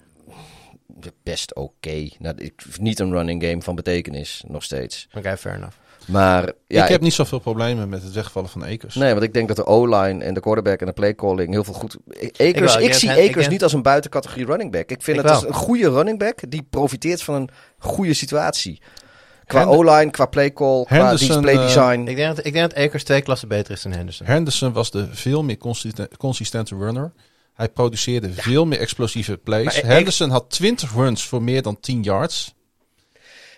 Best 1.22 1.54
oké. 1.54 2.08
Nou, 2.18 2.34
ik- 2.38 2.62
niet 2.78 2.98
een 2.98 3.10
running 3.12 3.42
game 3.44 3.62
van 3.62 3.74
betekenis, 3.74 4.44
nog 4.48 4.62
steeds. 4.62 5.08
Oké, 5.16 5.36
fair 5.36 5.56
enough. 5.56 5.76
Maar 6.06 6.52
ja, 6.66 6.82
ik 6.82 6.88
heb 6.90 7.00
niet 7.00 7.12
zoveel 7.12 7.38
problemen 7.38 7.88
met 7.88 8.02
het 8.02 8.12
wegvallen 8.12 8.48
van 8.48 8.64
Akers. 8.64 8.94
Nee, 8.94 9.10
want 9.12 9.22
ik 9.24 9.32
denk 9.32 9.48
dat 9.48 9.56
de 9.56 9.66
O-line 9.66 10.24
en 10.24 10.34
de 10.34 10.40
quarterback 10.40 10.80
en 10.80 10.86
de 10.86 10.92
playcalling 10.92 11.50
heel 11.52 11.64
veel 11.64 11.74
goed... 11.74 11.96
Akers, 12.32 12.74
wel, 12.74 12.80
ik, 12.84 12.94
zie 12.94 13.08
dat- 13.08 13.18
Akers 13.18 13.34
denk- 13.34 13.48
niet 13.50 13.62
als 13.62 13.72
een 13.72 13.82
buitencategorie 13.82 14.46
running 14.46 14.70
back. 14.72 14.90
Ik 14.90 15.02
vind 15.02 15.16
Ik 15.16 15.22
het 15.22 15.32
als 15.32 15.40
wel. 15.42 15.50
een 15.50 15.56
goede 15.56 15.90
running 15.90 16.18
back 16.18 16.50
die 16.50 16.62
profiteert 16.70 17.22
van 17.22 17.34
een 17.34 17.48
goede 17.78 18.14
situatie. 18.14 18.80
Qua 19.46 19.58
Hend- 19.60 19.70
O-line, 19.72 20.10
qua 20.10 20.26
playcall, 20.26 20.84
qua 20.84 21.10
display 21.26 21.54
eh, 21.54 21.66
design. 21.66 22.08
Ik 22.08 22.16
denk 22.16 22.36
dat, 22.36 22.46
ik 22.46 22.52
denk 22.52 22.70
dat 22.70 22.84
Akers 22.84 23.04
twee 23.04 23.20
klassen 23.22 23.48
beter 23.48 23.72
is 23.72 23.82
dan 23.82 23.92
Henderson. 23.92 24.26
Henderson 24.26 24.72
was 24.72 24.90
de 24.90 25.06
veel 25.10 25.42
meer 25.42 25.56
consisten- 25.58 26.08
consistente 26.18 26.76
runner. 26.76 27.12
Hij 27.54 27.68
produceerde 27.68 28.32
veel 28.32 28.66
meer 28.66 28.78
explosieve 28.78 29.36
plays. 29.36 29.64
Maar 29.64 29.76
ik- 29.76 29.82
Henderson 29.84 30.30
had 30.30 30.50
20 30.50 30.92
runs 30.94 31.24
voor 31.28 31.42
meer 31.42 31.62
dan 31.62 31.80
10 31.80 32.02
yards. 32.02 32.54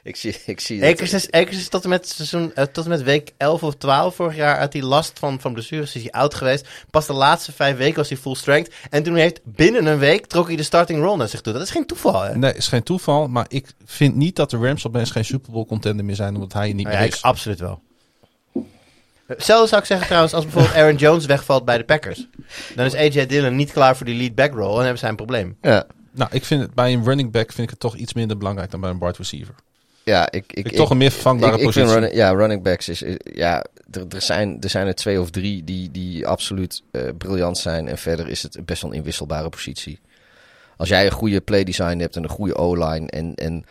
Ik 0.06 0.16
zie, 0.16 0.36
ik 0.46 0.60
zie 0.60 0.84
Akers 0.84 1.56
is, 1.56 1.68
tot 1.68 1.82
en 1.84 1.88
met 1.88 2.08
seizoen, 2.08 2.54
eh, 2.54 2.64
tot 2.64 2.84
en 2.84 2.90
met 2.90 3.02
week 3.02 3.32
11 3.36 3.62
of 3.62 3.74
12 3.74 4.14
vorig 4.14 4.36
jaar 4.36 4.56
uit 4.56 4.72
die 4.72 4.82
last 4.84 5.18
van, 5.18 5.40
van 5.40 5.52
blessures 5.52 5.94
is 5.96 6.02
hij 6.02 6.10
oud 6.10 6.34
geweest. 6.34 6.68
Pas 6.90 7.06
de 7.06 7.12
laatste 7.12 7.52
vijf 7.52 7.76
weken 7.76 7.96
was 7.96 8.08
hij 8.08 8.18
full 8.18 8.34
strength. 8.34 8.74
En 8.90 9.02
toen 9.02 9.14
heeft 9.14 9.40
binnen 9.44 9.86
een 9.86 9.98
week 9.98 10.26
trok 10.26 10.46
hij 10.46 10.56
de 10.56 10.62
starting 10.62 11.02
role 11.02 11.16
naar 11.16 11.28
zich 11.28 11.40
toe. 11.40 11.52
Dat 11.52 11.62
is 11.62 11.70
geen 11.70 11.86
toeval, 11.86 12.22
hè? 12.22 12.36
Nee, 12.36 12.54
is 12.54 12.68
geen 12.68 12.82
toeval. 12.82 13.28
Maar 13.28 13.46
ik 13.48 13.66
vind 13.84 14.14
niet 14.16 14.36
dat 14.36 14.50
de 14.50 14.56
Rams 14.56 14.86
opeens 14.86 15.10
geen 15.10 15.24
Super 15.24 15.52
Bowl 15.52 15.66
contender 15.66 16.04
meer 16.04 16.14
zijn. 16.16 16.34
Omdat 16.34 16.52
hij 16.52 16.66
niet 16.72 16.76
Nou 16.76 16.90
ja, 16.90 16.96
meer 16.98 17.06
ik- 17.08 17.14
is. 17.14 17.22
absoluut 17.22 17.60
wel. 17.60 17.80
Hetzelfde 19.26 19.68
zou 19.68 19.80
ik 19.80 19.86
zeggen 19.86 20.06
trouwens 20.06 20.34
als 20.34 20.44
bijvoorbeeld 20.44 20.74
Aaron 20.80 20.96
Jones 20.96 21.26
wegvalt 21.26 21.64
bij 21.64 21.78
de 21.78 21.84
Packers. 21.84 22.26
Dan 22.74 22.86
is 22.86 22.94
AJ 22.94 23.26
Dillon 23.26 23.56
niet 23.56 23.72
klaar 23.72 23.96
voor 23.96 24.06
die 24.06 24.16
lead 24.16 24.34
back 24.34 24.52
role 24.52 24.74
en 24.74 24.80
hebben 24.80 24.98
zij 24.98 25.08
een 25.08 25.16
probleem. 25.16 25.56
Ja, 25.62 25.86
Nou, 26.12 26.30
ik 26.32 26.44
vind 26.44 26.62
het 26.62 26.74
bij 26.74 26.92
een 26.92 27.04
running 27.04 27.30
back 27.32 27.46
vind 27.52 27.62
ik 27.62 27.70
het 27.70 27.80
toch 27.80 27.96
iets 27.96 28.14
minder 28.14 28.36
belangrijk 28.38 28.70
dan 28.70 28.80
bij 28.80 28.90
een 28.90 28.98
wide 28.98 29.14
receiver. 29.18 29.54
Ja 30.06 30.30
ik, 30.30 30.52
ik, 30.52 30.66
Ik, 30.70 30.76
toch 30.76 30.90
een 30.90 30.96
meer 30.96 31.10
vervangbare 31.10 31.52
ik, 31.52 31.58
ik 31.58 31.64
positie. 31.64 31.88
vind 31.88 31.98
running, 32.00 32.20
ja, 32.20 32.30
running 32.30 32.62
backs 32.62 32.88
is, 32.88 33.02
is- 33.02 33.16
ja, 33.34 33.64
er, 33.90 34.04
er, 34.08 34.22
zijn, 34.22 34.56
er 34.60 34.68
zijn 34.68 34.86
er 34.86 34.94
twee 34.94 35.20
of 35.20 35.30
drie 35.30 35.64
die, 35.64 35.90
die 35.90 36.26
absoluut 36.26 36.82
eh, 36.90 37.02
briljant 37.18 37.58
zijn. 37.58 37.88
En 37.88 37.98
verder 37.98 38.28
is 38.28 38.42
het 38.42 38.64
best 38.64 38.82
wel 38.82 38.90
een 38.90 38.96
inwisselbare 38.96 39.48
positie. 39.48 40.00
Als 40.76 40.88
jij 40.88 41.04
een 41.06 41.12
goede 41.12 41.40
play 41.40 41.64
design 41.64 41.98
hebt 41.98 42.16
en 42.16 42.22
een 42.22 42.28
goede 42.28 42.54
O-line 42.54 43.06
en, 43.06 43.34
en 43.34 43.64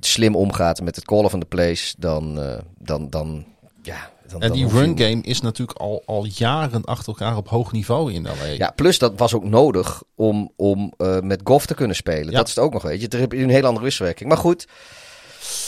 slim 0.00 0.36
omgaat 0.36 0.80
met 0.80 0.96
het 0.96 1.04
callen 1.04 1.30
van 1.30 1.40
de 1.40 1.46
plays, 1.46 1.94
dan, 1.98 2.40
eh, 2.40 2.58
dan, 2.78 3.10
dan 3.10 3.44
ja. 3.82 4.10
Dan, 4.28 4.40
en 4.42 4.52
die 4.52 4.68
run 4.68 4.98
game 4.98 5.22
is 5.22 5.40
natuurlijk 5.40 5.78
al, 5.78 6.02
al 6.06 6.24
jaren 6.24 6.84
achter 6.84 7.06
elkaar 7.08 7.36
op 7.36 7.48
hoog 7.48 7.72
niveau 7.72 8.12
in 8.12 8.22
LA. 8.22 8.44
Ja, 8.56 8.70
plus 8.76 8.98
dat 8.98 9.12
was 9.16 9.34
ook 9.34 9.44
nodig 9.44 10.02
om, 10.14 10.52
om 10.56 10.92
eh, 10.96 11.20
met 11.20 11.40
golf 11.44 11.66
te 11.66 11.74
kunnen 11.74 11.96
spelen. 11.96 12.30
Ja. 12.30 12.36
Dat 12.38 12.48
is 12.48 12.54
het 12.54 12.64
ook 12.64 12.72
nog, 12.72 12.82
weet 12.82 13.00
je. 13.00 13.08
Daar 13.08 13.20
heb 13.20 13.32
je 13.32 13.38
een 13.38 13.50
hele 13.50 13.66
andere 13.66 13.84
wisselwerking. 13.84 14.28
Maar 14.28 14.38
goed, 14.38 14.66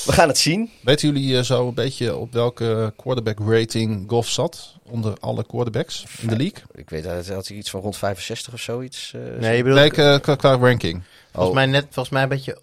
we 0.07 0.13
gaan 0.13 0.29
het 0.29 0.39
zien. 0.39 0.71
Weten 0.81 1.09
jullie 1.13 1.37
eh, 1.39 1.43
zo 1.43 1.69
een 1.69 1.75
beetje 1.75 2.17
op 2.17 2.33
welke 2.33 2.93
quarterback 2.97 3.39
rating 3.49 4.05
Goff 4.11 4.29
zat? 4.31 4.73
Onder 4.83 5.15
alle 5.21 5.47
quarterbacks 5.47 6.05
in 6.21 6.29
de 6.29 6.37
league? 6.37 6.63
Ik 6.75 6.91
weet, 6.91 7.03
dat 7.05 7.29
had 7.29 7.49
hij 7.49 7.57
iets 7.57 7.71
van 7.71 7.81
rond 7.81 7.97
65 7.97 8.53
of 8.53 8.61
zoiets. 8.61 9.13
eh, 9.15 9.21
Nee, 9.41 9.57
je 9.57 9.63
bedoelt 9.63 9.81
Nee, 9.81 9.91
eh, 10.13 10.21
qua, 10.21 10.35
qua 10.35 10.57
ranking. 10.57 11.03
volgens, 11.33 11.49
Oh. 11.49 11.55
mij 11.55 11.67
net, 11.67 11.83
volgens 11.85 12.09
mij 12.09 12.23
een 12.23 12.29
beetje 12.29 12.59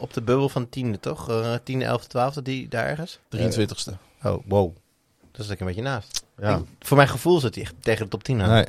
op 0.00 0.12
de 0.14 0.22
bubbel 0.22 0.48
van 0.48 0.68
tiende, 0.68 1.00
toch? 1.00 1.28
Eh, 1.30 1.54
tiende, 1.64 1.84
elfde, 1.84 2.08
twaalfde, 2.08 2.42
die 2.42 2.68
daar 2.68 2.86
ergens? 2.86 3.18
23ste. 3.28 3.90
Oh, 4.22 4.42
wow. 4.46 4.74
Dat 5.32 5.44
is 5.44 5.50
ik 5.50 5.60
een 5.60 5.66
beetje 5.66 5.82
naast. 5.82 6.24
Ja. 6.38 6.56
Ik- 6.56 6.64
voor 6.80 6.96
mijn 6.96 7.08
gevoel 7.08 7.40
zit 7.40 7.54
hij 7.54 7.64
echt 7.64 7.74
tegen 7.80 8.04
de 8.04 8.10
top 8.10 8.24
10 8.24 8.42
aan. 8.42 8.50
Nee. 8.50 8.64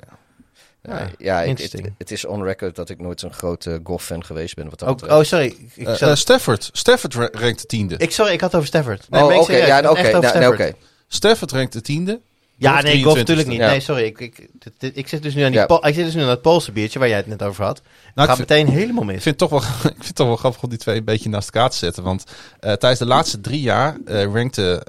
Ja, 0.88 1.10
Ja, 1.18 1.36
ik, 1.36 1.40
het, 1.40 1.48
interesting. 1.48 1.96
het 1.98 2.12
is 2.12 2.26
on 2.26 2.44
record 2.44 2.76
dat 2.76 2.90
ik 2.90 3.00
nooit 3.00 3.20
zo'n 3.20 3.34
grote 3.34 3.80
golf-fan 3.84 4.24
geweest 4.26 4.56
ben. 4.56 4.70
Wat 4.70 4.80
dat 4.80 5.04
Oh, 5.04 5.18
oh, 5.18 5.24
sorry. 5.24 5.46
Ik, 5.46 5.70
ik, 5.76 5.88
Eh, 5.88 6.02
eh, 6.02 6.16
Stafford. 6.16 6.70
Stafford 6.74 7.14
ra- 7.14 7.30
rankt 7.32 7.62
de 7.62 7.68
tiende. 7.68 7.96
ik, 7.98 8.12
sorry, 8.12 8.32
ik 8.34 8.42
had 8.42 8.50
het 8.52 8.56
over 8.62 8.68
Stafford. 8.74 9.06
Nee, 9.10 9.24
oh, 9.24 9.34
ik 9.34 9.42
oké. 9.42 9.56
ja, 9.56 9.80
Ik 9.80 9.90
over 9.90 10.04
nou, 10.04 10.12
nee, 10.22 10.30
Stafford. 10.32 10.60
oké. 10.60 10.74
Stafford 11.08 11.52
rankt 11.52 11.74
de 11.74 11.82
tiende. 11.82 12.20
Ja, 12.60 12.72
Golf 12.72 12.84
nee, 12.84 13.04
golf 13.04 13.16
23ste. 13.16 13.18
natuurlijk 13.18 13.48
niet. 13.48 13.58
Ja. 13.58 13.68
Nee, 13.70 13.80
sorry. 13.80 14.04
Ik, 14.04 14.20
ik, 14.20 14.48
dit- 14.78 14.98
ik 14.98 15.08
zit 15.08 15.24
dus 15.24 15.34
nu 15.36 15.42
aan, 15.42 15.52
die 15.52 15.60
Ja. 15.68 15.82
Ik 15.84 15.94
zit 15.94 16.06
dus 16.06 16.14
nu 16.14 16.22
aan 16.22 16.28
dat 16.28 16.42
Poolse 16.42 16.72
biertje 16.72 17.00
waar 17.00 17.08
jij 17.08 17.18
het 17.18 17.28
net 17.28 17.44
over 17.44 17.64
had. 17.66 17.82
Nou, 18.16 18.30
ik 18.30 18.36
vind, 18.36 18.50
meteen 18.50 18.68
helemaal 18.68 19.04
ik 19.04 19.10
mis. 19.10 19.24
vind 19.24 19.40
het 19.40 19.50
toch 19.50 19.50
wel, 19.50 19.60
ik 19.92 19.96
vind 19.96 20.08
het 20.08 20.16
toch 20.16 20.28
wel 20.28 20.36
grappig 20.36 20.64
om 20.64 20.70
die 20.70 20.78
twee 20.78 20.98
een 20.98 21.04
beetje 21.04 21.30
naast 21.30 21.50
elkaar 21.50 21.70
te 21.70 21.78
zetten. 21.78 22.04
Want 22.04 22.24
eh, 22.60 22.72
tijdens 22.74 23.00
de 23.00 23.06
laatste 23.06 23.42
drie 23.42 23.62
jaar 23.62 23.98
eh 24.06 24.24
rankte 24.34 24.82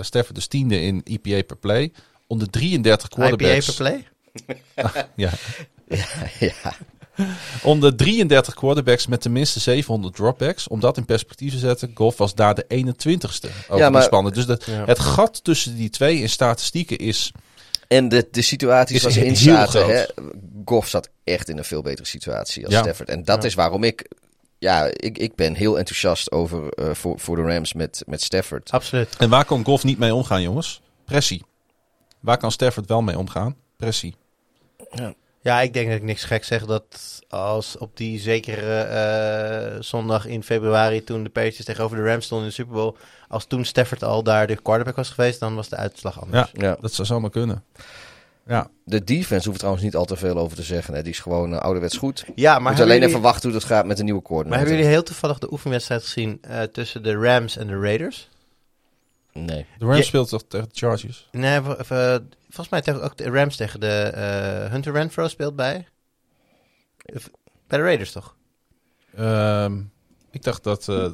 Stafford 0.00 0.34
dus 0.34 0.46
tiende 0.46 0.80
in 0.80 1.00
EPA 1.04 1.42
per 1.46 1.56
play. 1.56 1.92
Onder 2.26 2.50
33 2.50 3.08
IPA 3.08 3.16
quarterbacks. 3.16 3.64
per 3.66 3.74
play? 3.74 4.06
Ja. 5.16 5.30
ja. 6.38 6.52
Onder 7.62 7.96
33 7.96 8.54
quarterbacks 8.54 9.06
met 9.06 9.20
tenminste 9.20 9.60
700 9.60 10.14
dropbacks. 10.14 10.68
Om 10.68 10.80
dat 10.80 10.96
in 10.96 11.04
perspectief 11.04 11.52
te 11.52 11.58
zetten, 11.58 11.90
Golf 11.94 12.16
was 12.16 12.34
daar 12.34 12.54
de 12.54 12.64
21ste 12.68 13.48
over 13.68 13.76
Ja, 13.76 13.86
de 13.86 13.90
maar- 13.92 14.02
spannen. 14.02 14.32
Dus 14.32 14.46
de, 14.46 14.60
Ja. 14.66 14.84
het 14.84 14.98
gat 14.98 15.44
tussen 15.44 15.76
die 15.76 15.90
twee 15.90 16.18
in 16.18 16.28
statistieken 16.28 16.98
is... 16.98 17.32
En 17.88 18.08
de, 18.08 18.28
de 18.30 18.42
situaties 18.42 18.96
Is 18.96 19.02
waar 19.02 19.12
ze 19.12 19.24
in 19.26 19.36
zaten. 19.36 19.86
Hè, 19.86 20.04
Goff 20.64 20.88
zat 20.88 21.08
echt 21.24 21.48
in 21.48 21.58
een 21.58 21.64
veel 21.64 21.82
betere 21.82 22.06
situatie 22.06 22.64
als 22.64 22.74
Ja. 22.74 22.82
Stafford. 22.82 23.08
En 23.08 23.24
dat 23.24 23.42
Ja. 23.42 23.48
is 23.48 23.54
waarom 23.54 23.84
ik... 23.84 24.08
Ja, 24.58 24.84
ik, 24.92 25.18
ik 25.18 25.34
ben 25.34 25.54
heel 25.54 25.78
enthousiast 25.78 26.32
over, 26.32 26.68
eh, 26.68 26.94
voor, 26.94 27.18
voor 27.20 27.36
de 27.36 27.42
Rams 27.42 27.72
met, 27.72 28.02
met 28.06 28.22
Stafford. 28.22 28.70
Absoluut. 28.70 29.16
En 29.18 29.28
waar 29.28 29.44
kan 29.44 29.64
Golf 29.64 29.84
niet 29.84 29.98
mee 29.98 30.14
omgaan, 30.14 30.42
jongens? 30.42 30.80
Pressie. 31.04 31.42
Waar 32.20 32.36
kan 32.38 32.52
Stafford 32.52 32.86
wel 32.86 33.02
mee 33.02 33.18
omgaan? 33.18 33.56
Pressie. 33.76 34.14
Ja, 35.40 35.60
ik 35.60 35.72
denk 35.72 35.88
dat 35.88 35.96
ik 35.96 36.02
niks 36.02 36.24
gek 36.24 36.44
zeg 36.44 36.64
dat 36.66 37.20
als 37.28 37.78
op 37.78 37.96
die 37.96 38.20
zekere 38.20 38.80
eh, 38.80 39.80
zondag 39.80 40.26
in 40.26 40.42
februari 40.42 41.04
toen 41.04 41.22
de 41.22 41.30
Patriots 41.30 41.64
tegenover 41.64 41.96
de 41.96 42.04
Rams 42.04 42.24
stonden 42.24 42.46
in 42.46 42.52
de 42.56 42.62
Super 42.62 42.74
Bowl, 42.74 42.96
als 43.28 43.44
toen 43.46 43.64
Stafford 43.64 44.04
al 44.04 44.22
daar 44.22 44.46
de 44.46 44.56
quarterback 44.62 44.96
was 44.96 45.08
geweest, 45.10 45.40
dan 45.40 45.54
was 45.54 45.68
de 45.68 45.76
uitslag 45.76 46.20
anders. 46.20 46.50
Ja. 46.52 46.76
Dat 46.80 46.92
zou 46.92 47.06
zomaar 47.06 47.30
kunnen. 47.30 47.64
Ja, 48.46 48.70
De 48.84 49.04
defense 49.04 49.46
hoeft 49.46 49.58
trouwens 49.58 49.84
niet 49.84 49.96
al 49.96 50.04
te 50.04 50.16
veel 50.16 50.38
over 50.38 50.56
te 50.56 50.62
zeggen. 50.62 50.94
Hè. 50.94 51.02
Die 51.02 51.12
is 51.12 51.20
gewoon 51.20 51.52
eh, 51.52 51.58
ouderwets 51.58 51.96
goed. 51.96 52.24
Ja, 52.34 52.52
Maar 52.52 52.62
maar 52.62 52.72
Moet 52.72 52.80
alleen 52.80 52.94
jullie, 52.94 53.08
even 53.08 53.20
wachten 53.20 53.50
hoe 53.50 53.58
dat 53.58 53.68
gaat 53.68 53.86
met 53.86 53.96
de 53.96 54.02
nieuwe 54.02 54.20
maar 54.20 54.28
coördinator. 54.28 54.58
hebben 54.66 54.76
jullie 54.82 54.98
heel 54.98 55.06
toevallig 55.08 55.38
de 55.38 55.52
oefenwedstrijd 55.52 56.02
gezien 56.02 56.38
eh, 56.40 56.62
tussen 56.62 57.02
de 57.02 57.14
Rams 57.14 57.56
en 57.56 57.66
de 57.66 57.78
Raiders? 57.80 58.28
Nee. 59.38 59.66
de 59.78 59.84
Rams 59.84 59.96
Je- 59.98 60.02
speelt 60.04 60.28
toch 60.28 60.44
tegen 60.48 60.68
de 60.68 60.74
Chargers? 60.78 61.28
Nee, 61.32 61.60
v- 61.60 61.86
v- 61.86 61.90
eh, 61.90 62.16
volgens 62.44 62.68
mij 62.68 62.80
tegen, 62.82 63.02
ook 63.02 63.16
de 63.16 63.30
Rams 63.30 63.56
tegen 63.56 63.80
de 63.80 63.86
eh, 64.14 64.70
Hunter 64.70 64.92
Renfro 64.92 65.28
speelt 65.28 65.56
bij. 65.56 65.86
Bij 67.66 67.78
de 67.78 67.84
Raiders 67.84 68.12
toch? 68.12 68.36
Ehm, 69.16 69.80
ik 70.30 70.42
dacht 70.42 70.64
dat... 70.64 70.88
eh, 70.88 71.06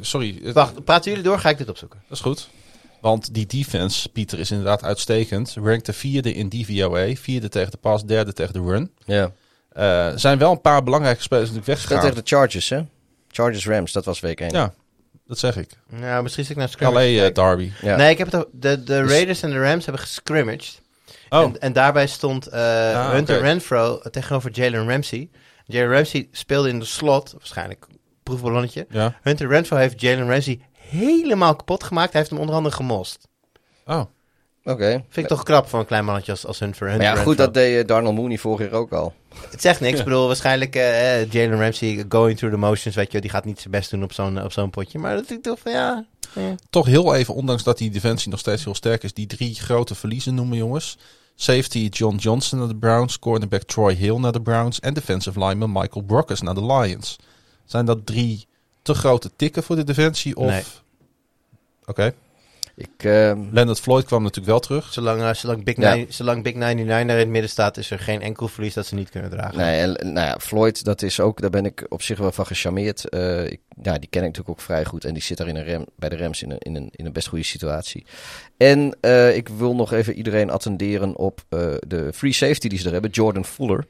sorry, 0.00 0.52
Wacht, 0.52 0.84
praten 0.84 1.10
jullie 1.10 1.26
door? 1.26 1.38
Ga 1.38 1.48
ik 1.48 1.58
dit 1.58 1.68
opzoeken. 1.68 2.02
dat 2.08 2.16
is 2.16 2.22
goed. 2.24 2.48
Want 3.00 3.34
die 3.34 3.46
defense, 3.46 4.08
Pieter, 4.08 4.38
is 4.38 4.50
inderdaad 4.50 4.82
uitstekend. 4.82 5.54
Rankt 5.62 5.86
de 5.86 5.92
vierde 5.92 6.32
in 6.32 6.48
DVOA. 6.48 7.14
Vierde 7.14 7.48
tegen 7.48 7.70
de 7.70 7.76
pass, 7.76 8.04
derde 8.04 8.32
tegen 8.32 8.52
de 8.52 8.60
run. 8.62 8.92
Ja. 9.04 9.32
Eh, 9.72 10.06
Er 10.12 10.18
zijn 10.20 10.38
wel 10.38 10.50
een 10.52 10.60
paar 10.60 10.82
belangrijke 10.82 11.22
spelers 11.22 11.50
natuurlijk 11.50 11.78
Speelt 11.78 11.88
weggegaan. 11.90 12.14
tegen 12.14 12.24
de 12.24 12.36
Chargers, 12.36 12.68
hè? 12.68 12.82
Chargers 13.28 13.66
Rams, 13.66 13.92
dat 13.92 14.04
was 14.04 14.20
week 14.20 14.40
1. 14.40 14.50
Ja, 14.52 14.74
dat 15.30 15.38
zeg 15.38 15.56
ik. 15.56 15.70
Nou, 15.88 16.22
misschien 16.22 16.44
zit 16.44 16.56
ik 16.56 16.58
naar 16.58 16.66
LA 16.66 16.72
scrimmage. 16.72 17.32
te 17.32 17.40
eh. 17.40 17.46
Derby. 17.46 17.70
Ja. 17.80 17.96
Nee, 17.96 18.10
ik 18.10 18.18
heb 18.18 18.32
het 18.32 18.46
de, 18.52 18.82
de 18.82 19.00
Dus- 19.02 19.10
Raiders 19.10 19.42
en 19.42 19.50
de 19.50 19.62
Rams 19.62 19.84
hebben 19.84 20.02
gescrimmaged. 20.02 20.80
Oh, 21.28 21.40
En, 21.42 21.60
en 21.60 21.72
daarbij 21.72 22.06
stond 22.06 22.46
eh, 22.46 22.60
Ah, 22.94 23.10
Hunter. 23.10 23.40
Renfro 23.40 23.98
tegenover 24.10 24.50
Jalen 24.52 24.88
Ramsey. 24.88 25.30
Jalen 25.64 25.90
Ramsey 25.92 26.28
speelde 26.32 26.68
in 26.68 26.78
de 26.78 26.84
slot, 26.84 27.32
waarschijnlijk 27.32 27.86
proefballonnetje. 28.22 28.86
ja. 28.90 29.18
Hunter 29.22 29.48
Renfro 29.48 29.76
heeft 29.76 30.00
Jalen 30.00 30.28
Ramsey 30.30 30.60
helemaal 30.72 31.56
kapot 31.56 31.84
gemaakt. 31.84 32.10
Hij 32.12 32.20
heeft 32.20 32.32
hem 32.32 32.40
onder 32.40 32.54
andere 32.56 32.74
gemost. 32.74 33.28
Oh, 33.86 34.02
Oké. 34.64 34.90
Vind 34.90 35.16
ik 35.16 35.26
toch 35.26 35.42
knap 35.42 35.68
voor 35.68 35.80
een 35.80 35.86
klein 35.86 36.04
mannetje 36.04 36.32
als, 36.32 36.46
als 36.46 36.58
Hunter, 36.58 36.88
Hunter 36.88 37.06
Maar 37.06 37.16
ja, 37.16 37.22
goed, 37.22 37.36
dat 37.36 37.54
deed 37.54 37.80
eh, 37.80 37.86
Darnell 37.86 38.12
Mooney 38.12 38.38
vorig 38.38 38.70
jaar 38.70 38.80
ook 38.80 38.92
al. 38.92 39.14
Het 39.50 39.60
zegt 39.60 39.80
niks. 39.80 39.98
Ik 39.98 40.04
bedoel, 40.04 40.26
waarschijnlijk 40.26 40.76
eh, 40.76 41.20
eh, 41.20 41.30
Jalen 41.30 41.60
Ramsey 41.60 42.04
going 42.08 42.36
through 42.36 42.54
the 42.54 42.60
motions, 42.60 42.96
weet 42.96 43.12
je, 43.12 43.20
die 43.20 43.30
gaat 43.30 43.44
niet 43.44 43.60
zijn 43.60 43.70
best 43.70 43.90
doen 43.90 44.02
op 44.02 44.12
zo'n 44.12 44.42
op 44.42 44.52
zo'n 44.52 44.70
potje. 44.70 44.98
Maar 44.98 45.14
dat 45.14 45.30
ik 45.30 45.42
toch 45.42 45.58
van 45.58 45.72
ja. 45.72 46.04
ja. 46.34 46.54
toch 46.70 46.86
heel 46.86 47.14
even, 47.14 47.34
ondanks 47.34 47.62
dat 47.62 47.78
die 47.78 47.90
defensie 47.90 48.30
nog 48.30 48.40
steeds 48.40 48.64
heel 48.64 48.74
sterk 48.74 49.02
is, 49.02 49.12
die 49.12 49.26
drie 49.26 49.54
grote 49.54 49.94
verliezen 49.94 50.34
noemen, 50.34 50.56
jongens. 50.56 50.98
Safety 51.34 51.88
John 51.90 52.16
Johnson 52.16 52.58
naar 52.58 52.68
de 52.68 52.76
Browns, 52.76 53.18
cornerback 53.18 53.62
Troy 53.62 53.94
Hill 53.94 54.18
naar 54.18 54.32
de 54.32 54.42
Browns 54.42 54.80
en 54.80 54.94
defensive 54.94 55.38
lineman 55.38 55.72
Michael 55.72 56.04
Brockers 56.04 56.40
naar 56.40 56.54
de 56.54 56.66
Lions. 56.66 57.16
Zijn 57.64 57.84
dat 57.84 58.06
drie 58.06 58.46
te 58.82 58.94
grote 58.94 59.30
tikken 59.36 59.62
voor 59.62 59.76
de 59.76 59.84
defensie? 59.84 60.36
Of... 60.36 60.50
Nee. 60.50 60.62
Oké. 61.84 62.14
Ik, 62.80 63.04
ehm, 63.04 63.40
Leonard 63.52 63.80
Floyd 63.80 64.04
kwam 64.04 64.22
natuurlijk 64.22 64.48
wel 64.48 64.60
terug. 64.60 64.92
Zolang, 64.92 65.22
eh, 65.22 65.34
zolang, 65.34 65.64
Big 65.64 65.76
Ja. 65.76 65.94
Nine- 65.94 66.06
zolang 66.08 66.42
Big 66.42 66.54
99 66.54 67.06
daar 67.06 67.14
in 67.16 67.22
het 67.22 67.28
midden 67.28 67.50
staat, 67.50 67.76
is 67.76 67.90
er 67.90 67.98
geen 67.98 68.22
enkel 68.22 68.48
verlies 68.48 68.74
dat 68.74 68.86
ze 68.86 68.94
niet 68.94 69.10
kunnen 69.10 69.30
dragen. 69.30 69.58
nee, 69.58 69.80
en, 69.80 70.12
nou 70.12 70.26
ja, 70.26 70.38
Floyd, 70.40 70.84
dat 70.84 71.02
is 71.02 71.20
ook, 71.20 71.40
daar 71.40 71.50
ben 71.50 71.64
ik 71.64 71.86
op 71.88 72.02
zich 72.02 72.18
wel 72.18 72.32
van 72.32 72.46
gecharmeerd. 72.46 73.08
Eh, 73.08 73.44
ik, 73.44 73.60
ja, 73.82 73.98
die 73.98 74.08
ken 74.08 74.20
ik 74.20 74.26
natuurlijk 74.26 74.48
ook 74.48 74.60
vrij 74.60 74.84
goed. 74.84 75.04
En 75.04 75.14
die 75.14 75.22
zit 75.22 75.36
daar 75.36 75.48
in 75.48 75.56
een 75.56 75.64
rem, 75.64 75.84
bij 75.96 76.08
de 76.08 76.16
Rams 76.16 76.42
in 76.42 76.50
een, 76.50 76.58
in, 76.58 76.74
een, 76.76 76.88
in 76.92 77.06
een 77.06 77.12
best 77.12 77.28
goede 77.28 77.44
situatie. 77.44 78.04
En 78.56 78.96
eh, 79.00 79.36
ik 79.36 79.48
wil 79.48 79.74
nog 79.74 79.92
even 79.92 80.14
iedereen 80.14 80.50
attenderen 80.50 81.16
op 81.16 81.44
eh, 81.48 81.74
de 81.86 82.10
free 82.14 82.32
safety 82.32 82.68
die 82.68 82.78
ze 82.78 82.86
er 82.86 82.92
hebben. 82.92 83.10
Jordan 83.10 83.44
Fuller. 83.44 83.84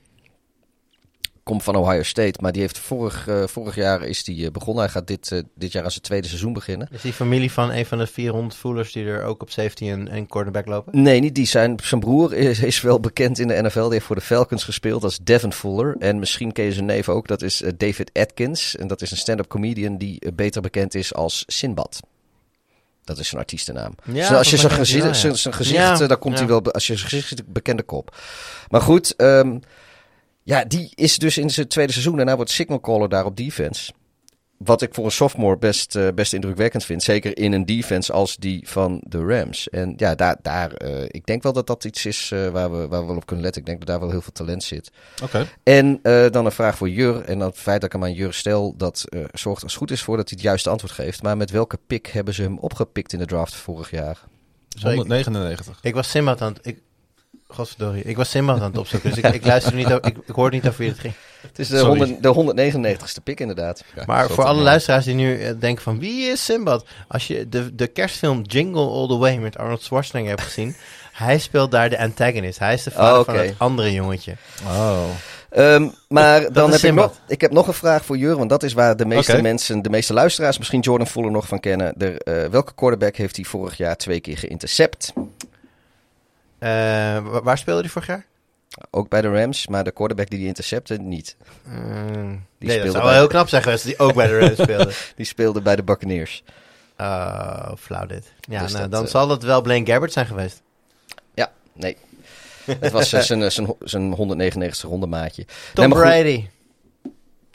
Komt 1.50 1.62
van 1.62 1.76
Ohio 1.76 2.02
State, 2.02 2.38
maar 2.40 2.52
die 2.52 2.60
heeft 2.60 2.78
vorig, 2.78 3.28
eh, 3.28 3.46
vorig 3.46 3.74
jaar 3.74 4.02
is 4.02 4.24
die, 4.24 4.46
eh, 4.46 4.50
begonnen. 4.50 4.82
Hij 4.82 4.92
gaat 4.92 5.06
dit, 5.06 5.32
eh, 5.32 5.40
dit 5.54 5.72
jaar 5.72 5.84
aan 5.84 5.90
zijn 5.90 6.02
tweede 6.02 6.26
seizoen 6.26 6.52
beginnen. 6.52 6.88
Is 6.90 7.00
die 7.00 7.12
familie 7.12 7.52
van 7.52 7.72
een 7.72 7.86
van 7.86 7.98
de 7.98 8.06
400 8.06 8.54
voelers 8.54 8.92
die 8.92 9.04
er 9.04 9.24
ook 9.24 9.42
op 9.42 9.50
safety 9.50 9.90
en, 9.90 10.08
en 10.08 10.26
quarterback 10.26 10.66
lopen? 10.66 11.02
Nee, 11.02 11.20
niet 11.20 11.34
die. 11.34 11.46
Zijn, 11.46 11.78
zijn 11.82 12.00
broer 12.00 12.34
is, 12.34 12.60
is 12.60 12.80
wel 12.80 13.00
bekend 13.00 13.38
in 13.38 13.48
de 13.48 13.62
NFL. 13.62 13.82
Die 13.82 13.92
heeft 13.92 14.04
voor 14.04 14.16
de 14.16 14.22
Falcons 14.22 14.64
gespeeld 14.64 15.04
als 15.04 15.18
Devin 15.22 15.52
Fuller. 15.52 15.96
En 15.98 16.18
misschien 16.18 16.52
ken 16.52 16.64
je 16.64 16.72
zijn 16.72 16.84
neef 16.84 17.08
ook. 17.08 17.28
Dat 17.28 17.42
is 17.42 17.62
David 17.76 18.10
Atkins. 18.12 18.76
En 18.76 18.86
dat 18.86 19.02
is 19.02 19.10
een 19.10 19.16
stand-up 19.16 19.48
comedian 19.48 19.96
die 19.96 20.32
beter 20.32 20.62
bekend 20.62 20.94
is 20.94 21.14
als 21.14 21.44
Sinbad. 21.46 22.00
Dat 23.04 23.18
is 23.18 23.28
zijn 23.28 23.40
artiestennaam. 23.40 23.94
Ja, 24.12 24.26
Zo, 24.26 24.34
als 24.34 24.50
je 24.50 24.56
zijn 24.56 24.72
gezicht, 24.72 25.16
zijn, 25.16 25.36
zijn 25.36 25.54
gezicht, 25.54 25.76
Ja, 25.76 26.06
dan 26.06 26.18
komt 26.18 26.34
ja. 26.34 26.40
hij 26.40 26.48
wel. 26.48 26.72
Als 26.72 26.86
je 26.86 26.96
zijn 26.96 27.10
gezicht 27.10 27.52
bekende 27.52 27.82
kop. 27.82 28.16
Maar 28.68 28.80
goed, 28.80 29.16
ehm, 29.16 29.56
ja, 30.42 30.64
die 30.64 30.92
is 30.94 31.18
dus 31.18 31.38
in 31.38 31.50
zijn 31.50 31.68
tweede 31.68 31.92
seizoen. 31.92 32.16
Daarna 32.16 32.36
wordt 32.36 32.50
signal 32.50 32.80
caller 32.80 33.08
daar 33.08 33.24
op 33.24 33.36
defense. 33.36 33.92
Wat 34.56 34.82
ik 34.82 34.94
voor 34.94 35.04
een 35.04 35.10
sophomore 35.10 35.58
best, 35.58 35.96
eh, 35.96 36.08
best 36.14 36.32
indrukwekkend 36.32 36.84
vind. 36.84 37.02
Zeker 37.02 37.38
in 37.38 37.52
een 37.52 37.66
defense 37.66 38.12
als 38.12 38.36
die 38.36 38.68
van 38.68 39.00
de 39.06 39.24
Rams. 39.24 39.68
En 39.68 39.94
ja, 39.96 40.14
daar, 40.14 40.36
daar, 40.42 40.72
eh, 40.72 41.02
ik 41.06 41.26
denk 41.26 41.42
wel 41.42 41.52
dat 41.52 41.66
dat 41.66 41.84
iets 41.84 42.06
is 42.06 42.30
eh, 42.32 42.48
waar, 42.48 42.70
we, 42.70 42.88
waar 42.88 43.00
we 43.00 43.06
wel 43.06 43.16
op 43.16 43.26
kunnen 43.26 43.44
letten. 43.44 43.60
Ik 43.62 43.66
denk 43.66 43.78
dat 43.78 43.88
daar 43.88 44.00
wel 44.00 44.10
heel 44.10 44.22
veel 44.22 44.32
talent 44.32 44.62
zit. 44.62 44.90
Oké. 45.22 45.46
En 45.62 45.98
eh, 46.02 46.30
dan 46.30 46.44
een 46.44 46.52
vraag 46.52 46.76
voor 46.76 46.88
Jur. 46.90 47.24
En 47.24 47.40
het 47.40 47.56
feit 47.58 47.80
dat 47.80 47.92
ik 47.94 48.00
hem 48.00 48.08
aan 48.08 48.14
Jur 48.14 48.32
stel, 48.32 48.74
dat 48.76 49.04
zorgt 49.32 49.62
als 49.62 49.72
het 49.72 49.80
goed 49.80 49.90
is 49.90 50.02
voor 50.02 50.16
dat 50.16 50.28
hij 50.28 50.36
het 50.38 50.46
juiste 50.46 50.70
antwoord 50.70 50.92
geeft. 50.92 51.22
Maar 51.22 51.36
met 51.36 51.50
welke 51.50 51.78
pick 51.86 52.06
hebben 52.06 52.34
ze 52.34 52.42
hem 52.42 52.58
opgepikt 52.58 53.12
in 53.12 53.18
de 53.18 53.26
draft 53.26 53.54
vorig 53.54 53.90
jaar? 53.90 54.18
Sorry, 54.68 54.90
ik- 54.92 54.98
199. 54.98 55.78
Ik 55.82 55.94
was 55.94 56.10
Simbad 56.10 56.40
aan 56.40 56.52
het... 56.52 56.66
Ik, 56.66 56.80
Godverdorie, 57.52 58.02
ik 58.02 58.16
was 58.16 58.30
Simbad 58.30 58.60
aan 58.60 58.70
het 58.70 58.78
opzoeken, 58.78 59.10
dus 59.10 59.18
ik, 59.18 59.34
ik 59.34 59.46
luister 59.46 59.74
niet, 59.74 59.88
ik, 59.88 60.04
ik 60.04 60.34
hoorde 60.34 60.56
niet 60.56 60.66
over 60.66 60.78
wie 60.78 60.88
het 60.88 60.98
ging. 60.98 61.14
Het 61.40 61.58
is 61.58 61.68
de, 61.68 61.78
Sorry. 61.78 61.98
100, 62.22 62.56
de 62.56 62.78
199ste 62.78 63.22
pick 63.22 63.40
inderdaad. 63.40 63.84
Ja, 63.94 64.02
Maar 64.06 64.30
voor 64.30 64.44
alle 64.44 64.62
luisteraars 64.62 65.04
die 65.04 65.14
nu 65.14 65.42
eh, 65.42 65.52
denken 65.58 65.82
van 65.82 65.98
wie 65.98 66.30
is 66.30 66.44
Simbad? 66.44 66.84
Als 67.08 67.26
je 67.26 67.48
de, 67.48 67.74
de 67.74 67.86
kerstfilm 67.86 68.42
Jingle 68.42 68.86
All 68.86 69.08
The 69.08 69.16
Way 69.16 69.36
met 69.36 69.58
Arnold 69.58 69.82
Schwarzenegger 69.82 70.30
hebt 70.30 70.42
gezien, 70.42 70.76
hij 71.12 71.38
speelt 71.38 71.70
daar 71.70 71.90
de 71.90 71.98
antagonist. 71.98 72.58
Hij 72.58 72.74
is 72.74 72.82
de 72.82 72.90
vader 72.90 73.18
Oh, 73.18 73.24
van 73.24 73.36
het 73.36 73.54
andere 73.56 73.92
jongetje. 73.92 74.36
Oh. 74.66 75.04
Ehm, 75.50 75.88
maar 76.08 76.52
dan 76.52 76.70
heb 76.70 76.80
ik, 76.80 76.94
nog, 76.94 77.12
ik 77.28 77.40
heb 77.40 77.52
nog 77.52 77.66
een 77.66 77.72
vraag 77.72 78.04
voor 78.04 78.16
Jur. 78.16 78.36
Want 78.36 78.50
dat 78.50 78.62
is 78.62 78.72
waar 78.72 78.96
de 78.96 79.06
meeste 79.06 79.42
mensen, 79.42 79.82
de 79.82 79.90
meeste 79.90 80.12
luisteraars, 80.12 80.58
misschien 80.58 80.80
Jordan 80.80 81.06
Fuller 81.06 81.30
nog 81.30 81.46
van 81.46 81.60
kennen. 81.60 81.92
De, 81.96 82.18
eh, 82.18 82.44
welke 82.44 82.74
quarterback 82.74 83.16
heeft 83.16 83.36
hij 83.36 83.44
vorig 83.44 83.76
jaar 83.76 83.96
twee 83.96 84.20
keer 84.20 84.38
geïntercept? 84.38 85.12
Eh, 86.60 86.68
wa- 87.32 87.42
waar 87.42 87.58
speelde 87.58 87.80
hij 87.80 87.90
vorig 87.90 88.08
jaar? 88.08 88.26
Ook 88.90 89.08
bij 89.08 89.20
de 89.20 89.28
Rams, 89.40 89.66
maar 89.66 89.84
de 89.84 89.90
quarterback 89.90 90.30
die 90.30 90.38
die 90.38 90.48
intercepte 90.48 90.96
niet. 90.96 91.36
Eh, 91.66 91.72
Die 91.72 91.78
nee, 91.78 92.38
dat 92.58 92.70
speelde 92.70 92.90
zou 92.90 93.04
wel 93.04 93.12
heel 93.12 93.26
knap 93.26 93.48
zijn 93.48 93.62
geweest 93.62 93.84
dat 93.86 93.96
hij 93.96 94.06
ook 94.06 94.14
bij 94.14 94.26
de 94.26 94.38
Rams 94.38 94.58
speelde. 94.62 94.92
Die 95.16 95.26
speelde 95.26 95.60
bij 95.60 95.76
de 95.76 95.82
Buccaneers. 95.82 96.42
Oh, 96.98 97.72
flauw 97.78 98.06
dit. 98.06 98.32
Ja, 98.40 98.62
Dus 98.62 98.70
nou, 98.72 98.82
dat, 98.82 98.92
dan 98.92 99.04
eh, 99.04 99.10
zal 99.10 99.28
het 99.28 99.42
wel 99.42 99.60
Blaine 99.62 99.86
Gabbert 99.86 100.12
zijn 100.12 100.26
geweest. 100.26 100.62
Ja, 101.34 101.50
nee. 101.72 101.96
Het 102.64 102.92
was 102.92 103.08
zijn, 103.08 103.50
zijn, 103.50 103.74
zijn 103.80 104.16
199ste 104.16 104.80
rondemaatje. 104.88 105.46
Tom. 105.74 105.90
Brady. 105.90 106.46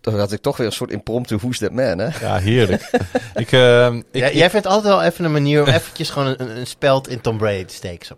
Toen 0.02 0.20
had 0.20 0.32
ik 0.32 0.42
toch 0.42 0.58
weer 0.58 0.68
een 0.68 0.74
soort 0.74 0.92
impromptu 0.92 1.38
Who's 1.38 1.58
That 1.58 1.72
Man, 1.72 1.98
hè? 2.00 2.08
Ja, 2.28 2.38
heerlijk. 2.38 2.90
ik, 3.36 3.52
ehm, 3.52 3.96
ik, 3.98 4.06
Ja, 4.12 4.32
jij 4.32 4.50
vindt 4.50 4.66
altijd 4.68 4.94
wel 4.94 5.04
even 5.04 5.26
een 5.26 5.32
manier 5.32 5.62
om 5.62 5.68
eventjes 5.68 6.10
gewoon 6.10 6.28
een, 6.28 6.42
een, 6.42 6.58
een 6.58 6.68
speld 6.68 7.08
in 7.08 7.22
Tom 7.22 7.38
Brady 7.38 7.66
te 7.66 7.74
steken. 7.74 8.06
Zo. 8.06 8.18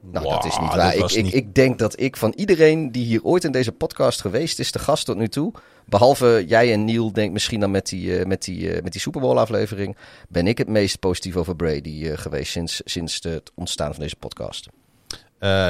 Nou, 0.00 0.28
dat 0.28 0.44
is 0.44 0.58
niet 0.58 0.74
waar. 0.74 0.94
Ik, 0.94 1.32
ik, 1.32 1.54
denk 1.54 1.78
dat 1.78 2.00
ik 2.00 2.16
van 2.16 2.32
iedereen 2.36 2.92
die 2.92 3.04
hier 3.04 3.24
ooit 3.24 3.44
in 3.44 3.52
deze 3.52 3.72
podcast 3.72 4.20
geweest 4.20 4.58
is, 4.58 4.72
de 4.72 4.78
gast 4.78 5.04
tot 5.04 5.16
nu 5.16 5.28
toe, 5.28 5.52
behalve 5.84 6.44
jij 6.46 6.72
en 6.72 6.84
Neil, 6.84 7.12
denk 7.12 7.32
misschien 7.32 7.60
dan 7.60 7.70
met 7.70 7.88
die, 7.88 8.18
eh, 8.18 8.26
met 8.26 8.42
die, 8.44 8.72
eh, 8.72 8.82
met 8.82 8.92
die 8.92 9.00
Super 9.00 9.20
Bowl 9.20 9.38
aflevering, 9.38 9.96
ben 10.28 10.46
ik 10.46 10.58
het 10.58 10.68
meest 10.68 10.98
positief 10.98 11.36
over 11.36 11.56
Brady 11.56 12.06
eh, 12.06 12.18
geweest 12.18 12.52
sinds, 12.52 12.80
sinds 12.84 13.18
het 13.22 13.52
ontstaan 13.54 13.92
van 13.92 14.02
deze 14.02 14.16
podcast. 14.16 14.68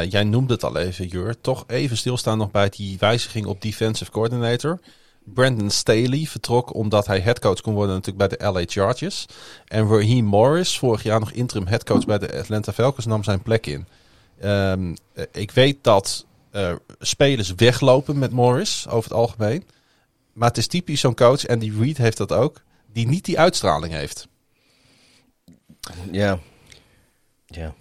Jij 0.09 0.25
noemde 0.25 0.53
het 0.53 0.65
al 0.65 0.77
even, 0.77 1.07
Jur. 1.07 1.41
Toch 1.41 1.65
even 1.67 1.97
stilstaan 1.97 2.39
nog 2.39 2.51
bij 2.51 2.69
die 2.69 2.97
wijziging 2.99 3.47
op 3.47 3.63
defensive 3.63 4.11
coordinator. 4.11 4.81
Brandon 5.35 5.71
Staley 5.71 6.25
vertrok 6.25 6.75
omdat 6.75 7.07
hij 7.07 7.21
headcoach 7.21 7.61
kon 7.61 7.75
worden 7.75 7.95
natuurlijk 7.95 8.29
bij 8.29 8.39
de 8.39 8.53
LA 8.53 8.63
Chargers. 8.67 9.27
En 9.67 9.89
Raheem 9.89 10.25
Morris, 10.25 10.79
vorig 10.79 11.03
jaar 11.03 11.21
nog 11.21 11.33
interim 11.33 11.67
headcoach 11.67 12.05
bij 12.05 12.19
de 12.19 12.39
Atlanta 12.39 12.73
Falcons, 12.73 13.07
nam 13.07 13.25
zijn 13.25 13.43
plek 13.43 13.67
in. 13.67 13.87
Ehm, 14.41 14.95
eh, 15.13 15.25
ik 15.33 15.51
weet 15.51 15.77
dat 15.85 16.27
eh, 16.51 16.73
spelers 16.99 17.53
weglopen 17.55 18.19
met 18.19 18.31
Morris 18.33 18.87
over 18.89 19.11
het 19.11 19.19
algemeen. 19.19 19.65
Maar 20.33 20.49
het 20.49 20.59
is 20.59 20.67
typisch 20.67 21.01
zo'n 21.01 21.15
coach, 21.15 21.45
en 21.47 21.59
die 21.59 21.79
Reed 21.81 21.97
heeft 21.99 22.17
dat 22.17 22.33
ook, 22.33 22.61
die 22.93 23.07
niet 23.09 23.25
die 23.25 23.39
uitstraling 23.39 23.93
heeft. 23.93 24.29
Ja. 26.11 26.39
Ja. 27.47 27.75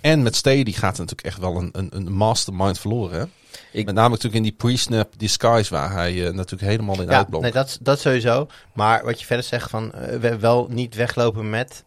En 0.00 0.22
met 0.22 0.36
Staley 0.36 0.72
gaat 0.72 0.92
er 0.94 1.00
natuurlijk 1.04 1.26
echt 1.26 1.38
wel 1.38 1.56
een, 1.56 1.68
een, 1.72 1.88
een 1.96 2.12
mastermind 2.12 2.78
verloren. 2.78 3.18
Hè? 3.20 3.24
Ik- 3.72 3.86
Met 3.86 3.94
name 3.94 4.08
natuurlijk 4.08 4.34
in 4.36 4.42
die 4.42 4.52
pre-snap 4.52 5.12
disguise 5.16 5.70
waar 5.74 5.92
hij 5.92 6.26
eh, 6.26 6.32
natuurlijk 6.32 6.70
helemaal 6.70 7.00
in 7.00 7.08
Ja, 7.08 7.26
nee, 7.40 7.52
dat, 7.52 7.78
dat 7.82 8.00
sowieso. 8.00 8.46
Maar 8.74 9.04
wat 9.04 9.20
je 9.20 9.26
verder 9.26 9.44
zegt 9.44 9.70
van 9.70 9.90
we 10.20 10.38
wel 10.38 10.66
niet 10.70 10.94
weglopen 10.94 11.50
met. 11.50 11.84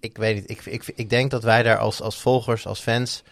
Ik, 0.00 0.16
weet 0.16 0.34
niet. 0.34 0.50
Ik, 0.50 0.64
ik, 0.64 0.92
ik 0.94 1.10
denk 1.10 1.30
dat 1.30 1.42
wij 1.42 1.62
daar 1.62 1.78
als, 1.78 2.02
als 2.02 2.20
volgers, 2.20 2.66
als 2.66 2.80
fans 2.80 3.22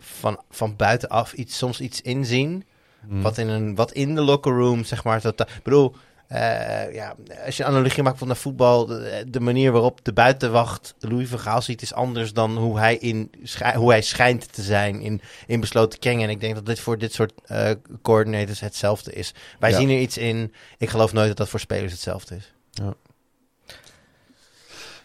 van, 0.00 0.40
van 0.50 0.76
buitenaf 0.76 1.32
iets, 1.32 1.56
soms 1.58 1.80
iets 1.80 2.00
inzien. 2.00 2.64
Hmm. 3.08 3.22
Wat, 3.22 3.38
in 3.38 3.48
een, 3.48 3.74
wat 3.74 3.92
in 3.92 4.14
de 4.14 4.20
locker 4.20 4.52
room, 4.52 4.84
zeg 4.84 5.04
maar. 5.04 5.20
Dat, 5.20 5.40
ik 5.40 5.62
bedoel, 5.62 5.94
eh, 6.28 6.94
ja, 6.94 7.14
als 7.46 7.56
je 7.56 7.62
een 7.62 7.68
analogie 7.68 8.02
maakt 8.02 8.18
van 8.18 8.26
naar 8.26 8.36
voetbal, 8.36 8.86
de, 8.86 9.24
de 9.28 9.40
manier 9.40 9.72
waarop 9.72 10.04
de 10.04 10.12
buitenwacht 10.12 10.94
Louis 10.98 11.28
van 11.28 11.38
Gaal 11.38 11.62
ziet, 11.62 11.82
is 11.82 11.94
anders 11.94 12.32
dan 12.32 12.56
hoe 12.56 12.78
hij, 12.78 12.96
in, 12.96 13.30
hoe 13.74 13.90
hij 13.90 14.02
schijnt 14.02 14.52
te 14.52 14.62
zijn 14.62 15.00
in, 15.00 15.20
in 15.46 15.60
besloten 15.60 15.98
kringen. 15.98 16.24
En 16.24 16.30
ik 16.30 16.40
denk 16.40 16.54
dat 16.54 16.66
dit 16.66 16.80
voor 16.80 16.98
dit 16.98 17.12
soort 17.12 17.32
eh 17.44 17.70
coordinators 18.02 18.60
hetzelfde 18.60 19.12
is. 19.12 19.34
Wij 19.58 19.70
Ja. 19.70 19.76
zien 19.76 19.90
er 19.90 20.00
iets 20.00 20.18
in. 20.18 20.52
Ik 20.78 20.88
geloof 20.88 21.12
nooit 21.12 21.28
dat 21.28 21.36
dat 21.36 21.48
voor 21.48 21.60
spelers 21.60 21.92
hetzelfde 21.92 22.36
is. 22.36 22.52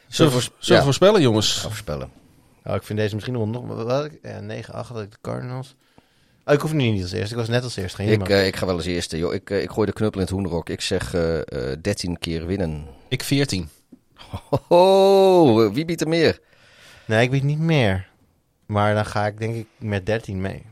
Zullen 0.08 0.32
we, 0.32 0.38
Ja. 0.38 0.50
zullen 0.60 0.80
we 0.80 0.86
voorspellen, 0.86 1.22
jongens? 1.22 1.60
Voorspellen. 1.60 2.12
Oh, 2.64 2.76
ik 2.76 2.84
vind 2.84 3.00
deze 3.00 3.14
misschien 3.14 3.36
nog... 3.36 3.48
nog 3.52 3.84
wat, 3.84 4.10
ja, 4.22 4.40
9, 4.40 4.74
8 4.74 4.90
had 4.90 5.02
ik 5.02 5.12
de 5.12 5.18
Cardinals. 5.22 5.76
Oh, 6.46 6.54
ik 6.54 6.62
hoef 6.62 6.74
nu 6.74 6.90
niet 6.90 7.02
als 7.02 7.12
eerste. 7.12 7.34
Ik 7.34 7.40
was 7.40 7.48
net 7.50 7.64
als 7.64 7.76
eerste. 7.76 7.96
Geen 7.98 8.22
Ik, 8.22 8.30
eh, 8.30 8.46
ik 8.48 8.56
ga 8.56 8.66
wel 8.66 8.76
als 8.76 8.86
eerste. 8.86 9.18
Joh. 9.18 9.34
Ik, 9.34 9.50
eh, 9.50 9.62
ik 9.62 9.70
gooi 9.70 9.88
de 9.88 9.94
knuppel 9.94 10.20
in 10.20 10.26
het 10.26 10.36
hoenderok. 10.36 10.70
Ik 10.70 10.82
zeg 10.82 11.14
eh 11.14 11.72
eh 11.72 11.78
13 11.82 12.18
keer 12.20 12.46
winnen. 12.46 12.88
Ik 13.08 13.24
14. 13.24 13.70
Ho, 14.68 15.72
wie 15.72 15.86
biedt 15.86 16.02
er 16.02 16.08
meer? 16.08 16.40
Nee, 17.06 17.24
ik 17.24 17.32
weet 17.32 17.44
niet 17.44 17.60
meer. 17.60 18.10
Maar 18.66 18.94
dan 18.94 19.06
ga 19.06 19.26
ik 19.28 19.38
denk 19.40 19.56
ik 19.56 19.68
met 19.78 20.06
13 20.06 20.42
mee. 20.42 20.66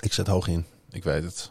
Ik 0.00 0.12
zet 0.12 0.26
hoog 0.26 0.48
in. 0.48 0.66
Ik 0.90 1.04
weet 1.04 1.22
het. 1.24 1.50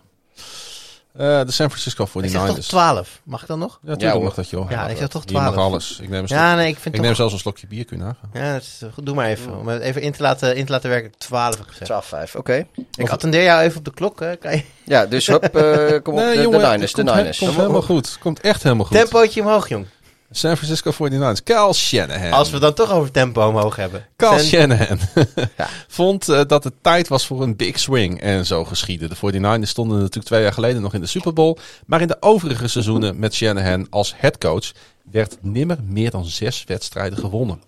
Eh, 1.14 1.26
de 1.46 1.52
San 1.52 1.70
Francisco 1.70 2.04
Ik 2.04 2.30
zeg 2.30 2.46
toch 2.46 2.58
49ers. 2.58 2.68
12. 2.68 3.20
Mag 3.24 3.42
ik 3.42 3.48
dan 3.48 3.60
nog? 3.60 3.80
Ja, 3.82 3.88
natuurlijk 3.90 4.14
hoor. 4.16 4.24
mag 4.24 4.34
dat, 4.34 4.50
joh. 4.50 4.70
Ja, 4.70 4.88
ik 4.88 4.98
zeg 4.98 5.08
toch 5.08 5.24
Je 5.26 5.34
mag 5.34 5.52
12. 5.52 5.58
alles. 5.72 6.00
Ik 6.02 6.10
neem, 6.10 6.24
Ja, 6.28 6.56
nee, 6.56 6.68
ik 6.68 6.74
vind 6.74 6.86
ik 6.86 6.94
toch... 6.94 7.02
neem 7.02 7.16
zelfs 7.16 7.34
een 7.34 7.40
slokje 7.40 7.68
bier, 7.68 7.86
kun 7.86 7.98
je 7.98 8.04
nagaan. 8.04 8.30
Ja, 8.34 8.54
dat 8.54 8.62
is, 8.62 8.82
goed. 8.94 9.06
doe 9.06 9.16
maar 9.16 9.28
even. 9.28 9.58
Om 9.58 9.68
het 9.68 9.82
even 9.82 10.02
in 10.02 10.12
te 10.12 10.22
laten, 10.22 10.56
in 10.56 10.66
te 10.66 10.72
laten 10.72 10.90
werken. 10.90 11.12
12 11.18 11.58
heb 11.58 11.66
ik 11.68 11.72
gezegd. 11.72 12.30
12-5, 12.32 12.36
oké. 12.36 12.66
Ik 12.96 13.10
attendeer 13.10 13.44
jou 13.44 13.62
even 13.62 13.78
op 13.78 13.86
de 13.86 13.94
klok. 13.94 14.20
Hè. 14.20 14.36
Kan 14.36 14.52
je... 14.52 14.64
Ja, 14.84 15.06
dus 15.06 15.28
hup, 15.28 15.44
eh, 15.56 16.02
kom 16.04 16.14
op, 16.14 16.20
de, 16.30 16.32
de 16.36 16.42
jongen, 16.42 16.72
Niners, 16.72 16.92
de 16.94 16.98
komt, 17.04 17.10
he- 17.10 17.16
Niners. 17.22 17.38
komt 17.38 17.56
helemaal 17.56 17.82
goed. 17.82 18.18
Komt 18.20 18.40
echt 18.42 18.64
helemaal 18.64 18.86
goed. 18.86 18.98
Tempootje 18.98 19.42
omhoog, 19.42 19.70
jong. 19.70 19.86
San 20.32 20.58
Francisco 20.58 20.92
49ers. 20.94 21.44
Kyle 21.44 21.74
Shanahan. 21.74 22.32
Als 22.32 22.50
we 22.50 22.60
dan 22.60 22.74
toch 22.74 22.92
over 22.92 23.12
tempo 23.12 23.48
omhoog 23.48 23.76
hebben. 23.76 24.06
Kyle 24.16 24.44
Shanahan 24.44 25.00
Ja. 25.58 25.68
vond 25.88 26.30
eh, 26.30 26.42
dat 26.48 26.64
het 26.64 26.74
tijd 26.82 27.08
was 27.08 27.26
voor 27.26 27.42
een 27.42 27.56
big 27.56 27.80
swing. 27.80 28.22
En 28.22 28.46
zo 28.46 28.66
geschiedde. 28.66 29.08
De 29.08 29.16
49ers 29.16 29.70
stonden 29.70 29.98
natuurlijk 29.98 30.26
twee 30.26 30.42
jaar 30.42 30.54
geleden 30.54 30.82
nog 30.82 30.94
in 30.94 31.02
de 31.02 31.08
Super 31.08 31.34
Bowl. 31.34 31.58
Maar 31.86 32.02
in 32.02 32.08
de 32.08 32.18
overige 32.20 32.68
seizoenen 32.68 33.20
met 33.20 33.34
Shanahan 33.34 33.88
als 33.90 34.14
headcoach 34.18 34.72
werd 35.12 35.38
nimmer 35.42 35.78
meer 35.84 36.12
dan 36.12 36.26
zes 36.26 36.64
wedstrijden 36.68 37.18
gewonnen. 37.20 37.62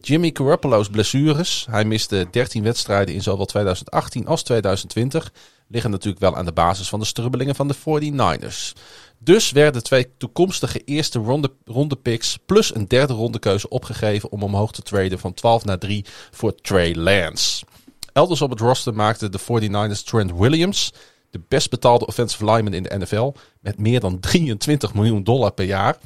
Jimmy 0.00 0.30
Garoppolo's 0.32 0.88
blessures, 0.88 1.66
hij 1.70 1.84
miste 1.84 2.26
13 2.30 2.62
wedstrijden 2.62 3.14
in 3.14 3.22
zowel 3.22 3.46
2018 3.46 4.26
als 4.26 4.42
2020, 4.42 5.32
liggen 5.68 5.90
natuurlijk 5.90 6.20
wel 6.22 6.36
aan 6.36 6.44
de 6.44 6.52
basis 6.52 6.88
van 6.88 7.00
de 7.00 7.06
strubbelingen 7.06 7.54
van 7.54 7.68
de 7.68 7.74
49ers. 7.74 8.72
Dus 9.18 9.50
werden 9.50 9.82
twee 9.82 10.16
toekomstige 10.16 10.84
eerste 10.84 11.18
ronde, 11.18 11.52
ronde 11.64 11.96
picks 11.96 12.38
plus 12.46 12.74
een 12.74 12.88
derde 12.88 13.12
ronde 13.12 13.38
keuze 13.38 13.68
opgegeven 13.68 14.30
om 14.30 14.42
omhoog 14.42 14.72
te 14.72 14.82
traden 14.82 15.18
van 15.18 15.34
12 15.34 15.64
naar 15.64 15.78
3 15.78 16.04
voor 16.30 16.54
Trey 16.54 16.94
Lance. 16.94 17.64
Elders 18.12 18.42
op 18.42 18.50
het 18.50 18.60
roster 18.60 18.94
maakte 18.94 19.28
de 19.28 19.40
49ers 19.40 20.04
Trent 20.04 20.32
Williams, 20.32 20.92
de 21.30 21.40
best 21.48 21.70
betaalde 21.70 22.06
offensive 22.06 22.44
lineman 22.44 22.72
in 22.72 22.82
de 22.82 22.98
NFL, 22.98 23.32
met 23.60 23.78
meer 23.78 24.00
dan 24.00 24.20
23 24.20 24.94
miljoen 24.94 25.24
dollar 25.24 25.52
per 25.52 25.64
jaar. 25.64 25.96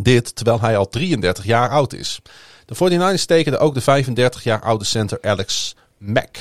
Dit 0.00 0.36
terwijl 0.36 0.60
hij 0.60 0.76
al 0.76 0.88
33 0.88 1.44
jaar 1.44 1.68
oud 1.68 1.92
is. 1.92 2.20
De 2.64 2.74
49ers 2.74 3.24
tekenden 3.24 3.60
ook 3.60 3.74
de 3.74 3.80
35 3.80 4.44
jaar 4.44 4.62
oude 4.62 4.84
center 4.84 5.18
Alex 5.22 5.76
Mack. 5.98 6.36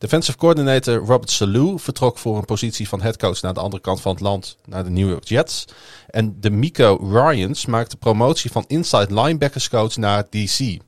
Defensive 0.00 0.38
coordinator 0.38 0.94
Robert 0.94 1.30
Salou 1.30 1.78
vertrok 1.78 2.18
voor 2.18 2.36
een 2.36 2.44
positie 2.44 2.88
van 2.88 3.00
headcoach 3.00 3.40
naar 3.40 3.54
de 3.54 3.60
andere 3.60 3.82
kant 3.82 4.00
van 4.00 4.12
het 4.12 4.20
land, 4.20 4.56
naar 4.64 4.84
de 4.84 4.90
New 4.90 5.08
York 5.08 5.24
Jets. 5.24 5.64
En 6.06 6.40
de 6.40 6.50
Miko 6.50 6.96
Ryans 7.12 7.66
maakte 7.66 7.96
promotie 7.96 8.50
van 8.50 8.64
inside 8.66 9.14
linebackerscoach 9.14 9.96
naar 9.96 10.26
DC. 10.30 10.78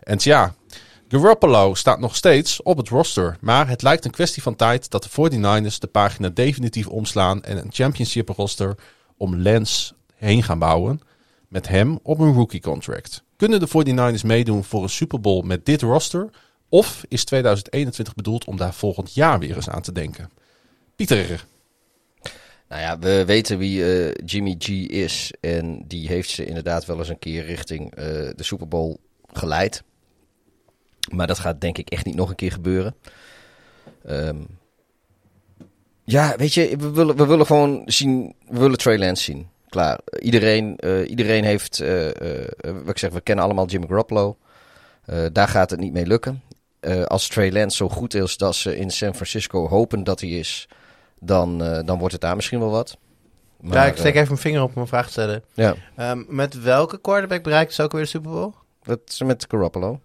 En 0.00 0.18
tja, 0.18 0.54
Garoppolo 1.08 1.74
staat 1.74 2.00
nog 2.00 2.16
steeds 2.16 2.62
op 2.62 2.76
het 2.76 2.88
roster, 2.88 3.36
maar 3.40 3.68
het 3.68 3.82
lijkt 3.82 4.04
een 4.04 4.10
kwestie 4.10 4.42
van 4.42 4.56
tijd 4.56 4.90
dat 4.90 5.02
de 5.02 5.30
49ers 5.30 5.78
de 5.78 5.86
pagina 5.92 6.28
definitief 6.28 6.86
omslaan 6.86 7.42
en 7.42 7.56
een 7.56 7.72
championship 7.72 8.28
roster 8.28 8.74
om 9.16 9.42
Lance 9.42 9.92
heen 10.16 10.42
gaan 10.42 10.58
bouwen 10.58 11.00
met 11.48 11.68
hem 11.68 11.98
op 12.02 12.18
een 12.18 12.34
rookie 12.34 12.60
contract. 12.60 13.22
Kunnen 13.36 13.60
de 13.60 13.68
49ers 14.18 14.26
meedoen 14.26 14.64
voor 14.64 14.82
een 14.82 14.88
Super 14.88 15.20
Bowl 15.20 15.42
met 15.42 15.66
dit 15.66 15.82
roster? 15.82 16.30
Of 16.70 17.04
is 17.08 17.24
2021 17.24 18.14
bedoeld 18.14 18.44
om 18.44 18.56
daar 18.56 18.74
volgend 18.74 19.14
jaar 19.14 19.38
weer 19.38 19.56
eens 19.56 19.68
aan 19.68 19.82
te 19.82 19.92
denken? 19.92 20.30
Pieter, 20.96 21.46
Nou 22.68 22.80
ja, 22.80 22.98
we 22.98 23.24
weten 23.24 23.58
wie 23.58 23.84
eh, 23.84 24.14
Jimmy 24.24 24.54
G 24.58 24.68
is. 24.88 25.32
En 25.40 25.84
die 25.86 26.08
heeft 26.08 26.30
ze 26.30 26.44
inderdaad 26.44 26.84
wel 26.84 26.98
eens 26.98 27.08
een 27.08 27.18
keer 27.18 27.44
richting 27.44 27.94
eh, 27.94 28.04
de 28.36 28.42
Super 28.42 28.68
Bowl 28.68 28.96
geleid. 29.32 29.82
Maar 31.12 31.26
dat 31.26 31.38
gaat 31.38 31.60
denk 31.60 31.78
ik 31.78 31.90
echt 31.90 32.04
niet 32.04 32.14
nog 32.14 32.28
een 32.28 32.34
keer 32.34 32.52
gebeuren. 32.52 32.94
Ehm, 34.04 34.36
ja, 36.04 36.36
weet 36.36 36.54
je, 36.54 36.76
we 36.76 36.90
willen, 36.90 37.16
we 37.16 37.26
willen 37.26 37.46
gewoon 37.46 37.82
zien, 37.86 38.34
we 38.48 38.58
willen 38.58 38.78
Trey 38.78 38.98
Lance 38.98 39.22
zien. 39.22 39.48
Klaar. 39.68 40.00
Iedereen, 40.18 40.76
eh, 40.76 41.10
iedereen 41.10 41.44
heeft, 41.44 41.78
wat 41.78 42.88
ik 42.88 42.98
zeg, 42.98 43.10
we 43.10 43.20
kennen 43.20 43.44
allemaal 43.44 43.66
Jimmy 43.66 43.86
Garoppolo. 43.86 44.36
Daar 45.32 45.48
gaat 45.48 45.70
het 45.70 45.80
niet 45.80 45.92
mee 45.92 46.06
lukken. 46.06 46.42
Eh, 46.80 47.02
als 47.02 47.28
Trey 47.28 47.52
Lance 47.52 47.76
zo 47.76 47.88
goed 47.88 48.14
is 48.14 48.36
dat 48.36 48.54
ze 48.54 48.76
in 48.76 48.90
San 48.90 49.14
Francisco 49.14 49.68
hopen 49.68 50.04
dat 50.04 50.20
hij 50.20 50.30
is, 50.30 50.68
dan, 51.18 51.62
eh, 51.64 51.78
dan 51.84 51.98
wordt 51.98 52.12
het 52.12 52.22
daar 52.22 52.36
misschien 52.36 52.58
wel 52.58 52.70
wat. 52.70 52.96
Maar, 53.60 53.76
ja, 53.76 53.84
ik 53.84 53.96
steek 53.96 54.14
eh, 54.14 54.20
even 54.20 54.28
mijn 54.28 54.40
vinger 54.40 54.62
op 54.62 54.76
om 54.76 54.82
een 54.82 54.88
vraag 54.88 55.04
te 55.04 55.10
stellen. 55.10 55.42
ja, 55.54 55.74
Ehm, 55.96 56.22
met 56.28 56.62
welke 56.62 57.00
quarterback 57.00 57.42
bereikt 57.42 57.74
ze 57.74 57.82
ook 57.82 57.92
weer 57.92 58.00
de 58.00 58.06
Super 58.06 58.30
Bowl? 58.30 58.52
dat 58.82 59.00
is 59.06 59.22
met 59.22 59.46
Garoppolo. 59.48 60.00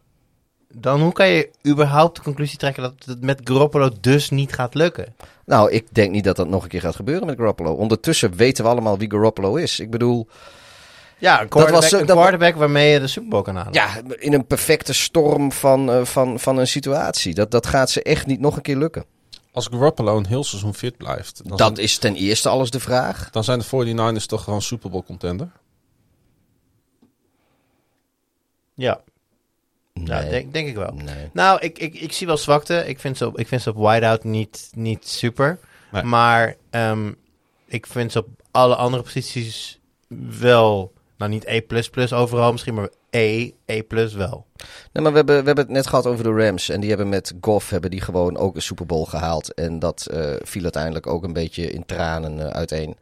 Dan 0.73 1.01
hoe 1.01 1.11
kan 1.13 1.27
je 1.27 1.49
überhaupt 1.67 2.15
de 2.15 2.21
conclusie 2.21 2.57
trekken 2.57 2.83
dat 2.83 2.93
het 3.05 3.21
met 3.21 3.41
Garoppolo 3.43 3.89
dus 4.01 4.29
niet 4.29 4.53
gaat 4.53 4.73
lukken? 4.73 5.15
Nou, 5.45 5.71
ik 5.71 5.87
denk 5.91 6.11
niet 6.11 6.23
dat 6.23 6.35
dat 6.35 6.47
nog 6.47 6.63
een 6.63 6.69
keer 6.69 6.81
gaat 6.81 6.95
gebeuren 6.95 7.25
met 7.25 7.37
Garoppolo. 7.37 7.73
Ondertussen 7.73 8.35
weten 8.35 8.63
we 8.63 8.69
allemaal 8.69 8.97
wie 8.97 9.11
Garoppolo 9.11 9.55
is. 9.55 9.79
Ik 9.79 9.89
bedoel, 9.89 10.27
Ja, 11.17 11.41
een 11.41 11.47
quarterback, 11.47 11.81
was 11.81 11.91
een 11.91 12.05
dat 12.05 12.15
wa- 12.15 12.21
quarterback 12.21 12.55
waarmee 12.55 12.91
je 12.91 12.99
de 12.99 13.07
Super 13.07 13.29
Bowl 13.29 13.43
kan 13.43 13.55
halen. 13.55 13.73
ja, 13.73 14.01
in 14.19 14.33
een 14.33 14.45
perfecte 14.47 14.93
storm 14.93 15.51
van, 15.51 15.91
eh, 15.91 16.05
van, 16.05 16.39
van 16.39 16.57
een 16.57 16.67
situatie. 16.67 17.33
Dat, 17.33 17.51
dat 17.51 17.67
gaat 17.67 17.89
ze 17.89 18.03
echt 18.03 18.25
niet 18.25 18.39
nog 18.39 18.55
een 18.55 18.61
keer 18.61 18.77
lukken. 18.77 19.05
als 19.51 19.67
Garoppolo 19.67 20.17
een 20.17 20.25
heel 20.25 20.43
seizoen 20.43 20.73
fit 20.73 20.97
blijft, 20.97 21.37
dan, 21.47 21.57
Dat 21.57 21.75
zijn, 21.75 21.85
is 21.87 21.97
ten 21.97 22.15
eerste 22.15 22.49
alles 22.49 22.69
de 22.69 22.79
vraag. 22.79 23.29
dan 23.29 23.43
zijn 23.43 23.59
de 23.59 23.65
49ers 23.65 24.25
toch 24.25 24.43
gewoon 24.43 24.61
Super 24.61 24.89
Bowl 24.89 25.03
contender? 25.03 25.51
Ja, 28.73 29.01
ja 29.93 30.19
Nee. 30.19 30.29
denk, 30.29 30.53
denk 30.53 30.67
ik 30.67 30.75
wel. 30.75 30.91
Nee. 30.93 31.29
Nou, 31.33 31.59
ik, 31.61 31.79
ik, 31.79 31.93
ik 31.95 32.11
zie 32.13 32.27
wel 32.27 32.37
zwakte. 32.37 32.87
Ik 32.87 32.99
vind 32.99 33.17
ze 33.17 33.27
op, 33.27 33.39
ik 33.39 33.47
vind 33.47 33.61
ze 33.61 33.69
op 33.69 33.75
wideout 33.77 34.23
niet, 34.23 34.69
niet 34.73 35.07
super. 35.07 35.59
Nee. 35.91 36.03
Maar 36.03 36.55
ehm, 36.69 37.11
ik 37.65 37.87
vind 37.87 38.11
ze 38.11 38.19
op 38.19 38.27
alle 38.51 38.75
andere 38.75 39.03
posities 39.03 39.79
wel... 40.39 40.93
Nou, 41.17 41.31
niet 41.31 41.45
E++ 41.45 41.63
overal 42.13 42.51
misschien, 42.51 42.73
maar 42.73 42.89
E, 43.09 43.51
E++ 43.65 43.83
wel. 44.15 44.45
Nee, 44.91 45.03
maar 45.03 45.11
we 45.11 45.17
hebben, 45.17 45.39
we 45.39 45.45
hebben 45.45 45.63
het 45.65 45.73
net 45.73 45.87
gehad 45.87 46.05
over 46.05 46.23
de 46.23 46.45
Rams. 46.45 46.69
En 46.69 46.79
die 46.79 46.89
hebben 46.89 47.09
met 47.09 47.33
Goff 47.41 47.69
hebben 47.69 47.91
die 47.91 48.01
gewoon 48.01 48.37
ook 48.37 48.55
een 48.55 48.61
Super 48.61 48.85
Bowl 48.85 49.03
gehaald. 49.05 49.53
En 49.53 49.79
dat 49.79 50.05
eh, 50.05 50.33
viel 50.41 50.63
uiteindelijk 50.63 51.07
ook 51.07 51.23
een 51.23 51.33
beetje 51.33 51.71
in 51.71 51.85
tranen 51.85 52.39
eh, 52.39 52.47
uiteen. 52.47 52.95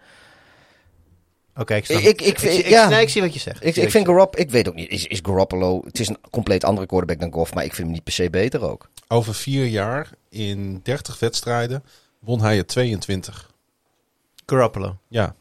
Oké, 1.55 1.75
ik 1.75 1.85
snap 1.85 1.99
Ik- 1.99 2.21
ik- 2.21 2.21
ik 2.21 2.41
ik, 2.41 2.67
ja. 2.67 2.89
nee, 2.89 3.01
ik 3.01 3.09
zie 3.09 3.21
wat 3.21 3.33
je 3.33 3.39
zegt. 3.39 3.65
Ik, 3.65 3.75
ik 3.75 3.91
vind 3.91 4.05
je 4.05 4.11
Garoppolo, 4.11 4.43
ik 4.43 4.51
weet 4.51 4.67
ook 4.67 4.75
niet, 4.75 4.89
is, 4.89 5.05
is 5.05 5.19
Garoppolo, 5.23 5.81
het 5.85 5.99
is 5.99 6.07
een 6.07 6.17
compleet 6.31 6.63
andere 6.63 6.87
quarterback 6.87 7.19
dan 7.19 7.33
Goff, 7.33 7.53
maar 7.53 7.63
ik 7.63 7.73
vind 7.73 7.83
hem 7.87 7.95
niet 7.95 8.03
per 8.03 8.13
se 8.13 8.29
beter 8.29 8.61
ook. 8.69 8.89
Over 9.07 9.35
vier 9.35 9.65
jaar, 9.65 10.09
in 10.29 10.79
30 10.83 11.19
wedstrijden, 11.19 11.83
won 12.19 12.41
hij 12.41 12.57
er 12.57 12.65
22. 12.65 13.35
zegt. 13.35 13.51
Garoppolo. 14.45 14.97
Ja. 15.07 15.35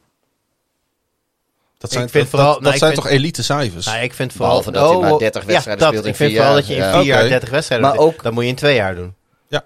Dat 1.82 1.92
zijn, 1.92 2.08
dat, 2.12 2.26
vooral- 2.28 2.52
dat, 2.52 2.60
nou, 2.60 2.70
dat 2.70 2.78
zijn 2.78 2.92
vind- 2.92 3.02
toch 3.02 3.12
elite 3.12 3.42
cijfers? 3.42 3.86
Nou, 3.86 4.02
ik 4.02 4.14
vind 4.14 4.32
vooral... 4.32 4.48
Behalve 4.48 4.70
dat 4.70 4.90
hij 4.90 5.10
maar 5.10 5.18
30 5.18 5.40
ja, 5.42 5.46
wedstrijden 5.48 5.84
dat. 5.84 5.88
speelt 5.88 6.04
in 6.04 6.10
Ik 6.10 6.16
vind 6.16 6.30
vier 6.30 6.38
vooral 6.38 6.56
jaar. 6.58 6.66
dat 6.66 6.76
je 6.76 6.82
in 6.82 6.88
Ja. 6.88 6.98
vier 6.98 7.06
jaar 7.20 7.28
30 7.28 7.50
wedstrijden 7.50 7.88
Maar 7.88 7.98
ook- 7.98 8.22
Dat 8.22 8.32
moet 8.32 8.42
je 8.42 8.48
in 8.48 8.54
twee 8.56 8.74
jaar 8.74 8.94
doen. 8.94 9.14
maar, 9.50 9.62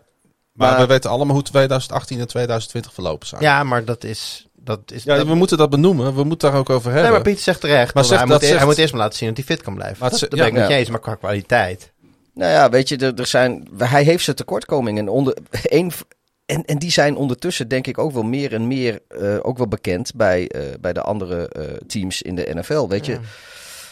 maar- 0.70 0.78
we 0.80 0.86
weten 0.86 1.10
allemaal 1.10 1.34
hoe 1.34 1.42
2018 1.44 2.20
en 2.20 2.26
2020 2.26 2.92
verlopen 2.94 3.26
zijn. 3.26 3.40
Ja, 3.42 3.62
maar 3.62 3.84
dat 3.84 4.04
is... 4.04 4.46
Dat 4.54 4.80
is 4.92 5.02
Ja, 5.04 5.16
dat- 5.16 5.26
we 5.26 5.34
moeten 5.34 5.58
dat 5.58 5.70
benoemen. 5.70 6.14
We 6.14 6.24
moeten 6.24 6.50
daar 6.50 6.58
ook 6.58 6.70
over 6.70 6.84
hebben. 6.84 7.02
Nee, 7.02 7.12
maar 7.12 7.22
Pieter 7.22 7.42
zegt 7.42 7.60
terecht. 7.60 7.94
Maar 7.94 8.04
zegt- 8.04 8.20
hij, 8.20 8.28
moet, 8.30 8.40
zegt- 8.42 8.56
hij 8.56 8.66
moet 8.66 8.78
eerst 8.78 8.92
maar 8.92 9.02
laten 9.02 9.18
zien 9.18 9.28
dat 9.28 9.36
hij 9.36 9.46
fit 9.46 9.62
kan 9.62 9.74
blijven. 9.74 9.96
Maar 10.00 10.10
Dat, 10.10 10.20
dat 10.20 10.30
ze- 10.30 10.36
ben 10.36 10.46
ik 10.46 10.52
met 10.52 10.62
ja. 10.62 10.68
je 10.68 10.74
eens, 10.74 10.88
maar 10.88 11.00
qua 11.00 11.14
kwaliteit. 11.14 11.92
Nou 12.34 12.50
ja, 12.52 12.70
weet 12.70 12.88
je, 12.88 12.96
er, 12.96 13.14
er 13.14 13.26
zijn, 13.26 13.68
hij 13.78 14.02
heeft 14.02 14.24
zijn 14.24 14.36
tekortkomingen. 14.36 15.02
En, 15.02 15.08
onder, 15.12 15.36
een, 15.62 15.92
en, 16.46 16.64
en 16.64 16.78
die 16.78 16.90
zijn 16.90 17.16
ondertussen 17.16 17.68
denk 17.68 17.86
ik 17.86 17.98
ook 17.98 18.12
wel 18.12 18.22
meer 18.22 18.52
en 18.52 18.66
meer 18.66 19.00
eh, 19.08 19.36
ook 19.42 19.56
wel 19.58 19.68
bekend 19.68 20.14
bij, 20.14 20.48
eh, 20.48 20.62
bij 20.80 20.92
de 20.92 21.02
andere 21.02 21.48
eh, 21.48 21.74
teams 21.86 22.22
in 22.22 22.34
de 22.34 22.50
NFL. 22.54 22.88
Weet 22.88 23.06
je, 23.06 23.12
Ja. 23.12 23.20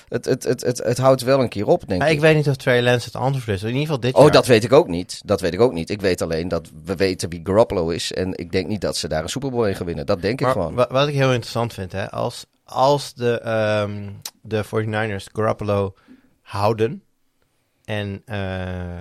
het, 0.08 0.24
het, 0.24 0.44
het, 0.44 0.60
het, 0.62 0.78
het 0.78 0.98
houdt 0.98 1.22
wel 1.22 1.40
een 1.40 1.48
keer 1.48 1.66
op, 1.66 1.88
denk 1.88 2.00
Maar 2.00 2.08
ik. 2.10 2.14
ik 2.14 2.20
weet 2.20 2.36
niet 2.36 2.48
of 2.48 2.56
Trey 2.56 2.82
Lance 2.82 3.04
het 3.06 3.16
antwoord 3.16 3.48
is. 3.48 3.62
In 3.62 3.68
ieder 3.68 3.80
geval 3.82 4.00
dit 4.00 4.14
Oh, 4.14 4.22
jaar. 4.22 4.32
dat 4.32 4.46
weet 4.46 4.64
ik 4.64 4.72
ook 4.72 4.88
niet. 4.88 5.20
Dat 5.24 5.40
weet 5.40 5.52
ik 5.54 5.60
ook 5.60 5.72
niet. 5.72 5.90
Ik 5.90 6.00
weet 6.00 6.22
alleen 6.22 6.48
dat 6.48 6.68
we 6.84 6.96
weten 6.96 7.28
wie 7.28 7.40
Garoppolo 7.44 7.88
is. 7.88 8.12
En 8.12 8.38
ik 8.38 8.52
denk 8.52 8.66
niet 8.68 8.80
dat 8.80 8.96
ze 8.96 9.08
daar 9.08 9.22
een 9.22 9.28
Super 9.28 9.50
Bowl 9.50 9.64
in 9.68 9.74
gaan 9.76 9.86
winnen. 9.86 10.06
Dat 10.06 10.22
denk 10.22 10.40
ik 10.40 10.46
gewoon. 10.46 10.74
wa- 10.74 10.88
wat 10.90 11.08
ik 11.08 11.14
heel 11.14 11.30
interessant 11.32 11.72
vind, 11.74 11.92
hè, 11.92 12.10
als, 12.10 12.46
als 12.64 13.14
de, 13.14 13.40
ehm, 13.40 14.08
de 14.42 14.64
49ers 14.64 15.26
Garoppolo 15.32 15.94
houden 16.42 17.02
en 17.84 18.22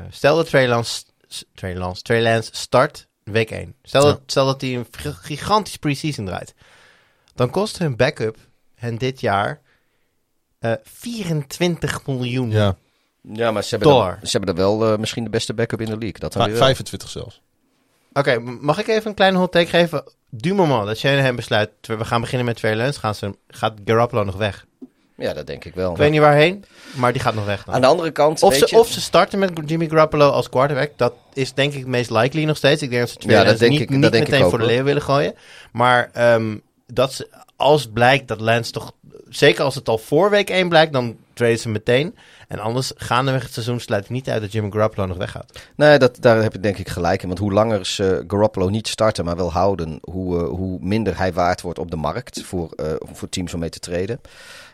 stel 0.09 0.35
dat 0.35 0.49
Trey 0.49 0.67
Lance, 0.67 1.03
Trey 1.55 1.75
Lance, 1.75 2.01
Trey 2.01 2.21
Lance 2.21 2.49
start 2.53 3.07
week 3.23 3.51
1. 3.51 3.75
Stel, 3.83 4.01
Ja. 4.05 4.11
dat, 4.11 4.21
stel 4.25 4.45
dat 4.45 4.61
hij 4.61 4.75
een 4.75 4.85
gigantisch 5.21 5.77
preseason 5.77 6.25
draait. 6.25 6.53
Dan 7.35 7.49
kost 7.49 7.77
hun 7.77 7.95
backup 7.95 8.37
hen 8.75 8.97
dit 8.97 9.19
jaar 9.21 9.61
eh 10.59 10.73
24 10.83 12.05
miljoen. 12.07 12.49
Ja, 12.51 12.75
Ja, 13.21 13.51
maar 13.51 13.63
ze 13.63 13.75
hebben, 13.75 13.95
er, 14.05 14.19
ze 14.23 14.37
hebben 14.37 14.49
er 14.55 14.61
wel 14.61 14.91
eh, 14.91 14.97
misschien 14.99 15.23
de 15.23 15.29
beste 15.29 15.53
backup 15.53 15.79
in 15.81 15.85
de 15.89 15.97
league. 15.97 16.19
Dat 16.19 16.33
weer 16.33 16.47
wel. 16.47 16.57
25 16.57 17.09
zelfs. 17.09 17.41
Oké, 18.13 18.39
mag 18.39 18.79
ik 18.79 18.87
even 18.87 19.09
een 19.09 19.15
kleine 19.15 19.37
hot 19.37 19.51
take 19.51 19.67
geven? 19.67 20.03
Du 20.29 20.53
moment 20.53 20.85
dat 20.85 20.97
Shanahan 20.97 21.35
besluit, 21.35 21.69
we 21.81 22.05
gaan 22.05 22.21
beginnen 22.21 22.45
met 22.45 22.55
Trey 22.57 22.75
Lance, 22.75 22.99
gaan 22.99 23.15
ze, 23.15 23.37
gaat 23.47 23.73
Garoppolo 23.85 24.23
nog 24.23 24.35
weg. 24.35 24.65
Ja, 25.23 25.33
dat 25.33 25.47
denk 25.47 25.65
ik 25.65 25.75
wel. 25.75 25.91
Ik 25.91 25.97
weet 25.97 26.11
niet 26.11 26.19
waarheen, 26.19 26.65
maar 26.95 27.13
die 27.13 27.21
gaat 27.21 27.33
nog 27.35 27.45
weg 27.45 27.63
dan. 27.63 27.73
Aan 27.75 27.81
de 27.81 27.87
andere 27.87 28.11
kant, 28.11 28.41
Of 28.43 28.49
weet 28.49 28.59
ze, 28.59 28.75
je, 28.75 28.81
of 28.81 28.87
ze 28.87 29.01
starten 29.01 29.39
met 29.39 29.51
Jimmy 29.65 29.87
Garoppolo 29.89 30.29
als 30.29 30.49
quarterback. 30.49 30.91
Dat 30.95 31.13
is 31.33 31.53
denk 31.53 31.73
ik 31.73 31.79
het 31.79 31.87
meest 31.87 32.09
likely 32.09 32.43
nog 32.43 32.57
steeds. 32.57 32.81
Ik 32.81 32.89
denk 32.89 33.01
dat 33.01 33.09
ze 33.11 33.17
Trey 33.17 33.35
Ja, 33.35 33.43
dat 33.43 33.59
denk 33.59 33.71
niet, 33.71 33.81
ik- 33.81 33.89
niet 33.89 34.01
dat 34.01 34.11
denk 34.11 34.23
ik 34.23 34.29
meteen 34.29 34.45
ook, 34.45 34.51
voor 34.51 34.59
de 34.59 34.65
leeuw 34.65 34.83
willen 34.83 35.01
gooien. 35.01 35.35
Maar 35.71 36.09
ehm, 36.13 36.57
dat 36.87 37.13
ze, 37.13 37.27
als 37.55 37.87
blijkt 37.93 38.27
dat 38.27 38.41
Lance 38.41 38.71
toch... 38.71 38.91
Zeker 39.35 39.63
als 39.63 39.75
het 39.75 39.89
al 39.89 39.97
voor 39.97 40.29
week 40.29 40.49
1 40.49 40.69
blijkt, 40.69 40.93
dan 40.93 41.15
traden 41.33 41.59
ze 41.59 41.69
meteen. 41.69 42.15
En 42.47 42.59
anders 42.59 42.91
gaandeweg 42.95 43.43
het 43.43 43.53
seizoen 43.53 43.79
sluit 43.79 44.03
ik 44.03 44.09
niet 44.09 44.29
uit 44.29 44.41
dat 44.41 44.51
Jimmy 44.51 44.71
Garoppolo 44.71 45.07
nog 45.07 45.17
weggaat. 45.17 45.59
Nee, 45.75 45.99
dat, 45.99 46.17
daar 46.19 46.41
heb 46.41 46.53
je 46.53 46.59
denk 46.59 46.77
ik 46.77 46.89
gelijk 46.89 47.21
in. 47.21 47.27
Want 47.27 47.39
hoe 47.39 47.53
langer 47.53 47.85
ze 47.85 48.23
Garoppolo 48.27 48.69
niet 48.69 48.87
starten, 48.87 49.25
maar 49.25 49.35
wel 49.35 49.51
houden, 49.51 49.99
hoe, 50.01 50.39
eh, 50.39 50.47
hoe 50.47 50.79
minder 50.81 51.17
hij 51.17 51.33
waard 51.33 51.61
wordt 51.61 51.79
op 51.79 51.91
de 51.91 51.95
markt 51.95 52.43
voor, 52.43 52.71
eh, 52.71 52.93
voor 52.99 53.29
teams 53.29 53.53
om 53.53 53.59
mee 53.59 53.69
te 53.69 53.79
treden. 53.79 54.21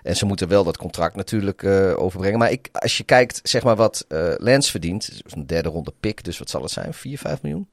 En 0.03 0.15
ze 0.15 0.25
moeten 0.25 0.47
wel 0.47 0.63
dat 0.63 0.77
contract 0.77 1.15
natuurlijk 1.15 1.63
eh, 1.63 1.99
overbrengen. 1.99 2.39
Maar 2.39 2.51
ik, 2.51 2.69
als 2.71 2.97
je 2.97 3.03
kijkt 3.03 3.39
zeg 3.43 3.63
maar, 3.63 3.75
wat 3.75 4.05
Lance 4.37 4.71
verdient, 4.71 5.09
is 5.25 5.33
een 5.33 5.47
derde 5.47 5.69
ronde 5.69 5.93
pick, 5.99 6.23
dus 6.23 6.37
wat 6.37 6.49
zal 6.49 6.61
het 6.61 6.71
zijn? 6.71 6.93
4, 6.93 7.17
5 7.17 7.41
miljoen? 7.41 7.67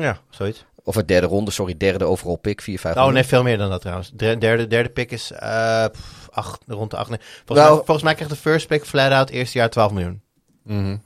Ja, 0.00 0.18
zoiets. 0.30 0.64
Of 0.86 0.96
een 0.96 1.06
derde 1.06 1.26
ronde, 1.26 1.50
sorry, 1.50 1.76
derde 1.76 2.04
overall 2.04 2.36
pick, 2.36 2.60
4, 2.60 2.78
5 2.78 2.96
Oh 2.96 3.06
nee, 3.06 3.24
veel 3.24 3.42
meer 3.42 3.58
dan 3.58 3.70
dat 3.70 3.80
trouwens. 3.80 4.10
De 4.14 4.38
derde, 4.38 4.66
derde 4.66 4.88
pick 4.88 5.10
is 5.10 5.32
acht, 6.30 6.60
rond 6.66 6.90
de 6.90 6.96
8. 6.96 7.10
Nee. 7.10 7.18
Volgens, 7.44 7.58
Nou- 7.58 7.74
mij, 7.74 7.76
volgens 7.76 8.02
mij 8.02 8.14
krijgt 8.14 8.32
de 8.32 8.40
first 8.40 8.66
pick 8.66 8.84
flat 8.84 9.12
out 9.12 9.30
eerste 9.30 9.58
jaar 9.58 9.70
12 9.70 9.92
miljoen. 9.92 10.20
Mhm. 10.62 10.96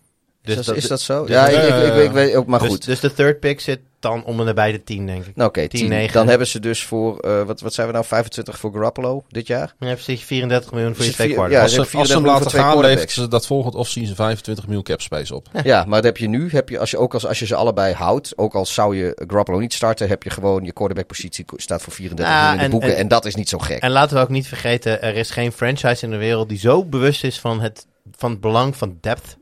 Dus 0.42 0.56
is, 0.56 0.66
dat, 0.66 0.76
is 0.76 0.88
dat 0.88 1.00
zo? 1.00 1.20
dus- 1.26 1.34
ja, 1.34 1.48
ik, 1.48 2.04
ik 2.04 2.10
weet 2.10 2.34
ook, 2.34 2.46
maar 2.46 2.60
dus, 2.60 2.68
goed. 2.68 2.84
dus 2.84 3.00
de 3.00 3.14
third 3.14 3.40
pick 3.40 3.60
zit 3.60 3.80
dan 4.00 4.24
om 4.24 4.40
en 4.40 4.46
nabij 4.46 4.72
de 4.72 4.84
10, 4.84 5.06
denk 5.06 5.24
ik. 5.24 5.36
Nou 5.36 5.48
oké, 5.48 5.60
10, 5.68 5.80
10. 5.80 5.88
9. 5.88 6.12
Dan 6.12 6.28
hebben 6.28 6.46
ze 6.46 6.60
dus 6.60 6.84
voor, 6.84 7.18
eh, 7.18 7.42
wat, 7.42 7.60
wat 7.60 7.74
zijn 7.74 7.86
we 7.86 7.92
nou, 7.92 8.04
25 8.04 8.58
voor 8.58 8.72
Garoppolo 8.72 9.24
dit 9.28 9.46
jaar? 9.46 9.74
Dan 9.78 9.88
heb 9.88 9.98
je 9.98 10.18
34 10.18 10.72
miljoen 10.72 10.94
voor 10.94 11.04
je 11.04 11.10
twee 11.12 11.26
vier- 11.26 11.36
quarterbacks. 11.36 11.72
Ja, 11.74 11.78
Als 11.78 11.88
ze 11.90 11.96
als 11.98 12.08
ze 12.08 12.14
hem 12.14 12.22
34 12.22 12.52
laten 12.62 12.72
gaan, 12.72 12.80
levert 12.90 13.10
ze 13.10 13.28
dat 13.28 13.46
volgend 13.46 13.74
offseason 13.74 14.14
25 14.14 14.64
miljoen 14.66 14.82
cap 14.84 15.00
space 15.00 15.34
op. 15.34 15.48
Ja, 15.64 15.84
maar 15.84 15.94
dat 15.96 16.04
heb 16.04 16.16
je 16.16 16.28
nu, 16.28 16.48
heb 16.50 16.68
je, 16.68 16.78
als 16.78 16.90
je, 16.90 16.98
ook 16.98 17.14
als, 17.14 17.26
als 17.26 17.38
je 17.38 17.46
ze 17.46 17.54
allebei 17.54 17.94
houdt, 17.94 18.32
ook 18.38 18.54
al 18.54 18.66
zou 18.66 18.96
je 18.96 19.22
Garoppolo 19.26 19.58
niet 19.58 19.72
starten, 19.72 20.08
heb 20.08 20.22
je 20.22 20.30
gewoon 20.30 20.64
je 20.64 20.72
quarterback-positie 20.72 21.44
ko- 21.44 21.58
staat 21.58 21.82
voor 21.82 21.92
34 21.92 22.34
Ja, 22.34 22.40
miljoen 22.40 22.52
in 22.52 22.58
de 22.58 22.64
en- 22.64 22.70
boeken. 22.70 22.90
En, 22.90 22.96
en- 22.96 23.08
dat 23.08 23.24
is 23.24 23.34
niet 23.34 23.48
zo 23.48 23.58
gek. 23.58 23.82
En 23.82 23.90
laten 23.90 24.16
we 24.16 24.22
ook 24.22 24.28
niet 24.28 24.48
vergeten, 24.48 25.02
er 25.02 25.16
is 25.16 25.30
geen 25.30 25.52
franchise 25.52 26.04
in 26.04 26.10
de 26.10 26.16
wereld 26.16 26.48
die 26.48 26.58
zo 26.58 26.84
bewust 26.84 27.24
is 27.24 27.40
van 27.40 27.60
het, 27.60 27.86
van 28.16 28.30
het 28.30 28.40
belang 28.40 28.76
van 28.76 28.98
depth 29.00 29.36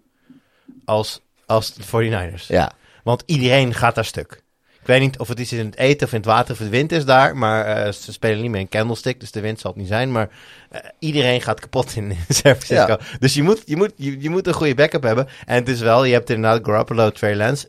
als, 0.85 1.21
als 1.47 1.75
de 1.75 1.83
49ers. 1.83 2.47
ja, 2.49 2.73
Want 3.05 3.23
iedereen 3.27 3.75
gaat 3.75 3.95
daar 3.95 4.05
stuk. 4.05 4.43
Ik 4.89 4.95
weet 4.95 5.03
niet 5.03 5.19
of 5.19 5.29
het 5.29 5.41
is 5.41 5.53
in 5.53 5.67
het 5.67 5.77
eten 5.77 6.07
of 6.07 6.13
in 6.13 6.19
het 6.19 6.27
water 6.27 6.53
of 6.53 6.59
de 6.59 6.69
wind 6.69 6.93
is 6.93 7.05
daar. 7.05 7.37
Maar 7.37 7.65
eh, 7.65 7.93
ze 7.93 8.13
spelen 8.13 8.41
niet 8.43 8.51
meer 8.51 8.61
in 8.61 8.69
Candlestick, 8.69 9.21
dus 9.21 9.31
de 9.31 9.41
wind 9.41 9.61
zal 9.61 9.71
het 9.71 9.81
niet 9.81 9.89
zijn. 9.89 10.13
Maar 10.13 10.29
eh, 10.71 10.81
iedereen 10.99 11.41
gaat 11.43 11.61
kapot 11.61 11.97
in, 11.97 12.11
in 12.11 12.17
San 12.35 12.57
Francisco. 12.57 12.97
Dus 13.19 13.35
je 13.35 13.43
moet, 13.43 13.63
je, 13.65 13.77
moet, 13.77 13.93
je, 13.97 14.21
je 14.21 14.31
moet 14.31 14.47
een 14.47 14.53
goede 14.55 14.75
backup 14.75 15.03
hebben. 15.03 15.29
En 15.47 15.55
het 15.55 15.69
is 15.69 15.81
wel, 15.81 16.05
je 16.05 16.13
hebt 16.13 16.31
inderdaad 16.31 16.65
Garoppolo, 16.65 17.11
Trey 17.11 17.37
Lance. 17.37 17.69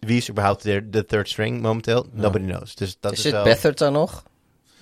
Wie 0.00 0.16
is 0.16 0.30
überhaupt 0.30 0.62
de, 0.62 0.90
de 0.90 1.04
third 1.04 1.28
string 1.28 1.60
momenteel? 1.60 2.06
Nobody 2.12 2.44
knows. 2.44 2.74
Dus 2.74 2.96
dat 3.00 3.12
is 3.12 3.24
is, 3.24 3.32
wel... 3.32 3.44
Beathard 3.44 3.78
dan 3.78 3.92
nog? 3.92 4.22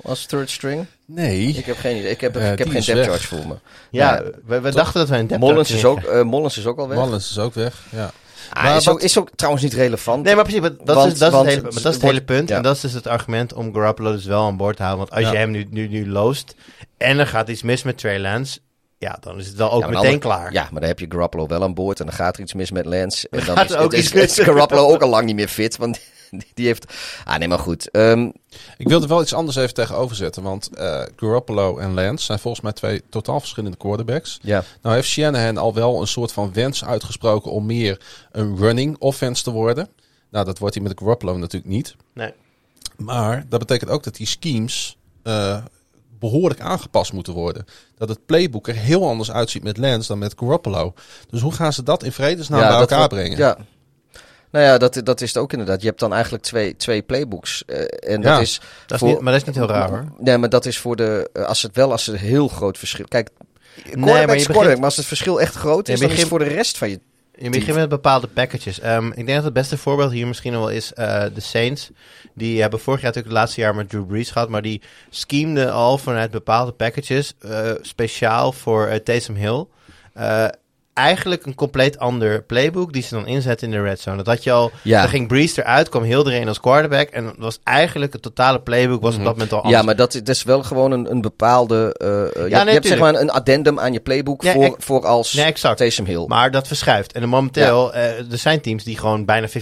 Als 0.02 0.26
third 0.26 0.50
string? 0.50 0.86
Nee. 1.04 1.46
Ik 1.48 1.64
heb 1.64 1.76
geen 1.76 1.96
idee. 1.96 2.10
Ik 2.10 2.20
heb, 2.20 2.36
Eh, 2.36 2.52
ik 2.52 2.58
heb 2.58 2.68
geen 2.68 2.84
depth 2.84 3.06
charge 3.06 3.26
voor 3.26 3.46
me. 3.46 3.54
Ja, 3.90 4.14
Ja, 4.14 4.22
we, 4.44 4.60
we 4.60 4.70
dachten 4.70 5.00
dat 5.00 5.08
wij 5.08 5.18
een 5.18 5.26
depth 5.26 5.40
Mollens 5.40 5.70
is, 5.70 5.84
ook, 5.84 6.24
Mollens 6.24 6.58
is 6.58 6.66
ook 6.66 6.78
al 6.78 6.88
weg. 6.88 6.98
Wallens 6.98 7.30
is 7.30 7.38
ook 7.38 7.54
weg. 7.54 7.82
Ja. 7.90 8.10
Ah, 8.52 8.62
Maar 8.62 8.76
is, 8.76 8.88
ook, 8.88 9.00
is 9.00 9.18
ook 9.18 9.28
trouwens 9.34 9.64
niet 9.64 9.74
relevant. 9.74 10.24
Nee, 10.24 10.34
maar 10.34 10.44
precies, 10.44 10.60
maar 10.62 10.76
dat, 10.84 10.96
Want- 10.96 11.12
is, 11.12 11.18
dat, 11.18 11.32
is, 11.32 11.38
het 11.38 11.46
hele, 11.46 11.62
maar 11.62 11.72
dat 11.72 11.84
is 11.84 11.94
het 11.94 12.02
hele 12.02 12.22
punt. 12.22 12.48
ja. 12.48 12.56
En 12.56 12.62
dat 12.62 12.74
is 12.76 12.80
dus 12.80 12.92
het 12.92 13.06
argument 13.06 13.52
om 13.52 13.74
Garoppolo 13.74 14.12
dus 14.12 14.24
wel 14.24 14.42
aan 14.44 14.56
boord 14.56 14.76
te 14.76 14.82
houden. 14.82 15.06
Want 15.08 15.16
als 15.18 15.26
Ja. 15.26 15.32
je 15.32 15.38
hem 15.38 15.50
nu, 15.50 15.66
nu, 15.70 15.88
nu 15.88 16.08
loost 16.10 16.54
en 16.96 17.18
er 17.18 17.26
gaat 17.26 17.48
iets 17.48 17.62
mis 17.62 17.82
met 17.82 17.98
Trey 17.98 18.18
Lance... 18.18 18.58
Ja, 18.98 19.16
dan 19.20 19.38
is 19.38 19.46
het 19.46 19.56
wel 19.56 19.72
ook 19.72 19.82
Ja, 19.82 19.88
meteen 19.88 20.18
klaar. 20.18 20.52
Ja, 20.52 20.62
maar 20.70 20.80
dan 20.80 20.88
heb 20.88 20.98
je 20.98 21.06
Garoppolo 21.08 21.46
wel 21.46 21.62
aan 21.62 21.74
boord 21.74 22.00
en 22.00 22.06
dan 22.06 22.14
gaat 22.14 22.34
er 22.36 22.42
iets 22.42 22.54
mis 22.54 22.70
met 22.70 22.86
Lance. 22.86 23.28
En 23.30 23.44
dan 23.44 23.56
gaat 23.56 23.70
is, 23.70 23.76
ook 23.76 23.92
is, 23.94 24.12
is 24.12 24.38
Garoppolo 24.38 24.92
ook 24.92 25.02
al 25.02 25.08
lang 25.08 25.24
niet 25.26 25.34
meer 25.34 25.48
fit, 25.48 25.76
want 25.76 26.00
die, 26.54 26.66
heeft... 26.66 26.92
Ah, 27.24 27.38
nee, 27.38 27.48
maar 27.48 27.58
goed. 27.58 27.90
Ehm, 27.90 28.30
Ik 28.78 28.88
wilde 28.88 29.06
wel 29.06 29.22
iets 29.22 29.34
anders 29.34 29.56
even 29.56 29.74
tegenover 29.74 30.16
zetten. 30.16 30.42
Want 30.42 30.68
eh 30.76 31.02
Garoppolo 31.16 31.78
en 31.78 31.94
Lance 31.94 32.24
zijn 32.24 32.38
volgens 32.38 32.62
mij 32.62 32.72
twee 32.72 33.02
totaal 33.10 33.40
verschillende 33.40 33.76
quarterbacks. 33.76 34.38
ja. 34.42 34.64
Nou 34.82 34.94
heeft 34.94 35.08
Shanahan 35.08 35.56
al 35.56 35.74
wel 35.74 36.00
een 36.00 36.06
soort 36.06 36.32
van 36.32 36.52
wens 36.52 36.84
uitgesproken 36.84 37.50
om 37.50 37.66
meer 37.66 38.00
een 38.32 38.56
running 38.56 38.96
offense 38.98 39.42
te 39.42 39.50
worden. 39.50 39.88
Nou, 40.30 40.44
dat 40.44 40.58
wordt 40.58 40.74
hij 40.74 40.84
met 40.84 40.98
Garoppolo 40.98 41.36
natuurlijk 41.36 41.72
niet. 41.72 41.94
Nee. 42.14 42.32
Maar 42.96 43.44
dat 43.48 43.58
betekent 43.58 43.90
ook 43.90 44.02
dat 44.02 44.16
die 44.16 44.26
schemes 44.26 44.96
eh, 45.22 45.62
behoorlijk 46.18 46.60
aangepast 46.60 47.12
moeten 47.12 47.32
worden. 47.32 47.64
Dat 47.98 48.08
het 48.08 48.26
playbook 48.26 48.68
er 48.68 48.74
heel 48.74 49.08
anders 49.08 49.30
uitziet 49.30 49.62
met 49.62 49.76
Lance 49.76 50.08
dan 50.08 50.18
met 50.18 50.34
Garoppolo. 50.36 50.94
Dus 51.30 51.40
hoe 51.40 51.52
gaan 51.52 51.72
ze 51.72 51.82
dat 51.82 52.02
in 52.02 52.12
vredesnaam 52.12 52.60
bij 52.60 52.68
elkaar 52.78 52.98
wordt- 52.98 53.14
brengen? 53.14 53.38
Ja. 53.38 53.56
Nou 54.50 54.64
ja, 54.64 54.78
dat, 54.78 55.00
dat 55.04 55.20
is 55.20 55.28
het 55.28 55.42
ook 55.42 55.52
inderdaad. 55.52 55.80
Je 55.80 55.86
hebt 55.86 56.00
dan 56.00 56.12
eigenlijk 56.12 56.42
twee, 56.42 56.76
twee 56.76 57.02
playbooks. 57.02 57.62
eh, 57.66 58.12
en 58.12 58.22
Ja. 58.22 58.32
dat 58.32 58.40
is 58.40 58.60
Dat 58.86 59.02
is 59.02 59.08
niet, 59.08 59.20
maar 59.20 59.32
dat 59.32 59.40
is 59.40 59.46
niet 59.46 59.56
heel 59.56 59.68
raar 59.68 59.88
hoor. 59.88 60.04
Nee, 60.18 60.38
maar 60.38 60.48
dat 60.48 60.66
is 60.66 60.78
voor 60.78 60.96
de. 60.96 61.30
eh, 61.32 61.44
Als 61.44 61.62
het 61.62 61.76
wel, 61.76 61.90
als 61.90 62.06
het 62.06 62.14
een 62.14 62.20
heel 62.20 62.48
groot 62.48 62.78
verschil. 62.78 63.04
Kijk, 63.08 63.28
quarterback 63.74 64.06
maar 64.26 64.38
je 64.38 64.46
begint- 64.46 64.74
maar 64.76 64.84
als 64.84 64.96
het 64.96 65.06
verschil 65.06 65.40
echt 65.40 65.54
groot 65.54 65.86
Je 65.86 65.92
is, 65.92 66.00
dan 66.00 66.10
is 66.10 66.24
voor 66.24 66.38
de 66.38 66.44
rest 66.44 66.78
van 66.78 66.90
je. 66.90 67.00
Je 67.34 67.50
begint 67.50 67.76
met 67.76 67.88
bepaalde 67.88 68.26
packages. 68.26 68.80
Ehm, 68.80 69.06
ik 69.06 69.14
denk 69.14 69.34
dat 69.34 69.44
het 69.44 69.52
beste 69.52 69.78
voorbeeld 69.78 70.12
hier 70.12 70.26
misschien 70.26 70.52
wel 70.52 70.68
is 70.70 70.92
eh, 70.92 71.22
de 71.34 71.40
Saints. 71.40 71.90
Die 72.34 72.60
hebben 72.60 72.80
vorig 72.80 73.00
jaar 73.00 73.08
natuurlijk 73.08 73.34
het 73.34 73.42
laatste 73.44 73.60
jaar 73.60 73.74
met 73.74 73.88
Drew 73.88 74.06
Brees 74.06 74.30
gehad. 74.30 74.48
Maar 74.48 74.62
die 74.62 74.82
schemden 75.10 75.72
al 75.72 75.98
vanuit 75.98 76.30
bepaalde 76.30 76.72
packages. 76.72 77.34
speciaal 77.80 78.52
voor 78.52 79.02
Taysom 79.02 79.34
Hill. 79.34 79.66
Eigenlijk 80.94 81.46
een 81.46 81.54
compleet 81.54 81.98
ander 81.98 82.42
playbook 82.42 82.92
die 82.92 83.02
ze 83.02 83.14
dan 83.14 83.26
inzetten 83.26 83.66
in 83.72 83.72
de 83.74 83.82
red 83.82 84.00
zone. 84.00 84.16
Dat 84.16 84.26
had 84.26 84.44
je 84.44 84.52
al... 84.52 84.70
Ja. 84.82 85.00
Dan 85.00 85.10
ging 85.10 85.28
Brees 85.28 85.56
eruit, 85.56 85.88
kwam 85.88 86.02
Hill 86.02 86.18
erin 86.26 86.48
als 86.48 86.60
quarterback. 86.60 87.08
En 87.08 87.24
dat 87.24 87.34
was 87.38 87.58
eigenlijk 87.64 88.12
het 88.12 88.22
totale 88.22 88.60
playbook 88.60 89.02
was 89.02 89.14
op 89.16 89.22
dat 89.24 89.32
moment 89.32 89.52
al 89.52 89.56
anders. 89.62 89.76
Ja, 89.76 89.82
maar 89.86 89.96
dat, 89.96 90.12
dat 90.12 90.28
is 90.28 90.42
wel 90.42 90.62
gewoon 90.62 90.90
een, 90.92 91.10
een 91.10 91.20
bepaalde. 91.20 91.94
eh, 91.98 92.22
eh, 92.26 92.48
je, 92.48 92.54
hebt- 92.56 92.66
je 92.66 92.72
hebt 92.72 92.86
zeg 92.86 92.98
maar 92.98 93.14
een 93.14 93.30
addendum 93.30 93.78
aan 93.80 93.92
je 93.92 94.00
playbook 94.00 94.42
Ja, 94.42 94.52
voor, 94.52 94.74
voor 94.78 95.06
als 95.06 95.32
Nee, 95.32 95.44
exact. 95.44 95.76
Taysom 95.78 96.04
Hill. 96.06 96.24
Maar 96.26 96.50
dat 96.50 96.66
verschuift. 96.66 97.12
En 97.12 97.28
momenteel, 97.28 97.94
eh, 97.94 98.18
er 98.32 98.38
zijn 98.38 98.60
teams 98.60 98.84
die 98.84 98.98
gewoon 98.98 99.24
bijna 99.24 99.48
50-50 99.48 99.52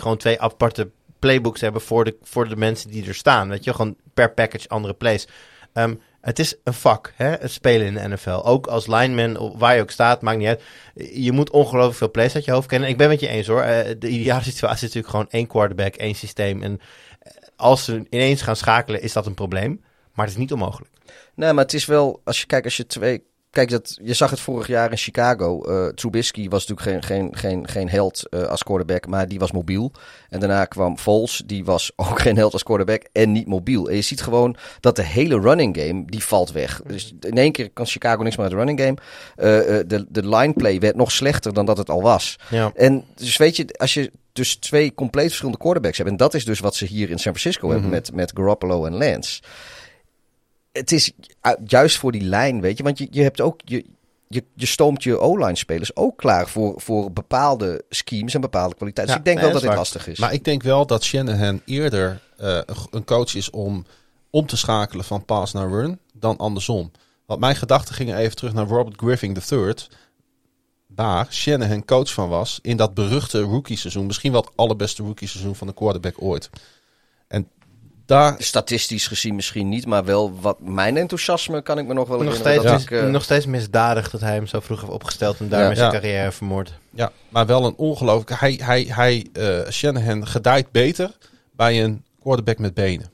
gewoon 0.00 0.16
twee 0.16 0.40
aparte 0.40 0.88
playbooks 1.18 1.60
hebben 1.60 1.80
voor 1.80 2.04
de, 2.04 2.16
voor 2.22 2.48
de 2.48 2.56
mensen 2.56 2.90
die 2.90 3.06
er 3.06 3.14
staan. 3.14 3.48
Weet 3.48 3.64
je, 3.64 3.74
gewoon 3.74 3.96
per 4.14 4.32
package 4.32 4.68
andere 4.68 4.94
plays. 4.94 5.28
Ehm, 5.72 5.94
het 6.20 6.38
is 6.38 6.56
een 6.64 6.74
vak, 6.74 7.12
hè, 7.16 7.28
het 7.28 7.50
spelen 7.50 7.86
in 7.86 7.94
de 7.94 8.08
NFL. 8.08 8.30
Ook 8.44 8.66
als 8.66 8.86
lineman, 8.86 9.58
waar 9.58 9.74
je 9.74 9.80
ook 9.80 9.90
staat, 9.90 10.22
maakt 10.22 10.38
niet 10.38 10.46
uit. 10.46 10.62
Je 11.12 11.32
moet 11.32 11.50
ongelooflijk 11.50 11.96
veel 11.96 12.10
plays 12.10 12.34
uit 12.34 12.44
je 12.44 12.50
hoofd 12.50 12.68
kennen. 12.68 12.88
Ik 12.88 12.96
ben 12.96 13.08
met 13.08 13.20
je 13.20 13.28
eens 13.28 13.46
hoor. 13.46 13.62
Eh, 13.62 13.94
de 13.98 14.08
ideale 14.08 14.42
situatie 14.42 14.76
is 14.76 14.80
natuurlijk 14.94 15.08
gewoon 15.08 15.30
één 15.30 15.46
quarterback, 15.46 15.94
één 15.94 16.14
systeem. 16.14 16.62
En 16.62 16.80
eh, 17.20 17.32
als 17.56 17.84
ze 17.84 18.06
ineens 18.10 18.42
gaan 18.42 18.56
schakelen, 18.56 19.02
is 19.02 19.12
dat 19.12 19.26
een 19.26 19.34
probleem. 19.34 19.84
Maar 20.14 20.24
het 20.24 20.34
is 20.34 20.40
niet 20.40 20.52
onmogelijk. 20.52 20.90
Nee, 21.34 21.52
maar 21.52 21.64
het 21.64 21.74
is 21.74 21.86
wel, 21.86 22.20
als 22.24 22.40
je 22.40 22.46
kijkt, 22.46 22.64
als 22.64 22.76
je 22.76 22.86
twee. 22.86 23.22
Kijk, 23.50 23.70
dat, 23.70 23.98
je 24.02 24.14
zag 24.14 24.30
het 24.30 24.40
vorig 24.40 24.66
jaar 24.66 24.90
in 24.90 24.96
Chicago. 24.96 25.62
eh 25.62 25.86
Trubisky 25.86 26.48
was 26.48 26.66
natuurlijk 26.66 27.04
geen, 27.06 27.16
geen, 27.18 27.36
geen, 27.36 27.68
geen 27.68 27.88
held 27.88 28.28
eh, 28.28 28.42
als 28.42 28.62
quarterback, 28.62 29.06
maar 29.06 29.28
die 29.28 29.38
was 29.38 29.52
mobiel. 29.52 29.92
En 30.28 30.40
daarna 30.40 30.64
kwam 30.64 30.98
Foles, 30.98 31.42
die 31.46 31.64
was 31.64 31.92
ook 31.96 32.20
geen 32.20 32.36
held 32.36 32.52
als 32.52 32.62
quarterback 32.62 33.02
en 33.12 33.32
niet 33.32 33.46
mobiel. 33.46 33.88
En 33.88 33.94
je 33.96 34.02
ziet 34.02 34.22
gewoon 34.22 34.56
dat 34.80 34.96
de 34.96 35.02
hele 35.02 35.40
running 35.40 35.76
game, 35.80 36.02
die 36.06 36.24
valt 36.24 36.52
weg. 36.52 36.80
Dus 36.86 37.12
in 37.20 37.36
één 37.38 37.52
keer 37.52 37.70
kan 37.70 37.86
Chicago 37.86 38.22
niks 38.22 38.36
meer 38.36 38.44
uit 38.44 38.54
de 38.54 38.64
running 38.64 38.80
game. 38.80 38.96
Eh, 39.36 39.78
de, 39.86 40.06
de 40.08 40.28
line 40.28 40.52
play 40.52 40.78
werd 40.80 40.96
nog 40.96 41.12
slechter 41.12 41.52
dan 41.54 41.66
dat 41.66 41.76
het 41.76 41.90
al 41.90 42.02
was. 42.02 42.36
Ja. 42.50 42.70
En 42.74 43.04
dus 43.14 43.36
weet 43.36 43.56
je, 43.56 43.66
als 43.76 43.94
je 43.94 44.10
dus 44.32 44.56
twee 44.56 44.94
compleet 44.94 45.26
verschillende 45.26 45.58
quarterbacks 45.58 45.96
hebt, 45.98 46.10
en 46.10 46.16
dat 46.16 46.34
is 46.34 46.44
dus 46.44 46.60
wat 46.60 46.74
ze 46.74 46.84
hier 46.84 47.10
in 47.10 47.18
San 47.18 47.36
Francisco 47.36 47.66
hebben 47.68 47.86
Mhm. 47.86 47.94
met, 47.94 48.12
met 48.14 48.32
Garoppolo 48.34 48.84
en 48.84 48.96
Lance. 48.96 49.40
Het 50.72 50.92
is 50.92 51.06
ju- 51.16 51.56
juist 51.66 51.98
voor 51.98 52.12
die 52.12 52.22
lijn, 52.22 52.60
weet 52.60 52.76
je, 52.76 52.82
want 52.82 52.98
je, 52.98 53.06
je 53.10 53.22
hebt 53.22 53.40
ook, 53.40 53.60
je, 53.64 53.84
je, 54.28 54.44
je 54.54 54.66
stoomt 54.66 55.02
je 55.02 55.18
O-line 55.18 55.56
spelers 55.56 55.96
ook 55.96 56.16
klaar 56.16 56.48
voor, 56.48 56.80
voor 56.80 57.12
bepaalde 57.12 57.84
schemes 57.88 58.34
en 58.34 58.40
bepaalde 58.40 58.74
kwaliteiten. 58.74 59.14
Ja, 59.16 59.20
dus 59.22 59.30
ik 59.32 59.36
denk 59.36 59.36
nee, 59.36 59.44
wel 59.44 59.52
dat 59.60 59.62
dat 59.62 59.70
is 59.80 59.88
dit 59.90 59.92
waar. 59.94 60.02
lastig 60.02 60.12
is. 60.12 60.18
Maar 60.18 60.32
ik 60.38 60.44
denk 60.44 60.62
wel 60.62 60.86
dat 60.86 61.04
Shanahan 61.04 61.60
eerder 61.64 62.20
eh, 62.36 62.54
een- 62.66 62.86
een 62.90 63.04
coach 63.04 63.34
is 63.34 63.50
om 63.50 63.84
om 64.32 64.46
te 64.46 64.56
schakelen 64.56 65.04
van 65.04 65.24
pass 65.24 65.52
naar 65.52 65.68
run 65.68 65.98
dan 66.12 66.36
andersom. 66.36 66.90
Want 67.26 67.40
mijn 67.40 67.56
gedachten 67.56 67.94
gingen 67.94 68.16
even 68.16 68.36
terug 68.36 68.52
naar 68.52 68.66
Robert 68.66 68.96
Griffin 69.00 69.36
III. 69.50 69.74
Waar 70.86 71.26
Shanahan 71.30 71.84
coach 71.84 72.12
van 72.12 72.28
was 72.28 72.58
in 72.62 72.76
dat 72.76 72.94
beruchte 72.94 73.40
rookie 73.40 73.76
seizoen. 73.76 74.06
Misschien 74.06 74.32
wel 74.32 74.40
het 74.40 74.50
allerbeste 74.56 75.02
rookie 75.02 75.28
seizoen 75.28 75.54
van 75.56 75.66
de 75.66 75.74
quarterback 75.74 76.22
ooit. 76.22 76.50
Daar 78.10 78.34
Statistisch 78.38 79.06
gezien 79.06 79.34
misschien 79.34 79.68
niet, 79.68 79.86
maar 79.86 80.04
wel 80.04 80.40
wat 80.40 80.60
mijn 80.60 80.96
enthousiasme 80.96 81.62
kan 81.62 81.78
ik 81.78 81.86
me 81.86 81.94
nog 81.94 82.08
wel 82.08 82.18
Nog 82.22 82.26
herinneren. 82.38 82.60
steeds, 82.70 82.88
dat 82.88 82.98
ik, 82.98 83.04
eh, 83.04 83.10
nog 83.10 83.22
steeds 83.22 83.46
misdadig 83.46 84.10
dat 84.10 84.20
hij 84.20 84.34
hem 84.34 84.46
zo 84.46 84.60
vroeg 84.60 84.80
heeft 84.80 84.92
opgesteld 84.92 85.40
en 85.40 85.48
daarmee 85.48 85.68
Ja. 85.68 85.74
zijn 85.74 85.92
Ja. 85.92 85.98
carrière 86.00 86.32
vermoord. 86.32 86.72
Ja, 86.90 87.12
maar 87.28 87.46
wel 87.46 87.64
een 87.64 87.74
ongelooflijk. 87.76 88.40
Hij, 88.40 88.60
hij, 88.62 88.82
hij, 88.88 89.26
eh, 89.32 89.70
Shanahan 89.70 90.26
gedijt 90.26 90.70
beter 90.70 91.10
bij 91.52 91.84
een 91.84 92.04
quarterback 92.22 92.58
met 92.58 92.74
benen. 92.74 93.10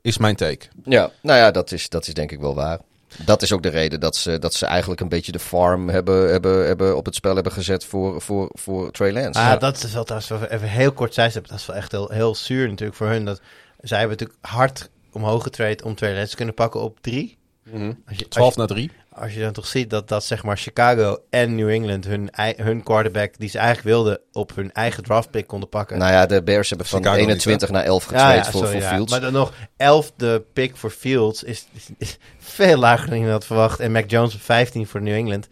Is 0.00 0.18
mijn 0.18 0.36
take. 0.36 0.66
Ja, 0.84 1.10
nou 1.22 1.38
ja, 1.38 1.50
dat 1.50 1.72
is, 1.72 1.88
dat 1.88 2.06
is 2.06 2.14
denk 2.14 2.30
ik 2.32 2.40
wel 2.40 2.54
waar. 2.54 2.78
Dat 3.24 3.42
is 3.42 3.52
ook 3.52 3.62
de 3.62 3.68
reden 3.68 4.00
dat 4.00 4.16
ze, 4.16 4.38
dat 4.38 4.54
ze 4.54 4.66
eigenlijk 4.66 5.00
een 5.00 5.08
beetje 5.08 5.32
de 5.32 5.38
farm 5.38 5.88
hebben, 5.88 6.30
hebben, 6.30 6.66
hebben 6.66 6.96
op 6.96 7.04
het 7.04 7.14
spel 7.14 7.34
hebben 7.34 7.52
gezet 7.52 7.84
voor, 7.84 8.20
voor, 8.20 8.50
voor 8.52 8.90
Trey 8.90 9.12
Lance. 9.12 9.40
Ah, 9.40 9.60
dat 9.60 9.82
is 9.82 9.92
wel 9.92 10.04
trouwens 10.04 10.30
wel 10.30 10.44
even 10.44 10.68
heel 10.68 10.92
kort 10.92 11.14
zij 11.14 11.32
Dat 11.32 11.50
is 11.50 11.66
wel 11.66 11.76
echt 11.76 11.92
heel, 11.92 12.08
heel 12.10 12.34
zuur 12.34 12.68
natuurlijk 12.68 12.96
voor 12.96 13.08
hun. 13.08 13.24
Dat, 13.24 13.40
zij 13.80 13.98
hebben 13.98 14.16
natuurlijk 14.18 14.46
hard 14.46 14.90
omhoog 15.12 15.42
getraind 15.42 15.82
om 15.82 15.94
twee 15.94 16.14
lens 16.14 16.30
te 16.30 16.36
kunnen 16.36 16.54
pakken 16.54 16.80
op 16.80 16.98
drie. 17.00 17.38
Als 18.08 18.16
je, 18.16 18.28
12 18.28 18.48
als, 18.48 18.56
naar 18.56 18.66
3. 18.66 18.90
Als 19.14 19.34
je 19.34 19.40
dan 19.40 19.52
toch 19.52 19.66
ziet 19.66 19.90
dat, 19.90 20.08
dat 20.08 20.24
zeg 20.24 20.42
maar 20.42 20.56
Chicago 20.56 21.18
en 21.30 21.54
New 21.54 21.68
England 21.68 22.04
hun, 22.04 22.30
hun 22.56 22.82
quarterback 22.82 23.34
die 23.38 23.48
ze 23.48 23.58
eigenlijk 23.58 23.88
wilden 23.88 24.20
op 24.32 24.54
hun 24.54 24.72
eigen 24.72 25.02
draftpick 25.02 25.46
konden 25.46 25.68
pakken. 25.68 25.98
Nou 25.98 26.12
ja, 26.12 26.26
de 26.26 26.42
Bears 26.42 26.68
hebben 26.68 26.86
van 26.86 26.98
Chicago 26.98 27.16
niet, 27.18 27.26
21 27.28 27.70
naar 27.70 27.84
11 27.84 28.02
Ja, 28.02 28.08
getraind 28.08 28.44
ja, 28.44 28.50
voor, 28.50 28.60
sorry, 28.60 28.80
voor 28.80 28.88
ja. 28.90 28.94
Fields. 28.94 29.10
Maar 29.10 29.20
dan 29.20 29.32
nog, 29.32 29.52
elfde 29.76 30.40
pick 30.52 30.76
voor 30.76 30.90
Fields 30.90 31.42
is, 31.42 31.66
is, 31.72 31.86
is 31.98 32.18
veel 32.38 32.76
lager 32.76 33.08
dan 33.10 33.18
je 33.20 33.30
had 33.30 33.46
verwacht. 33.46 33.80
En 33.80 33.92
Mac 33.92 34.10
Jones 34.10 34.34
op 34.34 34.42
15 34.42 34.86
voor 34.86 35.02
New 35.02 35.14
England. 35.14 35.48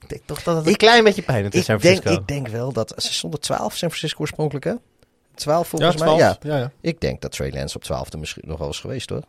Ik 0.00 0.08
denk 0.08 0.22
toch 0.26 0.42
dat 0.42 0.56
het 0.56 0.66
een 0.66 0.72
Ik- 0.72 0.78
klein 0.78 1.04
beetje 1.04 1.22
pijn 1.22 1.42
doet 1.42 1.54
in 1.54 1.78
denk, 1.78 2.04
ik 2.04 2.28
denk 2.28 2.48
wel 2.48 2.72
dat... 2.72 2.94
Ze 2.96 3.12
stonden 3.12 3.40
12 3.40 3.60
San 3.76 3.88
Francisco 3.88 4.20
oorspronkelijk, 4.20 4.64
hè? 4.64 4.72
12 5.34 5.62
Ja, 5.62 5.68
volgens 5.68 5.96
12. 5.96 6.18
mij, 6.18 6.26
ja. 6.26 6.36
ja, 6.40 6.58
ja. 6.58 6.70
Ik 6.80 7.00
denk 7.00 7.20
dat 7.20 7.32
Trey 7.32 7.50
Lance 7.52 7.76
op 7.76 7.84
12e 7.84 8.18
misschien 8.18 8.42
nog 8.46 8.58
wel 8.58 8.66
eens 8.66 8.80
geweest, 8.80 9.10
hoor. 9.10 9.22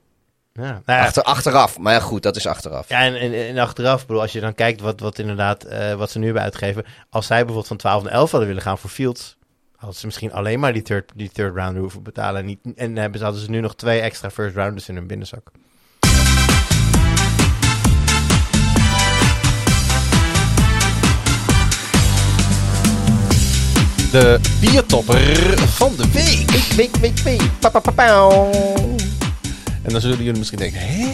Ja. 0.64 0.82
Nou 0.86 0.99
ja, 0.99 1.06
Achter, 1.06 1.23
achteraf, 1.23 1.77
maar 1.77 1.94
ja, 1.94 1.99
goed, 1.99 2.23
dat 2.23 2.36
is 2.36 2.48
achteraf. 2.48 2.90
Ja, 2.90 2.99
en, 3.02 3.15
en, 3.15 3.34
en 3.34 3.57
achteraf, 3.57 4.06
bedoel, 4.06 4.22
als 4.22 4.32
je 4.32 4.40
dan 4.40 4.53
kijkt 4.56 4.82
wat, 4.82 4.99
wat 4.99 5.19
inderdaad, 5.19 5.64
eh, 5.64 5.94
wat 5.94 6.11
ze 6.11 6.18
nu 6.19 6.26
hebben 6.26 6.44
uitgegeven. 6.44 6.86
Als 7.10 7.26
zij 7.26 7.38
bijvoorbeeld 7.38 7.68
van 7.68 7.77
12 7.77 8.03
naar 8.03 8.11
11 8.11 8.30
hadden 8.32 8.48
willen 8.49 8.64
gaan 8.64 8.77
voor 8.77 8.90
Fields, 8.90 9.38
hadden 9.76 9.99
ze 9.99 10.06
misschien 10.06 10.34
alleen 10.34 10.60
maar 10.60 10.73
die 10.73 10.82
third, 10.82 11.11
die 11.15 11.30
third 11.30 11.56
rounder 11.56 11.82
hoeven 11.82 12.03
betalen. 12.03 12.40
En, 12.40 12.45
niet, 12.45 12.60
en 12.76 12.95
hebben, 12.98 13.19
ze- 13.19 13.26
hadden 13.26 13.44
ze 13.44 13.49
nu 13.49 13.60
nog 13.60 13.76
twee 13.76 13.99
extra 14.02 14.30
first 14.30 14.56
rounders 14.56 14.90
in 14.90 14.95
hun 14.95 15.07
binnenzak. 15.07 15.52
De 24.11 24.40
biertopper 24.60 25.60
van 25.60 25.95
de 25.95 26.11
week. 26.11 26.52
Week, 26.76 26.95
week, 26.95 27.18
week. 27.19 27.41
Pa, 27.60 27.69
pa, 27.69 27.80
pa, 27.80 27.91
pauw. 27.91 28.49
En 29.86 29.91
dan 29.91 30.02
zullen 30.02 30.18
jullie 30.18 30.38
misschien 30.38 30.60
denken, 30.60 30.80
hè? 30.80 31.14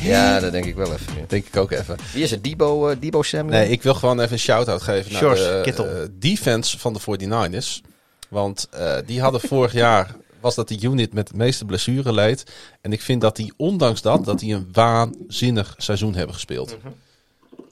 Ja, 0.00 0.40
dat 0.40 0.52
denk 0.52 0.64
ik 0.64 0.74
wel 0.74 0.92
even. 0.92 1.12
Denk 1.26 1.46
ik 1.46 1.56
ook 1.56 1.70
even. 1.70 1.96
Wie 2.12 2.22
is 2.22 2.30
het? 2.30 2.44
Debo, 2.44 2.88
eh, 2.88 2.96
Debo 3.00 3.22
Samuel? 3.22 3.58
Nee, 3.58 3.68
ik 3.70 3.82
wil 3.82 3.94
gewoon 3.94 4.20
even 4.20 4.32
een 4.32 4.38
shout-out 4.38 4.82
geven 4.82 5.12
naar 5.12 5.34
de 5.34 5.60
Kittel. 5.62 5.86
eh, 5.86 6.02
defense 6.12 6.78
van 6.78 6.92
de 6.92 7.00
49ers. 7.00 7.82
Want 8.28 8.68
eh, 8.70 8.96
die 9.06 9.20
hadden 9.20 9.40
vorig 9.40 9.72
jaar, 9.72 10.16
was 10.40 10.54
dat 10.54 10.68
de 10.68 10.80
unit 10.80 11.12
met 11.12 11.28
de 11.28 11.36
meeste 11.36 11.64
blessure 11.64 12.12
leed. 12.12 12.44
En 12.80 12.92
ik 12.92 13.00
vind 13.00 13.20
dat 13.20 13.36
die, 13.36 13.52
ondanks 13.56 14.02
dat, 14.02 14.24
dat 14.24 14.38
die 14.38 14.54
een 14.54 14.68
waanzinnig 14.72 15.74
seizoen 15.76 16.14
hebben 16.14 16.34
gespeeld. 16.34 16.76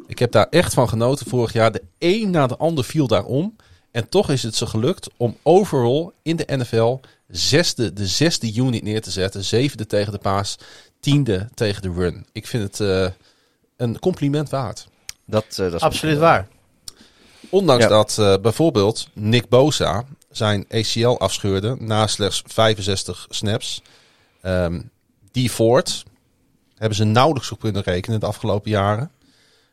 Ik 0.06 0.18
heb 0.18 0.32
daar 0.32 0.46
echt 0.50 0.74
van 0.74 0.88
genoten 0.88 1.26
vorig 1.26 1.52
jaar. 1.52 1.72
De 1.72 1.82
een 1.98 2.30
na 2.30 2.46
de 2.46 2.56
ander 2.56 2.84
viel 2.84 3.06
daarom. 3.06 3.56
En 3.90 4.08
toch 4.08 4.30
is 4.30 4.42
het 4.42 4.54
ze 4.54 4.66
gelukt 4.66 5.08
om 5.16 5.36
overall 5.42 6.10
in 6.22 6.36
de 6.36 6.56
NFL 6.56 7.00
zesde, 7.28 7.92
de 7.92 8.06
zesde 8.06 8.54
unit 8.54 8.82
neer 8.82 9.02
te 9.02 9.10
zetten. 9.10 9.44
Zevende 9.44 9.86
tegen 9.86 10.12
de 10.12 10.18
paas, 10.18 10.56
tiende 11.00 11.48
tegen 11.54 11.82
de 11.82 11.92
run. 11.92 12.26
Ik 12.32 12.46
vind 12.46 12.62
het 12.62 12.80
eh, 12.80 13.10
een 13.76 13.98
compliment 13.98 14.50
waard. 14.50 14.88
Dat, 15.24 15.44
eh, 15.50 15.56
dat 15.56 15.74
is 15.74 15.80
Absoluut 15.80 15.92
misschien 15.92 16.18
waar. 16.18 16.48
Ondanks 17.50 17.82
Ja. 17.82 17.88
dat 17.88 18.18
eh, 18.18 18.34
bijvoorbeeld 18.42 19.08
Nick 19.12 19.48
Bosa 19.48 20.04
zijn 20.30 20.66
ACL 20.70 21.08
afscheurde 21.18 21.76
na 21.78 22.06
slechts 22.06 22.42
65 22.46 23.26
snaps. 23.30 23.82
Ehm 24.42 24.80
die 25.30 25.50
Ford 25.50 26.02
hebben 26.76 26.96
ze 26.96 27.04
nauwelijks 27.04 27.52
op 27.52 27.60
kunnen 27.60 27.82
rekenen 27.82 28.20
de 28.20 28.26
afgelopen 28.26 28.70
jaren. 28.70 29.10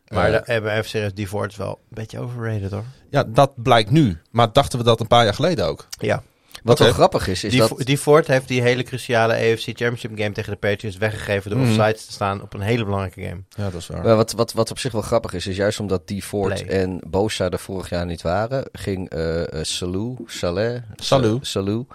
Maar 0.07 0.33
Eh, 0.33 0.45
de, 0.45 0.51
hebben 0.51 0.85
serieus, 0.85 1.13
die 1.13 1.27
Ford 1.27 1.51
is 1.51 1.57
wel 1.57 1.69
een 1.69 1.95
beetje 1.95 2.19
overrated 2.19 2.71
hoor. 2.71 2.83
ja, 3.09 3.23
dat 3.23 3.63
blijkt 3.63 3.89
nu. 3.91 4.17
Maar 4.31 4.53
dachten 4.53 4.77
we 4.79 4.85
dat 4.85 4.99
een 4.99 5.07
paar 5.07 5.23
jaar 5.23 5.33
geleden 5.33 5.65
ook? 5.67 5.87
Ja. 5.99 6.23
Wat 6.63 6.79
wel 6.79 6.91
grappig 6.93 7.27
is, 7.27 7.43
is 7.43 7.51
Die, 7.51 7.59
dat... 7.59 7.73
Die 7.77 7.97
Ford 7.97 8.27
heeft 8.27 8.47
die 8.47 8.61
hele 8.61 8.83
cruciale 8.83 9.33
AFC 9.33 9.63
Championship 9.63 10.11
game 10.17 10.31
tegen 10.31 10.51
de 10.51 10.57
Patriots 10.57 10.97
weggegeven 10.97 11.49
door 11.51 11.59
Mhm. 11.59 11.67
offside 11.69 11.93
te 12.05 12.11
staan 12.13 12.41
op 12.41 12.53
een 12.53 12.61
hele 12.61 12.83
belangrijke 12.83 13.21
game. 13.21 13.41
Ja, 13.49 13.69
dat 13.69 13.81
is 13.81 13.87
waar. 13.87 14.03
Maar 14.03 14.15
wat, 14.15 14.31
wat, 14.31 14.53
wat 14.53 14.71
op 14.71 14.79
zich 14.79 14.91
wel 14.91 15.01
grappig 15.01 15.33
is, 15.33 15.47
is 15.47 15.55
juist 15.55 15.79
omdat 15.79 16.07
die 16.07 16.21
Ford 16.21 16.63
Play. 16.65 16.79
en 16.79 17.01
Bosa 17.07 17.49
er 17.49 17.59
vorig 17.59 17.89
jaar 17.89 18.05
niet 18.05 18.21
waren, 18.21 18.65
ging 18.71 19.09
eh 19.09 19.41
eh, 19.59 19.63
Salou, 19.63 20.17
Saleh, 20.25 20.81
Salou. 20.95 21.37
Sa- 21.41 21.45
Salou, 21.61 21.85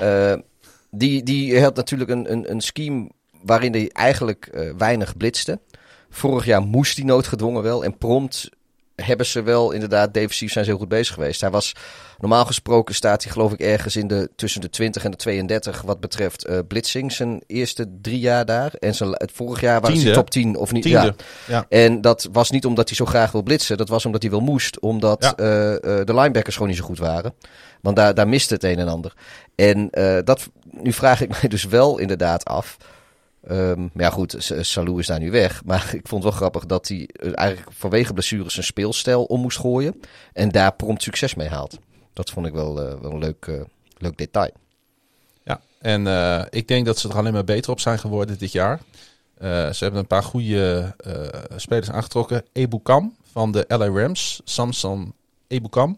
eh, 0.00 0.32
die, 0.90 1.22
die 1.22 1.60
had 1.62 1.76
natuurlijk 1.76 2.10
een, 2.10 2.32
een, 2.32 2.50
een 2.50 2.60
scheme 2.60 3.08
waarin 3.42 3.72
hij 3.72 3.88
eigenlijk 3.92 4.46
eh, 4.46 4.70
weinig 4.78 5.16
blitste. 5.16 5.60
Vorig 6.10 6.44
jaar 6.44 6.62
moest 6.62 6.96
hij 6.96 7.04
noodgedwongen 7.06 7.62
wel 7.62 7.84
en 7.84 7.98
prompt 7.98 8.48
hebben 9.02 9.26
ze 9.26 9.42
wel 9.42 9.70
inderdaad 9.72 10.14
defensief 10.14 10.52
zijn 10.52 10.64
ze 10.64 10.70
heel 10.70 10.78
goed 10.80 10.88
bezig 10.88 11.14
geweest. 11.14 11.40
Hij 11.40 11.50
was 11.50 11.72
normaal 12.18 12.44
gesproken 12.44 12.94
staat 12.94 13.22
hij 13.22 13.32
geloof 13.32 13.52
ik 13.52 13.60
ergens 13.60 13.96
in 13.96 14.06
de 14.06 14.30
tussen 14.36 14.60
de 14.60 14.70
20 14.70 15.04
en 15.04 15.10
de 15.10 15.16
32 15.16 15.82
wat 15.82 16.00
betreft 16.00 16.44
eh 16.44 16.58
blitzing 16.68 17.12
zijn 17.12 17.42
eerste 17.46 17.86
drie 18.02 18.18
jaar 18.18 18.44
daar 18.44 18.72
en 18.78 18.94
zijn, 18.94 19.10
het 19.10 19.32
vorig 19.34 19.60
jaar 19.60 19.80
was 19.80 20.02
hij 20.02 20.12
top 20.12 20.30
10 20.30 20.56
of 20.56 20.72
niet. 20.72 20.84
Ja. 20.84 21.14
Ja. 21.46 21.66
En 21.68 22.00
dat 22.00 22.28
was 22.32 22.50
niet 22.50 22.64
omdat 22.64 22.88
hij 22.88 22.96
zo 22.96 23.04
graag 23.04 23.32
wil 23.32 23.42
blitsen. 23.42 23.76
Dat 23.76 23.88
was 23.88 24.04
omdat 24.06 24.22
hij 24.22 24.30
wel 24.30 24.40
moest. 24.40 24.80
Omdat 24.80 25.22
Ja. 25.22 25.34
eh, 25.36 25.72
eh, 25.74 26.06
de 26.06 26.14
linebackers 26.14 26.54
gewoon 26.54 26.68
niet 26.68 26.78
zo 26.78 26.84
goed 26.84 26.98
waren. 26.98 27.34
Want 27.80 27.96
daar, 27.96 28.14
daar 28.14 28.28
miste 28.28 28.54
het 28.54 28.64
een 28.64 28.78
en 28.78 28.88
ander. 28.88 29.14
En 29.54 29.88
dat, 30.24 30.48
nu 30.70 30.92
vraag 30.92 31.20
ik 31.20 31.28
mij 31.40 31.48
dus 31.48 31.64
wel 31.64 31.98
inderdaad 31.98 32.44
af. 32.44 32.76
Ehm, 33.42 33.80
maar 33.80 34.04
ja 34.04 34.10
goed, 34.10 34.36
Salou 34.60 34.98
is 34.98 35.06
daar 35.06 35.18
nu 35.18 35.30
weg. 35.30 35.64
Maar 35.64 35.90
ik 35.94 36.08
vond 36.08 36.22
het 36.24 36.32
wel 36.32 36.40
grappig 36.40 36.66
dat 36.66 36.88
hij 36.88 37.08
eh, 37.12 37.30
eigenlijk 37.34 37.68
vanwege 37.76 38.12
blessures 38.12 38.52
zijn 38.52 38.66
speelstijl 38.66 39.24
om 39.24 39.40
moest 39.40 39.58
gooien. 39.58 40.00
En 40.32 40.48
daar 40.48 40.72
prompt 40.72 41.02
succes 41.02 41.34
mee 41.34 41.48
haalt. 41.48 41.78
Dat 42.12 42.30
vond 42.30 42.46
ik 42.46 42.52
wel, 42.52 42.80
eh, 42.82 43.00
wel 43.00 43.10
een 43.10 43.18
leuk, 43.18 43.46
eh, 43.46 43.60
leuk 43.98 44.18
detail. 44.18 44.52
Ja, 45.42 45.60
en 45.78 46.06
ik 46.50 46.68
denk 46.68 46.86
dat 46.86 46.98
ze 46.98 47.08
er 47.08 47.16
alleen 47.16 47.32
maar 47.32 47.44
beter 47.44 47.70
op 47.70 47.80
zijn 47.80 47.98
geworden 47.98 48.38
dit 48.38 48.52
jaar. 48.52 48.80
Ze 49.40 49.76
hebben 49.78 50.00
een 50.00 50.06
paar 50.06 50.22
goede 50.22 50.94
spelers 51.56 51.90
aangetrokken. 51.90 52.44
Ebukam 52.52 53.16
van 53.32 53.52
de 53.52 53.64
LA 53.68 53.86
Rams. 53.86 54.40
Samson 54.44 55.14
Ebukam. 55.46 55.90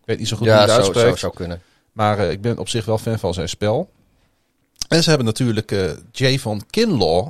Ik 0.00 0.06
weet 0.06 0.18
niet 0.18 0.28
zo 0.28 0.36
goed 0.36 0.46
hoe 0.46 0.54
je 0.54 0.62
het 0.62 0.70
uitspreekt. 0.70 1.08
zo 1.08 1.16
zou 1.16 1.34
kunnen. 1.34 1.62
Maar 1.92 2.18
ik 2.18 2.40
ben 2.40 2.58
op 2.58 2.68
zich 2.68 2.84
wel 2.84 2.98
fan 2.98 3.18
van 3.18 3.34
zijn 3.34 3.48
spel. 3.48 3.90
En 4.94 5.02
ze 5.02 5.08
hebben 5.08 5.26
natuurlijk 5.26 5.72
eh 5.72 5.90
Javon 6.12 6.62
Kinlaw 6.70 7.28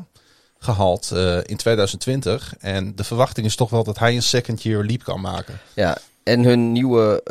gehaald 0.59 1.11
eh, 1.11 1.36
in 1.45 1.57
2020. 1.57 2.55
En 2.59 2.97
de 2.97 3.05
verwachting 3.05 3.47
is 3.47 3.57
toch 3.57 3.70
wel 3.70 3.85
dat 3.85 3.99
hij 3.99 4.15
een 4.15 4.23
second 4.23 4.62
year 4.62 4.85
leap 4.85 5.03
kan 5.03 5.20
maken. 5.20 5.61
Ja, 5.74 5.99
en 6.23 6.43
hun 6.43 6.73
nieuwe 6.73 7.23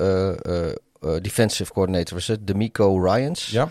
eh, 1.01 1.15
defensive 1.21 1.73
coordinator 1.73 2.13
was 2.13 2.27
het, 2.27 2.47
D'Amico 2.47 2.97
Ryans. 3.03 3.45
Ja, 3.45 3.69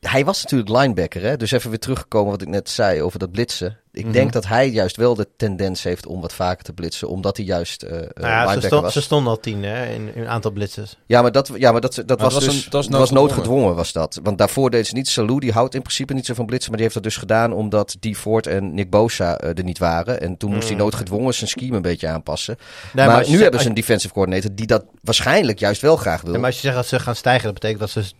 Hij 0.00 0.24
was 0.24 0.42
natuurlijk 0.42 0.70
linebacker, 0.70 1.22
hè? 1.22 1.36
dus 1.36 1.50
even 1.50 1.70
weer 1.70 1.78
teruggekomen 1.78 2.30
wat 2.30 2.42
ik 2.42 2.48
net 2.48 2.68
zei 2.70 3.02
over 3.02 3.18
dat 3.18 3.30
blitsen. 3.30 3.78
Ik 3.92 4.04
Mhm. 4.04 4.12
denk 4.12 4.32
dat 4.32 4.46
hij 4.46 4.68
juist 4.68 4.96
wel 4.96 5.14
de 5.14 5.28
tendens 5.36 5.82
heeft 5.82 6.06
om 6.06 6.20
wat 6.20 6.32
vaker 6.32 6.64
te 6.64 6.72
blitsen, 6.72 7.08
omdat 7.08 7.36
hij 7.36 7.46
juist 7.46 7.82
eh 7.82 7.90
eh, 7.90 7.96
Nou 7.98 8.06
ja, 8.06 8.10
ze, 8.12 8.26
linebacker 8.30 8.62
stond, 8.66 8.82
was. 8.82 8.92
ze 8.92 9.00
stonden 9.00 9.32
al 9.32 9.40
tien 9.40 9.62
hè, 9.62 9.86
in, 9.94 10.12
een 10.16 10.28
aantal 10.28 10.50
blitzes. 10.50 10.96
Ja, 11.06 11.22
maar 11.22 11.32
dat, 11.32 11.50
ja, 11.56 11.72
maar 11.72 11.80
dat, 11.80 12.02
dat 12.06 12.20
was 12.20 12.34
was 12.34 12.44
dus 12.44 12.64
een- 12.64 12.70
dat 12.70 12.86
was 12.88 13.10
noodgedwongen. 13.10 13.74
was 13.74 13.92
dat. 13.92 14.20
Want 14.22 14.38
daarvoor 14.38 14.70
deed 14.70 14.86
ze 14.86 14.94
niet. 14.94 15.08
Salou, 15.08 15.40
die 15.40 15.52
houdt 15.52 15.74
in 15.74 15.82
principe 15.82 16.12
niet 16.14 16.26
zo 16.26 16.34
van 16.34 16.46
blitsen, 16.46 16.68
maar 16.70 16.78
die 16.80 16.88
heeft 16.90 17.02
dat 17.02 17.12
dus 17.12 17.20
gedaan 17.20 17.52
omdat 17.52 17.96
die 18.00 18.16
Ford 18.16 18.46
en 18.46 18.74
Nick 18.74 18.90
Bosa 18.90 19.36
eh, 19.38 19.58
er 19.58 19.64
niet 19.64 19.78
waren. 19.78 20.20
En 20.20 20.36
toen 20.36 20.50
moest 20.52 20.66
hij 20.68 20.76
Mm. 20.76 20.82
noodgedwongen 20.82 21.34
zijn 21.34 21.50
scheme 21.50 21.76
een 21.76 21.82
beetje 21.82 22.08
aanpassen. 22.08 22.56
Nee, 22.92 23.06
maar 23.06 23.18
nu 23.18 23.24
zegt- 23.24 23.40
hebben 23.42 23.60
ze 23.60 23.68
een 23.68 23.74
defensive 23.74 24.12
coordinator 24.14 24.50
die 24.54 24.66
dat 24.66 24.84
waarschijnlijk 25.02 25.58
juist 25.58 25.80
wel 25.80 25.96
graag 25.96 26.20
wil. 26.22 26.32
Ja, 26.32 26.38
maar 26.38 26.46
als 26.46 26.56
je 26.56 26.60
zegt 26.62 26.74
dat 26.74 26.86
ze 26.86 26.98
gaan 27.00 27.16
stijgen, 27.16 27.44
dat 27.44 27.54
betekent 27.54 27.80
dat 27.80 27.90
ze 27.90 28.12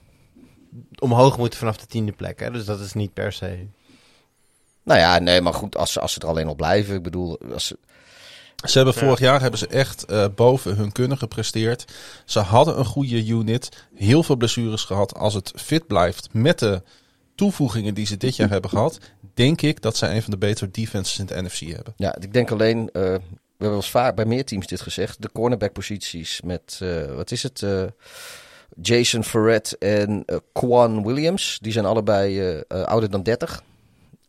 omhoog 1.00 1.38
moeten 1.38 1.58
vanaf 1.58 1.76
de 1.76 1.86
tiende 1.86 2.12
plek. 2.12 2.40
Hè? 2.40 2.50
Dus 2.50 2.64
dat 2.64 2.80
is 2.80 2.92
niet 2.92 3.12
per 3.12 3.32
se. 3.32 3.66
Nou 4.82 5.00
ja, 5.00 5.18
nee, 5.18 5.40
maar 5.40 5.54
goed, 5.54 5.76
als 5.76 5.92
ze, 5.92 6.00
als 6.00 6.12
ze 6.12 6.20
er 6.20 6.28
alleen 6.28 6.46
al 6.46 6.54
blijven. 6.54 6.94
Ik 6.94 7.02
bedoel, 7.02 7.38
als 7.52 7.66
ze, 7.66 7.78
Ze 8.64 8.76
hebben 8.76 8.94
Ja. 8.94 9.00
vorig 9.00 9.18
jaar 9.18 9.40
hebben 9.40 9.58
ze 9.58 9.66
echt 9.66 10.04
eh, 10.04 10.24
boven 10.34 10.76
hun 10.76 10.92
kunnen 10.92 11.18
gepresteerd. 11.18 11.84
Ze 12.24 12.38
hadden 12.38 12.78
een 12.78 12.84
goede 12.84 13.26
unit. 13.26 13.68
Heel 13.94 14.22
veel 14.22 14.36
blessures 14.36 14.84
gehad. 14.84 15.14
Als 15.14 15.34
het 15.34 15.52
fit 15.56 15.86
blijft 15.86 16.28
met 16.32 16.58
de 16.58 16.82
toevoegingen 17.34 17.94
die 17.94 18.06
ze 18.06 18.16
dit 18.16 18.36
jaar 18.36 18.50
hebben 18.50 18.70
gehad, 18.70 18.98
denk 19.34 19.62
ik 19.62 19.82
dat 19.82 19.96
zij 19.96 20.14
een 20.16 20.22
van 20.22 20.30
de 20.30 20.38
betere 20.38 20.70
defenses 20.70 21.18
in 21.18 21.26
de 21.26 21.42
NFC 21.42 21.58
hebben. 21.60 21.92
Ja, 21.96 22.16
ik 22.20 22.32
denk 22.32 22.50
alleen, 22.50 22.90
eh, 22.92 23.02
we 23.02 23.08
hebben 23.08 23.22
wel 23.58 23.74
eens 23.74 23.90
vaak 23.90 24.14
bij 24.14 24.24
meer 24.24 24.44
teams 24.44 24.66
dit 24.66 24.80
gezegd, 24.80 25.22
de 25.22 25.30
cornerback 25.32 25.72
posities 25.72 26.40
met, 26.44 26.78
eh, 26.82 27.14
wat 27.14 27.30
is 27.30 27.42
het, 27.42 27.62
eh, 27.62 27.82
Jason 28.82 29.24
Verrett 29.24 29.78
en 29.78 30.22
eh, 30.26 30.36
Quan 30.52 31.04
Williams, 31.04 31.58
die 31.62 31.72
zijn 31.72 31.84
allebei 31.84 32.40
eh, 32.40 32.58
eh, 32.68 32.82
ouder 32.82 33.10
dan 33.10 33.22
30. 33.22 33.62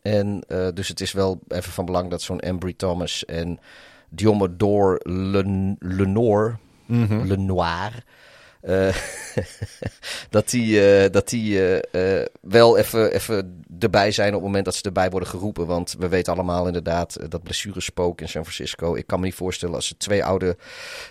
En 0.02 0.44
dus 0.74 0.88
het 0.88 1.02
is 1.02 1.12
wel 1.12 1.40
even 1.48 1.72
van 1.72 1.86
belang 1.86 2.10
dat 2.10 2.22
zo'n 2.22 2.40
Embry 2.40 2.74
Thomas 2.74 3.26
en 3.26 3.60
Diomedor 4.10 5.00
Len- 5.04 5.76
Lenoir, 5.80 6.58
Lenoir, 7.28 8.04
eh, 8.62 8.96
dat 10.30 10.50
die, 10.50 10.86
eh, 10.86 11.12
dat 11.12 11.30
die 11.30 11.80
eh, 11.80 12.26
wel 12.42 12.78
even, 12.78 13.12
even 13.14 13.64
erbij 13.80 14.12
zijn 14.12 14.28
op 14.28 14.34
het 14.34 14.44
moment 14.44 14.66
dat 14.66 14.76
ze 14.76 14.84
erbij 14.84 15.10
worden 15.10 15.30
geroepen. 15.30 15.66
Want 15.66 15.96
we 16.00 16.08
weten 16.08 16.34
allemaal 16.34 16.68
inderdaad 16.68 17.18
dat 17.30 17.44
blessurespook 17.44 18.22
in 18.22 18.30
San 18.30 18.44
Francisco. 18.44 18.96
Ik 18.96 19.08
kan 19.08 19.20
me 19.20 19.26
niet 19.26 19.36
voorstellen 19.36 19.76
als 19.76 19.88
ze 19.88 19.98
twee 19.98 20.24
oude 20.24 20.58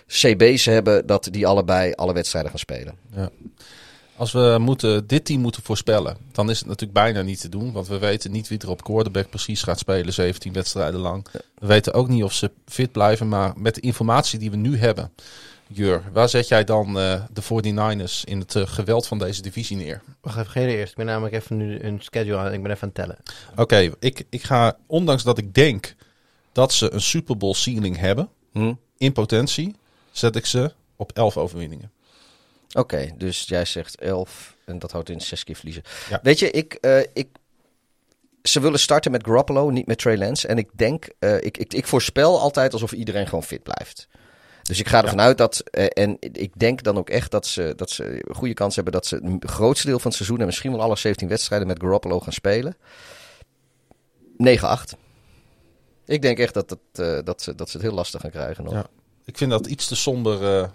CB's 0.07 0.65
hebben, 0.65 1.05
dat 1.05 1.27
die 1.31 1.47
allebei 1.47 1.93
alle 1.93 2.13
wedstrijden 2.13 2.51
gaan 2.51 2.59
spelen. 2.59 2.95
Als 4.15 4.31
we 4.31 4.57
moeten, 4.59 5.07
dit 5.07 5.25
team 5.25 5.41
moeten 5.41 5.63
voorspellen, 5.63 6.17
dan 6.31 6.49
is 6.49 6.57
het 6.57 6.67
natuurlijk 6.67 6.93
bijna 6.93 7.21
niet 7.21 7.41
te 7.41 7.49
doen. 7.49 7.71
Want 7.71 7.87
we 7.87 7.99
weten 7.99 8.31
niet 8.31 8.47
wie 8.47 8.59
er 8.59 8.69
op 8.69 8.83
quarterback 8.83 9.29
precies 9.29 9.63
gaat 9.63 9.79
spelen, 9.79 10.13
17 10.13 10.53
wedstrijden 10.53 10.99
lang. 10.99 11.25
We 11.57 11.67
weten 11.67 11.93
ook 11.93 12.07
niet 12.07 12.23
of 12.23 12.33
ze 12.33 12.51
fit 12.65 12.91
blijven. 12.91 13.27
Maar 13.27 13.53
met 13.55 13.75
de 13.75 13.81
informatie 13.81 14.39
die 14.39 14.51
we 14.51 14.57
nu 14.57 14.77
hebben, 14.77 15.11
Jur, 15.73 16.03
waar 16.13 16.29
zet 16.29 16.47
jij 16.47 16.63
dan 16.63 16.99
eh, 16.99 17.23
de 17.33 17.41
49ers 17.43 18.23
in 18.23 18.39
het 18.39 18.55
eh, 18.55 18.67
geweld 18.67 19.07
van 19.07 19.17
deze 19.19 19.41
divisie 19.41 19.77
neer? 19.77 20.01
Wacht 20.21 20.37
even, 20.37 20.51
geen 20.51 20.67
eerst. 20.67 20.91
Ik 20.91 20.97
ben 20.97 21.05
namelijk 21.05 21.35
even 21.35 21.57
nu 21.57 21.79
een 21.79 22.01
schedule 22.01 22.37
aan. 22.37 22.53
Ik 22.53 22.61
ben 22.61 22.71
even 22.71 22.81
aan 22.83 22.91
het 22.93 22.97
tellen. 22.97 23.17
Oké, 23.55 23.91
ik, 23.99 24.23
ik 24.29 24.43
ga, 24.43 24.77
ondanks 24.87 25.23
dat 25.23 25.37
ik 25.37 25.53
denk 25.53 25.95
dat 26.51 26.73
ze 26.73 26.91
een 26.93 27.01
Super 27.01 27.37
Bowl 27.37 27.53
ceiling 27.53 27.97
hebben, 27.97 28.29
Hm? 28.51 28.73
in 28.97 29.11
potentie, 29.11 29.75
zet 30.11 30.35
ik 30.35 30.45
ze 30.45 30.73
op 30.95 31.11
11 31.13 31.37
overwinningen. 31.37 31.91
Oké, 32.73 33.09
dus 33.17 33.43
jij 33.47 33.65
zegt 33.65 33.99
11 33.99 34.55
en 34.65 34.79
dat 34.79 34.91
houdt 34.91 35.09
in 35.09 35.21
zes 35.21 35.43
keer 35.43 35.55
verliezen. 35.55 35.83
Ja. 36.09 36.19
Weet 36.23 36.39
je, 36.39 36.51
ik, 36.51 36.73
eh, 36.73 36.99
ik, 37.13 37.27
ze 38.43 38.59
willen 38.59 38.79
starten 38.79 39.11
met 39.11 39.23
Garoppolo, 39.25 39.69
niet 39.69 39.87
met 39.87 39.97
Trey 39.97 40.17
Lance. 40.17 40.47
En 40.47 40.57
ik 40.57 40.69
denk, 40.73 41.09
eh, 41.19 41.35
ik, 41.35 41.57
ik, 41.57 41.73
ik 41.73 41.85
voorspel 41.87 42.39
altijd 42.39 42.73
alsof 42.73 42.91
iedereen 42.91 43.25
gewoon 43.27 43.43
fit 43.43 43.63
blijft. 43.63 44.07
Dus 44.63 44.79
ik 44.79 44.87
ga 44.87 45.01
ervan 45.03 45.21
uit 45.21 45.37
dat, 45.37 45.63
eh, 45.71 45.85
en 46.03 46.17
ik 46.19 46.51
denk 46.57 46.83
dan 46.83 46.97
ook 46.97 47.09
echt 47.09 47.31
dat 47.31 47.45
ze, 47.47 47.73
dat 47.75 47.89
ze 47.89 48.21
een 48.29 48.35
goede 48.35 48.53
kans 48.53 48.75
hebben 48.75 48.93
dat 48.93 49.05
ze 49.05 49.15
het 49.39 49.49
grootste 49.51 49.87
deel 49.87 49.99
van 49.99 50.07
het 50.07 50.15
seizoen 50.15 50.39
en 50.39 50.45
misschien 50.45 50.71
wel 50.71 50.81
alle 50.81 50.95
17 50.97 51.27
wedstrijden 51.27 51.67
met 51.67 51.79
Garoppolo 51.81 52.19
gaan 52.19 52.33
spelen. 52.33 52.75
9-8. 54.37 54.95
Ik 56.05 56.21
denk 56.21 56.37
echt 56.39 56.53
dat, 56.53 56.69
het, 56.69 56.79
eh, 57.07 57.17
dat, 57.23 57.41
ze, 57.41 57.55
dat 57.55 57.69
ze 57.69 57.77
het 57.77 57.85
heel 57.85 57.95
lastig 57.95 58.21
gaan 58.21 58.29
krijgen 58.31 58.63
nog. 58.63 58.73
Ja. 58.73 58.85
Ik 59.25 59.37
vind 59.37 59.51
dat 59.51 59.67
iets 59.67 59.87
te 59.87 59.95
somber. 59.95 60.57
eh, 60.61 60.67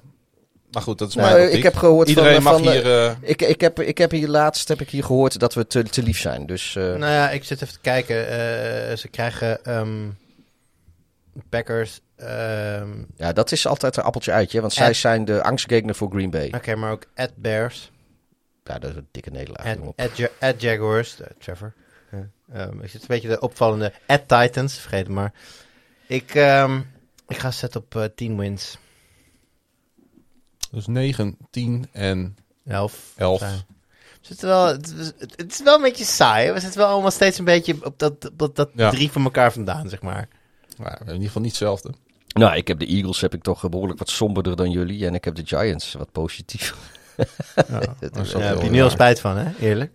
maar 0.70 0.82
goed, 0.82 0.98
dat 0.98 1.08
is 1.08 1.14
Nou, 1.14 1.28
mijn 1.28 1.40
ik 1.42 1.46
optiek. 1.48 1.62
heb 1.62 1.76
gehoord 1.76 2.08
Iedereen 2.08 2.42
van, 2.42 2.42
mag 2.42 2.62
van, 2.62 2.72
hier... 2.72 3.16
Ik, 3.20 3.42
ik, 3.42 3.60
heb, 3.60 3.80
ik 3.80 3.98
heb 3.98 4.10
hier 4.10 4.28
laatst 4.28 4.68
heb 4.68 4.80
ik 4.80 4.90
hier 4.90 5.04
gehoord 5.04 5.38
dat 5.38 5.54
we 5.54 5.66
te, 5.66 5.82
te 5.82 6.02
lief 6.02 6.18
zijn. 6.20 6.46
Dus 6.46 6.76
eh, 6.76 6.82
Nou 6.82 7.12
ja, 7.12 7.30
ik 7.30 7.44
zit 7.44 7.62
even 7.62 7.74
te 7.74 7.80
kijken. 7.80 8.28
Eh, 8.28 8.96
ze 8.96 9.08
krijgen 9.10 9.64
ehm, 9.64 10.08
Packers. 11.48 12.00
Ehm, 12.16 13.02
ja, 13.16 13.32
dat 13.32 13.52
is 13.52 13.66
altijd 13.66 13.96
een 13.96 14.02
appeltje 14.02 14.32
uitje. 14.32 14.60
Want 14.60 14.72
zij 14.72 14.92
zijn 14.94 15.24
de 15.24 15.42
angstgegner 15.42 15.94
voor 15.94 16.10
Green 16.10 16.30
Bay. 16.30 16.52
Oké, 16.54 16.74
maar 16.76 16.90
ook 16.92 17.06
at 17.14 17.36
Bears. 17.36 17.90
Ja, 18.64 18.78
dat 18.78 18.90
is 18.90 18.96
een 18.96 19.08
dikke 19.10 19.30
nederlaag. 19.30 19.66
At, 19.66 19.76
jongen. 19.76 19.92
at, 19.96 20.16
Ja- 20.16 20.28
at 20.40 20.60
Jaguars. 20.60 21.20
eh, 21.20 21.26
Trevor. 21.38 21.74
Ehm, 22.52 22.80
ik 22.80 22.90
zit 22.90 23.00
een 23.00 23.06
beetje 23.08 23.28
de 23.28 23.40
opvallende. 23.40 23.92
At 24.06 24.28
Titans. 24.28 24.78
Vergeet 24.78 24.98
het 25.06 25.08
maar. 25.14 25.32
Ik, 26.06 26.34
ehm, 26.34 26.80
ik 27.28 27.38
ga 27.38 27.50
zetten 27.50 27.80
op 27.80 27.96
eh 27.96 28.04
10 28.14 28.36
wins. 28.38 28.78
dus 30.70 30.86
9, 30.86 31.36
10 31.50 31.88
en 31.92 32.36
11. 32.64 33.12
11. 33.16 33.40
We 33.40 33.46
zitten 34.20 34.48
wel, 34.48 34.66
het, 34.66 34.94
is, 34.98 35.12
het 35.36 35.52
is 35.52 35.62
wel 35.62 35.74
een 35.76 35.82
beetje 35.82 36.04
saai. 36.04 36.52
We 36.52 36.60
zitten 36.60 36.80
wel 36.80 36.88
allemaal 36.88 37.10
steeds 37.10 37.38
een 37.38 37.44
beetje 37.44 37.84
op 37.84 37.98
dat, 37.98 38.30
op 38.38 38.56
dat 38.56 38.70
Ja. 38.74 38.90
drie 38.90 39.10
van 39.12 39.24
elkaar 39.24 39.52
vandaan, 39.52 39.88
zeg 39.88 40.02
maar. 40.02 40.28
Nou, 40.76 40.88
hebben 40.88 41.06
in 41.06 41.12
ieder 41.12 41.26
geval 41.26 41.42
niet 41.42 41.50
hetzelfde. 41.50 41.92
Nou, 42.38 42.56
ik 42.56 42.68
heb 42.68 42.78
de 42.78 42.86
Eagles 42.86 43.20
heb 43.20 43.34
ik 43.34 43.42
toch 43.42 43.68
behoorlijk 43.68 43.98
wat 43.98 44.08
somberder 44.10 44.56
dan 44.56 44.70
jullie. 44.70 45.06
En 45.06 45.14
ik 45.14 45.24
heb 45.24 45.34
de 45.34 45.42
Giants 45.44 45.92
wat 45.92 46.12
positief. 46.12 46.74
Ja, 47.16 47.24
Daar 47.68 47.80
heb 47.80 48.24
heel 48.42 48.62
je 48.62 48.70
nu 48.70 48.82
al 48.82 48.90
spijt 48.90 49.20
van, 49.20 49.36
hè? 49.36 49.50
Eerlijk. 49.60 49.90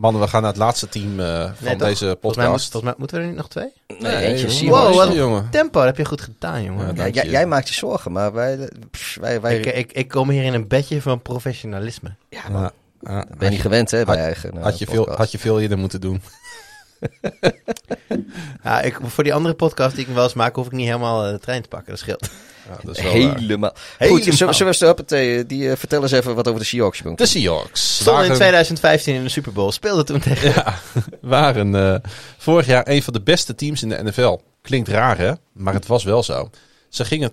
Mannen, 0.00 0.20
we 0.22 0.28
gaan 0.28 0.40
naar 0.42 0.50
het 0.50 0.60
laatste 0.60 0.88
team 0.88 1.20
eh, 1.20 1.44
van 1.44 1.52
Nee, 1.58 1.76
toch? 1.76 1.88
deze 1.88 2.16
Volgens 2.20 2.20
mij, 2.20 2.48
moet- 2.48 2.52
podcast. 2.54 2.70
volgens 2.70 2.82
mij 2.82 2.94
moeten 2.98 3.16
we 3.16 3.22
er 3.22 3.28
niet 3.28 3.36
nog 3.38 3.48
twee? 3.48 3.72
Nee, 3.98 4.16
eentje 4.16 4.64
jongen. 4.64 4.82
Wow, 4.82 4.94
wat- 4.94 5.14
jongen. 5.14 5.50
Tempo, 5.50 5.78
dat 5.78 5.84
heb 5.88 5.96
je 5.96 6.04
goed 6.04 6.20
gedaan, 6.20 6.62
jongen. 6.62 6.94
Ja, 6.96 7.04
Ja, 7.04 7.24
jij, 7.24 7.46
maakt 7.46 7.68
je 7.68 7.74
zorgen, 7.74 8.12
maar 8.12 8.32
wij, 8.32 8.68
pff, 8.90 9.16
wij, 9.20 9.40
wij 9.40 9.58
ik, 9.58 9.66
ik, 9.66 9.92
ik 9.92 10.08
kom 10.08 10.30
hier 10.30 10.44
in 10.44 10.54
een 10.54 10.68
bedje 10.68 11.02
van 11.02 11.22
professionalisme. 11.22 12.14
ja, 12.28 12.40
Ja, 12.50 12.72
ja, 13.00 13.24
ben 13.38 13.44
je 13.48 13.50
niet 13.50 13.60
gewend 13.60 13.90
hè, 13.90 14.04
bij 14.04 14.14
had- 14.16 14.24
eigen 14.24 14.56
eh, 14.56 14.62
had, 14.62 14.78
je 14.78 14.86
veel, 14.86 15.08
had 15.16 15.30
je 15.32 15.38
veel 15.38 15.60
eerder 15.60 15.78
moeten 15.78 16.00
doen. 16.00 16.22
Ja, 18.64 18.80
ik, 18.80 18.98
voor 19.02 19.24
die 19.24 19.34
andere 19.34 19.54
podcast 19.54 19.96
die 19.96 20.06
ik 20.06 20.14
wel 20.14 20.22
eens 20.22 20.34
maak, 20.34 20.54
hoef 20.54 20.66
ik 20.66 20.72
niet 20.72 20.86
helemaal 20.86 21.24
eh, 21.24 21.32
de 21.32 21.38
trein 21.38 21.62
te 21.62 21.68
pakken. 21.68 21.90
Dat 21.90 21.98
scheelt. 21.98 22.30
Ja, 22.68 22.78
dat 22.82 22.96
is 22.96 23.02
wel. 23.02 23.12
Helemaal. 23.12 23.36
Helemaal. 23.36 23.72
Goed, 23.98 24.38
we 24.58 24.64
eens 24.66 24.80
hoppatee, 24.80 25.46
die 25.46 25.62
uh, 25.62 25.72
vertel 25.76 26.02
eens 26.02 26.12
even 26.12 26.34
wat 26.34 26.48
over 26.48 26.60
de 26.60 26.66
Seahawks. 26.66 26.98
Jongen. 26.98 27.16
De 27.16 27.26
Seahawks 27.26 27.94
Stond 27.94 28.08
in 28.08 28.22
waren, 28.22 28.34
2015 28.34 29.14
in 29.14 29.22
de 29.22 29.28
Super 29.28 29.52
Bowl. 29.52 29.70
Speelde 29.70 30.04
toen 30.04 30.20
tegen... 30.20 30.48
ja, 30.48 30.78
waren 31.20 31.74
eh, 31.74 32.10
vorig 32.38 32.66
jaar 32.66 32.88
een 32.88 33.02
van 33.02 33.12
de 33.12 33.20
beste 33.20 33.54
teams 33.54 33.82
in 33.82 33.88
de 33.88 34.02
NFL. 34.02 34.38
Klinkt 34.62 34.88
raar 34.88 35.18
hè, 35.18 35.32
maar 35.52 35.74
het 35.74 35.86
was 35.86 36.04
wel 36.04 36.22
zo. 36.22 36.50
Ze 36.88 37.04
gingen 37.04 37.30
12-4, 37.30 37.32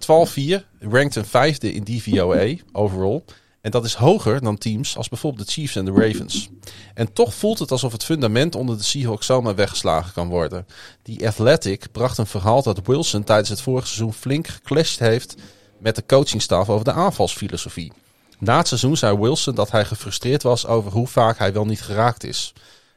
ranked 0.79 1.15
een 1.15 1.25
vijfde 1.25 1.73
in 1.73 1.83
DVOA 1.83 2.55
overall. 2.71 3.21
En 3.61 3.71
dat 3.71 3.85
is 3.85 3.93
hoger 3.93 4.41
dan 4.41 4.57
teams 4.57 4.97
als 4.97 5.09
bijvoorbeeld 5.09 5.45
de 5.45 5.53
Chiefs 5.53 5.75
en 5.75 5.85
de 5.85 5.91
Ravens. 5.91 6.49
En 6.93 7.13
toch 7.13 7.33
voelt 7.33 7.59
het 7.59 7.71
alsof 7.71 7.91
het 7.91 8.03
fundament 8.03 8.55
onder 8.55 8.77
de 8.77 8.83
Seahawks 8.83 9.25
zomaar 9.25 9.55
weggeslagen 9.55 10.13
kan 10.13 10.27
worden. 10.29 10.67
Die 11.03 11.27
Athletic 11.27 11.91
bracht 11.91 12.17
een 12.17 12.27
verhaal 12.27 12.63
dat 12.63 12.81
Wilson 12.83 13.23
tijdens 13.23 13.49
het 13.49 13.61
vorige 13.61 13.87
seizoen 13.87 14.13
flink 14.13 14.47
geclashed 14.47 14.99
heeft 14.99 15.35
met 15.77 15.95
de 15.95 16.03
coachingstaf 16.05 16.69
over 16.69 16.85
de 16.85 16.91
aanvalsfilosofie. 16.91 17.91
Na 18.39 18.57
het 18.57 18.67
seizoen 18.67 18.97
zei 18.97 19.17
Wilson 19.17 19.55
dat 19.55 19.71
hij 19.71 19.85
gefrustreerd 19.85 20.43
was 20.43 20.65
over 20.65 20.91
hoe 20.91 21.07
vaak 21.07 21.37
hij 21.37 21.53
wel 21.53 21.65
niet 21.65 21.81
geraakt 21.81 22.23
is. 22.23 22.53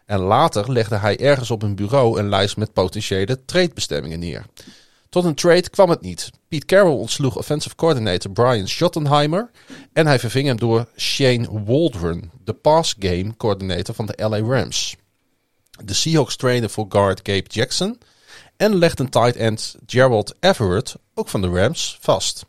En 0.07 0.19
later 0.19 0.73
legde 0.73 0.97
hij 0.97 1.21
ergens 1.21 1.51
op 1.51 1.63
een 1.63 1.75
bureau 1.75 2.19
een 2.19 2.29
lijst 2.29 2.57
met 2.57 2.73
potentiële 2.73 3.45
tradebestemmingen 3.45 4.19
neer. 4.19 4.47
Tot 5.09 5.25
een 5.25 5.35
trade 5.35 5.71
kwam 5.71 5.91
het 5.91 6.01
niet. 6.01 6.31
Pete 6.55 6.67
Carroll 6.67 6.99
ontsloeg 6.99 7.37
offensive 7.37 7.75
coordinator 7.75 8.31
Brian 8.31 8.69
Schottenheimer 8.69 9.51
en 9.93 10.07
hij 10.07 10.19
verving 10.19 10.47
hem 10.47 10.59
door 10.59 10.89
Shane 10.97 11.65
Waldron, 11.65 12.31
de 12.45 12.53
pass 12.53 12.95
game 12.99 13.37
coordinator 13.37 13.95
van 13.95 14.07
de 14.07 14.15
LA 14.17 14.39
Rams. 14.39 14.97
De 15.85 15.95
Seahawks 15.95 16.37
trainen 16.37 16.71
voor 16.71 16.87
guard 16.89 17.21
Gabe 17.23 17.49
Jackson 17.49 17.99
en 18.57 18.75
legden 18.75 19.09
tight 19.09 19.37
end 19.37 19.77
Gerald 19.87 20.35
Everett, 20.41 20.95
ook 21.15 21.29
van 21.29 21.41
de 21.41 21.49
Rams, 21.49 21.99
vast. 22.01 22.47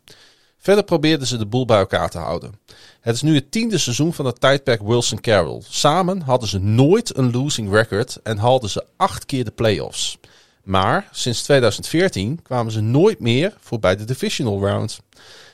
Verder 0.58 0.84
probeerden 0.84 1.26
ze 1.26 1.36
de 1.36 1.46
boel 1.46 1.64
bij 1.64 1.78
elkaar 1.78 2.10
te 2.10 2.18
houden. 2.18 2.60
Het 3.00 3.14
is 3.14 3.22
nu 3.22 3.34
het 3.34 3.50
tiende 3.50 3.78
seizoen 3.78 4.14
van 4.14 4.26
het 4.26 4.40
tijdperk 4.40 4.82
Wilson 4.82 5.20
Carroll. 5.20 5.62
Samen 5.68 6.20
hadden 6.20 6.48
ze 6.48 6.58
nooit 6.58 7.16
een 7.16 7.32
losing 7.32 7.72
record 7.72 8.18
en 8.22 8.38
haalden 8.38 8.70
ze 8.70 8.84
acht 8.96 9.24
keer 9.24 9.44
de 9.44 9.50
playoffs. 9.50 10.18
Maar 10.66 11.08
sinds 11.12 11.42
2014 11.42 12.42
kwamen 12.42 12.72
ze 12.72 12.80
nooit 12.80 13.20
meer 13.20 13.54
voorbij 13.60 13.96
de 13.96 14.04
divisional 14.04 14.60
round. 14.60 15.00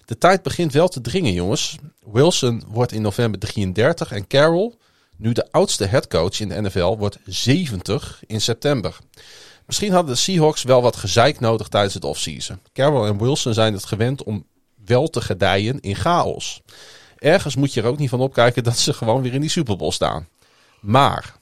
De 0.05 0.19
tijd 0.19 0.43
begint 0.43 0.73
wel 0.73 0.89
te 0.89 1.01
dringen, 1.01 1.33
jongens. 1.33 1.77
Wilson 2.05 2.63
wordt 2.67 2.93
in 2.93 3.03
november 3.03 3.41
33 3.41 4.13
en 4.13 4.27
Carroll, 4.27 4.75
nu 5.17 5.33
de 5.33 5.49
oudste 5.51 5.85
headcoach 5.85 6.41
in 6.41 6.49
de 6.49 6.61
NFL, 6.61 6.97
wordt 6.97 7.19
70 7.25 8.23
in 8.27 8.41
september. 8.41 8.99
Misschien 9.67 9.93
hadden 9.93 10.15
de 10.15 10.21
Seahawks 10.21 10.63
wel 10.63 10.83
wat 10.83 10.97
gezeik 10.97 11.41
nodig 11.41 11.69
tijdens 11.69 11.95
het 11.95 12.05
offseason. 12.05 12.61
Carroll 12.73 13.09
en 13.09 13.19
Wilson 13.19 13.55
zijn 13.55 13.73
het 13.73 13.85
gewend 13.85 14.23
om 14.23 14.47
wel 14.85 15.09
te 15.09 15.21
gedijen 15.21 15.81
in 15.81 15.97
chaos. 15.97 16.63
Ergens 17.19 17.57
moet 17.57 17.73
je 17.73 17.81
er 17.81 17.87
ook 17.89 17.99
niet 17.99 18.11
van 18.11 18.21
opkijken 18.21 18.65
dat 18.65 18.79
ze 18.79 18.93
gewoon 18.93 19.23
weer 19.23 19.35
in 19.35 19.41
die 19.41 19.51
Super 19.51 19.77
Bowl 19.77 19.91
staan. 19.91 20.29
Maar, 20.81 21.35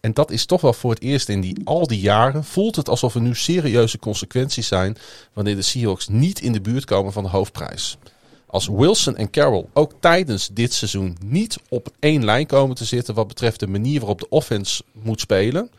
en 0.00 0.14
dat 0.14 0.30
is 0.30 0.46
toch 0.46 0.60
wel 0.60 0.72
voor 0.72 0.90
het 0.90 1.02
eerst 1.02 1.28
in 1.28 1.40
die, 1.40 1.56
al 1.64 1.86
die 1.86 2.00
jaren, 2.00 2.44
voelt 2.44 2.76
het 2.76 2.88
alsof 2.88 3.14
er 3.14 3.20
nu 3.20 3.34
serieuze 3.34 3.98
consequenties 3.98 4.66
zijn 4.66 4.96
wanneer 5.32 5.56
de 5.56 5.62
Seahawks 5.62 6.08
niet 6.08 6.40
in 6.40 6.52
de 6.52 6.60
buurt 6.60 6.84
komen 6.84 7.12
van 7.12 7.22
de 7.22 7.28
hoofdprijs. 7.28 7.98
Als 8.46 8.66
Wilson 8.68 9.16
en 9.16 9.30
Carroll 9.30 9.66
ook 9.72 9.92
tijdens 10.00 10.48
dit 10.52 10.72
seizoen 10.72 11.16
niet 11.24 11.56
op 11.68 11.88
één 11.98 12.24
lijn 12.24 12.46
komen 12.46 12.76
te 12.76 12.84
zitten 12.84 13.14
wat 13.14 13.28
betreft 13.28 13.60
de 13.60 13.66
manier 13.66 13.98
waarop 13.98 14.20
de 14.20 14.28
offense 14.28 14.82
moet 14.92 15.20
spelen 15.20 15.70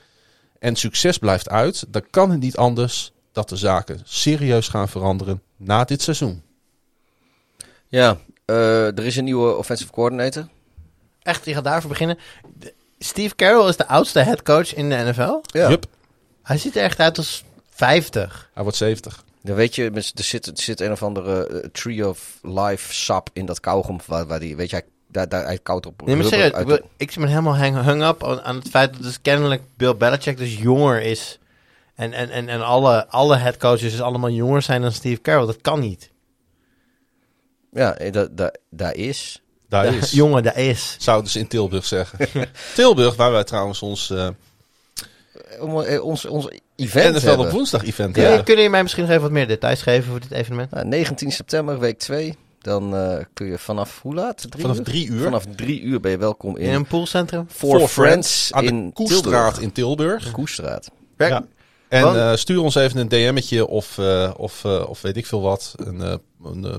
en 0.59 0.75
succes 0.75 1.17
blijft 1.17 1.49
uit, 1.49 1.85
dan 1.87 2.03
kan 2.09 2.31
het 2.31 2.39
niet 2.39 2.57
anders 2.57 3.11
dat 3.31 3.49
de 3.49 3.55
zaken 3.55 3.99
serieus 4.03 4.67
gaan 4.67 4.89
veranderen 4.89 5.41
na 5.57 5.83
dit 5.83 6.01
seizoen. 6.01 6.41
Ja, 7.87 8.17
eh, 8.45 8.85
er 8.97 9.05
is 9.05 9.15
een 9.15 9.23
nieuwe 9.23 9.55
offensive 9.55 9.91
coordinator. 9.91 10.47
Echt, 11.21 11.43
die 11.43 11.53
gaat 11.53 11.63
daarvoor 11.63 11.89
beginnen. 11.89 12.17
De- 12.59 12.73
Steve 12.99 13.35
Carroll 13.35 13.69
is 13.69 13.77
de 13.77 13.87
oudste 13.87 14.19
headcoach 14.19 14.73
in 14.75 14.89
de 14.89 14.95
NFL. 14.95 15.39
Ja. 15.41 15.69
Yup, 15.69 15.85
Hij 16.43 16.57
ziet 16.57 16.75
er 16.75 16.83
echt 16.83 16.99
uit 16.99 17.17
als 17.17 17.43
50. 17.69 18.49
hij 18.53 18.63
wordt 18.63 18.77
70. 18.77 19.23
Dan 19.41 19.55
weet 19.55 19.75
je, 19.75 19.91
er 19.91 20.23
zit, 20.23 20.45
er 20.45 20.51
zit 20.61 20.79
een 20.81 20.91
of 20.91 21.03
andere 21.03 21.47
eh, 21.47 21.69
Tree 21.71 22.07
of 22.07 22.39
Life 22.41 22.93
sap 22.93 23.29
in 23.33 23.45
dat 23.45 23.59
kauwgom. 23.59 23.99
Waar, 24.05 24.27
waar 24.27 24.39
die, 24.39 24.55
weet 24.55 24.69
je, 24.69 24.75
hij, 24.75 24.85
daar, 25.07 25.29
daar, 25.29 25.43
hij 25.45 25.57
koudt 25.59 25.85
op. 25.85 26.01
Nee, 26.05 26.15
maar 26.15 26.25
rubber 26.25 26.39
serieus, 26.39 26.53
uit 26.53 26.61
ik, 26.61 26.67
de- 26.75 26.79
wil- 26.81 26.89
ik 26.97 27.13
ben 27.19 27.27
helemaal 27.27 27.57
hang, 27.57 27.83
hung 27.83 28.03
up 28.03 28.23
aan, 28.23 28.41
aan 28.41 28.55
het 28.55 28.69
feit 28.69 28.93
dat 28.93 29.01
dus 29.03 29.21
kennelijk 29.21 29.61
Bill 29.77 29.95
Belichick 29.95 30.37
dus 30.37 30.57
jonger 30.57 31.01
is. 31.01 31.39
En, 31.95 32.13
en, 32.13 32.29
en, 32.29 32.49
en 32.49 32.61
alle, 32.65 33.07
alle 33.07 33.35
headcoaches 33.37 33.91
dus 33.91 34.01
allemaal 34.01 34.29
jonger 34.29 34.61
zijn 34.61 34.81
dan 34.81 34.91
Steve 34.91 35.21
Carroll. 35.21 35.45
Dat 35.45 35.61
kan 35.61 35.79
niet. 35.79 36.11
Ja, 37.71 37.93
eh, 37.95 38.11
dat, 38.11 38.37
dat, 38.37 38.57
daar 38.69 38.95
is. 38.95 39.41
Daar 39.69 39.93
is. 39.95 40.11
Jongen, 40.11 40.43
dat 40.43 40.55
is. 40.57 40.95
Zouden 40.99 41.31
ze 41.31 41.39
in 41.39 41.47
Tilburg 41.47 41.85
zeggen. 41.85 42.27
Tilburg, 42.75 43.15
waar 43.15 43.31
wij 43.31 43.43
trouwens 43.43 43.81
ons 43.81 44.09
eh 44.09 44.27
Om, 45.59 45.81
eh, 45.81 46.03
ons, 46.03 46.25
ons 46.25 46.47
event 46.75 47.15
NFL 47.15 47.27
hebben. 47.27 47.45
op 47.45 47.51
woensdag 47.51 47.85
event 47.85 48.15
Ja. 48.15 48.21
Kun. 48.23 48.31
Kunnen 48.35 48.55
jullie 48.55 48.69
mij 48.69 48.81
misschien 48.81 49.03
nog 49.03 49.11
even 49.11 49.23
wat 49.23 49.31
meer 49.33 49.47
details 49.47 49.81
geven 49.81 50.09
voor 50.09 50.19
dit 50.19 50.31
evenement? 50.31 50.71
Nou, 50.71 50.85
19 50.87 51.31
september, 51.31 51.79
week 51.79 51.99
2. 51.99 52.37
Dan 52.61 52.95
eh, 52.95 53.17
kun 53.33 53.45
je 53.47 53.57
vanaf 53.57 53.99
hoe 54.01 54.13
laat? 54.15 54.45
Drie 54.51 54.61
Vanaf 54.61 54.77
uur? 54.77 54.83
drie 54.83 55.07
uur. 55.07 55.23
Vanaf 55.23 55.43
drie 55.55 55.81
uur 55.81 55.99
ben 55.99 56.11
je 56.11 56.17
welkom 56.17 56.57
in, 56.57 56.65
In 56.65 56.73
een 56.73 56.85
poolcentrum? 56.85 57.47
For, 57.51 57.79
For 57.79 57.87
Friends, 57.87 58.49
aan 58.53 58.65
de 58.65 58.71
in 58.71 58.93
Koestraat 58.93 59.21
Tilburg. 59.23 59.59
in 59.59 59.71
Tilburg. 59.71 60.31
Koestraat. 60.31 60.89
Ja. 61.17 61.45
En 61.87 62.03
eh, 62.19 62.35
stuur 62.35 62.59
ons 62.61 62.75
even 62.75 62.99
een 62.99 63.07
DM'tje 63.09 63.67
of, 63.67 63.97
eh, 63.97 64.31
of, 64.37 64.65
eh, 64.65 64.89
of 64.89 65.01
weet 65.01 65.17
ik 65.17 65.25
veel 65.25 65.41
wat. 65.41 65.73
Een, 65.77 66.01
eh, 66.01 66.13
een, 66.43 66.65
eh, 66.65 66.75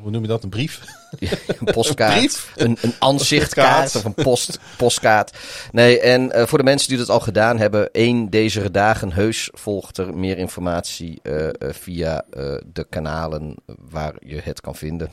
hoe 0.00 0.10
noem 0.10 0.22
je 0.22 0.28
dat? 0.28 0.42
Een 0.42 0.48
brief? 0.50 0.80
Een 1.20 1.72
postkaart. 1.72 2.46
Een, 2.56 2.78
een 2.80 2.94
aanzichtkaart 2.98 3.82
Postkaart. 3.82 3.94
of 3.94 4.04
een 4.16 4.24
post, 4.24 4.58
postkaart. 4.76 5.36
Nee, 5.72 6.00
en 6.00 6.32
eh, 6.32 6.46
voor 6.46 6.58
de 6.58 6.64
mensen 6.64 6.88
die 6.88 6.98
dat 6.98 7.08
al 7.08 7.20
gedaan 7.20 7.58
hebben, 7.58 7.88
één 7.92 8.30
deze 8.30 8.70
dagen 8.70 9.12
heus 9.12 9.50
volgt 9.52 9.98
er 9.98 10.14
meer 10.16 10.38
informatie 10.38 11.18
eh, 11.22 11.46
eh, 11.48 11.52
via 11.58 12.22
eh, 12.30 12.54
de 12.72 12.86
kanalen 12.90 13.54
waar 13.90 14.12
je 14.20 14.40
het 14.44 14.60
kan 14.60 14.76
vinden. 14.76 15.10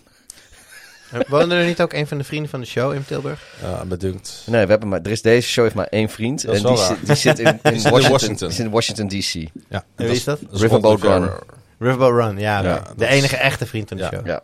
Woonde 1.27 1.55
er 1.55 1.65
niet 1.65 1.81
ook 1.81 1.93
een 1.93 2.07
van 2.07 2.17
de 2.17 2.23
vrienden 2.23 2.49
van 2.49 2.59
de 2.59 2.65
show 2.65 2.93
in 2.93 3.05
Tilburg? 3.05 3.41
Ja, 3.61 3.85
bedunkt. 3.85 4.43
Nee, 4.45 4.63
we 4.63 4.69
hebben 4.71 4.89
maar, 4.89 4.99
er 5.03 5.11
is 5.11 5.21
deze 5.21 5.47
show 5.47 5.63
heeft 5.63 5.75
maar 5.75 5.87
één 5.89 6.09
vriend. 6.09 6.45
Dat 6.45 6.55
is 6.55 6.61
en 6.63 6.73
wel 6.75 6.87
die, 6.87 6.97
die 7.05 7.15
zit 7.15 7.39
in, 7.39 7.47
in, 7.63 7.81
Washington, 7.81 8.09
Washington. 8.11 8.47
die 8.47 8.55
zit 8.55 8.65
in 8.65 8.71
Washington 8.71 9.07
DC. 9.07 9.33
Ja. 9.69 9.83
En 9.95 10.05
wie 10.05 10.15
is 10.15 10.23
dat? 10.23 10.39
Riverboat 10.51 11.01
Run. 11.01 11.29
Riverboat 11.79 12.11
Run, 12.11 12.37
ja. 12.39 12.61
Ja, 12.63 12.81
de- 12.97 13.05
is- 13.05 13.11
enige 13.11 13.37
echte 13.37 13.65
vriend 13.65 13.87
van 13.87 13.97
de 13.97 14.03
Ja. 14.03 14.09
show. 14.09 14.25
Ja. 14.27 14.41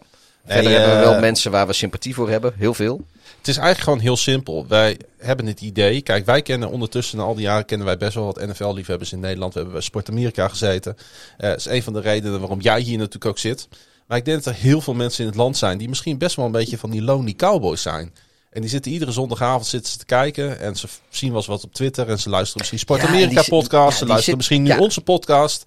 Verder 0.53 0.71
hebben 0.71 0.89
we 0.89 1.03
eh, 1.03 1.09
wel 1.11 1.19
mensen 1.19 1.51
waar 1.51 1.67
we 1.67 1.73
sympathie 1.73 2.13
voor 2.13 2.29
hebben. 2.29 2.53
Heel 2.57 2.73
veel. 2.73 3.05
Het 3.37 3.47
is 3.47 3.55
eigenlijk 3.57 3.83
gewoon 3.83 3.99
heel 3.99 4.17
simpel. 4.17 4.65
Wij 4.67 4.97
hebben 5.17 5.45
het 5.45 5.61
idee. 5.61 6.01
Kijk, 6.01 6.25
wij 6.25 6.41
kennen 6.41 6.69
ondertussen 6.69 7.17
na 7.17 7.23
al 7.23 7.33
die 7.35 7.43
jaren 7.43 7.65
kennen 7.65 7.87
wij 7.87 7.97
best 7.97 8.13
wel 8.13 8.25
wat 8.25 8.47
NFL-liefhebbers 8.47 9.11
in 9.11 9.19
Nederland. 9.19 9.53
We 9.53 9.59
hebben 9.59 9.77
bij 9.77 9.85
Sport 9.87 10.09
Amerika 10.09 10.47
gezeten. 10.47 10.97
Eh, 11.37 11.49
dat 11.49 11.57
is 11.57 11.65
een 11.65 11.83
van 11.83 11.93
de 11.93 12.01
redenen 12.01 12.39
waarom 12.39 12.61
jij 12.61 12.79
hier 12.81 12.97
natuurlijk 12.97 13.25
ook 13.25 13.39
zit. 13.39 13.67
Maar 14.07 14.17
ik 14.17 14.25
denk 14.25 14.43
dat 14.43 14.53
er 14.53 14.59
heel 14.61 14.81
veel 14.81 14.93
mensen 14.93 15.21
in 15.23 15.29
het 15.29 15.37
land 15.37 15.57
zijn 15.57 15.77
die 15.77 15.89
misschien 15.89 16.17
best 16.17 16.35
wel 16.35 16.45
een 16.45 16.51
beetje 16.51 16.77
van 16.77 16.89
die 16.89 17.01
lonely 17.01 17.33
cowboys 17.33 17.81
zijn. 17.81 18.13
En 18.49 18.61
die 18.61 18.69
zitten 18.69 18.91
iedere 18.91 19.11
zondagavond 19.11 19.65
zitten 19.65 19.91
ze 19.91 19.97
te 19.97 20.05
kijken. 20.05 20.59
En 20.59 20.75
ze 20.75 20.87
zien 21.09 21.29
wel 21.29 21.37
eens 21.37 21.47
wat 21.47 21.63
op 21.63 21.73
Twitter. 21.73 22.09
En 22.09 22.19
ze 22.19 22.29
luisteren 22.29 22.57
misschien 22.57 22.79
Sport 22.79 23.01
Amerika 23.01 23.43
podcast. 23.47 23.71
ja, 23.71 23.97
ze 23.97 24.05
luisteren 24.05 24.23
zit- 24.23 24.35
misschien 24.35 24.61
nu 24.63 24.69
ja. 24.69 24.79
onze 24.79 25.01
podcast. 25.01 25.63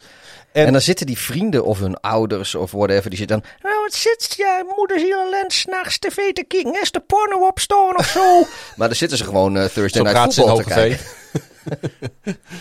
En- 0.52 0.66
En, 0.66 0.72
dan 0.72 0.80
zitten 0.80 1.06
die 1.06 1.18
vrienden 1.18 1.64
of 1.64 1.78
hun 1.78 2.00
ouders 2.00 2.54
of 2.54 2.70
whatever, 2.70 3.10
die 3.10 3.18
zitten 3.18 3.40
dan... 3.40 3.50
Nou, 3.70 3.82
wat 3.82 3.94
zit 3.94 4.34
jij 4.36 4.62
moeder 4.76 4.96
hier 4.96 5.16
alleen 5.16 5.44
s'nachts 5.50 5.98
tv 5.98 6.32
te 6.32 6.44
kijken? 6.48 6.80
Is 6.82 6.90
de 6.90 7.00
porno 7.00 7.46
opstaan 7.46 7.96
of 7.96 8.06
zo? 8.06 8.40
maar 8.76 8.88
dan 8.88 8.96
zitten 8.96 9.18
ze 9.18 9.24
gewoon 9.24 9.56
eh, 9.56 9.64
Thursday 9.64 10.02
Night 10.02 10.34
Football 10.34 10.56
te 10.56 10.64
kijken. 10.64 10.98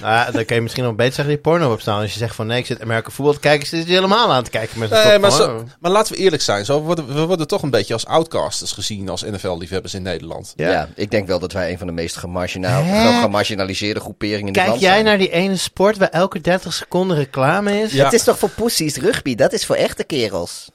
Nou, 0.02 0.14
ja, 0.14 0.32
dan 0.32 0.46
kan 0.46 0.56
je 0.56 0.62
misschien 0.62 0.84
nog 0.84 0.96
beter 0.96 1.14
zeggen 1.14 1.34
die 1.34 1.44
porno 1.44 1.72
opstaan. 1.72 2.02
Als 2.02 2.14
je 2.14 2.18
zegt 2.20 2.36
van 2.36 2.48
nee, 2.48 2.60
ik 2.60 2.66
zit 2.66 2.82
Amerika 2.82 3.10
voetbal 3.10 3.34
te 3.34 3.40
kijken, 3.40 3.68
zit 3.68 3.88
je 3.88 3.94
helemaal 3.94 4.32
aan 4.34 4.44
te 4.44 4.50
kijken 4.50 4.80
met 4.80 4.92
een 4.92 5.04
Nee, 5.08 5.20
maar, 5.20 5.32
zo- 5.32 5.64
maar 5.80 5.92
laten 5.92 6.14
we 6.14 6.20
eerlijk 6.20 6.42
zijn. 6.42 6.66
Zo 6.66 6.82
worden, 6.82 7.14
we 7.14 7.26
worden 7.26 7.48
toch 7.48 7.62
een 7.64 7.70
beetje 7.70 7.94
als 7.94 8.06
outcasters 8.06 8.72
gezien 8.72 9.10
als 9.10 9.22
NFL-liefhebbers 9.22 9.94
in 9.94 10.02
Nederland. 10.02 10.54
Ja. 10.56 10.72
Ja. 10.72 10.90
ik 10.96 11.12
denk 11.12 11.28
wel 11.28 11.40
dat 11.40 11.52
wij 11.52 11.72
een 11.72 11.78
van 11.78 11.88
de 11.88 11.94
meest 11.94 12.18
gemarginaal, 12.18 12.84
gemarginaliseerde 13.22 14.00
groeperingen 14.00 14.48
in 14.48 14.54
Kijk 14.54 14.68
land 14.68 14.80
jij 14.82 14.92
zijn. 14.92 15.06
naar 15.06 15.18
die 15.18 15.30
ene 15.32 15.56
sport 15.56 15.98
waar 15.98 16.10
elke 16.10 16.42
30 16.42 16.74
seconden 16.74 17.18
reclame 17.18 17.80
is? 17.82 17.92
Ja. 17.94 18.04
Het 18.04 18.14
is 18.14 18.24
toch 18.24 18.40
voor 18.40 18.50
pussies 18.50 18.98
rugby? 18.98 19.36
Dat 19.36 19.54
is 19.54 19.66
voor 19.66 19.76
echte 19.76 20.04
kerels. 20.04 20.70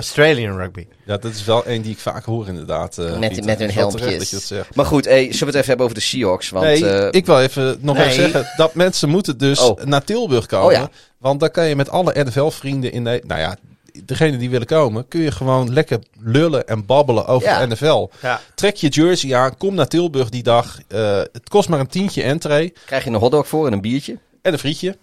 Australian 0.00 0.56
rugby. 0.56 0.86
Ja, 1.04 1.16
dat 1.16 1.32
is 1.34 1.44
wel 1.44 1.64
één 1.64 1.82
die 1.82 1.92
ik 1.92 1.98
vaak 1.98 2.24
hoor 2.24 2.48
inderdaad. 2.48 2.98
eh, 2.98 3.18
Met- 3.18 3.28
Pieter. 3.28 3.44
met 3.44 3.58
hun 3.58 3.70
helmpjes. 3.70 4.52
Maar 4.74 4.84
goed, 4.86 5.04
hey, 5.04 5.22
zullen 5.22 5.38
we 5.38 5.44
het 5.46 5.54
even 5.54 5.66
hebben 5.66 5.84
over 5.86 5.98
de 5.98 6.02
Seahawks? 6.04 6.48
Want, 6.50 6.64
nee, 6.64 6.86
eh, 6.88 7.08
ik 7.10 7.26
wil 7.26 7.40
even 7.40 7.78
nog 7.80 7.96
nee. 7.96 8.04
even 8.06 8.16
zeggen 8.30 8.46
dat 8.56 8.74
mensen 8.74 9.08
moeten 9.08 9.38
dus 9.38 9.60
Oh. 9.60 9.82
naar 9.84 10.04
Tilburg 10.04 10.46
komen. 10.46 10.66
Oh 10.66 10.72
ja. 10.72 10.88
Want 11.18 11.40
dan 11.40 11.50
kan 11.50 11.66
je 11.68 11.76
met 11.76 11.88
alle 11.90 12.24
NFL-vrienden 12.24 12.92
in 12.92 13.04
de, 13.04 13.22
nou 13.26 13.40
ja, 13.40 13.56
degene 14.04 14.36
die 14.36 14.50
willen 14.50 14.66
komen, 14.66 15.08
kun 15.08 15.20
je 15.20 15.30
gewoon 15.30 15.72
lekker 15.72 15.98
lullen 16.20 16.66
en 16.66 16.86
babbelen 16.86 17.26
over 17.26 17.48
Ja. 17.48 17.66
de 17.66 17.74
NFL. 17.74 18.08
Ja. 18.22 18.40
Trek 18.54 18.76
je 18.76 18.88
jersey 18.88 19.34
aan, 19.34 19.56
kom 19.56 19.74
naar 19.74 19.88
Tilburg 19.88 20.28
die 20.28 20.42
dag. 20.42 20.78
Eh, 20.88 21.16
het 21.18 21.48
kost 21.48 21.68
maar 21.68 21.80
een 21.80 21.86
tientje 21.86 22.22
entree 22.22 22.72
krijg 22.86 23.04
je 23.04 23.10
een 23.10 23.16
hotdog 23.16 23.48
voor 23.48 23.66
en 23.66 23.72
een 23.72 23.80
biertje. 23.80 24.18
en 24.42 24.52
een 24.52 24.58
frietje. 24.58 24.96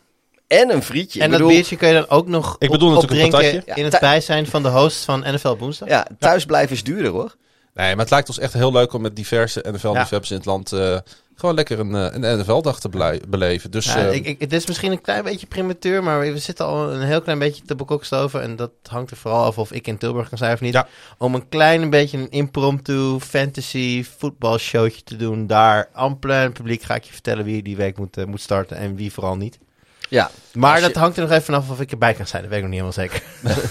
En 0.48 0.70
een 0.70 0.84
frietje. 0.84 1.20
En 1.20 1.26
Ik 1.26 1.32
dat 1.32 1.40
bedoel, 1.40 1.56
biertje 1.56 1.76
kun 1.76 1.88
je 1.88 1.94
dan 1.94 2.10
ook 2.10 2.28
nog 2.28 2.56
Ik 2.60 2.70
bedoel 2.70 2.96
op, 2.96 3.04
opdrinken 3.04 3.66
in 3.66 3.84
het 3.84 4.00
bijzijn 4.00 4.48
van 4.48 4.64
de 4.64 4.70
host 4.70 5.04
van 5.04 5.20
NFL 5.20 5.56
Woensdag. 5.58 5.90
Ja, 5.90 6.08
thuis 6.20 6.46
blijven 6.46 6.76
is 6.76 6.84
duurder 6.84 7.12
hoor. 7.12 7.36
Nee, 7.74 7.90
maar 7.90 8.04
het 8.04 8.10
lijkt 8.10 8.28
ons 8.28 8.40
echt 8.40 8.54
heel 8.54 8.72
leuk 8.72 8.94
om 8.94 9.02
met 9.02 9.16
diverse 9.16 9.66
NFL-liefhebbers 9.72 10.32
in 10.32 10.38
het 10.38 10.46
land 10.46 10.72
eh, 10.72 10.98
gewoon 11.36 11.56
lekker 11.56 11.80
een, 11.80 11.96
eh, 11.96 12.08
een 12.12 12.40
NFL-dag 12.40 12.80
te 12.80 13.20
beleven. 13.30 13.72
Dus 13.72 13.86
Ja, 13.86 14.08
eh, 14.08 14.14
ik, 14.14 14.26
ik, 14.26 14.40
het 14.40 14.54
is 14.54 14.66
misschien 14.66 14.92
een 14.92 15.02
klein 15.02 15.24
beetje 15.24 15.48
premature, 15.48 16.02
maar 16.02 16.20
we 16.20 16.38
zitten 16.38 16.66
al 16.66 16.92
een 16.92 17.02
heel 17.02 17.22
klein 17.22 17.40
beetje 17.40 17.64
te 17.64 17.76
bekokstoven. 17.76 18.42
En 18.42 18.56
dat 18.56 18.72
hangt 18.90 19.12
er 19.12 19.18
vooral 19.18 19.46
af 19.46 19.58
of 19.58 19.72
ik 19.72 19.88
in 19.88 19.98
Tilburg 19.98 20.30
kan 20.30 20.38
zijn 20.38 20.54
of 20.54 20.62
niet. 20.62 20.74
Ja. 20.74 20.88
Om 21.18 21.36
een 21.36 21.50
klein 21.50 21.90
beetje 21.90 22.18
een 22.18 22.32
impromptu 22.32 23.20
fantasy 23.20 24.06
voetbalshowtje 24.18 25.04
te 25.04 25.16
doen. 25.16 25.48
Daar, 25.48 25.90
ampele 25.94 26.52
publiek, 26.52 26.82
ga 26.82 26.96
ik 26.96 27.04
je 27.04 27.14
vertellen 27.14 27.46
wie 27.46 27.64
die 27.64 27.76
week 27.76 27.98
moet, 27.98 28.26
moet 28.26 28.42
starten 28.42 28.78
en 28.78 28.96
wie 28.96 29.14
vooral 29.14 29.36
niet. 29.36 29.58
Ja, 30.08 30.32
Maar 30.54 30.76
je- 30.76 30.82
dat 30.88 30.96
hangt 30.96 31.16
er 31.18 31.22
nog 31.22 31.32
even 31.32 31.44
vanaf 31.44 31.70
of 31.70 31.80
ik 31.80 31.92
erbij 31.92 32.14
kan 32.14 32.28
zijn. 32.28 32.42
Dat 32.42 32.52
weet 32.52 32.64
ik 32.64 32.66
nog 32.70 32.74
niet 32.80 32.84
helemaal 32.84 33.08
zeker. 33.10 33.24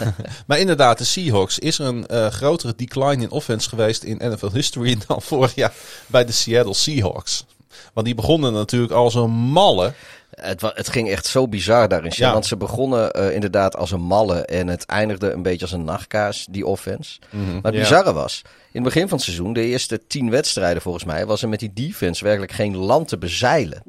Maar 0.46 0.58
inderdaad, 0.58 0.98
de 0.98 1.04
Seahawks. 1.04 1.58
Is 1.58 1.78
er 1.78 1.86
een 1.86 2.06
eh, 2.06 2.26
grotere 2.26 2.72
decline 2.76 3.22
in 3.22 3.30
offense 3.30 3.68
geweest 3.68 4.02
in 4.02 4.20
NFL 4.30 4.50
history 4.52 4.96
dan 5.06 5.22
vorig 5.22 5.54
jaar 5.54 5.72
bij 6.06 6.24
de 6.24 6.32
Seattle 6.32 6.74
Seahawks? 6.74 7.44
Want 7.92 8.06
die 8.06 8.14
begonnen 8.16 8.52
natuurlijk 8.52 8.92
als 8.92 9.14
een 9.14 9.30
malle. 9.30 9.92
Het, 10.30 10.60
het 10.60 10.88
ging 10.88 11.10
echt 11.10 11.26
zo 11.26 11.48
bizar 11.48 11.88
daarin. 11.88 12.12
Ja. 12.14 12.32
Want 12.32 12.46
ze 12.46 12.56
begonnen 12.56 13.10
eh, 13.12 13.34
inderdaad 13.34 13.76
als 13.76 13.90
een 13.90 14.00
malle 14.02 14.44
en 14.44 14.66
het 14.68 14.86
eindigde 14.86 15.30
een 15.32 15.42
beetje 15.42 15.62
als 15.62 15.72
een 15.72 15.84
nachtkaas, 15.84 16.46
die 16.50 16.66
offense. 16.66 17.18
Maar 17.30 17.62
het 17.62 17.74
Ja. 17.74 17.80
bizarre 17.80 18.12
was, 18.12 18.42
in 18.44 18.50
het 18.72 18.82
begin 18.82 19.08
van 19.08 19.16
het 19.16 19.26
seizoen, 19.26 19.52
de 19.52 19.64
eerste 19.66 20.00
tien 20.06 20.30
wedstrijden 20.30 20.82
volgens 20.82 21.04
mij, 21.04 21.26
was 21.26 21.42
er 21.42 21.48
met 21.48 21.60
die 21.60 21.72
defense 21.72 22.24
werkelijk 22.24 22.52
geen 22.52 22.76
land 22.76 23.08
te 23.08 23.18
bezeilen. 23.18 23.82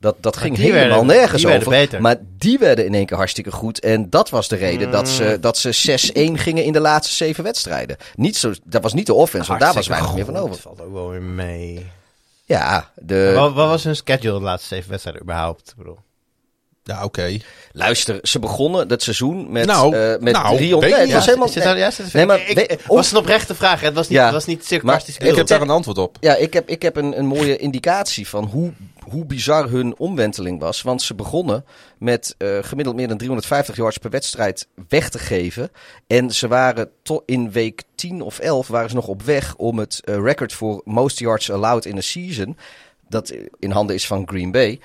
Dat, 0.00 0.16
dat 0.20 0.36
ging 0.36 0.56
helemaal 0.56 0.88
werden- 0.88 1.06
nergens 1.06 1.46
over. 1.46 1.68
beter. 1.68 2.00
Maar 2.00 2.16
die 2.38 2.58
werden 2.58 2.84
in 2.84 2.94
één 2.94 3.06
keer 3.06 3.16
hartstikke 3.16 3.50
goed. 3.50 3.80
En 3.80 4.10
dat 4.10 4.30
was 4.30 4.48
de 4.48 4.56
reden 4.56 4.90
dat 4.90 5.08
ze, 5.08 5.38
dat 5.40 5.58
ze 5.58 5.72
6-1 6.12 6.32
gingen 6.40 6.64
in 6.64 6.72
de 6.72 6.80
laatste 6.80 7.14
zeven 7.14 7.44
wedstrijden. 7.44 7.96
Niet 8.14 8.36
zo, 8.36 8.52
dat 8.64 8.82
was 8.82 8.92
niet 8.92 9.06
de 9.06 9.14
offense, 9.14 9.48
want 9.48 9.60
daar 9.60 9.74
was 9.74 9.86
weinig 9.86 10.14
meer 10.14 10.24
van 10.24 10.34
Dat 10.34 10.42
over. 10.42 10.56
valt 10.60 10.80
ook 10.80 10.92
wel 10.92 11.10
weer 11.10 11.22
mee. 11.22 11.86
Ja, 12.44 12.90
de, 12.94 13.32
Wat, 13.34 13.52
wat 13.52 13.68
was 13.68 13.84
hun 13.84 13.96
schedule 13.96 14.38
de 14.38 14.44
laatste 14.44 14.74
zeven 14.74 14.90
wedstrijden 14.90 15.22
überhaupt? 15.22 15.68
Ik 15.70 15.76
bedoel. 15.76 15.98
Ja, 16.88 17.04
oké. 17.04 17.36
luister, 17.72 18.18
ze 18.22 18.38
begonnen 18.38 18.88
dat 18.88 19.02
seizoen 19.02 19.52
met, 19.52 19.66
Nou, 19.66 19.96
eh, 19.96 20.18
met 20.20 20.32
nou, 20.32 20.56
300. 20.56 20.60
weet 20.60 20.80
Nee, 20.80 20.90
ik 20.90 20.96
het 20.96 21.04
niet. 21.04 21.12
was 21.14 21.24
helemaal... 21.26 21.48
Nou? 21.94 22.08
Nee, 22.12 22.26
maar 22.26 22.48
ik, 22.48 22.54
we- 22.54 22.66
ik- 22.66 22.80
was 22.86 23.10
een 23.10 23.16
oprechte 23.18 23.54
vraag. 23.54 23.80
hè? 23.80 23.86
Het 23.86 23.94
was 23.94 24.08
niet, 24.08 24.18
Ja. 24.18 24.24
het 24.24 24.32
was 24.34 24.44
niet 24.46 24.66
sarcastisch 24.66 25.16
Ik 25.16 25.36
heb 25.36 25.46
daar 25.46 25.60
een 25.60 25.70
antwoord 25.70 25.98
op. 25.98 26.16
Ja, 26.20 26.34
ik 26.36 26.52
heb, 26.52 26.68
ik 26.68 26.82
heb 26.82 26.96
een, 26.96 27.18
een 27.18 27.26
mooie 27.26 27.56
indicatie 27.56 28.28
van 28.28 28.44
hoe, 28.44 28.72
hoe 29.08 29.24
bizar 29.24 29.68
hun 29.68 29.94
omwenteling 29.98 30.60
was. 30.60 30.82
Want 30.82 31.02
ze 31.02 31.14
begonnen 31.14 31.64
met 31.98 32.34
eh, 32.38 32.48
gemiddeld 32.60 32.96
meer 32.96 33.08
dan 33.08 33.16
350 33.16 33.76
yards 33.76 33.98
per 33.98 34.10
wedstrijd 34.10 34.66
weg 34.88 35.08
te 35.08 35.18
geven. 35.18 35.70
En 36.06 36.30
ze 36.34 36.48
waren 36.48 36.90
tot 37.02 37.22
in 37.26 37.50
week 37.50 37.82
10 37.94 38.20
of 38.22 38.38
11 38.38 38.68
waren 38.68 38.88
ze 38.88 38.94
nog 38.94 39.06
op 39.08 39.22
weg 39.22 39.54
om 39.56 39.78
het 39.78 40.00
eh, 40.04 40.14
record 40.22 40.52
voor 40.52 40.80
most 40.84 41.18
yards 41.18 41.50
allowed 41.50 41.84
in 41.84 41.96
a 41.96 42.00
season, 42.00 42.56
dat 43.08 43.32
in 43.58 43.70
handen 43.70 43.94
is 43.94 44.06
van 44.06 44.28
Green 44.28 44.50
Bay, 44.50 44.80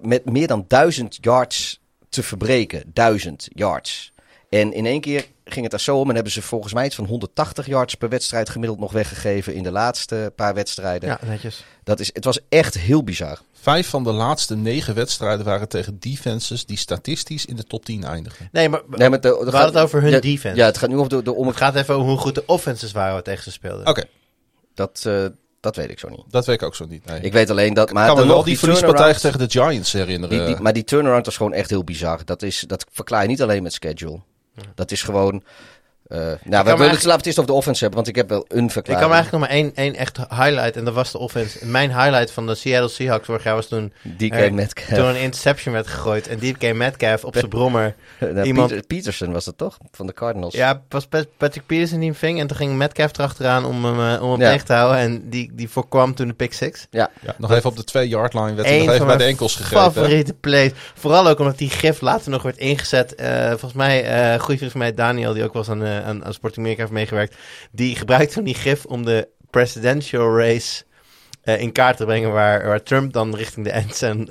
met 0.00 0.24
meer 0.24 0.46
dan 0.46 0.64
1000 0.68 1.18
yards 1.20 1.80
te 2.08 2.22
verbreken. 2.22 2.82
1000 2.92 3.48
yards. 3.52 4.12
En 4.48 4.72
in 4.72 4.86
één 4.86 5.00
keer 5.00 5.26
ging 5.44 5.62
het 5.62 5.70
daar 5.70 5.80
zo 5.80 5.98
om. 5.98 6.08
En 6.08 6.14
hebben 6.14 6.32
ze 6.32 6.42
volgens 6.42 6.72
mij 6.72 6.86
iets 6.86 6.94
van 6.94 7.04
180 7.04 7.66
yards 7.66 7.94
per 7.94 8.08
wedstrijd 8.08 8.48
gemiddeld 8.48 8.80
nog 8.80 8.92
weggegeven 8.92 9.54
in 9.54 9.62
de 9.62 9.70
laatste 9.70 10.32
paar 10.36 10.54
wedstrijden. 10.54 11.08
Ja, 11.08 11.18
netjes. 11.26 11.64
Dat 11.84 12.00
is, 12.00 12.10
het 12.12 12.24
was 12.24 12.38
echt 12.48 12.78
heel 12.78 13.04
bizar. 13.04 13.38
Vijf 13.52 13.88
van 13.88 14.04
de 14.04 14.12
laatste 14.12 14.56
negen 14.56 14.94
wedstrijden 14.94 15.44
waren 15.44 15.68
tegen 15.68 15.96
defenses 16.00 16.66
die 16.66 16.76
statistisch 16.76 17.46
in 17.46 17.56
de 17.56 17.64
top 17.64 17.84
10 17.84 18.04
eindigen. 18.04 18.48
Nee, 18.52 18.68
maar 18.68 18.82
Nee, 18.88 19.08
maar 19.08 19.20
de, 19.20 19.28
we 19.28 19.36
hadden 19.36 19.74
het 19.74 19.76
over 19.76 20.02
hun 20.02 20.10
ja, 20.10 20.20
defense. 20.20 20.56
Ja, 20.56 20.66
het 20.66 20.78
gaat 20.78 20.88
nu 20.88 20.96
over 20.96 21.08
de, 21.08 21.22
de 21.22 21.34
om 21.34 21.46
het 21.46 21.56
gaat 21.56 21.74
even 21.74 21.94
over 21.94 22.08
hoe 22.08 22.18
goed 22.18 22.34
de 22.34 22.46
offenses 22.46 22.92
waren 22.92 23.14
wat 23.14 23.24
tegen 23.24 23.42
ze 23.42 23.50
speelden. 23.50 23.86
Oké, 23.86 24.04
Dat, 24.74 25.02
eh, 25.06 25.26
dat 25.62 25.76
weet 25.76 25.90
ik 25.90 25.98
zo 25.98 26.08
niet. 26.08 26.24
dat 26.30 26.46
weet 26.46 26.60
ik 26.60 26.66
ook 26.66 26.74
zo 26.74 26.86
niet. 26.86 27.04
Nee. 27.04 27.20
Ik 27.20 27.32
weet 27.32 27.50
alleen 27.50 27.74
dat. 27.74 27.92
Maar 27.92 28.06
kan 28.06 28.14
me 28.14 28.20
dan 28.20 28.30
wel 28.30 28.36
die 28.36 28.46
die 28.46 28.58
verliespartij 28.58 29.14
tegen 29.14 29.38
de 29.38 29.50
Giants 29.50 29.92
herinneren. 29.92 30.38
Die, 30.38 30.46
die, 30.46 30.62
maar 30.62 30.72
die 30.72 30.84
turnaround 30.84 31.26
was 31.26 31.36
gewoon 31.36 31.52
echt 31.52 31.70
heel 31.70 31.84
bizar. 31.84 32.24
Dat, 32.24 32.42
is, 32.42 32.64
dat 32.66 32.86
verklaar 32.92 33.22
je 33.22 33.28
niet 33.28 33.42
alleen 33.42 33.62
met 33.62 33.72
schedule. 33.72 34.20
Dat 34.74 34.90
is 34.90 35.02
gewoon. 35.02 35.42
Eh 36.12 36.18
nou, 36.18 36.34
we 36.34 36.38
willen 36.46 36.64
het, 36.64 36.68
eigenlijk- 36.68 37.02
laten 37.04 37.16
het 37.16 37.26
eerst 37.26 37.38
over 37.38 37.50
de 37.50 37.56
offense 37.56 37.80
hebben, 37.84 37.96
want 37.98 38.08
ik 38.10 38.16
heb 38.16 38.28
wel 38.28 38.44
een 38.48 38.64
Ik 38.64 38.70
verklaring. 38.70 39.00
kan 39.06 39.08
me 39.16 39.22
eigenlijk 39.22 39.30
nog 39.32 39.40
maar 39.40 39.58
één, 39.64 39.72
één 39.74 39.94
echt 39.96 40.16
highlight 40.16 40.76
en 40.76 40.84
dat 40.84 40.94
was 40.94 41.12
de 41.12 41.18
offense. 41.18 41.66
Mijn 41.66 41.90
highlight 42.00 42.30
van 42.30 42.46
de 42.46 42.54
Seattle 42.54 42.88
Seahawks 42.88 43.26
vorig 43.26 43.44
jaar 43.44 43.54
was 43.54 43.66
toen, 43.68 43.92
DK 44.16 44.32
Eh, 44.32 44.50
Metcalf. 44.50 44.98
toen 44.98 45.04
een 45.08 45.20
interception 45.20 45.74
werd 45.74 45.86
gegooid 45.86 46.28
en 46.28 46.38
DK 46.38 46.72
Metcalf 46.74 47.24
op 47.24 47.34
zijn 47.36 47.48
brommer. 47.48 47.94
Nou, 48.20 48.42
iemand- 48.42 48.68
Peter- 48.68 48.86
Peterson 48.86 49.32
was 49.32 49.44
dat 49.44 49.58
toch? 49.58 49.78
Van 49.90 50.06
de 50.06 50.12
Cardinals. 50.12 50.54
Ja, 50.54 50.82
was 50.88 51.06
Pat- 51.06 51.36
Patrick 51.36 51.66
Peterson 51.66 51.98
die 51.98 52.08
hem 52.08 52.18
ving 52.18 52.40
en 52.40 52.46
toen 52.46 52.56
ging 52.56 52.76
Metcalf 52.76 53.10
erachteraan 53.18 53.64
om 53.64 53.84
hem, 53.84 54.14
eh, 54.14 54.22
om 54.22 54.30
hem 54.30 54.40
Ja. 54.40 54.50
tegen 54.50 54.66
te 54.66 54.72
houden 54.72 54.98
en 55.00 55.28
die, 55.30 55.50
die 55.54 55.68
voorkwam 55.68 56.14
toen 56.14 56.26
de 56.28 56.34
pick 56.34 56.52
six. 56.52 56.86
Ja. 56.90 57.10
ja, 57.20 57.34
nog 57.38 57.52
even 57.52 57.70
op 57.70 57.76
de 57.76 57.84
twee 57.84 58.08
yard 58.08 58.34
line 58.34 58.54
werd 58.54 58.68
hij 58.68 58.78
nog 58.84 58.94
even 58.94 59.06
bij 59.06 59.16
de 59.16 59.24
enkels 59.24 59.56
gegrepen. 59.56 59.92
Favoriete 59.92 60.34
plays. 60.34 60.70
Vooral 60.94 61.28
ook 61.28 61.38
omdat 61.38 61.58
die 61.58 61.70
gif 61.70 62.00
later 62.00 62.30
nog 62.30 62.42
werd 62.42 62.56
ingezet. 62.56 63.14
Eh, 63.14 63.48
volgens 63.48 63.72
mij, 63.72 64.04
eh 64.04 64.40
goede 64.40 64.56
vriend 64.56 64.72
van 64.72 64.80
mij, 64.80 64.94
Daniel, 64.94 65.32
die 65.32 65.44
ook 65.44 65.54
eens 65.54 65.70
aan, 65.70 65.82
aan, 66.02 66.24
aan 66.24 66.32
Sporting 66.34 66.60
Amerika 66.60 66.80
heeft 66.82 66.94
meegewerkt. 66.94 67.36
Die 67.72 67.96
gebruikte 67.96 68.34
toen 68.34 68.44
die 68.44 68.54
gif 68.54 68.84
om 68.84 69.04
de 69.04 69.28
presidential 69.50 70.38
race 70.38 70.84
eh, 71.42 71.60
in 71.60 71.72
kaart 71.72 71.96
te 71.96 72.04
brengen. 72.04 72.32
Waar, 72.32 72.66
waar 72.66 72.82
Trump 72.82 73.12
dan 73.12 73.34
richting 73.34 73.66
de 73.66 73.70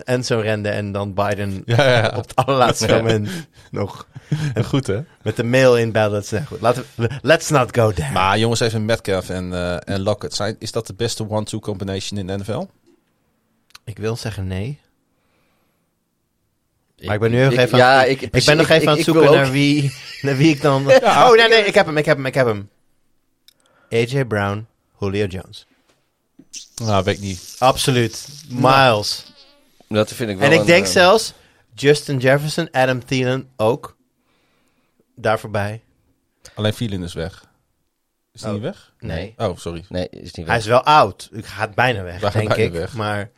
endzone 0.04 0.42
rende 0.42 0.70
en 0.70 0.92
dan 0.92 1.14
Biden 1.14 1.62
Ja, 1.66 1.84
ja, 1.84 1.98
ja. 1.98 2.08
op 2.16 2.22
het 2.28 2.36
allerlaatste 2.36 2.88
Ja. 2.88 2.96
moment 2.96 3.30
nog 3.72 4.08
Goed 4.66 4.88
hè? 4.88 5.00
met 5.22 5.36
de 5.36 5.44
mail. 5.44 5.92
Dat 5.92 6.24
is 6.24 6.30
nou 6.30 6.46
goed. 6.46 6.62
Laten 6.62 6.84
we, 6.96 7.10
let's 7.22 7.50
not 7.50 7.78
go 7.78 7.92
there. 7.92 8.12
Maar 8.12 8.38
jongens, 8.40 8.60
even 8.60 8.86
Metcalf 8.86 9.30
en, 9.30 9.54
eh 9.54 9.78
en 9.90 10.02
Lockett. 10.02 10.34
Zijn, 10.34 10.56
is 10.60 10.72
dat 10.72 10.88
de 10.88 10.94
beste 10.94 11.30
one-two 11.30 11.60
combination 11.60 12.20
in 12.20 12.28
de 12.28 12.38
NFL? 12.38 12.66
Ik 13.86 13.98
wil 13.98 14.16
zeggen 14.16 14.48
nee. 14.48 14.80
Maar 17.06 17.16
ik 17.16 17.22
ben 17.22 17.32
nu 17.32 17.38
heel 17.38 17.52
even 17.52 17.78
ja, 17.78 18.02
aan, 18.02 18.10
ik, 18.10 18.22
ik, 18.22 18.46
ben 18.46 18.58
nog 18.58 18.70
even 18.70 18.88
aan 18.90 18.96
het 18.96 19.06
zoeken 19.06 19.32
naar 19.32 19.52
wie, 19.52 19.94
naar 20.22 20.38
wie 20.38 20.50
ik 20.56 20.62
dan... 20.62 20.84
Ja. 21.02 21.30
oh, 21.30 21.36
nee, 21.36 21.48
nee, 21.50 21.64
ik 21.66 21.74
heb 21.74 21.86
hem, 21.86 21.98
ik 21.98 22.06
heb 22.06 22.18
hem, 22.18 22.26
ik 22.26 22.34
heb 22.34 22.46
hem. 22.46 22.70
AJ 23.92 24.26
Brown, 24.26 24.68
Julio 25.00 25.26
Jones. 25.26 25.66
Nou, 26.76 27.04
weet 27.04 27.16
ik 27.16 27.22
niet. 27.22 27.56
Absoluut. 27.60 28.28
Miles. 28.50 29.26
Dat 29.88 30.12
vind 30.14 30.30
ik 30.30 30.38
wel 30.38 30.52
en 30.52 30.60
ik 30.60 30.66
denk 30.66 30.86
eh, 30.86 30.92
zelfs 30.92 31.34
Justin 31.76 32.18
Jefferson, 32.18 32.68
Adam 32.72 33.06
Thielen 33.06 33.50
ook. 33.58 33.98
Daar 35.16 35.40
voorbij. 35.40 35.82
Alleen 36.54 36.74
Thielen 36.74 37.04
is 37.04 37.14
weg. 37.14 37.46
Is 38.34 38.42
hij 38.42 38.50
Oh. 38.50 38.56
niet 38.56 38.66
weg? 38.66 38.94
Nee. 39.00 39.34
Oh, 39.38 39.58
sorry. 39.58 39.86
Nee, 39.90 40.08
is 40.10 40.34
niet 40.34 40.48
Hij 40.48 40.58
is 40.58 40.66
wel 40.66 40.84
oud. 40.84 41.30
Ik 41.32 41.46
gaat 41.46 41.76
bijna 41.76 42.04
weg, 42.04 42.22
Hij 42.22 42.32
denk 42.32 42.48
bijna 42.48 42.64
ik. 42.64 42.72
weg. 42.72 42.94
Maar 42.94 43.30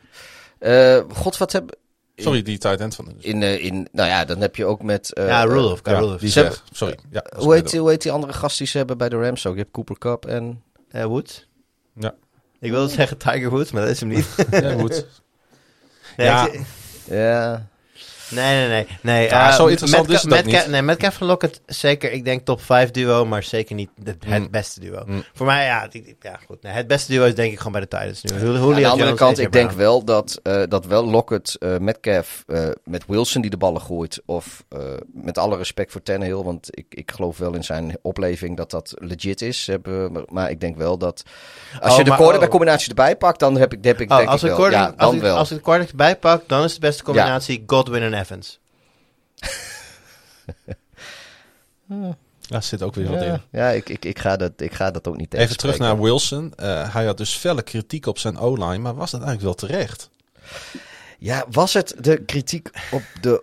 Eh, 0.58 1.02
God, 1.12 1.36
wat 1.36 1.52
heb... 1.52 1.76
Sorry, 2.16 2.42
die 2.42 2.58
tight 2.58 2.80
end 2.80 2.94
van 2.94 3.14
In, 3.18 3.42
eh, 3.42 3.64
in, 3.64 3.88
nou 3.92 4.08
ja, 4.08 4.24
dan 4.24 4.40
heb 4.40 4.56
je 4.56 4.64
ook 4.64 4.82
met... 4.82 5.12
eh, 5.12 5.26
ja, 5.26 5.42
Rudolph. 5.44 5.80
Ja, 5.84 6.16
die. 6.16 6.30
Sorry. 6.72 6.98
Ja, 7.10 7.24
Hoe 7.36 7.54
heet, 7.54 7.70
die, 7.70 7.80
hoe 7.80 7.90
heet 7.90 8.02
die 8.02 8.12
andere 8.12 8.32
gast 8.32 8.58
die 8.58 8.66
ze 8.66 8.76
hebben 8.76 8.98
bij 8.98 9.08
de 9.08 9.16
Rams 9.20 9.46
ook? 9.46 9.54
Je 9.54 9.60
hebt 9.60 9.72
Cooper 9.72 9.98
Cup 9.98 10.26
en... 10.26 10.62
Eh, 10.90 11.04
Woods. 11.04 11.48
Ja. 11.96 12.14
Ik 12.60 12.70
wilde 12.70 12.92
zeggen 12.98 13.16
Tiger 13.18 13.50
Woods, 13.50 13.70
maar 13.70 13.82
dat 13.82 13.90
is 13.90 14.00
hem 14.00 14.08
niet. 14.08 14.26
Ja. 14.50 14.60
Nee, 14.60 15.04
Ja. 16.26 16.48
ik- 16.50 16.60
Ja, 17.04 17.68
Nee, 18.30 18.56
nee, 18.56 18.68
nee. 18.68 18.86
nee 19.00 19.28
Ja, 19.28 19.48
eh, 19.48 19.54
zo 19.54 19.66
interessant 19.66 20.08
Metcalf- 20.08 20.24
is 20.24 20.30
het 20.30 20.32
ook 20.32 20.44
Metcalf- 20.44 20.62
niet. 20.62 20.72
Nee, 20.72 20.82
Metcalf 20.82 21.20
en 21.20 21.26
Lockett 21.26 21.60
zeker, 21.66 22.12
ik 22.12 22.24
denk 22.24 22.44
top 22.44 22.62
5 22.62 22.90
duo, 22.90 23.24
maar 23.24 23.42
zeker 23.42 23.74
niet 23.74 23.90
het, 24.04 24.16
het 24.26 24.42
Mm. 24.42 24.50
beste 24.50 24.80
duo. 24.80 25.02
Mm. 25.06 25.24
Voor 25.34 25.46
mij, 25.46 25.64
ja, 25.64 25.86
die- 25.88 26.16
ja 26.20 26.38
goed. 26.46 26.62
Nee, 26.62 26.72
het 26.72 26.86
beste 26.86 27.12
duo 27.12 27.24
is 27.24 27.34
denk 27.34 27.52
ik 27.52 27.56
gewoon 27.58 27.72
bij 27.72 27.80
de 27.80 27.88
Titans 27.88 28.22
nu. 28.22 28.30
Aan 28.34 28.52
de 28.54 28.58
andere 28.60 28.80
Jones, 29.04 29.14
kant, 29.18 29.38
ik 29.38 29.52
denk 29.52 29.70
wel 29.70 30.04
dat, 30.04 30.40
eh, 30.42 30.62
dat 30.68 30.86
wel 30.86 31.04
Lockett, 31.06 31.56
eh 31.58 31.78
Metcalf, 31.78 32.42
eh, 32.46 32.68
met 32.84 33.04
Wilson 33.06 33.40
die 33.40 33.50
de 33.50 33.56
ballen 33.56 33.80
gooit. 33.80 34.22
Of 34.26 34.64
eh, 34.68 34.78
met 35.12 35.38
alle 35.38 35.56
respect 35.56 35.92
voor 35.92 36.02
Tannehill, 36.02 36.42
want 36.42 36.68
ik, 36.70 36.86
ik 36.88 37.10
geloof 37.14 37.38
wel 37.38 37.54
in 37.54 37.64
zijn 37.64 37.96
opleving 38.02 38.56
dat 38.56 38.70
dat 38.70 38.92
legit 38.98 39.42
is. 39.42 39.66
Hebben, 39.66 40.12
maar, 40.12 40.22
maar 40.28 40.50
ik 40.50 40.60
denk 40.60 40.76
wel 40.76 40.98
dat 40.98 41.22
als 41.80 41.92
Oh, 41.92 41.96
je 41.98 42.02
de 42.04 42.08
maar- 42.08 42.18
quarterback 42.18 42.48
oh. 42.48 42.54
combinatie 42.56 42.88
erbij 42.88 43.16
pakt, 43.16 43.38
dan 43.38 43.56
heb 43.56 43.72
ik, 43.72 43.84
heb 43.84 44.00
ik 44.00 44.10
Oh, 44.10 44.16
denk 44.16 44.28
als, 44.28 44.42
ik 44.42 44.50
wel. 44.56 44.70
Ja, 44.70 44.86
dan 44.86 44.96
als, 44.96 45.14
ik, 45.14 45.20
wel. 45.20 45.36
als 45.36 45.50
ik 45.50 45.56
de 45.56 45.62
quarterback 45.62 45.96
bijpak, 45.96 46.42
dan 46.48 46.64
is 46.64 46.74
de 46.74 46.80
beste 46.80 47.02
combinatie 47.02 47.62
Godwin 47.66 48.02
en 48.02 48.13
Evans. 48.14 48.58
Daar 52.48 52.62
zit 52.62 52.82
ook 52.82 52.94
weer 52.94 53.10
wat 53.10 53.22
in. 53.22 53.26
ja, 53.26 53.40
ja 53.50 53.70
ik, 53.70 53.88
ik, 53.88 54.04
ik, 54.04 54.18
ga 54.18 54.36
dat, 54.36 54.52
ik 54.56 54.74
ga 54.74 54.90
dat 54.90 55.08
ook 55.08 55.16
niet 55.16 55.34
Even 55.34 55.56
terug 55.56 55.78
naar 55.78 56.00
Wilson. 56.00 56.52
Eh, 56.54 56.94
hij 56.94 57.04
had 57.04 57.16
dus 57.16 57.34
felle 57.34 57.62
kritiek 57.62 58.06
op 58.06 58.18
zijn 58.18 58.38
O-line, 58.38 58.78
maar 58.78 58.94
was 58.94 59.10
dat 59.10 59.22
eigenlijk 59.22 59.58
wel 59.58 59.68
terecht? 59.68 60.10
Ja, 61.18 61.44
was 61.50 61.72
het 61.72 61.94
de 61.98 62.24
kritiek 62.24 62.70
op 62.90 63.02
de 63.20 63.42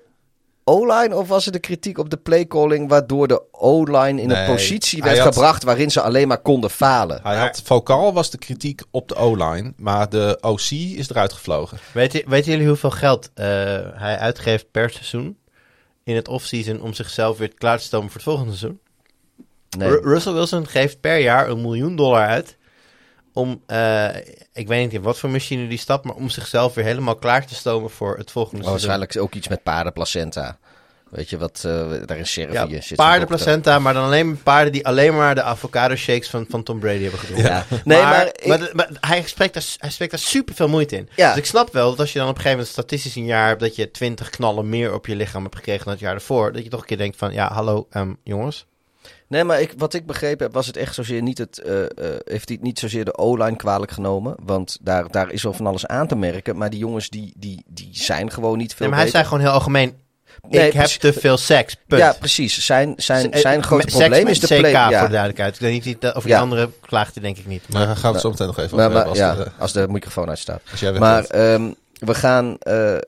O-line 0.64 1.16
of 1.16 1.28
was 1.28 1.46
het 1.46 1.54
de 1.54 1.60
kritiek 1.60 1.98
op 1.98 2.10
de 2.10 2.18
playcalling 2.18 2.90
waardoor 2.90 3.28
de 3.28 3.42
O-line 3.52 4.22
in 4.22 4.28
Nee, 4.28 4.38
een 4.42 4.46
positie 4.54 5.04
werd 5.04 5.18
had- 5.18 5.34
gebracht 5.34 5.64
waarin 5.64 5.92
ze 5.92 6.02
alleen 6.02 6.28
maar 6.28 6.42
konden 6.42 6.70
falen? 6.70 7.20
Hij 7.24 7.38
had 7.38 7.62
vocaal 7.64 8.14
was 8.14 8.30
de 8.30 8.38
kritiek 8.38 8.82
op 8.92 9.08
de 9.08 9.16
O-line, 9.16 9.74
maar 9.78 10.10
de 10.10 10.38
OC 10.42 10.70
is 10.72 11.10
eruit 11.10 11.34
gevlogen. 11.34 11.78
Weet 11.94 12.12
je, 12.14 12.24
weten 12.28 12.52
jullie 12.52 12.68
hoeveel 12.68 12.90
geld 12.92 13.30
eh, 13.34 13.46
hij 13.94 14.18
uitgeeft 14.18 14.72
per 14.72 14.90
seizoen 14.90 15.38
in 16.04 16.16
het 16.16 16.28
offseason 16.28 16.82
om 16.82 16.94
zichzelf 16.94 17.38
weer 17.38 17.54
klaar 17.54 17.78
te 17.78 17.84
stomen 17.84 18.08
voor 18.08 18.16
het 18.16 18.24
volgende 18.30 18.56
seizoen? 18.56 18.80
Nee. 19.78 19.90
Ru- 19.90 20.00
Russell 20.04 20.34
Wilson 20.34 20.68
geeft 20.68 21.00
per 21.00 21.18
jaar 21.18 21.50
een 21.50 21.62
miljoen 21.62 21.96
dollar 21.96 22.28
uit 22.28 22.58
om, 23.34 23.62
eh, 23.68 24.08
ik 24.54 24.68
weet 24.68 24.84
niet 24.84 24.94
in 24.94 25.02
wat 25.02 25.18
voor 25.20 25.30
machine 25.30 25.68
die 25.68 25.78
stapt, 25.78 26.06
maar 26.06 26.16
om 26.16 26.30
zichzelf 26.30 26.74
weer 26.74 26.86
helemaal 26.86 27.16
klaar 27.16 27.46
te 27.46 27.56
stomen 27.56 27.90
voor 27.90 28.18
het 28.18 28.32
volgende 28.32 28.64
Oh, 28.64 28.70
waarschijnlijk 28.70 29.18
ook 29.18 29.34
iets 29.34 29.48
met 29.48 29.64
paardenplacenta. 29.64 30.58
Weet 31.10 31.30
je 31.30 31.38
wat 31.38 31.64
eh, 31.66 31.90
daar 32.06 32.18
in 32.18 32.28
Servië 32.28 32.54
Ja, 32.54 32.62
zit? 32.68 32.72
dokter. 32.72 32.96
paardenplacenta, 32.96 33.80
maar 33.80 33.94
dan 33.94 34.04
alleen 34.04 34.44
paarden 34.44 34.72
die 34.72 34.86
alleen 34.88 35.16
maar 35.16 35.36
de 35.36 35.42
avocado 35.44 35.96
shakes 35.96 36.30
van, 36.30 36.46
van 36.50 36.64
Tom 36.64 36.80
Brady 36.80 37.02
hebben 37.02 37.20
gedronken. 37.20 37.50
Ja. 37.52 37.66
Nee, 37.86 38.02
maar, 38.02 38.26
ik- 38.28 38.74
maar, 38.74 38.90
hij, 39.00 39.24
spreekt 39.26 39.54
daar, 39.54 39.64
hij 39.78 39.90
spreekt 39.90 40.12
daar 40.12 40.20
super 40.20 40.56
veel 40.56 40.68
moeite 40.68 40.96
in. 40.96 41.10
Ja. 41.16 41.30
Dus 41.30 41.38
ik 41.38 41.46
snap 41.46 41.74
wel 41.74 41.90
dat 41.90 42.00
als 42.00 42.14
je 42.14 42.20
dan 42.20 42.28
op 42.28 42.36
een 42.36 42.42
gegeven 42.42 42.58
moment 42.64 42.76
statistisch 42.78 43.16
een 43.16 43.26
jaar 43.26 43.48
hebt 43.48 43.60
dat 43.60 43.76
je 43.76 43.92
20 43.92 44.30
knallen 44.30 44.70
meer 44.70 44.94
op 44.94 45.08
je 45.08 45.16
lichaam 45.16 45.44
hebt 45.44 45.56
gekregen 45.56 45.84
dan 45.84 45.94
het 45.94 46.02
jaar 46.02 46.14
ervoor, 46.14 46.52
dat 46.54 46.64
je 46.64 46.70
toch 46.70 46.80
een 46.82 46.86
keer 46.86 46.98
denkt 46.98 47.18
van, 47.18 47.34
ja, 47.34 47.54
hallo 47.54 47.88
ehm, 47.90 48.14
jongens. 48.24 48.66
Nee, 49.32 49.44
maar 49.44 49.62
ik, 49.62 49.74
wat 49.78 49.94
ik 49.94 50.06
begrepen 50.06 50.46
heb, 50.46 50.54
was 50.54 50.68
het 50.68 50.78
echt 50.78 50.94
zozeer 50.96 51.22
niet 51.22 51.38
het. 51.38 51.58
eh, 51.58 51.84
eh, 51.84 51.88
heeft 52.26 52.50
hij 52.50 52.58
niet 52.62 52.80
zozeer 52.80 53.06
de 53.06 53.18
O-line 53.18 53.56
kwalijk 53.56 53.92
genomen. 53.92 54.36
Want 54.44 54.78
daar, 54.82 55.12
daar 55.12 55.32
is 55.32 55.44
wel 55.44 55.54
van 55.54 55.68
alles 55.68 55.88
aan 55.88 56.08
te 56.08 56.16
merken. 56.16 56.58
Maar 56.58 56.70
die 56.70 56.80
jongens 56.80 57.10
die, 57.10 57.34
die, 57.38 57.64
die 57.68 57.90
zijn 57.92 58.32
gewoon 58.32 58.58
niet 58.58 58.74
veel. 58.74 58.78
Nee, 58.80 58.90
maar 58.90 58.98
hij 58.98 59.06
beter. 59.06 59.20
zei 59.20 59.30
gewoon 59.32 59.44
heel 59.50 59.60
algemeen, 59.60 59.94
Nee, 60.50 60.68
ik 60.68 60.74
heb 60.74 60.86
te 60.86 61.14
veel 61.14 61.38
seks, 61.38 61.76
punt. 61.88 62.02
Ja, 62.02 62.14
precies. 62.20 62.66
Zijn, 62.66 62.94
zijn, 62.98 63.32
Eh, 63.32 63.40
zijn 63.40 63.64
grote 63.64 63.82
seks 63.90 63.98
probleem 63.98 64.24
met 64.24 64.32
is 64.32 64.40
de 64.40 64.48
CK, 64.48 64.60
play. 64.60 64.72
voor 64.72 64.92
Ja. 64.92 65.02
de 65.06 65.10
duidelijkheid. 65.10 65.54
Ik 65.56 65.60
weet 65.62 65.72
niet, 65.86 65.96
of 65.96 66.02
die- 66.02 66.12
Ja. 66.14 66.22
die 66.22 66.38
andere 66.38 66.70
klaagde 66.82 67.20
denk 67.20 67.38
ik 67.38 67.46
niet. 67.48 67.64
Maar 67.70 67.86
daar 67.86 67.96
gaan 67.96 68.08
we 68.10 68.12
het 68.12 68.22
zo 68.22 68.30
meteen 68.30 68.48
nog 68.48 68.58
even 68.60 68.78
Maar, 68.78 68.86
over 68.86 68.98
maar. 69.00 69.08
Als, 69.08 69.18
ja, 69.18 69.36
de, 69.36 69.48
als 69.60 69.72
de 69.74 69.88
microfoon 69.88 70.30
uitstaat. 70.30 70.62
als 70.72 70.80
jij 70.80 70.92
Maar 70.92 71.24
ehm, 71.26 71.72
we 71.94 72.14
gaan 72.14 72.58
eh, 72.60 72.96
eh, 72.96 73.02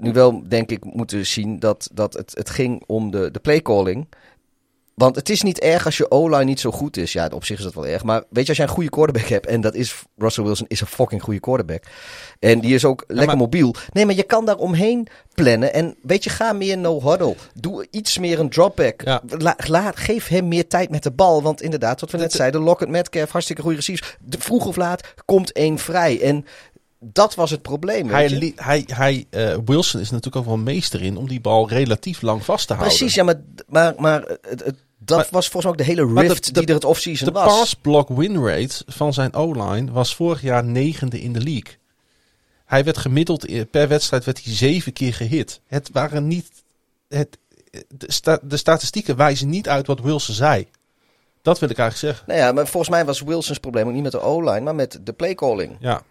nu 0.00 0.12
wel, 0.12 0.42
denk 0.48 0.70
ik, 0.70 0.84
moeten 0.84 1.26
zien 1.26 1.58
dat, 1.58 1.88
dat 1.92 2.12
het, 2.12 2.32
het 2.34 2.50
ging 2.50 2.82
om 2.86 3.10
de, 3.10 3.30
de 3.30 3.38
playcalling. 3.40 4.08
Want 5.00 5.16
het 5.16 5.28
is 5.28 5.42
niet 5.42 5.58
erg 5.60 5.84
als 5.84 5.96
je 5.96 6.10
O-line 6.10 6.44
niet 6.44 6.60
zo 6.60 6.70
goed 6.70 6.96
is. 6.96 7.12
Ja, 7.12 7.28
op 7.34 7.44
zich 7.44 7.58
is 7.58 7.64
dat 7.64 7.74
wel 7.74 7.86
erg. 7.86 8.02
Maar 8.04 8.22
weet 8.30 8.42
je, 8.42 8.48
als 8.48 8.56
jij 8.56 8.66
een 8.66 8.72
goede 8.72 8.90
quarterback 8.90 9.26
hebt... 9.28 9.46
en 9.46 9.60
dat 9.60 9.74
is 9.74 10.02
Russell 10.16 10.44
Wilson 10.44 10.66
is 10.68 10.80
een 10.80 10.86
fucking 10.86 11.22
goede 11.22 11.40
quarterback. 11.40 11.82
En 12.38 12.60
die 12.60 12.74
is 12.74 12.84
ook 12.84 13.04
lekker 13.06 13.26
maar- 13.26 13.36
mobiel. 13.36 13.74
Nee, 13.92 14.06
maar 14.06 14.14
je 14.14 14.22
kan 14.22 14.44
daar 14.44 14.56
omheen 14.56 15.06
plannen. 15.34 15.72
En 15.74 15.96
weet 16.02 16.24
je, 16.24 16.30
ga 16.30 16.52
meer 16.52 16.78
no-huddle. 16.78 17.34
Doe 17.54 17.86
iets 17.90 18.18
meer 18.18 18.38
een 18.40 18.50
dropback. 18.50 19.02
Ja. 19.04 19.22
La, 19.66 19.92
geef 19.94 20.28
hem 20.28 20.48
meer 20.48 20.68
tijd 20.68 20.90
met 20.90 21.02
de 21.02 21.10
bal. 21.10 21.42
Want 21.42 21.62
inderdaad, 21.62 22.00
wat 22.00 22.10
we 22.10 22.18
net 22.18 22.32
zeiden... 22.32 22.60
Lockett, 22.60 22.90
Metcalf, 22.90 23.30
hartstikke 23.30 23.62
goede 23.62 23.76
receivers. 23.76 24.16
De- 24.24 24.40
Vroeg 24.40 24.66
of 24.66 24.76
laat 24.76 25.14
komt 25.24 25.52
één 25.52 25.78
vrij. 25.78 26.20
En 26.20 26.44
dat 26.98 27.34
was 27.34 27.50
het 27.50 27.62
probleem, 27.62 28.08
hij, 28.08 28.52
hij, 28.56 28.84
hij, 28.94 29.26
eh, 29.30 29.56
Wilson 29.64 30.00
is 30.00 30.10
natuurlijk 30.10 30.36
ook 30.36 30.44
wel 30.44 30.56
meester 30.64 31.02
in 31.02 31.16
om 31.16 31.28
die 31.28 31.40
bal 31.40 31.68
relatief 31.68 32.22
lang 32.22 32.44
vast 32.44 32.66
te 32.66 32.74
houden. 32.74 32.96
Precies, 32.96 33.14
ja, 33.14 33.24
maar, 33.24 33.40
maar, 33.68 33.94
maar 33.98 34.22
het, 34.48 34.64
het- 34.64 34.88
dat 35.10 35.18
Maar- 35.18 35.28
was 35.30 35.48
volgens 35.48 35.64
mij 35.64 35.72
ook 35.72 35.78
de 35.78 36.00
hele 36.02 36.14
de- 36.14 36.28
rift 36.28 36.44
de- 36.44 36.52
die 36.60 36.68
er 36.68 36.74
het 36.74 36.84
offseason 36.84 37.26
De 37.26 37.32
was. 37.32 37.58
pass 37.58 37.74
block 37.74 38.08
win 38.08 38.44
rate 38.46 38.82
van 38.86 39.12
zijn 39.12 39.34
O-line 39.34 39.90
was 39.92 40.14
vorig 40.14 40.42
jaar 40.42 40.64
negende 40.64 41.20
in 41.20 41.32
de 41.32 41.40
league. 41.40 41.78
Hij 42.64 42.84
werd 42.84 42.98
gemiddeld 42.98 43.70
per 43.70 43.88
wedstrijd 43.88 44.24
werd 44.24 44.44
hij 44.44 44.54
zeven 44.54 44.92
keer 44.92 45.14
gehit. 45.14 45.60
Het 45.66 45.90
waren 45.92 46.26
niet. 46.26 46.50
Het, 47.08 47.38
de, 47.88 48.12
sta- 48.12 48.38
de 48.42 48.56
statistieken 48.56 49.16
wijzen 49.16 49.48
niet 49.48 49.68
uit 49.68 49.86
wat 49.86 50.00
Wilson 50.00 50.34
zei. 50.34 50.66
Dat 51.42 51.58
wil 51.58 51.70
ik 51.70 51.78
eigenlijk 51.78 52.14
zeggen. 52.14 52.34
Nou 52.34 52.46
ja, 52.46 52.52
maar 52.52 52.66
volgens 52.66 52.90
mij 52.92 53.04
was 53.04 53.20
Wilson's 53.20 53.58
probleem 53.58 53.86
ook 53.86 53.92
niet 53.94 54.02
met 54.02 54.12
de 54.12 54.20
O-line, 54.20 54.60
maar 54.60 54.74
met 54.74 54.98
de 55.04 55.12
playcalling. 55.12 55.76
Ja. 55.80 56.02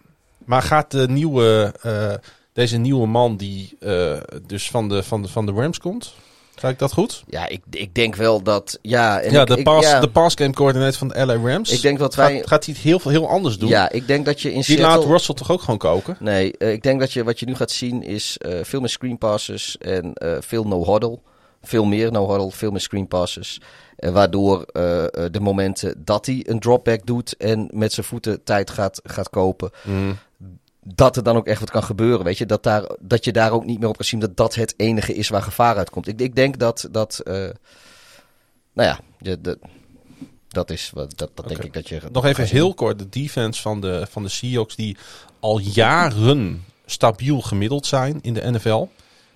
Maar 0.46 0.62
gaat 0.62 0.92
de 0.92 1.08
nieuwe, 1.10 1.74
eh, 1.82 2.14
deze 2.54 2.78
nieuwe 2.78 3.08
man 3.08 3.38
die 3.38 3.76
eh, 3.80 4.18
dus 4.48 4.70
van 4.70 4.90
de, 4.90 5.04
van, 5.04 5.22
de, 5.22 5.28
van 5.28 5.46
de 5.46 5.52
Rams 5.52 5.78
komt? 5.80 6.14
Zeg 6.60 6.72
ik 6.72 6.80
dat 6.80 6.94
goed? 6.94 7.24
Ja, 7.28 7.48
ik, 7.48 7.62
ik 7.70 7.96
denk 7.96 8.16
wel 8.16 8.42
dat... 8.42 8.80
Ja, 8.82 9.20
en 9.20 9.32
ja, 9.32 9.42
ik, 9.42 9.48
de, 9.48 9.58
ik- 9.58 9.64
pass, 9.64 9.88
ja, 9.88 10.00
de 10.00 10.10
pass 10.10 10.36
game 10.36 10.54
coördinator 10.54 10.94
van 10.98 11.08
de 11.08 11.26
LA 11.26 11.36
Rams. 11.36 11.72
Ik 11.72 11.82
denk 11.82 12.00
dat 12.00 12.16
wij... 12.16 12.36
gaat, 12.38 12.48
gaat 12.48 12.66
hij 12.66 12.74
het 12.74 12.84
heel, 12.84 13.00
veel- 13.00 13.12
heel 13.12 13.30
anders 13.30 13.58
doen. 13.58 13.70
Ja, 13.70 13.90
ik 13.92 14.08
denk 14.08 14.26
dat 14.26 14.42
je 14.42 14.50
in 14.50 14.56
die 14.56 14.64
Seattle... 14.64 14.88
laat 14.88 15.06
Russell 15.06 15.36
toch 15.36 15.52
ook 15.52 15.62
gewoon 15.62 15.80
koken? 15.80 16.18
Nee, 16.20 16.58
eh, 16.58 16.72
ik 16.72 16.84
denk 16.84 17.00
dat 17.00 17.14
je 17.14 17.24
wat 17.24 17.40
je 17.40 17.46
nu 17.46 17.56
gaat 17.56 17.72
zien 17.72 18.04
is 18.04 18.38
eh, 18.38 18.60
veel 18.64 18.80
meer 18.80 18.90
screen 18.90 19.18
passes 19.18 19.78
en 19.78 20.14
eh, 20.14 20.38
veel 20.40 20.64
no-huddle. 20.64 21.20
Veel 21.62 21.86
meer 21.86 22.12
no-huddle, 22.12 22.52
veel 22.52 22.72
meer 22.72 22.80
screen 22.82 23.08
passes. 23.08 23.62
En 23.96 24.14
waardoor 24.14 24.66
de 25.32 25.40
momenten 25.40 25.94
dat 26.06 26.26
hij 26.26 26.44
een 26.48 26.60
dropback 26.60 27.06
doet 27.06 27.38
en 27.38 27.70
met 27.74 27.94
zijn 27.94 28.06
voeten 28.06 28.44
tijd 28.44 28.70
gaat, 28.70 29.02
gaat 29.04 29.30
kopen, 29.30 29.72
dat 30.84 31.16
er 31.16 31.24
dan 31.24 31.36
ook 31.36 31.48
echt 31.48 31.60
wat 31.60 31.72
kan 31.72 31.84
gebeuren. 31.84 32.26
Weet 32.26 32.38
je, 32.38 32.46
dat, 32.46 32.64
daar, 32.64 32.92
dat 33.00 33.26
je 33.26 33.32
daar 33.32 33.52
ook 33.52 33.66
niet 33.66 33.80
meer 33.80 33.90
op 33.90 33.98
kan 33.98 34.06
zien 34.06 34.20
dat 34.20 34.38
dat 34.38 34.56
het 34.56 34.74
enige 34.78 35.14
is 35.14 35.30
waar 35.30 35.42
gevaar 35.42 35.78
uitkomt. 35.78 36.08
Ik, 36.08 36.20
ik 36.20 36.36
denk 36.36 36.60
dat, 36.60 36.88
dat 36.92 37.20
eh, 37.20 37.34
nou 38.74 38.90
ja, 38.90 39.00
je, 39.20 39.42
de, 39.42 39.60
dat 40.48 40.70
is 40.70 40.92
wat, 40.94 41.18
dat, 41.18 41.32
dat 41.34 41.48
denk 41.48 41.64
ik 41.64 41.74
dat 41.74 41.90
je. 41.90 42.02
Nog 42.12 42.26
even 42.26 42.46
heel 42.46 42.74
kort. 42.74 43.00
De 43.00 43.10
defense 43.10 43.62
van 43.62 43.82
de, 43.82 44.08
van 44.10 44.24
de 44.24 44.30
Seahawks 44.30 44.76
die 44.76 44.98
al 45.40 45.60
jaren 45.60 46.66
stabiel 46.86 47.42
gemiddeld 47.42 47.86
zijn 47.86 48.20
in 48.22 48.34
de 48.34 48.52
NFL. 48.52 48.86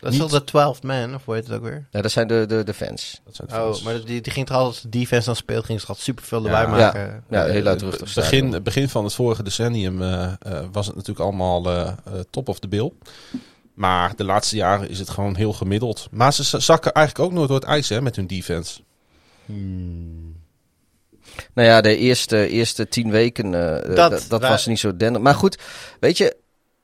Dat 0.03 0.13
is 0.13 0.19
Niet- 0.19 0.31
wel 0.31 0.39
de 0.39 0.75
12th 0.77 0.83
man, 0.83 1.15
of 1.15 1.25
hoe 1.25 1.33
heet 1.35 1.47
het 1.47 1.55
ook 1.55 1.63
weer? 1.63 1.87
Ja, 1.91 2.01
dat 2.01 2.11
zijn 2.11 2.27
de, 2.27 2.45
de, 2.47 2.63
de 2.63 2.73
fans. 2.73 3.21
Dat 3.25 3.35
zijn 3.35 3.47
de 3.47 3.53
Oh, 3.55 3.61
fans. 3.61 3.81
maar 3.81 4.05
die, 4.05 4.21
die 4.21 4.31
ging 4.31 4.45
toch 4.45 4.55
altijd 4.57 4.73
als 4.75 4.83
de 4.91 4.99
defense 4.99 5.25
dan 5.25 5.35
speelt, 5.35 5.65
ging 5.65 5.79
ze 5.79 5.85
toch 5.85 5.99
superveel 5.99 6.41
lawaai 6.41 6.65
Ja. 6.65 6.71
maken. 6.71 7.23
Ja, 7.29 7.45
heel 7.45 7.61
luidruchtig. 7.61 8.05
het 8.13 8.23
begin, 8.23 8.63
begin 8.63 8.89
van 8.89 9.03
het 9.03 9.13
vorige 9.13 9.43
decennium 9.43 10.01
eh, 10.01 10.23
eh, 10.23 10.63
was 10.71 10.85
het 10.85 10.95
natuurlijk 10.95 11.25
allemaal 11.25 11.65
eh, 11.65 11.81
eh, 11.87 11.93
top 12.29 12.49
of 12.49 12.59
the 12.59 12.67
bill. 12.67 12.91
Maar 13.73 14.15
de 14.15 14.23
laatste 14.23 14.55
jaren 14.55 14.89
is 14.89 14.99
het 14.99 15.09
gewoon 15.09 15.35
heel 15.35 15.53
gemiddeld. 15.53 16.07
Maar 16.11 16.33
ze 16.33 16.59
zakken 16.61 16.91
eigenlijk 16.93 17.27
ook 17.29 17.33
nooit 17.35 17.47
door 17.47 17.57
het 17.59 17.67
ijs 17.67 17.89
hè, 17.89 18.01
met 18.01 18.15
hun 18.15 18.27
defense. 18.27 18.81
Nou 21.53 21.67
ja, 21.67 21.81
de 21.81 21.97
eerste, 21.97 22.47
eerste 22.47 22.87
tien 22.87 23.11
weken, 23.11 23.51
Dat- 23.95 24.25
dat, 24.29 24.41
was 24.41 24.65
niet 24.65 24.79
zo 24.79 24.87
denderend. 24.89 25.23
Maar 25.23 25.35
goed, 25.35 25.57
weet 25.99 26.17
je, 26.17 26.35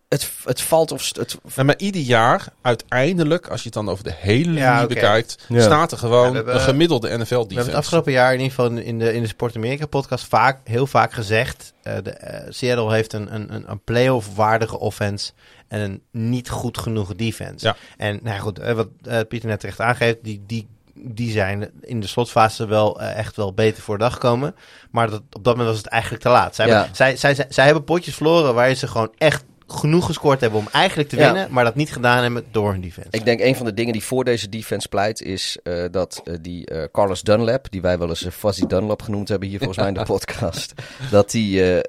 het, 0.10 0.32
het 0.44 0.62
valt 0.62 0.92
of... 0.92 1.12
Het, 1.16 1.38
maar 1.64 1.78
ieder 1.78 2.02
jaar, 2.02 2.48
uiteindelijk, 2.62 3.48
als 3.48 3.60
je 3.60 3.66
het 3.66 3.74
dan 3.74 3.90
over 3.90 4.04
de 4.04 4.14
hele 4.18 4.44
linie 4.46 4.60
Ja, 4.60 4.86
bekijkt, 4.86 5.46
Ja. 5.50 5.62
staat 5.62 5.92
er 5.92 5.98
gewoon 5.98 6.24
Ja, 6.26 6.30
we 6.30 6.36
hebben- 6.36 6.54
een 6.56 6.60
gemiddelde 6.62 7.18
NFL 7.18 7.34
We 7.34 7.38
hebben 7.40 7.66
het 7.66 7.74
afgelopen 7.74 8.12
jaar 8.12 8.34
in 8.34 8.40
ieder 8.40 8.56
geval 8.56 8.72
in 8.78 9.00
de, 9.00 9.14
in 9.14 9.22
de 9.22 9.28
Sport 9.28 9.56
Amerika 9.56 9.86
podcast 9.86 10.26
vaak, 10.28 10.60
heel 10.64 10.88
vaak 10.88 11.14
gezegd. 11.14 11.74
eh, 11.84 11.94
de, 12.04 12.10
eh, 12.12 12.46
Seattle 12.50 12.94
heeft 12.94 13.14
een, 13.14 13.34
een, 13.36 13.54
een, 13.54 13.64
een 13.72 13.84
playoff 13.84 14.36
waardige 14.36 14.80
offense 14.80 15.32
en 15.68 15.80
een 15.80 16.02
niet 16.12 16.50
goed 16.50 16.78
genoeg 16.78 17.16
defense. 17.16 17.66
Ja. 17.66 17.76
En 17.98 18.20
nou 18.24 18.36
ja, 18.36 18.42
goed, 18.42 18.60
eh, 18.60 18.74
wat 18.74 18.88
Pieter 19.28 19.50
net 19.50 19.60
terecht 19.60 19.80
aangeeft, 19.82 20.18
die, 20.24 20.44
die, 20.48 20.68
die 20.94 21.32
zijn 21.32 21.72
in 21.82 22.00
de 22.00 22.08
slotfase 22.08 22.66
wel 22.68 23.02
echt 23.02 23.36
wel 23.36 23.54
beter 23.54 23.84
voor 23.84 23.98
de 23.98 24.04
dag 24.04 24.18
komen. 24.18 24.56
Maar 24.92 25.10
dat, 25.10 25.22
op 25.32 25.44
dat 25.44 25.54
moment 25.56 25.68
was 25.68 25.78
het 25.78 25.88
eigenlijk 25.88 26.24
te 26.24 26.30
laat. 26.30 26.56
Zij, 26.56 26.68
Ja. 26.68 26.78
hebben, 26.78 26.96
zij, 26.96 27.16
zij, 27.18 27.36
zij, 27.36 27.46
zij 27.50 27.66
hebben 27.66 27.84
potjes 27.84 28.16
verloren 28.16 28.54
waarin 28.54 28.78
ze 28.78 28.88
gewoon 28.88 29.14
echt 29.18 29.44
genoeg 29.72 30.06
gescoord 30.06 30.42
hebben 30.42 30.60
om 30.60 30.68
eigenlijk 30.72 31.10
te 31.10 31.16
Ja. 31.18 31.26
winnen, 31.26 31.52
maar 31.52 31.64
dat 31.64 31.76
niet 31.76 31.92
gedaan 31.94 32.22
hebben 32.22 32.44
door 32.52 32.72
hun 32.72 32.82
defense. 32.82 33.08
ik 33.12 33.26
denk 33.26 33.40
een 33.40 33.56
van 33.56 33.66
de 33.66 33.74
dingen 33.74 33.94
die 33.94 34.04
voor 34.04 34.24
deze 34.24 34.50
defense 34.50 34.88
pleit 34.88 35.22
is 35.22 35.58
eh, 35.64 35.84
dat 35.92 36.22
eh, 36.24 36.34
die 36.42 36.66
eh, 36.66 36.84
Carlos 36.92 37.22
Dunlap, 37.22 37.72
die 37.72 37.82
wij 37.82 37.98
wel 37.98 38.10
eens 38.10 38.28
Fuzzy 38.32 38.66
Dunlap 38.66 39.02
genoemd 39.02 39.28
hebben 39.30 39.48
hier 39.50 39.58
volgens 39.58 39.78
mij 39.80 39.88
in 39.88 39.94
de 39.94 40.04
podcast, 40.14 40.74
dat 41.12 41.32
die 41.32 41.82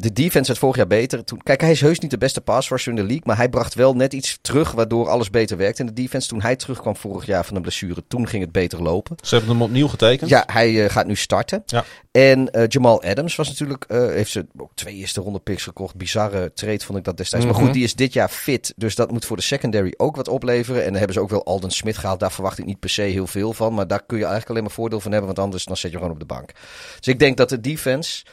de 0.00 0.12
defense 0.12 0.50
het 0.50 0.60
vorig 0.60 0.76
jaar 0.76 0.86
beter. 0.86 1.24
Toen, 1.24 1.42
kijk, 1.42 1.60
hij 1.60 1.70
is 1.70 1.80
heus 1.80 1.98
niet 1.98 2.10
de 2.10 2.18
beste 2.18 2.40
pass 2.40 2.68
rusher 2.68 2.90
in 2.90 2.96
de 2.96 3.02
league, 3.02 3.22
maar 3.24 3.36
hij 3.36 3.48
bracht 3.48 3.74
wel 3.74 3.94
net 3.94 4.12
iets 4.12 4.38
terug 4.40 4.72
waardoor 4.72 5.08
alles 5.08 5.30
beter 5.30 5.56
werkte 5.56 5.80
in 5.80 5.86
de 5.86 5.92
defense. 6.02 6.28
Toen 6.28 6.42
hij 6.42 6.56
terugkwam 6.56 6.96
vorig 6.96 7.26
jaar 7.26 7.44
van 7.44 7.56
een 7.56 7.62
blessure, 7.62 8.02
toen 8.08 8.28
ging 8.28 8.42
het 8.42 8.52
beter 8.52 8.82
lopen. 8.82 9.16
Ze 9.22 9.34
hebben 9.34 9.52
hem 9.52 9.62
opnieuw 9.62 9.88
getekend. 9.88 10.30
Ja, 10.30 10.44
hij 10.46 10.84
eh, 10.84 10.90
gaat 10.90 11.06
nu 11.06 11.14
starten. 11.16 11.62
Ja. 11.66 11.84
En 12.10 12.50
eh, 12.50 12.64
Jamal 12.68 13.02
Adams 13.02 13.36
was 13.36 13.48
natuurlijk, 13.48 13.84
eh, 13.84 14.06
heeft 14.06 14.30
ze 14.30 14.46
ook 14.56 14.70
twee 14.74 14.94
eerste 14.94 15.20
ronde 15.20 15.38
picks 15.38 15.62
gekocht. 15.62 15.94
Bizarre 15.96 16.52
trade 16.54 16.84
vond 16.84 16.98
ik 16.98 17.04
dat 17.04 17.16
destijds. 17.16 17.44
Maar 17.46 17.54
Mhm. 17.54 17.64
goed, 17.64 17.72
die 17.74 17.84
is 17.84 17.94
dit 17.94 18.12
jaar 18.12 18.28
fit. 18.28 18.72
Dus 18.76 18.94
dat 18.94 19.10
moet 19.10 19.24
voor 19.24 19.36
de 19.36 19.42
secondary 19.42 19.94
ook 19.96 20.16
wat 20.16 20.28
opleveren. 20.28 20.80
En 20.80 20.88
dan 20.88 20.96
hebben 20.96 21.14
ze 21.14 21.20
ook 21.20 21.30
wel 21.30 21.44
Alden 21.44 21.70
Smith 21.70 21.98
gehaald. 21.98 22.20
Daar 22.20 22.32
verwacht 22.32 22.58
ik 22.58 22.64
niet 22.64 22.80
per 22.80 22.90
se 22.90 23.02
heel 23.02 23.26
veel 23.26 23.52
van. 23.52 23.74
Maar 23.74 23.86
daar 23.86 24.02
kun 24.06 24.16
je 24.16 24.22
eigenlijk 24.22 24.50
alleen 24.50 24.62
maar 24.62 24.72
voordeel 24.72 25.00
van 25.00 25.10
hebben. 25.10 25.28
Want 25.28 25.44
anders 25.44 25.64
dan 25.64 25.76
zet 25.76 25.90
je 25.90 25.96
gewoon 25.96 26.12
op 26.12 26.18
de 26.20 26.26
bank. 26.26 26.52
Dus 26.98 27.08
ik 27.08 27.18
denk 27.18 27.36
dat 27.36 27.48
de 27.48 27.60
defense... 27.60 28.24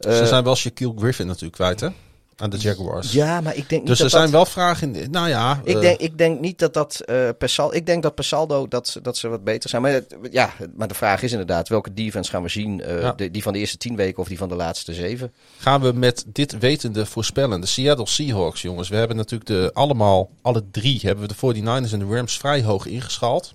eh, 0.00 0.16
Ze 0.16 0.26
zijn 0.26 0.44
wel 0.44 0.56
Shaquille 0.56 0.94
Griffin 0.96 1.26
natuurlijk 1.26 1.54
kwijt, 1.54 1.80
hè? 1.80 1.88
Aan 2.36 2.50
de 2.50 2.56
Jaguars. 2.56 3.12
ja, 3.12 3.40
maar 3.40 3.56
ik 3.56 3.68
denk 3.68 3.80
niet 3.80 3.86
dus 3.86 3.96
er 3.98 4.02
dat 4.02 4.12
zijn 4.12 4.22
dat... 4.22 4.32
wel 4.32 4.44
vragen 4.46 4.94
in. 4.94 5.10
Nou 5.10 5.28
ja. 5.28 5.60
Ik 5.64 5.74
eh, 5.74 5.80
denk, 5.80 5.98
ik 6.00 6.18
denk 6.18 6.40
niet 6.40 6.58
dat 6.58 6.74
dat 6.74 7.00
eh 7.00 7.28
per 7.38 7.48
saldo... 7.48 7.76
Ik 7.76 7.86
denk 7.86 8.02
dat 8.02 8.14
per 8.14 8.24
saldo 8.24 8.68
dat, 8.68 8.98
dat 9.02 9.16
ze 9.16 9.28
wat 9.28 9.44
beter 9.44 9.70
zijn. 9.70 9.82
Maar, 9.82 10.00
ja, 10.30 10.52
maar 10.76 10.88
de 10.88 10.94
vraag 10.94 11.22
is 11.22 11.30
inderdaad... 11.30 11.68
Welke 11.68 11.94
defense 11.94 12.30
gaan 12.30 12.42
we 12.42 12.48
zien? 12.48 12.80
Eh, 12.80 13.00
Ja. 13.00 13.12
de, 13.12 13.30
die 13.30 13.42
van 13.42 13.52
de 13.52 13.58
eerste 13.58 13.76
tien 13.76 13.96
weken 13.96 14.22
of 14.22 14.28
die 14.28 14.38
van 14.38 14.48
de 14.48 14.54
laatste 14.54 14.94
zeven? 14.94 15.32
gaan 15.58 15.80
we 15.80 15.92
met 15.92 16.24
dit 16.26 16.58
wetende 16.58 17.06
voorspellen. 17.06 17.60
De 17.60 17.66
Seattle 17.66 18.06
Seahawks, 18.06 18.62
jongens. 18.62 18.88
We 18.88 18.96
hebben 18.96 19.16
natuurlijk 19.16 19.50
de, 19.50 19.70
allemaal, 19.74 20.30
alle 20.42 20.64
drie, 20.70 21.00
hebben 21.02 21.28
we 21.28 21.34
de 21.52 21.60
49ers 21.60 21.92
en 21.92 21.98
de 21.98 22.14
Rams 22.16 22.38
vrij 22.38 22.62
hoog 22.62 22.86
ingeschaald. 22.86 23.54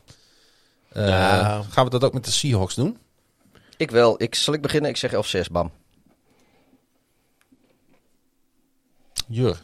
Eh, 0.92 1.08
Ja. 1.08 1.62
Gaan 1.70 1.84
we 1.86 1.90
dat 1.92 2.04
ook 2.04 2.14
met 2.14 2.26
de 2.26 2.32
Seahawks 2.32 2.76
doen? 2.76 2.98
Ik 3.78 3.92
wel. 3.92 4.22
Ik, 4.22 4.36
zal 4.36 4.54
ik 4.54 4.62
beginnen? 4.62 4.90
Ik 4.90 4.98
zeg 4.98 5.12
11-6, 5.48 5.52
bam. 5.52 5.72
Jur. 9.28 9.62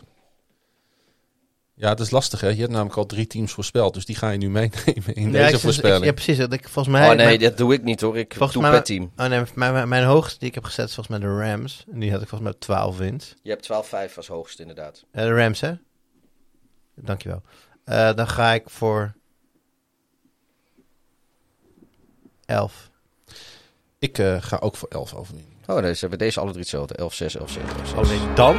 Ja, 1.74 1.90
het 1.90 2.00
is 2.00 2.10
lastig 2.12 2.42
hè. 2.42 2.48
Je 2.48 2.56
hebt 2.60 2.72
namelijk 2.72 2.98
al 2.98 3.06
drie 3.06 3.28
teams 3.28 3.52
voorspeld. 3.52 3.94
Dus 3.94 4.06
die 4.06 4.16
ga 4.16 4.30
je 4.30 4.38
nu 4.38 4.50
meenemen 4.50 5.14
in 5.16 5.26
Ja, 5.26 5.32
deze 5.32 5.48
ik- 5.48 5.54
ik- 5.54 5.60
voorspelling. 5.60 6.06
Ja, 6.06 6.12
precies. 6.14 6.38
Dat 6.38 6.54
ik, 6.54 6.64
volgens 6.70 6.96
mij, 6.96 7.10
oh 7.10 7.16
nee, 7.16 7.26
mijn- 7.26 7.40
dat 7.40 7.58
doe 7.58 7.74
ik 7.74 7.84
niet 7.84 8.02
hoor. 8.02 8.18
Ik 8.18 8.32
Volgens 8.34 8.54
doe 8.54 8.62
mij- 8.62 8.72
per 8.72 8.84
team. 8.84 9.04
Oh 9.18 9.26
nee, 9.26 9.44
mijn, 9.56 9.74
mijn, 9.74 9.88
mijn 9.88 10.04
hoogste 10.04 10.40
die 10.40 10.48
ik 10.48 10.54
heb 10.56 10.64
gezet 10.64 10.88
is 10.88 10.94
volgens 10.96 11.20
mij 11.20 11.30
de 11.30 11.38
Rams. 11.38 11.86
En 11.92 12.00
die 12.00 12.12
had 12.12 12.22
ik 12.22 12.28
volgens 12.28 12.50
mij 12.50 12.52
op 12.52 12.60
12 12.60 12.98
wins. 12.98 13.34
Je 13.42 13.50
hebt 13.50 13.64
12-5 13.64 14.18
als 14.18 14.28
hoogste 14.28 14.62
inderdaad. 14.62 15.04
De 15.12 15.34
Rams, 15.36 15.60
hè? 15.62 15.74
Dankjewel. 16.96 17.42
Eh 17.84 18.14
dan 18.16 18.28
ga 18.28 18.52
ik 18.54 18.70
voor 18.70 19.14
11. 22.46 22.90
Ik 24.00 24.18
eh, 24.18 24.42
ga 24.42 24.58
ook 24.58 24.76
voor 24.76 24.90
11 24.90 25.14
overwinningen. 25.14 25.58
Oh, 25.68 25.82
dus 25.82 26.02
hebben 26.02 26.20
we 26.20 26.26
deze 26.26 26.40
alle 26.40 26.50
drie 26.52 26.62
hetzelfde. 26.62 26.94
11-6, 26.98 27.36
11-6, 27.38 27.62
11-6. 27.62 27.94
Oh 27.96 28.08
nee, 28.10 28.34
dan? 28.34 28.58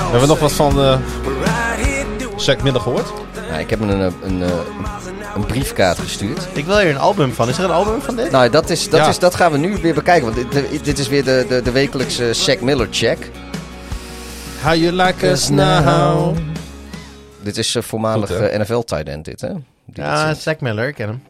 Hebben 0.00 0.20
we 0.20 0.26
nog 0.26 0.38
wat 0.38 0.52
van 0.52 0.80
eh 0.80 0.98
doing 2.18 2.40
Zack 2.40 2.62
Miller 2.62 2.80
gehoord? 2.80 3.12
Nou, 3.48 3.60
ik 3.60 3.70
heb 3.70 3.78
hem 3.80 3.90
een, 3.90 4.00
een, 4.00 4.14
een, 4.22 4.42
eh, 4.42 4.58
een 5.34 5.46
briefkaart 5.46 5.98
gestuurd. 5.98 6.48
Ik 6.52 6.64
wil 6.64 6.78
hier 6.78 6.90
een 6.90 6.98
album 6.98 7.32
van. 7.32 7.48
Is 7.48 7.58
er 7.58 7.64
een 7.64 7.70
album 7.70 8.00
van 8.02 8.16
dit? 8.16 8.30
Nou, 8.30 8.50
dat, 8.50 8.70
is, 8.70 8.90
dat, 8.90 9.00
Ja. 9.00 9.08
is, 9.08 9.18
dat 9.18 9.34
gaan 9.34 9.52
we 9.52 9.58
nu 9.58 9.76
weer 9.76 9.94
bekijken. 9.94 10.34
Want 10.34 10.50
dit, 10.52 10.84
dit 10.84 10.98
is 10.98 11.08
weer 11.08 11.24
de, 11.24 11.44
de, 11.48 11.62
de 11.62 11.70
wekelijkse 11.70 12.32
Zack 12.32 12.60
Miller 12.60 12.88
check. 12.90 13.30
How 14.62 14.74
you 14.74 14.92
like 14.92 15.26
us 15.30 15.48
now? 15.48 16.36
Dit 17.42 17.56
is 17.56 17.74
eh, 17.74 17.82
voormalig 17.82 18.28
Goed, 18.30 18.38
eh, 18.38 18.60
NFL 18.60 18.80
tight 18.80 19.08
end 19.08 19.24
dit, 19.24 19.40
hè? 19.40 19.48
Die 19.52 20.04
ja, 20.04 20.28
eh, 20.30 20.34
Zack 20.36 20.60
Miller, 20.60 20.88
ik 20.88 20.94
ken 20.94 21.08
hem. 21.08 21.22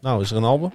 Nou, 0.00 0.22
is 0.22 0.30
er 0.30 0.36
een 0.36 0.44
album? 0.44 0.72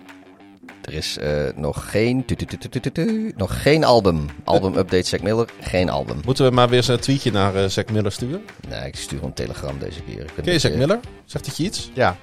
Er 0.90 0.96
is 0.96 1.18
eh, 1.18 1.32
nog 1.56 1.90
geen... 1.92 2.26
tu- 2.26 2.36
tu- 2.36 2.46
tu- 2.46 2.58
tu- 2.58 2.70
tu- 2.70 2.80
tu- 2.80 2.92
tu- 2.92 3.34
nog 3.36 3.62
geen 3.62 3.84
album. 3.84 4.26
Album 4.44 4.78
update 4.78 5.08
Zack 5.08 5.22
Miller, 5.22 5.48
geen 5.62 5.90
album. 5.90 6.20
Moeten 6.26 6.46
we 6.46 6.52
maar 6.52 6.68
weer 6.70 6.78
eens 6.78 6.88
een 6.88 7.00
tweetje 7.00 7.32
naar 7.32 7.56
eh 7.56 7.70
Zack 7.70 7.92
Miller 7.92 8.12
sturen? 8.12 8.42
Nee, 8.70 8.88
ik 8.88 8.96
stuur 8.96 9.24
een 9.24 9.34
telegram 9.34 9.80
deze 9.80 10.02
keer. 10.02 10.26
Ken 10.44 10.54
je 10.54 10.60
Zack 10.60 10.72
beetje- 10.72 10.88
Miller? 10.88 11.00
Zegt 11.26 11.46
hij 11.46 11.54
je 11.58 11.64
iets? 11.64 11.92
Ja. 11.94 12.18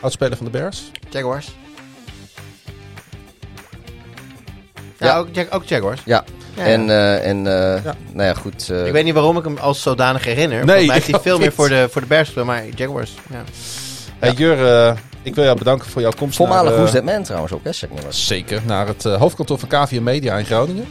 Oudspeler 0.00 0.36
van 0.36 0.46
de 0.46 0.52
Bears? 0.52 0.90
Jaguars. 1.10 1.46
Ja, 4.98 5.06
Ja. 5.06 5.16
Ook, 5.18 5.28
Jag- 5.32 5.50
ook 5.54 5.64
Jaguars. 5.64 6.02
Ja, 6.04 6.24
Ja, 6.56 6.64
en, 6.64 6.90
eh, 6.90 7.28
en 7.28 7.46
eh, 7.46 7.84
Ja. 7.84 7.94
nou 8.12 8.28
ja, 8.28 8.34
goed. 8.34 8.68
eh, 8.70 8.86
ik 8.86 8.92
weet 8.92 9.04
niet 9.04 9.14
waarom 9.14 9.36
ik 9.38 9.44
hem 9.44 9.56
als 9.58 9.82
zodanig 9.82 10.24
herinner. 10.24 10.64
Nee, 10.64 10.90
heeft 10.92 11.06
hij 11.06 11.14
ook 11.14 11.22
veel 11.22 11.38
meer 11.38 11.52
voor 11.52 11.68
de, 11.68 11.88
voor 11.90 12.00
de 12.00 12.06
Bears 12.06 12.24
gespeeld, 12.24 12.46
maar 12.46 12.64
Jaguars. 12.74 13.14
Ja. 13.30 13.44
Hey 14.18 14.32
Jur, 14.32 14.66
eh, 14.66 14.96
ik 15.22 15.34
wil 15.34 15.44
jou 15.44 15.58
bedanken 15.58 15.90
voor 15.90 16.02
jouw 16.02 16.12
komst 16.16 16.36
voormalig 16.36 16.62
naar... 16.64 16.72
eh, 16.72 16.78
Who's 16.78 16.92
That 16.92 17.04
Man 17.04 17.22
trouwens 17.22 17.52
ook, 17.52 17.64
hè. 17.64 17.70
Zeker, 18.08 18.62
naar 18.66 18.86
het 18.86 19.04
eh, 19.04 19.14
hoofdkantoor 19.20 19.58
van 19.58 19.68
KVM 19.68 20.02
Media 20.02 20.36
in 20.36 20.44
Groningen. 20.44 20.86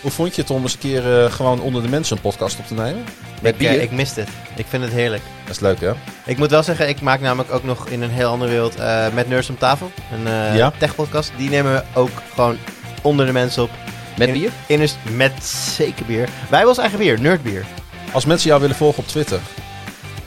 Hoe 0.00 0.10
vond 0.10 0.34
je 0.34 0.40
het 0.42 0.50
om 0.50 0.62
eens 0.62 0.72
een 0.72 0.78
keer 0.78 1.24
eh, 1.24 1.32
gewoon 1.32 1.60
onder 1.60 1.82
de 1.82 1.88
mensen 1.88 2.16
een 2.16 2.22
podcast 2.22 2.58
op 2.58 2.66
te 2.66 2.74
nemen? 2.74 3.04
Met 3.42 3.52
Ik, 3.52 3.58
bier. 3.58 3.80
ik 3.80 3.90
mist 3.90 4.16
het. 4.16 4.28
Ik 4.56 4.66
vind 4.68 4.82
het 4.82 4.92
heerlijk. 4.92 5.22
Dat 5.44 5.54
is 5.54 5.60
leuk 5.60 5.80
hè? 5.80 5.92
Ik 6.26 6.38
moet 6.38 6.50
wel 6.50 6.62
zeggen, 6.62 6.88
ik 6.88 7.00
maak 7.00 7.20
namelijk 7.20 7.52
ook 7.52 7.64
nog 7.64 7.88
in 7.88 8.02
een 8.02 8.10
heel 8.10 8.30
andere 8.30 8.50
wereld 8.50 8.76
eh, 8.76 9.06
met 9.14 9.28
Nerds 9.28 9.48
om 9.48 9.58
tafel. 9.58 9.90
Een 10.12 10.26
eh 10.26 10.56
Ja. 10.56 10.72
tech-podcast. 10.78 11.32
Die 11.36 11.50
nemen 11.50 11.72
we 11.72 11.82
ook 12.00 12.10
gewoon 12.34 12.56
onder 13.02 13.26
de 13.26 13.32
mensen 13.32 13.62
op. 13.62 13.70
Met 14.18 14.28
In- 14.28 14.34
bier? 14.34 14.50
Innerst 14.66 14.96
met 15.16 15.44
zeker 15.76 16.06
bier. 16.06 16.24
Wij 16.24 16.32
hebben 16.48 16.68
ons 16.68 16.78
eigen 16.78 16.98
bier, 16.98 17.20
nerdbier. 17.20 17.64
Als 18.12 18.24
mensen 18.24 18.48
jou 18.48 18.60
willen 18.60 18.76
volgen 18.76 18.98
op 19.02 19.08
Twitter 19.08 19.40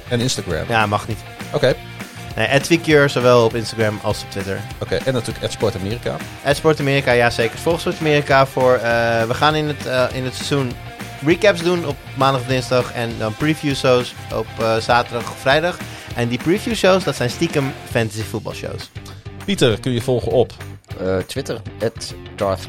en 0.07 0.19
Instagram. 0.19 0.63
Ja, 0.69 0.85
mag 0.85 1.07
niet. 1.07 1.19
Oké, 1.53 1.73
Nee, 2.35 3.09
zowel 3.09 3.45
op 3.45 3.55
Instagram 3.55 3.99
als 4.03 4.23
op 4.23 4.31
Twitter. 4.31 4.59
oké. 4.79 4.95
En 4.95 5.13
natuurlijk 5.13 5.45
Ed 5.45 5.51
Sport 5.51 5.75
Amerika. 5.75 6.15
Ed 6.43 6.57
Sport 6.57 6.79
Amerika, 6.79 7.11
ja 7.11 7.29
zeker. 7.29 7.57
Volg 7.57 7.79
Sport 7.79 7.99
Amerika 7.99 8.45
voor... 8.45 8.73
eh, 8.73 8.81
we 9.23 9.33
gaan 9.33 9.55
in 9.55 9.67
het, 9.67 9.85
eh, 9.85 10.05
in 10.13 10.23
het 10.23 10.33
seizoen 10.33 10.71
recaps 11.25 11.63
doen 11.63 11.87
op 11.87 11.95
maandag 12.17 12.45
dinsdag. 12.45 12.93
En 12.93 13.11
dan 13.19 13.33
preview 13.35 13.75
shows 13.75 14.13
op 14.35 14.47
eh, 14.59 14.77
zaterdag 14.77 15.31
of 15.31 15.37
vrijdag. 15.37 15.77
En 16.15 16.27
die 16.27 16.37
preview 16.37 16.75
shows, 16.75 17.03
dat 17.03 17.15
zijn 17.15 17.29
stiekem 17.29 17.73
fantasy 17.89 18.23
voetbalshows. 18.23 18.89
Pieter 19.45 19.79
kun 19.79 19.91
je 19.91 20.01
volgen 20.01 20.31
op. 20.31 20.53
Eh, 20.99 21.17
Twitter, 21.17 21.61
het 21.77 22.15
Darth 22.35 22.67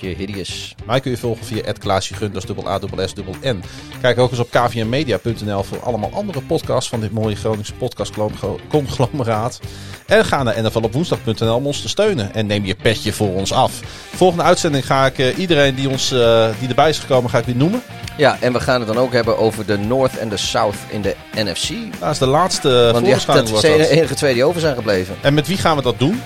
Hideous. 0.00 0.74
Mij 0.86 1.00
kun 1.00 1.10
je 1.10 1.16
volgen 1.16 1.44
via 1.44 1.72
Klaasje 1.72 2.14
Gunders, 2.14 2.44
dubbel 2.44 2.68
A, 2.68 2.78
dubbel 2.78 3.08
S, 3.08 3.14
dubbel 3.14 3.34
N. 3.42 3.62
Kijk 4.00 4.18
ook 4.18 4.30
eens 4.30 4.40
op 4.40 4.50
kvmmedia.nl 4.50 5.62
voor 5.62 5.80
allemaal 5.80 6.10
andere 6.12 6.40
podcasts 6.40 6.88
van 6.88 7.00
dit 7.00 7.12
mooie 7.12 7.36
Groningse 7.36 7.74
podcastconglomeraat. 7.74 9.60
En 10.06 10.24
ga 10.24 10.42
naar 10.42 10.62
nflopwoensdag.nl 10.62 11.54
om 11.54 11.66
ons 11.66 11.82
te 11.82 11.88
steunen. 11.88 12.34
En 12.34 12.46
neem 12.46 12.64
je 12.64 12.74
petje 12.74 13.12
voor 13.12 13.34
ons 13.34 13.52
af. 13.52 13.80
Volgende 14.14 14.42
uitzending 14.42 14.86
ga 14.86 15.06
ik 15.06 15.18
eh, 15.18 15.38
iedereen 15.38 15.74
die, 15.74 15.88
ons, 15.88 16.12
eh, 16.12 16.48
die 16.58 16.68
erbij 16.68 16.88
is 16.88 16.98
gekomen, 16.98 17.30
ga 17.30 17.38
ik 17.38 17.44
weer 17.44 17.56
noemen. 17.56 17.82
Ja, 18.16 18.36
en 18.40 18.52
we 18.52 18.60
gaan 18.60 18.78
het 18.78 18.88
dan 18.88 18.98
ook 18.98 19.12
hebben 19.12 19.38
over 19.38 19.66
de 19.66 19.78
North 19.78 20.18
en 20.18 20.28
de 20.28 20.36
South 20.36 20.76
in 20.88 21.02
de 21.02 21.16
NFC. 21.34 21.68
Dat 22.00 22.10
is 22.10 22.18
de 22.18 22.26
laatste 22.26 22.90
Want 22.92 23.06
ja, 23.06 23.18
dat 23.26 23.48
zijn 23.48 23.78
de 23.78 23.88
enige 23.88 24.14
twee 24.14 24.34
die 24.34 24.44
over 24.44 24.60
zijn 24.60 24.74
gebleven. 24.74 25.16
En 25.20 25.34
met 25.34 25.46
wie 25.46 25.56
gaan 25.56 25.76
we 25.76 25.82
dat 25.82 25.98
doen? 25.98 26.22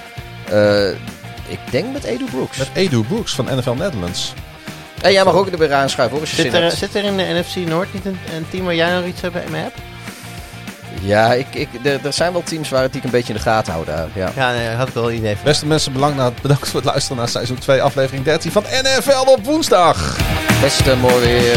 Eh, 0.50 0.88
ik 1.48 1.58
denk 1.70 1.92
met 1.92 2.04
Edu 2.04 2.24
Brooks. 2.24 2.58
Met 2.58 2.68
Edu 2.72 3.02
Brooks 3.02 3.34
van 3.34 3.44
NFL 3.44 3.72
Netherlands. 3.72 4.32
En 5.02 5.12
jij 5.12 5.24
mag 5.24 5.34
ook 5.34 5.48
er 5.48 5.58
weer 5.58 5.72
aanschuiven 5.72 6.18
hoor, 6.18 6.26
als 6.26 6.36
je 6.36 6.42
Zit 6.42 6.52
zin 6.52 6.62
er, 6.62 6.70
zit 6.70 6.94
er 6.94 7.04
in 7.04 7.16
de 7.16 7.22
NFC 7.22 7.56
Noord 7.56 7.94
niet 7.94 8.06
een, 8.06 8.18
een 8.36 8.46
team 8.50 8.64
waar 8.64 8.74
jij 8.74 8.94
nog 8.94 9.04
iets 9.04 9.20
mee 9.50 9.62
hebt? 9.62 9.78
Ja, 11.00 11.32
ik, 11.32 11.46
ik, 11.54 11.68
er, 11.82 12.06
er 12.06 12.12
zijn 12.12 12.32
wel 12.32 12.42
teams 12.42 12.68
waar 12.68 12.82
het 12.82 12.92
die 12.92 13.00
ik 13.00 13.06
een 13.06 13.12
beetje 13.12 13.32
in 13.32 13.38
de 13.38 13.44
gaten 13.44 13.72
hou 13.72 13.84
daar. 13.84 14.08
Ja. 14.14 14.30
Ja, 14.36 14.52
nee, 14.52 14.68
had 14.68 14.88
ik 14.88 14.94
wel 14.94 15.10
een 15.10 15.16
idee 15.16 15.34
van. 15.34 15.44
Beste 15.44 15.66
mensen, 15.66 15.92
bedankt, 15.92 16.42
bedankt 16.42 16.68
voor 16.68 16.80
het 16.80 16.88
luisteren 16.88 17.16
naar 17.16 17.28
seizoen 17.28 17.58
2, 17.58 17.82
aflevering 17.82 18.24
13 18.24 18.52
van 18.52 18.62
NFL 18.62 19.30
op 19.30 19.44
woensdag. 19.44 20.16
Beste 20.60 20.96
mooi 20.96 21.26
weer. 21.26 21.56